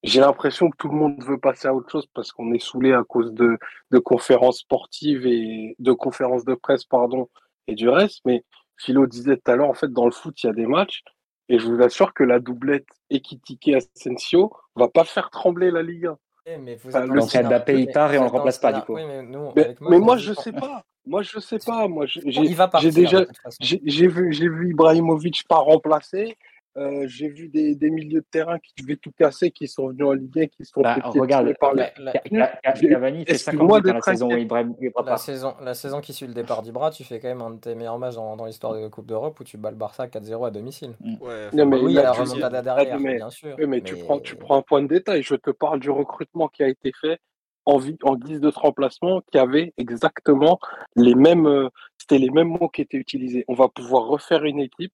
j'ai 0.03 0.19
l'impression 0.19 0.69
que 0.69 0.77
tout 0.77 0.89
le 0.89 0.95
monde 0.95 1.23
veut 1.23 1.37
passer 1.37 1.67
à 1.67 1.73
autre 1.73 1.89
chose 1.89 2.07
parce 2.13 2.31
qu'on 2.31 2.53
est 2.53 2.59
saoulé 2.59 2.93
à 2.93 3.03
cause 3.03 3.33
de, 3.33 3.57
conférences 3.99 4.59
sportives 4.59 5.25
et 5.25 5.75
de 5.79 5.91
conférences 5.93 6.43
de 6.43 6.55
presse, 6.55 6.83
pardon, 6.83 7.29
et 7.67 7.75
du 7.75 7.87
reste. 7.87 8.21
Mais 8.25 8.43
Philo 8.77 9.07
disait 9.07 9.37
tout 9.37 9.51
à 9.51 9.55
l'heure, 9.55 9.69
en 9.69 9.73
fait, 9.73 9.91
dans 9.91 10.05
le 10.05 10.11
foot, 10.11 10.41
il 10.43 10.47
y 10.47 10.49
a 10.49 10.53
des 10.53 10.67
matchs. 10.67 11.03
Et 11.49 11.59
je 11.59 11.67
vous 11.67 11.81
assure 11.81 12.13
que 12.13 12.23
la 12.23 12.39
doublette 12.39 12.87
Ekitike-Asensio 13.09 14.51
va 14.75 14.87
pas 14.87 15.03
faire 15.03 15.29
trembler 15.29 15.71
la 15.71 15.83
Ligue 15.83 16.07
1. 16.07 16.17
Mais 16.45 16.75
vous 16.75 16.89
enfin, 16.89 17.07
donc 17.07 17.33
Mbappé 17.33 17.79
il 17.79 17.91
part 17.91 18.13
et 18.13 18.19
on 18.19 18.23
le 18.23 18.29
remplace 18.29 18.59
pas 18.59 18.73
du 18.73 18.81
coup. 18.81 18.95
mais, 18.95 19.75
mais, 19.79 19.99
moi 19.99 20.17
je 20.17 20.33
sais 20.33 20.51
pas. 20.51 20.83
Moi 21.05 21.21
je 21.21 21.39
sais 21.39 21.59
pas. 21.59 21.87
Moi 21.87 22.05
j'ai 22.05 22.91
déjà 22.91 23.25
j'ai 23.59 24.07
vu 24.07 24.33
j'ai 24.33 24.49
vu 24.49 24.71
Ibrahimovic 24.71 25.47
pas 25.47 25.57
remplacé. 25.57 26.37
Euh, 26.75 27.05
j'ai 27.07 27.27
vu 27.27 27.49
des, 27.49 27.75
des, 27.75 27.91
milieux 27.91 28.21
de 28.21 28.25
terrain 28.31 28.57
qui 28.57 28.73
devaient 28.81 28.95
tout 28.95 29.11
casser, 29.11 29.51
qui 29.51 29.67
sont 29.67 29.89
venus 29.89 30.07
en 30.07 30.13
Ligue 30.13 30.39
1, 30.39 30.47
qui 30.47 30.65
sont 30.65 30.81
bah, 30.81 30.97
regarde, 31.03 31.53
par 31.59 31.75
la, 31.75 31.91
Cavani 31.91 33.25
fait 33.25 33.37
50 33.37 33.59
buts 33.59 33.87
dans 33.87 33.93
la 33.93 34.01
saison 34.01 34.33
où 34.33 34.37
Ibrahim 34.37 34.73
la 35.05 35.17
saison, 35.17 35.53
la 35.61 35.75
saison 35.75 36.01
qui 36.01 36.13
suit 36.13 36.25
le 36.25 36.33
départ 36.33 36.63
d'Ibra, 36.63 36.89
tu 36.89 37.03
fais 37.03 37.19
quand 37.19 37.27
même 37.27 37.41
un 37.41 37.51
de 37.51 37.59
tes 37.59 37.75
meilleurs 37.75 37.99
matchs 37.99 38.15
dans, 38.15 38.35
dans 38.35 38.45
l'histoire 38.45 38.73
de 38.73 38.79
la 38.79 38.89
Coupe 38.89 39.05
d'Europe 39.05 39.39
où 39.39 39.43
tu 39.43 39.57
bats 39.57 39.69
le 39.69 39.77
Barça 39.77 40.07
4-0 40.07 40.47
à 40.47 40.49
domicile. 40.49 40.95
Mm. 40.99 41.15
Ouais, 41.21 41.49
non, 41.53 41.65
mais 41.67 41.77
oui, 41.77 41.91
il 41.91 41.95
y 41.95 41.99
a 41.99 42.03
la 42.03 42.11
remontada 42.11 42.61
derrière, 42.63 42.99
mais, 42.99 43.17
bien 43.17 43.29
sûr. 43.29 43.55
mais, 43.67 43.81
Tu, 43.81 43.95
prends, 43.97 44.19
tu 44.19 44.35
prends 44.35 44.57
un 44.57 44.63
point 44.63 44.81
de 44.81 44.87
détail. 44.87 45.21
Je 45.21 45.35
te 45.35 45.51
parle 45.51 45.79
du 45.79 45.91
recrutement 45.91 46.47
qui 46.47 46.63
a 46.63 46.67
été 46.67 46.91
fait 46.99 47.19
en, 47.65 47.79
en 48.01 48.15
guise 48.15 48.41
de 48.41 48.51
remplacement 48.53 49.21
qui 49.31 49.37
avait 49.37 49.73
exactement 49.77 50.59
les 50.95 51.13
mêmes, 51.13 51.45
euh, 51.45 51.69
c'était 51.99 52.17
les 52.17 52.31
mêmes 52.31 52.49
mots 52.49 52.69
qui 52.69 52.81
étaient 52.81 52.97
utilisés. 52.97 53.45
On 53.47 53.53
va 53.53 53.69
pouvoir 53.69 54.07
refaire 54.07 54.43
une 54.43 54.59
équipe 54.59 54.93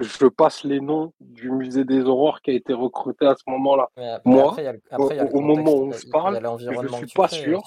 je 0.00 0.26
passe 0.26 0.64
les 0.64 0.80
noms 0.80 1.12
du 1.20 1.50
musée 1.50 1.84
des 1.84 2.02
aurores 2.02 2.40
qui 2.40 2.50
a 2.50 2.54
été 2.54 2.72
recruté 2.72 3.26
à 3.26 3.34
ce 3.36 3.42
moment-là. 3.48 3.88
Moi, 4.24 4.48
après, 4.48 4.66
a 4.66 4.74
après, 4.90 5.20
au- 5.32 5.40
moment 5.40 5.72
où 5.72 5.88
on 5.88 5.92
se 5.92 6.06
parle, 6.08 6.40
je 6.58 6.74
que 6.80 6.88
suis 6.88 7.06
pas 7.14 7.28
sûr. 7.28 7.62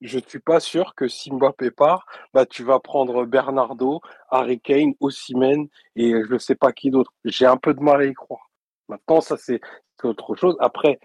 Je 0.00 0.18
suis 0.18 0.40
pas 0.40 0.58
sûr 0.58 0.96
que 0.96 1.06
si 1.06 1.32
Mbappé 1.32 1.70
part, 1.70 2.06
bah 2.34 2.44
tu 2.44 2.64
vas 2.64 2.80
prendre 2.80 3.24
Bernardo, 3.24 4.00
Harry 4.30 4.58
Kane, 4.58 4.94
Osimhen 4.98 5.68
et 5.94 6.12
je 6.28 6.38
sais 6.38 6.56
pas 6.56 6.72
qui 6.72 6.90
d'autre. 6.90 7.12
J'ai 7.24 7.46
un 7.46 7.56
peu 7.56 7.72
de 7.72 7.80
mal 7.80 8.00
à 8.00 8.04
y 8.04 8.12
croire. 8.12 8.50
Maintenant, 8.88 9.20
ça 9.20 9.36
c'est 9.36 9.60
autre 10.02 10.34
chose. 10.34 10.56
Après, 10.58 10.98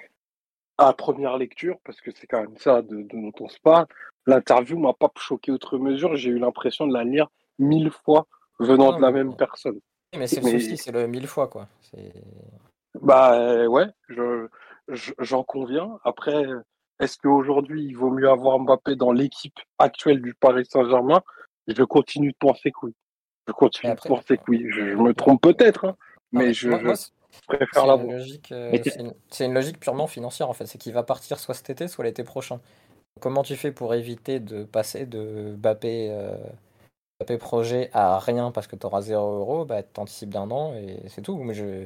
à 0.80 0.94
première 0.94 1.38
lecture, 1.38 1.78
parce 1.84 2.02
que 2.02 2.10
c'est 2.10 2.26
quand 2.26 2.42
même 2.42 2.58
ça 2.58 2.82
de, 2.82 3.04
de 3.04 3.08
dont 3.22 3.32
on 3.40 3.48
se 3.48 3.60
parle, 3.60 3.86
l'interview 4.26 4.80
m'a 4.80 4.94
pas 4.94 5.12
choqué 5.18 5.52
outre 5.52 5.78
mesure. 5.78 6.16
J'ai 6.16 6.32
eu 6.32 6.40
l'impression 6.40 6.88
de 6.88 6.94
la 6.94 7.04
lire 7.04 7.28
mille 7.60 7.92
fois 7.92 8.26
venant 8.60 8.92
Non, 8.92 8.98
de 8.98 9.02
la 9.04 9.12
même 9.12 9.36
personne. 9.36 9.80
Mais 10.18 10.28
c'est 10.28 10.40
le 10.42 10.46
Mais- 10.46 10.60
souci, 10.60 10.78
c'est 10.78 10.92
le 10.92 11.08
mille 11.08 11.28
fois, 11.28 11.48
quoi. 11.48 11.68
Bah 13.02 13.40
euh, 13.40 13.68
ouais, 13.68 13.86
je, 14.10 14.48
je- 14.90 15.14
j'en 15.20 15.44
conviens. 15.44 16.00
Après, 16.04 16.44
est-ce 17.00 17.18
qu'aujourd'hui, 17.18 17.84
il 17.86 17.94
vaut 17.96 18.10
mieux 18.10 18.30
avoir 18.30 18.58
Mbappé 18.60 18.96
dans 18.96 19.12
l'équipe 19.12 19.60
actuelle 19.78 20.22
du 20.22 20.34
Paris 20.34 20.66
Saint-Germain? 20.66 21.22
Je 21.68 21.84
continue 21.84 22.32
de 22.32 22.38
penser 22.40 22.72
que 22.72 22.78
oui. 22.88 22.96
Je 23.48 23.54
continue 23.54 23.92
après- 23.92 24.10
de 24.10 24.16
penser 24.16 24.38
que 24.38 24.44
oui. 24.48 24.66
Je, 24.70 24.90
je 24.92 24.96
me 24.96 25.14
trompe 25.14 25.42
peut-être, 25.42 25.86
hein, 25.86 25.96
mais 26.32 26.54
je, 26.54 26.70
moi- 26.70 26.82
moi, 26.82 26.94
préfère 27.48 27.86
l'avoir. 27.86 28.18
logique, 28.18 28.52
euh, 28.52 28.72
une, 29.00 29.14
c'est 29.30 29.46
une 29.46 29.54
logique 29.54 29.80
purement 29.80 30.08
financière, 30.08 30.50
en 30.50 30.54
fait. 30.54 30.66
C'est 30.66 30.78
qu'il 30.80 30.94
va 30.94 31.04
partir 31.04 31.40
soit 31.40 31.54
cet 31.54 31.70
été, 31.70 31.88
soit 31.88 32.04
l'été 32.06 32.24
prochain. 32.24 32.60
Comment 33.20 33.44
tu 33.44 33.56
fais 33.56 33.72
pour 33.72 33.94
éviter 33.94 34.40
de 34.40 34.64
passer 34.64 35.06
de 35.06 35.56
Mbappé, 35.58 36.10
euh, 36.12 36.36
Mbappé 37.20 37.38
projet 37.38 37.90
à 37.94 38.20
rien 38.20 38.52
parce 38.52 38.68
que 38.68 38.76
tu 38.76 38.86
auras 38.86 39.02
0 39.02 39.40
euro 39.40 39.66
bah, 39.66 39.82
T'anticipes 39.82 40.30
d'un 40.30 40.50
an 40.52 40.74
et 40.76 40.98
c'est 41.08 41.22
tout. 41.22 41.38
Mais 41.38 41.54
je... 41.56 41.86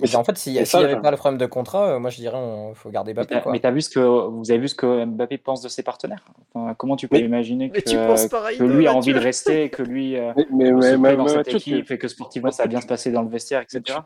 Mais 0.00 0.16
en 0.16 0.24
fait, 0.24 0.38
s'il 0.38 0.52
n'y 0.52 0.58
avait 0.58 1.00
pas 1.00 1.10
le 1.10 1.16
problème 1.16 1.38
de 1.38 1.46
contrat, 1.46 1.90
euh, 1.90 1.98
moi 1.98 2.10
je 2.10 2.16
dirais 2.16 2.38
il 2.70 2.74
faut 2.74 2.90
garder 2.90 3.12
Mbappé. 3.12 3.40
Quoi. 3.42 3.52
mais 3.52 3.60
t'as 3.60 3.70
vu 3.70 3.82
ce 3.82 3.90
que 3.90 4.00
vous 4.00 4.50
avez 4.50 4.58
vu 4.60 4.68
ce 4.68 4.74
que 4.74 5.04
Mbappé 5.04 5.36
pense 5.38 5.62
de 5.62 5.68
ses 5.68 5.82
partenaires? 5.82 6.24
Enfin, 6.54 6.74
Comment 6.74 6.96
tu 6.96 7.06
peux 7.06 7.16
Mais- 7.18 7.24
imaginer 7.24 7.70
Mais 7.72 7.82
que, 7.82 7.90
tu 7.90 8.66
lui 8.66 8.86
a 8.86 8.94
envie 8.94 9.12
de 9.12 9.18
rester, 9.18 9.68
que 9.68 9.82
lui 9.82 10.16
euh, 10.16 10.32
Mais, 10.52 10.72
mais, 10.72 10.82
se 10.92 10.96
mais, 10.96 11.16
dans 11.16 11.24
mais 11.24 11.28
cette 11.30 11.48
tu- 11.48 11.56
équipe 11.56 11.90
et 11.90 11.98
que 11.98 12.08
sportivement 12.08 12.50
ça 12.50 12.62
va 12.64 12.68
bien 12.68 12.80
se 12.80 12.86
passer 12.86 13.10
dans 13.12 13.22
le 13.22 13.28
vestiaire, 13.28 13.60
etc. 13.62 13.98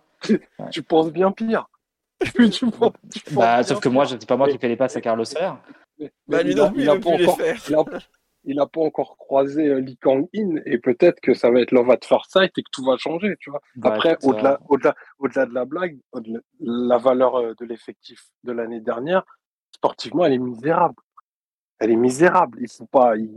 tu 0.70 0.82
penses 0.82 1.10
bien 1.10 1.30
pire. 1.32 1.68
Tu, 2.34 2.50
tu 2.50 2.70
penses- 2.70 2.92
tu 3.12 3.20
penses 3.20 3.34
Bah, 3.34 3.54
bien 3.56 3.62
sauf 3.62 3.80
que 3.80 3.88
moi, 3.88 4.04
c'est 4.06 4.26
pas 4.26 4.36
moi 4.36 4.46
Mais- 4.46 4.52
qui 4.54 4.58
fais 4.58 4.68
les 4.68 4.76
passes 4.76 4.96
à 4.96 5.00
Carlos. 5.00 5.24
Mais- 5.98 6.10
Bah, 6.26 6.42
lui 6.42 6.54
non 6.54 6.70
plus, 6.72 6.80
il 6.80 6.84
il 6.84 6.88
a 6.88 6.92
a 6.92 6.98
pas 6.98 7.10
pu 7.12 7.16
les 7.18 7.24
encore- 7.28 7.36
faire. 7.38 7.56
il 8.44 8.50
a- 8.50 8.52
il 8.54 8.60
a 8.60 8.66
pas 8.66 8.80
encore 8.80 9.16
croisé 9.16 9.68
euh, 9.68 9.80
Lee 9.80 9.96
Kang-in 9.96 10.56
et 10.66 10.78
peut-être 10.78 11.20
que 11.20 11.34
ça 11.34 11.50
va 11.50 11.60
être 11.60 11.72
Love 11.72 11.90
at 11.90 11.98
First 12.04 12.32
Sight 12.32 12.52
et 12.56 12.62
que 12.62 12.70
tout 12.72 12.84
va 12.84 12.96
changer, 12.96 13.34
tu 13.40 13.50
vois. 13.50 13.60
Après, 13.90 14.16
au-delà, 14.30 14.60
au-delà, 14.68 14.94
au-delà 15.18 15.46
de 15.46 15.54
la 15.54 15.64
blague, 15.64 15.98
la 16.60 16.98
valeur 16.98 17.36
euh, 17.36 17.54
de 17.60 17.64
l'effectif 17.64 18.26
de 18.44 18.52
l'année 18.52 18.80
dernière, 18.80 19.24
sportivement, 19.72 20.24
elle 20.24 20.34
est 20.34 20.38
misérable. 20.38 20.94
Elle 21.78 21.90
est 21.90 21.96
misérable. 21.96 22.58
Il 22.60 22.68
faut 22.68 22.86
pas, 22.86 23.16
il, 23.16 23.30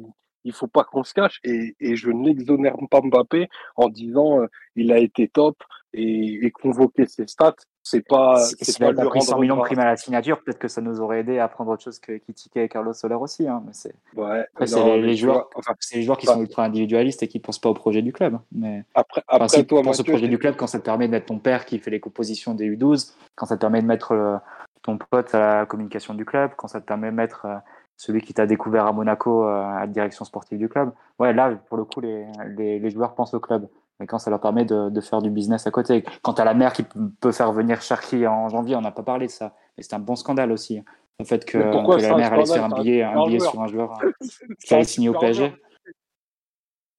il 0.43 0.53
faut 0.53 0.67
pas 0.67 0.83
qu'on 0.83 1.03
se 1.03 1.13
cache. 1.13 1.39
Et, 1.43 1.75
et 1.79 1.95
je 1.95 2.09
ne 2.09 2.25
l'exonère 2.25 2.75
pas 2.89 3.01
Mbappé 3.01 3.49
en 3.75 3.89
disant 3.89 4.41
euh, 4.41 4.47
il 4.75 4.91
a 4.91 4.99
été 4.99 5.27
top 5.27 5.57
et, 5.93 6.45
et 6.45 6.51
convoquer 6.51 7.05
ses 7.07 7.27
stats, 7.27 7.55
c'est 7.89 8.01
pas, 8.01 8.35
si 8.43 8.79
pas 8.79 8.89
lui 8.89 8.95
pas 8.97 9.05
pris 9.05 9.21
100 9.21 9.31
rendre 9.31 9.41
millions 9.41 9.55
de 9.57 9.61
primes 9.61 9.79
à 9.79 9.85
la 9.85 9.95
signature, 9.97 10.41
peut-être 10.43 10.59
que 10.59 10.67
ça 10.67 10.81
nous 10.81 10.99
aurait 10.99 11.19
aidé 11.21 11.39
à 11.39 11.47
prendre 11.47 11.71
autre 11.71 11.83
chose 11.83 11.99
que 11.99 12.17
Kitike 12.17 12.57
et 12.57 12.67
Carlos 12.69 12.93
Soler 12.93 13.15
aussi. 13.15 13.47
Hein, 13.47 13.63
mais 13.65 13.71
c'est 13.73 13.95
Ouais. 14.15 14.45
Les- 14.59 15.15
joueurs. 15.15 15.49
enfin, 15.55 15.73
c'est 15.79 15.97
les 15.97 16.03
joueurs 16.03 16.17
qui 16.17 16.25
sont 16.27 16.41
ultra 16.41 16.65
individualistes 16.65 17.23
et 17.23 17.27
qui 17.27 17.39
pensent 17.39 17.59
pas 17.59 17.69
au 17.69 17.73
projet 17.73 18.01
du 18.01 18.11
club. 18.11 18.39
Mais 18.51 18.83
après, 18.93 19.21
Enfin, 19.27 19.45
après 19.45 19.57
si 19.57 19.65
toi, 19.65 19.79
au 19.79 19.83
projet 20.03 20.27
du 20.27 20.37
club 20.37 20.55
quand 20.55 20.67
ça 20.67 20.79
te 20.79 20.85
permet 20.85 21.07
d'être 21.07 21.27
ton 21.27 21.39
père 21.39 21.65
qui 21.65 21.79
fait 21.79 21.91
les 21.91 21.99
compositions 21.99 22.53
des 22.53 22.65
U12, 22.65 23.13
quand 23.35 23.45
ça 23.45 23.55
te 23.55 23.61
permet 23.61 23.81
de 23.81 23.87
mettre 23.87 24.11
euh, 24.11 24.37
ton 24.83 24.97
pote 24.97 25.33
à 25.33 25.39
la 25.59 25.65
communication 25.65 26.13
du 26.13 26.25
club, 26.25 26.51
quand 26.57 26.67
ça 26.67 26.81
te 26.81 26.85
permet 26.85 27.09
de 27.11 27.15
mettre 27.15 27.45
euh, 27.45 27.55
celui 27.95 28.21
qui 28.21 28.33
t'a 28.33 28.45
découvert 28.45 28.85
à 28.85 28.91
Monaco 28.91 29.43
euh, 29.45 29.63
à 29.63 29.79
la 29.81 29.87
direction 29.87 30.23
sportive 30.25 30.57
du 30.59 30.69
club. 30.69 30.91
Ouais, 31.19 31.33
là, 31.33 31.51
pour 31.67 31.77
le 31.77 31.83
coup, 31.85 31.99
les, 32.01 32.25
les, 32.57 32.79
les 32.79 32.89
joueurs 32.89 33.15
pensent 33.15 33.33
au 33.33 33.39
club. 33.39 33.67
Mais 33.99 34.07
quand 34.07 34.19
ça 34.19 34.29
leur 34.29 34.39
permet 34.39 34.65
de, 34.65 34.89
de 34.89 35.01
faire 35.01 35.21
du 35.21 35.29
business 35.29 35.65
à 35.65 35.71
côté. 35.71 36.03
Quand 36.21 36.33
t'as 36.33 36.45
la 36.45 36.53
mère 36.53 36.73
qui 36.73 36.83
peut 37.19 37.31
faire 37.31 37.51
venir 37.51 37.81
Cherki 37.81 38.27
en 38.27 38.49
janvier, 38.49 38.75
on 38.75 38.81
n'a 38.81 38.91
pas 38.91 39.03
parlé 39.03 39.27
de 39.27 39.31
ça. 39.31 39.53
Mais 39.77 39.83
c'est 39.83 39.95
un 39.95 39.99
bon 39.99 40.15
scandale 40.15 40.51
aussi. 40.51 40.83
Le 41.19 41.25
fait 41.25 41.45
que, 41.45 41.57
la 41.57 42.13
un 42.13 42.17
mère 42.17 42.33
allait 42.33 42.45
se 42.45 42.53
faire 42.53 42.63
un 42.63 42.71
un 42.71 42.81
billet, 42.81 43.01
un 43.01 43.09
super 43.09 43.25
billet 43.25 43.39
sur 43.39 43.59
un 43.59 43.67
joueur 43.67 43.99
qui 44.63 44.73
un 44.73 44.77
allait 44.77 44.85
signer 44.85 45.09
au 45.09 45.17
PSG. 45.17 45.51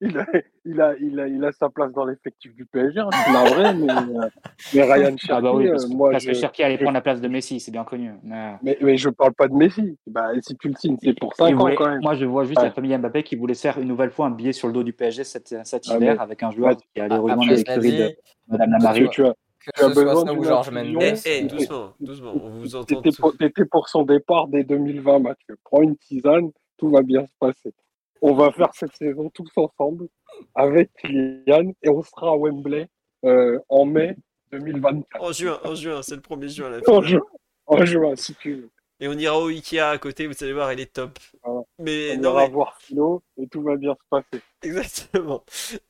Il 0.00 0.16
a, 0.16 0.26
il, 0.64 0.80
a, 0.80 0.94
il, 1.00 1.18
a, 1.18 1.26
il 1.26 1.44
a 1.44 1.50
sa 1.50 1.68
place 1.70 1.92
dans 1.92 2.04
l'effectif 2.04 2.54
du 2.54 2.64
PSG, 2.66 3.00
hein, 3.00 3.08
c'est 3.12 3.32
navré, 3.32 3.74
mais, 3.74 3.90
euh, 3.92 4.28
mais 4.72 4.82
Ryan 4.82 5.16
Cherki, 5.16 5.26
Ah 5.30 5.40
bah 5.40 5.52
oui, 5.54 5.68
parce 5.68 5.84
euh, 5.86 5.88
que, 5.88 5.92
moi, 5.94 6.10
parce 6.12 6.22
je, 6.22 6.28
que 6.30 6.34
Cherki 6.36 6.62
allait 6.62 6.76
je- 6.76 6.82
prendre 6.82 6.94
la 6.94 7.00
place 7.00 7.20
de 7.20 7.26
Messi, 7.26 7.58
c'est 7.58 7.72
bien 7.72 7.82
connu. 7.82 8.12
Mais... 8.22 8.54
mais, 8.62 8.78
mais 8.80 8.96
je 8.96 9.08
parle 9.08 9.34
pas 9.34 9.48
de 9.48 9.54
Messi. 9.54 9.98
Bah, 10.06 10.28
si 10.40 10.56
tu 10.56 10.68
le 10.68 10.74
signes, 10.78 10.96
c'est 11.02 11.18
pour 11.18 11.34
5 11.34 11.48
Il 11.48 11.54
ans 11.56 11.58
voulait- 11.58 11.74
quand 11.74 11.88
même. 11.88 12.00
Moi, 12.00 12.14
je 12.14 12.24
vois 12.26 12.44
juste 12.44 12.58
Ouais. 12.58 12.66
la 12.66 12.70
famille 12.70 12.96
Mbappé 12.96 13.24
qui 13.24 13.34
voulait 13.34 13.54
faire 13.54 13.76
une 13.78 13.88
nouvelle 13.88 14.10
fois 14.12 14.26
un 14.26 14.30
billet 14.30 14.52
sur 14.52 14.68
le 14.68 14.74
dos 14.74 14.84
du 14.84 14.92
PSG 14.92 15.24
cet, 15.24 15.48
cet 15.64 15.82
Ah, 15.90 15.96
hiver 15.96 16.14
mais- 16.14 16.20
avec 16.20 16.42
un 16.44 16.52
joueur 16.52 16.70
Ouais. 16.70 16.76
qui 16.94 17.00
allait 17.00 17.14
Ah, 17.16 17.18
rejoindre 17.18 17.50
l'écurie 17.52 17.96
de 17.98 18.16
Madame 18.46 18.70
Lamary. 18.70 19.04
que 19.06 19.10
tu 19.10 19.24
as, 19.24 19.32
que 19.32 19.70
tu 19.74 19.82
as 19.84 19.88
besoin 19.88 20.24
ça 20.26 20.32
ou 20.32 20.36
d'une 20.36 20.44
Georges. 20.44 20.70
Mendes, 20.70 21.02
Eh, 21.26 21.44
euh, 21.44 21.48
doucement, 21.48 21.92
doucement, 21.98 22.32
on 22.36 22.50
vous 22.50 22.76
entend 22.76 23.00
T'étais 23.02 23.16
pour, 23.20 23.36
t'étais 23.36 23.64
pour 23.64 23.88
son 23.88 24.04
départ 24.04 24.46
dès 24.46 24.62
2020, 24.62 25.18
Mathieu. 25.18 25.56
Prends 25.64 25.82
une 25.82 25.96
tisane, 25.96 26.50
tout 26.76 26.88
va 26.90 27.02
bien 27.02 27.22
se 27.26 27.32
passer. 27.40 27.74
On 28.20 28.34
va 28.34 28.52
faire 28.52 28.70
cette 28.74 28.96
saison 28.96 29.30
tous 29.30 29.50
ensemble 29.56 30.08
avec 30.54 30.90
Kylian 31.00 31.72
et 31.82 31.88
on 31.88 32.02
sera 32.02 32.32
à 32.32 32.36
Wembley 32.36 32.88
euh, 33.24 33.58
en 33.68 33.84
mai 33.84 34.16
2024. 34.52 35.22
En 35.22 35.32
juin, 35.32 35.60
en 35.64 35.74
juin, 35.74 36.02
c'est 36.02 36.16
le 36.16 36.22
1er 36.22 36.48
juin 36.48 36.70
la 36.70 36.80
En 36.90 37.02
juin, 37.02 37.20
en 37.66 37.84
juin, 37.84 38.16
si 38.16 38.34
tu 38.34 38.54
veux. 38.54 38.70
Et 39.00 39.06
on 39.06 39.12
ira 39.12 39.38
au 39.38 39.48
Ikea 39.48 39.90
à 39.90 39.98
côté, 39.98 40.26
vous 40.26 40.34
allez 40.40 40.52
voir, 40.52 40.72
il 40.72 40.80
est 40.80 40.92
top. 40.92 41.18
Voilà. 41.44 41.60
Mais 41.78 42.16
On 42.16 42.20
non, 42.20 42.30
ira 42.32 42.46
mais 42.46 42.52
voir 42.52 42.76
Philo 42.80 43.22
et 43.36 43.46
tout 43.46 43.62
va 43.62 43.76
bien 43.76 43.94
se 43.94 44.08
passer. 44.10 44.42
Exactement. 44.62 45.44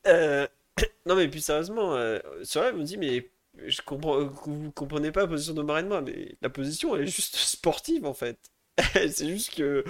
Euh, 0.05 0.47
non, 1.07 1.15
mais 1.15 1.27
puis 1.27 1.41
sérieusement, 1.41 1.95
euh, 1.95 2.19
sur 2.43 2.61
là, 2.61 2.71
on 2.73 2.77
me 2.77 2.83
dit, 2.83 2.97
mais 2.97 3.27
je 3.65 3.81
comprends, 3.81 4.25
vous 4.25 4.71
comprenez 4.71 5.11
pas 5.11 5.21
la 5.21 5.27
position 5.27 5.53
d'Omar 5.53 5.79
et 5.79 5.83
de 5.83 5.87
moi, 5.87 6.01
mais 6.01 6.35
la 6.41 6.49
position, 6.49 6.95
elle 6.95 7.03
est 7.03 7.07
juste 7.07 7.35
sportive 7.35 8.05
en 8.05 8.13
fait. 8.13 8.37
C'est 8.93 9.27
juste 9.27 9.55
que 9.55 9.83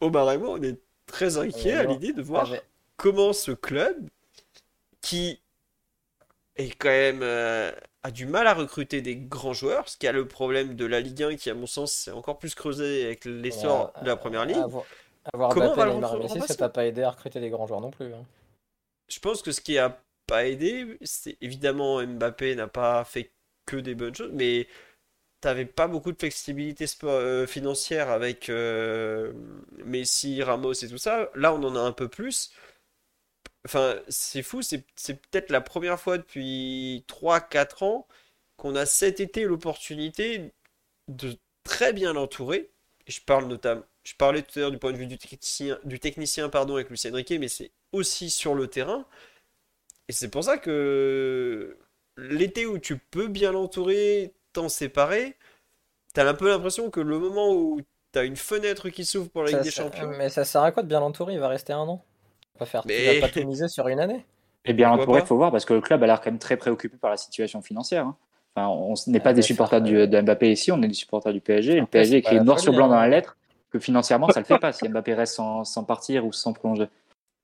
Omar 0.00 0.32
et 0.32 0.38
moi, 0.38 0.50
on 0.52 0.62
est 0.62 0.80
très 1.06 1.36
inquiets 1.38 1.74
Euh, 1.76 1.80
à 1.80 1.84
l'idée 1.84 2.12
de 2.12 2.22
voir 2.22 2.48
comment 2.96 3.32
ce 3.32 3.50
club, 3.52 4.08
qui 5.00 5.40
est 6.56 6.70
quand 6.70 6.88
même 6.88 7.20
euh, 7.22 7.72
a 8.02 8.10
du 8.10 8.26
mal 8.26 8.46
à 8.46 8.54
recruter 8.54 9.00
des 9.00 9.16
grands 9.16 9.54
joueurs, 9.54 9.88
ce 9.88 9.96
qui 9.96 10.06
a 10.06 10.12
le 10.12 10.26
problème 10.28 10.76
de 10.76 10.84
la 10.84 11.00
Ligue 11.00 11.22
1 11.22 11.36
qui, 11.36 11.50
à 11.50 11.54
mon 11.54 11.66
sens, 11.66 11.92
s'est 11.92 12.10
encore 12.10 12.38
plus 12.38 12.54
creusé 12.54 13.04
avec 13.06 13.24
l'essor 13.24 13.92
euh, 13.96 14.00
de 14.02 14.06
la 14.06 14.16
première 14.16 14.44
ligue. 14.44 14.56
Avoir, 14.58 14.84
avoir 15.32 15.50
Comment 15.50 15.74
Mbappé, 15.74 15.94
Neymar 15.94 16.18
Messi, 16.18 16.40
ça 16.42 16.54
t'a 16.54 16.68
pas 16.68 16.86
aidé 16.86 17.02
à 17.02 17.10
recruter 17.10 17.40
des 17.40 17.50
grands 17.50 17.66
joueurs 17.66 17.80
non 17.80 17.90
plus. 17.90 18.12
hein. 18.12 18.24
Je 19.08 19.18
pense 19.20 19.42
que 19.42 19.52
ce 19.52 19.60
qui 19.60 19.78
a 19.78 19.98
pas 20.26 20.46
aidé, 20.46 20.98
c'est 21.02 21.36
évidemment 21.40 22.02
Mbappé 22.06 22.54
n'a 22.54 22.68
pas 22.68 23.04
fait 23.04 23.32
que 23.66 23.76
des 23.76 23.94
bonnes 23.94 24.14
choses, 24.14 24.32
mais 24.32 24.66
t'avais 25.44 25.66
pas 25.66 25.88
beaucoup 25.88 26.10
de 26.10 26.16
flexibilité 26.18 26.86
euh, 27.04 27.46
financière 27.46 28.08
avec 28.10 28.48
euh, 28.48 29.34
Messi, 29.84 30.42
Ramos 30.42 30.72
et 30.72 30.88
tout 30.88 30.96
ça. 30.96 31.30
Là, 31.34 31.52
on 31.52 31.62
en 31.64 31.76
a 31.76 31.80
un 31.80 31.92
peu 31.92 32.08
plus. 32.08 32.50
Enfin, 33.66 33.96
c'est 34.08 34.42
fou, 34.42 34.62
c'est 34.62 34.84
peut-être 34.96 35.50
la 35.50 35.60
première 35.60 36.00
fois 36.00 36.16
depuis 36.16 37.04
3-4 37.08 37.84
ans 37.84 38.08
qu'on 38.56 38.74
a 38.74 38.86
cet 38.86 39.20
été 39.20 39.44
l'opportunité 39.44 40.52
de 41.08 41.36
très 41.62 41.92
bien 41.92 42.14
l'entourer. 42.14 42.70
Je 43.06 43.20
parle 43.20 43.46
notamment, 43.46 43.84
je 44.04 44.14
parlais 44.14 44.42
tout 44.42 44.58
à 44.58 44.62
l'heure 44.62 44.70
du 44.70 44.78
point 44.78 44.92
de 44.92 44.96
vue 44.98 45.06
du 45.06 45.18
technicien, 45.18 45.78
du 45.84 46.00
technicien 46.00 46.48
pardon, 46.48 46.74
avec 46.76 46.88
Lucien 46.90 47.14
Riquet, 47.14 47.38
mais 47.38 47.48
c'est 47.48 47.70
aussi 47.92 48.30
sur 48.30 48.54
le 48.54 48.68
terrain. 48.68 49.06
Et 50.08 50.12
c'est 50.12 50.30
pour 50.30 50.44
ça 50.44 50.58
que 50.58 51.76
l'été 52.16 52.66
où 52.66 52.78
tu 52.78 52.98
peux 52.98 53.28
bien 53.28 53.52
l'entourer, 53.52 54.34
t'en 54.54 54.68
séparer, 54.70 55.36
t'as 56.14 56.28
un 56.28 56.34
peu 56.34 56.48
l'impression 56.48 56.90
que 56.90 57.00
le 57.00 57.18
moment 57.18 57.52
où 57.52 57.80
t'as 58.12 58.24
une 58.24 58.36
fenêtre 58.36 58.88
qui 58.90 59.04
s'ouvre 59.04 59.30
pour 59.30 59.42
la 59.42 59.50
Ligue 59.50 59.58
Ça 59.58 59.64
des 59.64 59.70
Champions, 59.70 60.08
Mais 60.18 60.30
ça 60.30 60.44
sert 60.44 60.62
à 60.62 60.72
quoi 60.72 60.82
de 60.82 60.88
bien 60.88 61.00
l'entourer? 61.00 61.34
Il 61.34 61.40
va 61.40 61.48
rester 61.48 61.72
un 61.72 61.80
an. 61.80 62.04
Il 62.56 62.60
va 62.60 62.66
faire, 62.66 62.84
il 62.88 62.88
Mais- 62.88 63.20
va 63.20 63.28
pas 63.28 63.28
tout 63.28 63.46
miser 63.46 63.68
sur 63.68 63.88
une 63.88 64.00
année. 64.00 64.24
Et 64.64 64.72
bien 64.72 64.88
Pourquoi 64.88 65.04
entouré, 65.04 65.20
pas? 65.20 65.24
il 65.24 65.28
faut 65.28 65.36
voir, 65.36 65.50
parce 65.50 65.64
que 65.64 65.74
le 65.74 65.80
club 65.82 66.02
a 66.02 66.06
l'air 66.06 66.20
quand 66.20 66.30
même 66.30 66.38
très 66.38 66.56
préoccupé 66.56 66.96
par 66.96 67.10
la 67.10 67.16
situation 67.16 67.60
financière. 67.60 68.06
hein. 68.06 68.16
Enfin, 68.56 68.68
on 68.68 68.94
n'est 69.08 69.18
Ah, 69.18 69.22
pas 69.24 69.32
des 69.32 69.42
supporters 69.42 69.80
du, 69.82 69.96
euh, 69.96 70.06
de 70.06 70.20
Mbappé 70.20 70.52
ici, 70.52 70.70
on 70.72 70.80
est 70.82 70.88
des 70.88 70.94
supporters 70.94 71.32
du 71.32 71.40
PSG. 71.40 71.72
Et 71.76 71.80
le 71.80 71.86
PSG 71.86 72.16
écrit 72.18 72.40
noir 72.40 72.58
sur 72.60 72.72
blanc 72.72 72.88
dans 72.88 72.94
hein. 72.94 73.00
la 73.00 73.08
lettre 73.08 73.36
que 73.70 73.78
financièrement, 73.80 74.30
ça 74.30 74.38
le 74.40 74.46
fait 74.46 74.58
pas 74.58 74.72
si 74.72 74.88
Mbappé 74.88 75.14
reste 75.14 75.34
sans, 75.34 75.64
sans 75.64 75.84
partir 75.84 76.24
ou 76.24 76.32
sans 76.32 76.52
prolonger. 76.52 76.86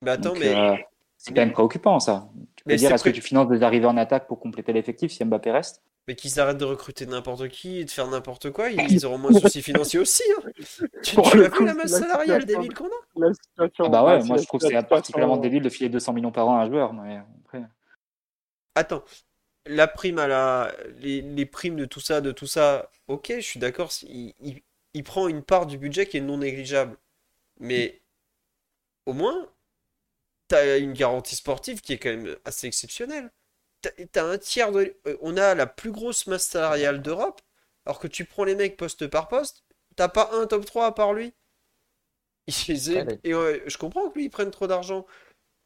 mais 0.01 0.11
attends, 0.11 0.33
Donc, 0.33 0.39
mais 0.39 0.55
euh, 0.55 0.75
c'est 1.17 1.33
quand 1.33 1.41
même 1.41 1.51
préoccupant 1.51 1.99
ça. 1.99 2.29
Tu 2.55 2.63
peux 2.63 2.71
Mais 2.71 2.77
dire, 2.77 2.91
est-ce 2.93 3.03
que 3.03 3.09
tu 3.09 3.21
finances 3.21 3.49
des 3.49 3.61
arrivées 3.61 3.87
en 3.87 3.97
attaque 3.97 4.27
pour 4.27 4.39
compléter 4.39 4.71
l'effectif 4.73 5.11
si 5.11 5.23
Mbappé 5.25 5.51
reste? 5.51 5.83
Mais 6.07 6.15
qu'ils 6.15 6.39
arrêtent 6.39 6.57
de 6.57 6.65
recruter 6.65 7.05
n'importe 7.05 7.47
qui 7.49 7.77
et 7.77 7.85
de 7.85 7.91
faire 7.91 8.07
n'importe 8.07 8.49
quoi, 8.49 8.69
ils 8.69 9.05
auront 9.05 9.19
moins 9.19 9.31
de 9.31 9.39
soucis 9.39 9.61
financiers 9.61 9.99
aussi. 9.99 10.23
hein. 10.37 10.49
Tu, 11.03 11.19
as 11.19 11.43
vu 11.43 11.49
coup, 11.51 11.65
la 11.65 11.73
masse 11.75 11.91
la 11.91 11.99
salariale 11.99 12.41
situation- 12.41 12.61
débile 12.61 12.73
qu'on 12.75 12.87
a? 12.87 13.27
La 13.27 13.33
situation, 13.33 13.85
Ah 13.85 13.89
bah 13.89 14.03
ouais, 14.03 14.17
la 14.19 14.25
moi 14.25 14.37
je 14.37 14.45
trouve 14.45 14.59
que 14.61 14.67
c'est 14.67 14.87
particulièrement 14.87 15.37
débile 15.37 15.61
de 15.61 15.69
filer 15.69 15.89
200 15.89 16.13
millions 16.13 16.31
par 16.31 16.47
an 16.49 16.57
à 16.59 16.63
un 16.63 16.69
joueur. 16.69 16.93
Mais 16.93 17.17
après, 17.45 17.61
Attends, 18.75 19.03
la 19.67 19.87
prime 19.87 20.17
à 20.17 20.27
la, 20.27 20.73
les, 20.99 21.21
les 21.21 21.45
primes 21.45 21.75
de 21.75 21.85
tout 21.85 21.99
ça, 21.99 22.21
de 22.21 22.31
tout 22.31 22.47
ça, 22.47 22.89
ok, 23.07 23.33
je 23.35 23.41
suis 23.41 23.59
d'accord, 23.59 23.91
il, 24.03 24.33
il- 24.39 24.61
il 24.93 25.03
prend 25.03 25.27
une 25.29 25.43
part 25.43 25.67
du 25.67 25.77
budget 25.77 26.05
qui 26.05 26.17
est 26.17 26.21
non 26.21 26.37
négligeable. 26.39 26.97
Mais 27.59 28.01
au 29.05 29.13
moins, 29.13 29.47
t'as 30.47 30.79
une 30.79 30.93
garantie 30.93 31.35
sportive 31.35 31.81
qui 31.81 31.93
est 31.93 31.97
quand 31.97 32.09
même 32.09 32.35
assez 32.45 32.67
exceptionnelle. 32.67 33.31
T'as, 33.81 34.25
un 34.25 34.37
tiers 34.37 34.71
de, 34.71 34.95
euh, 35.07 35.17
on 35.21 35.37
a 35.37 35.55
la 35.55 35.67
plus 35.67 35.91
grosse 35.91 36.27
masse 36.27 36.47
salariale 36.47 37.01
d'Europe, 37.01 37.41
alors 37.85 37.99
que 37.99 38.07
tu 38.07 38.25
prends 38.25 38.43
les 38.43 38.55
mecs 38.55 38.77
poste 38.77 39.07
par 39.07 39.27
poste, 39.27 39.63
t'as 39.95 40.09
pas 40.09 40.29
un 40.33 40.47
top 40.47 40.65
3 40.65 40.87
à 40.87 40.91
part 40.91 41.13
lui. 41.13 41.33
Et 43.23 43.33
ouais, 43.35 43.63
je 43.67 43.77
comprends 43.77 44.09
que 44.09 44.15
lui, 44.15 44.25
il 44.25 44.29
prenne 44.29 44.51
trop 44.51 44.67
d'argent. 44.67 45.05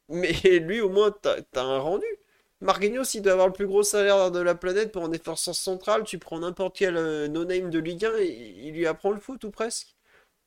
Mais 0.08 0.32
lui, 0.60 0.80
au 0.80 0.90
moins, 0.90 1.10
t'as, 1.12 1.42
t'as 1.42 1.62
un 1.62 1.78
rendu. 1.80 2.06
Marquinhos, 2.60 3.04
il 3.14 3.22
doit 3.22 3.32
avoir 3.32 3.48
le 3.48 3.52
plus 3.52 3.66
gros 3.66 3.82
salaire 3.82 4.30
de 4.30 4.40
la 4.40 4.54
planète 4.54 4.92
pour 4.92 5.04
un 5.04 5.08
défenseur 5.10 5.54
central. 5.54 6.04
Tu 6.04 6.18
prends 6.18 6.40
n'importe 6.40 6.76
quel 6.76 6.96
euh, 6.96 7.28
no-name 7.28 7.70
de 7.70 7.78
Ligue 7.78 8.06
1 8.06 8.18
et 8.18 8.26
il 8.28 8.74
lui 8.74 8.86
apprend 8.86 9.12
le 9.12 9.20
foot 9.20 9.44
ou 9.44 9.50
presque. 9.50 9.95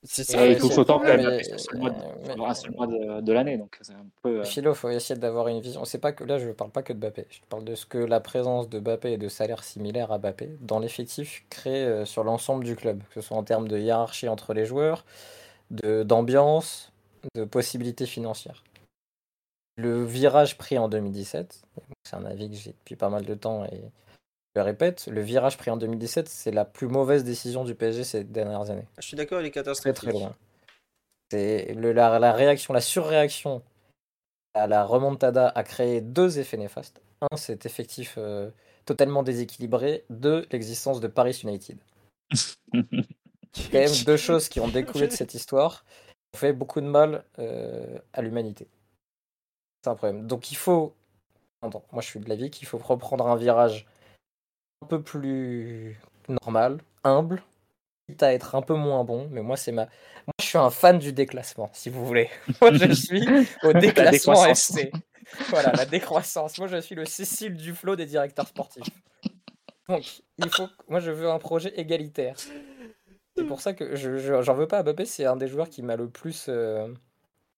C'est 0.03 0.23
ça, 0.23 0.38
Et 0.38 0.49
Ouais, 0.49 0.53
il 0.53 0.59
touche 0.59 0.77
autant 0.77 0.99
que 0.99 1.07
mais- 1.07 1.17
Mbappé 1.23 1.43
sur 1.43 1.53
un 1.55 1.57
seul 1.57 1.77
mois 1.77 1.89
de- 1.89 2.76
mois 2.76 3.21
de, 3.21 3.34
l'année, 3.34 3.57
donc 3.57 3.77
c'est 3.81 3.91
un 3.93 4.05
peu. 4.21 4.39
euh, 4.39 4.43
Philo, 4.45 4.73
faut 4.73 4.89
essayer 4.89 5.19
d'avoir 5.19 5.49
une 5.49 5.59
vision. 5.59 5.84
C'est 5.84 5.97
pas 5.97 6.13
que 6.13 6.23
là, 6.23 6.38
je 6.39 6.49
parle 6.51 6.71
pas 6.71 6.84
que 6.84 6.93
de 6.93 6.99
Mbappé. 6.99 7.26
Je 7.30 7.39
parle 7.49 7.65
de 7.65 7.76
ce 7.76 7.85
que 7.85 7.97
la 7.97 8.21
présence 8.21 8.69
de 8.69 8.80
Mbappé 8.80 9.11
et 9.13 9.17
de 9.17 9.27
salaires 9.27 9.63
similaires 9.63 10.11
à 10.13 10.17
Mbappé 10.17 10.57
dans 10.61 10.80
l'effectif 10.80 11.43
crée 11.49 11.84
euh, 11.84 12.05
sur 12.05 12.23
l'ensemble 12.23 12.63
du 12.63 12.77
club, 12.77 13.01
que 13.13 13.21
ce 13.21 13.27
soit 13.27 13.35
en 13.38 13.43
termes 13.43 13.67
de 13.67 13.77
hiérarchie 13.77 14.30
entre 14.30 14.53
les 14.53 14.65
joueurs, 14.65 15.03
de 15.71 16.03
d'ambiance, 16.03 16.93
de 17.35 17.43
possibilités 17.43 18.05
financières. 18.05 18.63
Le 19.76 20.03
virage 20.05 20.57
pris 20.57 20.77
en 20.77 20.88
2017, 20.88 21.61
c'est 22.03 22.15
un 22.15 22.26
avis 22.26 22.49
que 22.49 22.55
j'ai 22.55 22.71
depuis 22.71 22.95
pas 22.95 23.09
mal 23.09 23.26
de 23.26 23.34
temps 23.34 23.65
et 23.65 23.81
le 24.55 24.61
répète, 24.61 25.07
le 25.07 25.21
virage 25.21 25.57
pris 25.57 25.69
en 25.71 25.77
2017, 25.77 26.27
c'est 26.27 26.51
la 26.51 26.65
plus 26.65 26.88
mauvaise 26.88 27.23
décision 27.23 27.63
du 27.63 27.76
PSG 27.76 28.03
ces 28.03 28.23
dernières 28.23 28.69
années. 28.71 28.88
Je 28.99 29.07
suis 29.07 29.17
d'accord, 29.17 29.41
il 29.41 29.45
est 29.47 29.51
Très 29.51 29.61
catastrophique. 29.61 29.95
très 29.95 30.11
loin. 30.11 30.35
C'est 31.31 31.73
le, 31.76 31.91
la, 31.91 32.17
la 32.19 32.31
réaction, 32.34 32.73
la 32.73 32.81
surréaction 32.81 33.61
à 34.55 34.65
la 34.67 34.84
remontada 34.84 35.47
a 35.49 35.63
créé 35.63 36.01
deux 36.01 36.39
effets 36.39 36.57
néfastes. 36.57 37.01
Un, 37.21 37.38
cet 37.38 37.65
effectif 37.65 38.15
euh, 38.17 38.49
totalement 38.85 39.21
déséquilibré. 39.21 40.05
Deux, 40.09 40.47
l'existence 40.51 40.99
de 40.99 41.07
Paris 41.07 41.39
United. 41.43 41.77
Quand 42.73 43.73
même 43.73 44.03
deux 44.05 44.17
choses 44.17 44.49
qui 44.49 44.59
ont 44.59 44.67
découlé 44.67 45.07
de 45.07 45.11
cette 45.13 45.34
histoire 45.34 45.85
ont 46.34 46.38
fait 46.38 46.53
beaucoup 46.53 46.81
de 46.81 46.85
mal 46.88 47.23
euh, 47.39 47.99
à 48.13 48.21
l'humanité. 48.21 48.67
C'est 49.84 49.89
un 49.91 49.95
problème. 49.95 50.26
Donc 50.27 50.51
il 50.51 50.55
faut, 50.57 50.95
Attends, 51.61 51.84
moi 51.91 52.01
je 52.01 52.07
suis 52.07 52.19
de 52.19 52.27
l'avis 52.30 52.49
qu'il 52.49 52.67
faut 52.67 52.77
reprendre 52.77 53.27
un 53.27 53.35
virage 53.35 53.85
un 54.81 54.88
peu 54.88 55.01
plus 55.01 55.99
normal, 56.27 56.80
humble, 57.03 57.41
quitte 58.07 58.23
à 58.23 58.34
être 58.34 58.56
un 58.56 58.61
peu 58.61 58.76
moins 58.76 59.03
bon, 59.03 59.27
mais 59.31 59.41
moi 59.41 59.57
c'est 59.57 59.72
ma, 59.72 59.85
moi 59.85 60.34
je 60.39 60.45
suis 60.45 60.57
un 60.57 60.69
fan 60.69 60.99
du 60.99 61.14
déclassement, 61.14 61.69
si 61.73 61.89
vous 61.89 62.06
voulez. 62.06 62.30
Moi 62.61 62.73
je 62.73 62.91
suis 62.93 63.27
au 63.64 63.73
déclassement. 63.73 64.45
FC. 64.45 64.91
Voilà, 65.49 65.72
la 65.73 65.85
décroissance. 65.85 66.57
Moi 66.57 66.68
je 66.68 66.77
suis 66.81 66.95
le 66.95 67.06
Cécile 67.06 67.56
Duflo 67.56 67.95
des 67.95 68.06
directeurs 68.06 68.47
sportifs. 68.47 68.84
Donc 69.88 70.22
il 70.38 70.49
faut, 70.49 70.68
moi 70.88 70.99
je 70.99 71.11
veux 71.11 71.30
un 71.30 71.39
projet 71.39 71.73
égalitaire. 71.80 72.35
C'est 73.35 73.45
pour 73.45 73.61
ça 73.61 73.73
que 73.73 73.95
je, 73.95 74.18
je- 74.18 74.41
j'en 74.41 74.53
veux 74.53 74.68
pas 74.68 74.80
à 74.80 74.84
Mbappé, 74.84 75.06
c'est 75.06 75.26
un 75.26 75.35
des 75.35 75.47
joueurs 75.47 75.69
qui 75.69 75.81
m'a 75.81 75.95
le 75.95 76.10
plus 76.10 76.45
euh, 76.49 76.88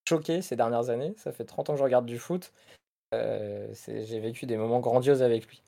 choqué 0.07 0.41
ces 0.41 0.55
dernières 0.55 0.89
années. 0.89 1.13
Ça 1.17 1.31
fait 1.31 1.45
30 1.45 1.69
ans 1.69 1.73
que 1.73 1.79
je 1.79 1.83
regarde 1.83 2.05
du 2.05 2.19
foot. 2.19 2.51
Euh, 3.13 3.67
c'est- 3.73 4.05
j'ai 4.05 4.19
vécu 4.19 4.45
des 4.45 4.57
moments 4.57 4.79
grandioses 4.79 5.23
avec 5.23 5.47
lui. 5.47 5.61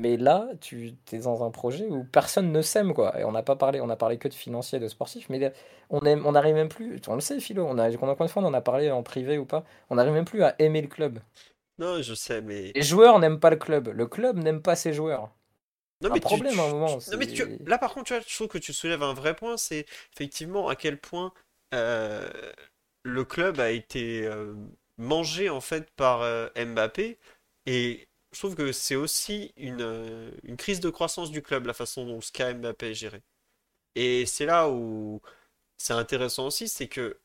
Mais 0.00 0.16
là, 0.16 0.48
tu 0.62 0.94
es 1.12 1.18
dans 1.18 1.44
un 1.44 1.50
projet 1.50 1.86
où 1.86 2.04
personne 2.04 2.52
ne 2.52 2.62
s'aime, 2.62 2.94
quoi. 2.94 3.20
Et 3.20 3.24
on 3.24 3.32
n'a 3.32 3.42
pas 3.42 3.54
parlé, 3.56 3.82
on 3.82 3.90
a 3.90 3.96
parlé 3.96 4.16
que 4.16 4.28
de 4.28 4.32
financier, 4.34 4.78
de 4.78 4.88
sportif, 4.88 5.28
mais 5.28 5.52
on 5.90 6.00
aime, 6.00 6.24
on 6.24 6.32
n'arrive 6.32 6.54
même 6.54 6.70
plus. 6.70 6.98
On 7.06 7.14
le 7.16 7.20
sait, 7.20 7.38
Philo. 7.38 7.66
On 7.68 7.76
a 7.76 7.94
combien 7.96 8.14
de 8.14 8.30
fois 8.30 8.42
on 8.42 8.46
en 8.46 8.54
a 8.54 8.62
parlé 8.62 8.90
en 8.90 9.02
privé 9.02 9.36
ou 9.36 9.44
pas 9.44 9.62
On 9.90 9.96
n'arrive 9.96 10.14
même 10.14 10.24
plus 10.24 10.42
à 10.42 10.54
aimer 10.58 10.80
le 10.80 10.88
club. 10.88 11.18
Non, 11.78 12.00
je 12.00 12.14
sais, 12.14 12.40
mais. 12.40 12.72
Les 12.74 12.82
joueurs 12.82 13.18
n'aiment 13.18 13.40
pas 13.40 13.50
le 13.50 13.56
club. 13.56 13.88
Le 13.88 14.06
club 14.06 14.38
n'aime 14.38 14.62
pas 14.62 14.74
ses 14.74 14.94
joueurs. 14.94 15.30
Non, 16.02 16.08
un 16.08 16.14
mais 16.14 16.20
tu- 16.20 16.24
problème 16.24 16.54
tu- 16.54 16.60
à 16.60 16.64
un 16.64 16.70
moment. 16.70 16.86
Non, 17.12 17.18
mais 17.18 17.26
tu- 17.26 17.36
c'est- 17.36 17.68
là, 17.68 17.76
par 17.76 17.92
contre, 17.92 18.06
tu 18.06 18.14
vois, 18.14 18.22
je 18.26 18.34
trouve 18.34 18.48
que 18.48 18.56
tu 18.58 18.72
soulèves 18.72 19.02
un 19.02 19.12
vrai 19.12 19.34
point, 19.36 19.58
c'est 19.58 19.84
effectivement 20.14 20.68
à 20.68 20.76
quel 20.76 20.98
point 20.98 21.32
euh, 21.74 22.26
le 23.02 23.24
club 23.24 23.60
a 23.60 23.70
été 23.70 24.26
euh, 24.26 24.54
mangé 24.96 25.50
en 25.50 25.60
fait 25.60 25.90
par 25.90 26.22
euh, 26.22 26.48
Mbappé. 26.56 27.18
Et 27.66 28.08
je 28.32 28.38
trouve 28.38 28.54
que 28.54 28.72
c'est 28.72 28.94
aussi 28.96 29.52
une, 29.56 29.80
euh, 29.82 30.30
une 30.44 30.56
crise 30.56 30.80
de 30.80 30.90
croissance 30.90 31.30
du 31.30 31.42
club, 31.42 31.66
la 31.66 31.74
façon 31.74 32.06
dont 32.06 32.20
ce 32.20 32.32
cas 32.32 32.52
Mbappé 32.54 32.90
est 32.90 32.94
géré. 32.94 33.22
Et 33.96 34.26
c'est 34.26 34.46
là 34.46 34.70
où 34.70 35.22
c'est 35.78 35.94
intéressant 35.94 36.46
aussi, 36.48 36.68
c'est 36.68 36.88
que 36.88 37.18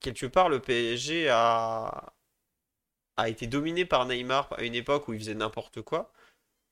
quelque 0.00 0.26
part, 0.26 0.48
le 0.48 0.60
PSG 0.60 1.28
a, 1.30 2.12
a 3.16 3.28
été 3.28 3.46
dominé 3.46 3.84
par 3.84 4.06
Neymar 4.06 4.52
à 4.56 4.62
une 4.64 4.74
époque 4.74 5.08
où 5.08 5.12
il 5.12 5.20
faisait 5.20 5.34
n'importe 5.34 5.82
quoi. 5.82 6.12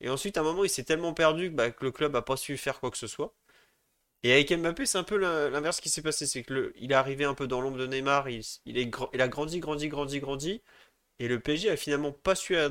Et 0.01 0.09
ensuite, 0.09 0.37
à 0.37 0.41
un 0.41 0.43
moment, 0.43 0.63
il 0.65 0.69
s'est 0.69 0.83
tellement 0.85 1.13
perdu 1.13 1.49
que, 1.51 1.55
bah, 1.55 1.67
le 1.81 1.91
club 1.91 2.15
a 2.15 2.21
pas 2.23 2.37
su 2.37 2.57
faire 2.57 2.79
quoi 2.79 2.91
que 2.91 2.97
ce 2.97 3.07
soit. 3.07 3.33
Et 4.23 4.33
avec 4.33 4.51
Mbappé, 4.51 4.85
c'est 4.85 4.97
un 4.99 5.03
peu 5.03 5.17
l'in- 5.17 5.49
l'inverse 5.49 5.81
qui 5.81 5.89
s'est 5.89 6.01
passé. 6.03 6.27
C'est 6.27 6.43
que 6.43 6.53
le, 6.53 6.73
il 6.77 6.91
est 6.91 6.95
arrivé 6.95 7.25
un 7.25 7.33
peu 7.35 7.47
dans 7.47 7.61
l'ombre 7.61 7.77
de 7.79 7.87
Neymar. 7.87 8.29
Il 8.29 9.21
a 9.21 9.27
grandi, 9.29 9.59
grandi, 9.59 9.89
grandi, 9.89 10.19
grandi. 10.21 10.63
Et 11.19 11.27
le 11.27 11.39
PSG 11.39 11.69
a 11.69 11.77
finalement 11.77 12.11
pas 12.11 12.35
su 12.35 12.55
euh, 12.55 12.69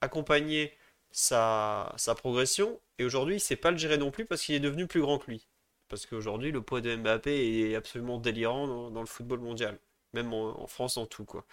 accompagner 0.00 0.76
sa, 1.10 1.94
progression. 2.16 2.80
Et 2.98 3.04
aujourd'hui, 3.04 3.36
il 3.36 3.40
sait 3.40 3.56
pas 3.56 3.70
le 3.70 3.78
gérer 3.78 3.98
non 3.98 4.10
plus 4.10 4.26
parce 4.26 4.42
qu'il 4.42 4.54
est 4.54 4.60
devenu 4.60 4.86
plus 4.86 5.00
grand 5.00 5.18
que 5.18 5.30
lui. 5.30 5.48
Parce 5.88 6.06
qu'aujourd'hui, 6.06 6.52
le 6.52 6.62
poids 6.62 6.80
de 6.80 6.96
Mbappé 6.96 7.70
est 7.70 7.74
absolument 7.76 8.18
délirant 8.18 8.66
dans, 8.66 8.90
dans 8.90 9.00
le 9.00 9.06
football 9.06 9.40
mondial. 9.40 9.78
Même 10.14 10.32
en, 10.32 10.60
en 10.62 10.66
France 10.66 10.96
en 10.96 11.06
tout, 11.06 11.24
quoi. 11.24 11.46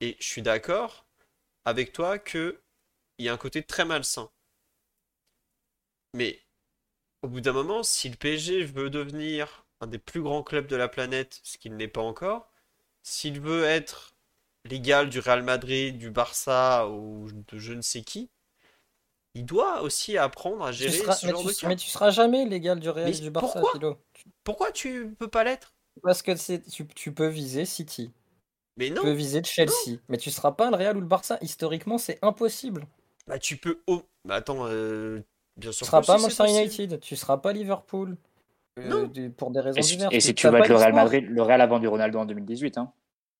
Et 0.00 0.16
je 0.20 0.26
suis 0.26 0.42
d'accord 0.42 1.06
avec 1.64 1.92
toi 1.92 2.18
que 2.18 2.60
il 3.18 3.26
y 3.26 3.28
a 3.28 3.32
un 3.32 3.36
côté 3.38 3.62
très 3.62 3.84
malsain. 3.84 4.30
Mais 6.14 6.40
au 7.22 7.28
bout 7.28 7.40
d'un 7.40 7.52
moment, 7.52 7.82
si 7.82 8.08
le 8.08 8.16
PSG 8.16 8.64
veut 8.64 8.90
devenir 8.90 9.64
un 9.80 9.86
des 9.86 9.98
plus 9.98 10.22
grands 10.22 10.42
clubs 10.42 10.66
de 10.66 10.76
la 10.76 10.88
planète, 10.88 11.40
ce 11.42 11.58
qu'il 11.58 11.76
n'est 11.76 11.88
pas 11.88 12.00
encore, 12.02 12.50
s'il 13.02 13.40
veut 13.40 13.64
être 13.64 14.13
l'égal 14.64 15.08
du 15.10 15.18
Real 15.20 15.42
Madrid, 15.42 15.98
du 15.98 16.10
Barça 16.10 16.88
ou 16.88 17.28
de 17.30 17.58
je 17.58 17.72
ne 17.72 17.82
sais 17.82 18.02
qui, 18.02 18.30
il 19.34 19.44
doit 19.44 19.82
aussi 19.82 20.16
apprendre 20.16 20.64
à 20.64 20.70
Tu 20.70 20.78
gérer 20.78 20.92
seras- 20.96 21.14
ce 21.14 21.26
mais, 21.26 21.32
genre 21.32 21.40
tu, 21.42 21.48
de 21.48 21.52
cas. 21.52 21.68
mais 21.68 21.76
tu 21.76 21.88
seras 21.88 22.10
jamais 22.10 22.44
l'égal 22.46 22.78
du 22.80 22.88
Real 22.88 23.10
Mais 23.10 23.18
du 23.18 23.30
Barça, 23.30 23.60
pourquoi 23.60 23.72
Philo. 23.72 23.98
Pourquoi 24.44 24.72
tu 24.72 25.14
peux 25.18 25.28
pas 25.28 25.44
l'être? 25.44 25.74
Parce 26.02 26.22
que 26.22 26.34
c'est, 26.36 26.60
tu, 26.68 26.86
tu 26.88 27.12
peux 27.12 27.26
viser 27.28 27.64
City, 27.66 28.12
Mais 28.76 28.88
tu 28.88 28.94
non, 28.94 29.02
peux 29.02 29.12
viser 29.12 29.42
Chelsea, 29.44 29.98
mais 30.08 30.16
tu 30.18 30.30
seras 30.30 30.52
pas 30.52 30.70
le 30.70 30.76
Real 30.76 30.96
ou 30.96 31.00
le 31.00 31.06
Barça. 31.06 31.38
Historiquement, 31.40 31.98
c'est 31.98 32.18
impossible. 32.22 32.86
bah 33.26 33.38
tu 33.38 33.56
peux. 33.56 33.80
Oh, 33.86 34.02
bah 34.24 34.36
attends, 34.36 34.66
euh, 34.66 35.20
bien 35.56 35.70
Tu 35.70 35.76
sûr 35.78 35.86
seras 35.86 36.00
que 36.00 36.06
pas 36.06 36.18
Manchester. 36.18 36.44
United, 36.48 37.00
tu 37.00 37.16
seras 37.16 37.36
pas 37.38 37.52
Liverpool. 37.52 38.16
euh, 38.78 38.88
Non. 38.88 39.30
pour 39.36 39.50
des 39.52 39.60
raisons 39.60 39.78
Et 39.78 39.82
si, 39.82 39.92
diverses. 39.96 40.14
et 40.14 40.18
Tu- 40.18 40.26
si 40.26 40.34
tu 40.34 40.48
vas 40.48 40.58
être 40.60 40.68
le 40.68 40.74
Real. 40.76 40.92
Madrid, 40.92 41.24
le 41.28 41.42
Real 41.42 41.60
a 41.60 41.66
vendu 41.66 41.86
Ronaldo 41.86 42.18
en 42.18 42.24
2018. 42.26 42.76
Hein. 42.78 42.92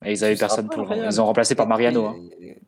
Et 0.04 0.12
ils 0.12 0.24
avaient 0.24 0.36
personne 0.36 0.68
pour. 0.68 0.88
Real. 0.88 1.06
Ils 1.10 1.20
ont 1.20 1.24
remplacé 1.26 1.54
par 1.54 1.66
Mariano. 1.66 2.06
hein. 2.06 2.16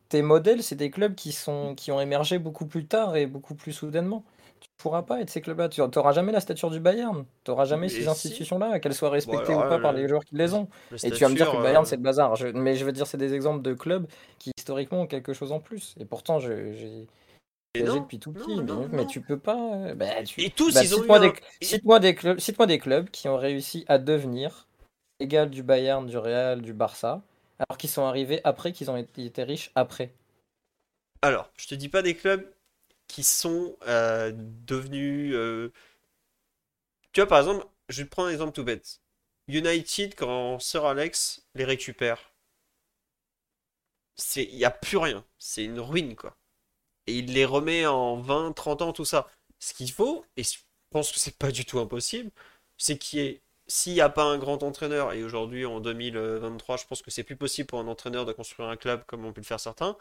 Tes 0.09 0.23
modèles, 0.23 0.63
c'est 0.63 0.77
des 0.77 0.91
clubs 0.91 1.15
qui 1.15 1.33
sont 1.33 1.75
qui 1.75 1.91
ont 1.93 2.01
émergé 2.01 2.39
beaucoup 2.39 2.67
plus 2.67 2.87
tard 2.87 3.17
et 3.17 3.27
beaucoup 3.27 3.55
plus 3.55 3.73
soudainement. 3.73 4.25
Tu 4.61 4.71
pourras 4.79 5.03
pas 5.03 5.21
être 5.21 5.29
ces 5.31 5.41
clubs-là. 5.43 5.69
Tu 5.69 5.81
n'auras 5.81 6.13
jamais 6.13 6.33
la 6.33 6.41
stature 6.41 6.71
du 6.71 6.81
Bayern. 6.81 7.25
Tu 7.45 7.51
n'auras 7.51 7.65
jamais 7.67 7.83
Mais 7.83 7.89
ces 7.93 8.03
si. 8.03 8.09
institutions-là, 8.09 8.79
qu'elles 8.81 8.95
soient 8.95 9.11
respectées 9.11 9.53
alors 9.53 9.67
ou 9.67 9.69
pas 9.69 9.77
là, 9.77 9.83
par 9.83 9.93
le- 9.93 10.01
les 10.03 10.09
joueurs 10.09 10.25
qui 10.25 10.35
les 10.37 10.55
ont. 10.55 10.69
Le 10.91 10.97
Et 11.05 11.11
tu 11.11 11.23
vas 11.25 11.29
me 11.29 11.35
dire 11.35 11.51
que 11.51 11.57
le 11.57 11.63
Bayern, 11.63 11.83
euh, 11.85 11.87
c'est 11.87 11.97
le 11.97 12.03
bazar. 12.03 12.37
Je- 12.37 12.47
Mais 12.49 12.75
je 12.75 12.85
veux 12.85 12.93
dire, 12.93 13.07
c'est 13.07 13.19
des 13.19 13.35
exemples 13.35 13.63
de 13.63 13.75
clubs 13.75 14.07
qui 14.39 14.53
historiquement 14.57 15.03
ont 15.03 15.07
quelque 15.07 15.33
chose 15.35 15.53
en 15.53 15.61
plus. 15.61 15.95
Et 16.01 16.05
pourtant, 16.05 16.39
j'ai 16.41 17.07
non, 17.85 17.97
depuis 17.97 18.19
tout 18.19 18.33
non, 18.33 18.41
petit. 18.41 18.57
mais, 18.57 18.63
non, 18.63 18.89
mais 18.91 19.03
non. 19.03 19.07
tu 19.07 19.21
peux 19.21 19.39
pas. 19.39 19.59
euh, 19.75 19.95
bah, 19.95 20.07
tu- 20.25 20.41
Et 20.43 20.49
tous, 20.51 20.73
bah, 20.73 20.83
ils 20.83 20.95
ont 20.95 20.99
eu 20.99 21.01
cite-moi 21.01 21.17
un- 21.19 21.21
des, 21.21 21.33
et- 21.61 21.65
cite-moi 21.65 21.99
des 22.01 22.15
clubs, 22.15 22.39
cite-moi 22.39 22.67
des 22.67 22.79
clubs 22.79 23.11
qui 23.11 23.29
ont 23.29 23.37
réussi 23.37 23.85
à 23.89 23.99
devenir 23.99 24.67
égal 25.21 25.51
du 25.51 25.63
Bayern, 25.63 26.07
du 26.07 26.19
Real, 26.19 26.63
du 26.63 26.73
Barça, 26.73 27.23
alors 27.59 27.79
qu'ils 27.79 27.91
sont 27.91 28.05
arrivés 28.05 28.41
après, 28.45 28.73
qu'ils 28.73 28.91
ont 28.91 28.97
été, 28.97 29.43
riches 29.45 29.71
après. 29.75 30.13
Alors, 31.23 31.51
je 31.57 31.67
te 31.67 31.75
dis 31.75 31.89
pas 31.89 32.03
des 32.03 32.15
clubs 32.17 32.49
qui 33.09 33.23
sont 33.25 33.77
euh, 33.89 34.33
devenus. 34.35 35.35
euh, 35.35 35.73
Tu 37.13 37.21
vois, 37.21 37.27
par 37.27 37.41
exemple, 37.41 37.67
je 37.89 37.99
vais 38.03 38.05
te 38.05 38.11
prendre 38.13 38.29
un 38.29 38.33
exemple 38.33 38.53
tout 38.53 38.63
bête. 38.63 39.01
United, 39.49 40.15
quand 40.15 40.61
Sir 40.61 40.85
Alex 40.85 41.45
les 41.57 41.65
récupère, 41.65 42.33
il 44.37 44.57
n'y 44.57 44.65
a 44.65 44.71
plus 44.71 44.97
rien. 44.99 45.25
C'est 45.39 45.65
une 45.65 45.81
ruine, 45.81 46.17
quoi. 46.17 46.37
Et 47.07 47.19
il 47.19 47.35
les 47.35 47.45
remet 47.47 47.87
en 47.87 48.17
20, 48.21 48.53
30 48.55 48.83
ans, 48.83 48.93
tout 48.95 49.05
ça. 49.07 49.29
Ce 49.61 49.75
qu'il 49.75 49.93
faut, 49.93 50.25
et 50.37 50.45
je 50.45 50.59
pense 50.91 51.13
que 51.13 51.21
c'est 51.21 51.39
pas 51.39 51.53
du 51.53 51.67
tout 51.67 51.81
impossible, 51.81 52.31
c'est 52.79 52.99
qu'il 52.99 53.21
y 53.21 53.23
ait. 53.25 53.43
S'il 53.69 53.95
n'y 53.95 54.01
a 54.01 54.09
pas 54.09 54.25
un 54.25 54.39
grand 54.39 54.63
entraîneur, 54.63 55.13
et 55.13 55.25
aujourd'hui 55.25 55.67
en 55.67 55.81
2023, 55.81 56.77
je 56.77 56.87
pense 56.87 57.03
que 57.03 57.11
c'est 57.11 57.25
plus 57.25 57.37
possible 57.37 57.67
pour 57.67 57.81
un 57.81 57.89
entraîneur 57.89 58.25
de 58.25 58.33
construire 58.33 58.69
un 58.69 58.77
club 58.77 59.05
comme 59.07 59.25
ont 59.25 59.33
pu 59.33 59.41
le 59.41 59.47
faire 59.47 59.61
certains, 59.61 59.97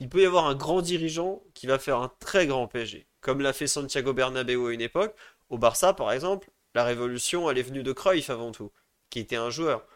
il 0.00 0.08
peut 0.08 0.22
y 0.22 0.26
avoir 0.26 0.46
un 0.46 0.54
grand 0.54 0.80
dirigeant 0.82 1.42
qui 1.54 1.66
va 1.66 1.78
faire 1.78 1.98
un 1.98 2.10
très 2.20 2.46
grand 2.46 2.66
PSG, 2.68 3.06
comme 3.20 3.40
l'a 3.42 3.52
fait 3.52 3.66
Santiago 3.66 4.14
Bernabéu 4.14 4.68
à 4.68 4.72
une 4.72 4.80
époque. 4.80 5.14
Au 5.50 5.58
Barça, 5.58 5.92
par 5.92 6.12
exemple, 6.12 6.50
la 6.74 6.84
révolution, 6.84 7.50
elle 7.50 7.58
est 7.58 7.62
venue 7.62 7.82
de 7.82 7.92
Cruyff 7.92 8.30
avant 8.30 8.52
tout, 8.52 8.72
qui 9.10 9.18
était 9.20 9.36
un 9.36 9.50
joueur. 9.50 9.86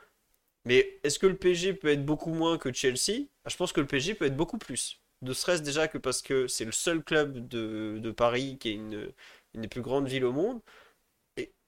Mais 0.66 1.00
est-ce 1.04 1.18
que 1.18 1.26
le 1.26 1.36
PSG 1.36 1.74
peut 1.74 1.88
être 1.88 2.04
beaucoup 2.04 2.32
moins 2.34 2.58
que 2.58 2.72
Chelsea? 2.72 3.28
Ah, 3.44 3.50
Je 3.50 3.56
pense 3.56 3.72
que 3.72 3.80
le 3.80 3.86
PSG 3.86 4.14
peut 4.14 4.26
être 4.26 4.36
beaucoup 4.36 4.58
plus. 4.58 5.00
Ne 5.22 5.32
serait-ce 5.32 5.62
déjà 5.62 5.88
que 5.88 5.98
parce 5.98 6.22
que 6.22 6.48
c'est 6.48 6.64
le 6.64 6.72
seul 6.72 7.02
club 7.02 7.48
de, 7.48 8.10
Paris 8.16 8.58
qui 8.58 8.70
est 8.70 8.74
une, 8.74 9.12
des 9.54 9.68
plus 9.68 9.82
grandes 9.82 10.08
villes 10.08 10.24
au 10.24 10.32
monde. 10.32 10.60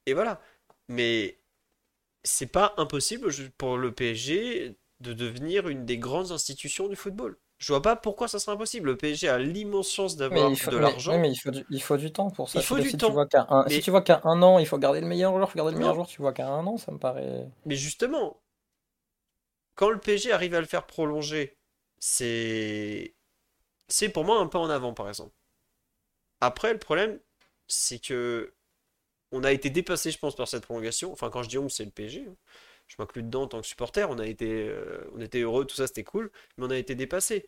Et 0.05 0.13
voilà. 0.13 0.41
Mais 0.87 1.39
c'est 2.23 2.47
pas 2.51 2.73
impossible 2.77 3.31
pour 3.57 3.77
le 3.77 3.91
PSG 3.93 4.75
de 4.99 5.13
devenir 5.13 5.67
une 5.67 5.85
des 5.85 5.97
grandes 5.97 6.31
institutions 6.31 6.87
du 6.87 6.95
football. 6.95 7.37
Je 7.59 7.73
vois 7.73 7.81
pas 7.81 7.95
pourquoi 7.95 8.27
ça 8.27 8.39
serait 8.39 8.53
impossible. 8.53 8.89
Le 8.89 8.97
PSG 8.97 9.29
a 9.29 9.39
l'immense 9.39 9.91
chance 9.91 10.15
d'avoir 10.15 10.51
de 10.51 10.77
l'argent. 10.77 11.17
mais 11.19 11.31
il 11.31 11.35
faut 11.37 11.51
du, 11.51 11.65
il 11.69 11.81
faut 11.81 11.97
du 11.97 12.11
temps 12.11 12.29
pour 12.29 12.49
ça. 12.49 12.59
Il 12.59 12.65
faut 12.65 12.79
du 12.79 12.89
si 12.89 12.97
temps. 12.97 13.07
Tu 13.07 13.13
vois 13.13 13.27
un, 13.49 13.63
Mais- 13.65 13.71
Si 13.71 13.81
tu 13.81 13.91
vois 13.91 14.01
qu'à 14.01 14.21
un 14.23 14.41
an, 14.43 14.59
il 14.59 14.67
faut 14.67 14.77
garder 14.77 15.01
le 15.01 15.07
meilleur 15.07 15.31
joueur, 15.31 15.47
il 15.47 15.51
faut 15.51 15.57
garder 15.57 15.73
le 15.73 15.79
meilleur 15.79 15.95
joueur, 15.95 16.07
tu 16.07 16.21
vois 16.21 16.33
qu'à 16.33 16.47
un 16.47 16.65
an, 16.67 16.77
ça 16.77 16.91
me 16.91 16.99
paraît. 16.99 17.47
Mais 17.65 17.75
justement, 17.75 18.39
quand 19.75 19.89
le 19.89 19.99
PSG 19.99 20.31
arrive 20.31 20.55
à 20.55 20.59
le 20.59 20.65
faire 20.65 20.85
prolonger, 20.85 21.57
c'est 21.99 23.15
c'est 23.89 24.09
pour 24.09 24.25
moi 24.25 24.39
un 24.39 24.47
pas 24.47 24.59
en 24.59 24.69
avant, 24.69 24.93
par 24.93 25.09
exemple. 25.09 25.33
Après, 26.41 26.73
le 26.73 26.79
problème, 26.79 27.19
c'est 27.67 27.99
que 27.99 28.53
on 29.31 29.43
a 29.43 29.51
été 29.51 29.69
dépassé, 29.69 30.11
je 30.11 30.19
pense, 30.19 30.35
par 30.35 30.47
cette 30.47 30.63
prolongation. 30.63 31.11
Enfin, 31.11 31.29
quand 31.29 31.43
je 31.43 31.49
dis 31.49 31.57
on, 31.57 31.69
c'est 31.69 31.85
le 31.85 31.91
PSG. 31.91 32.25
hein. 32.29 32.35
Je 32.87 32.95
m'inclus 32.99 33.23
dedans 33.23 33.43
en 33.43 33.47
tant 33.47 33.61
que 33.61 33.67
supporter. 33.67 34.09
On 34.09 34.19
a 34.19 34.25
été, 34.27 34.69
euh, 34.69 35.09
on 35.15 35.19
était 35.21 35.41
heureux, 35.41 35.65
tout 35.65 35.75
ça, 35.75 35.87
c'était 35.87 36.05
cool, 36.05 36.31
mais 36.57 36.65
on 36.65 36.69
a 36.69 36.77
été 36.77 36.95
dépassé. 36.95 37.45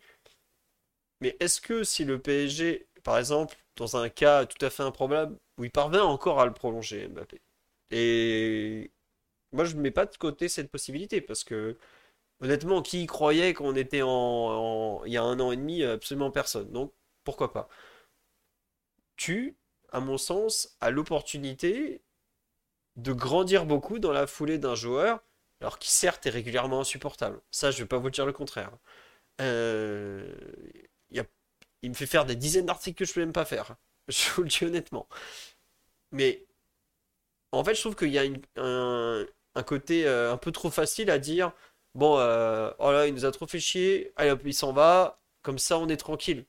Mais 1.20 1.36
est-ce 1.40 1.60
que 1.60 1.84
si 1.84 2.04
le 2.04 2.18
PSG, 2.20 2.88
par 3.02 3.18
exemple, 3.18 3.56
dans 3.76 3.96
un 3.96 4.08
cas 4.08 4.46
tout 4.46 4.64
à 4.64 4.70
fait 4.70 4.82
improbable, 4.82 5.36
où 5.58 5.64
il 5.64 5.70
parvient 5.70 6.04
encore 6.04 6.40
à 6.40 6.46
le 6.46 6.52
prolonger, 6.52 7.08
Mbappé, 7.08 7.40
et 7.90 8.90
moi 9.52 9.64
je 9.64 9.76
mets 9.76 9.90
pas 9.92 10.06
de 10.06 10.16
côté 10.16 10.48
cette 10.48 10.70
possibilité 10.70 11.20
parce 11.20 11.44
que 11.44 11.78
honnêtement, 12.42 12.82
qui 12.82 13.06
croyait 13.06 13.54
qu'on 13.54 13.76
était 13.76 14.02
en, 14.02 14.08
en- 14.10 15.04
il 15.06 15.12
y 15.12 15.18
a 15.18 15.24
un 15.24 15.40
an 15.40 15.52
et 15.52 15.56
demi, 15.56 15.84
absolument 15.84 16.30
personne. 16.32 16.70
Donc 16.72 16.94
pourquoi 17.24 17.52
pas? 17.52 17.68
Tu, 19.16 19.56
à 19.92 20.00
mon 20.00 20.18
sens, 20.18 20.76
as 20.80 20.90
l'opportunité 20.90 22.02
de 22.96 23.12
grandir 23.12 23.66
beaucoup 23.66 23.98
dans 23.98 24.12
la 24.12 24.26
foulée 24.26 24.58
d'un 24.58 24.74
joueur, 24.74 25.20
alors 25.60 25.78
qui 25.78 25.90
certes 25.90 26.26
est 26.26 26.30
régulièrement 26.30 26.80
insupportable. 26.80 27.40
Ça, 27.50 27.70
je 27.70 27.78
vais 27.82 27.88
pas 27.88 27.98
vous 27.98 28.10
dire 28.10 28.26
le 28.26 28.32
contraire. 28.32 28.72
Euh, 29.40 30.32
il 31.10 31.20
a- 31.20 31.24
me 31.88 31.94
fait 31.94 32.06
faire 32.06 32.26
des 32.26 32.36
dizaines 32.36 32.66
d'articles 32.66 32.98
que 32.98 33.06
je 33.06 33.14
peux 33.14 33.20
même 33.20 33.32
pas 33.32 33.44
faire. 33.46 33.76
Je 34.08 34.30
vous 34.32 34.42
le 34.42 34.48
dis 34.48 34.64
honnêtement. 34.64 35.08
Mais 36.12 36.46
en 37.52 37.64
fait, 37.64 37.74
je 37.74 37.80
trouve 37.80 37.96
qu'il 37.96 38.08
y 38.10 38.18
a 38.18 38.22
un, 38.56 39.62
côté 39.66 40.06
euh, 40.06 40.32
un 40.32 40.36
peu 40.36 40.52
trop 40.52 40.70
facile 40.70 41.10
à 41.10 41.18
dire, 41.18 41.52
bon, 41.94 42.18
euh, 42.18 42.70
oh 42.78 42.92
là, 42.92 43.06
il 43.06 43.14
nous 43.14 43.24
a 43.24 43.32
trop 43.32 43.46
fait 43.46 43.60
chier, 43.60 44.12
il 44.44 44.54
s'en 44.54 44.72
va, 44.72 45.20
comme 45.42 45.58
ça 45.58 45.78
on 45.78 45.88
est 45.88 45.96
tranquille. 45.96 46.44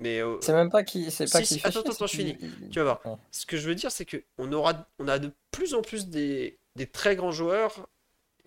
Mais 0.00 0.20
euh, 0.20 0.36
C'est 0.42 0.52
même 0.52 0.70
pas 0.70 0.84
qui, 0.84 1.10
c'est 1.10 1.30
pas 1.30 1.38
Si, 1.42 1.46
qui 1.46 1.54
si, 1.54 1.60
fait 1.60 1.68
attends, 1.68 1.80
chier, 1.82 1.90
attends, 1.90 2.06
je 2.06 2.16
finis. 2.16 2.36
tu 2.70 2.78
vas 2.78 2.84
voir. 2.84 3.00
Ouais. 3.06 3.14
Ce 3.30 3.46
que 3.46 3.56
je 3.56 3.66
veux 3.68 3.74
dire, 3.74 3.90
c'est 3.90 4.04
que 4.04 4.22
on 4.38 4.52
aura, 4.52 4.86
on 4.98 5.08
a 5.08 5.18
de 5.18 5.30
plus 5.50 5.74
en 5.74 5.82
plus 5.82 6.08
des, 6.08 6.58
des 6.76 6.86
très 6.86 7.16
grands 7.16 7.32
joueurs 7.32 7.88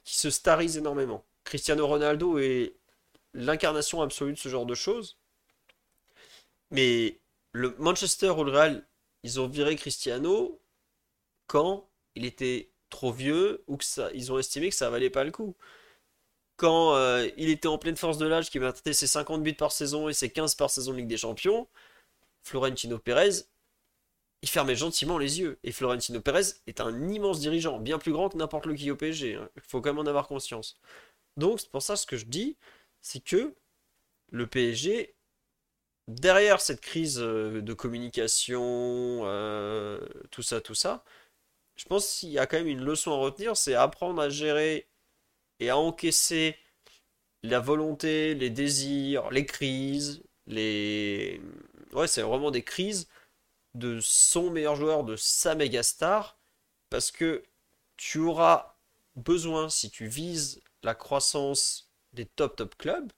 qui 0.03 0.17
se 0.17 0.29
starisent 0.29 0.77
énormément. 0.77 1.25
Cristiano 1.43 1.87
Ronaldo 1.87 2.37
est 2.37 2.75
l'incarnation 3.33 4.01
absolue 4.01 4.33
de 4.33 4.37
ce 4.37 4.49
genre 4.49 4.65
de 4.65 4.75
choses. 4.75 5.17
Mais 6.71 7.19
le 7.51 7.75
Manchester 7.79 8.29
ou 8.29 8.43
le 8.43 8.51
Real, 8.51 8.85
ils 9.23 9.39
ont 9.39 9.47
viré 9.47 9.75
Cristiano 9.75 10.59
quand 11.47 11.89
il 12.15 12.25
était 12.25 12.69
trop 12.89 13.11
vieux 13.11 13.63
ou 13.67 13.77
que 13.77 13.85
ça, 13.85 14.09
ils 14.13 14.31
ont 14.31 14.39
estimé 14.39 14.69
que 14.69 14.75
ça 14.75 14.89
valait 14.89 15.09
pas 15.09 15.23
le 15.23 15.31
coup. 15.31 15.55
Quand 16.59 16.93
euh, 16.95 17.29
il 17.37 17.49
était 17.49 17.69
en 17.69 17.77
pleine 17.77 17.95
force 17.95 18.17
de 18.17 18.27
l'âge, 18.27 18.49
qui 18.49 18.59
battait 18.59 18.91
ses 18.91 19.07
50 19.07 19.41
buts 19.41 19.53
par 19.53 19.71
saison 19.71 20.09
et 20.09 20.13
ses 20.13 20.29
15 20.29 20.55
par 20.55 20.69
saison 20.69 20.91
Ligue 20.91 21.07
des 21.07 21.15
Champions, 21.15 21.69
Florentino 22.43 22.99
Pérez, 22.99 23.45
il 24.41 24.49
fermait 24.49 24.75
gentiment 24.75 25.17
les 25.17 25.39
yeux. 25.39 25.57
Et 25.63 25.71
Florentino 25.71 26.19
Pérez 26.19 26.41
est 26.67 26.81
un 26.81 27.09
immense 27.09 27.39
dirigeant, 27.39 27.79
bien 27.79 27.97
plus 27.97 28.11
grand 28.11 28.27
que 28.27 28.35
n'importe 28.35 28.65
lequel 28.65 28.91
au 28.91 28.97
PSG. 28.97 29.35
hein. 29.35 29.49
Il 29.55 29.61
faut 29.61 29.79
quand 29.79 29.93
même 29.93 30.05
en 30.05 30.09
avoir 30.09 30.27
conscience. 30.27 30.77
Donc, 31.37 31.61
c'est 31.61 31.71
pour 31.71 31.81
ça 31.81 31.95
ce 31.95 32.05
que 32.05 32.17
je 32.17 32.25
dis, 32.25 32.57
c'est 32.99 33.23
que 33.23 33.55
le 34.29 34.45
PSG, 34.45 35.15
derrière 36.09 36.59
cette 36.59 36.81
crise 36.81 37.19
euh, 37.21 37.61
de 37.61 37.73
communication, 37.73 39.21
euh, 39.23 39.97
tout 40.29 40.41
ça, 40.43 40.59
tout 40.59 40.75
ça, 40.75 41.05
je 41.77 41.85
pense 41.85 42.19
qu'il 42.19 42.31
y 42.31 42.39
a 42.39 42.47
quand 42.47 42.57
même 42.57 42.67
une 42.67 42.83
leçon 42.83 43.13
à 43.13 43.15
retenir, 43.15 43.55
c'est 43.55 43.75
apprendre 43.75 44.21
à 44.21 44.29
gérer 44.29 44.89
et 45.59 45.69
à 45.69 45.77
encaisser 45.77 46.57
la 47.43 47.59
volonté, 47.59 48.35
les 48.35 48.49
désirs, 48.49 49.29
les 49.31 49.45
crises, 49.45 50.23
les... 50.47 51.41
Ouais, 51.93 52.07
c'est 52.07 52.21
vraiment 52.21 52.51
des 52.51 52.63
crises 52.63 53.07
de 53.75 53.99
son 54.01 54.51
meilleur 54.51 54.75
joueur, 54.75 55.03
de 55.03 55.15
sa 55.15 55.55
méga 55.55 55.83
star, 55.83 56.39
parce 56.89 57.11
que 57.11 57.43
tu 57.97 58.19
auras 58.19 58.75
besoin, 59.15 59.69
si 59.69 59.91
tu 59.91 60.07
vises 60.07 60.61
la 60.83 60.95
croissance 60.95 61.91
des 62.13 62.25
top 62.25 62.55
top 62.57 62.75
clubs, 62.77 63.11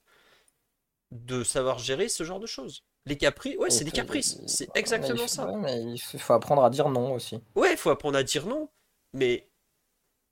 de 1.10 1.44
savoir 1.44 1.78
gérer 1.78 2.08
ce 2.08 2.24
genre 2.24 2.40
de 2.40 2.46
choses. 2.46 2.84
Les 3.06 3.16
caprices, 3.18 3.56
ouais, 3.56 3.70
c'est 3.70 3.84
des 3.84 3.90
caprices, 3.90 4.38
c'est 4.46 4.66
mais 4.66 4.72
il 4.74 4.80
exactement 4.80 5.18
faut- 5.18 5.28
ça. 5.28 5.46
ouais, 5.46 5.56
mais 5.58 5.82
il 5.82 5.98
faut 5.98 6.18
faut 6.18 6.32
apprendre 6.32 6.64
à 6.64 6.70
dire 6.70 6.88
non 6.88 7.14
aussi. 7.14 7.40
Ouais, 7.54 7.72
il 7.72 7.76
faut 7.76 7.90
apprendre 7.90 8.18
à 8.18 8.22
dire 8.22 8.46
non, 8.46 8.68
mais... 9.12 9.48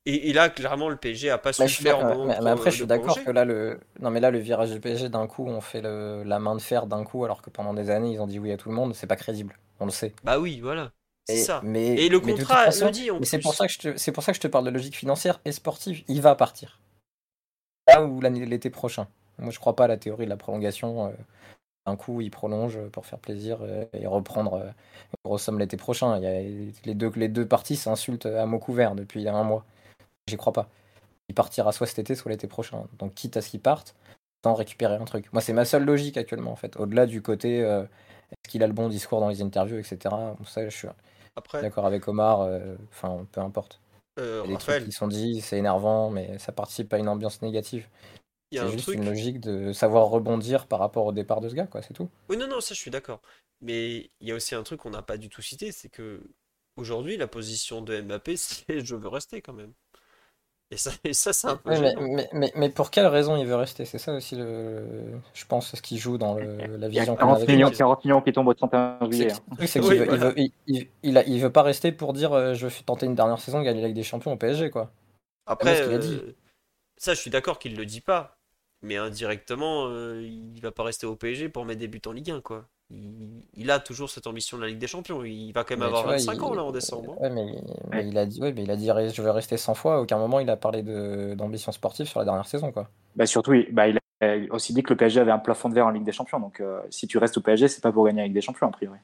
Et, 0.07 0.31
et 0.31 0.33
là, 0.33 0.49
clairement, 0.49 0.89
le 0.89 0.97
PSG 0.97 1.29
a 1.31 1.37
pas 1.39 1.53
su 1.53 1.63
je 1.63 1.69
suis 1.69 1.83
faire 1.85 1.99
au 1.99 2.03
d'accord- 2.03 2.17
moment 2.17 2.35
mais- 2.43 2.51
après, 2.51 2.71
je 2.71 2.77
suis 2.77 2.87
d'accord 2.87 3.07
prolonger. 3.09 3.25
que 3.27 3.31
là, 3.33 3.45
le... 3.45 3.79
Non, 4.01 4.11
mais 4.11 4.21
là, 4.21 4.31
le 4.31 4.39
virage 4.39 4.71
du 4.71 4.81
PSG, 4.81 5.11
d'un 5.11 5.27
coup, 5.27 5.47
on 5.47 5.61
fait 5.61 5.83
le... 5.83 6.23
la 6.25 6.39
main 6.39 6.55
de 6.55 6.61
fer 6.61 6.87
d'un 6.87 7.05
coup, 7.05 7.25
alors 7.25 7.43
que 7.43 7.51
pendant 7.51 7.75
des 7.75 7.91
années, 7.91 8.13
ils 8.13 8.21
ont 8.21 8.27
dit 8.27 8.39
oui 8.39 8.51
à 8.51 8.57
tout 8.57 8.71
le 8.71 8.75
monde, 8.75 8.95
c'est 8.95 9.07
pas 9.07 9.17
crédible. 9.17 9.59
On 9.79 9.85
le 9.85 9.91
sait. 9.91 10.15
Bah 10.25 10.39
oui, 10.39 10.61
voilà, 10.61 10.93
c'est 11.27 11.35
Et, 11.35 11.39
ça. 11.39 11.61
mais, 11.65 11.95
Et 11.97 12.09
le 12.09 12.19
contrat 12.19 12.65
façon, 12.67 12.87
le 12.87 12.91
dit 12.93 13.11
c'est 13.25 13.39
pour 13.41 13.55
ça 13.55 13.67
que 13.67 13.73
je 13.73 13.79
te... 13.79 13.97
c'est 13.99 14.13
pour 14.13 14.23
ça 14.23 14.33
que 14.33 14.37
je 14.37 14.41
te 14.41 14.49
parle 14.49 14.65
de 14.65 14.71
logique 14.71 14.97
financière 14.97 15.39
et 15.45 15.53
sportive. 15.53 16.03
Il 16.09 16.23
va 16.23 16.35
partir. 16.35 16.81
Là 17.89 18.03
ou 18.05 18.21
l'été 18.21 18.71
prochain. 18.71 19.07
Moi, 19.39 19.51
je 19.51 19.59
crois 19.59 19.77
pas 19.77 19.85
à 19.85 19.89
la 19.89 19.97
théorie 19.97 20.25
de 20.25 20.31
la 20.31 20.37
prolongation. 20.37 21.07
euh, 21.07 21.11
D'un 21.87 21.97
coup, 21.97 22.21
il 22.21 22.31
prolonge 22.31 22.79
pour 22.93 23.05
faire 23.07 23.19
plaisir 23.19 23.59
euh, 23.63 23.85
et 23.93 24.07
reprendre 24.07 24.55
euh, 24.55 24.65
une 24.67 25.21
grosse 25.25 25.43
somme 25.43 25.59
l'été 25.59 25.77
prochain. 25.77 26.17
Il 26.19 26.23
y 26.23 26.27
a... 26.27 26.41
les, 26.87 26.95
deux, 26.95 27.11
les 27.17 27.29
deux 27.29 27.47
parties 27.47 27.77
s'insultent 27.77 28.27
à 28.27 28.47
mots 28.47 28.59
couverts 28.59 28.95
depuis 28.95 29.29
un 29.29 29.43
mois. 29.45 29.65
J'y 30.29 30.37
crois 30.37 30.53
pas. 30.53 30.69
Il 31.29 31.35
partira 31.35 31.73
soit 31.73 31.87
cet 31.87 31.99
été, 32.01 32.15
soit 32.15 32.31
l'été 32.31 32.47
prochain. 32.49 32.85
Donc, 32.99 33.15
quitte 33.15 33.37
à 33.37 33.43
ce 33.43 33.51
qu'il 33.51 33.61
parte, 33.61 33.95
sans 34.45 34.55
récupérer 34.55 34.95
un 34.97 35.05
truc. 35.05 35.33
Moi, 35.33 35.41
c'est 35.43 35.53
ma 35.53 35.65
seule 35.65 35.85
logique 35.85 36.17
actuellement, 36.17 36.53
en 36.53 36.57
fait. 36.57 36.77
Au-delà 36.77 37.07
du 37.07 37.23
côté, 37.23 37.63
euh, 37.63 37.83
est-ce 38.33 38.51
qu'il 38.51 38.63
a 38.63 38.67
le 38.67 38.73
bon 38.73 38.89
discours 38.89 39.21
dans 39.21 39.29
les 39.29 39.43
interviews, 39.43 39.79
etc. 39.79 40.35
Bon, 40.39 40.45
Ça, 40.45 40.69
je 40.69 40.77
suis 40.77 40.89
d'accord 41.53 41.87
avec 41.87 42.07
Omar. 42.09 42.41
euh, 42.43 42.77
Enfin, 42.91 43.27
peu 43.33 43.41
importe. 43.41 43.81
euh, 44.19 44.47
des 44.47 44.57
trucs 44.57 44.85
qui 44.85 44.93
sont 44.93 45.09
dits, 45.09 45.41
c'est 45.41 45.59
énervant, 45.59 46.11
mais 46.11 46.39
ça 46.39 46.53
participe 46.53 46.93
à 46.93 46.99
une 46.99 47.09
ambiance 47.09 47.43
négative. 47.43 47.89
il 48.51 48.57
y 48.57 48.59
a 48.59 48.63
C'est 48.63 48.69
un 48.69 48.73
juste 48.73 48.85
truc. 48.87 48.97
une 48.97 49.05
logique 49.05 49.41
de 49.41 49.73
savoir 49.73 50.09
rebondir 50.09 50.67
par 50.67 50.81
rapport 50.81 51.07
au 51.07 51.13
départ 51.13 51.41
de 51.41 51.49
ce 51.49 51.55
gars, 51.55 51.67
quoi, 51.67 51.83
c'est 51.83 51.95
tout. 51.95 52.09
Oui, 52.29 52.37
non, 52.37 52.49
non, 52.49 52.61
ça 52.61 52.75
je 52.75 52.81
suis 52.81 52.91
d'accord. 52.91 53.21
Mais 53.61 54.11
il 54.21 54.29
y 54.29 54.33
a 54.33 54.35
aussi 54.35 54.55
un 54.55 54.63
truc 54.63 54.81
qu'on 54.81 54.91
n'a 54.91 55.03
pas 55.03 55.17
du 55.19 55.29
tout 55.29 55.43
cité, 55.43 55.71
c'est 55.71 55.91
que 55.91 56.23
aujourd'hui, 56.77 57.17
la 57.19 57.29
position 57.29 57.83
de 57.83 58.01
Mbappé, 58.01 58.37
c'est 58.37 58.85
je 58.85 58.97
veux 58.97 59.09
rester 59.09 59.41
quand 59.43 59.53
même. 59.53 59.73
Et 60.71 60.77
ça, 60.77 60.91
et 61.05 61.13
ça 61.15 61.33
c'est 61.33 61.49
un 61.49 61.57
peu 61.57 61.73
mais, 61.81 61.95
mais, 61.99 62.29
mais, 62.33 62.53
mais 62.57 62.69
pour 62.71 62.91
quelle 62.91 63.07
raison 63.07 63.37
il 63.37 63.47
veut 63.47 63.55
rester? 63.57 63.85
C'est 63.85 63.99
ça 63.99 64.13
aussi, 64.15 64.37
le, 64.37 65.21
je 65.35 65.45
pense, 65.47 65.75
ce 65.75 65.83
qui 65.83 65.99
joue 65.99 66.19
dans 66.19 66.35
le- 66.35 66.77
la 66.77 66.89
Il 66.93 66.97
y 66.99 67.01
a 67.01 67.07
vision 67.07 67.17
qu'on 67.17 67.33
40 67.33 67.41
avait. 67.43 67.47
millions, 67.49 67.71
c'est- 67.75 67.77
40 67.77 68.05
millions 68.05 68.21
qui 68.23 68.33
tombent 68.33 68.49
au 68.49 68.55
31 68.55 68.99
C'est 69.11 69.29
juillet. 69.29 69.33
hein. 69.33 69.41
c'est 69.67 69.81
Oui, 69.81 69.81
qu'il 69.81 69.97
veut, 69.97 70.11
il 70.11 70.19
veut, 70.19 71.53
pas 71.53 71.63
rester 71.63 71.93
pour 71.93 72.13
dire 72.13 72.33
euh, 72.33 72.55
je 72.55 72.67
veux 72.67 72.73
tenter 72.85 73.07
une 73.07 73.15
dernière 73.15 73.39
saison, 73.41 73.63
gagner 73.63 73.81
la 73.83 73.89
Ligue 73.89 73.97
des 73.97 74.03
Champions 74.03 74.33
au 74.33 74.37
PSG, 74.37 74.71
quoi. 74.71 74.91
Après, 75.47 75.75
ce 75.75 75.83
qu'il 75.83 75.93
a 75.95 75.99
dit. 75.99 76.23
euh, 76.25 76.35
ça 76.99 77.15
je 77.15 77.21
suis 77.21 77.31
d'accord 77.31 77.59
qu'il 77.59 77.77
le 77.77 77.87
dit 77.87 78.01
pas. 78.03 78.39
Mais 78.83 78.97
indirectement, 78.97 79.89
euh, 79.89 80.23
il 80.23 80.61
va 80.63 80.73
pas 80.73 80.85
rester 80.85 81.07
au 81.07 81.17
PSG 81.17 81.49
pour 81.51 81.65
mettre 81.67 81.81
des 81.81 81.89
buts 81.89 82.03
en 82.07 82.13
Ligue 82.13 82.31
1, 82.33 82.43
quoi. 82.43 82.69
Il, 82.91 83.43
il 83.55 83.71
a 83.71 83.79
toujours 83.79 84.11
cette 84.11 84.27
ambition 84.27 84.57
de 84.57 84.63
la 84.63 84.69
Ligue 84.69 84.79
des 84.79 84.87
Champions. 84.89 85.23
Il 85.25 85.53
va 85.53 85.63
quand 85.65 85.75
même 85.75 85.81
Mais 85.81 85.87
avoir 85.87 86.03
vois, 86.05 86.13
25 86.17 86.33
il- 86.35 86.43
ans 86.43 86.55
là 86.55 86.65
en 86.65 86.73
décembre. 86.73 87.13
hein. 87.13 87.17
Ouais, 87.23 87.31
mais, 87.31 87.63
mais 87.93 88.09
il 88.09 88.19
a 88.19 88.27
dit, 88.27 88.41
ouais, 88.41 88.53
mais 88.53 88.63
il 88.65 88.71
a 88.71 88.77
dit 88.77 88.87
je 88.89 89.23
veux 89.23 89.31
rester 89.31 89.57
100 89.57 89.75
fois. 89.75 89.97
À 89.97 89.99
aucun 90.01 90.19
moment 90.19 90.41
il 90.41 90.51
a 90.51 90.57
parlé 90.57 90.83
de 90.83 91.35
d'ambition 91.35 91.71
sportive 91.73 92.07
sur 92.07 92.19
la 92.19 92.25
dernière 92.25 92.47
saison, 92.47 92.73
quoi. 92.73 92.91
Bah, 93.17 93.27
surtout, 93.27 93.55
il, 93.55 93.73
bah, 93.73 93.89
il 93.89 93.97
a 93.97 94.01
aussi 94.53 94.75
dit 94.75 94.83
que 94.83 94.91
le 94.93 94.97
PSG 94.97 95.21
avait 95.21 95.31
un 95.31 95.39
plafond 95.39 95.69
de 95.69 95.75
verre 95.75 95.87
en 95.87 95.91
Ligue 95.91 96.05
des 96.05 96.13
Champions. 96.13 96.41
Donc, 96.41 96.61
euh, 96.61 96.81
si 96.91 97.07
tu 97.07 97.19
restes 97.19 97.37
au 97.39 97.41
PSG, 97.41 97.69
c'est 97.69 97.81
pas 97.83 97.93
pour 97.93 98.05
gagner 98.07 98.21
la 98.23 98.25
Ligue 98.27 98.35
des 98.35 98.41
Champions, 98.41 98.67
a 98.67 98.71
priori. 98.73 98.99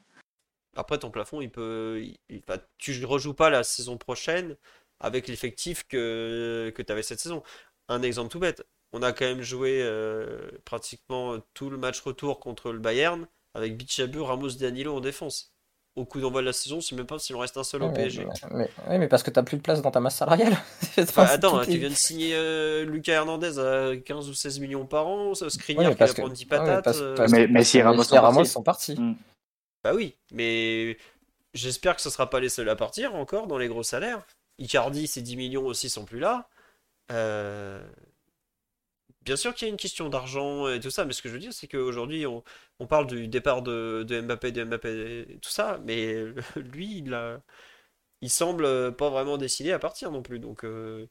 Après, 0.75 0.99
ton 0.99 1.09
plafond, 1.09 1.41
il 1.41 1.49
peut. 1.49 2.01
il- 2.29 2.41
bah, 2.47 2.57
tu 2.77 3.03
rejoues 3.05 3.33
pas 3.33 3.49
la 3.49 3.63
saison 3.63 3.97
prochaine 3.97 4.55
avec 4.99 5.27
l'effectif 5.27 5.83
que, 5.87 6.71
que 6.75 6.81
tu 6.81 6.91
avais 6.91 7.03
cette 7.03 7.19
saison. 7.19 7.41
Un 7.89 8.01
exemple 8.01 8.29
tout 8.29 8.39
bête. 8.39 8.63
on 8.93 9.01
a 9.01 9.11
quand 9.13 9.25
même 9.25 9.41
joué 9.41 9.81
euh, 9.81 10.49
pratiquement 10.65 11.37
tout 11.53 11.69
le 11.69 11.77
match 11.77 11.99
retour 12.01 12.39
contre 12.39 12.71
le 12.71 12.79
Bayern 12.79 13.27
avec 13.53 13.77
Bichabu, 13.77 14.19
Ramos, 14.21 14.49
Danilo 14.59 14.95
en 14.95 14.99
défense. 14.99 15.51
Au 15.95 16.05
coup 16.05 16.19
d'envoi 16.21 16.41
de 16.41 16.45
la 16.45 16.53
saison, 16.53 16.79
sais 16.79 16.95
même 16.95 17.07
pas 17.07 17.17
s'il 17.17 17.35
en 17.35 17.39
reste 17.39 17.57
un 17.57 17.63
seul 17.63 17.81
au 17.81 17.87
Ouais, 17.87 17.93
PSG. 17.93 18.23
mais, 18.23 18.33
mais- 18.51 18.69
ouais, 18.87 18.97
mais 18.99 19.07
parce 19.07 19.23
que 19.23 19.31
t'as 19.31 19.41
plus 19.41 19.57
de 19.57 19.63
place 19.63 19.81
dans 19.81 19.89
ta 19.89 19.99
masse 19.99 20.15
salariale. 20.17 20.53
Enfin, 20.99 21.25
c'est 21.25 21.33
attends, 21.33 21.57
hein, 21.57 21.65
tu 21.65 21.77
viens 21.79 21.89
de 21.89 21.95
signer 21.95 22.35
euh, 22.35 22.85
Lucas 22.85 23.13
Hernandez 23.13 23.57
à 23.57 23.97
15 23.97 24.29
ou 24.29 24.35
16 24.35 24.59
millions 24.59 24.85
par 24.85 25.07
an, 25.07 25.33
ça, 25.33 25.45
Ouais, 25.45 25.49
Skriniar 25.49 25.89
mais 25.89 25.95
qui 25.95 26.03
va 26.03 26.13
prendre 26.13 26.33
10 26.33 26.43
ouais, 26.43 26.47
mais 26.51 26.57
patates. 26.57 26.83
parce- 26.83 26.99
euh, 27.01 27.15
parce 27.15 27.31
Mais- 27.31 27.63
si 27.63 27.81
Ramos 27.81 28.03
et 28.03 28.17
Ramos 28.19 28.35
partis. 28.35 28.49
sont 28.51 28.61
partis. 28.63 28.95
Mm. 28.99 29.15
Bah 29.83 29.93
oui, 29.95 30.15
mais 30.31 30.97
j'espère 31.55 31.95
que 31.95 32.01
ce 32.03 32.11
sera 32.11 32.29
pas 32.29 32.39
les 32.39 32.49
seuls 32.49 32.69
à 32.69 32.75
partir 32.75 33.15
encore 33.15 33.47
dans 33.47 33.57
les 33.57 33.67
gros 33.67 33.81
salaires. 33.83 34.21
Icardi, 34.59 35.07
ses 35.07 35.21
10 35.23 35.35
millions 35.35 35.65
aussi 35.65 35.89
sont 35.89 36.05
plus 36.05 36.19
là. 36.19 36.47
Euh, 37.11 37.81
Bien 39.27 39.35
sûr 39.35 39.53
qu'il 39.53 39.67
y 39.67 39.69
a 39.69 39.71
une 39.71 39.77
question 39.77 40.07
d'argent 40.09 40.69
et 40.69 40.79
tout 40.79 40.89
ça, 40.89 41.03
mais 41.05 41.11
ce 41.13 41.21
que 41.21 41.27
je 41.29 41.33
veux 41.33 41.39
dire, 41.39 41.53
c'est 41.53 41.67
qu'aujourd'hui, 41.67 42.25
on, 42.25 42.43
on 42.79 42.87
parle 42.87 43.07
du 43.07 43.27
départ 43.27 43.61
de, 43.61 44.03
de 44.07 44.21
Mbappé, 44.21 44.51
de 44.53 44.63
Mbappé, 44.63 45.25
et 45.33 45.39
tout 45.39 45.49
ça, 45.49 45.79
mais 45.85 46.15
lui, 46.55 46.99
il 46.99 47.13
a... 47.13 47.41
il 48.21 48.29
semble 48.29 48.95
pas 48.95 49.09
vraiment 49.09 49.37
décidé 49.37 49.71
à 49.71 49.79
partir 49.79 50.11
non 50.11 50.21
plus. 50.23 50.39
Donc, 50.39 50.63
euh, 50.65 51.07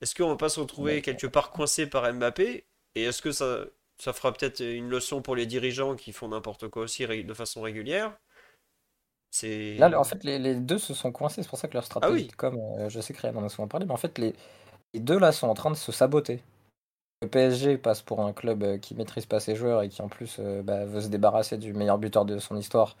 est-ce 0.00 0.14
qu'on 0.14 0.28
va 0.28 0.36
pas 0.36 0.48
se 0.50 0.60
retrouver 0.60 1.02
quelque 1.02 1.26
part 1.26 1.50
coincé 1.50 1.86
par 1.88 2.12
Mbappé? 2.12 2.66
Et 2.96 3.04
est-ce 3.04 3.22
que 3.22 3.32
ça, 3.32 3.66
ça 3.98 4.12
fera 4.12 4.32
peut-être 4.32 4.60
une 4.60 4.88
leçon 4.90 5.22
pour 5.22 5.36
les 5.36 5.46
dirigeants 5.46 5.96
qui 5.96 6.12
font 6.12 6.28
n'importe 6.28 6.68
quoi 6.68 6.82
aussi 6.84 7.06
de 7.06 7.34
façon 7.34 7.62
régulière? 7.62 8.16
Là, 9.78 9.98
en 9.98 10.04
fait, 10.04 10.22
les, 10.24 10.38
les 10.38 10.54
deux 10.54 10.78
se 10.78 10.94
sont 10.94 11.10
coincés. 11.12 11.42
C'est 11.42 11.48
pour 11.48 11.58
ça 11.58 11.68
que 11.68 11.74
leur 11.74 11.84
stratégie, 11.84 12.12
Ah 12.12 12.14
oui. 12.14 12.28
de 12.28 12.36
com, 12.36 12.56
euh, 12.78 12.88
je 12.88 13.00
sais 13.00 13.12
que 13.12 13.20
Ryan 13.20 13.36
en 13.36 13.44
a 13.44 13.48
souvent 13.48 13.68
parlé, 13.68 13.86
mais 13.86 13.92
en 13.92 13.96
fait, 13.96 14.18
les, 14.18 14.34
les 14.94 15.00
deux 15.00 15.18
là 15.18 15.32
sont 15.32 15.48
en 15.48 15.54
train 15.54 15.70
de 15.70 15.76
se 15.76 15.92
saboter. 15.92 16.42
Le 17.24 17.30
PSG 17.30 17.78
passe 17.78 18.02
pour 18.02 18.20
un 18.20 18.34
club 18.34 18.62
euh, 18.62 18.76
qui 18.76 18.94
maîtrise 18.94 19.24
pas 19.24 19.40
ses 19.40 19.56
joueurs 19.56 19.82
et 19.82 19.88
qui 19.88 20.02
en 20.02 20.08
plus 20.08 20.36
euh, 20.40 20.62
bah, 20.62 20.84
veut 20.84 21.00
se 21.00 21.08
débarrasser 21.08 21.56
du 21.56 21.72
meilleur 21.72 21.96
buteur 21.96 22.26
de 22.26 22.38
son 22.38 22.54
histoire, 22.54 22.98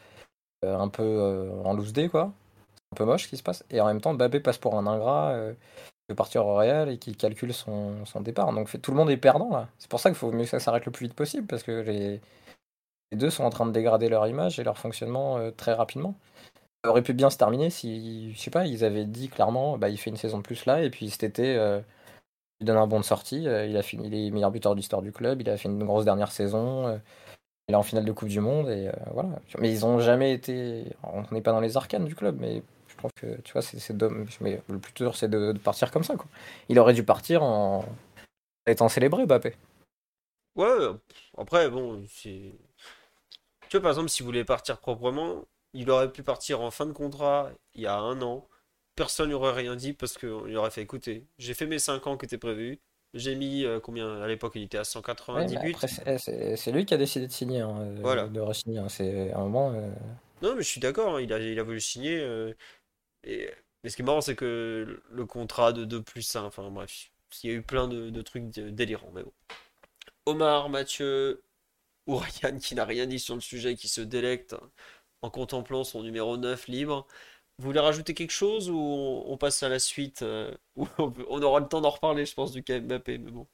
euh, 0.64 0.78
un 0.78 0.88
peu 0.88 1.50
en 1.62 1.74
loose 1.74 1.92
day, 1.92 2.08
quoi. 2.08 2.32
C'est 2.56 2.94
un 2.94 2.96
peu 2.96 3.04
moche 3.04 3.24
ce 3.24 3.28
qui 3.28 3.36
se 3.36 3.42
passe. 3.42 3.64
Et 3.68 3.82
en 3.82 3.86
même 3.86 4.00
temps, 4.00 4.14
Mbappé 4.14 4.40
passe 4.40 4.56
pour 4.56 4.76
un 4.76 4.86
ingrat 4.86 5.36
veut 6.08 6.14
partir 6.14 6.46
au 6.46 6.54
Real 6.54 6.88
et 6.88 6.98
qui 6.98 7.14
calcule 7.16 7.52
son, 7.52 7.96
départ. 8.20 8.50
Donc 8.54 8.80
tout 8.80 8.90
le 8.92 8.96
monde 8.96 9.10
est 9.10 9.18
perdant 9.18 9.50
là. 9.50 9.68
C'est 9.78 9.90
pour 9.90 10.00
ça 10.00 10.08
qu'il 10.08 10.16
faut 10.16 10.32
mieux 10.32 10.44
que 10.44 10.50
ça 10.50 10.60
s'arrête 10.60 10.86
le 10.86 10.92
plus 10.92 11.06
vite 11.06 11.16
possible 11.16 11.46
parce 11.46 11.62
que 11.62 11.82
les, 11.82 12.20
deux 13.12 13.30
sont 13.30 13.44
en 13.44 13.50
train 13.50 13.66
de 13.66 13.72
dégrader 13.72 14.08
leur 14.08 14.26
image 14.26 14.58
et 14.58 14.64
leur 14.64 14.78
fonctionnement 14.78 15.50
très 15.52 15.74
rapidement. 15.74 16.14
Ça 16.82 16.90
aurait 16.90 17.02
pu 17.02 17.12
bien 17.12 17.28
se 17.28 17.36
terminer 17.36 17.68
si, 17.68 18.32
je 18.32 18.38
sais 18.38 18.50
pas, 18.50 18.66
ils 18.66 18.84
avaient 18.84 19.06
dit 19.06 19.28
clairement, 19.28 19.76
bah, 19.76 19.90
il 19.90 19.98
fait 19.98 20.10
une 20.10 20.16
saison 20.16 20.38
de 20.38 20.42
plus 20.42 20.64
là, 20.64 20.82
et 20.82 20.90
puis 20.90 21.10
cet 21.10 21.24
été, 21.24 21.82
il 22.64 22.66
donne 22.66 22.78
un 22.78 22.86
bon 22.86 22.98
de 22.98 23.04
sortie, 23.04 23.46
euh, 23.46 23.66
il 23.66 23.76
a 23.76 23.82
fini, 23.82 24.06
il 24.06 24.14
est 24.14 24.30
meilleur 24.30 24.50
buteur 24.50 24.72
de 24.72 24.78
l'histoire 24.78 25.02
du 25.02 25.12
club, 25.12 25.42
il 25.42 25.50
a 25.50 25.58
fait 25.58 25.68
une 25.68 25.84
grosse 25.84 26.06
dernière 26.06 26.32
saison, 26.32 26.86
euh, 26.88 26.96
il 27.68 27.74
est 27.74 27.76
en 27.76 27.82
finale 27.82 28.06
de 28.06 28.12
Coupe 28.12 28.28
du 28.28 28.40
Monde, 28.40 28.70
et 28.70 28.88
euh, 28.88 28.92
voilà. 29.12 29.28
Mais 29.58 29.70
ils 29.70 29.84
ont 29.84 29.98
jamais 29.98 30.32
été, 30.32 30.96
on 31.02 31.22
n'est 31.30 31.42
pas 31.42 31.52
dans 31.52 31.60
les 31.60 31.76
arcanes 31.76 32.06
du 32.06 32.14
club, 32.14 32.38
mais 32.40 32.62
je 32.88 32.96
trouve 32.96 33.10
que, 33.14 33.38
tu 33.42 33.52
vois, 33.52 33.60
c'est 33.60 34.02
mais 34.40 34.62
le 34.68 34.78
plus 34.78 34.94
dur, 34.94 35.14
c'est 35.14 35.28
de, 35.28 35.52
partir 35.52 35.90
comme 35.90 36.04
ça, 36.04 36.16
quoi. 36.16 36.26
Il 36.70 36.78
aurait 36.78 36.94
dû 36.94 37.04
partir 37.04 37.42
en 37.42 37.84
étant 38.66 38.88
célébré, 38.88 39.26
Mbappé. 39.26 39.54
Ouais, 40.56 40.88
après, 41.36 41.68
bon, 41.68 42.02
c'est... 42.08 42.54
Tu 43.68 43.76
vois, 43.76 43.82
par 43.82 43.90
exemple, 43.90 44.08
si 44.08 44.22
vous 44.22 44.26
voulez 44.26 44.44
partir 44.44 44.78
proprement, 44.78 45.44
il 45.74 45.90
aurait 45.90 46.10
pu 46.10 46.22
partir 46.22 46.62
en 46.62 46.70
fin 46.70 46.86
de 46.86 46.92
contrat 46.92 47.50
il 47.74 47.82
y 47.82 47.86
a 47.86 47.96
un 47.96 48.22
an. 48.22 48.46
Personne 48.96 49.30
n'aurait 49.30 49.52
rien 49.52 49.76
dit 49.76 49.92
parce 49.92 50.18
qu'on 50.18 50.44
lui 50.44 50.56
aurait 50.56 50.70
fait 50.70 50.82
écouter. 50.82 51.26
J'ai 51.38 51.54
fait 51.54 51.66
mes 51.66 51.78
5 51.78 52.06
ans 52.06 52.16
qui 52.16 52.26
étaient 52.26 52.38
prévus. 52.38 52.80
J'ai 53.14 53.34
mis 53.36 53.64
euh, 53.64 53.80
combien 53.80 54.20
à 54.22 54.26
l'époque 54.28 54.52
il 54.56 54.62
était 54.62 54.78
à 54.78 54.82
Ouais, 54.82 54.84
190 54.84 55.48
mais 55.48 55.58
buts. 55.58 55.74
après, 55.74 55.88
c'est- 55.88 56.18
c'est 56.18 56.56
c'est 56.56 56.72
lui 56.72 56.86
qui 56.86 56.94
a 56.94 56.96
décidé 56.96 57.26
de 57.26 57.32
signer, 57.32 57.60
hein, 57.60 57.76
euh, 57.80 57.96
Voilà. 58.02 58.28
de 58.28 58.40
re-signer, 58.40 58.78
hein. 58.78 58.88
C'est 58.88 59.32
un 59.32 59.40
moment. 59.40 59.72
euh, 59.72 59.90
Non, 60.42 60.54
mais 60.56 60.62
je 60.62 60.68
suis 60.68 60.80
d'accord, 60.80 61.16
hein, 61.16 61.20
il 61.20 61.32
a, 61.32 61.38
il 61.38 61.58
a 61.58 61.62
voulu 61.62 61.80
signer. 61.80 62.18
euh, 62.20 62.52
et... 63.24 63.50
Mais 63.84 63.90
ce 63.90 63.96
qui 63.96 64.02
est 64.02 64.06
marrant, 64.06 64.20
c'est 64.22 64.36
que 64.36 65.02
le 65.10 65.26
contrat 65.26 65.72
de 65.72 65.84
2 65.84 66.02
plus 66.02 66.36
1, 66.36 66.44
enfin 66.44 66.70
bref, 66.70 67.10
il 67.44 67.50
y 67.50 67.52
a 67.54 67.56
eu 67.56 67.62
plein 67.62 67.88
de, 67.88 68.10
de 68.10 68.22
trucs 68.22 68.50
dé- 68.50 68.72
délirants, 68.72 69.12
mais 69.14 69.22
bon. 69.24 69.32
Omar, 70.26 70.68
Mathieu 70.70 71.42
ou 72.06 72.16
Ryan 72.16 72.58
qui 72.58 72.74
n'a 72.76 72.84
rien 72.86 73.06
dit 73.06 73.18
sur 73.20 73.34
le 73.36 73.40
sujet, 73.42 73.76
qui 73.76 73.88
se 73.88 74.00
délecte 74.02 74.56
en 75.22 75.30
contemplant 75.30 75.84
son 75.84 76.02
numéro 76.02 76.36
9 76.38 76.68
libre. 76.68 77.06
Vous 77.58 77.66
voulez 77.66 77.80
rajouter 77.80 78.14
quelque 78.14 78.32
chose 78.32 78.68
ou 78.70 78.76
on, 78.76 79.24
on 79.32 79.36
passe 79.36 79.62
à 79.62 79.68
la 79.68 79.78
suite 79.78 80.22
euh, 80.22 80.50
ou 80.76 80.86
on, 80.98 81.10
peut- 81.10 81.26
on 81.28 81.42
aura 81.42 81.60
le 81.60 81.68
temps 81.68 81.80
d'en 81.80 81.90
reparler, 81.90 82.26
je 82.26 82.34
pense, 82.34 82.52
du 82.52 82.62
cas 82.64 82.80
Mbappé, 82.80 83.18
mais 83.18 83.30
bon. 83.30 83.46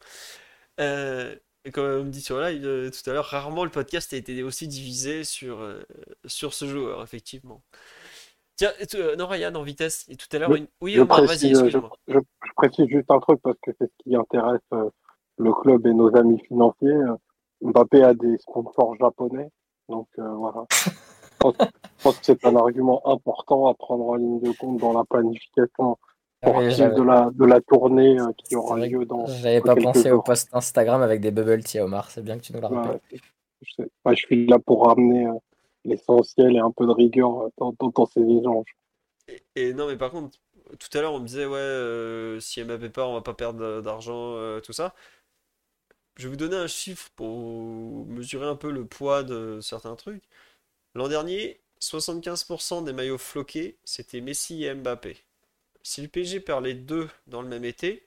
Euh, 0.81 1.35
comme 1.75 1.85
on 1.85 2.05
me 2.05 2.11
dit 2.11 2.23
sur 2.23 2.41
live 2.41 2.65
euh, 2.67 2.91
tout 2.91 3.09
à 3.11 3.12
l'heure, 3.12 3.27
rarement 3.27 3.65
le 3.65 3.70
podcast 3.70 4.12
a 4.15 4.17
été 4.17 4.43
aussi 4.43 4.67
divisé 4.67 5.25
sur, 5.25 5.61
euh, 5.61 5.83
sur 6.25 6.55
ce 6.55 6.67
joueur, 6.67 7.03
effectivement. 7.03 7.62
Tiens, 8.57 8.73
euh, 8.95 9.17
non, 9.17 9.27
Ryan, 9.27 9.55
en 9.55 9.62
vitesse, 9.62 10.07
et 10.09 10.17
tout 10.17 10.27
à 10.33 10.39
l'heure, 10.39 10.51
Je- 10.53 10.57
une... 10.57 10.67
oui, 10.81 10.97
vas-y, 10.97 11.39
je, 11.55 11.61
excuse-moi. 11.61 11.91
je- 12.09 12.19
je 12.19 12.53
précise 12.57 12.87
juste 12.89 13.11
un 13.11 13.19
truc 13.20 13.41
parce 13.43 13.59
que 13.62 13.70
c'est 13.79 13.87
ce 13.87 14.03
qui 14.03 14.17
intéresse 14.17 14.61
euh, 14.73 14.89
le 15.39 15.53
club 15.53 15.87
et 15.87 15.93
nos 15.93 16.15
amis 16.17 16.41
financiers. 16.49 16.97
Mbappé 17.62 18.03
a 18.03 18.15
des 18.15 18.39
sponsors 18.39 18.97
japonais, 18.99 19.51
donc 19.91 20.09
euh, 20.19 20.29
voilà. 20.35 20.65
Je 21.41 21.49
pense, 21.49 21.55
je 21.59 22.02
pense 22.02 22.19
que 22.19 22.25
c'est 22.27 22.44
un 22.47 22.57
argument 22.57 23.01
important 23.07 23.67
à 23.69 23.75
prendre 23.75 24.05
en 24.07 24.15
ligne 24.15 24.41
de 24.41 24.52
compte 24.52 24.78
dans 24.78 24.93
la 24.93 25.05
planification 25.05 25.99
Ah 26.43 26.51
oui, 26.51 26.65
sportive 26.69 26.94
de 26.94 27.02
la, 27.02 27.31
de 27.33 27.44
la 27.44 27.60
tournée 27.60 28.19
euh, 28.20 28.33
qui 28.36 28.57
aura 28.57 28.78
lieu 28.78 29.05
dans 29.05 29.27
J'avais 29.27 29.60
pas 29.60 29.77
pensé 29.77 30.10
au 30.10 30.23
post 30.23 30.49
Instagram 30.52 31.02
avec 31.02 31.20
des 31.20 31.31
bubble 31.31 31.62
tea, 31.65 31.81
Omar. 31.81 32.10
C'est 32.10 32.23
bien 32.23 32.36
que 32.39 32.43
tu 32.43 32.52
nous 32.52 32.60
la 32.60 32.69
Voilà, 32.69 32.86
rappelles. 32.86 33.01
c'est- 33.10 33.20
je, 33.62 33.73
sais 33.75 33.91
pas, 34.02 34.15
je 34.15 34.20
suis 34.27 34.47
là 34.47 34.59
pour 34.59 34.86
ramener 34.86 35.27
euh, 35.27 35.33
l'essentiel 35.85 36.57
et 36.57 36.60
un 36.60 36.70
peu 36.70 36.86
de 36.86 36.93
rigueur 36.93 37.43
euh, 37.43 37.49
dans, 37.59 37.75
dans, 37.78 37.89
dans 37.89 38.07
ces 38.07 38.23
échanges. 38.23 38.75
Et, 39.28 39.43
et 39.57 39.75
non, 39.75 39.86
mais 39.86 39.97
par 39.97 40.10
contre, 40.10 40.39
tout 40.78 40.99
à 40.99 41.01
l'heure, 41.01 41.12
on 41.12 41.20
me 41.20 41.27
disait, 41.27 41.47
ouais, 41.47 41.59
euh, 41.59 42.41
si 42.41 42.62
Mbappé 42.62 42.89
part, 42.91 43.10
on 43.10 43.15
va 43.15 43.23
pas 43.23 43.35
perdre 43.35 43.83
d'argent, 43.83 44.35
euh, 44.36 44.60
tout 44.60 44.73
ça. 44.73 44.94
Je 46.17 46.25
vais 46.25 46.31
vous 46.31 46.36
donner 46.36 46.57
un 46.57 46.67
chiffre 46.67 47.10
pour 47.17 48.07
mesurer 48.07 48.47
un 48.47 48.57
peu 48.57 48.70
le 48.70 48.85
poids 48.86 49.23
de 49.23 49.59
certains 49.62 49.97
trucs. 49.97 50.25
L'an 50.94 51.09
dernier, 51.09 51.60
75% 51.81 52.83
des 52.85 52.93
maillots 52.93 53.19
floqués, 53.19 53.78
c'était 53.85 54.20
Messi 54.20 54.65
et 54.65 54.75
Mbappé. 54.75 55.17
Si 55.83 56.02
le 56.02 56.09
PSG 56.09 56.41
perd 56.41 56.65
les 56.65 56.75
deux 56.75 57.09
dans 57.27 57.43
le 57.43 57.49
même 57.49 57.65
été, 57.65 58.05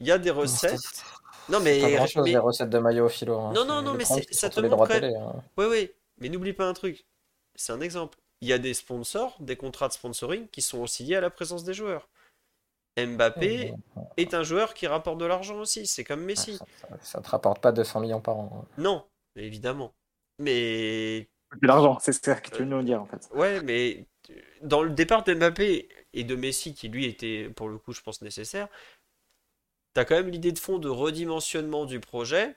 il 0.00 0.06
y 0.06 0.12
a 0.12 0.18
des 0.18 0.30
recettes. 0.30 0.78
Non, 1.48 1.60
mais, 1.60 1.80
Pas 1.80 1.90
grand 1.90 2.06
chose, 2.06 2.24
mais- 2.24 2.32
les 2.32 2.38
recettes 2.38 2.70
de 2.70 2.78
maillot 2.78 3.06
au 3.06 3.08
philo. 3.08 3.38
hein. 3.38 3.52
Non, 3.54 3.64
non, 3.64 3.82
non, 3.82 3.94
mais 3.94 4.04
ça 4.04 4.50
te 4.50 4.60
montre 4.60 4.76
quand 4.76 4.86
télé. 4.86 5.14
hein. 5.16 5.42
Ouais, 5.56 5.66
ouais, 5.66 5.94
mais 6.18 6.28
n'oublie 6.28 6.52
pas 6.52 6.66
un 6.66 6.74
truc. 6.74 7.06
C'est 7.54 7.72
un 7.72 7.80
exemple. 7.80 8.18
Il 8.40 8.48
y 8.48 8.52
a 8.52 8.58
des 8.58 8.74
sponsors, 8.74 9.36
des 9.40 9.56
contrats 9.56 9.88
de 9.88 9.92
sponsoring 9.94 10.46
qui 10.48 10.62
sont 10.62 10.78
aussi 10.78 11.02
liés 11.04 11.16
à 11.16 11.20
la 11.20 11.30
présence 11.30 11.64
des 11.64 11.74
joueurs. 11.74 12.08
Mbappé 12.96 13.74
est 14.16 14.34
un 14.34 14.42
joueur 14.42 14.74
qui 14.74 14.86
rapporte 14.86 15.18
de 15.18 15.24
l'argent 15.24 15.56
aussi. 15.58 15.86
C'est 15.86 16.04
comme 16.04 16.22
Messi. 16.22 16.56
Ça, 16.58 16.66
ça 17.00 17.20
te 17.20 17.28
rapporte 17.28 17.60
pas 17.60 17.72
200 17.72 18.00
millions 18.00 18.20
par 18.20 18.36
an. 18.36 18.62
hein. 18.62 18.68
Non, 18.76 19.04
évidemment. 19.36 19.92
Mais 20.38 21.28
De 21.60 21.66
l'argent, 21.66 21.98
c'est 22.00 22.12
ce 22.12 22.20
que 22.20 22.50
tu 22.50 22.58
veux 22.62 22.64
nous 22.64 22.82
dire 22.82 23.00
en 23.02 23.06
fait. 23.06 23.28
ouais, 23.34 23.62
mais 23.62 24.04
dans 24.62 24.82
le 24.82 24.90
départ 24.90 25.24
de 25.24 25.32
Mbappé 25.34 25.88
et 26.12 26.24
de 26.24 26.36
Messi, 26.36 26.74
qui 26.74 26.88
lui 26.88 27.06
était 27.06 27.48
pour 27.56 27.68
le 27.68 27.78
coup, 27.78 27.92
je 27.92 28.02
pense, 28.02 28.20
nécessaire, 28.20 28.68
t'as 29.94 30.04
quand 30.04 30.14
même 30.16 30.28
l'idée 30.28 30.52
de 30.52 30.58
fond 30.58 30.78
de 30.78 30.88
redimensionnement 30.88 31.86
du 31.86 32.00
projet 32.00 32.54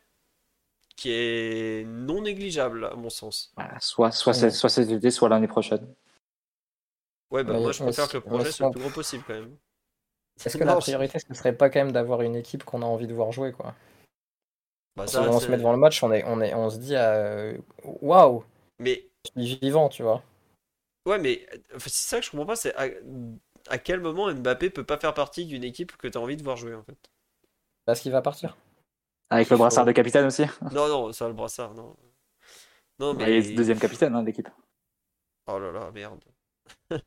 qui 0.97 1.11
est 1.11 1.85
non 1.87 2.21
négligeable 2.21 2.85
à 2.85 2.95
mon 2.95 3.09
sens. 3.09 3.53
Voilà, 3.55 3.79
Soit, 3.79 4.11
soit, 4.11 4.37
Ouais. 4.43 4.49
soit 4.51 4.69
cet 4.69 4.89
été, 4.89 5.09
soit 5.09 5.29
l'année 5.29 5.47
prochaine. 5.47 5.87
Ouais, 7.31 7.45
bah 7.45 7.53
Mais- 7.53 7.61
moi 7.61 7.71
je 7.71 7.81
préfère 7.81 8.09
que 8.09 8.17
le 8.17 8.21
projet 8.21 8.51
soit 8.51 8.67
le 8.67 8.71
plus 8.73 8.81
gros 8.81 8.89
possible 8.91 9.23
quand 9.25 9.33
même. 9.33 9.55
Est-ce 10.45 10.57
que 10.57 10.63
la 10.63 10.75
priorité, 10.75 11.17
ce 11.19 11.33
serait 11.33 11.55
pas 11.55 11.69
quand 11.69 11.79
même 11.79 11.91
d'avoir 11.93 12.21
une 12.23 12.35
équipe 12.35 12.63
qu'on 12.65 12.81
a 12.81 12.85
envie 12.85 13.07
de 13.07 13.13
voir 13.13 13.31
jouer, 13.31 13.53
quoi? 13.53 13.73
Bah, 14.97 15.07
ça, 15.07 15.21
on 15.23 15.39
se 15.39 15.47
met 15.47 15.55
devant 15.57 15.71
le 15.71 15.77
match, 15.77 16.03
on, 16.03 16.11
est, 16.11 16.23
on, 16.25 16.41
est, 16.41 16.53
on 16.53 16.69
se 16.69 16.77
dit, 16.77 16.95
euh, 16.95 17.57
waouh, 17.83 18.43
Mais 18.81 19.07
je 19.35 19.43
suis 19.43 19.59
vivant, 19.61 19.87
tu 19.89 20.03
vois. 20.03 20.23
ouais, 21.05 21.19
mais 21.19 21.45
enfin, 21.75 21.89
c'est 21.89 22.09
ça 22.09 22.19
que 22.19 22.25
je 22.25 22.31
comprends 22.31 22.45
pas, 22.47 22.55
c'est 22.55 22.75
à, 22.75 22.87
à 23.69 23.77
quel 23.77 23.99
moment 23.99 24.31
Mbappé 24.33 24.69
peut 24.69 24.83
pas 24.83 24.97
faire 24.97 25.13
partie 25.13 25.45
d'une 25.45 25.63
équipe 25.63 25.95
que 25.97 26.07
tu 26.07 26.17
as 26.17 26.21
envie 26.21 26.35
de 26.37 26.43
voir 26.43 26.57
jouer 26.57 26.73
en 26.75 26.83
fait? 26.83 26.97
Parce 27.85 27.99
qu'il 28.01 28.11
va 28.11 28.21
partir. 28.21 28.57
Avec 29.29 29.49
le 29.49 29.57
brassard 29.57 29.85
de 29.85 29.91
capitaine 29.91 30.25
aussi. 30.25 30.43
Non, 30.73 30.87
non, 30.87 31.13
ça 31.13 31.27
le 31.27 31.33
brassard, 31.33 31.73
non. 31.73 31.95
Non, 32.99 33.13
Il 33.13 33.19
mais. 33.21 33.37
est 33.37 33.55
deuxième 33.55 33.79
capitaine 33.79 34.15
hein, 34.15 34.23
d'équipe. 34.23 34.49
Oh 35.47 35.57
là 35.59 35.71
là, 35.71 35.91
merde. 35.91 36.23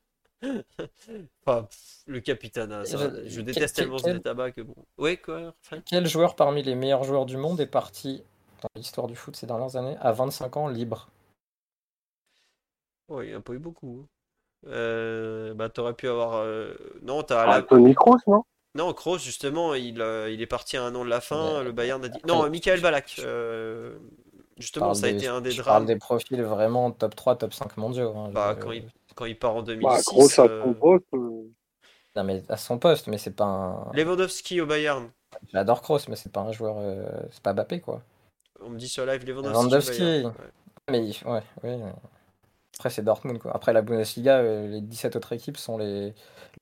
Enfin, 1.46 1.68
le 2.06 2.20
capitana, 2.20 2.84
ça, 2.84 3.10
Je- 3.26 3.40
déteste 3.40 3.76
quel- 3.76 3.84
tellement 3.86 3.98
quel- 3.98 4.16
ce 4.16 4.22
tabac 4.22 4.52
que 4.52 4.60
bon. 4.62 4.74
Ouais, 4.98 5.16
quoi, 5.16 5.54
enfin, 5.64 5.80
Quel 5.86 6.06
joueur 6.06 6.36
parmi 6.36 6.62
les 6.62 6.74
meilleurs 6.74 7.04
joueurs 7.04 7.26
du 7.26 7.36
monde 7.36 7.60
est 7.60 7.66
parti 7.66 8.22
dans 8.62 8.68
l'histoire 8.76 9.06
du 9.06 9.16
foot 9.16 9.36
ces 9.36 9.46
dernières 9.46 9.76
années 9.76 9.96
à 10.00 10.12
25 10.12 10.56
ans 10.56 10.68
libre? 10.68 11.08
Ouais, 13.08 13.26
il 13.26 13.30
n'y 13.30 13.34
en 13.36 13.38
a 13.38 13.42
pas 13.42 13.52
eu 13.52 13.58
beaucoup. 13.58 14.02
hein. 14.04 14.08
Euh, 14.66 15.52
bah, 15.54 15.68
t'aurais 15.68 15.94
pu 15.94 16.08
avoir. 16.08 16.34
euh, 16.36 16.74
Non, 17.02 17.22
t'as 17.22 17.42
Ah, 17.42 17.46
la... 17.56 17.62
Tony 17.62 17.94
Kroos, 17.94 18.18
non? 18.26 18.44
Non, 18.76 18.92
Kroos, 18.92 19.18
justement, 19.18 19.74
il, 19.74 20.00
euh, 20.00 20.30
il 20.30 20.40
est 20.42 20.46
parti 20.46 20.76
à 20.76 20.84
un 20.84 20.94
an 20.94 21.04
de 21.04 21.10
la 21.10 21.20
fin. 21.20 21.62
Le 21.62 21.70
Bayern 21.72 22.04
a 22.04 22.08
dit. 22.08 22.18
après, 22.18 22.32
Non, 22.32 22.48
Michael 22.48 22.80
Balak. 22.80 23.16
euh, 23.20 23.96
Justement, 24.56 24.86
parle 24.86 24.96
ça 24.96 25.06
a 25.06 25.10
des- 25.10 25.16
été 25.16 25.26
un 25.28 25.40
des 25.40 25.50
je 25.50 25.62
parle 25.62 25.84
drames. 25.84 25.86
des 25.86 25.96
profils 25.96 26.40
vraiment 26.42 26.90
top 26.92 27.14
3, 27.16 27.36
top 27.36 27.52
5 27.52 27.76
mondiaux. 27.76 28.14
hein. 28.16 28.30
Bah, 28.32 28.54
Je- 28.56 28.62
quand 28.62 28.72
il, 28.72 28.88
quand 29.16 29.24
il 29.26 29.38
part 29.38 29.54
en 29.56 29.62
Bah, 29.62 29.74
2006. 29.74 30.04
gros, 30.06 30.40
à 30.40 30.44
euh, 30.46 30.62
son 30.64 30.74
poste. 30.74 31.04
euh, 31.14 31.42
Non, 32.16 32.24
mais 32.24 32.42
à 32.48 32.56
son 32.56 32.78
poste, 32.78 33.08
mais 33.08 33.18
c'est 33.18 33.32
pas 33.34 33.44
un. 33.44 33.92
Lewandowski 33.92 34.60
au 34.60 34.66
Bayern. 34.66 35.10
J'adore 35.52 35.82
Kroos, 35.82 35.98
mais 36.08 36.14
c'est 36.16 36.32
pas 36.32 36.40
un 36.40 36.52
joueur. 36.52 36.76
euh, 36.78 37.04
C'est 37.32 37.42
pas 37.42 37.52
Mbappé, 37.52 37.80
quoi. 37.80 38.00
On 38.60 38.70
me 38.70 38.78
dit 38.78 38.88
sur 38.88 39.04
live 39.04 39.24
Lewandowski. 39.26 39.56
au 39.56 39.60
Lewandowski. 39.62 39.98
Bayern. 40.00 40.26
Ouais. 40.26 40.50
Mais 40.90 41.04
il- 41.08 41.26
ouais, 41.26 41.42
ouais. 41.64 41.74
ouais. 41.82 41.92
Après, 42.78 42.90
c'est 42.90 43.02
Dortmund, 43.02 43.38
quoi. 43.38 43.54
Après, 43.54 43.72
la 43.72 43.82
Bundesliga, 43.82 44.38
euh, 44.38 44.66
les 44.68 44.80
17 44.80 45.16
autres 45.16 45.32
équipes 45.32 45.56
sont 45.56 45.78
les, 45.78 46.06
les 46.08 46.14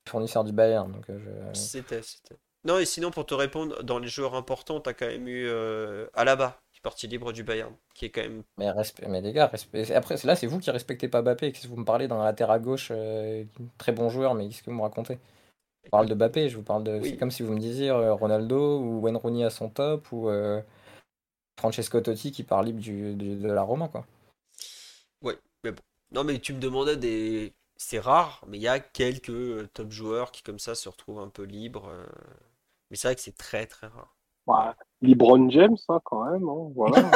fournisseurs 0.07 0.43
du 0.43 0.51
Bayern. 0.51 0.91
Donc, 0.91 1.09
euh, 1.09 1.19
je- 1.53 1.59
C'était, 1.59 2.01
c'était. 2.01 2.35
Non, 2.65 2.77
et 2.77 2.85
sinon, 2.85 3.11
pour 3.11 3.25
te 3.25 3.33
répondre, 3.33 3.83
dans 3.83 3.99
les 3.99 4.07
joueurs 4.07 4.35
importants, 4.35 4.79
t'as 4.79 4.93
quand 4.93 5.07
même 5.07 5.27
eu 5.27 5.47
euh, 5.49 6.05
Alaba, 6.13 6.59
qui 6.71 6.77
est 6.79 6.81
parti 6.81 7.07
libre 7.07 7.33
du 7.33 7.43
Bayern, 7.43 7.73
qui 7.93 8.05
est 8.05 8.09
quand 8.09 8.21
même. 8.21 8.43
Mais, 8.57 8.69
respe- 8.69 9.05
mais 9.09 9.19
les 9.21 9.33
gars, 9.33 9.47
respe- 9.53 9.91
après, 9.93 10.15
là, 10.23 10.35
c'est 10.35 10.47
vous 10.47 10.59
qui 10.59 10.71
respectez 10.71 11.07
pas 11.09 11.21
Mbappé. 11.21 11.51
Qu'est-ce 11.51 11.63
que 11.63 11.69
vous 11.69 11.75
me 11.79 11.83
parlez 11.83 12.07
d'un 12.07 12.23
latéral 12.23 12.55
à 12.57 12.59
gauche, 12.59 12.89
euh, 12.91 13.43
très 13.77 13.91
bon 13.91 14.09
joueur, 14.09 14.33
mais 14.35 14.47
qu'est-ce 14.47 14.63
que 14.63 14.69
vous 14.69 14.77
me 14.77 14.81
racontez? 14.81 15.19
Je 15.83 15.89
parle 15.89 16.07
de 16.07 16.13
Mbappé, 16.15 16.47
je 16.47 16.55
vous 16.55 16.63
parle 16.63 16.85
de. 16.85 16.99
Oui. 16.99 17.09
C'est 17.09 17.17
comme 17.17 17.31
si 17.31 17.43
vous 17.43 17.51
me 17.53 17.59
disiez 17.59 17.89
euh, 17.89 18.13
Ronaldo 18.13 18.79
ou 18.79 19.01
Wayne 19.01 19.17
Rooney 19.17 19.43
à 19.43 19.49
son 19.49 19.67
top 19.69 20.09
ou 20.13 20.29
Francesco 21.59 21.99
Totti 21.99 22.31
qui 22.31 22.43
part 22.43 22.63
libre 22.63 22.79
du, 22.79 23.13
du- 23.15 23.35
de 23.35 23.51
la 23.51 23.61
Roma, 23.63 23.89
quoi. 23.89 24.05
Non, 26.13 26.23
mais 26.23 26.39
tu 26.39 26.53
me 26.53 26.59
demandais 26.59 26.97
des. 26.97 27.53
C'est 27.75 27.99
rare, 27.99 28.43
mais 28.47 28.57
il 28.57 28.61
y 28.61 28.67
a 28.67 28.79
quelques 28.79 29.29
euh, 29.29 29.67
top 29.73 29.91
joueurs 29.91 30.31
qui, 30.31 30.43
comme 30.43 30.59
ça, 30.59 30.75
se 30.75 30.87
retrouvent 30.87 31.19
un 31.19 31.27
peu 31.29 31.43
libres. 31.43 31.87
euh. 31.89 32.05
Mais 32.89 32.97
c'est 32.97 33.07
vrai 33.07 33.15
que 33.15 33.21
c'est 33.21 33.35
très, 33.37 33.65
très 33.65 33.87
rare. 33.87 34.15
bah, 34.45 34.75
LeBron 35.01 35.49
James, 35.49 35.75
hein, 35.89 35.99
quand 36.03 36.23
même. 36.31 36.47
hein, 36.47 36.71
voilà. 36.75 37.11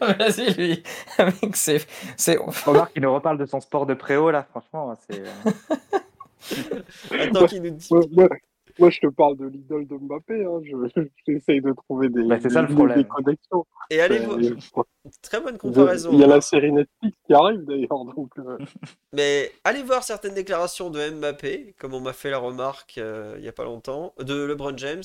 Vas-y, 0.18 0.52
lui. 0.54 0.82
Mec, 1.18 1.56
c'est. 1.56 1.86
c'est- 2.16 2.36
Remarque 2.66 2.92
qu'il 2.92 3.02
nous 3.02 3.14
reparle 3.14 3.38
de 3.38 3.46
son 3.46 3.60
sport 3.60 3.86
de 3.86 3.94
préau, 3.94 4.30
là, 4.30 4.44
franchement, 4.44 4.94
c'est. 5.08 5.20
euh, 5.20 5.32
Attends 7.20 7.46
qu'il 7.46 7.62
nous 7.62 7.70
dit. 7.70 7.88
Moi, 8.78 8.90
je 8.90 9.00
te 9.00 9.06
parle 9.08 9.36
de 9.36 9.46
l'idole 9.46 9.86
de 9.86 9.94
Mbappé. 9.96 10.44
Hein, 10.44 10.60
je- 10.64 11.02
J'essaye 11.26 11.60
de 11.60 11.72
trouver 11.72 12.08
des, 12.08 12.24
Bah, 12.24 12.38
c'est 12.40 12.50
ça, 12.50 12.62
le 12.62 12.68
des- 12.68 12.74
problème. 12.74 12.98
des 12.98 13.04
connexions. 13.08 13.66
Et 13.90 14.00
allez, 14.00 14.20
Euh, 14.20 14.54
voir. 14.74 14.86
Très 15.22 15.40
bonne 15.40 15.58
comparaison. 15.58 16.10
Il 16.12 16.18
y 16.20 16.24
a 16.24 16.26
la 16.26 16.40
série 16.40 16.72
Netflix 16.72 17.16
qui 17.26 17.34
arrive 17.34 17.62
d'ailleurs. 17.64 18.04
Donc, 18.16 18.30
euh, 18.38 18.56
Mais 19.12 19.52
allez 19.64 19.82
voir 19.82 20.02
certaines 20.02 20.34
déclarations 20.34 20.90
de 20.90 21.10
Mbappé, 21.10 21.74
comme 21.78 21.94
on 21.94 22.00
m'a 22.00 22.12
fait 22.12 22.30
la 22.30 22.38
remarque 22.38 22.98
euh, 22.98 23.34
il 23.36 23.42
n'y 23.42 23.48
a 23.48 23.52
pas 23.52 23.64
longtemps, 23.64 24.14
de 24.18 24.44
LeBron 24.44 24.76
James, 24.76 25.02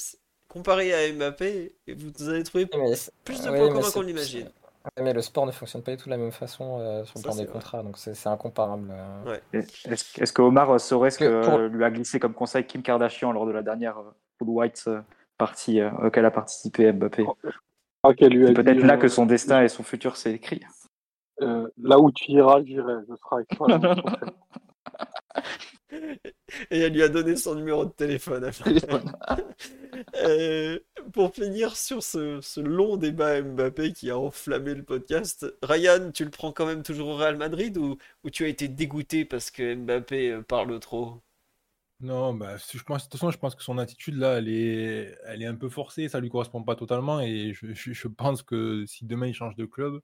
comparé 0.48 0.93
à 0.93 1.11
Mbappé, 1.14 1.73
et 1.88 1.93
vous 1.93 2.30
allez 2.30 2.43
trouver 2.43 2.67
mais 2.77 2.95
c'est- 2.95 3.11
plus 3.23 3.41
de 3.43 3.49
ouais, 3.49 3.57
points 3.59 3.69
communs 3.73 3.91
qu'on 3.93 4.01
l'imagine. 4.01 4.49
Mais 4.99 5.14
le 5.14 5.22
sport 5.22 5.45
ne 5.45 5.51
fonctionne 5.51 5.83
pas 5.83 5.91
du 5.91 5.98
tout 5.98 6.06
de 6.06 6.11
la 6.11 6.17
même 6.17 6.32
façon 6.32 6.80
euh, 6.80 7.03
sur 7.03 7.19
le 7.19 7.24
Ça, 7.24 7.30
plan 7.30 7.35
des 7.38 7.43
vrai. 7.45 7.53
contrats, 7.53 7.83
donc 7.83 7.98
c'est 7.98 8.27
incomparable. 8.27 8.90
euh. 8.91 9.38
Est-ce 9.53 10.32
que 10.33 10.41
Omar 10.41 10.80
saurait 10.80 11.11
ce 11.11 11.19
que 11.19 11.25
que 11.25 11.43
pour- 11.45 11.56
euh, 11.59 11.67
lui 11.67 11.83
a 11.83 11.91
glissé 11.91 12.19
comme 12.19 12.33
conseil 12.33 12.66
Kim 12.66 12.82
Kardashian 12.82 13.32
lors 13.32 13.45
de 13.45 13.51
la 13.51 13.61
dernière 13.61 13.98
euh, 13.99 14.11
Full 14.38 14.49
White 14.49 14.83
euh, 14.88 15.01
partie 15.38 15.82
euh, 15.82 15.91
auquel 16.03 16.25
a 16.25 16.32
participé 16.32 16.91
Mbappé? 16.91 17.25
Ah, 18.03 18.11
C'est 18.17 18.30
peut-être 18.30 18.82
là 18.82 18.93
euh, 18.93 18.98
que 18.98 19.08
son 19.09 19.25
destin 19.25 19.61
et 19.61 19.67
son 19.67 19.83
futur 19.83 20.16
s'est 20.16 20.32
écrit. 20.33 20.61
euh, 21.41 21.67
là 21.77 21.99
où 21.99 22.11
tu 22.11 22.32
iras, 22.32 22.61
j'irai. 22.64 22.93
Je 23.09 23.16
serai 23.16 23.35
avec 23.35 23.48
toi. 23.49 23.67
Et 26.72 26.80
elle 26.80 26.93
lui 26.93 27.03
a 27.03 27.09
donné 27.09 27.35
son 27.35 27.56
numéro 27.56 27.85
de 27.85 27.91
téléphone. 27.91 28.51
Euh, 30.16 30.80
pour 31.14 31.33
finir 31.33 31.75
sur 31.75 32.03
ce, 32.03 32.40
ce 32.41 32.59
long 32.61 32.98
débat 32.98 33.41
Mbappé 33.41 33.93
qui 33.93 34.09
a 34.09 34.17
enflammé 34.17 34.74
le 34.74 34.83
podcast, 34.83 35.45
Ryan, 35.61 36.11
tu 36.11 36.24
le 36.24 36.32
prends 36.32 36.51
quand 36.53 36.66
même 36.66 36.83
toujours 36.83 37.09
au 37.09 37.16
Real 37.16 37.38
Madrid 37.38 37.77
ou, 37.77 37.98
ou 38.24 38.30
tu 38.30 38.45
as 38.45 38.48
été 38.48 38.67
dégoûté 38.67 39.25
parce 39.25 39.51
que 39.51 39.75
Mbappé 39.75 40.32
euh, 40.32 40.41
parle 40.41 40.80
trop? 40.80 41.22
Non, 42.01 42.33
bah, 42.33 42.56
je 42.58 42.82
pense, 42.83 43.03
de 43.06 43.09
toute 43.09 43.19
façon, 43.19 43.30
je 43.32 43.38
pense 43.38 43.56
que 43.56 43.64
son 43.64 43.77
attitude 43.77 44.16
là, 44.16 44.38
elle 44.38 44.48
est, 44.48 45.17
elle 45.25 45.41
est 45.41 45.45
un 45.45 45.56
peu 45.56 45.67
forcée, 45.67 46.08
ça 46.08 46.22
lui 46.22 46.30
correspond 46.30 46.64
pas 46.64 46.75
totalement. 46.77 47.19
Et 47.19 47.53
je, 47.53 47.74
je- 47.74 47.91
je 47.93 48.08
pense 48.08 48.41
que 48.41 48.85
si 48.85 49.06
demain 49.06 49.27
il 49.27 49.33
change 49.33 49.56
de 49.58 49.66
club, 49.66 49.99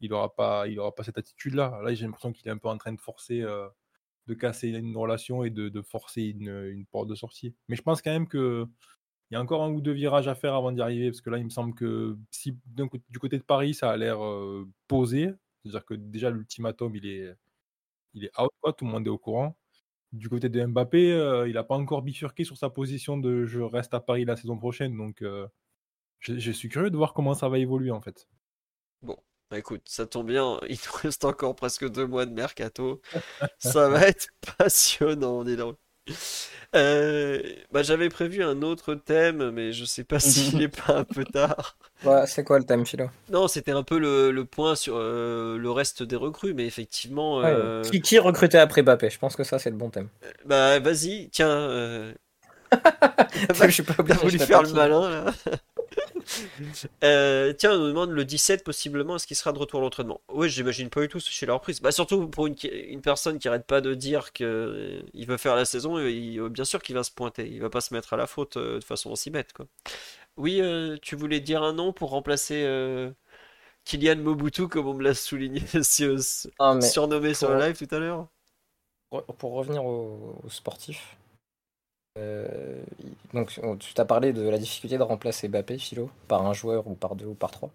il 0.00 0.12
aura 0.12 0.34
pas, 0.34 0.68
il 0.68 0.78
aura 0.80 0.94
pas 0.94 1.04
cette 1.04 1.18
attitude 1.18 1.54
là. 1.54 1.80
Là, 1.84 1.94
j'ai 1.94 2.04
l'impression 2.06 2.32
qu'il 2.32 2.48
est 2.48 2.52
un 2.52 2.58
peu 2.58 2.68
en 2.68 2.78
train 2.78 2.92
de 2.92 3.00
forcer, 3.00 3.42
euh, 3.42 3.68
de 4.26 4.34
casser 4.34 4.68
une 4.68 4.96
relation 4.96 5.44
et 5.44 5.50
de, 5.50 5.82
forcer 5.82 6.22
une, 6.22 6.86
porte 6.90 7.08
de 7.08 7.14
sortie. 7.14 7.54
Mais 7.68 7.76
je 7.76 7.82
pense 7.82 8.02
quand 8.02 8.12
même 8.12 8.28
que 8.28 8.66
il 9.30 9.34
y 9.34 9.36
a 9.36 9.40
encore 9.40 9.62
un 9.62 9.70
ou 9.70 9.80
deux 9.80 9.92
virages 9.92 10.28
à 10.28 10.34
faire 10.34 10.54
avant 10.54 10.72
d'y 10.72 10.82
arriver, 10.82 11.10
parce 11.10 11.22
que 11.22 11.30
là, 11.30 11.38
il 11.38 11.44
me 11.44 11.50
semble 11.50 11.74
que 11.74 12.18
si 12.30 12.58
du 12.66 13.18
côté 13.18 13.38
de 13.38 13.42
Paris, 13.42 13.72
ça 13.72 13.90
a 13.90 13.96
l'air 13.96 14.18
posé, 14.88 15.32
c'est-à-dire 15.62 15.86
que 15.86 15.94
déjà 15.94 16.30
l'ultimatum, 16.30 16.94
il 16.96 17.06
est, 17.06 17.34
il 18.14 18.24
est 18.26 18.40
out, 18.40 18.50
tout 18.76 18.84
le 18.84 18.90
monde 18.90 19.06
est 19.06 19.10
au 19.10 19.18
courant. 19.18 19.56
Du 20.12 20.28
côté 20.28 20.50
de 20.50 20.64
Mbappé, 20.66 21.44
il 21.48 21.54
n'a 21.54 21.64
pas 21.64 21.76
encore 21.76 22.02
bifurqué 22.02 22.44
sur 22.44 22.58
sa 22.58 22.68
position 22.68 23.16
de 23.16 23.46
je 23.46 23.60
reste 23.60 23.94
à 23.94 24.00
Paris 24.00 24.26
la 24.26 24.36
saison 24.36 24.58
prochaine. 24.58 24.96
Donc, 24.98 25.24
je 26.20 26.50
suis 26.52 26.68
curieux 26.68 26.90
de 26.90 26.96
voir 26.96 27.14
comment 27.14 27.34
ça 27.34 27.48
va 27.48 27.58
évoluer 27.58 27.90
en 27.90 28.00
fait. 28.02 28.28
Bah 29.52 29.58
écoute, 29.58 29.82
ça 29.84 30.06
tombe 30.06 30.28
bien, 30.28 30.58
il 30.68 30.78
nous 30.86 30.98
reste 31.02 31.24
encore 31.26 31.54
presque 31.54 31.88
deux 31.88 32.06
mois 32.06 32.26
de 32.26 32.32
mercato. 32.32 33.02
Ça 33.58 33.88
va 33.88 34.02
être 34.08 34.28
passionnant, 34.58 35.44
dis 35.44 35.56
donc. 35.56 35.76
Euh, 36.74 37.42
bah, 37.70 37.82
j'avais 37.82 38.08
prévu 38.08 38.42
un 38.42 38.62
autre 38.62 38.94
thème, 38.94 39.50
mais 39.50 39.72
je 39.72 39.84
sais 39.84 40.04
pas 40.04 40.18
s'il 40.20 40.62
est 40.62 40.68
pas 40.68 40.94
un 40.96 41.04
peu 41.04 41.24
tard. 41.24 41.76
Ouais, 42.04 42.26
c'est 42.26 42.44
quoi 42.44 42.58
le 42.58 42.64
thème 42.64 42.84
philo? 42.86 43.08
Non, 43.30 43.46
c'était 43.48 43.72
un 43.72 43.82
peu 43.82 43.98
le, 43.98 44.30
le 44.30 44.44
point 44.44 44.74
sur 44.74 44.94
euh, 44.96 45.56
le 45.58 45.70
reste 45.70 46.02
des 46.02 46.16
recrues, 46.16 46.54
mais 46.54 46.66
effectivement, 46.66 47.40
Ouais, 47.42 47.50
euh, 47.50 47.82
qui, 47.82 48.00
qui 48.00 48.18
recrutait 48.18 48.58
après 48.58 48.82
Mbappé? 48.82 49.10
Je 49.10 49.18
pense 49.18 49.36
que 49.36 49.44
ça, 49.44 49.58
c'est 49.58 49.70
le 49.70 49.76
bon 49.76 49.90
thème. 49.90 50.08
bah 50.44 50.78
vas-y, 50.80 51.28
tiens, 51.30 51.48
euh, 51.48 52.12
je 53.64 53.70
suis 53.70 53.82
pas 53.82 53.94
obligé, 53.98 54.18
voulu 54.18 54.38
fais 54.38 54.46
faire 54.46 54.62
le 54.62 54.72
malin 54.72 55.10
là. 55.10 55.32
Euh, 57.04 57.52
tiens, 57.52 57.72
on 57.72 57.78
nous 57.78 57.88
demande 57.88 58.10
le 58.10 58.24
17 58.24 58.62
possiblement, 58.64 59.16
est-ce 59.16 59.26
qu'il 59.26 59.36
sera 59.36 59.52
de 59.52 59.58
retour 59.58 59.80
à 59.80 59.82
l'entraînement? 59.82 60.20
Oui, 60.32 60.48
j'imagine 60.48 60.88
pas 60.88 61.00
du 61.00 61.08
tout 61.08 61.18
chez 61.18 61.46
la 61.46 61.54
reprise. 61.54 61.80
Bah 61.80 61.90
surtout 61.90 62.28
pour 62.28 62.46
une, 62.46 62.54
personne 63.02 63.38
qui 63.40 63.48
arrête 63.48 63.66
pas 63.66 63.80
de 63.80 63.94
dire 63.94 64.32
que 64.32 64.44
euh, 64.44 65.26
veut 65.26 65.36
faire 65.36 65.56
la 65.56 65.64
saison, 65.64 65.96
euh, 65.96 66.10
il- 66.10 66.40
bien 66.48 66.64
sûr 66.64 66.80
qu'il 66.80 66.94
va 66.94 67.02
se 67.02 67.10
pointer, 67.10 67.48
il 67.48 67.60
va 67.60 67.70
pas 67.70 67.80
se 67.80 67.92
mettre 67.92 68.12
à 68.12 68.16
la 68.16 68.28
faute 68.28 68.56
euh, 68.56 68.78
de 68.78 68.84
façon 68.84 69.10
aussi 69.10 69.30
bête 69.30 69.52
quoi. 69.52 69.66
Oui, 70.36 70.60
euh, 70.60 70.96
tu 71.02 71.16
voulais 71.16 71.40
dire 71.40 71.62
un 71.62 71.72
nom 71.72 71.92
pour 71.92 72.10
remplacer 72.10 72.64
Kylian 73.84 74.16
Mobutu 74.16 74.68
comme 74.68 74.86
on 74.86 74.94
me 74.94 75.02
l'a 75.02 75.14
souligné, 75.14 75.62
mais 76.74 76.88
surnommé 76.88 77.34
sur 77.34 77.50
le 77.50 77.60
live 77.60 77.76
tout 77.76 77.94
à 77.94 77.98
l'heure? 77.98 78.28
pour, 79.38 79.52
revenir 79.52 79.84
au, 79.84 80.40
au 80.42 80.48
sportif, 80.48 81.16
euh, 82.18 82.82
donc 83.32 83.58
on- 83.62 83.76
tu 83.76 83.94
t'as 83.94 84.04
parlé 84.04 84.32
de 84.32 84.48
la 84.48 84.58
difficulté 84.58 84.98
de 84.98 85.02
remplacer 85.02 85.48
Mbappé, 85.48 85.78
Philo, 85.78 86.10
par 86.28 86.46
un 86.46 86.52
joueur 86.52 86.86
ou 86.86 86.94
par 86.94 87.16
deux 87.16 87.26
ou 87.26 87.34
par 87.34 87.50
trois. 87.50 87.70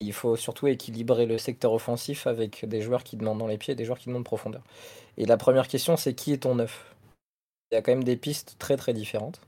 Il 0.00 0.12
faut 0.12 0.36
surtout 0.36 0.66
équilibrer 0.66 1.26
le 1.26 1.38
secteur 1.38 1.72
offensif 1.72 2.26
avec 2.26 2.66
des 2.66 2.80
joueurs 2.82 3.04
qui 3.04 3.16
demandent 3.16 3.38
dans 3.38 3.46
les 3.46 3.58
pieds 3.58 3.72
et 3.72 3.76
des 3.76 3.84
joueurs 3.84 3.98
qui 3.98 4.08
demandent 4.08 4.24
profondeur. 4.24 4.62
Et 5.16 5.26
la 5.26 5.36
première 5.36 5.68
question, 5.68 5.96
c'est 5.96 6.14
qui 6.14 6.32
est 6.32 6.42
ton 6.42 6.54
neuf? 6.54 6.94
Il 7.70 7.74
y 7.74 7.78
a 7.78 7.82
quand 7.82 7.92
même 7.92 8.04
des 8.04 8.16
pistes 8.16 8.56
très 8.58 8.76
très 8.76 8.92
différentes. 8.92 9.40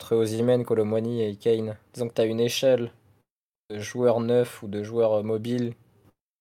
Entre 0.00 0.16
Osimhen, 0.16 0.64
Colomwani 0.64 1.22
et 1.22 1.36
Kane. 1.36 1.76
Disons 1.94 2.08
que 2.08 2.14
tu 2.14 2.20
as 2.20 2.24
une 2.24 2.40
échelle 2.40 2.92
de 3.70 3.78
joueurs 3.78 4.20
neufs 4.20 4.62
ou 4.62 4.68
de 4.68 4.82
joueurs 4.82 5.22
mobiles. 5.22 5.74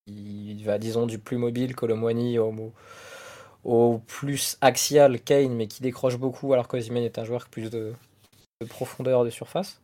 Il 0.07 0.63
va, 0.63 0.79
disons, 0.79 1.05
du 1.05 1.19
plus 1.19 1.37
mobile, 1.37 1.75
Colomwani, 1.75 2.39
au, 2.39 2.51
au 3.63 3.99
plus 4.07 4.57
axial, 4.61 5.19
Kane, 5.21 5.53
mais 5.55 5.67
qui 5.67 5.81
décroche 5.81 6.17
beaucoup, 6.17 6.53
alors 6.53 6.67
qu'Osimhen 6.67 7.03
est 7.03 7.19
un 7.19 7.23
joueur 7.25 7.41
avec 7.41 7.51
plus 7.51 7.69
de, 7.69 7.93
de 8.61 8.65
profondeur 8.67 9.23
de 9.25 9.29
surface. 9.29 9.81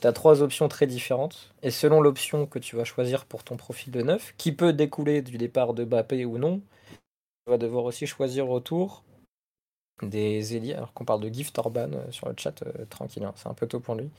Tu 0.00 0.06
as 0.06 0.12
trois 0.12 0.42
options 0.42 0.68
très 0.68 0.86
différentes, 0.86 1.54
et 1.62 1.70
selon 1.70 2.00
l'option 2.00 2.46
que 2.46 2.58
tu 2.58 2.76
vas 2.76 2.84
choisir 2.84 3.26
pour 3.26 3.44
ton 3.44 3.56
profil 3.56 3.92
de 3.92 4.02
neuf, 4.02 4.34
qui 4.38 4.52
peut 4.52 4.72
découler 4.72 5.22
du 5.22 5.38
départ 5.38 5.74
de 5.74 5.84
Mbappé 5.84 6.24
ou 6.24 6.38
non, 6.38 6.58
tu 7.46 7.50
vas 7.52 7.58
devoir 7.58 7.84
aussi 7.84 8.06
choisir 8.06 8.50
autour 8.50 9.04
des 10.02 10.56
ailiers, 10.56 10.74
alors 10.74 10.92
qu'on 10.92 11.04
parle 11.04 11.20
de 11.20 11.28
Gift 11.28 11.56
Orban 11.58 11.90
euh, 11.92 12.10
sur 12.10 12.28
le 12.28 12.34
chat, 12.36 12.62
euh, 12.62 12.84
tranquille, 12.90 13.24
hein, 13.24 13.32
c'est 13.36 13.48
un 13.48 13.54
peu 13.54 13.66
tôt 13.68 13.80
pour 13.80 13.94
lui. 13.94 14.10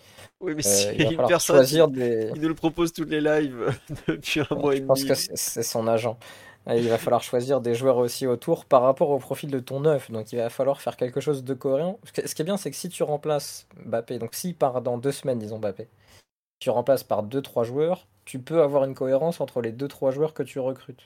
Oui, 0.42 0.54
mais 0.56 0.64
Euh, 0.66 0.94
si 0.94 0.96
il 0.98 1.12
va 1.12 1.12
une 1.12 1.24
personne 1.26 1.56
choisir 1.58 1.88
des... 1.90 2.34
qui 2.34 2.40
nous 2.40 2.48
le 2.50 2.56
propose 2.56 2.94
tous 2.94 3.06
les 3.06 3.22
lives 3.22 3.78
depuis 4.08 4.42
un 4.42 4.56
mois 4.56 4.76
et 4.76 4.78
Je 4.78 4.84
pense 4.84 5.04
demi. 5.04 5.10
que 5.10 5.16
c'est 5.16 5.36
c'est 5.38 5.64
son 5.64 5.88
agent. 5.88 6.18
Et 6.70 6.80
il 6.80 6.90
va 6.90 6.98
falloir 6.98 7.22
choisir 7.24 7.62
des 7.62 7.76
joueurs 7.76 7.98
aussi 7.98 8.26
autour 8.28 8.66
par 8.66 8.82
rapport 8.82 9.10
au 9.12 9.20
profil 9.20 9.52
de 9.52 9.60
ton 9.60 9.82
neuf. 9.82 10.10
Donc 10.12 10.34
il 10.34 10.38
va 10.38 10.50
falloir 10.50 10.82
faire 10.82 10.98
quelque 10.98 11.22
chose 11.22 11.44
de 11.44 11.54
cohérent. 11.54 12.00
Ce 12.06 12.34
qui 12.34 12.42
est 12.42 12.46
bien, 12.46 12.58
c'est 12.58 12.72
que 12.72 12.78
si 12.78 12.90
tu 12.90 13.04
remplaces 13.04 13.68
Mbappé, 13.86 14.20
donc 14.20 14.34
s'il 14.34 14.56
part 14.56 14.82
dans 14.82 14.98
deux 14.98 15.12
semaines, 15.12 15.40
disons 15.40 15.60
Mbappé, 15.60 15.88
tu 16.60 16.70
remplaces 16.72 17.04
par 17.04 17.24
deux 17.24 17.42
trois 17.42 17.64
joueurs, 17.64 18.08
tu 18.26 18.40
peux 18.40 18.62
avoir 18.62 18.86
une 18.86 18.96
cohérence 18.96 19.42
entre 19.42 19.62
les 19.62 19.72
deux 19.72 19.88
trois 19.88 20.12
joueurs 20.12 20.34
que 20.34 20.44
tu 20.44 20.60
recrutes. 20.60 21.04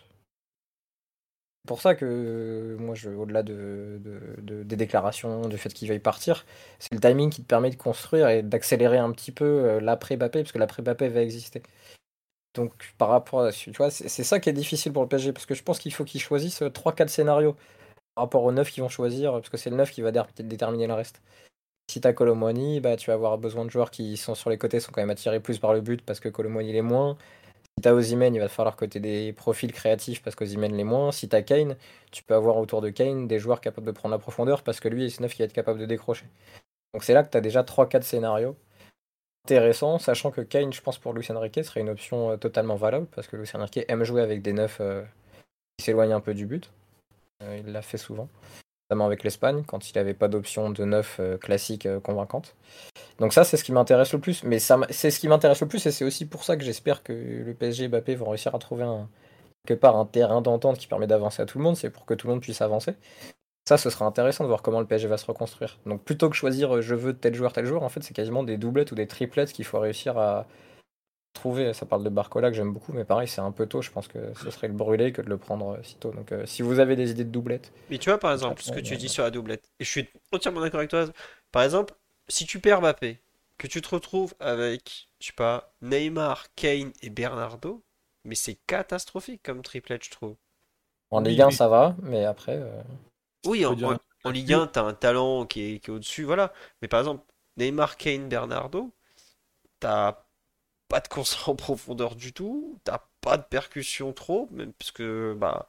pour 1.70 1.82
ça 1.82 1.94
que 1.94 2.06
euh, 2.06 2.78
moi, 2.80 2.96
je, 2.96 3.10
au-delà 3.12 3.44
de, 3.44 4.00
de- 4.04 4.42
de- 4.42 4.64
des 4.64 4.76
déclarations, 4.76 5.48
du 5.48 5.58
fait 5.58 5.70
qu'il 5.74 5.88
veuille 5.88 6.00
partir, 6.00 6.46
c'est 6.80 6.94
le 6.94 7.00
timing 7.00 7.30
qui 7.30 7.44
te 7.44 7.48
permet 7.48 7.70
de 7.70 7.76
construire 7.76 8.28
et 8.30 8.42
d'accélérer 8.42 8.98
un 8.98 9.12
petit 9.12 9.32
peu 9.32 9.46
euh, 9.46 9.80
l'après-Bappé, 9.80 10.42
parce 10.42 10.52
que 10.52 10.58
l'après-Bappé 10.58 11.10
va 11.10 11.22
exister. 11.22 11.62
Donc, 12.56 12.94
par 12.98 13.10
rapport 13.10 13.42
à 13.42 13.52
tu 13.52 13.72
vois, 13.72 13.92
c'est 13.92 14.24
ça 14.24 14.40
qui 14.40 14.50
est 14.50 14.54
difficile 14.54 14.92
pour 14.94 15.04
le 15.04 15.08
PSG, 15.10 15.34
parce 15.34 15.46
que 15.46 15.54
je 15.56 15.64
pense 15.64 15.80
qu'il 15.80 15.94
faut 15.94 16.04
qu'ils 16.04 16.22
choisissent 16.22 16.64
3-4 16.74 17.10
scénarios 17.10 17.54
par 18.16 18.26
rapport 18.26 18.44
aux 18.44 18.52
9 18.52 18.72
qu'ils 18.72 18.84
vont 18.84 18.90
choisir, 18.90 19.34
parce 19.34 19.50
que 19.50 19.58
c'est 19.58 19.70
le 19.70 19.78
9 19.78 19.92
qui 19.92 20.02
va 20.02 20.12
dé- 20.12 20.22
déterminer 20.40 20.88
le 20.88 20.94
reste. 20.96 21.22
Si 21.92 22.02
t'as 22.02 22.14
Colomwani, 22.14 22.82
bah, 22.82 22.98
tu 22.98 23.08
vas 23.10 23.16
avoir 23.16 23.38
besoin 23.40 23.66
de 23.66 23.72
joueurs 23.72 23.92
qui 23.92 24.18
sont 24.18 24.36
sur 24.36 24.50
les 24.50 24.58
côtés, 24.58 24.80
sont 24.80 24.92
quand 24.92 25.02
même 25.02 25.10
attirés 25.10 25.40
plus 25.42 25.60
par 25.60 25.74
le 25.74 25.82
but, 25.82 26.04
parce 26.06 26.20
que 26.20 26.30
Colomwani 26.30 26.74
l'est 26.74 26.82
moins. 26.84 27.18
Si 27.78 27.82
t'as 27.84 27.94
Ozymen, 27.94 28.36
il 28.36 28.40
va 28.40 28.48
te 28.48 28.54
falloir 28.54 28.76
côté 28.76 29.00
des 29.00 29.34
profils 29.34 29.72
créatifs 29.74 30.22
parce 30.22 30.36
qu'Ozymen 30.36 30.76
l'est 30.76 30.84
moins. 30.84 31.12
Si 31.12 31.30
t'as 31.30 31.42
Kane, 31.42 31.78
tu 32.12 32.24
peux 32.24 32.36
avoir 32.36 32.58
autour 32.58 32.82
de 32.82 32.90
Kane 32.90 33.28
des 33.28 33.40
joueurs 33.40 33.62
capables 33.62 33.88
de 33.88 33.92
prendre 33.92 34.14
la 34.14 34.20
profondeur 34.20 34.64
parce 34.64 34.80
que 34.82 34.90
lui, 34.90 35.10
c'est 35.12 35.22
9 35.22 35.34
qui 35.34 35.40
va 35.42 35.46
être 35.46 35.54
capable 35.54 35.80
de 35.80 35.86
décrocher. 35.86 36.26
Donc 36.94 37.04
c'est 37.04 37.14
là 37.14 37.24
que 37.24 37.30
t'as 37.30 37.42
déjà 37.42 37.64
3-4 37.64 38.04
scénarios 38.04 38.56
intéressants, 39.46 40.00
sachant 40.00 40.32
que 40.32 40.42
Kane, 40.42 40.74
je 40.74 40.82
pense, 40.82 40.98
pour 40.98 41.14
Luis 41.14 41.26
Enrique, 41.30 41.64
serait 41.64 41.82
une 41.82 41.90
option 41.90 42.32
euh, 42.32 42.38
totalement 42.38 42.76
valable 42.76 43.08
parce 43.16 43.28
que 43.28 43.36
Luis 43.36 43.50
Enrique 43.54 43.80
aime 43.88 44.04
jouer 44.04 44.22
avec 44.22 44.42
des 44.42 44.54
9 44.54 44.78
euh, 44.82 45.04
qui 45.78 45.86
s'éloignent 45.86 46.14
un 46.14 46.20
peu 46.20 46.34
du 46.34 46.46
but. 46.46 46.72
Euh, 47.44 47.62
il 47.66 47.72
l'a 47.72 47.82
fait 47.82 47.98
souvent, 47.98 48.28
notamment 48.90 49.06
avec 49.06 49.24
l'Espagne, 49.24 49.64
quand 49.66 49.90
il 49.90 49.96
n'avait 49.96 50.14
pas 50.14 50.28
d'option 50.28 50.70
de 50.70 50.84
9 50.84 51.18
euh, 51.20 51.38
classique 51.38 51.88
convaincante. 52.04 52.56
Donc 53.20 53.34
ça, 53.34 53.44
c'est 53.44 53.58
ce 53.58 53.64
qui 53.64 53.72
m'intéresse 53.72 54.14
le 54.14 54.20
plus. 54.20 54.44
Mais 54.44 54.60
c'est 54.60 55.12
ce 55.12 55.20
qui 55.20 55.28
m'intéresse 55.28 55.62
le 55.62 55.68
plus 55.68 55.86
et 55.86 55.92
c'est 55.92 56.06
aussi 56.06 56.26
pour 56.26 56.44
ça 56.44 56.58
que 56.58 56.64
j'espère 56.64 57.04
que 57.04 57.14
le 57.14 57.54
PSG 57.54 57.86
et 57.86 57.88
Mbappé 57.88 58.16
vont 58.16 58.30
réussir 58.30 58.54
à 58.54 58.60
trouver 58.60 58.86
quelque 59.66 59.80
part 59.80 59.96
un 59.96 60.06
terrain 60.06 60.42
d'entente 60.42 60.78
qui 60.78 60.88
permet 60.88 61.08
d'avancer 61.08 61.42
à 61.42 61.46
tout 61.46 61.58
le 61.58 61.64
monde. 61.64 61.76
C'est 61.76 61.90
pour 61.90 62.06
que 62.06 62.14
tout 62.14 62.28
le 62.28 62.34
monde 62.34 62.42
puisse 62.42 62.62
avancer. 62.62 62.96
Ça, 63.70 63.78
ce 63.78 63.92
sera 63.92 64.06
intéressant 64.06 64.44
de 64.46 64.48
voir 64.50 64.64
comment 64.64 64.80
le 64.80 64.88
PSG 64.88 65.08
va 65.08 65.18
se 65.18 65.28
reconstruire. 65.28 65.78
Donc 65.86 66.02
plutôt 66.04 66.28
que 66.28 66.36
choisir 66.36 66.78
euh, 66.78 66.82
je 66.82 66.96
veux 66.96 67.14
tel 67.16 67.36
joueur, 67.36 67.54
tel 67.54 67.68
joueur, 67.68 67.84
en 67.84 67.90
fait, 67.90 68.02
c'est 68.02 68.16
quasiment 68.16 68.42
des 68.42 68.58
doublettes 68.58 68.92
ou 68.92 68.96
des 68.96 69.06
triplettes 69.06 69.54
qu'il 69.54 69.64
faut 69.64 69.78
réussir 69.80 70.18
à 70.18 70.48
trouver. 71.34 71.72
Ça 71.76 71.86
parle 71.86 72.04
de 72.04 72.10
Barcola 72.10 72.50
que 72.50 72.56
j'aime 72.58 72.74
beaucoup, 72.74 72.94
mais 72.94 73.06
pareil, 73.06 73.28
c'est 73.28 73.42
un 73.42 73.52
peu 73.52 73.68
tôt. 73.68 73.84
Je 73.84 73.92
pense 73.92 74.08
que 74.08 74.18
ce 74.34 74.50
serait 74.50 74.70
le 74.70 74.74
brûler 74.74 75.12
que 75.12 75.22
de 75.22 75.30
le 75.30 75.38
prendre 75.38 75.76
euh, 75.76 75.84
si 75.84 75.98
tôt. 75.98 76.10
Donc 76.10 76.32
euh, 76.32 76.48
si 76.48 76.64
vous 76.64 76.80
avez 76.80 76.96
des 76.96 77.12
idées 77.12 77.26
de 77.26 77.30
doublettes, 77.30 77.72
Mais 77.92 78.00
tu 78.00 78.10
vois, 78.10 78.18
par 78.18 78.34
exemple, 78.34 78.64
ce 78.64 78.72
que 78.72 78.80
tu 78.80 78.98
dis 78.98 79.08
sur 79.08 79.22
la 79.22 79.30
doublette, 79.30 79.70
et 79.80 79.84
je 79.84 79.90
suis 79.92 80.08
entièrement 80.32 80.62
d'accord 80.62 80.80
avec 80.80 80.90
toi. 80.90 81.06
Par 81.52 81.62
exemple, 81.62 81.94
si 82.28 82.48
tu 82.48 82.60
perds 82.60 82.82
Mbappé, 82.82 83.20
que 83.60 83.68
tu 83.68 83.84
te 83.84 83.90
retrouves 83.90 84.34
avec, 84.40 85.10
je 85.20 85.28
sais 85.28 85.34
pas, 85.34 85.76
Neymar, 85.84 86.48
Kane 86.56 86.92
et 87.04 87.12
Bernardo, 87.12 87.84
mais 88.26 88.34
c'est 88.34 88.58
catastrophique 88.66 89.44
comme 89.44 89.62
triplette, 89.62 90.06
je 90.06 90.10
trouve. 90.10 90.36
en 91.12 91.22
Ligue 91.22 91.42
1, 91.42 91.48
mais- 91.50 91.52
ça 91.52 91.68
va, 91.68 91.96
mais 92.02 92.26
après. 92.26 92.56
euh, 92.58 92.82
Oui, 93.46 93.66
en, 93.66 93.74
Ligue 94.26 94.54
1, 94.54 94.68
t'as 94.68 94.84
un 94.84 94.94
talent 94.94 95.46
qui 95.46 95.62
est, 95.76 95.80
qui 95.80 95.92
est 95.92 95.94
au-dessus, 95.94 96.24
voilà. 96.24 96.54
Mais 96.82 96.88
par 96.88 97.00
exemple, 97.00 97.26
Neymar, 97.58 97.98
Kane, 97.98 98.28
Bernardo, 98.30 98.94
t'as 99.80 100.26
pas 100.90 101.00
de 101.02 101.08
course 101.08 101.48
en 101.48 101.56
profondeur 101.56 102.16
du 102.16 102.34
tout, 102.34 102.80
t'as 102.84 103.02
pas 103.22 103.38
de 103.38 103.44
percussion 103.44 104.14
trop, 104.14 104.50
même 104.52 104.74
parce 104.74 104.92
que 104.92 105.36
bah 105.38 105.68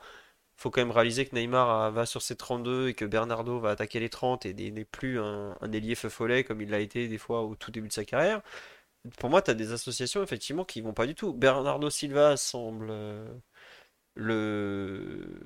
faut 0.56 0.70
quand 0.70 0.82
même 0.82 0.90
réaliser 0.90 1.26
que 1.26 1.34
Neymar 1.34 1.70
euh, 1.86 1.90
va 1.90 2.06
sur 2.06 2.22
ses 2.22 2.36
32 2.36 2.88
et 2.90 2.94
que 2.94 3.04
Bernardo 3.06 3.58
va 3.60 3.70
attaquer 3.70 3.98
les 4.00 4.10
30 4.10 4.46
et 4.46 4.54
n'est 4.54 4.84
plus 4.84 5.18
un, 5.20 5.56
un 5.60 5.72
ailier 5.72 5.94
feu 5.94 6.10
follet 6.10 6.44
comme 6.44 6.60
il 6.60 6.70
l'a 6.70 6.80
été 6.80 7.08
des 7.08 7.18
fois 7.18 7.42
au 7.42 7.54
tout 7.56 7.70
début 7.70 7.88
de 7.88 7.92
sa 7.94 8.04
carrière. 8.04 8.42
Pour 9.18 9.30
moi, 9.30 9.42
t'as 9.42 9.54
des 9.54 9.72
associations 9.72 10.22
effectivement 10.22 10.64
qui 10.64 10.80
vont 10.82 10.92
pas 10.94 11.06
du 11.06 11.14
tout. 11.14 11.32
Bernardo 11.32 11.88
Silva 11.90 12.36
semble 12.36 12.88
euh, 12.90 13.26
le 14.14 15.40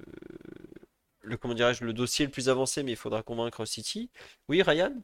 le 1.25 1.36
comment 1.36 1.55
dirais-je 1.55 1.85
le 1.85 1.93
dossier 1.93 2.27
le 2.27 2.31
plus 2.31 2.49
avancé, 2.49 2.83
mais 2.83 2.93
il 2.93 2.97
faudra 2.97 3.23
convaincre 3.23 3.65
City. 3.65 4.11
Oui, 4.49 4.62
Ryan? 4.62 4.94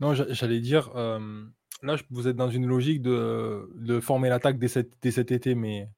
Non, 0.00 0.14
j'a- 0.14 0.32
j'allais 0.32 0.60
dire, 0.60 0.90
euh, 0.96 1.44
là, 1.82 1.96
vous 2.10 2.28
êtes 2.28 2.36
dans 2.36 2.50
une 2.50 2.66
logique 2.66 3.02
de, 3.02 4.00
former 4.00 4.28
l'attaque 4.28 4.58
dès 4.58 4.68
cet, 4.68 5.32
été, 5.32 5.54
mais 5.54 5.88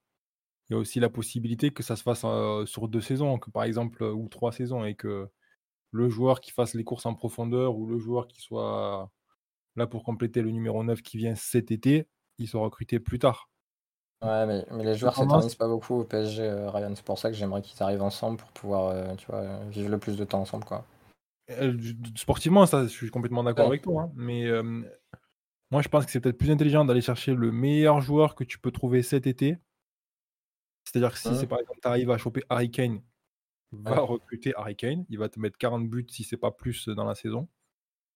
il 0.68 0.74
y 0.74 0.76
a 0.76 0.78
aussi 0.78 1.00
la 1.00 1.10
possibilité 1.10 1.70
que 1.70 1.82
ça 1.82 1.96
se 1.96 2.02
fasse 2.02 2.22
euh, 2.24 2.66
sur 2.66 2.88
deux 2.88 3.00
saisons, 3.00 3.38
que 3.38 3.50
par 3.50 3.64
exemple, 3.64 4.02
ou 4.04 4.28
trois 4.28 4.52
saisons, 4.52 4.84
et 4.84 4.94
que 4.94 5.28
le 5.92 6.08
joueur 6.08 6.40
qui 6.40 6.52
fasse 6.52 6.74
les 6.74 6.84
courses 6.84 7.06
en 7.06 7.14
profondeur 7.14 7.76
ou 7.76 7.86
le 7.86 7.98
joueur 7.98 8.28
qui 8.28 8.40
soit 8.40 9.10
là 9.76 9.86
pour 9.86 10.04
compléter 10.04 10.42
le 10.42 10.50
numéro 10.50 10.84
9 10.84 11.02
qui 11.02 11.16
vient 11.18 11.34
cet 11.34 11.70
été, 11.70 12.08
il 12.38 12.48
soit 12.48 12.60
recruté 12.60 13.00
plus 13.00 13.18
tard. 13.18 13.49
Ouais, 14.22 14.44
mais, 14.46 14.66
mais 14.70 14.84
les 14.84 14.96
joueurs 14.96 15.16
s'éternisent 15.16 15.54
pas 15.54 15.66
beaucoup 15.68 15.94
au 16.00 16.04
PSG, 16.04 16.42
euh, 16.42 16.70
Ryan. 16.70 16.92
C'est 16.94 17.04
pour 17.04 17.18
ça 17.18 17.30
que 17.30 17.36
j'aimerais 17.36 17.62
qu'ils 17.62 17.82
arrivent 17.82 18.02
ensemble 18.02 18.36
pour 18.36 18.50
pouvoir, 18.52 18.88
euh, 18.90 19.14
tu 19.16 19.26
vois, 19.26 19.64
vivre 19.70 19.88
le 19.88 19.98
plus 19.98 20.18
de 20.18 20.24
temps 20.24 20.40
ensemble, 20.40 20.64
quoi. 20.64 20.84
Euh, 21.50 21.76
Sportivement, 22.16 22.66
ça, 22.66 22.82
je 22.82 22.88
suis 22.88 23.10
complètement 23.10 23.42
d'accord 23.42 23.64
Ouais. 23.64 23.70
avec 23.72 23.82
toi. 23.82 24.02
hein, 24.02 24.12
mais 24.14 24.46
euh, 24.46 24.62
moi, 25.70 25.80
je 25.80 25.88
pense 25.88 26.04
que 26.04 26.10
c'est 26.12 26.20
peut-être 26.20 26.36
plus 26.38 26.50
intelligent 26.50 26.84
d'aller 26.84 27.00
chercher 27.00 27.34
le 27.34 27.50
meilleur 27.50 28.02
joueur 28.02 28.34
que 28.34 28.44
tu 28.44 28.58
peux 28.58 28.70
trouver 28.70 29.02
cet 29.02 29.26
été. 29.26 29.56
C'est-à-dire 30.84 31.12
que 31.12 31.18
si 31.18 31.28
Mhm. 31.28 31.34
c'est 31.36 31.46
par 31.46 31.60
exemple, 31.60 31.78
tu 31.80 31.88
arrives 31.88 32.10
à 32.10 32.18
choper 32.18 32.42
Harry 32.50 32.70
Kane, 32.70 33.00
va 33.72 33.92
Ouais. 33.94 34.00
recruter 34.00 34.52
Harry 34.56 34.76
Kane. 34.76 35.06
Il 35.08 35.18
va 35.18 35.30
te 35.30 35.40
mettre 35.40 35.56
40 35.56 35.88
buts 35.88 36.06
si 36.10 36.24
c'est 36.24 36.36
pas 36.36 36.50
plus 36.50 36.88
dans 36.88 37.04
la 37.04 37.14
saison. 37.14 37.48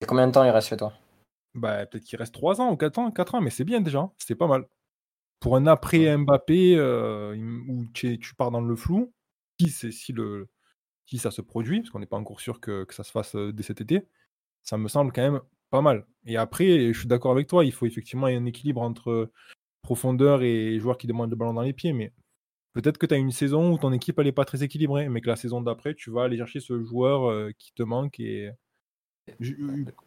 Et 0.03 0.07
combien 0.07 0.27
de 0.27 0.33
temps 0.33 0.45
il 0.45 0.51
reste 0.51 0.69
chez 0.69 0.77
toi? 0.77 0.93
Bah, 1.55 1.87
peut-être 1.87 2.05
qu'il 2.05 2.19
reste 2.19 2.35
3 2.35 2.61
ans 2.61 2.71
ou 2.73 2.77
4 2.77 2.99
ans, 2.99 3.11
4 3.11 3.35
ans, 3.37 3.41
mais 3.41 3.51
c'est 3.51 3.65
bien 3.65 3.81
déjà. 3.81 4.01
hein, 4.01 4.13
C'est 4.19 4.35
pas 4.35 4.49
mal. 4.49 4.67
Pour 5.45 5.57
un 5.57 5.67
après 5.67 6.17
Mbappé 6.17 6.75
euh, 6.79 7.37
où 7.69 7.85
tu, 7.93 8.19
tu 8.19 8.35
pars 8.35 8.51
dans 8.51 8.63
le 8.63 8.75
flou, 8.77 9.13
si, 9.61 9.69
c'est- 9.69 9.91
si, 9.91 10.15
le, 10.15 10.49
si 11.05 11.19
ça 11.19 11.31
se 11.31 11.43
produit, 11.43 11.81
parce 11.81 11.91
qu'on 11.91 11.99
n'est 11.99 12.07
pas 12.07 12.17
encore 12.17 12.41
sûr 12.41 12.61
que, 12.61 12.85
que 12.85 12.95
ça 12.95 13.05
se 13.05 13.11
fasse 13.11 13.35
euh, 13.37 13.53
dès 13.53 13.63
cet 13.63 13.83
été, 13.83 14.09
ça 14.63 14.79
me 14.79 14.89
semble 14.89 15.13
quand 15.13 15.21
même 15.23 15.43
pas 15.69 15.83
mal. 15.83 16.07
Et 16.25 16.39
après, 16.39 16.95
je 16.95 16.99
suis 16.99 17.09
d'accord 17.09 17.33
avec 17.33 17.47
toi, 17.47 17.63
il 17.67 17.73
faut 17.73 17.85
effectivement 17.85 18.27
un 18.27 18.47
équilibre 18.47 18.81
entre 18.81 19.31
profondeur 19.83 20.43
et 20.43 20.81
joueurs 20.81 20.97
qui 20.99 21.07
demandent 21.09 21.29
le 21.31 21.37
ballon 21.37 21.55
dans 21.55 21.63
les 21.63 21.75
pieds, 21.75 21.93
mais 21.93 22.15
peut-être 22.75 22.99
que 22.99 23.07
tu 23.07 23.15
as 23.15 23.19
une 23.19 23.33
saison 23.33 23.73
où 23.75 23.79
ton 23.79 23.93
équipe 23.93 24.19
n'est 24.21 24.33
pas 24.33 24.47
très 24.47 24.63
équilibrée, 24.63 25.11
mais 25.11 25.21
que 25.21 25.29
la 25.29 25.37
saison 25.37 25.61
d'après, 25.61 25.95
tu 25.95 26.11
vas 26.11 26.25
aller 26.25 26.39
chercher 26.39 26.61
ce 26.61 26.83
joueur 26.85 27.31
euh, 27.31 27.51
qui 27.59 27.73
te 27.75 27.83
manque. 27.83 28.21
Et 28.21 28.51
Je- 29.41 29.55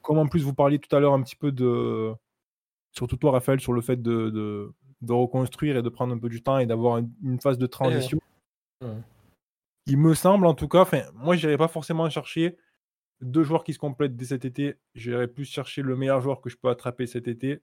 comme 0.02 0.20
en 0.20 0.28
plus 0.28 0.44
vous 0.44 0.54
parliez 0.56 0.80
tout 0.80 0.96
à 0.96 1.00
l'heure 1.00 1.14
un 1.14 1.22
petit 1.24 1.36
peu 1.38 1.52
de, 1.52 2.14
surtout 2.92 3.18
toi 3.18 3.32
Raphaël, 3.32 3.60
sur 3.60 3.74
le 3.74 3.82
fait 3.82 4.02
de, 4.02 4.30
de, 4.30 4.74
de 5.02 5.14
reconstruire 5.14 5.78
et 5.78 5.82
de 5.82 5.90
prendre 5.90 6.14
un 6.14 6.18
peu 6.18 6.30
du 6.30 6.42
temps 6.42 6.58
et 6.58 6.66
d'avoir 6.66 6.98
une, 6.98 7.12
une 7.24 7.40
phase 7.40 7.58
de 7.58 7.68
transition. 7.68 8.18
Mhm. 8.82 9.04
Il 9.86 9.98
me 9.98 10.14
semble 10.14 10.46
en 10.46 10.54
tout 10.54 10.68
cas, 10.68 10.86
moi 11.14 11.36
je 11.36 11.46
n'irais 11.48 11.58
pas 11.58 11.68
forcément 11.68 12.10
chercher 12.10 12.58
deux 13.22 13.44
joueurs 13.44 13.64
qui 13.64 13.74
se 13.74 13.80
complètent 13.80 14.16
dès 14.16 14.26
cet 14.26 14.44
été. 14.46 14.76
J'irais 14.96 15.28
plus 15.28 15.46
chercher 15.46 15.82
le 15.82 15.96
meilleur 15.96 16.22
joueur 16.22 16.42
que 16.42 16.50
je 16.50 16.58
peux 16.58 16.70
attraper 16.70 17.08
cet 17.08 17.28
été. 17.28 17.62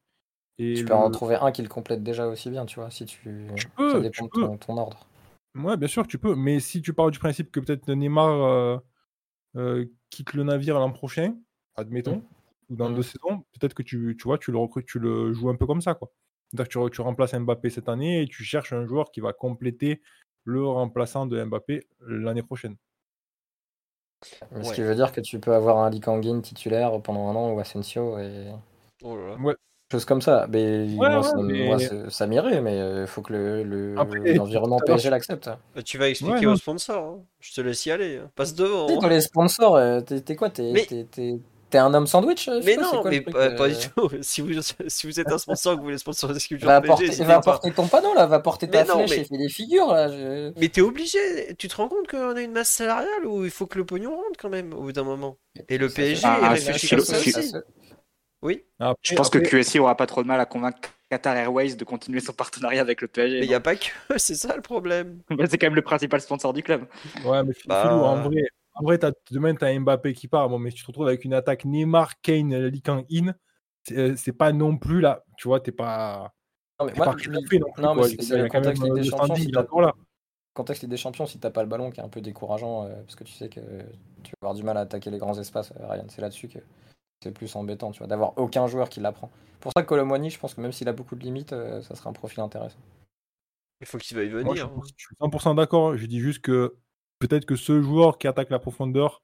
Et 0.58 0.74
Tu 0.74 0.82
le- 0.82 0.88
peux 0.88 0.94
en 0.94 1.10
trouver 1.10 1.34
un 1.34 1.52
qui 1.52 1.62
le 1.62 1.68
complète 1.68 2.02
déjà 2.02 2.26
aussi 2.28 2.48
bien, 2.50 2.64
tu 2.64 2.76
vois, 2.76 2.90
si 2.90 3.04
tu. 3.04 3.48
peux, 3.76 3.90
Ça 3.90 3.96
tu 3.98 4.02
dépend 4.02 4.24
de 4.26 4.30
ton, 4.30 4.56
ton 4.56 4.76
ordre. 4.78 5.06
Ouais, 5.56 5.76
bien 5.76 5.88
sûr, 5.88 6.06
tu 6.06 6.18
peux. 6.18 6.34
Mais 6.34 6.60
si 6.60 6.80
tu 6.80 6.94
pars 6.94 7.10
du 7.10 7.18
principe 7.18 7.50
que 7.50 7.60
peut-être 7.60 7.88
Neymar 7.92 8.28
euh, 8.42 8.78
euh, 9.56 9.86
quitte 10.10 10.32
le 10.32 10.44
navire 10.44 10.78
l'an 10.78 10.92
prochain, 10.92 11.36
admettons, 11.76 12.24
ou 12.70 12.76
dans 12.76 12.88
deux 12.90 13.02
saisons, 13.02 13.44
peut-être 13.52 13.74
que 13.74 13.82
tu, 13.82 14.16
tu 14.18 14.24
vois, 14.24 14.38
tu 14.38 14.50
le 14.50 14.58
recrutes, 14.58 14.86
tu 14.86 14.98
le 14.98 15.32
joues 15.32 15.50
un 15.50 15.56
peu 15.56 15.66
comme 15.66 15.80
ça, 15.80 15.94
quoi. 15.94 16.12
C'est-à-dire 16.52 16.66
que 16.68 16.73
tu, 16.73 16.78
re- 16.78 16.90
tu 16.90 17.00
remplaces 17.00 17.34
Mbappé 17.34 17.70
cette 17.70 17.89
année 17.89 18.23
et 18.23 18.26
tu 18.26 18.44
cherches 18.44 18.73
un 18.73 18.86
joueur 18.86 19.10
qui 19.10 19.20
va 19.20 19.32
compléter 19.32 20.00
le 20.44 20.64
remplaçant 20.66 21.26
de 21.26 21.42
Mbappé 21.42 21.86
l'année 22.06 22.42
prochaine. 22.42 22.76
Mais 24.52 24.64
Ce 24.64 24.73
qui 24.73 24.81
veut 24.82 24.94
dire 24.94 25.12
que 25.12 25.20
tu 25.20 25.39
peux 25.39 25.52
avoir 25.55 25.78
un 25.78 25.90
Lee 25.90 26.00
Kangin 26.00 26.40
titulaire 26.40 27.00
pendant 27.02 27.28
un 27.28 27.34
an 27.36 27.52
ou 27.52 27.60
Asensio 27.60 28.18
et 28.18 28.47
Oh 29.02 29.16
là 29.16 29.28
là. 29.31 29.36
Ouais. 29.36 29.55
choses 29.92 30.05
comme 30.06 30.23
ça. 30.23 30.47
Mais 30.50 30.84
Ouais, 30.84 30.94
moi, 30.94 31.16
ouais, 31.18 31.23
ça, 31.23 31.36
mais- 31.36 31.66
moi, 31.66 31.78
c'est- 31.78 32.10
ça 32.10 32.26
m'irait, 32.26 32.60
mais 32.62 33.02
il 33.02 33.06
faut 33.06 33.20
que 33.23 33.32
le- 33.32 33.62
le- 33.64 33.94
l'environnement 34.34 34.76
l'heure, 34.86 34.97
PSG 34.97 35.10
l'accepte. 35.10 35.50
Bah, 35.74 35.82
tu 35.82 35.98
vas 35.98 36.08
expliquer 36.08 36.47
aux 36.47 36.56
sponsors. 36.56 37.05
hein. 37.05 37.23
Je 37.40 37.52
te 37.52 37.60
laisse 37.60 37.84
y 37.86 37.90
aller. 37.90 38.16
hein. 38.18 38.31
Passe 38.34 38.55
devant. 38.55 38.89
Hein. 38.89 39.08
les 39.08 39.20
sponsors, 39.20 39.76
euh, 39.76 40.00
t'es 40.00 40.36
quoi 40.36 40.48
t'es- 40.50 40.73
t'es 41.74 41.78
un 41.78 41.92
homme 41.92 42.06
sandwich 42.06 42.46
euh, 42.46 42.60
Mais 42.64 42.76
non, 42.76 42.88
quoi 43.02 43.10
le 43.10 43.10
mais 43.10 43.22
truc, 43.22 43.34
pas, 43.34 43.50
pas 43.50 43.68
du 43.68 43.74
euh, 43.74 43.78
tout. 43.96 44.10
Si 44.22 44.40
vous, 44.40 44.52
si 44.86 45.06
vous 45.08 45.18
êtes 45.18 45.32
un 45.32 45.38
sponsor 45.38 45.72
que 45.74 45.78
vous 45.78 45.84
voulez 45.84 45.98
sponsoriser 45.98 46.38
Sculpture 46.38 46.68
Va 46.68 46.80
PSG, 46.80 47.06
porter, 47.08 47.24
va 47.24 47.40
porter 47.40 47.72
ton 47.72 47.88
panneau 47.88 48.14
là, 48.14 48.26
va 48.26 48.38
porter 48.38 48.68
ta 48.70 48.82
Mais 48.82 48.88
non, 48.88 48.94
flèche 49.06 49.10
mais- 49.10 49.20
et 49.22 49.24
fais 49.24 49.36
des 49.38 49.48
figures 49.48 49.88
là. 49.92 50.08
je- 50.08 50.52
Mais 50.60 50.68
t'es 50.68 50.80
obligé. 50.82 51.18
Tu 51.58 51.66
te 51.66 51.74
rends 51.76 51.88
compte 51.88 52.06
qu'on 52.08 52.36
a 52.36 52.40
une 52.40 52.52
masse 52.52 52.70
salariale 52.70 53.26
où 53.26 53.44
il 53.44 53.50
faut 53.50 53.66
que 53.66 53.76
le 53.78 53.84
pognon 53.84 54.10
rentre 54.14 54.38
quand 54.38 54.48
même 54.50 54.72
au 54.72 54.82
bout 54.82 54.92
d'un 54.92 55.02
moment? 55.02 55.36
Et 55.68 55.76
le 55.78 55.88
Ça 55.88 55.96
PSG 55.96 56.22
Ah, 56.24 56.38
ah, 56.42 56.48
réfléchit 56.50 56.88
comme 56.88 57.00
ça 57.00 57.18
aussi. 57.18 57.52
Oui, 58.42 58.62
Après- 58.78 58.94
Je 59.02 59.14
pense 59.14 59.30
que 59.30 59.38
QSI 59.38 59.78
aura 59.80 59.96
pas 59.96 60.06
trop 60.06 60.22
de 60.22 60.28
mal 60.28 60.38
à 60.38 60.44
convaincre 60.46 60.90
Qatar 61.10 61.34
Airways 61.36 61.76
de 61.76 61.84
continuer 61.84 62.20
son 62.20 62.32
partenariat 62.34 62.82
avec 62.82 63.00
le 63.00 63.08
PSG. 63.08 63.38
mais 63.40 63.46
il 63.46 63.48
n'y 63.48 63.54
a 63.54 63.60
pas 63.60 63.74
que. 63.74 63.86
C'est 64.18 64.34
ça 64.34 64.54
le 64.54 64.62
problème. 64.62 65.18
Bah, 65.30 65.44
c'est 65.48 65.56
quand 65.58 65.66
même 65.66 65.74
le 65.74 65.82
principal 65.82 66.20
sponsor 66.20 66.52
du 66.52 66.62
club. 66.62 66.86
Ouais, 67.24 67.42
mais 67.42 67.52
Bah- 67.66 67.82
Philou, 67.82 67.94
en 68.04 68.22
vrai, 68.22 68.42
en 68.74 68.82
vrai 68.82 68.98
t'as- 68.98 69.12
demain, 69.30 69.54
tu 69.54 69.64
as 69.64 69.78
Mbappé 69.78 70.12
qui 70.14 70.28
part, 70.28 70.48
bon, 70.48 70.58
mais 70.58 70.70
tu 70.70 70.82
te 70.82 70.86
retrouves 70.86 71.06
avec 71.08 71.24
une 71.24 71.34
attaque 71.34 71.64
Neymar, 71.64 72.20
Kane, 72.20 72.70
Kang-in. 72.80 73.34
C'est 73.86 73.98
euh, 73.98 74.16
c'est 74.16 74.32
pas 74.32 74.52
non 74.52 74.76
plus 74.78 75.00
là, 75.00 75.24
tu 75.36 75.48
vois, 75.48 75.60
t'es 75.60 75.72
pas. 75.72 76.32
Non, 76.80 76.86
mais 76.86 76.94
moi, 76.94 77.04
pas 77.06 77.12
le- 77.12 77.18
kiffé 77.18 77.58
non 77.58 77.66
non, 77.78 77.94
mais 77.94 78.08
c'est- 78.08 78.36
le 78.36 78.48
contexte 78.48 78.82
Ligue 78.82 78.94
des 78.94 79.04
Champions, 79.04 79.80
là. 79.80 79.92
contexte 80.54 80.82
Ligue 80.82 80.90
des 80.90 80.96
Champions, 80.96 81.26
si 81.26 81.38
t'as 81.38 81.50
pas 81.50 81.62
le 81.62 81.68
ballon, 81.68 81.90
qui 81.90 82.00
est 82.00 82.02
un 82.02 82.08
peu 82.08 82.20
décourageant, 82.20 82.84
euh, 82.84 82.94
parce 83.02 83.14
que 83.16 83.24
tu 83.24 83.32
sais 83.32 83.48
que 83.48 83.60
tu 84.22 84.32
vas 84.40 84.48
avoir 84.48 84.54
du 84.54 84.62
mal 84.62 84.76
à 84.76 84.80
attaquer 84.80 85.10
les 85.10 85.18
grands 85.18 85.38
espaces, 85.38 85.72
euh, 85.78 85.86
Ryan, 85.86 86.06
c'est 86.08 86.22
là-dessus 86.22 86.48
que 86.48 86.58
c'est 87.22 87.30
plus 87.32 87.54
embêtant, 87.56 87.90
tu 87.90 87.98
vois, 87.98 88.06
d'avoir 88.06 88.36
aucun 88.38 88.66
joueur 88.66 88.88
qui 88.88 89.00
l'apprend. 89.00 89.30
Pour 89.60 89.72
ça 89.76 89.82
que 89.82 89.88
Colomwani, 89.88 90.30
je 90.30 90.38
pense 90.38 90.54
que 90.54 90.60
même 90.60 90.72
s'il 90.72 90.88
a 90.88 90.92
beaucoup 90.92 91.14
de 91.16 91.22
limites, 91.22 91.52
euh, 91.52 91.80
ça 91.82 91.94
serait 91.94 92.08
un 92.10 92.12
profil 92.14 92.40
intéressant. 92.40 92.78
Il 93.80 93.86
faut 93.86 93.98
qu'il 93.98 94.16
va 94.16 94.22
y 94.22 94.28
venir. 94.28 94.44
Moi, 94.46 94.54
je, 94.54 94.62
hein. 94.64 94.94
je 94.96 95.04
suis 95.06 95.16
100% 95.20 95.54
d'accord. 95.54 95.96
Je 95.96 96.06
dis 96.06 96.20
juste 96.20 96.40
que 96.40 96.74
peut-être 97.18 97.47
que 97.47 97.57
ce 97.57 97.81
joueur 97.83 98.18
qui 98.18 98.26
attaque 98.28 98.51
la 98.51 98.59
profondeur, 98.59 99.23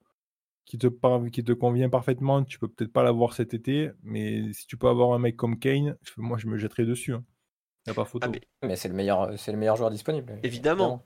qui 0.67 0.79
te, 0.79 0.87
par- 0.87 1.25
qui 1.33 1.45
te 1.45 1.53
convient 1.53 1.89
parfaitement, 1.89 2.45
tu 2.45 2.59
peux 2.59 2.69
peut-être 2.69 2.93
pas 2.93 3.03
l'avoir 3.03 3.33
cet 3.35 3.55
été. 3.55 3.91
Mais 4.03 4.53
si 4.53 4.67
tu 4.67 4.77
peux 4.77 4.89
avoir 4.89 5.13
un 5.13 5.19
mec 5.19 5.37
comme 5.37 5.59
Kane, 5.59 5.97
moi 6.17 6.39
je 6.39 6.47
me 6.47 6.57
jetterai 6.57 6.85
dessus. 6.85 7.13
Il 7.13 7.89
n'y 7.89 7.93
a 7.93 7.95
pas 7.95 8.05
photo. 8.05 8.27
Ah, 8.27 8.31
mais 8.33 8.69
Mais 8.69 8.77
c'est 8.77 8.89
le 8.89 8.95
meilleur, 8.95 9.39
c'est 9.39 9.53
le 9.53 9.59
meilleur 9.59 9.77
joueur 9.77 9.91
disponible. 9.91 10.39
évidemment. 10.43 11.03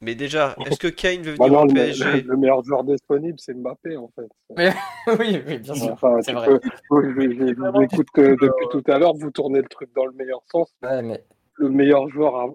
Mais 0.00 0.14
déjà, 0.16 0.56
est-ce 0.66 0.78
que 0.80 0.88
Kane 0.88 1.22
veut 1.22 1.36
Bah 1.36 1.46
venir 1.46 1.52
non, 1.60 1.62
au 1.64 1.66
le, 1.68 1.74
PSG 1.74 2.22
le 2.22 2.36
meilleur 2.36 2.64
joueur 2.64 2.84
disponible, 2.84 3.38
c'est 3.38 3.54
Mbappé, 3.54 3.96
en 3.96 4.08
fait. 4.08 4.28
oui, 5.18 5.42
oui, 5.46 5.58
bien 5.58 5.74
sûr. 5.74 5.92
Enfin, 5.92 6.20
c'est 6.22 6.32
vrai. 6.32 6.46
peux- 6.48 6.60
oui, 6.90 7.04
je, 7.16 7.20
je- 7.20 7.54
je 7.54 7.70
vous 7.70 7.82
écoute 7.82 8.10
que 8.12 8.30
depuis 8.32 8.68
tout 8.70 8.82
à 8.90 8.98
l'heure, 8.98 9.14
vous 9.14 9.30
tournez 9.30 9.60
le 9.60 9.68
truc 9.68 9.90
dans 9.94 10.06
le 10.06 10.12
meilleur 10.12 10.42
sens. 10.50 10.74
Ouais, 10.82 11.02
mais 11.02 11.24
Le 11.54 11.68
meilleur 11.68 12.08
joueur 12.08 12.36
à, 12.36 12.46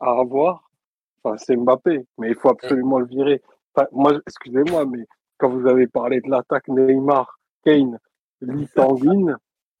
à 0.00 0.20
avoir, 0.20 0.70
enfin, 1.24 1.36
c'est 1.38 1.56
Mbappé, 1.56 2.04
mais 2.18 2.28
il 2.30 2.34
faut 2.34 2.50
absolument 2.50 2.98
le 2.98 3.06
virer. 3.06 3.42
Enfin, 3.74 3.86
moi, 3.92 4.12
excusez-moi, 4.26 4.84
mais 4.86 5.06
quand 5.38 5.48
vous 5.50 5.66
avez 5.66 5.86
parlé 5.86 6.20
de 6.20 6.30
l'attaque 6.30 6.68
Neymar, 6.68 7.38
Kane, 7.64 7.98
Tanguy, 8.74 9.08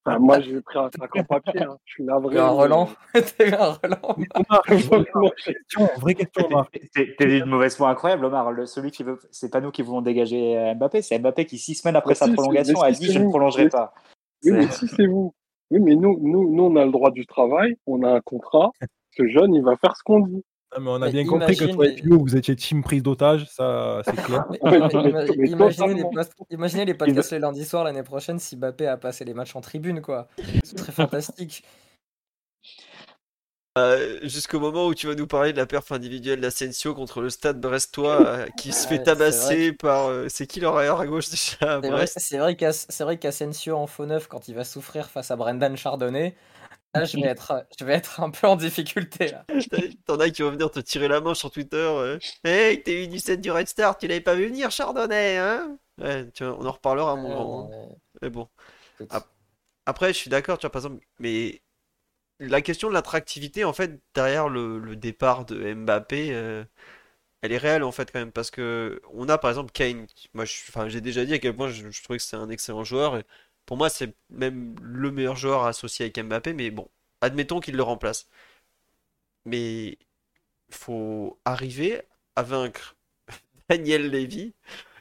enfin, 0.04 0.18
moi, 0.18 0.40
j'ai 0.40 0.60
pris 0.60 0.78
un 0.78 0.88
sac 0.98 1.14
en 1.16 1.24
papier. 1.24 1.62
hein. 1.62 1.76
Je 1.84 1.92
suis 1.94 2.04
navré. 2.04 2.36
un. 2.38 2.52
T'as 3.12 3.44
eu 3.44 3.54
un 5.94 5.98
vraie 6.00 6.14
question, 6.14 6.46
Omar. 6.46 6.68
T'es 6.70 7.14
t'es 7.18 7.26
d'une 7.26 7.44
mauvaise 7.46 7.76
foi 7.76 7.90
incroyable, 7.90 8.24
Omar. 8.24 8.50
Le- 8.52 8.66
celui 8.66 8.90
qui 8.90 9.02
veut, 9.02 9.18
c'est 9.30 9.50
pas 9.50 9.60
nous 9.60 9.70
qui 9.70 9.82
voulons 9.82 10.02
dégager 10.02 10.56
euh, 10.58 10.74
Mbappé, 10.74 11.02
c'est 11.02 11.18
Mbappé 11.18 11.44
qui 11.46 11.58
six 11.58 11.74
semaines 11.74 11.96
après 11.96 12.10
Mais 12.12 12.14
sa 12.16 12.26
prolongation 12.32 12.80
a 12.80 12.90
dit 12.92 13.12
je 13.12 13.18
ne 13.18 13.28
prolongerai 13.28 13.64
Mais- 13.64 13.70
pas. 13.70 13.94
Oui, 14.44 14.50
mais 14.52 14.66
si 14.68 14.88
c'est 14.88 15.06
vous. 15.06 15.34
Oui, 15.70 15.80
mais 15.80 15.94
nous, 15.94 16.18
nous, 16.20 16.50
nous, 16.52 16.64
on 16.64 16.76
a 16.76 16.84
le 16.84 16.90
droit 16.90 17.10
du 17.12 17.24
travail, 17.26 17.76
on 17.86 18.02
a 18.02 18.10
un 18.10 18.20
contrat. 18.20 18.70
Ce 19.16 19.26
jeune, 19.28 19.54
il 19.54 19.62
va 19.62 19.76
faire 19.76 19.96
ce 19.96 20.02
qu'on 20.02 20.20
dit. 20.20 20.44
Ah, 20.74 20.80
mais 20.80 20.88
on 20.90 21.02
a 21.02 21.06
Mais 21.06 21.10
bien 21.10 21.24
compris 21.26 21.56
que 21.56 21.64
imagine 21.64 21.74
toi 21.74 21.86
et 21.86 21.96
Philo, 21.96 22.18
vous 22.20 22.34
étiez 22.36 22.56
team 22.56 22.82
prise 22.82 23.02
d'otage, 23.02 23.46
ça 23.50 24.00
c'est 24.06 24.16
clair. 24.16 24.44
Mais 24.64 24.80
mais- 25.12 25.48
imaginez, 25.50 25.94
les 25.94 26.04
post- 26.04 26.32
imaginez 26.50 26.84
les 26.86 26.94
podcasts 26.94 27.32
le 27.32 27.38
lundi 27.38 27.64
soir 27.64 27.84
l'année 27.84 28.02
prochaine 28.02 28.38
si 28.38 28.56
Mbappé 28.56 28.86
a 28.86 28.96
passé 28.96 29.24
les 29.24 29.34
matchs 29.34 29.54
en 29.54 29.60
tribune, 29.60 30.00
quoi. 30.00 30.28
Ce 30.64 30.76
serait 30.78 30.92
fantastique. 30.92 31.62
Euh, 33.78 34.18
Jusqu'au 34.22 34.60
moment 34.60 34.86
où 34.86 34.94
tu 34.94 35.06
vas 35.06 35.14
nous 35.14 35.26
parler 35.26 35.52
de 35.54 35.56
la 35.56 35.64
perf 35.64 35.92
individuelle 35.92 36.42
d'Asensio 36.42 36.94
contre 36.94 37.22
le 37.22 37.30
stade 37.30 37.58
brestois 37.58 38.20
euh, 38.26 38.46
qui 38.58 38.70
se 38.70 38.86
fait 38.86 39.02
tabasser 39.02 39.72
par. 39.72 40.08
euh, 40.08 40.26
c'est 40.28 40.46
qui 40.46 40.60
leur 40.60 40.76
arrière 40.76 41.00
à 41.00 41.06
gauche 41.06 41.30
déjà 41.30 41.76
à 41.78 41.80
C'est 41.80 42.36
vrai, 42.36 42.56
vrai 43.00 43.18
qu'Asensio 43.18 43.74
en 43.76 43.86
faux 43.86 44.04
neuf, 44.04 44.26
quand 44.28 44.46
il 44.48 44.54
va 44.54 44.64
souffrir 44.64 45.08
face 45.08 45.30
à 45.30 45.36
Brendan 45.36 45.74
Chardonnay, 45.74 46.34
là, 46.94 47.04
je 47.04 47.16
vais 47.18 47.26
être, 47.26 47.66
je 47.78 47.84
vais 47.84 47.94
être 47.94 48.20
un 48.20 48.30
peu 48.30 48.46
en 48.46 48.56
difficulté. 48.56 49.28
Là. 49.30 49.44
T'en 50.06 50.18
as 50.20 50.30
qui 50.30 50.42
vont 50.42 50.50
venir 50.50 50.70
te 50.70 50.80
tirer 50.80 51.08
la 51.08 51.20
main 51.20 51.34
sur 51.34 51.50
Twitter. 51.50 51.76
euh, 51.76 52.18
Hey, 52.44 52.82
t'es 52.82 53.04
U17 53.04 53.40
du 53.40 53.50
Red 53.50 53.68
Star, 53.68 53.96
tu 53.98 54.06
l'avais 54.06 54.20
pas 54.20 54.34
vu 54.34 54.46
venir, 54.48 54.70
Chardonnay, 54.70 55.36
hein? 55.38 55.78
Ouais, 55.98 56.30
tu 56.32 56.44
vois, 56.44 56.56
on 56.58 56.66
en 56.66 56.72
reparlera, 56.72 57.16
grand. 57.16 57.70
hein. 57.70 57.70
Euh, 57.72 57.94
Mais 58.22 58.30
bon. 58.30 58.48
écoute. 58.98 59.26
Après, 59.86 60.12
je 60.12 60.18
suis 60.18 60.30
d'accord, 60.30 60.58
tu 60.58 60.62
vois, 60.66 60.70
par 60.72 60.80
exemple, 60.84 61.04
mais 61.18 61.62
la 62.40 62.62
question 62.62 62.88
de 62.88 62.94
l'attractivité, 62.94 63.64
en 63.64 63.72
fait, 63.72 64.00
derrière 64.14 64.48
le, 64.48 64.78
le 64.80 64.96
départ 64.96 65.44
de 65.46 65.74
Mbappé, 65.74 66.34
euh, 66.34 66.64
elle 67.42 67.52
est 67.52 67.58
réelle, 67.58 67.84
en 67.84 67.92
fait, 67.92 68.10
quand 68.12 68.20
même, 68.20 68.32
parce 68.32 68.50
que 68.50 69.02
on 69.12 69.28
a, 69.28 69.38
par 69.38 69.50
exemple, 69.50 69.72
Kane. 69.72 70.06
Moi, 70.34 70.44
j'ai 70.88 71.00
déjà 71.02 71.24
dit 71.24 71.34
à 71.34 71.38
quel 71.40 71.56
point 71.56 71.68
je, 71.70 71.90
je 71.90 72.04
trouvais 72.04 72.18
que 72.18 72.24
c'est 72.24 72.36
un 72.36 72.50
excellent 72.50 72.84
joueur, 72.84 73.16
et 73.18 73.24
pour 73.66 73.76
moi, 73.76 73.88
c'est 73.90 74.14
même 74.30 74.76
le 74.82 75.10
meilleur 75.12 75.36
joueur 75.36 75.64
associé 75.64 76.04
avec 76.06 76.18
Mbappé, 76.20 76.52
mais 76.54 76.70
bon, 76.70 76.88
admettons 77.20 77.60
qu'il 77.60 77.76
le 77.76 77.82
remplace. 77.82 78.28
Mais 79.44 79.98
faut 80.70 81.40
arriver 81.44 82.02
à 82.36 82.42
vaincre 82.44 82.96
Daniel 83.70 84.10
Levy, 84.10 84.54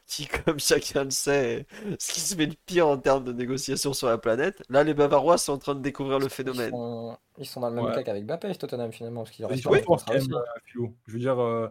qui, 0.07 0.27
comme 0.27 0.59
chacun 0.59 1.05
le 1.05 1.11
sait, 1.11 1.67
ce 1.99 2.13
qui 2.13 2.21
se 2.21 2.35
fait 2.35 2.47
de 2.47 2.55
pire 2.67 2.87
en 2.87 2.97
termes 2.99 3.23
de 3.25 3.33
négociation 3.33 3.93
sur 3.93 4.07
la 4.09 4.17
planète. 4.19 4.63
Là, 4.69 4.83
les 4.83 4.93
Bavarois 4.95 5.37
sont 5.37 5.53
en 5.53 5.57
train 5.59 5.75
de 5.75 5.81
découvrir 5.81 6.19
le 6.19 6.27
ils 6.27 6.29
phénomène. 6.29 6.69
sont, 6.69 7.17
ils 7.37 7.45
sont 7.45 7.59
dans 7.61 7.69
le 7.69 7.75
même 7.75 7.85
Ouais. 7.85 7.91
cas 7.91 8.03
qu'avec 8.03 8.25
Mbappé, 8.25 8.55
Tottenham, 8.55 8.91
finalement, 8.91 9.23
parce 9.23 9.37
le 9.65 10.09
même, 10.09 10.23
aussi. 10.23 10.31
euh. 10.33 10.87
Je 11.07 11.13
veux 11.13 11.19
dire, 11.19 11.39
euh, 11.41 11.67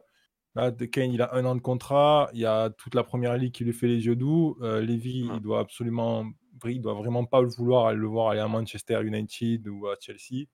là, 0.55 0.71
de- 0.71 0.85
Kane, 0.87 1.13
il 1.13 1.23
a 1.23 1.35
un 1.35 1.45
an 1.45 1.55
de 1.55 1.61
contrat. 1.61 2.31
Il 2.35 2.41
y 2.41 2.47
a 2.47 2.71
toute 2.71 2.95
la 2.95 3.05
première 3.05 3.37
ligue 3.37 3.53
qui 3.53 3.65
lui 3.65 3.73
fait 3.73 3.89
les 3.89 4.07
yeux 4.07 4.17
doux. 4.17 4.59
Euh, 4.63 4.81
Lévy, 4.81 5.31
Ouais. 5.31 5.37
il 5.37 5.41
doit 5.43 5.61
absolument, 5.61 6.27
il 6.69 6.81
doit 6.81 6.95
vraiment 6.95 7.25
pas 7.25 7.41
le 7.43 7.49
vouloir 7.49 7.87
aller 7.87 7.99
le 7.99 8.07
voir 8.07 8.29
aller 8.31 8.41
à 8.41 8.49
Manchester 8.49 9.01
United 9.05 9.67
ou 9.69 9.89
à 9.89 9.97
Chelsea. 10.01 10.47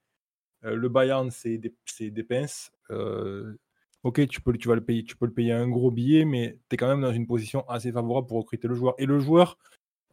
Euh, 0.64 0.74
le 0.76 0.88
Bayern, 0.88 1.30
c'est 1.30 1.58
des, 1.58 1.74
c'est 1.84 2.10
des 2.10 2.24
pinces. 2.24 2.72
Euh, 2.90 3.54
ok, 4.02 4.26
tu 4.28 4.40
peux, 4.40 4.52
le- 4.52 4.58
tu 4.58 4.68
vas 4.68 4.74
le 4.74 4.84
payer, 4.84 5.04
tu 5.04 5.16
peux 5.16 5.26
le 5.26 5.32
payer 5.32 5.52
un 5.52 5.68
gros 5.68 5.90
billet, 5.90 6.24
mais 6.24 6.58
tu 6.68 6.74
es 6.74 6.76
quand 6.76 6.88
même 6.88 7.02
dans 7.02 7.12
une 7.12 7.26
position 7.26 7.68
assez 7.68 7.92
favorable 7.92 8.26
pour 8.26 8.38
recruter 8.38 8.68
le 8.68 8.74
joueur. 8.74 8.94
Et 8.98 9.06
le 9.06 9.18
joueur, 9.20 9.58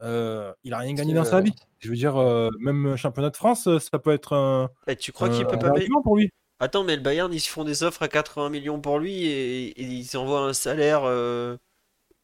euh, 0.02 0.54
il 0.64 0.74
a 0.74 0.80
rien 0.80 0.94
gagné 0.94 1.14
dans 1.14 1.26
sa 1.26 1.42
vie. 1.42 1.54
Je 1.80 1.90
veux 1.90 1.96
dire, 1.96 2.16
même 2.60 2.96
championnat 2.98 3.30
de 3.30 3.38
France, 3.38 3.70
ça 3.80 4.00
peut 4.00 4.12
être 4.12 4.34
un, 4.34 4.70
Et 4.88 4.96
tu 4.96 5.12
crois 5.12 5.30
un- 5.30 5.38
qu'il 5.38 5.48
peut 5.48 5.58
pas 5.58 5.72
payer? 5.72 5.90
pour 6.04 6.18
lui? 6.18 6.30
Attends, 6.60 6.84
mais 6.84 6.96
le 6.96 7.02
Bayern, 7.02 7.34
ils 7.34 7.40
se 7.42 7.50
font 7.50 7.64
des 7.66 7.84
offres 7.84 8.04
à 8.04 8.08
80 8.08 8.50
millions 8.50 8.82
pour 8.82 9.00
lui 9.00 9.26
et, 9.26 9.68
et 9.70 9.84
ils 9.84 10.18
envoient 10.18 10.48
un 10.48 10.54
salaire 10.54 11.04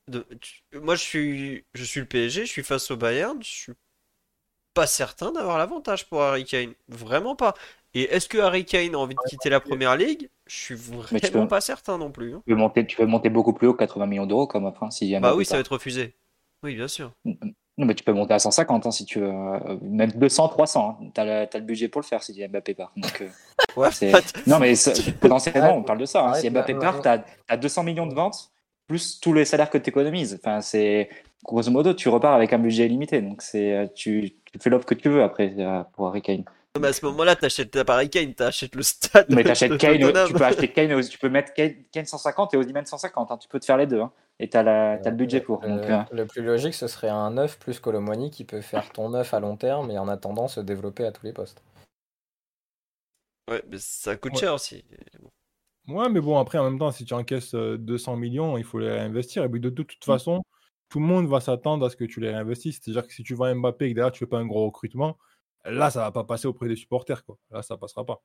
de... 0.10 0.26
tu- 0.42 0.62
Moi, 0.80 0.96
je 0.96 1.02
suis, 1.02 1.66
je 1.74 1.84
suis 1.84 2.00
le 2.02 2.06
PSG, 2.06 2.46
je 2.46 2.52
suis 2.52 2.64
face 2.64 2.90
au 2.92 2.98
Bayern, 2.98 3.38
je 3.42 3.48
suis 3.48 3.74
pas 4.74 4.88
certain 4.88 5.32
d'avoir 5.32 5.58
l'avantage 5.58 6.08
pour 6.08 6.22
Harry 6.22 6.46
Kane. 6.46 6.74
Vraiment 6.88 7.36
pas. 7.36 7.54
Et 7.94 8.04
est-ce 8.04 8.30
que 8.30 8.38
Harry 8.38 8.66
Kane 8.66 8.94
a 8.94 9.00
envie 9.00 9.16
de 9.16 9.30
quitter 9.30 9.50
la 9.50 9.60
première 9.60 9.96
ligue? 9.98 10.30
Je 10.46 10.56
suis 10.56 10.76
tu 10.76 10.82
vraiment 10.82 11.44
peux- 11.44 11.48
pas 11.48 11.62
certain 11.62 11.98
non 11.98 12.12
plus. 12.12 12.36
hein. 12.36 12.44
Tu 12.46 12.54
peux 12.54 12.60
monter, 12.60 12.86
tu 12.86 12.96
peux 12.98 13.06
monter 13.06 13.30
beaucoup 13.30 13.54
plus 13.54 13.68
haut, 13.68 13.74
80 13.74 14.06
millions 14.06 14.28
d'euros 14.28 14.46
comme 14.48 14.66
offre, 14.66 14.84
hein, 14.84 14.92
si 14.92 15.12
Bah 15.14 15.20
Mbappé 15.20 15.38
oui, 15.38 15.46
ça 15.46 15.56
va 15.56 15.62
être 15.62 15.72
refusé. 15.74 16.14
Oui, 16.64 16.76
bien 16.76 16.88
sûr. 16.88 17.12
Non, 17.26 17.86
mais 17.86 17.96
tu 17.96 18.04
peux 18.04 18.12
monter 18.14 18.34
à 18.34 18.40
150 18.40 18.86
hein, 18.86 18.92
si 18.92 19.06
tu 19.06 19.20
veux. 19.22 19.30
euh, 19.30 19.78
Même 19.82 20.12
200, 20.12 20.50
300. 20.50 21.00
hein. 21.02 21.10
T'as 21.14 21.24
le, 21.24 21.48
t'as 21.50 21.60
le 21.60 21.66
budget 21.66 21.88
pour 21.88 22.02
le 22.02 22.06
faire 22.06 22.22
si 22.22 22.46
Mbappé 22.48 22.74
part. 22.76 22.92
Donc, 22.98 23.22
euh, 23.22 23.30
Ouais, 23.78 23.92
c'est- 23.92 24.46
non, 24.48 24.60
mais 24.60 24.76
c'est- 24.76 25.18
potentiellement, 25.20 25.78
on 25.78 25.84
parle 25.84 26.00
de 26.00 26.06
ça. 26.06 26.28
hein. 26.30 26.34
Si 26.36 26.50
Mbappé 26.50 26.74
bah, 26.74 26.80
part, 26.80 26.96
ouais. 26.98 27.02
t'as 27.02 27.24
as 27.48 27.58
200 27.58 27.84
millions 27.84 28.06
de 28.08 28.14
ventes 28.14 28.52
plus 28.90 29.20
tous 29.22 29.32
les 29.34 29.46
salaires 29.46 29.70
que 29.70 29.78
tu 29.78 29.90
économises. 29.90 30.38
Enfin, 30.44 30.60
c'est 30.62 31.10
grosso 31.46 31.72
modo, 31.72 31.94
tu 31.94 32.10
repars 32.10 32.34
avec 32.34 32.52
un 32.52 32.60
budget 32.60 32.88
illimité. 32.88 33.22
Donc, 33.22 33.42
c'est 33.42 33.74
euh, 33.78 33.88
tu, 33.96 34.34
tu 34.52 34.60
fais 34.60 34.70
l'offre 34.70 34.86
que 34.86 34.96
tu 34.96 35.08
veux 35.08 35.24
après 35.24 35.54
euh, 35.60 35.84
pour 35.94 36.08
Harry 36.08 36.22
Kane. 36.22 36.44
Non, 36.76 36.82
mais 36.82 36.88
à 36.90 36.94
ce 36.94 37.06
moment-là, 37.06 37.36
t'achètes 37.36 37.84
pas 37.84 37.94
Harry 37.96 38.10
Kane, 38.10 38.34
t'achètes 38.34 38.76
le 38.76 38.84
stade 38.84 39.28
Mais 39.30 39.44
de 39.44 39.48
t'achètes 39.48 39.78
Kane, 39.78 39.98
tu 40.28 40.34
peux 40.34 40.44
acheter 40.44 40.68
Kane, 40.68 41.02
tu 41.08 41.18
peux 41.18 41.30
mettre 41.30 41.54
Kane, 41.54 41.76
Kane 41.92 42.06
150 42.06 42.54
et 42.54 42.58
Osimhen 42.58 42.86
150. 42.86 43.32
hein. 43.32 43.38
Tu 43.38 43.48
peux 43.48 43.60
te 43.60 43.66
faire 43.66 43.78
les 43.78 43.88
deux. 43.88 44.02
hein. 44.02 44.12
Et 44.40 44.50
t'as 44.50 44.64
la- 44.64 44.98
t'as 44.98 45.10
le 45.12 45.16
budget 45.16 45.42
pour. 45.42 45.62
Le, 45.62 45.68
Donc, 45.68 45.90
euh, 45.90 46.00
le 46.12 46.26
plus 46.26 46.42
logique, 46.42 46.74
ce 46.74 46.88
serait 46.88 47.10
un 47.10 47.32
9 47.32 47.60
plus 47.60 47.80
Colomwani 47.80 48.32
qui 48.32 48.44
peut 48.46 48.62
faire 48.62 48.90
ton 48.92 49.10
9 49.10 49.34
à 49.34 49.40
long 49.40 49.56
terme 49.58 49.92
et 49.92 49.98
en 50.00 50.08
attendant 50.08 50.48
se 50.48 50.60
développer 50.62 51.06
à 51.06 51.12
tous 51.12 51.26
les 51.26 51.34
postes. 51.34 51.62
Ouais, 53.52 53.64
mais 53.70 53.78
ça 53.80 54.16
coûte 54.16 54.34
Ouais. 54.34 54.40
cher 54.40 54.54
aussi. 54.54 54.84
Ouais, 55.90 56.10
mais 56.10 56.22
bon, 56.22 56.38
après, 56.38 56.58
en 56.58 56.66
même 56.70 56.78
temps, 56.80 56.92
si 56.92 57.06
tu 57.06 57.14
encaisses 57.14 57.54
euh, 57.56 57.78
200 57.78 58.16
millions, 58.18 58.58
il 58.58 58.64
faut 58.64 58.80
les 58.80 58.90
réinvestir. 58.92 59.44
Et 59.44 59.50
puis, 59.50 59.60
de, 59.60 59.70
de 59.70 59.84
toute 59.84 59.98
Mm. 60.08 60.12
façon, 60.12 60.44
tout 60.90 61.00
le 61.00 61.06
monde 61.06 61.28
va 61.28 61.40
s'attendre 61.40 61.86
à 61.86 61.90
ce 61.90 61.96
que 61.96 62.06
tu 62.06 62.20
les 62.20 62.30
réinvestisses. 62.30 62.80
C'est-à-dire 62.82 63.08
que 63.08 63.14
si 63.14 63.24
tu 63.24 63.34
vends 63.36 63.54
Mbappé 63.56 63.86
et 63.86 63.90
que 63.92 63.96
derrière, 63.96 64.12
tu 64.12 64.20
fais 64.20 64.28
pas 64.28 64.38
un 64.40 64.46
gros 64.46 64.66
recrutement, 64.66 65.18
là, 65.66 65.90
ça 65.90 66.02
va 66.02 66.12
pas 66.12 66.24
passer 66.24 66.48
auprès 66.48 66.68
des 66.68 66.76
supporters. 66.76 67.24
Quoi. 67.26 67.38
Là, 67.52 67.62
ça 67.64 67.78
passera 67.78 68.06
pas. 68.06 68.22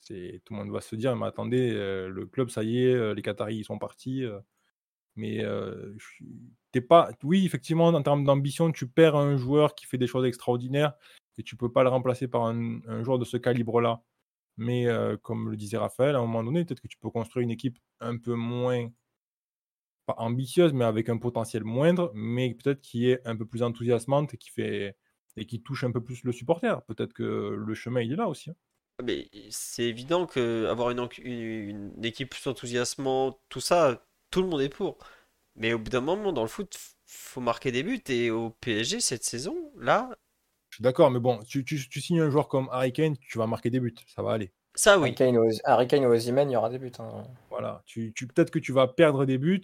C'est, 0.00 0.42
tout 0.44 0.54
le 0.54 0.60
monde 0.60 0.70
va 0.72 0.80
se 0.80 0.94
dire, 0.96 1.16
mais 1.16 1.26
attendez, 1.26 1.70
euh, 1.74 2.08
le 2.08 2.26
club, 2.26 2.50
ça 2.50 2.62
y 2.62 2.78
est, 2.84 2.94
euh, 2.94 3.14
les 3.14 3.22
Qataris, 3.22 3.56
ils 3.58 3.64
sont 3.64 3.78
partis. 3.78 4.24
euh, 4.24 4.38
mais 5.16 5.44
euh, 5.44 5.96
t'es 6.72 6.80
pas... 6.82 7.10
Oui, 7.22 7.46
effectivement, 7.46 7.88
en 7.88 8.02
termes 8.02 8.24
d'ambition, 8.24 8.70
tu 8.72 8.86
perds 8.88 9.16
un 9.16 9.36
joueur 9.36 9.74
qui 9.74 9.86
fait 9.86 9.98
des 9.98 10.06
choses 10.06 10.26
extraordinaires 10.26 10.94
et 11.38 11.42
tu 11.42 11.56
peux 11.56 11.70
pas 11.72 11.82
le 11.82 11.88
remplacer 11.90 12.28
par 12.28 12.44
un, 12.44 12.80
un 12.86 13.02
joueur 13.02 13.18
de 13.18 13.24
ce 13.24 13.36
calibre-là. 13.38 14.02
Mais 14.56 14.86
comme 15.22 15.50
le 15.50 15.56
disait 15.56 15.76
Raphaël, 15.76 16.14
à 16.14 16.18
un 16.18 16.22
moment 16.22 16.44
donné, 16.44 16.64
peut-être 16.64 16.80
que 16.80 16.88
tu 16.88 16.98
peux 16.98 17.10
construire 17.10 17.44
une 17.44 17.50
équipe 17.50 17.78
un 18.00 18.16
peu 18.16 18.34
moins, 18.34 18.88
ambitieuse, 20.08 20.72
mais 20.72 20.84
avec 20.84 21.08
un 21.08 21.18
potentiel 21.18 21.64
moindre, 21.64 22.12
mais 22.14 22.54
peut-être 22.54 22.80
qui 22.80 23.10
est 23.10 23.20
un 23.26 23.36
peu 23.36 23.46
plus 23.46 23.62
enthousiasmante 23.62 24.34
et 24.34 24.36
qui 24.36 24.50
fait 24.50 24.96
et 25.36 25.46
qui 25.46 25.62
touche 25.62 25.84
un 25.84 25.92
peu 25.92 26.02
plus 26.02 26.24
le 26.24 26.32
supporter. 26.32 26.82
Peut-être 26.86 27.12
que 27.12 27.22
le 27.22 27.74
chemin 27.74 28.00
il 28.00 28.12
est 28.12 28.16
là 28.16 28.28
aussi. 28.28 28.50
hein. 28.50 28.56
Mais 29.04 29.28
c'est 29.50 29.84
évident 29.84 30.26
que 30.26 30.66
avoir 30.70 30.90
une, 30.90 31.92
équipe 32.02 32.30
plus 32.30 32.46
enthousiasmante, 32.46 33.38
tout 33.50 33.60
ça, 33.60 34.06
tout 34.30 34.40
le 34.40 34.48
monde 34.48 34.62
est 34.62 34.70
pour. 34.70 34.98
Mais 35.54 35.74
au 35.74 35.78
bout 35.78 35.90
d'un 35.90 36.00
moment, 36.00 36.32
dans 36.32 36.42
le 36.42 36.48
foot, 36.48 36.78
faut 37.04 37.40
marquer 37.42 37.72
des 37.72 37.82
buts. 37.82 38.02
Et 38.08 38.30
au 38.30 38.50
PSG, 38.50 39.00
cette 39.00 39.24
saison, 39.24 39.72
là, 39.76 40.16
suis 40.76 40.82
d'accord, 40.82 41.10
mais 41.10 41.18
bon, 41.20 41.38
tu, 41.48 41.64
tu- 41.64 41.88
tu 41.88 42.00
signes 42.00 42.20
un 42.20 42.30
joueur 42.30 42.48
comme 42.48 42.68
Harry 42.72 42.92
Kane, 42.92 43.16
tu 43.18 43.38
vas 43.38 43.46
marquer 43.46 43.70
des 43.70 43.80
buts, 43.80 43.94
ça 44.06 44.22
va 44.22 44.32
aller. 44.32 44.52
Ça, 44.74 44.96
oui. 44.98 45.04
Harry 45.08 45.14
Kane 45.14 45.38
ou 45.38 45.44
Oz- 45.46 45.60
Harry 45.64 45.86
Kane 45.88 46.04
ou 46.04 46.08
Osimhen, 46.12 46.50
il 46.50 46.52
y 46.52 46.56
aura 46.56 46.68
des 46.70 46.78
buts. 46.78 46.92
hein. 46.98 47.24
Voilà. 47.50 47.82
Tu, 47.86 48.12
tu, 48.14 48.26
Peut-être 48.26 48.50
que 48.50 48.58
tu 48.58 48.72
vas 48.72 48.86
perdre 48.86 49.24
des 49.24 49.38
buts, 49.38 49.62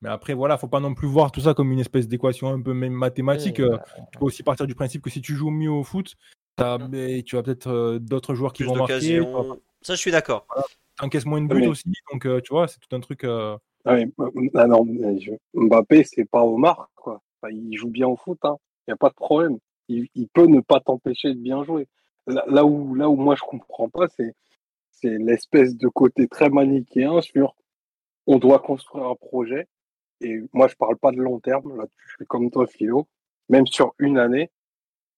mais 0.00 0.08
après, 0.08 0.34
voilà, 0.34 0.58
faut 0.58 0.66
pas 0.68 0.80
non 0.80 0.94
plus 0.94 1.06
voir 1.06 1.30
tout 1.32 1.40
ça 1.42 1.54
comme 1.54 1.70
une 1.70 1.78
espèce 1.80 2.08
d'équation 2.08 2.48
un 2.48 2.60
peu 2.60 2.74
même 2.74 2.92
mathématique. 2.92 3.56
Oui, 3.58 3.64
euh, 3.64 3.68
voilà. 3.68 3.84
Tu 4.12 4.18
peux 4.18 4.24
aussi 4.24 4.42
partir 4.42 4.66
du 4.66 4.74
principe 4.74 5.00
que 5.02 5.10
si 5.10 5.20
tu 5.22 5.34
joues 5.34 5.50
mieux 5.50 5.70
au 5.70 5.84
foot, 5.84 6.14
Mm. 6.58 6.88
mais 6.90 7.22
tu 7.22 7.38
as 7.38 7.42
peut-être 7.42 7.68
euh, 7.68 7.98
d'autres 7.98 8.34
joueurs 8.34 8.52
qui 8.52 8.62
Plus 8.64 8.68
vont 8.70 8.76
marquer. 8.76 9.20
Ça, 9.80 9.94
je 9.94 10.00
suis 10.00 10.10
d'accord. 10.10 10.46
T'encaisses 10.96 11.24
moins 11.24 11.40
de 11.40 11.46
buts 11.48 11.60
mais- 11.60 11.66
aussi, 11.68 11.90
donc 12.12 12.26
euh, 12.26 12.40
tu 12.42 12.52
vois, 12.52 12.68
c'est 12.68 12.78
tout 12.78 12.94
un 12.94 13.00
truc. 13.00 13.24
euh, 13.24 13.56
Ouais, 13.86 14.06
ah 14.54 14.66
non, 14.66 14.84
mais 14.84 15.18
je- 15.18 15.32
Mbappé, 15.54 16.04
c'est 16.04 16.24
pas 16.26 16.42
Omar, 16.44 16.88
quoi. 16.94 17.20
Enfin, 17.40 17.52
il 17.52 17.76
joue 17.76 17.88
bien 17.88 18.06
au 18.06 18.16
foot, 18.16 18.38
hein. 18.44 18.56
Il 18.86 18.90
n'y 18.90 18.92
a 18.92 18.96
pas 18.96 19.08
de 19.08 19.14
problème. 19.14 19.58
Il, 19.88 20.08
il 20.14 20.28
peut 20.28 20.46
ne 20.46 20.60
pas 20.60 20.80
t'empêcher 20.80 21.34
de 21.34 21.38
bien 21.38 21.64
jouer. 21.64 21.88
Là, 22.26 22.64
où, 22.64 22.94
là 22.94 23.08
où 23.08 23.16
moi 23.16 23.34
je 23.34 23.42
comprends 23.42 23.88
pas, 23.88 24.06
c'est, 24.08 24.34
l'espèce 25.02 25.76
de 25.76 25.88
côté 25.88 26.28
très 26.28 26.48
manichéen 26.48 27.20
sur 27.22 27.56
on 28.26 28.38
doit 28.38 28.60
construire 28.60 29.06
un 29.06 29.16
projet. 29.16 29.66
Et 30.20 30.40
moi, 30.52 30.68
je 30.68 30.76
parle 30.76 30.96
pas 30.96 31.10
de 31.10 31.16
long 31.16 31.40
terme. 31.40 31.76
Là, 31.76 31.86
je 32.06 32.14
suis 32.14 32.26
comme 32.26 32.50
toi, 32.52 32.68
Philo. 32.68 33.08
Même 33.48 33.66
sur 33.66 33.94
une 33.98 34.18
année, 34.18 34.52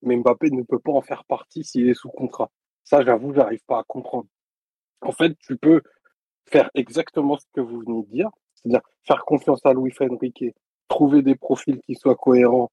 mais 0.00 0.16
Mbappé 0.16 0.50
ne 0.50 0.62
peut 0.62 0.78
pas 0.78 0.92
en 0.92 1.02
faire 1.02 1.24
partie 1.24 1.64
s'il 1.64 1.88
est 1.88 1.94
sous 1.94 2.08
contrat. 2.08 2.50
Ça, 2.82 3.02
j'avoue, 3.04 3.34
j'arrive 3.34 3.62
pas 3.66 3.80
à 3.80 3.84
comprendre. 3.84 4.28
En 5.02 5.12
fait, 5.12 5.36
tu 5.40 5.56
peux 5.58 5.82
faire 6.46 6.70
exactement 6.74 7.38
ce 7.38 7.46
que 7.52 7.60
vous 7.60 7.80
venez 7.80 8.02
de 8.02 8.08
dire, 8.08 8.30
c'est-à-dire 8.54 8.80
faire 9.02 9.24
confiance 9.26 9.64
à 9.64 9.74
Luis 9.74 9.92
Enrique, 10.00 10.44
trouver 10.88 11.22
des 11.22 11.34
profils 11.34 11.80
qui 11.82 11.94
soient 11.94 12.16
cohérents 12.16 12.70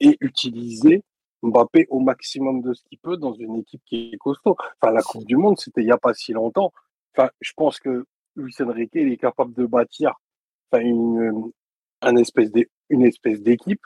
et 0.00 0.16
utiliser 0.20 1.02
Mbappé 1.42 1.86
au 1.90 2.00
maximum 2.00 2.60
de 2.60 2.74
ce 2.74 2.82
qu'il 2.84 2.98
peut 2.98 3.16
dans 3.16 3.32
une 3.32 3.56
équipe 3.56 3.82
qui 3.86 4.10
est 4.12 4.18
costaud. 4.18 4.56
Enfin, 4.80 4.92
la 4.92 5.02
Coupe 5.02 5.24
du 5.24 5.36
Monde, 5.36 5.58
c'était 5.58 5.80
il 5.80 5.86
n'y 5.86 5.92
a 5.92 5.98
pas 5.98 6.14
si 6.14 6.32
longtemps. 6.32 6.72
Enfin, 7.16 7.30
je 7.40 7.52
pense 7.56 7.80
que 7.80 8.04
Luis 8.36 8.54
Enrique, 8.60 8.92
il 8.94 9.12
est 9.12 9.16
capable 9.16 9.54
de 9.54 9.66
bâtir 9.66 10.20
enfin, 10.70 10.84
une, 10.84 11.50
une 12.02 12.18
espèce 12.18 13.42
d'équipe, 13.42 13.80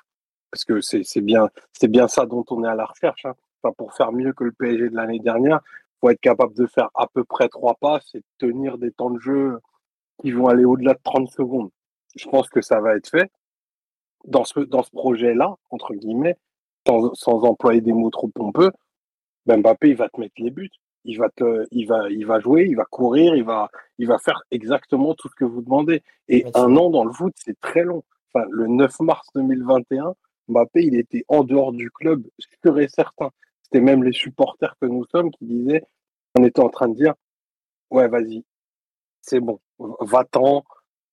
parce 0.51 0.65
que 0.65 0.81
c'est 0.81 1.21
bien, 1.21 1.49
bien 1.83 2.09
ça 2.09 2.27
dont 2.27 2.45
on 2.51 2.65
est 2.65 2.69
à 2.69 2.75
la 2.75 2.87
recherche. 2.87 3.25
Hein. 3.25 3.35
Enfin, 3.63 3.73
pour 3.77 3.95
faire 3.95 4.13
mieux 4.13 4.33
que 4.33 4.45
le 4.45 4.53
PSG 4.53 4.91
de 4.91 4.97
l'année 4.97 5.21
dernière, 5.21 5.61
faut 6.01 6.11
être 6.11 6.21
capable 6.21 6.55
de 6.55 6.67
faire 6.67 6.91
à 6.95 7.07
peu 7.07 7.25
près 7.25 7.49
trois 7.49 7.75
passes 7.75 8.15
et 8.15 8.23
tenir 8.39 8.79
des 8.79 8.93
temps 8.93 9.11
de 9.11 9.19
jeu 9.21 9.59
qui 10.21 10.31
vont 10.31 10.49
aller 10.49 10.65
au-delà 10.65 10.95
de 10.95 11.01
30 11.03 11.31
secondes. 11.31 11.71
Je 12.15 12.29
pense 12.29 12.49
que 12.49 12.61
ça 12.61 12.81
va 12.81 12.97
être 12.97 13.09
fait. 13.09 13.31
Dans 14.25 14.45
ce, 14.45 14.61
dans 14.61 14.83
ce 14.83 14.91
projet-là, 14.91 15.55
entre 15.71 15.95
guillemets, 15.95 16.37
sans, 16.87 17.15
sans 17.15 17.43
employer 17.45 17.81
des 17.81 17.93
mots 17.93 18.11
trop 18.11 18.29
pompeux, 18.29 18.71
ben 19.47 19.61
Mbappé, 19.61 19.91
il 19.91 19.97
va 19.97 20.09
te 20.09 20.21
mettre 20.21 20.35
les 20.39 20.51
buts. 20.51 20.71
Il 21.07 21.19
va, 21.19 21.29
te, 21.29 21.67
il, 21.71 21.87
va, 21.87 22.09
il 22.09 22.25
va 22.25 22.41
jouer, 22.41 22.65
il 22.67 22.77
va 22.77 22.87
courir, 22.87 23.37
il 23.37 23.45
va, 23.45 23.69
il 23.99 24.07
va 24.07 24.19
faire 24.19 24.43
exactement 24.51 25.15
tout 25.15 25.29
ce 25.29 25.35
que 25.35 25.45
vous 25.45 25.61
demandez. 25.61 26.03
Et 26.29 26.47
un 26.55 26.75
an 26.77 26.89
dans 26.89 27.05
le 27.05 27.13
foot, 27.13 27.35
c'est 27.37 27.61
très 27.61 27.85
long. 27.85 28.03
Enfin, 28.33 28.47
le 28.51 28.69
9 28.69 29.01
mars 29.01 29.29
2021, 29.35 30.15
Mbappé, 30.49 30.83
il 30.83 30.97
était 30.97 31.25
en 31.29 31.45
dehors 31.45 31.73
du 31.73 31.91
club, 31.91 32.27
sûr 32.63 32.79
et 32.79 32.89
certain. 32.89 33.31
C'était 33.63 33.83
même 33.83 34.03
les 34.03 34.13
supporters 34.13 34.77
que 34.81 34.87
nous 34.87 35.05
sommes 35.07 35.31
qui 35.31 35.45
disaient, 35.45 35.85
on 36.39 36.45
était 36.45 36.61
en 36.61 36.71
train 36.71 36.89
de 36.89 36.95
dire, 36.95 37.15
ouais, 37.91 38.09
vas-y, 38.09 38.45
c'est 39.21 39.41
bon, 39.41 39.61
va-t'en, 40.01 40.65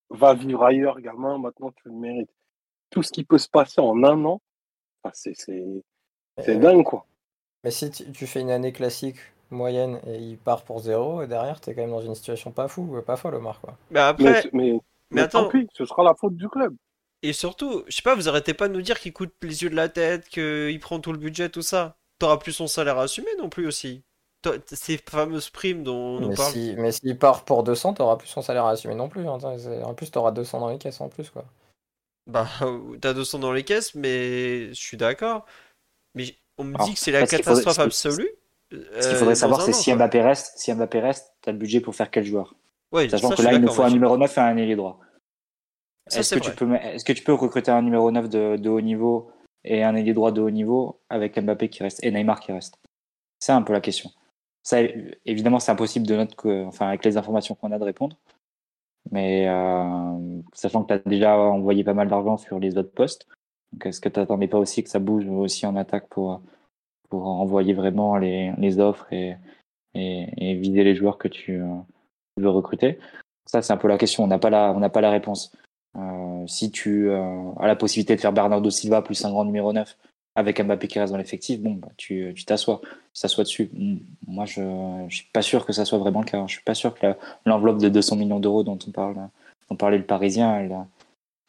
va 0.10 0.34
vivre 0.34 0.64
ailleurs, 0.64 1.00
gamin, 1.02 1.38
maintenant 1.38 1.72
tu 1.72 1.90
le 1.90 1.96
mérites. 1.96 2.32
Tout 2.92 3.04
ce 3.04 3.12
qui 3.12 3.24
peut 3.24 3.38
se 3.38 3.50
passer 3.50 3.82
en 3.82 4.04
un 4.04 4.24
an, 4.26 4.42
enfin, 5.04 5.12
c'est 5.14 5.34
Euh, 6.40 6.56
dingue, 6.60 6.84
quoi. 6.84 7.06
Mais 7.64 7.72
si 7.72 7.90
tu, 7.90 8.12
tu 8.12 8.28
fais 8.28 8.42
une 8.42 8.52
année 8.52 8.72
classique 8.72 9.18
moyenne 9.50 10.00
et 10.06 10.18
il 10.18 10.38
part 10.38 10.64
pour 10.64 10.80
zéro, 10.80 11.24
et 11.24 11.28
derrière, 11.28 11.60
t'es 11.60 11.74
quand 11.76 11.82
même 11.82 11.90
dans 11.92 12.02
une 12.02 12.16
situation 12.16 12.52
pas 12.52 12.68
fou, 12.68 13.02
pas 13.06 13.18
folle, 13.18 13.36
Omar, 13.36 13.60
quoi. 13.62 13.78
Mais 13.90 14.00
après, 14.00 14.50
mais, 14.54 14.80
mais 15.12 15.22
attends. 15.22 15.44
tant 15.44 15.46
pis, 15.50 15.68
ce 15.74 15.86
sera 15.86 16.04
la 16.04 16.16
faute 16.16 16.36
du 16.36 16.50
club. 16.50 16.76
et 17.24 17.34
surtout, 17.34 17.84
je 17.88 17.96
sais 17.96 18.02
pas, 18.02 18.16
vous 18.16 18.30
arrêtez 18.30 18.54
pas 18.54 18.68
de 18.68 18.74
nous 18.74 18.82
dire 18.82 19.00
qu'il 19.00 19.14
coûte 19.14 19.34
les 19.44 19.64
yeux 19.64 19.70
de 19.70 19.76
la 19.76 19.90
tête, 19.90 20.28
qu'il 20.30 20.80
prend 20.80 21.00
tout 21.00 21.12
le 21.12 21.20
budget, 21.20 21.50
tout 21.50 21.62
ça. 21.62 21.98
T'auras 22.20 22.38
plus 22.38 22.52
son 22.54 22.68
salaire 22.68 22.98
à 22.98 23.04
assumer 23.04 23.30
non 23.38 23.50
plus 23.50 23.68
aussi. 23.68 24.04
Ces 24.66 24.98
fameuses 24.98 25.50
primes 25.50 25.84
dont 25.84 25.96
on 25.96 26.20
nous 26.20 26.30
Mais 26.30 26.36
parle. 26.36 26.52
si, 26.52 26.74
mais 26.78 26.94
s'il 26.94 27.18
part 27.20 27.44
pour 27.44 27.64
200, 27.64 27.94
t'auras 27.96 28.16
plus 28.16 28.28
son 28.30 28.42
salaire 28.42 28.64
à 28.66 28.72
assumer 28.72 28.96
non 28.96 29.10
plus. 29.10 29.28
hein. 29.28 29.38
En 29.84 29.94
plus, 29.94 30.10
t'auras 30.10 30.32
200 30.32 30.60
dans 30.62 30.70
les 30.70 30.78
caisses 30.78 31.02
en 31.02 31.10
plus, 31.10 31.30
quoi. 31.30 31.44
Bah, 32.28 32.48
t'as 33.02 33.14
200 33.14 33.40
dans 33.40 33.52
les 33.54 33.64
caisses, 33.64 33.96
mais 33.96 34.68
je 34.70 34.80
suis 34.80 34.98
d'accord. 34.98 35.46
Mais 36.16 36.36
on 36.58 36.64
me 36.64 36.76
Alors, 36.76 36.88
dit 36.88 36.94
que 36.94 37.00
c'est 37.00 37.12
la 37.12 37.22
faudrait- 37.22 37.38
catastrophe 37.38 37.80
absolue. 37.80 38.30
Ce 38.72 38.78
qu'il 38.78 38.88
euh, 38.96 39.16
faudrait 39.16 39.34
dans 39.34 39.36
savoir, 39.36 39.62
c'est 39.62 39.74
si. 39.74 39.94
Mbappé 39.94 40.22
reste, 40.22 40.54
si 40.58 40.74
Mbappé 40.74 41.00
reste, 41.02 41.34
t'as 41.42 41.52
le 41.52 41.58
budget 41.58 41.82
pour 41.82 41.94
faire 41.94 42.10
quel 42.10 42.24
joueur 42.24 42.56
Ouais, 42.94 43.10
Sachant 43.10 43.30
ça, 43.30 43.36
que 43.36 43.42
là, 43.42 43.54
il 43.54 43.60
nous 43.62 43.72
faut 43.72 43.84
un 43.84 43.90
numéro 43.90 44.18
9 44.18 44.38
et 44.38 44.42
un 44.42 44.56
ailier 44.58 44.76
droit. 44.76 45.00
Est-ce 46.12 46.36
que, 46.36 46.40
tu 46.40 46.52
peux, 46.52 46.74
est-ce 46.76 47.06
que 47.06 47.14
tu 47.14 47.24
peux 47.24 47.34
recruter 47.34 47.72
un 47.72 47.82
numéro 47.82 48.12
9 48.12 48.28
de, 48.30 48.58
de 48.58 48.70
haut 48.70 48.82
niveau 48.82 49.32
et 49.64 49.84
un 49.84 49.96
ailier 49.96 50.14
droit 50.14 50.32
de 50.32 50.42
haut 50.42 50.50
niveau 50.50 51.00
avec 51.10 51.38
Mbappé 51.40 51.70
qui 51.70 51.84
reste 51.84 52.04
et 52.04 52.12
Neymar 52.12 52.40
qui 52.40 52.52
reste? 52.52 52.76
C'est 53.40 53.52
un 53.54 53.62
peu 53.62 53.74
la 53.74 53.82
question. 53.82 54.10
Ça, 54.64 54.80
évidemment, 55.26 55.60
c'est 55.60 55.72
impossible 55.72 56.06
de 56.06 56.16
notre, 56.16 56.50
enfin, 56.66 56.88
avec 56.90 57.04
les 57.06 57.18
informations 57.18 57.56
qu'on 57.56 57.72
a 57.72 57.80
de 57.80 57.84
répondre. 57.84 58.18
Mais 59.10 59.48
euh, 59.48 60.42
sachant 60.54 60.84
que 60.84 60.88
tu 60.88 60.94
as 60.94 61.00
déjà 61.00 61.38
envoyé 61.38 61.84
pas 61.84 61.94
mal 61.94 62.08
d'argent 62.08 62.38
sur 62.38 62.60
les 62.60 62.78
autres 62.78 62.94
postes, 62.94 63.28
est-ce 63.84 64.00
que 64.00 64.10
tu 64.10 64.20
n'attendais 64.20 64.48
pas 64.48 64.60
aussi 64.60 64.84
que 64.84 64.90
ça 64.90 65.00
bouge 65.00 65.28
aussi 65.28 65.66
en 65.66 65.76
attaque 65.76 66.08
pour, 66.10 66.42
pour 67.10 67.28
envoyer 67.28 67.74
vraiment 67.74 68.18
les, 68.18 68.54
les 68.58 68.80
offres 68.80 69.12
et, 69.12 69.36
et, 69.94 70.28
et 70.38 70.56
viser 70.56 70.84
les 70.84 70.96
joueurs 70.96 71.18
que 71.18 71.28
tu 71.28 71.62
euh, 71.62 71.76
veux 72.38 72.50
recruter? 72.50 73.00
Ça, 73.46 73.62
c'est 73.62 73.74
un 73.74 73.78
peu 73.78 73.88
la 73.88 73.98
question. 73.98 74.24
On 74.24 74.28
n'a 74.28 74.40
pas 74.40 74.50
la, 74.50 74.74
on 74.74 74.90
pas 74.90 75.02
la 75.02 75.10
réponse. 75.10 75.52
Euh, 75.98 76.48
si 76.48 76.72
tu 76.72 77.10
euh, 77.10 77.52
as 77.60 77.68
la 77.68 77.76
possibilité 77.76 78.16
de 78.16 78.22
faire 78.22 78.32
Bernardo 78.32 78.70
Silva 78.70 79.02
plus 79.02 79.26
un 79.26 79.32
grand 79.32 79.46
numéro 79.46 79.74
9 79.74 79.98
avec 80.36 80.62
Mbappé 80.62 80.88
qui 80.88 81.00
reste 81.00 81.12
dans 81.12 81.18
l'effectif, 81.18 81.60
bon, 81.60 81.74
bah, 81.74 81.90
tu 81.98 82.34
t'assois, 82.46 82.82
tu 83.14 83.22
t'assois 83.22 83.44
dessus. 83.44 83.70
Moi, 84.28 84.46
je 84.46 84.62
ne 84.62 85.10
suis 85.10 85.28
pas 85.34 85.42
sûr 85.42 85.66
que 85.66 85.74
ça 85.74 85.86
soit 85.86 85.98
vraiment 85.98 86.22
le 86.22 86.26
cas. 86.26 86.46
Je 86.48 86.54
suis 86.54 86.64
pas 86.64 86.74
sûr 86.74 86.94
que 86.94 87.08
l'enveloppe 87.46 87.80
de 87.80 87.90
200 87.90 88.16
millions 88.16 88.40
d'euros 88.40 88.64
dont 88.64 88.80
on 88.88 88.92
parle, 88.92 89.16
dont 89.70 89.76
parlait 89.76 89.98
le 89.98 90.06
Parisien, 90.06 90.58
elle, 90.58 90.78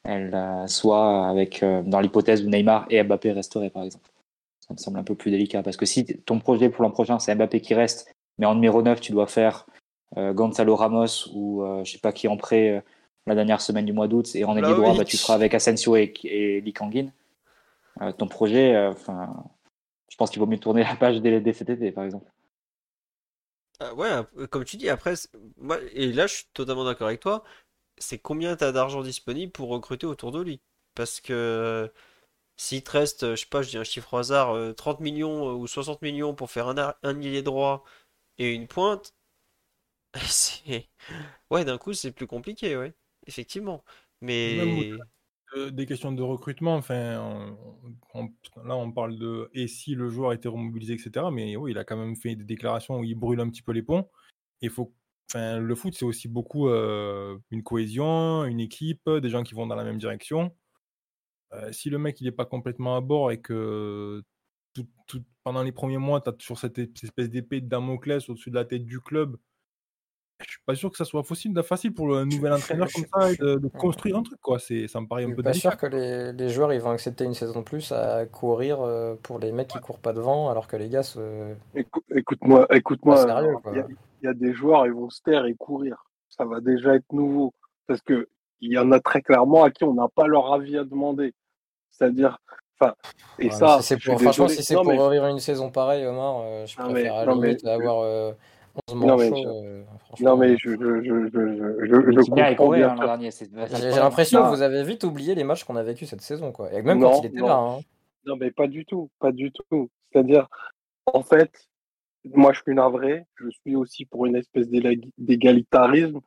elle 0.04 0.34
euh, 0.34 0.66
soit 0.66 1.28
avec 1.28 1.62
euh, 1.62 1.82
dans 1.82 2.00
l'hypothèse 2.00 2.44
où 2.44 2.48
Neymar 2.48 2.86
et 2.90 3.02
Mbappé 3.02 3.32
resteraient, 3.32 3.70
par 3.70 3.84
exemple. 3.84 4.08
Ça 4.66 4.74
me 4.74 4.78
semble 4.78 4.98
un 4.98 5.04
peu 5.04 5.14
plus 5.14 5.30
délicat 5.30 5.62
parce 5.62 5.76
que 5.76 5.86
si 5.86 6.04
ton 6.04 6.38
projet 6.38 6.68
pour 6.68 6.84
l'an 6.84 6.90
prochain 6.90 7.18
c'est 7.18 7.34
Mbappé 7.34 7.60
qui 7.60 7.74
reste, 7.74 8.12
mais 8.38 8.46
en 8.46 8.54
numéro 8.54 8.80
9 8.80 9.00
tu 9.00 9.12
dois 9.12 9.26
faire 9.26 9.66
euh, 10.16 10.32
Gonzalo 10.32 10.76
Ramos 10.76 11.28
ou 11.34 11.62
euh, 11.62 11.84
je 11.84 11.92
sais 11.92 11.98
pas 11.98 12.12
qui 12.12 12.28
en 12.28 12.36
prêt 12.36 12.70
euh, 12.70 12.80
la 13.26 13.34
dernière 13.34 13.60
semaine 13.60 13.84
du 13.84 13.92
mois 13.92 14.08
d'août 14.08 14.28
et 14.34 14.44
en 14.44 14.56
ailier 14.56 14.74
droit 14.74 14.96
bah, 14.96 15.04
tu 15.04 15.16
feras 15.16 15.34
avec 15.34 15.54
Asensio 15.54 15.96
et, 15.96 16.12
et. 16.24 16.60
Euh, 16.60 17.06
ton 18.18 18.26
projet, 18.26 18.74
euh, 18.74 18.90
enfin, 18.90 19.44
je 20.10 20.16
pense 20.16 20.30
qu'il 20.30 20.40
vaut 20.40 20.46
mieux 20.46 20.58
tourner 20.58 20.82
la 20.84 20.96
page 20.96 21.20
dès, 21.20 21.40
dès 21.40 21.52
cet 21.52 21.70
été, 21.70 21.92
par 21.92 22.04
exemple. 22.04 22.30
Ah 23.80 23.94
ouais, 23.94 24.10
comme 24.50 24.64
tu 24.64 24.76
dis, 24.76 24.88
après, 24.88 25.14
moi, 25.56 25.78
et 25.92 26.12
là 26.12 26.26
je 26.26 26.34
suis 26.34 26.44
totalement 26.52 26.84
d'accord 26.84 27.08
avec 27.08 27.20
toi, 27.20 27.42
c'est 27.98 28.18
combien 28.18 28.56
t'as 28.56 28.72
d'argent 28.72 29.02
disponible 29.02 29.52
pour 29.52 29.68
recruter 29.70 30.06
autour 30.06 30.32
de 30.32 30.40
lui? 30.42 30.60
Parce 30.94 31.20
que 31.20 31.92
s'il 32.56 32.84
te 32.84 32.92
reste, 32.92 33.24
euh, 33.24 33.36
je 33.36 33.42
sais 33.42 33.48
pas, 33.48 33.62
je 33.62 33.70
dis 33.70 33.78
un 33.78 33.84
chiffre 33.84 34.14
au 34.14 34.18
hasard, 34.18 34.52
euh, 34.54 34.72
30 34.72 35.00
millions 35.00 35.50
euh, 35.50 35.54
ou 35.54 35.66
60 35.66 36.02
millions 36.02 36.34
pour 36.34 36.50
faire 36.50 36.68
un, 36.68 36.94
un 37.02 37.20
ailier 37.20 37.42
droit 37.42 37.84
et 38.38 38.52
une 38.54 38.68
pointe, 38.68 39.14
c'est... 40.16 40.88
Ouais, 41.50 41.64
d'un 41.64 41.78
coup 41.78 41.94
c'est 41.94 42.12
plus 42.12 42.26
compliqué, 42.26 42.76
ouais, 42.76 42.94
effectivement. 43.26 43.84
Mais... 44.20 44.92
Euh, 45.56 45.70
des 45.70 45.86
questions 45.86 46.12
de 46.12 46.22
recrutement, 46.22 46.76
enfin, 46.76 47.54
on- 48.14 48.28
là 48.64 48.76
on 48.76 48.90
parle 48.92 49.18
de 49.18 49.50
et 49.52 49.66
si 49.68 49.94
le 49.94 50.08
joueur 50.08 50.32
était 50.32 50.48
remobilisé, 50.48 50.94
etc. 50.94 51.30
Mais 51.30 51.52
il 51.68 51.78
a 51.78 51.84
quand 51.84 51.96
même 51.96 52.16
fait 52.16 52.36
des 52.36 52.44
déclarations 52.44 52.98
où 53.00 53.04
il 53.04 53.14
brûle 53.14 53.40
un 53.40 53.48
petit 53.50 53.62
peu 53.62 53.72
les 53.72 53.82
ponts. 53.82 54.08
Enfin, 55.34 55.58
le 55.60 55.74
foot, 55.74 55.94
c'est 55.94 56.04
aussi 56.04 56.28
beaucoup 56.28 56.68
euh, 56.68 57.38
une 57.50 57.62
cohésion, 57.62 58.44
une 58.44 58.60
équipe, 58.60 59.08
des 59.08 59.30
gens 59.30 59.42
qui 59.42 59.54
vont 59.54 59.66
dans 59.66 59.74
la 59.76 59.84
même 59.84 59.98
direction. 59.98 60.54
Euh, 61.52 61.72
si 61.72 61.90
le 61.90 61.98
mec 61.98 62.20
il 62.20 62.24
n'est 62.24 62.32
pas 62.32 62.46
complètement 62.46 62.96
à 62.96 63.00
bord 63.00 63.30
et 63.30 63.40
que 63.40 64.22
pendant 65.44 65.62
les 65.62 65.72
premiers 65.72 65.98
mois, 65.98 66.20
tu 66.20 66.28
as 66.30 66.32
toujours 66.32 66.58
cette 66.58 66.78
espèce 66.78 67.30
d'épée 67.30 67.60
de 67.60 67.68
Damoclès 67.68 68.28
au-dessus 68.28 68.50
de 68.50 68.54
la 68.56 68.64
tête 68.64 68.84
du 68.84 69.00
club, 69.00 69.36
je 70.44 70.50
suis 70.50 70.60
pas 70.66 70.74
sûr 70.74 70.90
que 70.90 70.96
ça 70.96 71.04
soit 71.04 71.22
facile, 71.22 71.52
facile 71.62 71.92
pour 71.94 72.06
le 72.08 72.24
nouvel 72.24 72.52
je- 72.52 72.56
entraîneur 72.58 72.88
je- 72.88 72.94
comme 72.94 73.04
ça 73.22 73.34
de, 73.34 73.54
de 73.56 73.70
je- 73.72 73.78
construire 73.78 74.16
un 74.18 74.22
truc. 74.22 74.40
Quoi. 74.40 74.58
C'est, 74.58 74.88
ça 74.88 75.00
me 75.00 75.06
paraît 75.06 75.22
Je 75.22 75.26
un 75.26 75.30
suis 75.30 75.36
peu 75.36 75.42
pas 75.42 75.50
délicat. 75.50 75.70
sûr 75.70 75.78
que 75.78 75.86
les, 75.86 76.32
les 76.32 76.48
joueurs 76.48 76.72
ils 76.72 76.80
vont 76.80 76.90
accepter 76.90 77.24
une 77.24 77.34
saison 77.34 77.60
de 77.60 77.64
plus 77.64 77.90
à 77.92 78.26
courir 78.26 78.80
euh, 78.80 79.14
pour 79.22 79.38
les 79.38 79.52
mecs 79.52 79.68
qui 79.68 79.78
courent 79.80 79.98
pas 80.00 80.12
devant, 80.12 80.50
alors 80.50 80.66
que 80.68 80.76
les 80.76 80.88
gars 80.88 81.02
se. 81.02 81.54
Écou- 81.74 82.02
Écoute-moi, 82.14 82.66
écoute-moi. 82.74 83.24
Pas. 83.26 83.42
Il 83.72 83.76
y, 83.76 83.80
a- 83.80 83.86
il 84.22 84.26
y 84.26 84.28
a 84.28 84.34
des 84.34 84.52
joueurs, 84.52 84.86
ils 84.86 84.92
vont 84.92 85.10
se 85.10 85.20
taire 85.22 85.44
et 85.46 85.54
courir. 85.54 86.04
Ça 86.28 86.44
va 86.44 86.60
déjà 86.60 86.94
être 86.94 87.12
nouveau. 87.12 87.52
Parce 87.86 88.00
que 88.00 88.28
il 88.60 88.72
y 88.72 88.78
en 88.78 88.92
a 88.92 89.00
très 89.00 89.22
clairement 89.22 89.64
à 89.64 89.70
qui 89.70 89.84
on 89.84 89.94
n'a 89.94 90.08
pas 90.08 90.26
leur 90.26 90.52
avis 90.52 90.78
à 90.78 90.84
demander. 90.84 91.34
C'est-à-dire, 91.90 92.38
enfin, 92.80 92.94
et 93.38 93.46
Ouais, 93.46 93.50
ça, 93.50 93.78
si 93.80 93.88
c'est 93.88 93.96
je 93.96 94.00
suis 94.02 94.10
pour, 94.10 94.20
franchement, 94.22 94.46
désolé. 94.46 94.62
si 94.62 94.66
c'est 94.66 94.74
Non, 94.74 94.82
pour 94.82 94.92
mais- 94.92 94.98
revivre 94.98 95.26
une 95.26 95.38
saison 95.40 95.70
pareille, 95.70 96.06
Omar, 96.06 96.40
euh, 96.42 96.64
je 96.66 96.78
Non, 96.80 96.86
mais- 96.86 96.92
préfère 96.94 97.14
à 97.16 97.24
la 97.26 97.34
non, 97.34 97.40
mais- 97.40 97.48
limite 97.48 97.66
avoir 97.66 98.00
euh, 98.00 98.32
11 98.88 98.96
Non, 98.96 99.16
mais 99.18 99.30
manchots, 99.30 99.42
je- 99.42 99.66
euh. 99.66 99.82
Non, 100.20 100.36
mais 100.36 100.56
je, 100.58 100.70
je, 100.70 100.76
je, 100.76 101.28
je, 101.32 102.12
je, 102.12 102.30
comprends 102.30 102.70
bien 102.72 102.96
hein, 103.00 103.30
J'ai 103.30 103.90
l'impression 103.90 104.42
que 104.42 104.48
vous 104.48 104.62
avez 104.62 104.82
vite 104.84 105.04
oublié 105.04 105.34
les 105.34 105.44
matchs 105.44 105.64
qu'on 105.64 105.76
a 105.76 105.82
vécu 105.82 106.04
cette 106.06 106.20
saison, 106.20 106.52
quoi. 106.52 106.72
Et 106.72 106.82
même 106.82 106.98
Non, 106.98 107.12
quand 107.12 107.20
il 107.22 107.26
était 107.26 107.38
non. 107.40 107.46
là. 107.46 107.54
hein. 107.56 107.78
Non, 108.26 108.36
mais 108.36 108.50
pas 108.50 108.66
du 108.66 108.84
tout, 108.84 109.10
pas 109.18 109.32
du 109.32 109.50
tout. 109.52 109.88
C'est-à-dire, 110.12 110.48
en 111.06 111.22
fait, 111.22 111.50
moi, 112.34 112.52
je 112.52 112.60
suis 112.60 112.74
navré. 112.74 113.24
Je 113.36 113.48
suis 113.50 113.74
aussi 113.74 114.04
pour 114.04 114.26
une 114.26 114.36
espèce 114.36 114.68
d'égalitarisme. 115.18 116.20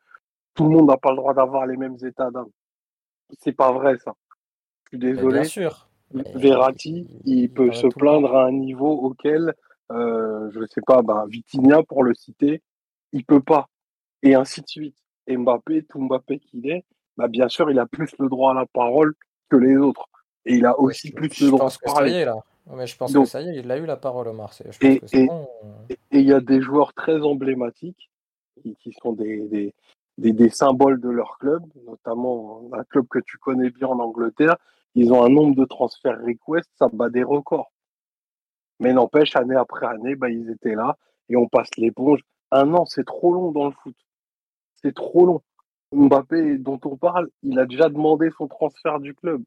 Tout 0.55 0.63
le 0.63 0.69
monde 0.71 0.87
n'a 0.87 0.97
pas 0.97 1.11
le 1.11 1.17
droit 1.17 1.33
d'avoir 1.33 1.65
les 1.67 1.77
mêmes 1.77 1.97
états 2.03 2.31
d'âme. 2.31 2.49
C'est 3.39 3.53
pas 3.55 3.71
vrai, 3.71 3.97
ça. 4.03 4.13
Je 4.91 4.97
suis 4.97 5.05
Mais 5.05 5.13
désolé. 5.13 5.33
bien 5.39 5.43
sûr. 5.43 5.87
Verratti, 6.13 7.07
il 7.25 7.51
peut 7.51 7.71
se 7.73 7.87
plaindre 7.87 8.35
à 8.35 8.45
un 8.45 8.51
niveau 8.51 8.91
auquel, 8.91 9.53
euh, 9.91 10.49
je 10.51 10.61
sais 10.73 10.81
pas, 10.85 11.01
bah, 11.01 11.25
Vitinha, 11.27 11.83
pour 11.83 12.03
le 12.03 12.13
citer, 12.13 12.61
il 13.11 13.25
peut 13.25 13.41
pas. 13.41 13.67
Et 14.23 14.35
ainsi 14.35 14.61
de 14.61 14.67
suite. 14.67 14.95
Et 15.27 15.37
Mbappé, 15.37 15.83
tout 15.89 15.99
Mbappé 15.99 16.39
qu'il 16.39 16.69
est, 16.69 16.83
bah, 17.17 17.27
bien 17.27 17.47
sûr, 17.47 17.69
il 17.71 17.79
a 17.79 17.85
plus 17.85 18.13
le 18.19 18.27
droit 18.29 18.51
à 18.51 18.53
la 18.53 18.65
parole 18.65 19.13
que 19.49 19.55
les 19.57 19.75
autres. 19.77 20.07
Et 20.45 20.55
il 20.55 20.65
a 20.65 20.79
Ouais, 20.79 20.87
aussi 20.87 21.09
je- 21.09 21.13
plus 21.13 21.33
je 21.33 21.45
le 21.45 21.51
droit 21.51 21.61
pense 21.65 21.77
de 21.77 21.79
que 21.83 21.89
ça 21.89 21.91
y 21.93 21.95
parler. 21.95 22.11
est 22.13 22.25
là. 22.25 22.35
Mais 22.75 22.87
je 22.87 22.97
pense 22.97 23.11
Donc- 23.13 23.25
que 23.25 23.29
ça 23.29 23.41
y 23.41 23.49
est, 23.49 23.59
il 23.59 23.71
a 23.71 23.77
eu 23.77 23.85
la 23.85 23.95
parole, 23.97 24.27
Omar. 24.27 24.53
C'est- 24.53 24.71
Je 24.71 24.99
pense 24.99 25.13
Et- 25.13 25.25
bon. 25.27 25.47
Il 26.11 26.21
y 26.21 26.33
a 26.33 26.39
des 26.39 26.61
joueurs 26.61 26.93
très 26.93 27.21
emblématiques 27.21 28.09
qui, 28.61 28.75
qui 28.77 28.93
sont 28.93 29.13
des, 29.13 29.47
des, 29.47 29.73
des, 30.17 30.33
des 30.33 30.49
symboles 30.49 30.99
de 31.01 31.09
leur 31.09 31.37
club, 31.37 31.63
notamment 31.85 32.61
un 32.73 32.83
club 32.85 33.05
que 33.07 33.19
tu 33.19 33.37
connais 33.37 33.69
bien 33.69 33.87
en 33.87 33.99
Angleterre. 33.99 34.55
Ils 34.95 35.11
ont 35.13 35.23
un 35.23 35.29
nombre 35.29 35.55
de 35.55 35.65
transferts 35.65 36.19
requests, 36.25 36.69
ça 36.79 36.87
bat 36.91 37.09
des 37.09 37.23
records. 37.23 37.71
Mais 38.79 38.93
n'empêche, 38.93 39.35
année 39.35 39.55
après 39.55 39.85
année, 39.85 40.15
bah, 40.15 40.29
ils 40.29 40.49
étaient 40.49 40.75
là 40.75 40.97
et 41.29 41.35
on 41.35 41.47
passe 41.47 41.69
l'éponge. 41.77 42.21
Un 42.51 42.73
an, 42.73 42.85
c'est 42.85 43.05
trop 43.05 43.33
long 43.33 43.51
dans 43.51 43.65
le 43.65 43.71
foot. 43.71 43.95
Trop 44.93 45.25
long. 45.25 45.41
Mbappé, 45.91 46.57
dont 46.57 46.79
on 46.85 46.97
parle, 46.97 47.29
il 47.43 47.59
a 47.59 47.65
déjà 47.65 47.89
demandé 47.89 48.29
son 48.37 48.47
transfert 48.47 48.99
du 48.99 49.13
club. 49.13 49.43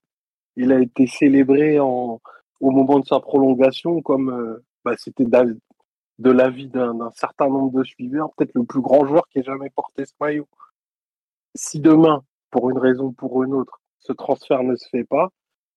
Il 0.56 0.72
a 0.72 0.80
été 0.80 1.06
célébré 1.06 1.78
au 1.80 2.20
moment 2.60 3.00
de 3.00 3.06
sa 3.06 3.20
prolongation 3.20 4.00
comme 4.02 4.30
euh, 4.30 4.64
bah, 4.84 4.94
c'était 4.96 5.24
de 5.24 6.30
l'avis 6.30 6.68
d'un 6.68 6.94
d'un 6.94 7.10
certain 7.12 7.48
nombre 7.48 7.78
de 7.78 7.84
suiveurs, 7.84 8.32
peut-être 8.36 8.54
le 8.54 8.64
plus 8.64 8.80
grand 8.80 9.06
joueur 9.06 9.28
qui 9.28 9.38
ait 9.40 9.44
jamais 9.44 9.70
porté 9.70 10.04
ce 10.04 10.14
maillot. 10.20 10.48
Si 11.54 11.80
demain, 11.80 12.24
pour 12.50 12.70
une 12.70 12.78
raison 12.78 13.06
ou 13.06 13.12
pour 13.12 13.42
une 13.42 13.54
autre, 13.54 13.80
ce 13.98 14.12
transfert 14.12 14.62
ne 14.62 14.76
se 14.76 14.88
fait 14.88 15.04
pas, 15.04 15.30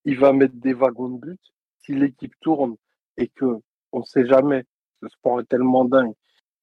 il 0.06 0.18
va 0.20 0.34
mettre 0.34 0.56
des 0.56 0.74
wagons 0.74 1.10
de 1.10 1.20
but. 1.20 1.42
Si 1.80 1.94
l'équipe 1.94 2.34
tourne 2.42 2.76
et 3.18 3.28
que 3.28 3.60
on 3.92 4.00
ne 4.00 4.06
sait 4.06 4.26
jamais, 4.26 4.66
ce 5.02 5.10
sport 5.10 5.42
est 5.42 5.50
tellement 5.50 5.86
dingue, 5.86 6.14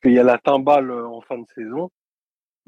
qu'il 0.02 0.12
y 0.12 0.18
a 0.18 0.22
la 0.24 0.38
timbale 0.38 0.90
euh, 0.90 1.06
en 1.06 1.20
fin 1.20 1.38
de 1.38 1.46
saison, 1.54 1.90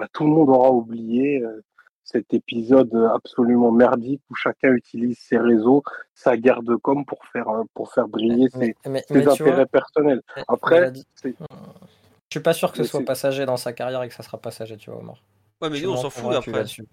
bah, 0.01 0.09
tout 0.13 0.25
le 0.25 0.31
monde 0.31 0.49
aura 0.49 0.71
oublié 0.71 1.43
euh, 1.43 1.63
cet 2.05 2.35
épisode 2.35 2.93
absolument 3.15 3.71
merdique 3.71 4.21
où 4.31 4.35
chacun 4.35 4.73
utilise 4.73 5.19
ses 5.19 5.39
réseaux, 5.39 5.83
sa 6.15 6.37
guerre 6.37 6.63
de 6.63 6.75
com 6.75 7.05
pour 7.05 7.25
faire, 7.27 7.49
euh, 7.49 7.63
pour 7.75 7.93
faire 7.93 8.09
briller 8.09 8.49
ses, 8.51 8.59
Mais, 8.59 8.75
ses 9.07 9.15
mais 9.15 9.29
intérêts 9.29 9.55
vois, 9.55 9.67
personnels. 9.67 10.23
Après, 10.49 10.93
c'est- 11.15 11.37
je 11.39 12.37
suis 12.37 12.41
pas 12.41 12.53
sûr 12.53 12.71
que 12.73 12.79
ce 12.79 12.83
mais 12.83 12.89
soit 12.89 13.05
passager 13.05 13.47
dans 13.47 13.57
sa 13.57 13.73
carrière 13.73 14.03
et 14.03 14.09
que 14.09 14.15
ça 14.15 14.23
sera 14.25 14.39
passager, 14.39 14.77
tu 14.77 14.91
vois, 14.91 14.99
Omar. 15.01 15.23
Ouais, 15.63 15.71
mais 15.71 15.77
Je 15.77 15.85
nous, 15.85 15.93
on 15.93 15.97
s'en 15.97 16.11
fout 16.11 16.33
après. 16.35 16.51
là-dessus. 16.53 16.87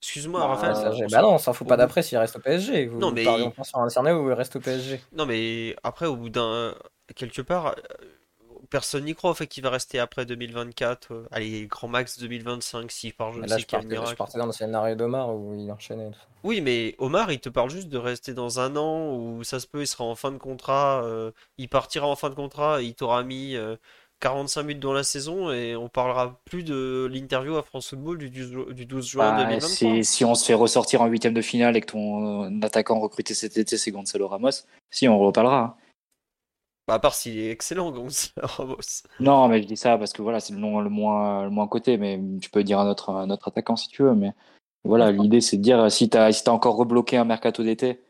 Excuse-moi, 0.00 0.40
Bah, 0.40 0.46
Raphaël. 0.48 0.72
Bah 0.72 1.08
s'en- 1.08 1.22
non, 1.22 1.34
on 1.34 1.38
s'en 1.38 1.52
fout 1.52 1.68
pas 1.68 1.76
d'après 1.76 2.02
s'il 2.02 2.18
reste 2.18 2.36
au 2.36 2.40
PSG. 2.40 2.86
Vous, 2.86 2.98
Non, 2.98 3.08
vous 3.10 3.14
mais- 3.14 3.24
on 3.28 3.50
pense 3.52 3.72
il 4.30 4.32
reste 4.32 4.56
au 4.56 4.60
PSG. 4.60 5.00
Non, 5.12 5.26
mais 5.26 5.76
après, 5.82 6.06
au 6.06 6.16
bout 6.16 6.28
d'un. 6.30 6.74
Quelque 7.14 7.42
part, 7.42 7.68
euh, 7.68 7.72
personne 8.72 9.04
n'y 9.04 9.14
croit 9.14 9.30
au 9.30 9.34
fait 9.34 9.46
qu'il 9.46 9.62
va 9.62 9.70
rester 9.70 10.00
après 10.00 10.26
2024. 10.26 11.12
euh, 11.12 11.26
Allez, 11.30 11.66
grand 11.66 11.86
max 11.86 12.18
2025 12.18 12.90
s'il 12.90 13.12
part, 13.14 13.32
je 13.32 13.40
Mais 13.42 13.46
sais 13.46 13.50
là, 13.50 13.58
je 13.58 13.66
qu'il 13.66 13.78
y 13.78 13.82
a 13.82 13.84
le 13.84 13.94
partais, 13.94 14.10
je 14.10 14.16
partais 14.16 14.38
dans 14.38 14.46
le 14.46 14.52
scénario 14.52 14.96
d'Omar 14.96 15.32
où 15.34 15.54
il 15.54 15.70
enchaînait. 15.70 16.08
tout 16.10 16.18
ça. 16.18 16.26
Oui, 16.42 16.60
mais 16.60 16.96
Omar, 16.98 17.30
il 17.30 17.38
te 17.38 17.48
parle 17.48 17.70
juste 17.70 17.88
de 17.88 17.98
rester 17.98 18.34
dans 18.34 18.58
un 18.58 18.74
an 18.76 19.14
où 19.14 19.44
ça 19.44 19.60
se 19.60 19.66
peut, 19.68 19.82
il 19.82 19.86
sera 19.86 20.02
en 20.04 20.16
fin 20.16 20.32
de 20.32 20.38
contrat, 20.38 21.04
euh, 21.04 21.30
il 21.58 21.68
partira 21.68 22.08
en 22.08 22.16
fin 22.16 22.30
de 22.30 22.34
contrat, 22.34 22.82
il 22.82 22.94
t'aura 22.94 23.22
mis 23.22 23.54
euh, 23.54 23.76
45 24.18 24.62
minutes 24.64 24.82
dans 24.82 24.92
la 24.92 25.04
saison 25.04 25.52
et 25.52 25.76
on 25.76 25.88
parlera 25.88 26.40
plus 26.44 26.64
de 26.64 27.08
l'interview 27.12 27.56
à 27.56 27.62
France 27.62 27.90
Football 27.90 28.18
du 28.18 28.30
12, 28.30 28.50
ju- 28.50 28.74
du 28.74 28.86
12 28.86 29.06
juin 29.06 29.30
Bah, 29.32 29.36
2023. 29.36 29.68
si, 29.68 30.04
si 30.04 30.24
on 30.24 30.34
se 30.34 30.44
fait 30.44 30.54
ressortir 30.54 31.00
en 31.02 31.06
huitième 31.06 31.34
de 31.34 31.42
finale 31.42 31.76
et 31.76 31.80
que 31.80 31.86
ton 31.92 32.44
euh, 32.44 32.60
attaquant 32.62 32.98
recruté 32.98 33.34
cet 33.34 33.56
été 33.56 33.76
c'est 33.76 33.92
Gonzalo 33.92 34.26
Ramos, 34.26 34.50
si 34.90 35.06
on 35.08 35.18
reparlera. 35.20 35.76
Bah, 36.88 36.94
à 36.94 36.98
part 36.98 37.14
s'il 37.14 37.38
est 37.38 37.50
excellent, 37.50 37.90
Gonzalo 37.92 38.32
Ramos. 38.42 38.76
Non, 39.20 39.48
mais 39.48 39.62
je 39.62 39.66
dis 39.68 39.76
ça 39.76 39.98
parce 39.98 40.12
que 40.12 40.22
voilà, 40.22 40.40
c'est 40.40 40.52
le, 40.52 40.58
nom- 40.58 40.80
le 40.80 40.90
moins 40.90 41.44
le 41.44 41.50
moins 41.50 41.68
coté, 41.68 41.96
mais 41.96 42.20
tu 42.40 42.50
peux 42.50 42.64
dire 42.64 42.80
un 42.80 42.88
autre, 42.90 43.10
un 43.10 43.30
autre 43.30 43.48
attaquant 43.48 43.76
si 43.76 43.88
tu 43.88 44.02
veux. 44.02 44.14
Mais 44.14 44.32
voilà, 44.84 45.12
l'idée 45.12 45.40
c'est 45.40 45.56
de 45.58 45.62
dire 45.62 45.90
si 45.92 46.10
tu 46.10 46.16
as, 46.16 46.32
si 46.32 46.42
t'as 46.44 46.50
encore 46.52 46.76
rebloqué 46.76 47.16
un 47.16 47.24
mercato 47.24 47.62
d'été 47.62 48.00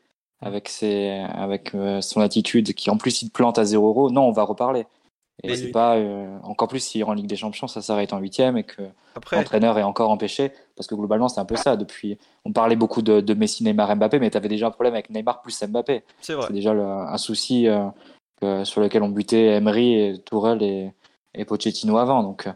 avec, 0.40 0.68
ses, 0.68 1.10
avec 1.34 1.74
euh, 1.74 2.00
son 2.00 2.20
attitude 2.20 2.72
qui 2.74 2.88
en 2.90 2.96
plus 2.96 3.22
il 3.22 3.28
te 3.28 3.32
plante 3.34 3.58
à 3.58 3.64
0 3.64 3.86
euros, 3.88 4.10
non, 4.10 4.22
on 4.22 4.32
va 4.32 4.42
reparler. 4.44 4.86
Et 5.44 5.48
c'est 5.56 5.70
pas 5.72 5.96
euh, 5.96 6.38
encore 6.44 6.68
plus 6.68 6.94
est 6.96 7.02
en 7.02 7.14
Ligue 7.14 7.26
des 7.26 7.36
Champions, 7.36 7.66
ça 7.66 7.82
s'arrête 7.82 8.12
en 8.12 8.18
huitième 8.18 8.56
et 8.58 8.64
que 8.64 8.82
l'entraîneur 9.38 9.78
est 9.78 9.82
encore 9.82 10.10
empêché 10.10 10.52
parce 10.76 10.86
que 10.86 10.94
globalement 10.94 11.28
c'est 11.28 11.40
un 11.40 11.44
peu 11.44 11.56
ça. 11.56 11.76
Depuis, 11.76 12.16
on 12.44 12.52
parlait 12.52 12.76
beaucoup 12.76 13.02
de, 13.02 13.20
de 13.20 13.34
Messi, 13.34 13.64
Neymar, 13.64 13.94
Mbappé, 13.96 14.18
mais 14.20 14.30
tu 14.30 14.36
avais 14.36 14.48
déjà 14.48 14.68
un 14.68 14.70
problème 14.70 14.94
avec 14.94 15.10
Neymar 15.10 15.42
plus 15.42 15.60
Mbappé. 15.62 16.04
c'est 16.20 16.34
vrai. 16.34 16.46
C'est 16.46 16.52
déjà 16.54 16.72
le- 16.74 16.82
un 16.84 17.18
souci 17.18 17.66
euh, 17.66 17.86
sur 18.64 18.80
lequel 18.80 19.02
on 19.02 19.08
butait 19.08 19.46
Emery, 19.56 19.94
et 19.94 20.18
Tourelle 20.18 20.62
et, 20.62 20.92
et 21.34 21.44
Pochettino 21.44 21.96
avant. 21.98 22.22
Donc, 22.22 22.48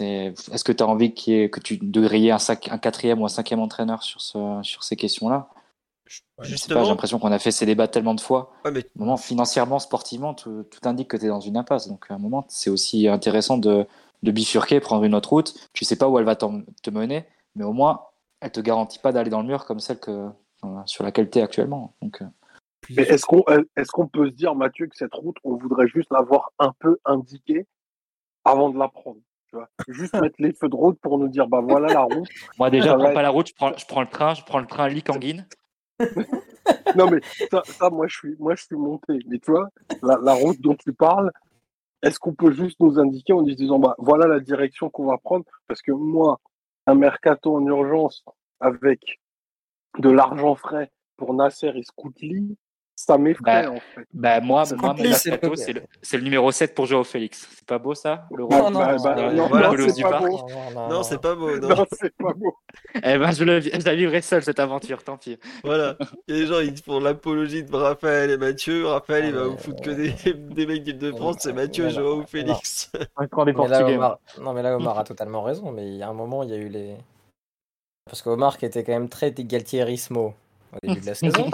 est-ce 0.00 0.64
que 0.64 0.72
tu 0.72 0.82
as 0.82 0.86
envie 0.86 1.12
ait- 1.26 1.50
que 1.50 1.60
tu, 1.60 1.78
de 1.78 2.00
griller 2.00 2.30
un, 2.30 2.38
quatrième 2.78 3.20
ou 3.20 3.24
un 3.24 3.28
cinquième 3.28 3.60
entraîneur 3.60 4.02
sur, 4.02 4.20
ce, 4.20 4.60
sur 4.62 4.84
ces 4.84 4.96
questions-là? 4.96 5.48
Pas, 6.36 6.44
J'ai 6.44 6.50
Justement, 6.50 6.88
l'impression 6.88 7.18
qu'on 7.18 7.32
a 7.32 7.38
fait 7.38 7.50
ces 7.50 7.66
débats 7.66 7.88
tellement 7.88 8.14
de 8.14 8.20
fois. 8.20 8.52
ouais, 8.64 8.70
mais 8.70 8.84
moment, 8.96 9.16
financièrement, 9.16 9.78
sportivement, 9.78 10.34
tout, 10.34 10.64
tout 10.64 10.88
indique 10.88 11.08
que 11.08 11.16
tu 11.16 11.26
es 11.26 11.28
dans 11.28 11.40
une 11.40 11.56
impasse. 11.56 11.88
Donc, 11.88 12.06
à 12.10 12.14
un 12.14 12.18
moment, 12.18 12.44
c'est 12.48 12.70
aussi 12.70 13.08
intéressant 13.08 13.58
de, 13.58 13.86
de 14.22 14.30
bifurquer, 14.30 14.80
prendre 14.80 15.04
une 15.04 15.14
autre 15.14 15.30
route. 15.30 15.54
Tu 15.72 15.84
sais 15.84 15.96
pas 15.96 16.08
où 16.08 16.18
elle 16.18 16.24
va 16.24 16.36
te 16.36 16.90
mener, 16.90 17.24
mais 17.54 17.64
au 17.64 17.72
moins, 17.72 18.02
elle 18.40 18.52
te 18.52 18.60
garantit 18.60 18.98
pas 18.98 19.12
d'aller 19.12 19.30
dans 19.30 19.40
le 19.40 19.46
mur 19.46 19.64
comme 19.64 19.80
celle 19.80 19.98
que, 19.98 20.10
euh, 20.64 20.68
sur 20.86 21.04
laquelle 21.04 21.30
tu 21.30 21.38
es 21.38 21.42
actuellement. 21.42 21.94
Donc, 22.02 22.22
euh, 22.22 22.26
Mais 22.90 23.02
est-ce 23.02 23.24
qu'on 23.24 23.44
est-ce 23.76 23.90
qu'on 23.90 24.08
peut 24.08 24.26
se 24.28 24.34
dire, 24.34 24.54
Mathieu, 24.54 24.86
que 24.86 24.96
cette 24.96 25.14
route, 25.14 25.36
on 25.44 25.56
voudrait 25.56 25.88
juste 25.88 26.10
l'avoir 26.10 26.52
un 26.58 26.72
peu 26.78 26.98
indiquée 27.04 27.66
avant 28.44 28.70
de 28.70 28.78
la 28.78 28.88
prendre 28.88 29.20
tu 29.48 29.56
vois? 29.56 29.68
Juste 29.88 30.14
mettre 30.20 30.36
les 30.38 30.52
feux 30.52 30.68
de 30.68 30.74
route 30.74 30.98
pour 31.00 31.18
nous 31.18 31.28
dire, 31.28 31.46
bah 31.46 31.60
voilà 31.60 31.92
la 31.92 32.00
route. 32.02 32.28
Moi 32.58 32.70
déjà, 32.70 32.92
je 32.92 32.94
prends 32.94 33.04
être- 33.06 33.14
pas 33.14 33.22
la 33.22 33.30
route, 33.30 33.48
je 33.48 33.54
prends, 33.54 33.76
je 33.76 33.86
prends 33.86 34.00
le 34.00 34.08
train, 34.08 34.34
je 34.34 34.42
prends 34.44 34.58
le 34.60 34.66
train 34.66 34.88
Lee-Kanguin. 34.88 35.44
Non 36.96 37.10
mais 37.10 37.20
ça, 37.50 37.62
ça, 37.64 37.90
moi 37.90 38.06
je 38.06 38.16
suis 38.16 38.36
moi 38.38 38.54
je 38.54 38.64
suis 38.64 38.76
monté. 38.76 39.18
Mais 39.26 39.38
tu 39.38 39.50
vois, 39.50 39.68
la, 40.02 40.16
la 40.22 40.32
route 40.34 40.60
dont 40.60 40.74
tu 40.76 40.92
parles, 40.92 41.30
est-ce 42.02 42.18
qu'on 42.20 42.34
peut 42.34 42.52
juste 42.52 42.78
nous 42.80 42.98
indiquer 43.00 43.32
en 43.32 43.42
nous 43.42 43.54
disant 43.54 43.78
bah 43.80 43.94
voilà 43.98 44.26
la 44.26 44.38
direction 44.40 44.88
qu'on 44.90 45.06
va 45.06 45.18
prendre? 45.18 45.44
Parce 45.66 45.82
que 45.82 45.90
moi, 45.92 46.38
un 46.86 46.94
mercato 46.94 47.56
en 47.56 47.66
urgence 47.66 48.24
avec 48.60 49.20
de 49.98 50.08
l'argent 50.10 50.54
frais 50.54 50.92
pour 51.16 51.34
Nasser 51.34 51.72
et 51.74 51.82
Scoutli, 51.82 52.56
ça 52.96 53.18
m'effraie 53.18 53.64
Bah, 53.64 53.70
en 53.70 53.80
fait. 53.80 54.06
Bah, 54.12 54.40
moi, 54.40 54.64
moi 54.76 54.94
mon 54.94 55.12
c'est 55.14 55.30
le- 55.42 55.56
c'est 55.56 55.72
le, 55.72 55.82
c'est 56.02 56.16
le 56.18 56.22
numéro 56.22 56.52
7 56.52 56.74
pour 56.74 56.86
Joao 56.86 57.04
Félix. 57.04 57.48
C'est 57.56 57.66
pas 57.66 57.78
beau 57.78 57.94
ça 57.94 58.26
le 58.30 58.42
non, 58.42 58.48
bah, 58.48 58.70
non, 58.70 58.78
bah, 59.48 59.72
euh, 59.72 59.88
c'est 59.88 60.02
pas 60.02 60.20
beau. 60.20 60.40
non, 60.88 61.02
c'est 61.02 61.20
pas 61.20 61.34
beau, 61.34 61.58
non. 61.58 61.68
Non, 61.68 61.84
c'est 61.92 62.16
pas 62.16 62.32
beau. 62.34 62.54
Eh 63.04 63.18
ben, 63.18 63.30
je, 63.32 63.44
le, 63.44 63.60
je 63.60 63.84
la 63.84 63.94
vivrai 63.94 64.20
seul 64.22 64.42
cette 64.42 64.60
aventure, 64.60 65.02
tant 65.02 65.16
pis. 65.16 65.38
Voilà. 65.64 65.96
Il 66.28 66.34
y 66.34 66.38
a 66.38 66.40
des 66.42 66.46
gens, 66.46 66.60
ils 66.60 66.76
font 66.76 67.00
l'apologie 67.00 67.64
de 67.64 67.74
Raphaël 67.74 68.30
et 68.30 68.36
Mathieu. 68.36 68.86
Raphaël, 68.86 69.26
il 69.26 69.34
va 69.34 69.44
vous 69.44 69.52
mais, 69.52 69.58
foutre 69.58 69.82
euh, 69.88 69.94
que 69.94 70.30
des, 70.30 70.32
des 70.54 70.66
mecs 70.66 70.82
d'Île-de-France. 70.82 71.36
C'est 71.40 71.52
Mathieu, 71.52 71.88
Joao, 71.88 72.24
Félix. 72.26 72.90
Des 73.44 73.52
Portugais. 73.52 73.98
Non, 74.40 74.52
mais 74.52 74.62
là, 74.62 74.76
Omar 74.76 74.98
a 74.98 75.04
totalement 75.04 75.42
raison. 75.42 75.72
Mais 75.72 75.86
il 75.88 75.96
y 75.96 76.02
a 76.02 76.08
un 76.08 76.12
moment, 76.12 76.42
il 76.42 76.50
y 76.50 76.54
a 76.54 76.56
eu 76.56 76.68
les. 76.68 76.96
Parce 78.04 78.22
qu'Omar, 78.22 78.58
qui 78.58 78.66
était 78.66 78.84
quand 78.84 78.92
même 78.92 79.08
très 79.08 79.32
Galtierismo 79.32 80.34
au 80.72 80.86
début 80.86 81.00
de 81.00 81.06
la 81.06 81.14
saison, 81.14 81.50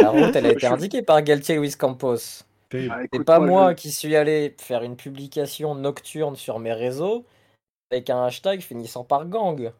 la 0.00 0.10
route, 0.10 0.34
elle 0.36 0.46
a 0.46 0.52
été 0.52 0.66
indiquée 0.66 1.02
par 1.02 1.22
Galtier 1.22 1.56
Luis 1.58 1.72
Campos. 1.72 2.44
Ah, 2.74 3.00
C'est 3.12 3.24
pas 3.24 3.38
moi, 3.38 3.48
moi 3.48 3.70
je- 3.72 3.76
qui 3.76 3.90
suis 3.92 4.16
allé 4.16 4.54
faire 4.58 4.82
une 4.82 4.96
publication 4.96 5.74
nocturne 5.74 6.36
sur 6.36 6.58
mes 6.58 6.72
réseaux 6.72 7.24
avec 7.90 8.08
un 8.08 8.24
hashtag 8.24 8.60
finissant 8.60 9.04
par 9.04 9.26
gang. 9.26 9.72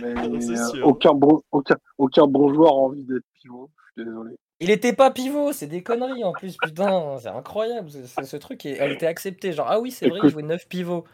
mais, 0.00 0.14
Non, 0.14 0.40
c'est 0.40 0.58
euh, 0.58 0.68
sûr. 0.70 0.86
aucun 0.86 1.12
bon 1.12 1.42
aucun 1.52 1.76
aucun 1.98 2.24
joueur 2.32 2.72
a 2.72 2.76
envie 2.76 3.04
d'être 3.04 3.24
pivot. 3.34 3.68
Je 3.96 4.00
suis 4.02 4.08
désolé. 4.08 4.36
Il 4.60 4.70
était 4.70 4.92
pas 4.94 5.10
pivot, 5.10 5.52
c'est 5.52 5.66
des 5.66 5.82
conneries 5.82 6.24
en 6.24 6.32
plus, 6.32 6.56
putain, 6.56 7.18
c'est 7.20 7.28
incroyable. 7.28 7.90
c'est- 7.90 8.24
ce 8.24 8.36
truc, 8.36 8.64
est- 8.64 8.78
elle 8.78 8.92
était 8.92 9.06
acceptée. 9.06 9.52
Genre, 9.52 9.66
ah 9.68 9.80
oui, 9.80 9.90
c'est 9.90 10.08
vrai, 10.08 10.20
il 10.22 10.30
jouait 10.30 10.42
9 10.42 10.66
pivots. 10.68 11.04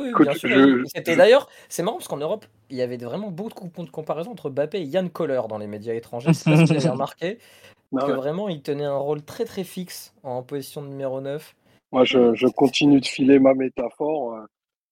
Oui, 0.00 0.10
écoute, 0.10 0.22
bien 0.28 0.34
sûr. 0.34 0.48
je- 0.48 0.84
C'était 0.94 1.12
je- 1.12 1.18
d'ailleurs, 1.18 1.48
c'est 1.68 1.82
marrant 1.82 1.96
parce 1.96 2.08
qu'en 2.08 2.18
Europe, 2.18 2.46
il 2.70 2.76
y 2.76 2.82
avait 2.82 2.96
vraiment 2.96 3.30
beaucoup 3.30 3.68
de 3.84 3.90
comparaisons 3.90 4.30
entre 4.32 4.50
Mbappé 4.50 4.78
et 4.78 4.84
Yann 4.84 5.10
Koller 5.10 5.42
dans 5.48 5.58
les 5.58 5.66
médias 5.66 5.94
étrangers. 5.94 6.28
Pas 6.28 6.34
si 6.34 6.64
vous 6.66 6.72
avez 6.72 6.88
remarqué. 6.88 7.38
Non, 7.90 8.02
que 8.06 8.10
ouais. 8.12 8.16
vraiment, 8.16 8.48
il 8.48 8.62
tenait 8.62 8.84
un 8.84 8.96
rôle 8.98 9.22
très 9.22 9.44
très 9.44 9.64
fixe 9.64 10.12
en 10.22 10.42
position 10.42 10.82
de 10.82 10.88
numéro 10.88 11.20
9. 11.20 11.56
Moi, 11.90 12.04
je, 12.04 12.34
je 12.34 12.46
continue 12.46 13.00
de 13.00 13.06
filer 13.06 13.38
ma 13.38 13.54
métaphore. 13.54 14.34
euh, 14.34 14.44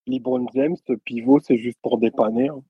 LeBron 0.07 0.47
James, 0.55 0.77
pivot, 1.05 1.41
c'est 1.41 1.59
juste 1.59 1.79
pour 1.83 1.99
dépanner. 1.99 2.49
hein. 2.49 2.63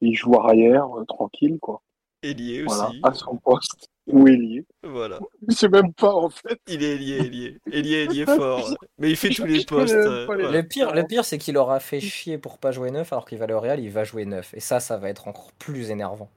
Il 0.00 0.14
joue 0.14 0.34
arrière, 0.38 0.86
euh, 0.98 1.04
tranquille, 1.04 1.58
quoi. 1.60 1.80
Ailier 2.22 2.64
Voilà, 2.64 2.88
aussi. 2.88 3.00
à 3.02 3.14
son 3.14 3.36
poste. 3.36 3.88
Ou 4.06 4.28
ailier. 4.28 4.64
Voilà. 4.82 5.18
Je 5.48 5.54
sais 5.54 5.68
même 5.68 5.92
pas, 5.94 6.14
en 6.14 6.28
fait. 6.28 6.58
Il 6.68 6.82
est 6.82 6.94
ailier, 6.94 7.16
ailier. 7.16 7.58
Ailier, 7.72 8.04
ailier 8.04 8.26
fort. 8.26 8.74
Mais 8.98 9.10
il 9.10 9.16
fait 9.16 9.30
tous 9.30 9.44
les 9.44 9.64
postes. 9.64 9.94
euh, 9.94 10.26
voilà. 10.26 10.50
Le 10.50 10.62
pire, 10.62 10.92
le 10.94 11.04
pire 11.04 11.24
c'est 11.24 11.38
qu'il 11.38 11.56
aura 11.56 11.80
fait 11.80 12.00
chier 12.00 12.36
pour 12.38 12.58
pas 12.58 12.70
jouer 12.70 12.90
neuf 12.90 13.12
alors 13.12 13.24
qu'il 13.24 13.38
va 13.38 13.44
aller 13.44 13.54
au 13.54 13.60
Real, 13.60 13.80
il 13.80 13.90
va 13.90 14.04
jouer 14.04 14.26
neuf. 14.26 14.52
Et 14.54 14.60
ça, 14.60 14.78
ça 14.80 14.98
va 14.98 15.08
être 15.08 15.26
encore 15.28 15.52
plus 15.58 15.90
énervant. 15.90 16.30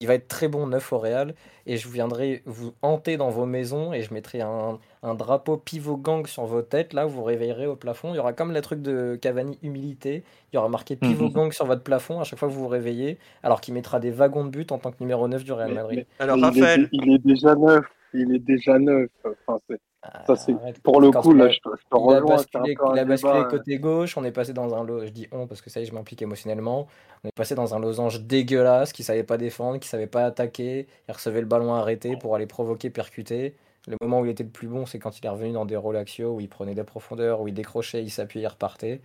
Il 0.00 0.06
va 0.08 0.12
être 0.14 0.28
très 0.28 0.46
bon 0.48 0.66
neuf 0.66 0.92
au 0.92 0.98
Real 0.98 1.34
et 1.64 1.78
je 1.78 1.88
viendrai 1.88 2.42
vous 2.44 2.74
hanter 2.82 3.16
dans 3.16 3.30
vos 3.30 3.46
maisons 3.46 3.94
et 3.94 4.02
je 4.02 4.12
mettrai 4.12 4.42
un, 4.42 4.78
un 5.02 5.14
drapeau 5.14 5.56
pivot 5.56 5.96
gang 5.96 6.26
sur 6.26 6.44
vos 6.44 6.60
têtes. 6.60 6.92
Là, 6.92 7.06
vous 7.06 7.14
vous 7.14 7.24
réveillerez 7.24 7.66
au 7.66 7.76
plafond. 7.76 8.12
Il 8.12 8.16
y 8.16 8.18
aura 8.18 8.34
comme 8.34 8.52
le 8.52 8.60
truc 8.60 8.82
de 8.82 9.16
Cavani 9.20 9.58
humilité. 9.62 10.22
Il 10.52 10.56
y 10.56 10.58
aura 10.58 10.68
marqué 10.68 10.96
pivot 10.96 11.28
Mhm. 11.28 11.32
gang 11.32 11.52
sur 11.52 11.64
votre 11.64 11.82
plafond 11.82 12.20
à 12.20 12.24
chaque 12.24 12.38
fois 12.38 12.46
que 12.48 12.52
vous 12.52 12.60
vous 12.60 12.68
réveillez 12.68 13.16
alors 13.42 13.62
qu'il 13.62 13.72
mettra 13.72 13.98
des 13.98 14.10
wagons 14.10 14.44
de 14.44 14.50
but 14.50 14.70
en 14.70 14.76
tant 14.78 14.90
que 14.90 14.96
numéro 15.00 15.28
9 15.28 15.44
du 15.44 15.52
Real 15.52 15.72
Madrid. 15.72 16.00
mais- 16.20 16.24
Alors, 16.24 16.36
il 16.36 16.42
est- 16.42 16.46
Raphaël. 16.46 16.88
Il 16.92 17.14
est, 17.14 17.18
déjà 17.18 17.54
neuf. 17.54 17.86
Il 18.12 18.34
est 18.34 18.38
déjà 18.38 18.78
neuf. 18.78 19.08
Enfin, 19.46 19.58
c'est- 19.70 19.80
ça, 20.26 20.36
c'est- 20.36 20.52
Arrête. 20.52 20.80
pour 20.82 21.00
le 21.00 21.10
coup, 21.10 21.32
il 21.32 21.38
là, 21.38 21.44
a- 21.44 21.48
je 21.48 21.58
te, 21.58 21.68
je 21.70 21.96
te 21.96 22.02
Il 22.02 22.14
a 22.14 22.20
basculé, 22.20 22.74
peu 22.76 22.84
un 22.86 22.94
il 22.94 22.98
a 22.98 23.04
basculé 23.04 23.32
débat, 23.32 23.46
euh, 23.46 23.50
côté 23.50 23.78
gauche, 23.78 24.16
on 24.16 24.24
est 24.24 24.32
passé 24.32 24.52
dans 24.52 24.74
un 24.74 24.84
lot, 24.84 25.04
je 25.06 25.10
dis 25.10 25.28
on 25.32 25.46
parce 25.46 25.60
que 25.62 25.70
ça 25.70 25.80
y 25.80 25.82
est, 25.84 25.86
je 25.86 25.94
m'implique 25.94 26.22
émotionnellement. 26.22 26.86
On 27.24 27.28
est 27.28 27.34
passé 27.36 27.54
dans 27.54 27.74
un 27.74 27.78
losange 27.78 28.20
dégueulasse 28.22 28.92
qui 28.92 29.02
savait 29.02 29.24
pas 29.24 29.38
défendre, 29.38 29.78
qui 29.78 29.88
savait 29.88 30.06
pas 30.06 30.24
attaquer, 30.26 30.86
il 31.08 31.12
recevait 31.12 31.40
le 31.40 31.46
ballon 31.46 31.74
arrêté 31.74 32.16
pour 32.16 32.34
aller 32.34 32.46
provoquer, 32.46 32.90
percuter. 32.90 33.54
Le 33.88 33.96
moment 34.00 34.20
où 34.20 34.24
il 34.26 34.30
était 34.30 34.42
le 34.42 34.50
plus 34.50 34.66
bon, 34.68 34.84
c'est 34.84 34.98
quand 34.98 35.18
il 35.18 35.24
est 35.24 35.28
revenu 35.28 35.52
dans 35.52 35.64
des 35.64 35.76
rôles 35.76 35.96
axiaux 35.96 36.34
où 36.34 36.40
il 36.40 36.48
prenait 36.48 36.74
des 36.74 36.82
profondeurs, 36.84 37.40
où 37.40 37.48
il 37.48 37.54
décrochait, 37.54 38.02
il 38.02 38.10
s'appuyait, 38.10 38.44
il 38.44 38.48
repartait. 38.48 39.00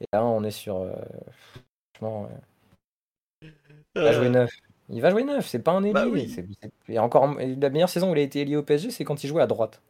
Et 0.00 0.06
là, 0.12 0.24
on 0.24 0.42
est 0.44 0.50
sur. 0.50 0.76
euh, 0.78 0.92
franchement, 1.94 2.28
euh, 3.42 3.48
il 3.96 4.02
va 4.02 4.12
jouer 4.12 4.26
euh, 4.26 4.30
neuf. 4.30 4.50
Il 4.90 5.00
va 5.00 5.10
jouer 5.10 5.24
neuf, 5.24 5.46
c'est 5.46 5.58
pas 5.60 5.72
un 5.72 5.82
ailier. 5.82 5.92
Bah 5.92 6.06
oui. 6.10 6.34
et 6.88 6.98
encore, 6.98 7.34
la 7.38 7.70
meilleure 7.70 7.88
saison 7.88 8.10
où 8.10 8.14
il 8.14 8.18
a 8.18 8.22
été 8.22 8.40
ailier 8.40 8.56
au 8.56 8.62
PSG, 8.62 8.90
c'est 8.90 9.04
quand 9.04 9.24
il 9.24 9.28
jouait 9.28 9.42
à 9.42 9.46
droite. 9.46 9.80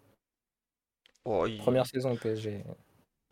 Oh, 1.24 1.46
il- 1.46 1.58
Première 1.58 1.86
saison 1.86 2.12
au 2.12 2.16
PSG. 2.16 2.64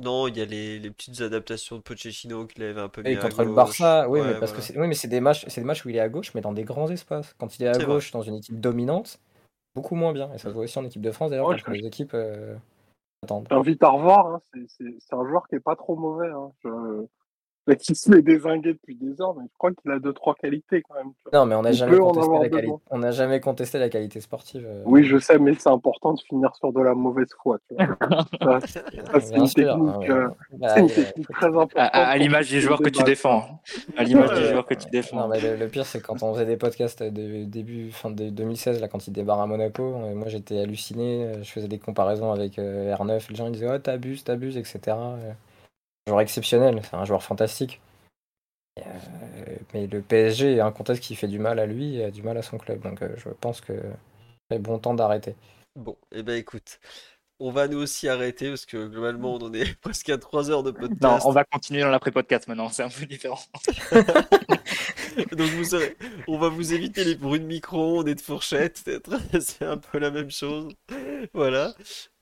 Non, 0.01 0.27
il 0.27 0.37
y 0.37 0.41
a 0.41 0.45
les, 0.45 0.79
les 0.81 0.91
petites 0.91 1.21
adaptations 1.21 1.77
de 1.77 1.83
Pochettino 1.83 2.47
qui 2.47 2.61
l'avait 2.61 2.81
un 2.81 2.89
peu 2.89 3.03
mis 3.03 3.11
Et 3.11 3.17
à 3.17 3.21
contre 3.21 3.45
le. 3.45 3.55
Barça, 3.55 4.09
oui, 4.09 4.21
Ouais, 4.21 4.27
mais 4.33 4.39
parce 4.41 4.53
que 4.53 4.61
voilà. 4.61 4.81
oui, 4.81 4.89
mais 4.89 4.95
c'est 4.95 5.07
des 5.09 5.21
matchs, 5.21 5.45
c'est 5.49 5.61
des 5.61 5.67
matchs 5.67 5.85
où 5.85 5.91
il 5.91 5.97
est 5.97 6.01
à 6.01 6.09
gauche, 6.09 6.35
mais 6.35 6.41
dans 6.41 6.53
des 6.53 6.65
grands 6.65 6.89
espaces. 6.91 7.35
Quand 7.39 7.57
il 7.59 7.63
est 7.65 7.69
à 7.69 7.75
C'est 7.75 7.85
vrai. 7.85 7.95
gauche 7.95 8.11
dans 8.11 8.23
une 8.23 8.35
équipe 8.37 8.59
dominante, 8.59 9.21
beaucoup 9.77 9.95
moins 9.95 10.13
bien. 10.13 10.33
Et 10.35 10.39
ça 10.39 10.49
se 10.49 10.55
voit 10.55 10.65
aussi 10.65 10.79
en 10.79 10.85
équipe 10.85 11.03
de 11.03 11.13
France 11.13 11.31
d'ailleurs, 11.31 11.47
Ouais, 11.47 11.57
quand 11.65 11.73
je- 11.73 11.79
les 11.79 11.87
équipes 11.87 12.15
euh, 12.15 12.57
attendent. 13.23 13.47
J'invite 13.51 13.83
à 13.85 13.91
revoir. 13.91 14.27
hein, 14.27 14.41
c'est- 14.53 14.67
C'est 14.69 14.97
c'est 14.99 15.15
un 15.15 15.25
joueur 15.27 15.47
qui 15.47 15.55
est 15.55 15.61
pas 15.61 15.77
trop 15.77 15.95
mauvais. 15.95 16.29
Hein. 16.31 16.51
Je... 16.65 17.07
Mais 17.69 17.77
qui 17.77 17.95
se 17.95 18.11
met 18.11 18.23
désingué 18.23 18.73
depuis 18.73 18.97
des 18.97 19.21
heures, 19.21 19.35
mais 19.37 19.45
je 19.45 19.57
crois 19.57 19.71
qu'il 19.73 19.89
a 19.93 20.01
deux 20.01 20.13
trois 20.13 20.35
qualités 20.35 20.83
quand 20.83 20.97
même. 20.97 21.13
Non, 21.33 21.47
mais 21.47 21.55
on 21.55 21.63
n'a 21.63 21.71
jamais 21.71 21.97
n'a 22.99 23.11
jamais 23.13 23.39
contesté 23.41 23.79
la 23.79 23.89
qualité 23.89 24.21
sportive. 24.21 24.67
euh, 24.69 24.83
Oui, 24.85 25.05
je 25.05 25.17
sais, 25.19 25.39
mais 25.39 25.55
c'est 25.55 25.69
important 25.69 26.13
de 26.15 26.21
finir 26.23 26.55
sur 26.57 26.73
de 26.73 26.81
la 26.81 26.95
mauvaise 26.95 27.29
foi. 27.41 27.59
Tu 27.69 27.77
vois. 27.77 27.87
ça, 28.43 28.61
ça, 28.67 29.21
c'est 29.21 29.37
une 29.37 29.47
sûr, 29.47 29.55
technique, 29.55 30.11
hein, 30.11 30.11
euh, 30.11 30.29
bah, 30.59 30.69
c'est 30.71 30.81
une 30.81 30.87
il 30.87 30.91
est- 30.91 31.05
technique 31.05 31.29
très 31.29 31.47
importante. 31.47 31.73
À, 31.77 31.85
à- 31.87 32.09
à 32.09 32.13
pour 32.17 32.23
l'image 32.23 32.51
des 32.51 32.61
joueurs 32.61 32.81
que 32.83 32.89
tu 32.89 33.03
défends. 33.05 33.61
À 33.97 34.03
l'image 34.03 34.31
des 34.35 34.49
joueurs 34.49 34.67
que 34.67 34.75
tu 34.75 34.87
Non, 34.87 34.91
défends. 34.91 35.29
mais 35.29 35.41
le, 35.41 35.57
le 35.57 35.69
pire, 35.69 35.87
c'est 35.87 36.01
quand 36.03 36.21
on 36.25 36.35
faisait 36.35 36.47
des 36.47 36.57
podcasts 36.57 37.03
de 37.05 37.45
début, 37.45 37.93
fin 37.93 38.11
de 38.11 38.29
2016, 38.29 38.81
là, 38.81 38.89
quand 38.89 39.07
il 39.07 39.13
débarre 39.13 39.41
à 39.41 39.47
Monaco, 39.47 39.83
euh, 39.85 40.15
moi 40.17 40.27
j'étais 40.29 40.59
halluciné, 40.59 41.25
euh, 41.27 41.43
je 41.45 41.51
faisais 41.53 41.69
des 41.69 41.79
comparaisons 41.79 42.33
avec 42.33 42.59
euh, 42.59 42.93
R9, 42.95 43.31
les 43.31 43.37
gens 43.37 43.47
ils 43.47 43.53
disaient 43.53 43.71
oh, 43.73 43.79
t'abuses, 43.79 44.25
t'abuses, 44.25 44.57
etc. 44.57 44.97
Un 46.07 46.11
joueur 46.11 46.21
exceptionnel, 46.21 46.83
c'est 46.85 46.97
un 46.97 47.05
joueur 47.05 47.23
fantastique. 47.23 47.81
Et, 48.77 48.83
euh, 48.83 49.57
mais 49.75 49.87
le 49.87 50.01
PSG 50.01 50.55
est 50.55 50.61
un 50.61 50.73
contexte 50.73 51.05
qui 51.05 51.15
fait 51.15 51.29
du 51.29 51.39
mal 51.39 51.59
à 51.59 51.67
lui 51.67 51.97
et 51.97 52.05
a 52.05 52.11
du 52.11 52.23
mal 52.23 52.37
à 52.39 52.43
son 52.43 52.59
club, 52.59 52.81
donc 52.83 53.03
euh, 53.03 53.15
je 53.17 53.29
pense 53.29 53.61
que 53.61 53.75
c'est 54.51 54.59
bon 54.59 54.79
temps 54.79 54.95
d'arrêter. 54.95 55.37
Bon, 55.77 55.97
eh 56.11 56.23
ben 56.23 56.37
écoute, 56.37 56.81
on 57.39 57.51
va 57.51 57.69
nous 57.69 57.79
aussi 57.79 58.09
arrêter 58.09 58.49
parce 58.49 58.67
que 58.67 58.87
globalement 58.87 59.35
on 59.35 59.39
en 59.39 59.53
est 59.53 59.75
presque 59.81 60.09
à 60.09 60.19
3 60.19 60.51
heures 60.51 60.63
de 60.63 60.71
podcast. 60.71 61.03
Non, 61.03 61.19
on 61.25 61.33
va 61.33 61.45
continuer 61.45 61.83
dans 61.83 61.91
l'après-podcast 61.91 62.49
maintenant, 62.49 62.69
c'est 62.69 62.83
un 62.83 62.89
peu 62.89 63.05
différent. 63.07 63.41
Donc 65.33 65.49
vous 65.51 65.65
saurez, 65.65 65.97
on 66.29 66.39
va 66.39 66.49
vous 66.49 66.73
éviter 66.73 67.05
les 67.05 67.15
bruits 67.15 67.41
de 67.41 67.45
micro-ondes 67.45 68.09
et 68.09 68.15
de 68.15 68.21
fourchettes, 68.21 68.83
peut-être. 68.85 69.19
C'est 69.41 69.65
un 69.65 69.77
peu 69.77 69.99
la 69.99 70.11
même 70.11 70.31
chose. 70.31 70.73
Voilà. 71.35 71.75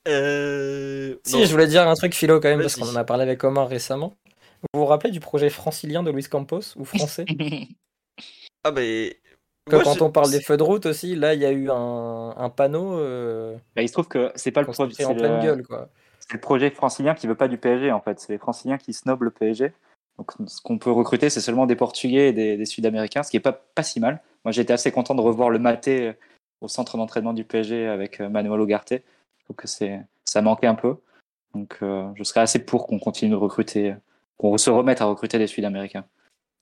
Euh... 0.09 1.17
Si, 1.25 1.37
non, 1.37 1.45
je 1.45 1.51
voulais 1.51 1.67
dire 1.67 1.87
un 1.87 1.95
truc 1.95 2.15
philo 2.15 2.41
quand 2.41 2.49
même, 2.49 2.61
parce 2.61 2.77
qu'on 2.77 2.89
en 2.89 2.97
a 2.97 3.05
parlé 3.05 3.23
avec 3.23 3.43
Omar 3.45 3.69
récemment. 3.69 4.17
Vous 4.73 4.81
vous 4.81 4.87
rappelez 4.87 5.11
du 5.11 5.21
projet 5.21 5.51
francilien 5.51 6.03
de 6.03 6.11
Luis 6.11 6.25
Campos, 6.25 6.77
ou 6.77 6.85
français? 6.85 7.25
Ah 8.63 8.73
mais... 8.73 9.17
Que 9.67 9.77
moi, 9.77 9.85
quand 9.85 9.95
je- 9.95 10.05
on 10.05 10.11
parle 10.11 10.31
des 10.31 10.41
feux 10.43 10.57
de 10.57 10.63
route 10.63 10.85
aussi, 10.85 11.15
là 11.17 11.33
il 11.35 11.41
y 11.41 11.47
a 11.47 11.51
eu 11.53 11.71
un, 11.71 12.35
un 12.37 12.51
panneau 12.51 12.99
euh, 12.99 13.57
Bah, 13.75 13.83
il 13.83 13.89
se 13.89 13.93
trouve 13.93 14.09
que 14.09 14.33
c'est 14.35 14.51
pas 14.51 14.61
le 14.61 14.67
projet, 14.67 14.93
c'est 14.95 15.15
pleine 15.15 15.37
le, 15.37 15.43
gueule 15.43 15.67
quoi. 15.67 15.89
c'est 16.19 16.35
le 16.35 16.41
projet 16.41 16.71
francilien 16.71 17.15
qui 17.15 17.27
veut 17.27 17.35
pas 17.35 17.49
du 17.49 17.57
PSG 17.57 17.93
en 17.93 18.01
fait. 18.01 18.21
C'est 18.21 18.33
les 18.33 18.39
franciliens 18.39 18.79
qui 18.79 18.93
snobent 18.93 19.23
le 19.23 19.31
PSG. 19.31 19.73
Donc 20.19 20.33
ce 20.47 20.61
qu'on 20.61 20.77
peut 20.79 20.91
recruter, 20.91 21.31
c'est 21.31 21.41
seulement 21.41 21.67
des 21.67 21.77
Portugais 21.77 22.29
et 22.29 22.33
des, 22.33 22.57
des 22.59 22.65
Sud-Américains, 22.67 23.23
ce 23.23 23.31
qui 23.31 23.37
est 23.39 23.41
pas, 23.41 23.53
pas 23.53 23.83
si 23.83 24.01
mal. 24.01 24.21
Moi 24.45 24.53
j'étais 24.53 24.73
assez 24.73 24.91
content 24.93 25.15
de 25.15 25.21
revoir 25.23 25.51
le 25.51 25.59
Maté 25.59 26.09
euh, 26.09 26.13
au 26.61 26.69
centre 26.69 26.97
d'entraînement 26.99 27.33
du 27.33 27.45
PSG 27.45 27.87
avec 27.87 28.21
Manuel 28.21 28.61
Ugarte. 28.61 28.95
Trouve 29.51 29.57
que 29.57 29.67
c'est, 29.67 30.01
ça 30.25 30.43
manquait 30.43 30.69
un 30.69 30.77
peu. 30.77 30.99
Donc 31.55 31.79
euh, 31.83 32.09
je 32.15 32.23
serais 32.23 32.39
assez 32.39 32.65
pour 32.65 32.87
qu'on 32.87 33.01
continue 33.01 33.33
de 33.33 33.37
recruter, 33.37 33.97
qu'on 34.37 34.57
se 34.57 34.71
remette 34.71 35.01
à 35.01 35.07
recruter 35.07 35.39
des 35.39 35.49
Sud-Américains. 35.49 36.07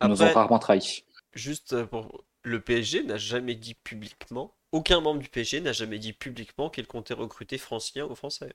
Ils 0.00 0.08
nous 0.08 0.22
ont 0.22 0.32
rarement 0.32 0.58
trahis. 0.58 1.04
Juste 1.34 1.84
pour... 1.84 2.24
Le 2.44 2.62
PSG 2.62 3.02
n'a 3.02 3.18
jamais 3.18 3.56
dit 3.56 3.74
publiquement, 3.74 4.54
aucun 4.72 5.02
membre 5.02 5.20
du 5.20 5.28
PSG 5.28 5.60
n'a 5.60 5.72
jamais 5.72 5.98
dit 5.98 6.14
publiquement 6.14 6.70
qu'il 6.70 6.86
comptait 6.86 7.12
recruter 7.12 7.58
francien 7.58 8.06
ou 8.06 8.14
français. 8.14 8.54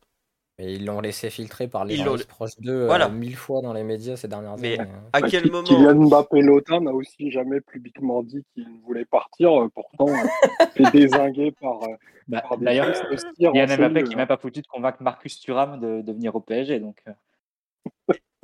Et 0.60 0.74
ils 0.74 0.86
l'ont 0.86 1.02
laissé 1.02 1.32
filtrer 1.32 1.68
par 1.68 1.84
les 1.84 1.96
gens 1.96 2.16
proches 2.28 2.58
d'eux 2.60 2.88
euh, 2.90 3.10
mille 3.10 3.36
fois 3.36 3.62
dans 3.64 3.74
les 3.74 3.84
médias 3.84 4.16
ces 4.16 4.28
dernières 4.28 4.56
Mais- 4.58 4.80
années. 4.80 4.90
hein. 4.92 5.04
À 5.12 5.22
Bah, 5.22 5.28
quel 5.30 5.50
moment... 5.52 5.64
Kylian 5.64 5.96
Mbappé 5.96 6.42
Lotin 6.42 6.80
n'a 6.82 6.92
aussi 6.94 7.32
jamais 7.32 7.60
publiquement 7.60 8.22
dit 8.22 8.46
qu'il 8.54 8.68
voulait 8.86 9.06
partir, 9.06 9.64
euh, 9.64 9.70
pourtant 9.74 10.08
euh, 10.10 10.14
fait 10.76 10.92
désinguer 10.92 11.52
par, 11.60 11.80
Bah, 12.28 12.42
par 12.42 12.58
des 12.60 12.66
D'ailleurs, 12.66 12.94
il 13.40 13.48
en 13.48 13.52
Mbappé 13.52 14.04
qui 14.04 14.12
n'a 14.12 14.16
même 14.18 14.28
pas 14.28 14.38
foutu 14.38 14.62
de 14.62 14.68
convaincre 14.68 15.02
Marcus 15.02 15.40
Thuram 15.40 15.80
de, 15.80 16.02
de 16.02 16.14
venir 16.14 16.36
au 16.36 16.40
PSG. 16.40 16.80
Donc, 16.80 16.98
euh, 17.08 17.12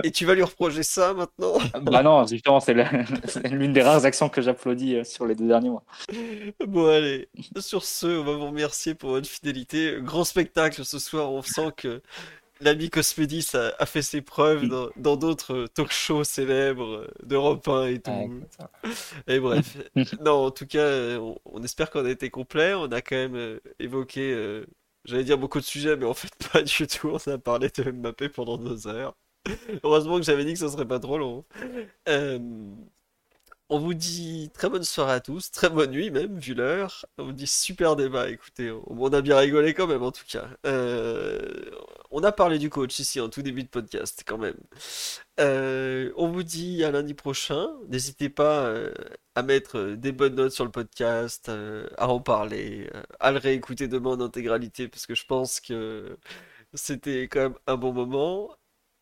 Et 0.03 0.11
tu 0.11 0.25
vas 0.25 0.35
lui 0.35 0.43
reprocher 0.43 0.83
ça 0.83 1.13
maintenant 1.13 1.57
bah 1.81 2.03
non, 2.03 2.25
justement, 2.25 2.59
c'est 2.61 2.73
l'une 3.49 3.73
des 3.73 3.81
rares 3.81 4.05
actions 4.05 4.29
que 4.29 4.41
j'applaudis 4.41 4.95
euh, 4.95 5.03
sur 5.03 5.25
les 5.25 5.35
deux 5.35 5.47
derniers 5.47 5.69
mois. 5.69 5.83
Bon 6.67 6.87
allez, 6.87 7.29
sur 7.59 7.83
ce, 7.83 8.07
on 8.07 8.23
va 8.23 8.33
vous 8.33 8.47
remercier 8.47 8.95
pour 8.95 9.11
votre 9.11 9.27
fidélité. 9.27 9.97
Grand 10.01 10.23
spectacle 10.23 10.85
ce 10.85 10.99
soir, 10.99 11.31
on 11.31 11.41
sent 11.41 11.71
que 11.77 12.01
l'ami 12.61 12.89
Cosmedis 12.89 13.51
a, 13.53 13.73
a 13.77 13.85
fait 13.85 14.01
ses 14.01 14.21
preuves 14.21 14.67
dans 14.95 15.17
d'autres 15.17 15.67
talk 15.73 15.91
shows 15.91 16.23
célèbres 16.23 17.07
d'Europe 17.23 17.67
1 17.67 17.85
et 17.87 17.99
tout. 17.99 18.11
Ah. 18.59 18.69
Et 19.27 19.39
bref, 19.39 19.77
non, 20.21 20.45
en 20.45 20.51
tout 20.51 20.65
cas, 20.65 20.79
euh, 20.79 21.17
on, 21.17 21.37
on 21.45 21.63
espère 21.63 21.89
qu'on 21.89 22.05
a 22.05 22.09
été 22.09 22.29
complet. 22.29 22.73
On 22.73 22.91
a 22.91 23.01
quand 23.01 23.15
même 23.15 23.35
euh, 23.35 23.59
évoqué, 23.79 24.33
euh, 24.33 24.65
j'allais 25.05 25.23
dire 25.23 25.37
beaucoup 25.37 25.59
de 25.59 25.65
sujets, 25.65 25.95
mais 25.95 26.05
en 26.05 26.13
fait 26.13 26.31
pas 26.53 26.61
du 26.61 26.87
tout. 26.87 27.09
On 27.09 27.31
a 27.31 27.37
parlé 27.37 27.69
de 27.69 27.91
Mbappé 27.91 28.29
pendant 28.29 28.57
deux 28.57 28.87
heures. 28.87 29.15
Heureusement 29.84 30.18
que 30.18 30.24
j'avais 30.24 30.45
dit 30.45 30.53
que 30.53 30.59
ça 30.59 30.69
serait 30.69 30.88
pas 30.88 31.00
trop 31.00 31.18
long. 31.18 31.45
Euh, 32.08 32.40
on 33.72 33.80
vous 33.80 33.93
dit 33.93 34.50
très 34.53 34.68
bonne 34.69 34.84
soirée 34.84 35.14
à 35.14 35.19
tous, 35.19 35.51
très 35.51 35.69
bonne 35.69 35.92
nuit 35.92 36.09
même, 36.11 36.40
vu 36.40 36.53
l'heure. 36.56 37.06
On 37.18 37.26
vous 37.26 37.34
dit 37.34 37.48
super 37.48 37.95
débat, 37.95 38.30
écoutez, 38.30 38.72
on, 38.88 39.14
a 39.14 39.22
bien 39.22 39.38
rigolé 39.38 39.74
quand 39.74 39.88
même 39.88 40.01
en 40.03 40.11
tout 40.11 40.26
cas. 40.27 40.48
Euh, 40.66 41.40
on 42.11 42.24
a 42.24 42.32
parlé 42.32 42.58
du 42.58 42.69
coach 42.69 42.98
ici 43.00 43.19
en 43.22 43.30
tout 43.30 43.43
début 43.43 43.64
de 43.64 43.69
podcast 43.69 44.24
quand 44.26 44.40
même. 44.40 44.58
Euh, 45.40 46.11
on 46.18 46.30
vous 46.30 46.43
dit 46.43 46.84
à 46.84 46.92
lundi 46.92 47.14
prochain. 47.14 47.68
N'hésitez 47.90 48.30
pas 48.30 48.74
à 49.35 49.43
mettre 49.43 49.92
des 49.95 50.11
bonnes 50.11 50.35
notes 50.35 50.51
sur 50.51 50.66
le 50.66 50.72
podcast, 50.72 51.51
à 51.98 52.09
en 52.09 52.19
parler, 52.19 52.90
à 53.19 53.32
le 53.32 53.38
réécouter 53.38 53.88
demain 53.88 54.11
en 54.11 54.22
intégralité 54.22 54.88
parce 54.88 55.06
que 55.06 55.16
je 55.16 55.26
pense 55.26 55.59
que 55.59 56.18
c'était 56.74 57.24
quand 57.27 57.42
même 57.42 57.56
un 57.68 57.77
bon 57.77 57.93
moment. 57.93 58.50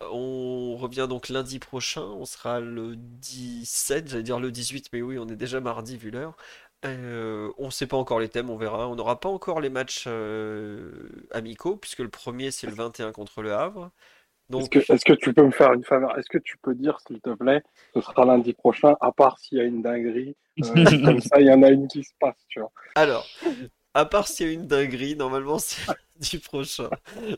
On 0.01 0.75
revient 0.77 1.07
donc 1.09 1.29
lundi 1.29 1.59
prochain. 1.59 2.01
On 2.03 2.25
sera 2.25 2.59
le 2.59 2.95
17, 2.95 4.09
j'allais 4.09 4.23
dire 4.23 4.39
le 4.39 4.51
18, 4.51 4.89
mais 4.93 5.01
oui, 5.01 5.17
on 5.17 5.27
est 5.27 5.35
déjà 5.35 5.59
mardi 5.59 5.97
vu 5.97 6.11
l'heure. 6.11 6.35
Euh, 6.85 7.51
on 7.57 7.65
ne 7.65 7.71
sait 7.71 7.87
pas 7.87 7.97
encore 7.97 8.19
les 8.19 8.29
thèmes, 8.29 8.49
on 8.49 8.57
verra. 8.57 8.87
On 8.87 8.95
n'aura 8.95 9.19
pas 9.19 9.29
encore 9.29 9.59
les 9.59 9.69
matchs 9.69 10.05
euh, 10.07 10.91
amicaux 11.31 11.75
puisque 11.75 11.99
le 11.99 12.09
premier 12.09 12.51
c'est 12.51 12.67
le 12.67 12.73
21 12.73 13.11
contre 13.11 13.41
le 13.41 13.53
Havre. 13.53 13.91
Est-ce 14.53 15.03
que 15.03 15.13
tu 15.13 15.33
peux 15.33 15.43
me 15.43 15.51
faire 15.51 15.73
une 15.73 15.83
faveur? 15.83 16.17
Est-ce 16.17 16.29
que 16.29 16.37
tu 16.37 16.57
peux 16.57 16.73
dire, 16.73 16.99
s'il 17.05 17.19
te 17.19 17.31
plaît, 17.31 17.61
ce 17.93 17.99
sera 17.99 18.25
lundi 18.25 18.53
prochain, 18.53 18.95
à 19.01 19.11
part 19.11 19.37
s'il 19.39 19.57
y 19.57 19.61
a 19.61 19.65
une 19.65 19.81
dinguerie, 19.81 20.37
euh, 20.63 20.63
comme 21.05 21.19
ça, 21.19 21.41
il 21.41 21.47
y 21.47 21.51
en 21.51 21.63
a 21.63 21.69
une 21.69 21.87
qui 21.87 22.03
se 22.03 22.13
passe, 22.19 22.45
tu 22.47 22.61
vois? 22.61 22.71
Alors, 22.95 23.27
à 23.97 24.05
part 24.05 24.27
s'il 24.27 24.47
y 24.47 24.49
a 24.49 24.53
une 24.53 24.67
dinguerie, 24.67 25.15
normalement 25.15 25.59
c'est 25.59 25.81
lundi 26.15 26.37
prochain. 26.39 26.89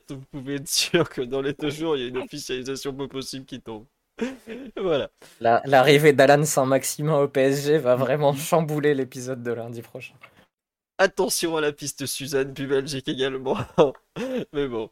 Donc 0.08 0.20
vous 0.20 0.26
pouvez 0.32 0.56
être 0.56 0.68
sûr 0.70 1.10
que 1.10 1.22
dans 1.22 1.42
les 1.42 1.54
deux 1.54 1.70
jours, 1.70 1.96
il 1.98 2.02
y 2.04 2.06
a 2.06 2.10
une 2.10 2.18
officialisation 2.18 2.94
pas 2.94 3.08
possible 3.08 3.46
qui 3.46 3.62
tombe. 3.62 3.86
voilà. 4.78 5.10
La- 5.40 5.62
L'arrivée 5.66 6.14
d'Alan 6.14 6.44
Saint-Maximin 6.46 7.18
au 7.20 7.28
PSG 7.28 7.78
va 7.78 7.96
vraiment 7.96 8.34
chambouler 8.34 8.94
l'épisode 8.94 9.44
de 9.44 9.52
lundi 9.52 9.82
prochain. 9.82 10.14
Attention 10.98 11.56
à 11.56 11.62
la 11.62 11.72
piste 11.72 12.06
Suzanne, 12.06 12.54
puis 12.54 12.68
Belgique 12.68 13.08
également. 13.08 13.58
Mais 14.54 14.68
bon, 14.68 14.90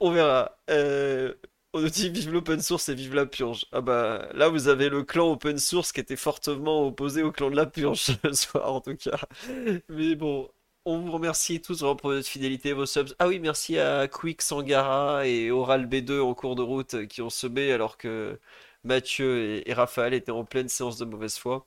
on 0.00 0.10
verra. 0.10 0.58
Euh, 0.70 1.34
on 1.74 1.82
nous 1.82 1.90
dit 1.90 2.08
vive 2.08 2.32
l'open 2.32 2.60
source 2.62 2.88
et 2.88 2.94
vive 2.94 3.14
la 3.14 3.26
purge. 3.26 3.66
Ah 3.70 3.80
bah 3.82 4.28
là 4.34 4.48
vous 4.48 4.68
avez 4.68 4.88
le 4.88 5.04
clan 5.04 5.30
open 5.30 5.58
source 5.58 5.92
qui 5.92 6.00
était 6.00 6.16
fortement 6.16 6.86
opposé 6.86 7.22
au 7.22 7.30
clan 7.30 7.50
de 7.50 7.56
la 7.56 7.66
purge 7.66 8.16
ce 8.24 8.32
soir 8.32 8.72
en 8.72 8.80
tout 8.80 8.96
cas. 8.96 9.20
Mais 9.90 10.14
bon, 10.14 10.48
on 10.90 11.00
vous 11.00 11.12
remercie 11.12 11.60
tous 11.60 11.80
vraiment 11.80 11.96
pour 11.96 12.10
votre 12.10 12.26
fidélité, 12.26 12.72
vos 12.72 12.86
subs. 12.86 13.14
Ah 13.18 13.28
oui, 13.28 13.38
merci 13.38 13.78
à 13.78 14.08
Quick 14.08 14.42
Sangara 14.42 15.26
et 15.26 15.50
Oral 15.50 15.86
B2 15.86 16.20
en 16.20 16.34
cours 16.34 16.56
de 16.56 16.62
route 16.62 17.06
qui 17.06 17.22
ont 17.22 17.30
semé 17.30 17.72
alors 17.72 17.96
que 17.96 18.38
Mathieu 18.84 19.38
et, 19.38 19.70
et 19.70 19.72
Raphaël 19.74 20.14
étaient 20.14 20.32
en 20.32 20.44
pleine 20.44 20.68
séance 20.68 20.98
de 20.98 21.04
mauvaise 21.04 21.36
foi. 21.38 21.66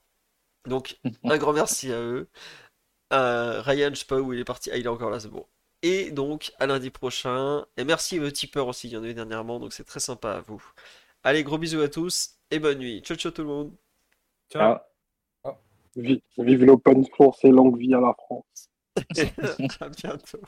Donc 0.68 0.98
un 1.24 1.38
grand 1.38 1.54
merci 1.54 1.92
à 1.92 2.00
eux. 2.02 2.30
Euh, 3.14 3.62
Ryan, 3.62 3.90
je 3.92 4.00
sais 4.00 4.06
pas 4.06 4.20
où 4.20 4.34
il 4.34 4.40
est 4.40 4.46
parti. 4.46 4.70
Ah, 4.72 4.78
il 4.78 4.86
est 4.86 4.90
encore 4.90 5.10
là, 5.10 5.20
c'est 5.20 5.30
bon. 5.30 5.46
Et 5.84 6.12
donc, 6.12 6.54
à 6.60 6.66
lundi 6.66 6.90
prochain. 6.90 7.66
Et 7.78 7.84
merci 7.84 8.20
aux 8.20 8.32
tipeurs 8.32 8.68
aussi, 8.68 8.88
il 8.88 8.94
y 8.94 8.98
en 8.98 9.04
a 9.04 9.08
eu 9.08 9.14
dernièrement, 9.14 9.60
donc 9.60 9.74
c'est 9.74 9.84
très 9.84 10.00
sympa 10.00 10.32
à 10.32 10.42
vous. 10.42 10.64
Allez, 11.24 11.44
gros 11.44 11.58
bisous 11.58 11.82
à 11.82 11.90
tous 11.90 12.38
et 12.52 12.60
bonne 12.60 12.80
nuit. 12.80 13.02
Ciao, 13.02 13.18
ciao 13.18 13.32
tout 13.32 13.44
le 13.44 13.48
monde. 13.48 13.76
Ciao. 14.52 14.78
Vive, 15.96 16.22
vive 16.38 16.66
l'open 16.66 17.06
source 17.16 17.44
et 17.44 17.50
longue 17.50 17.78
vie 17.78 17.94
à 17.94 18.00
la 18.00 18.14
France. 18.14 18.73
À 19.80 19.90
bientôt. 19.90 20.42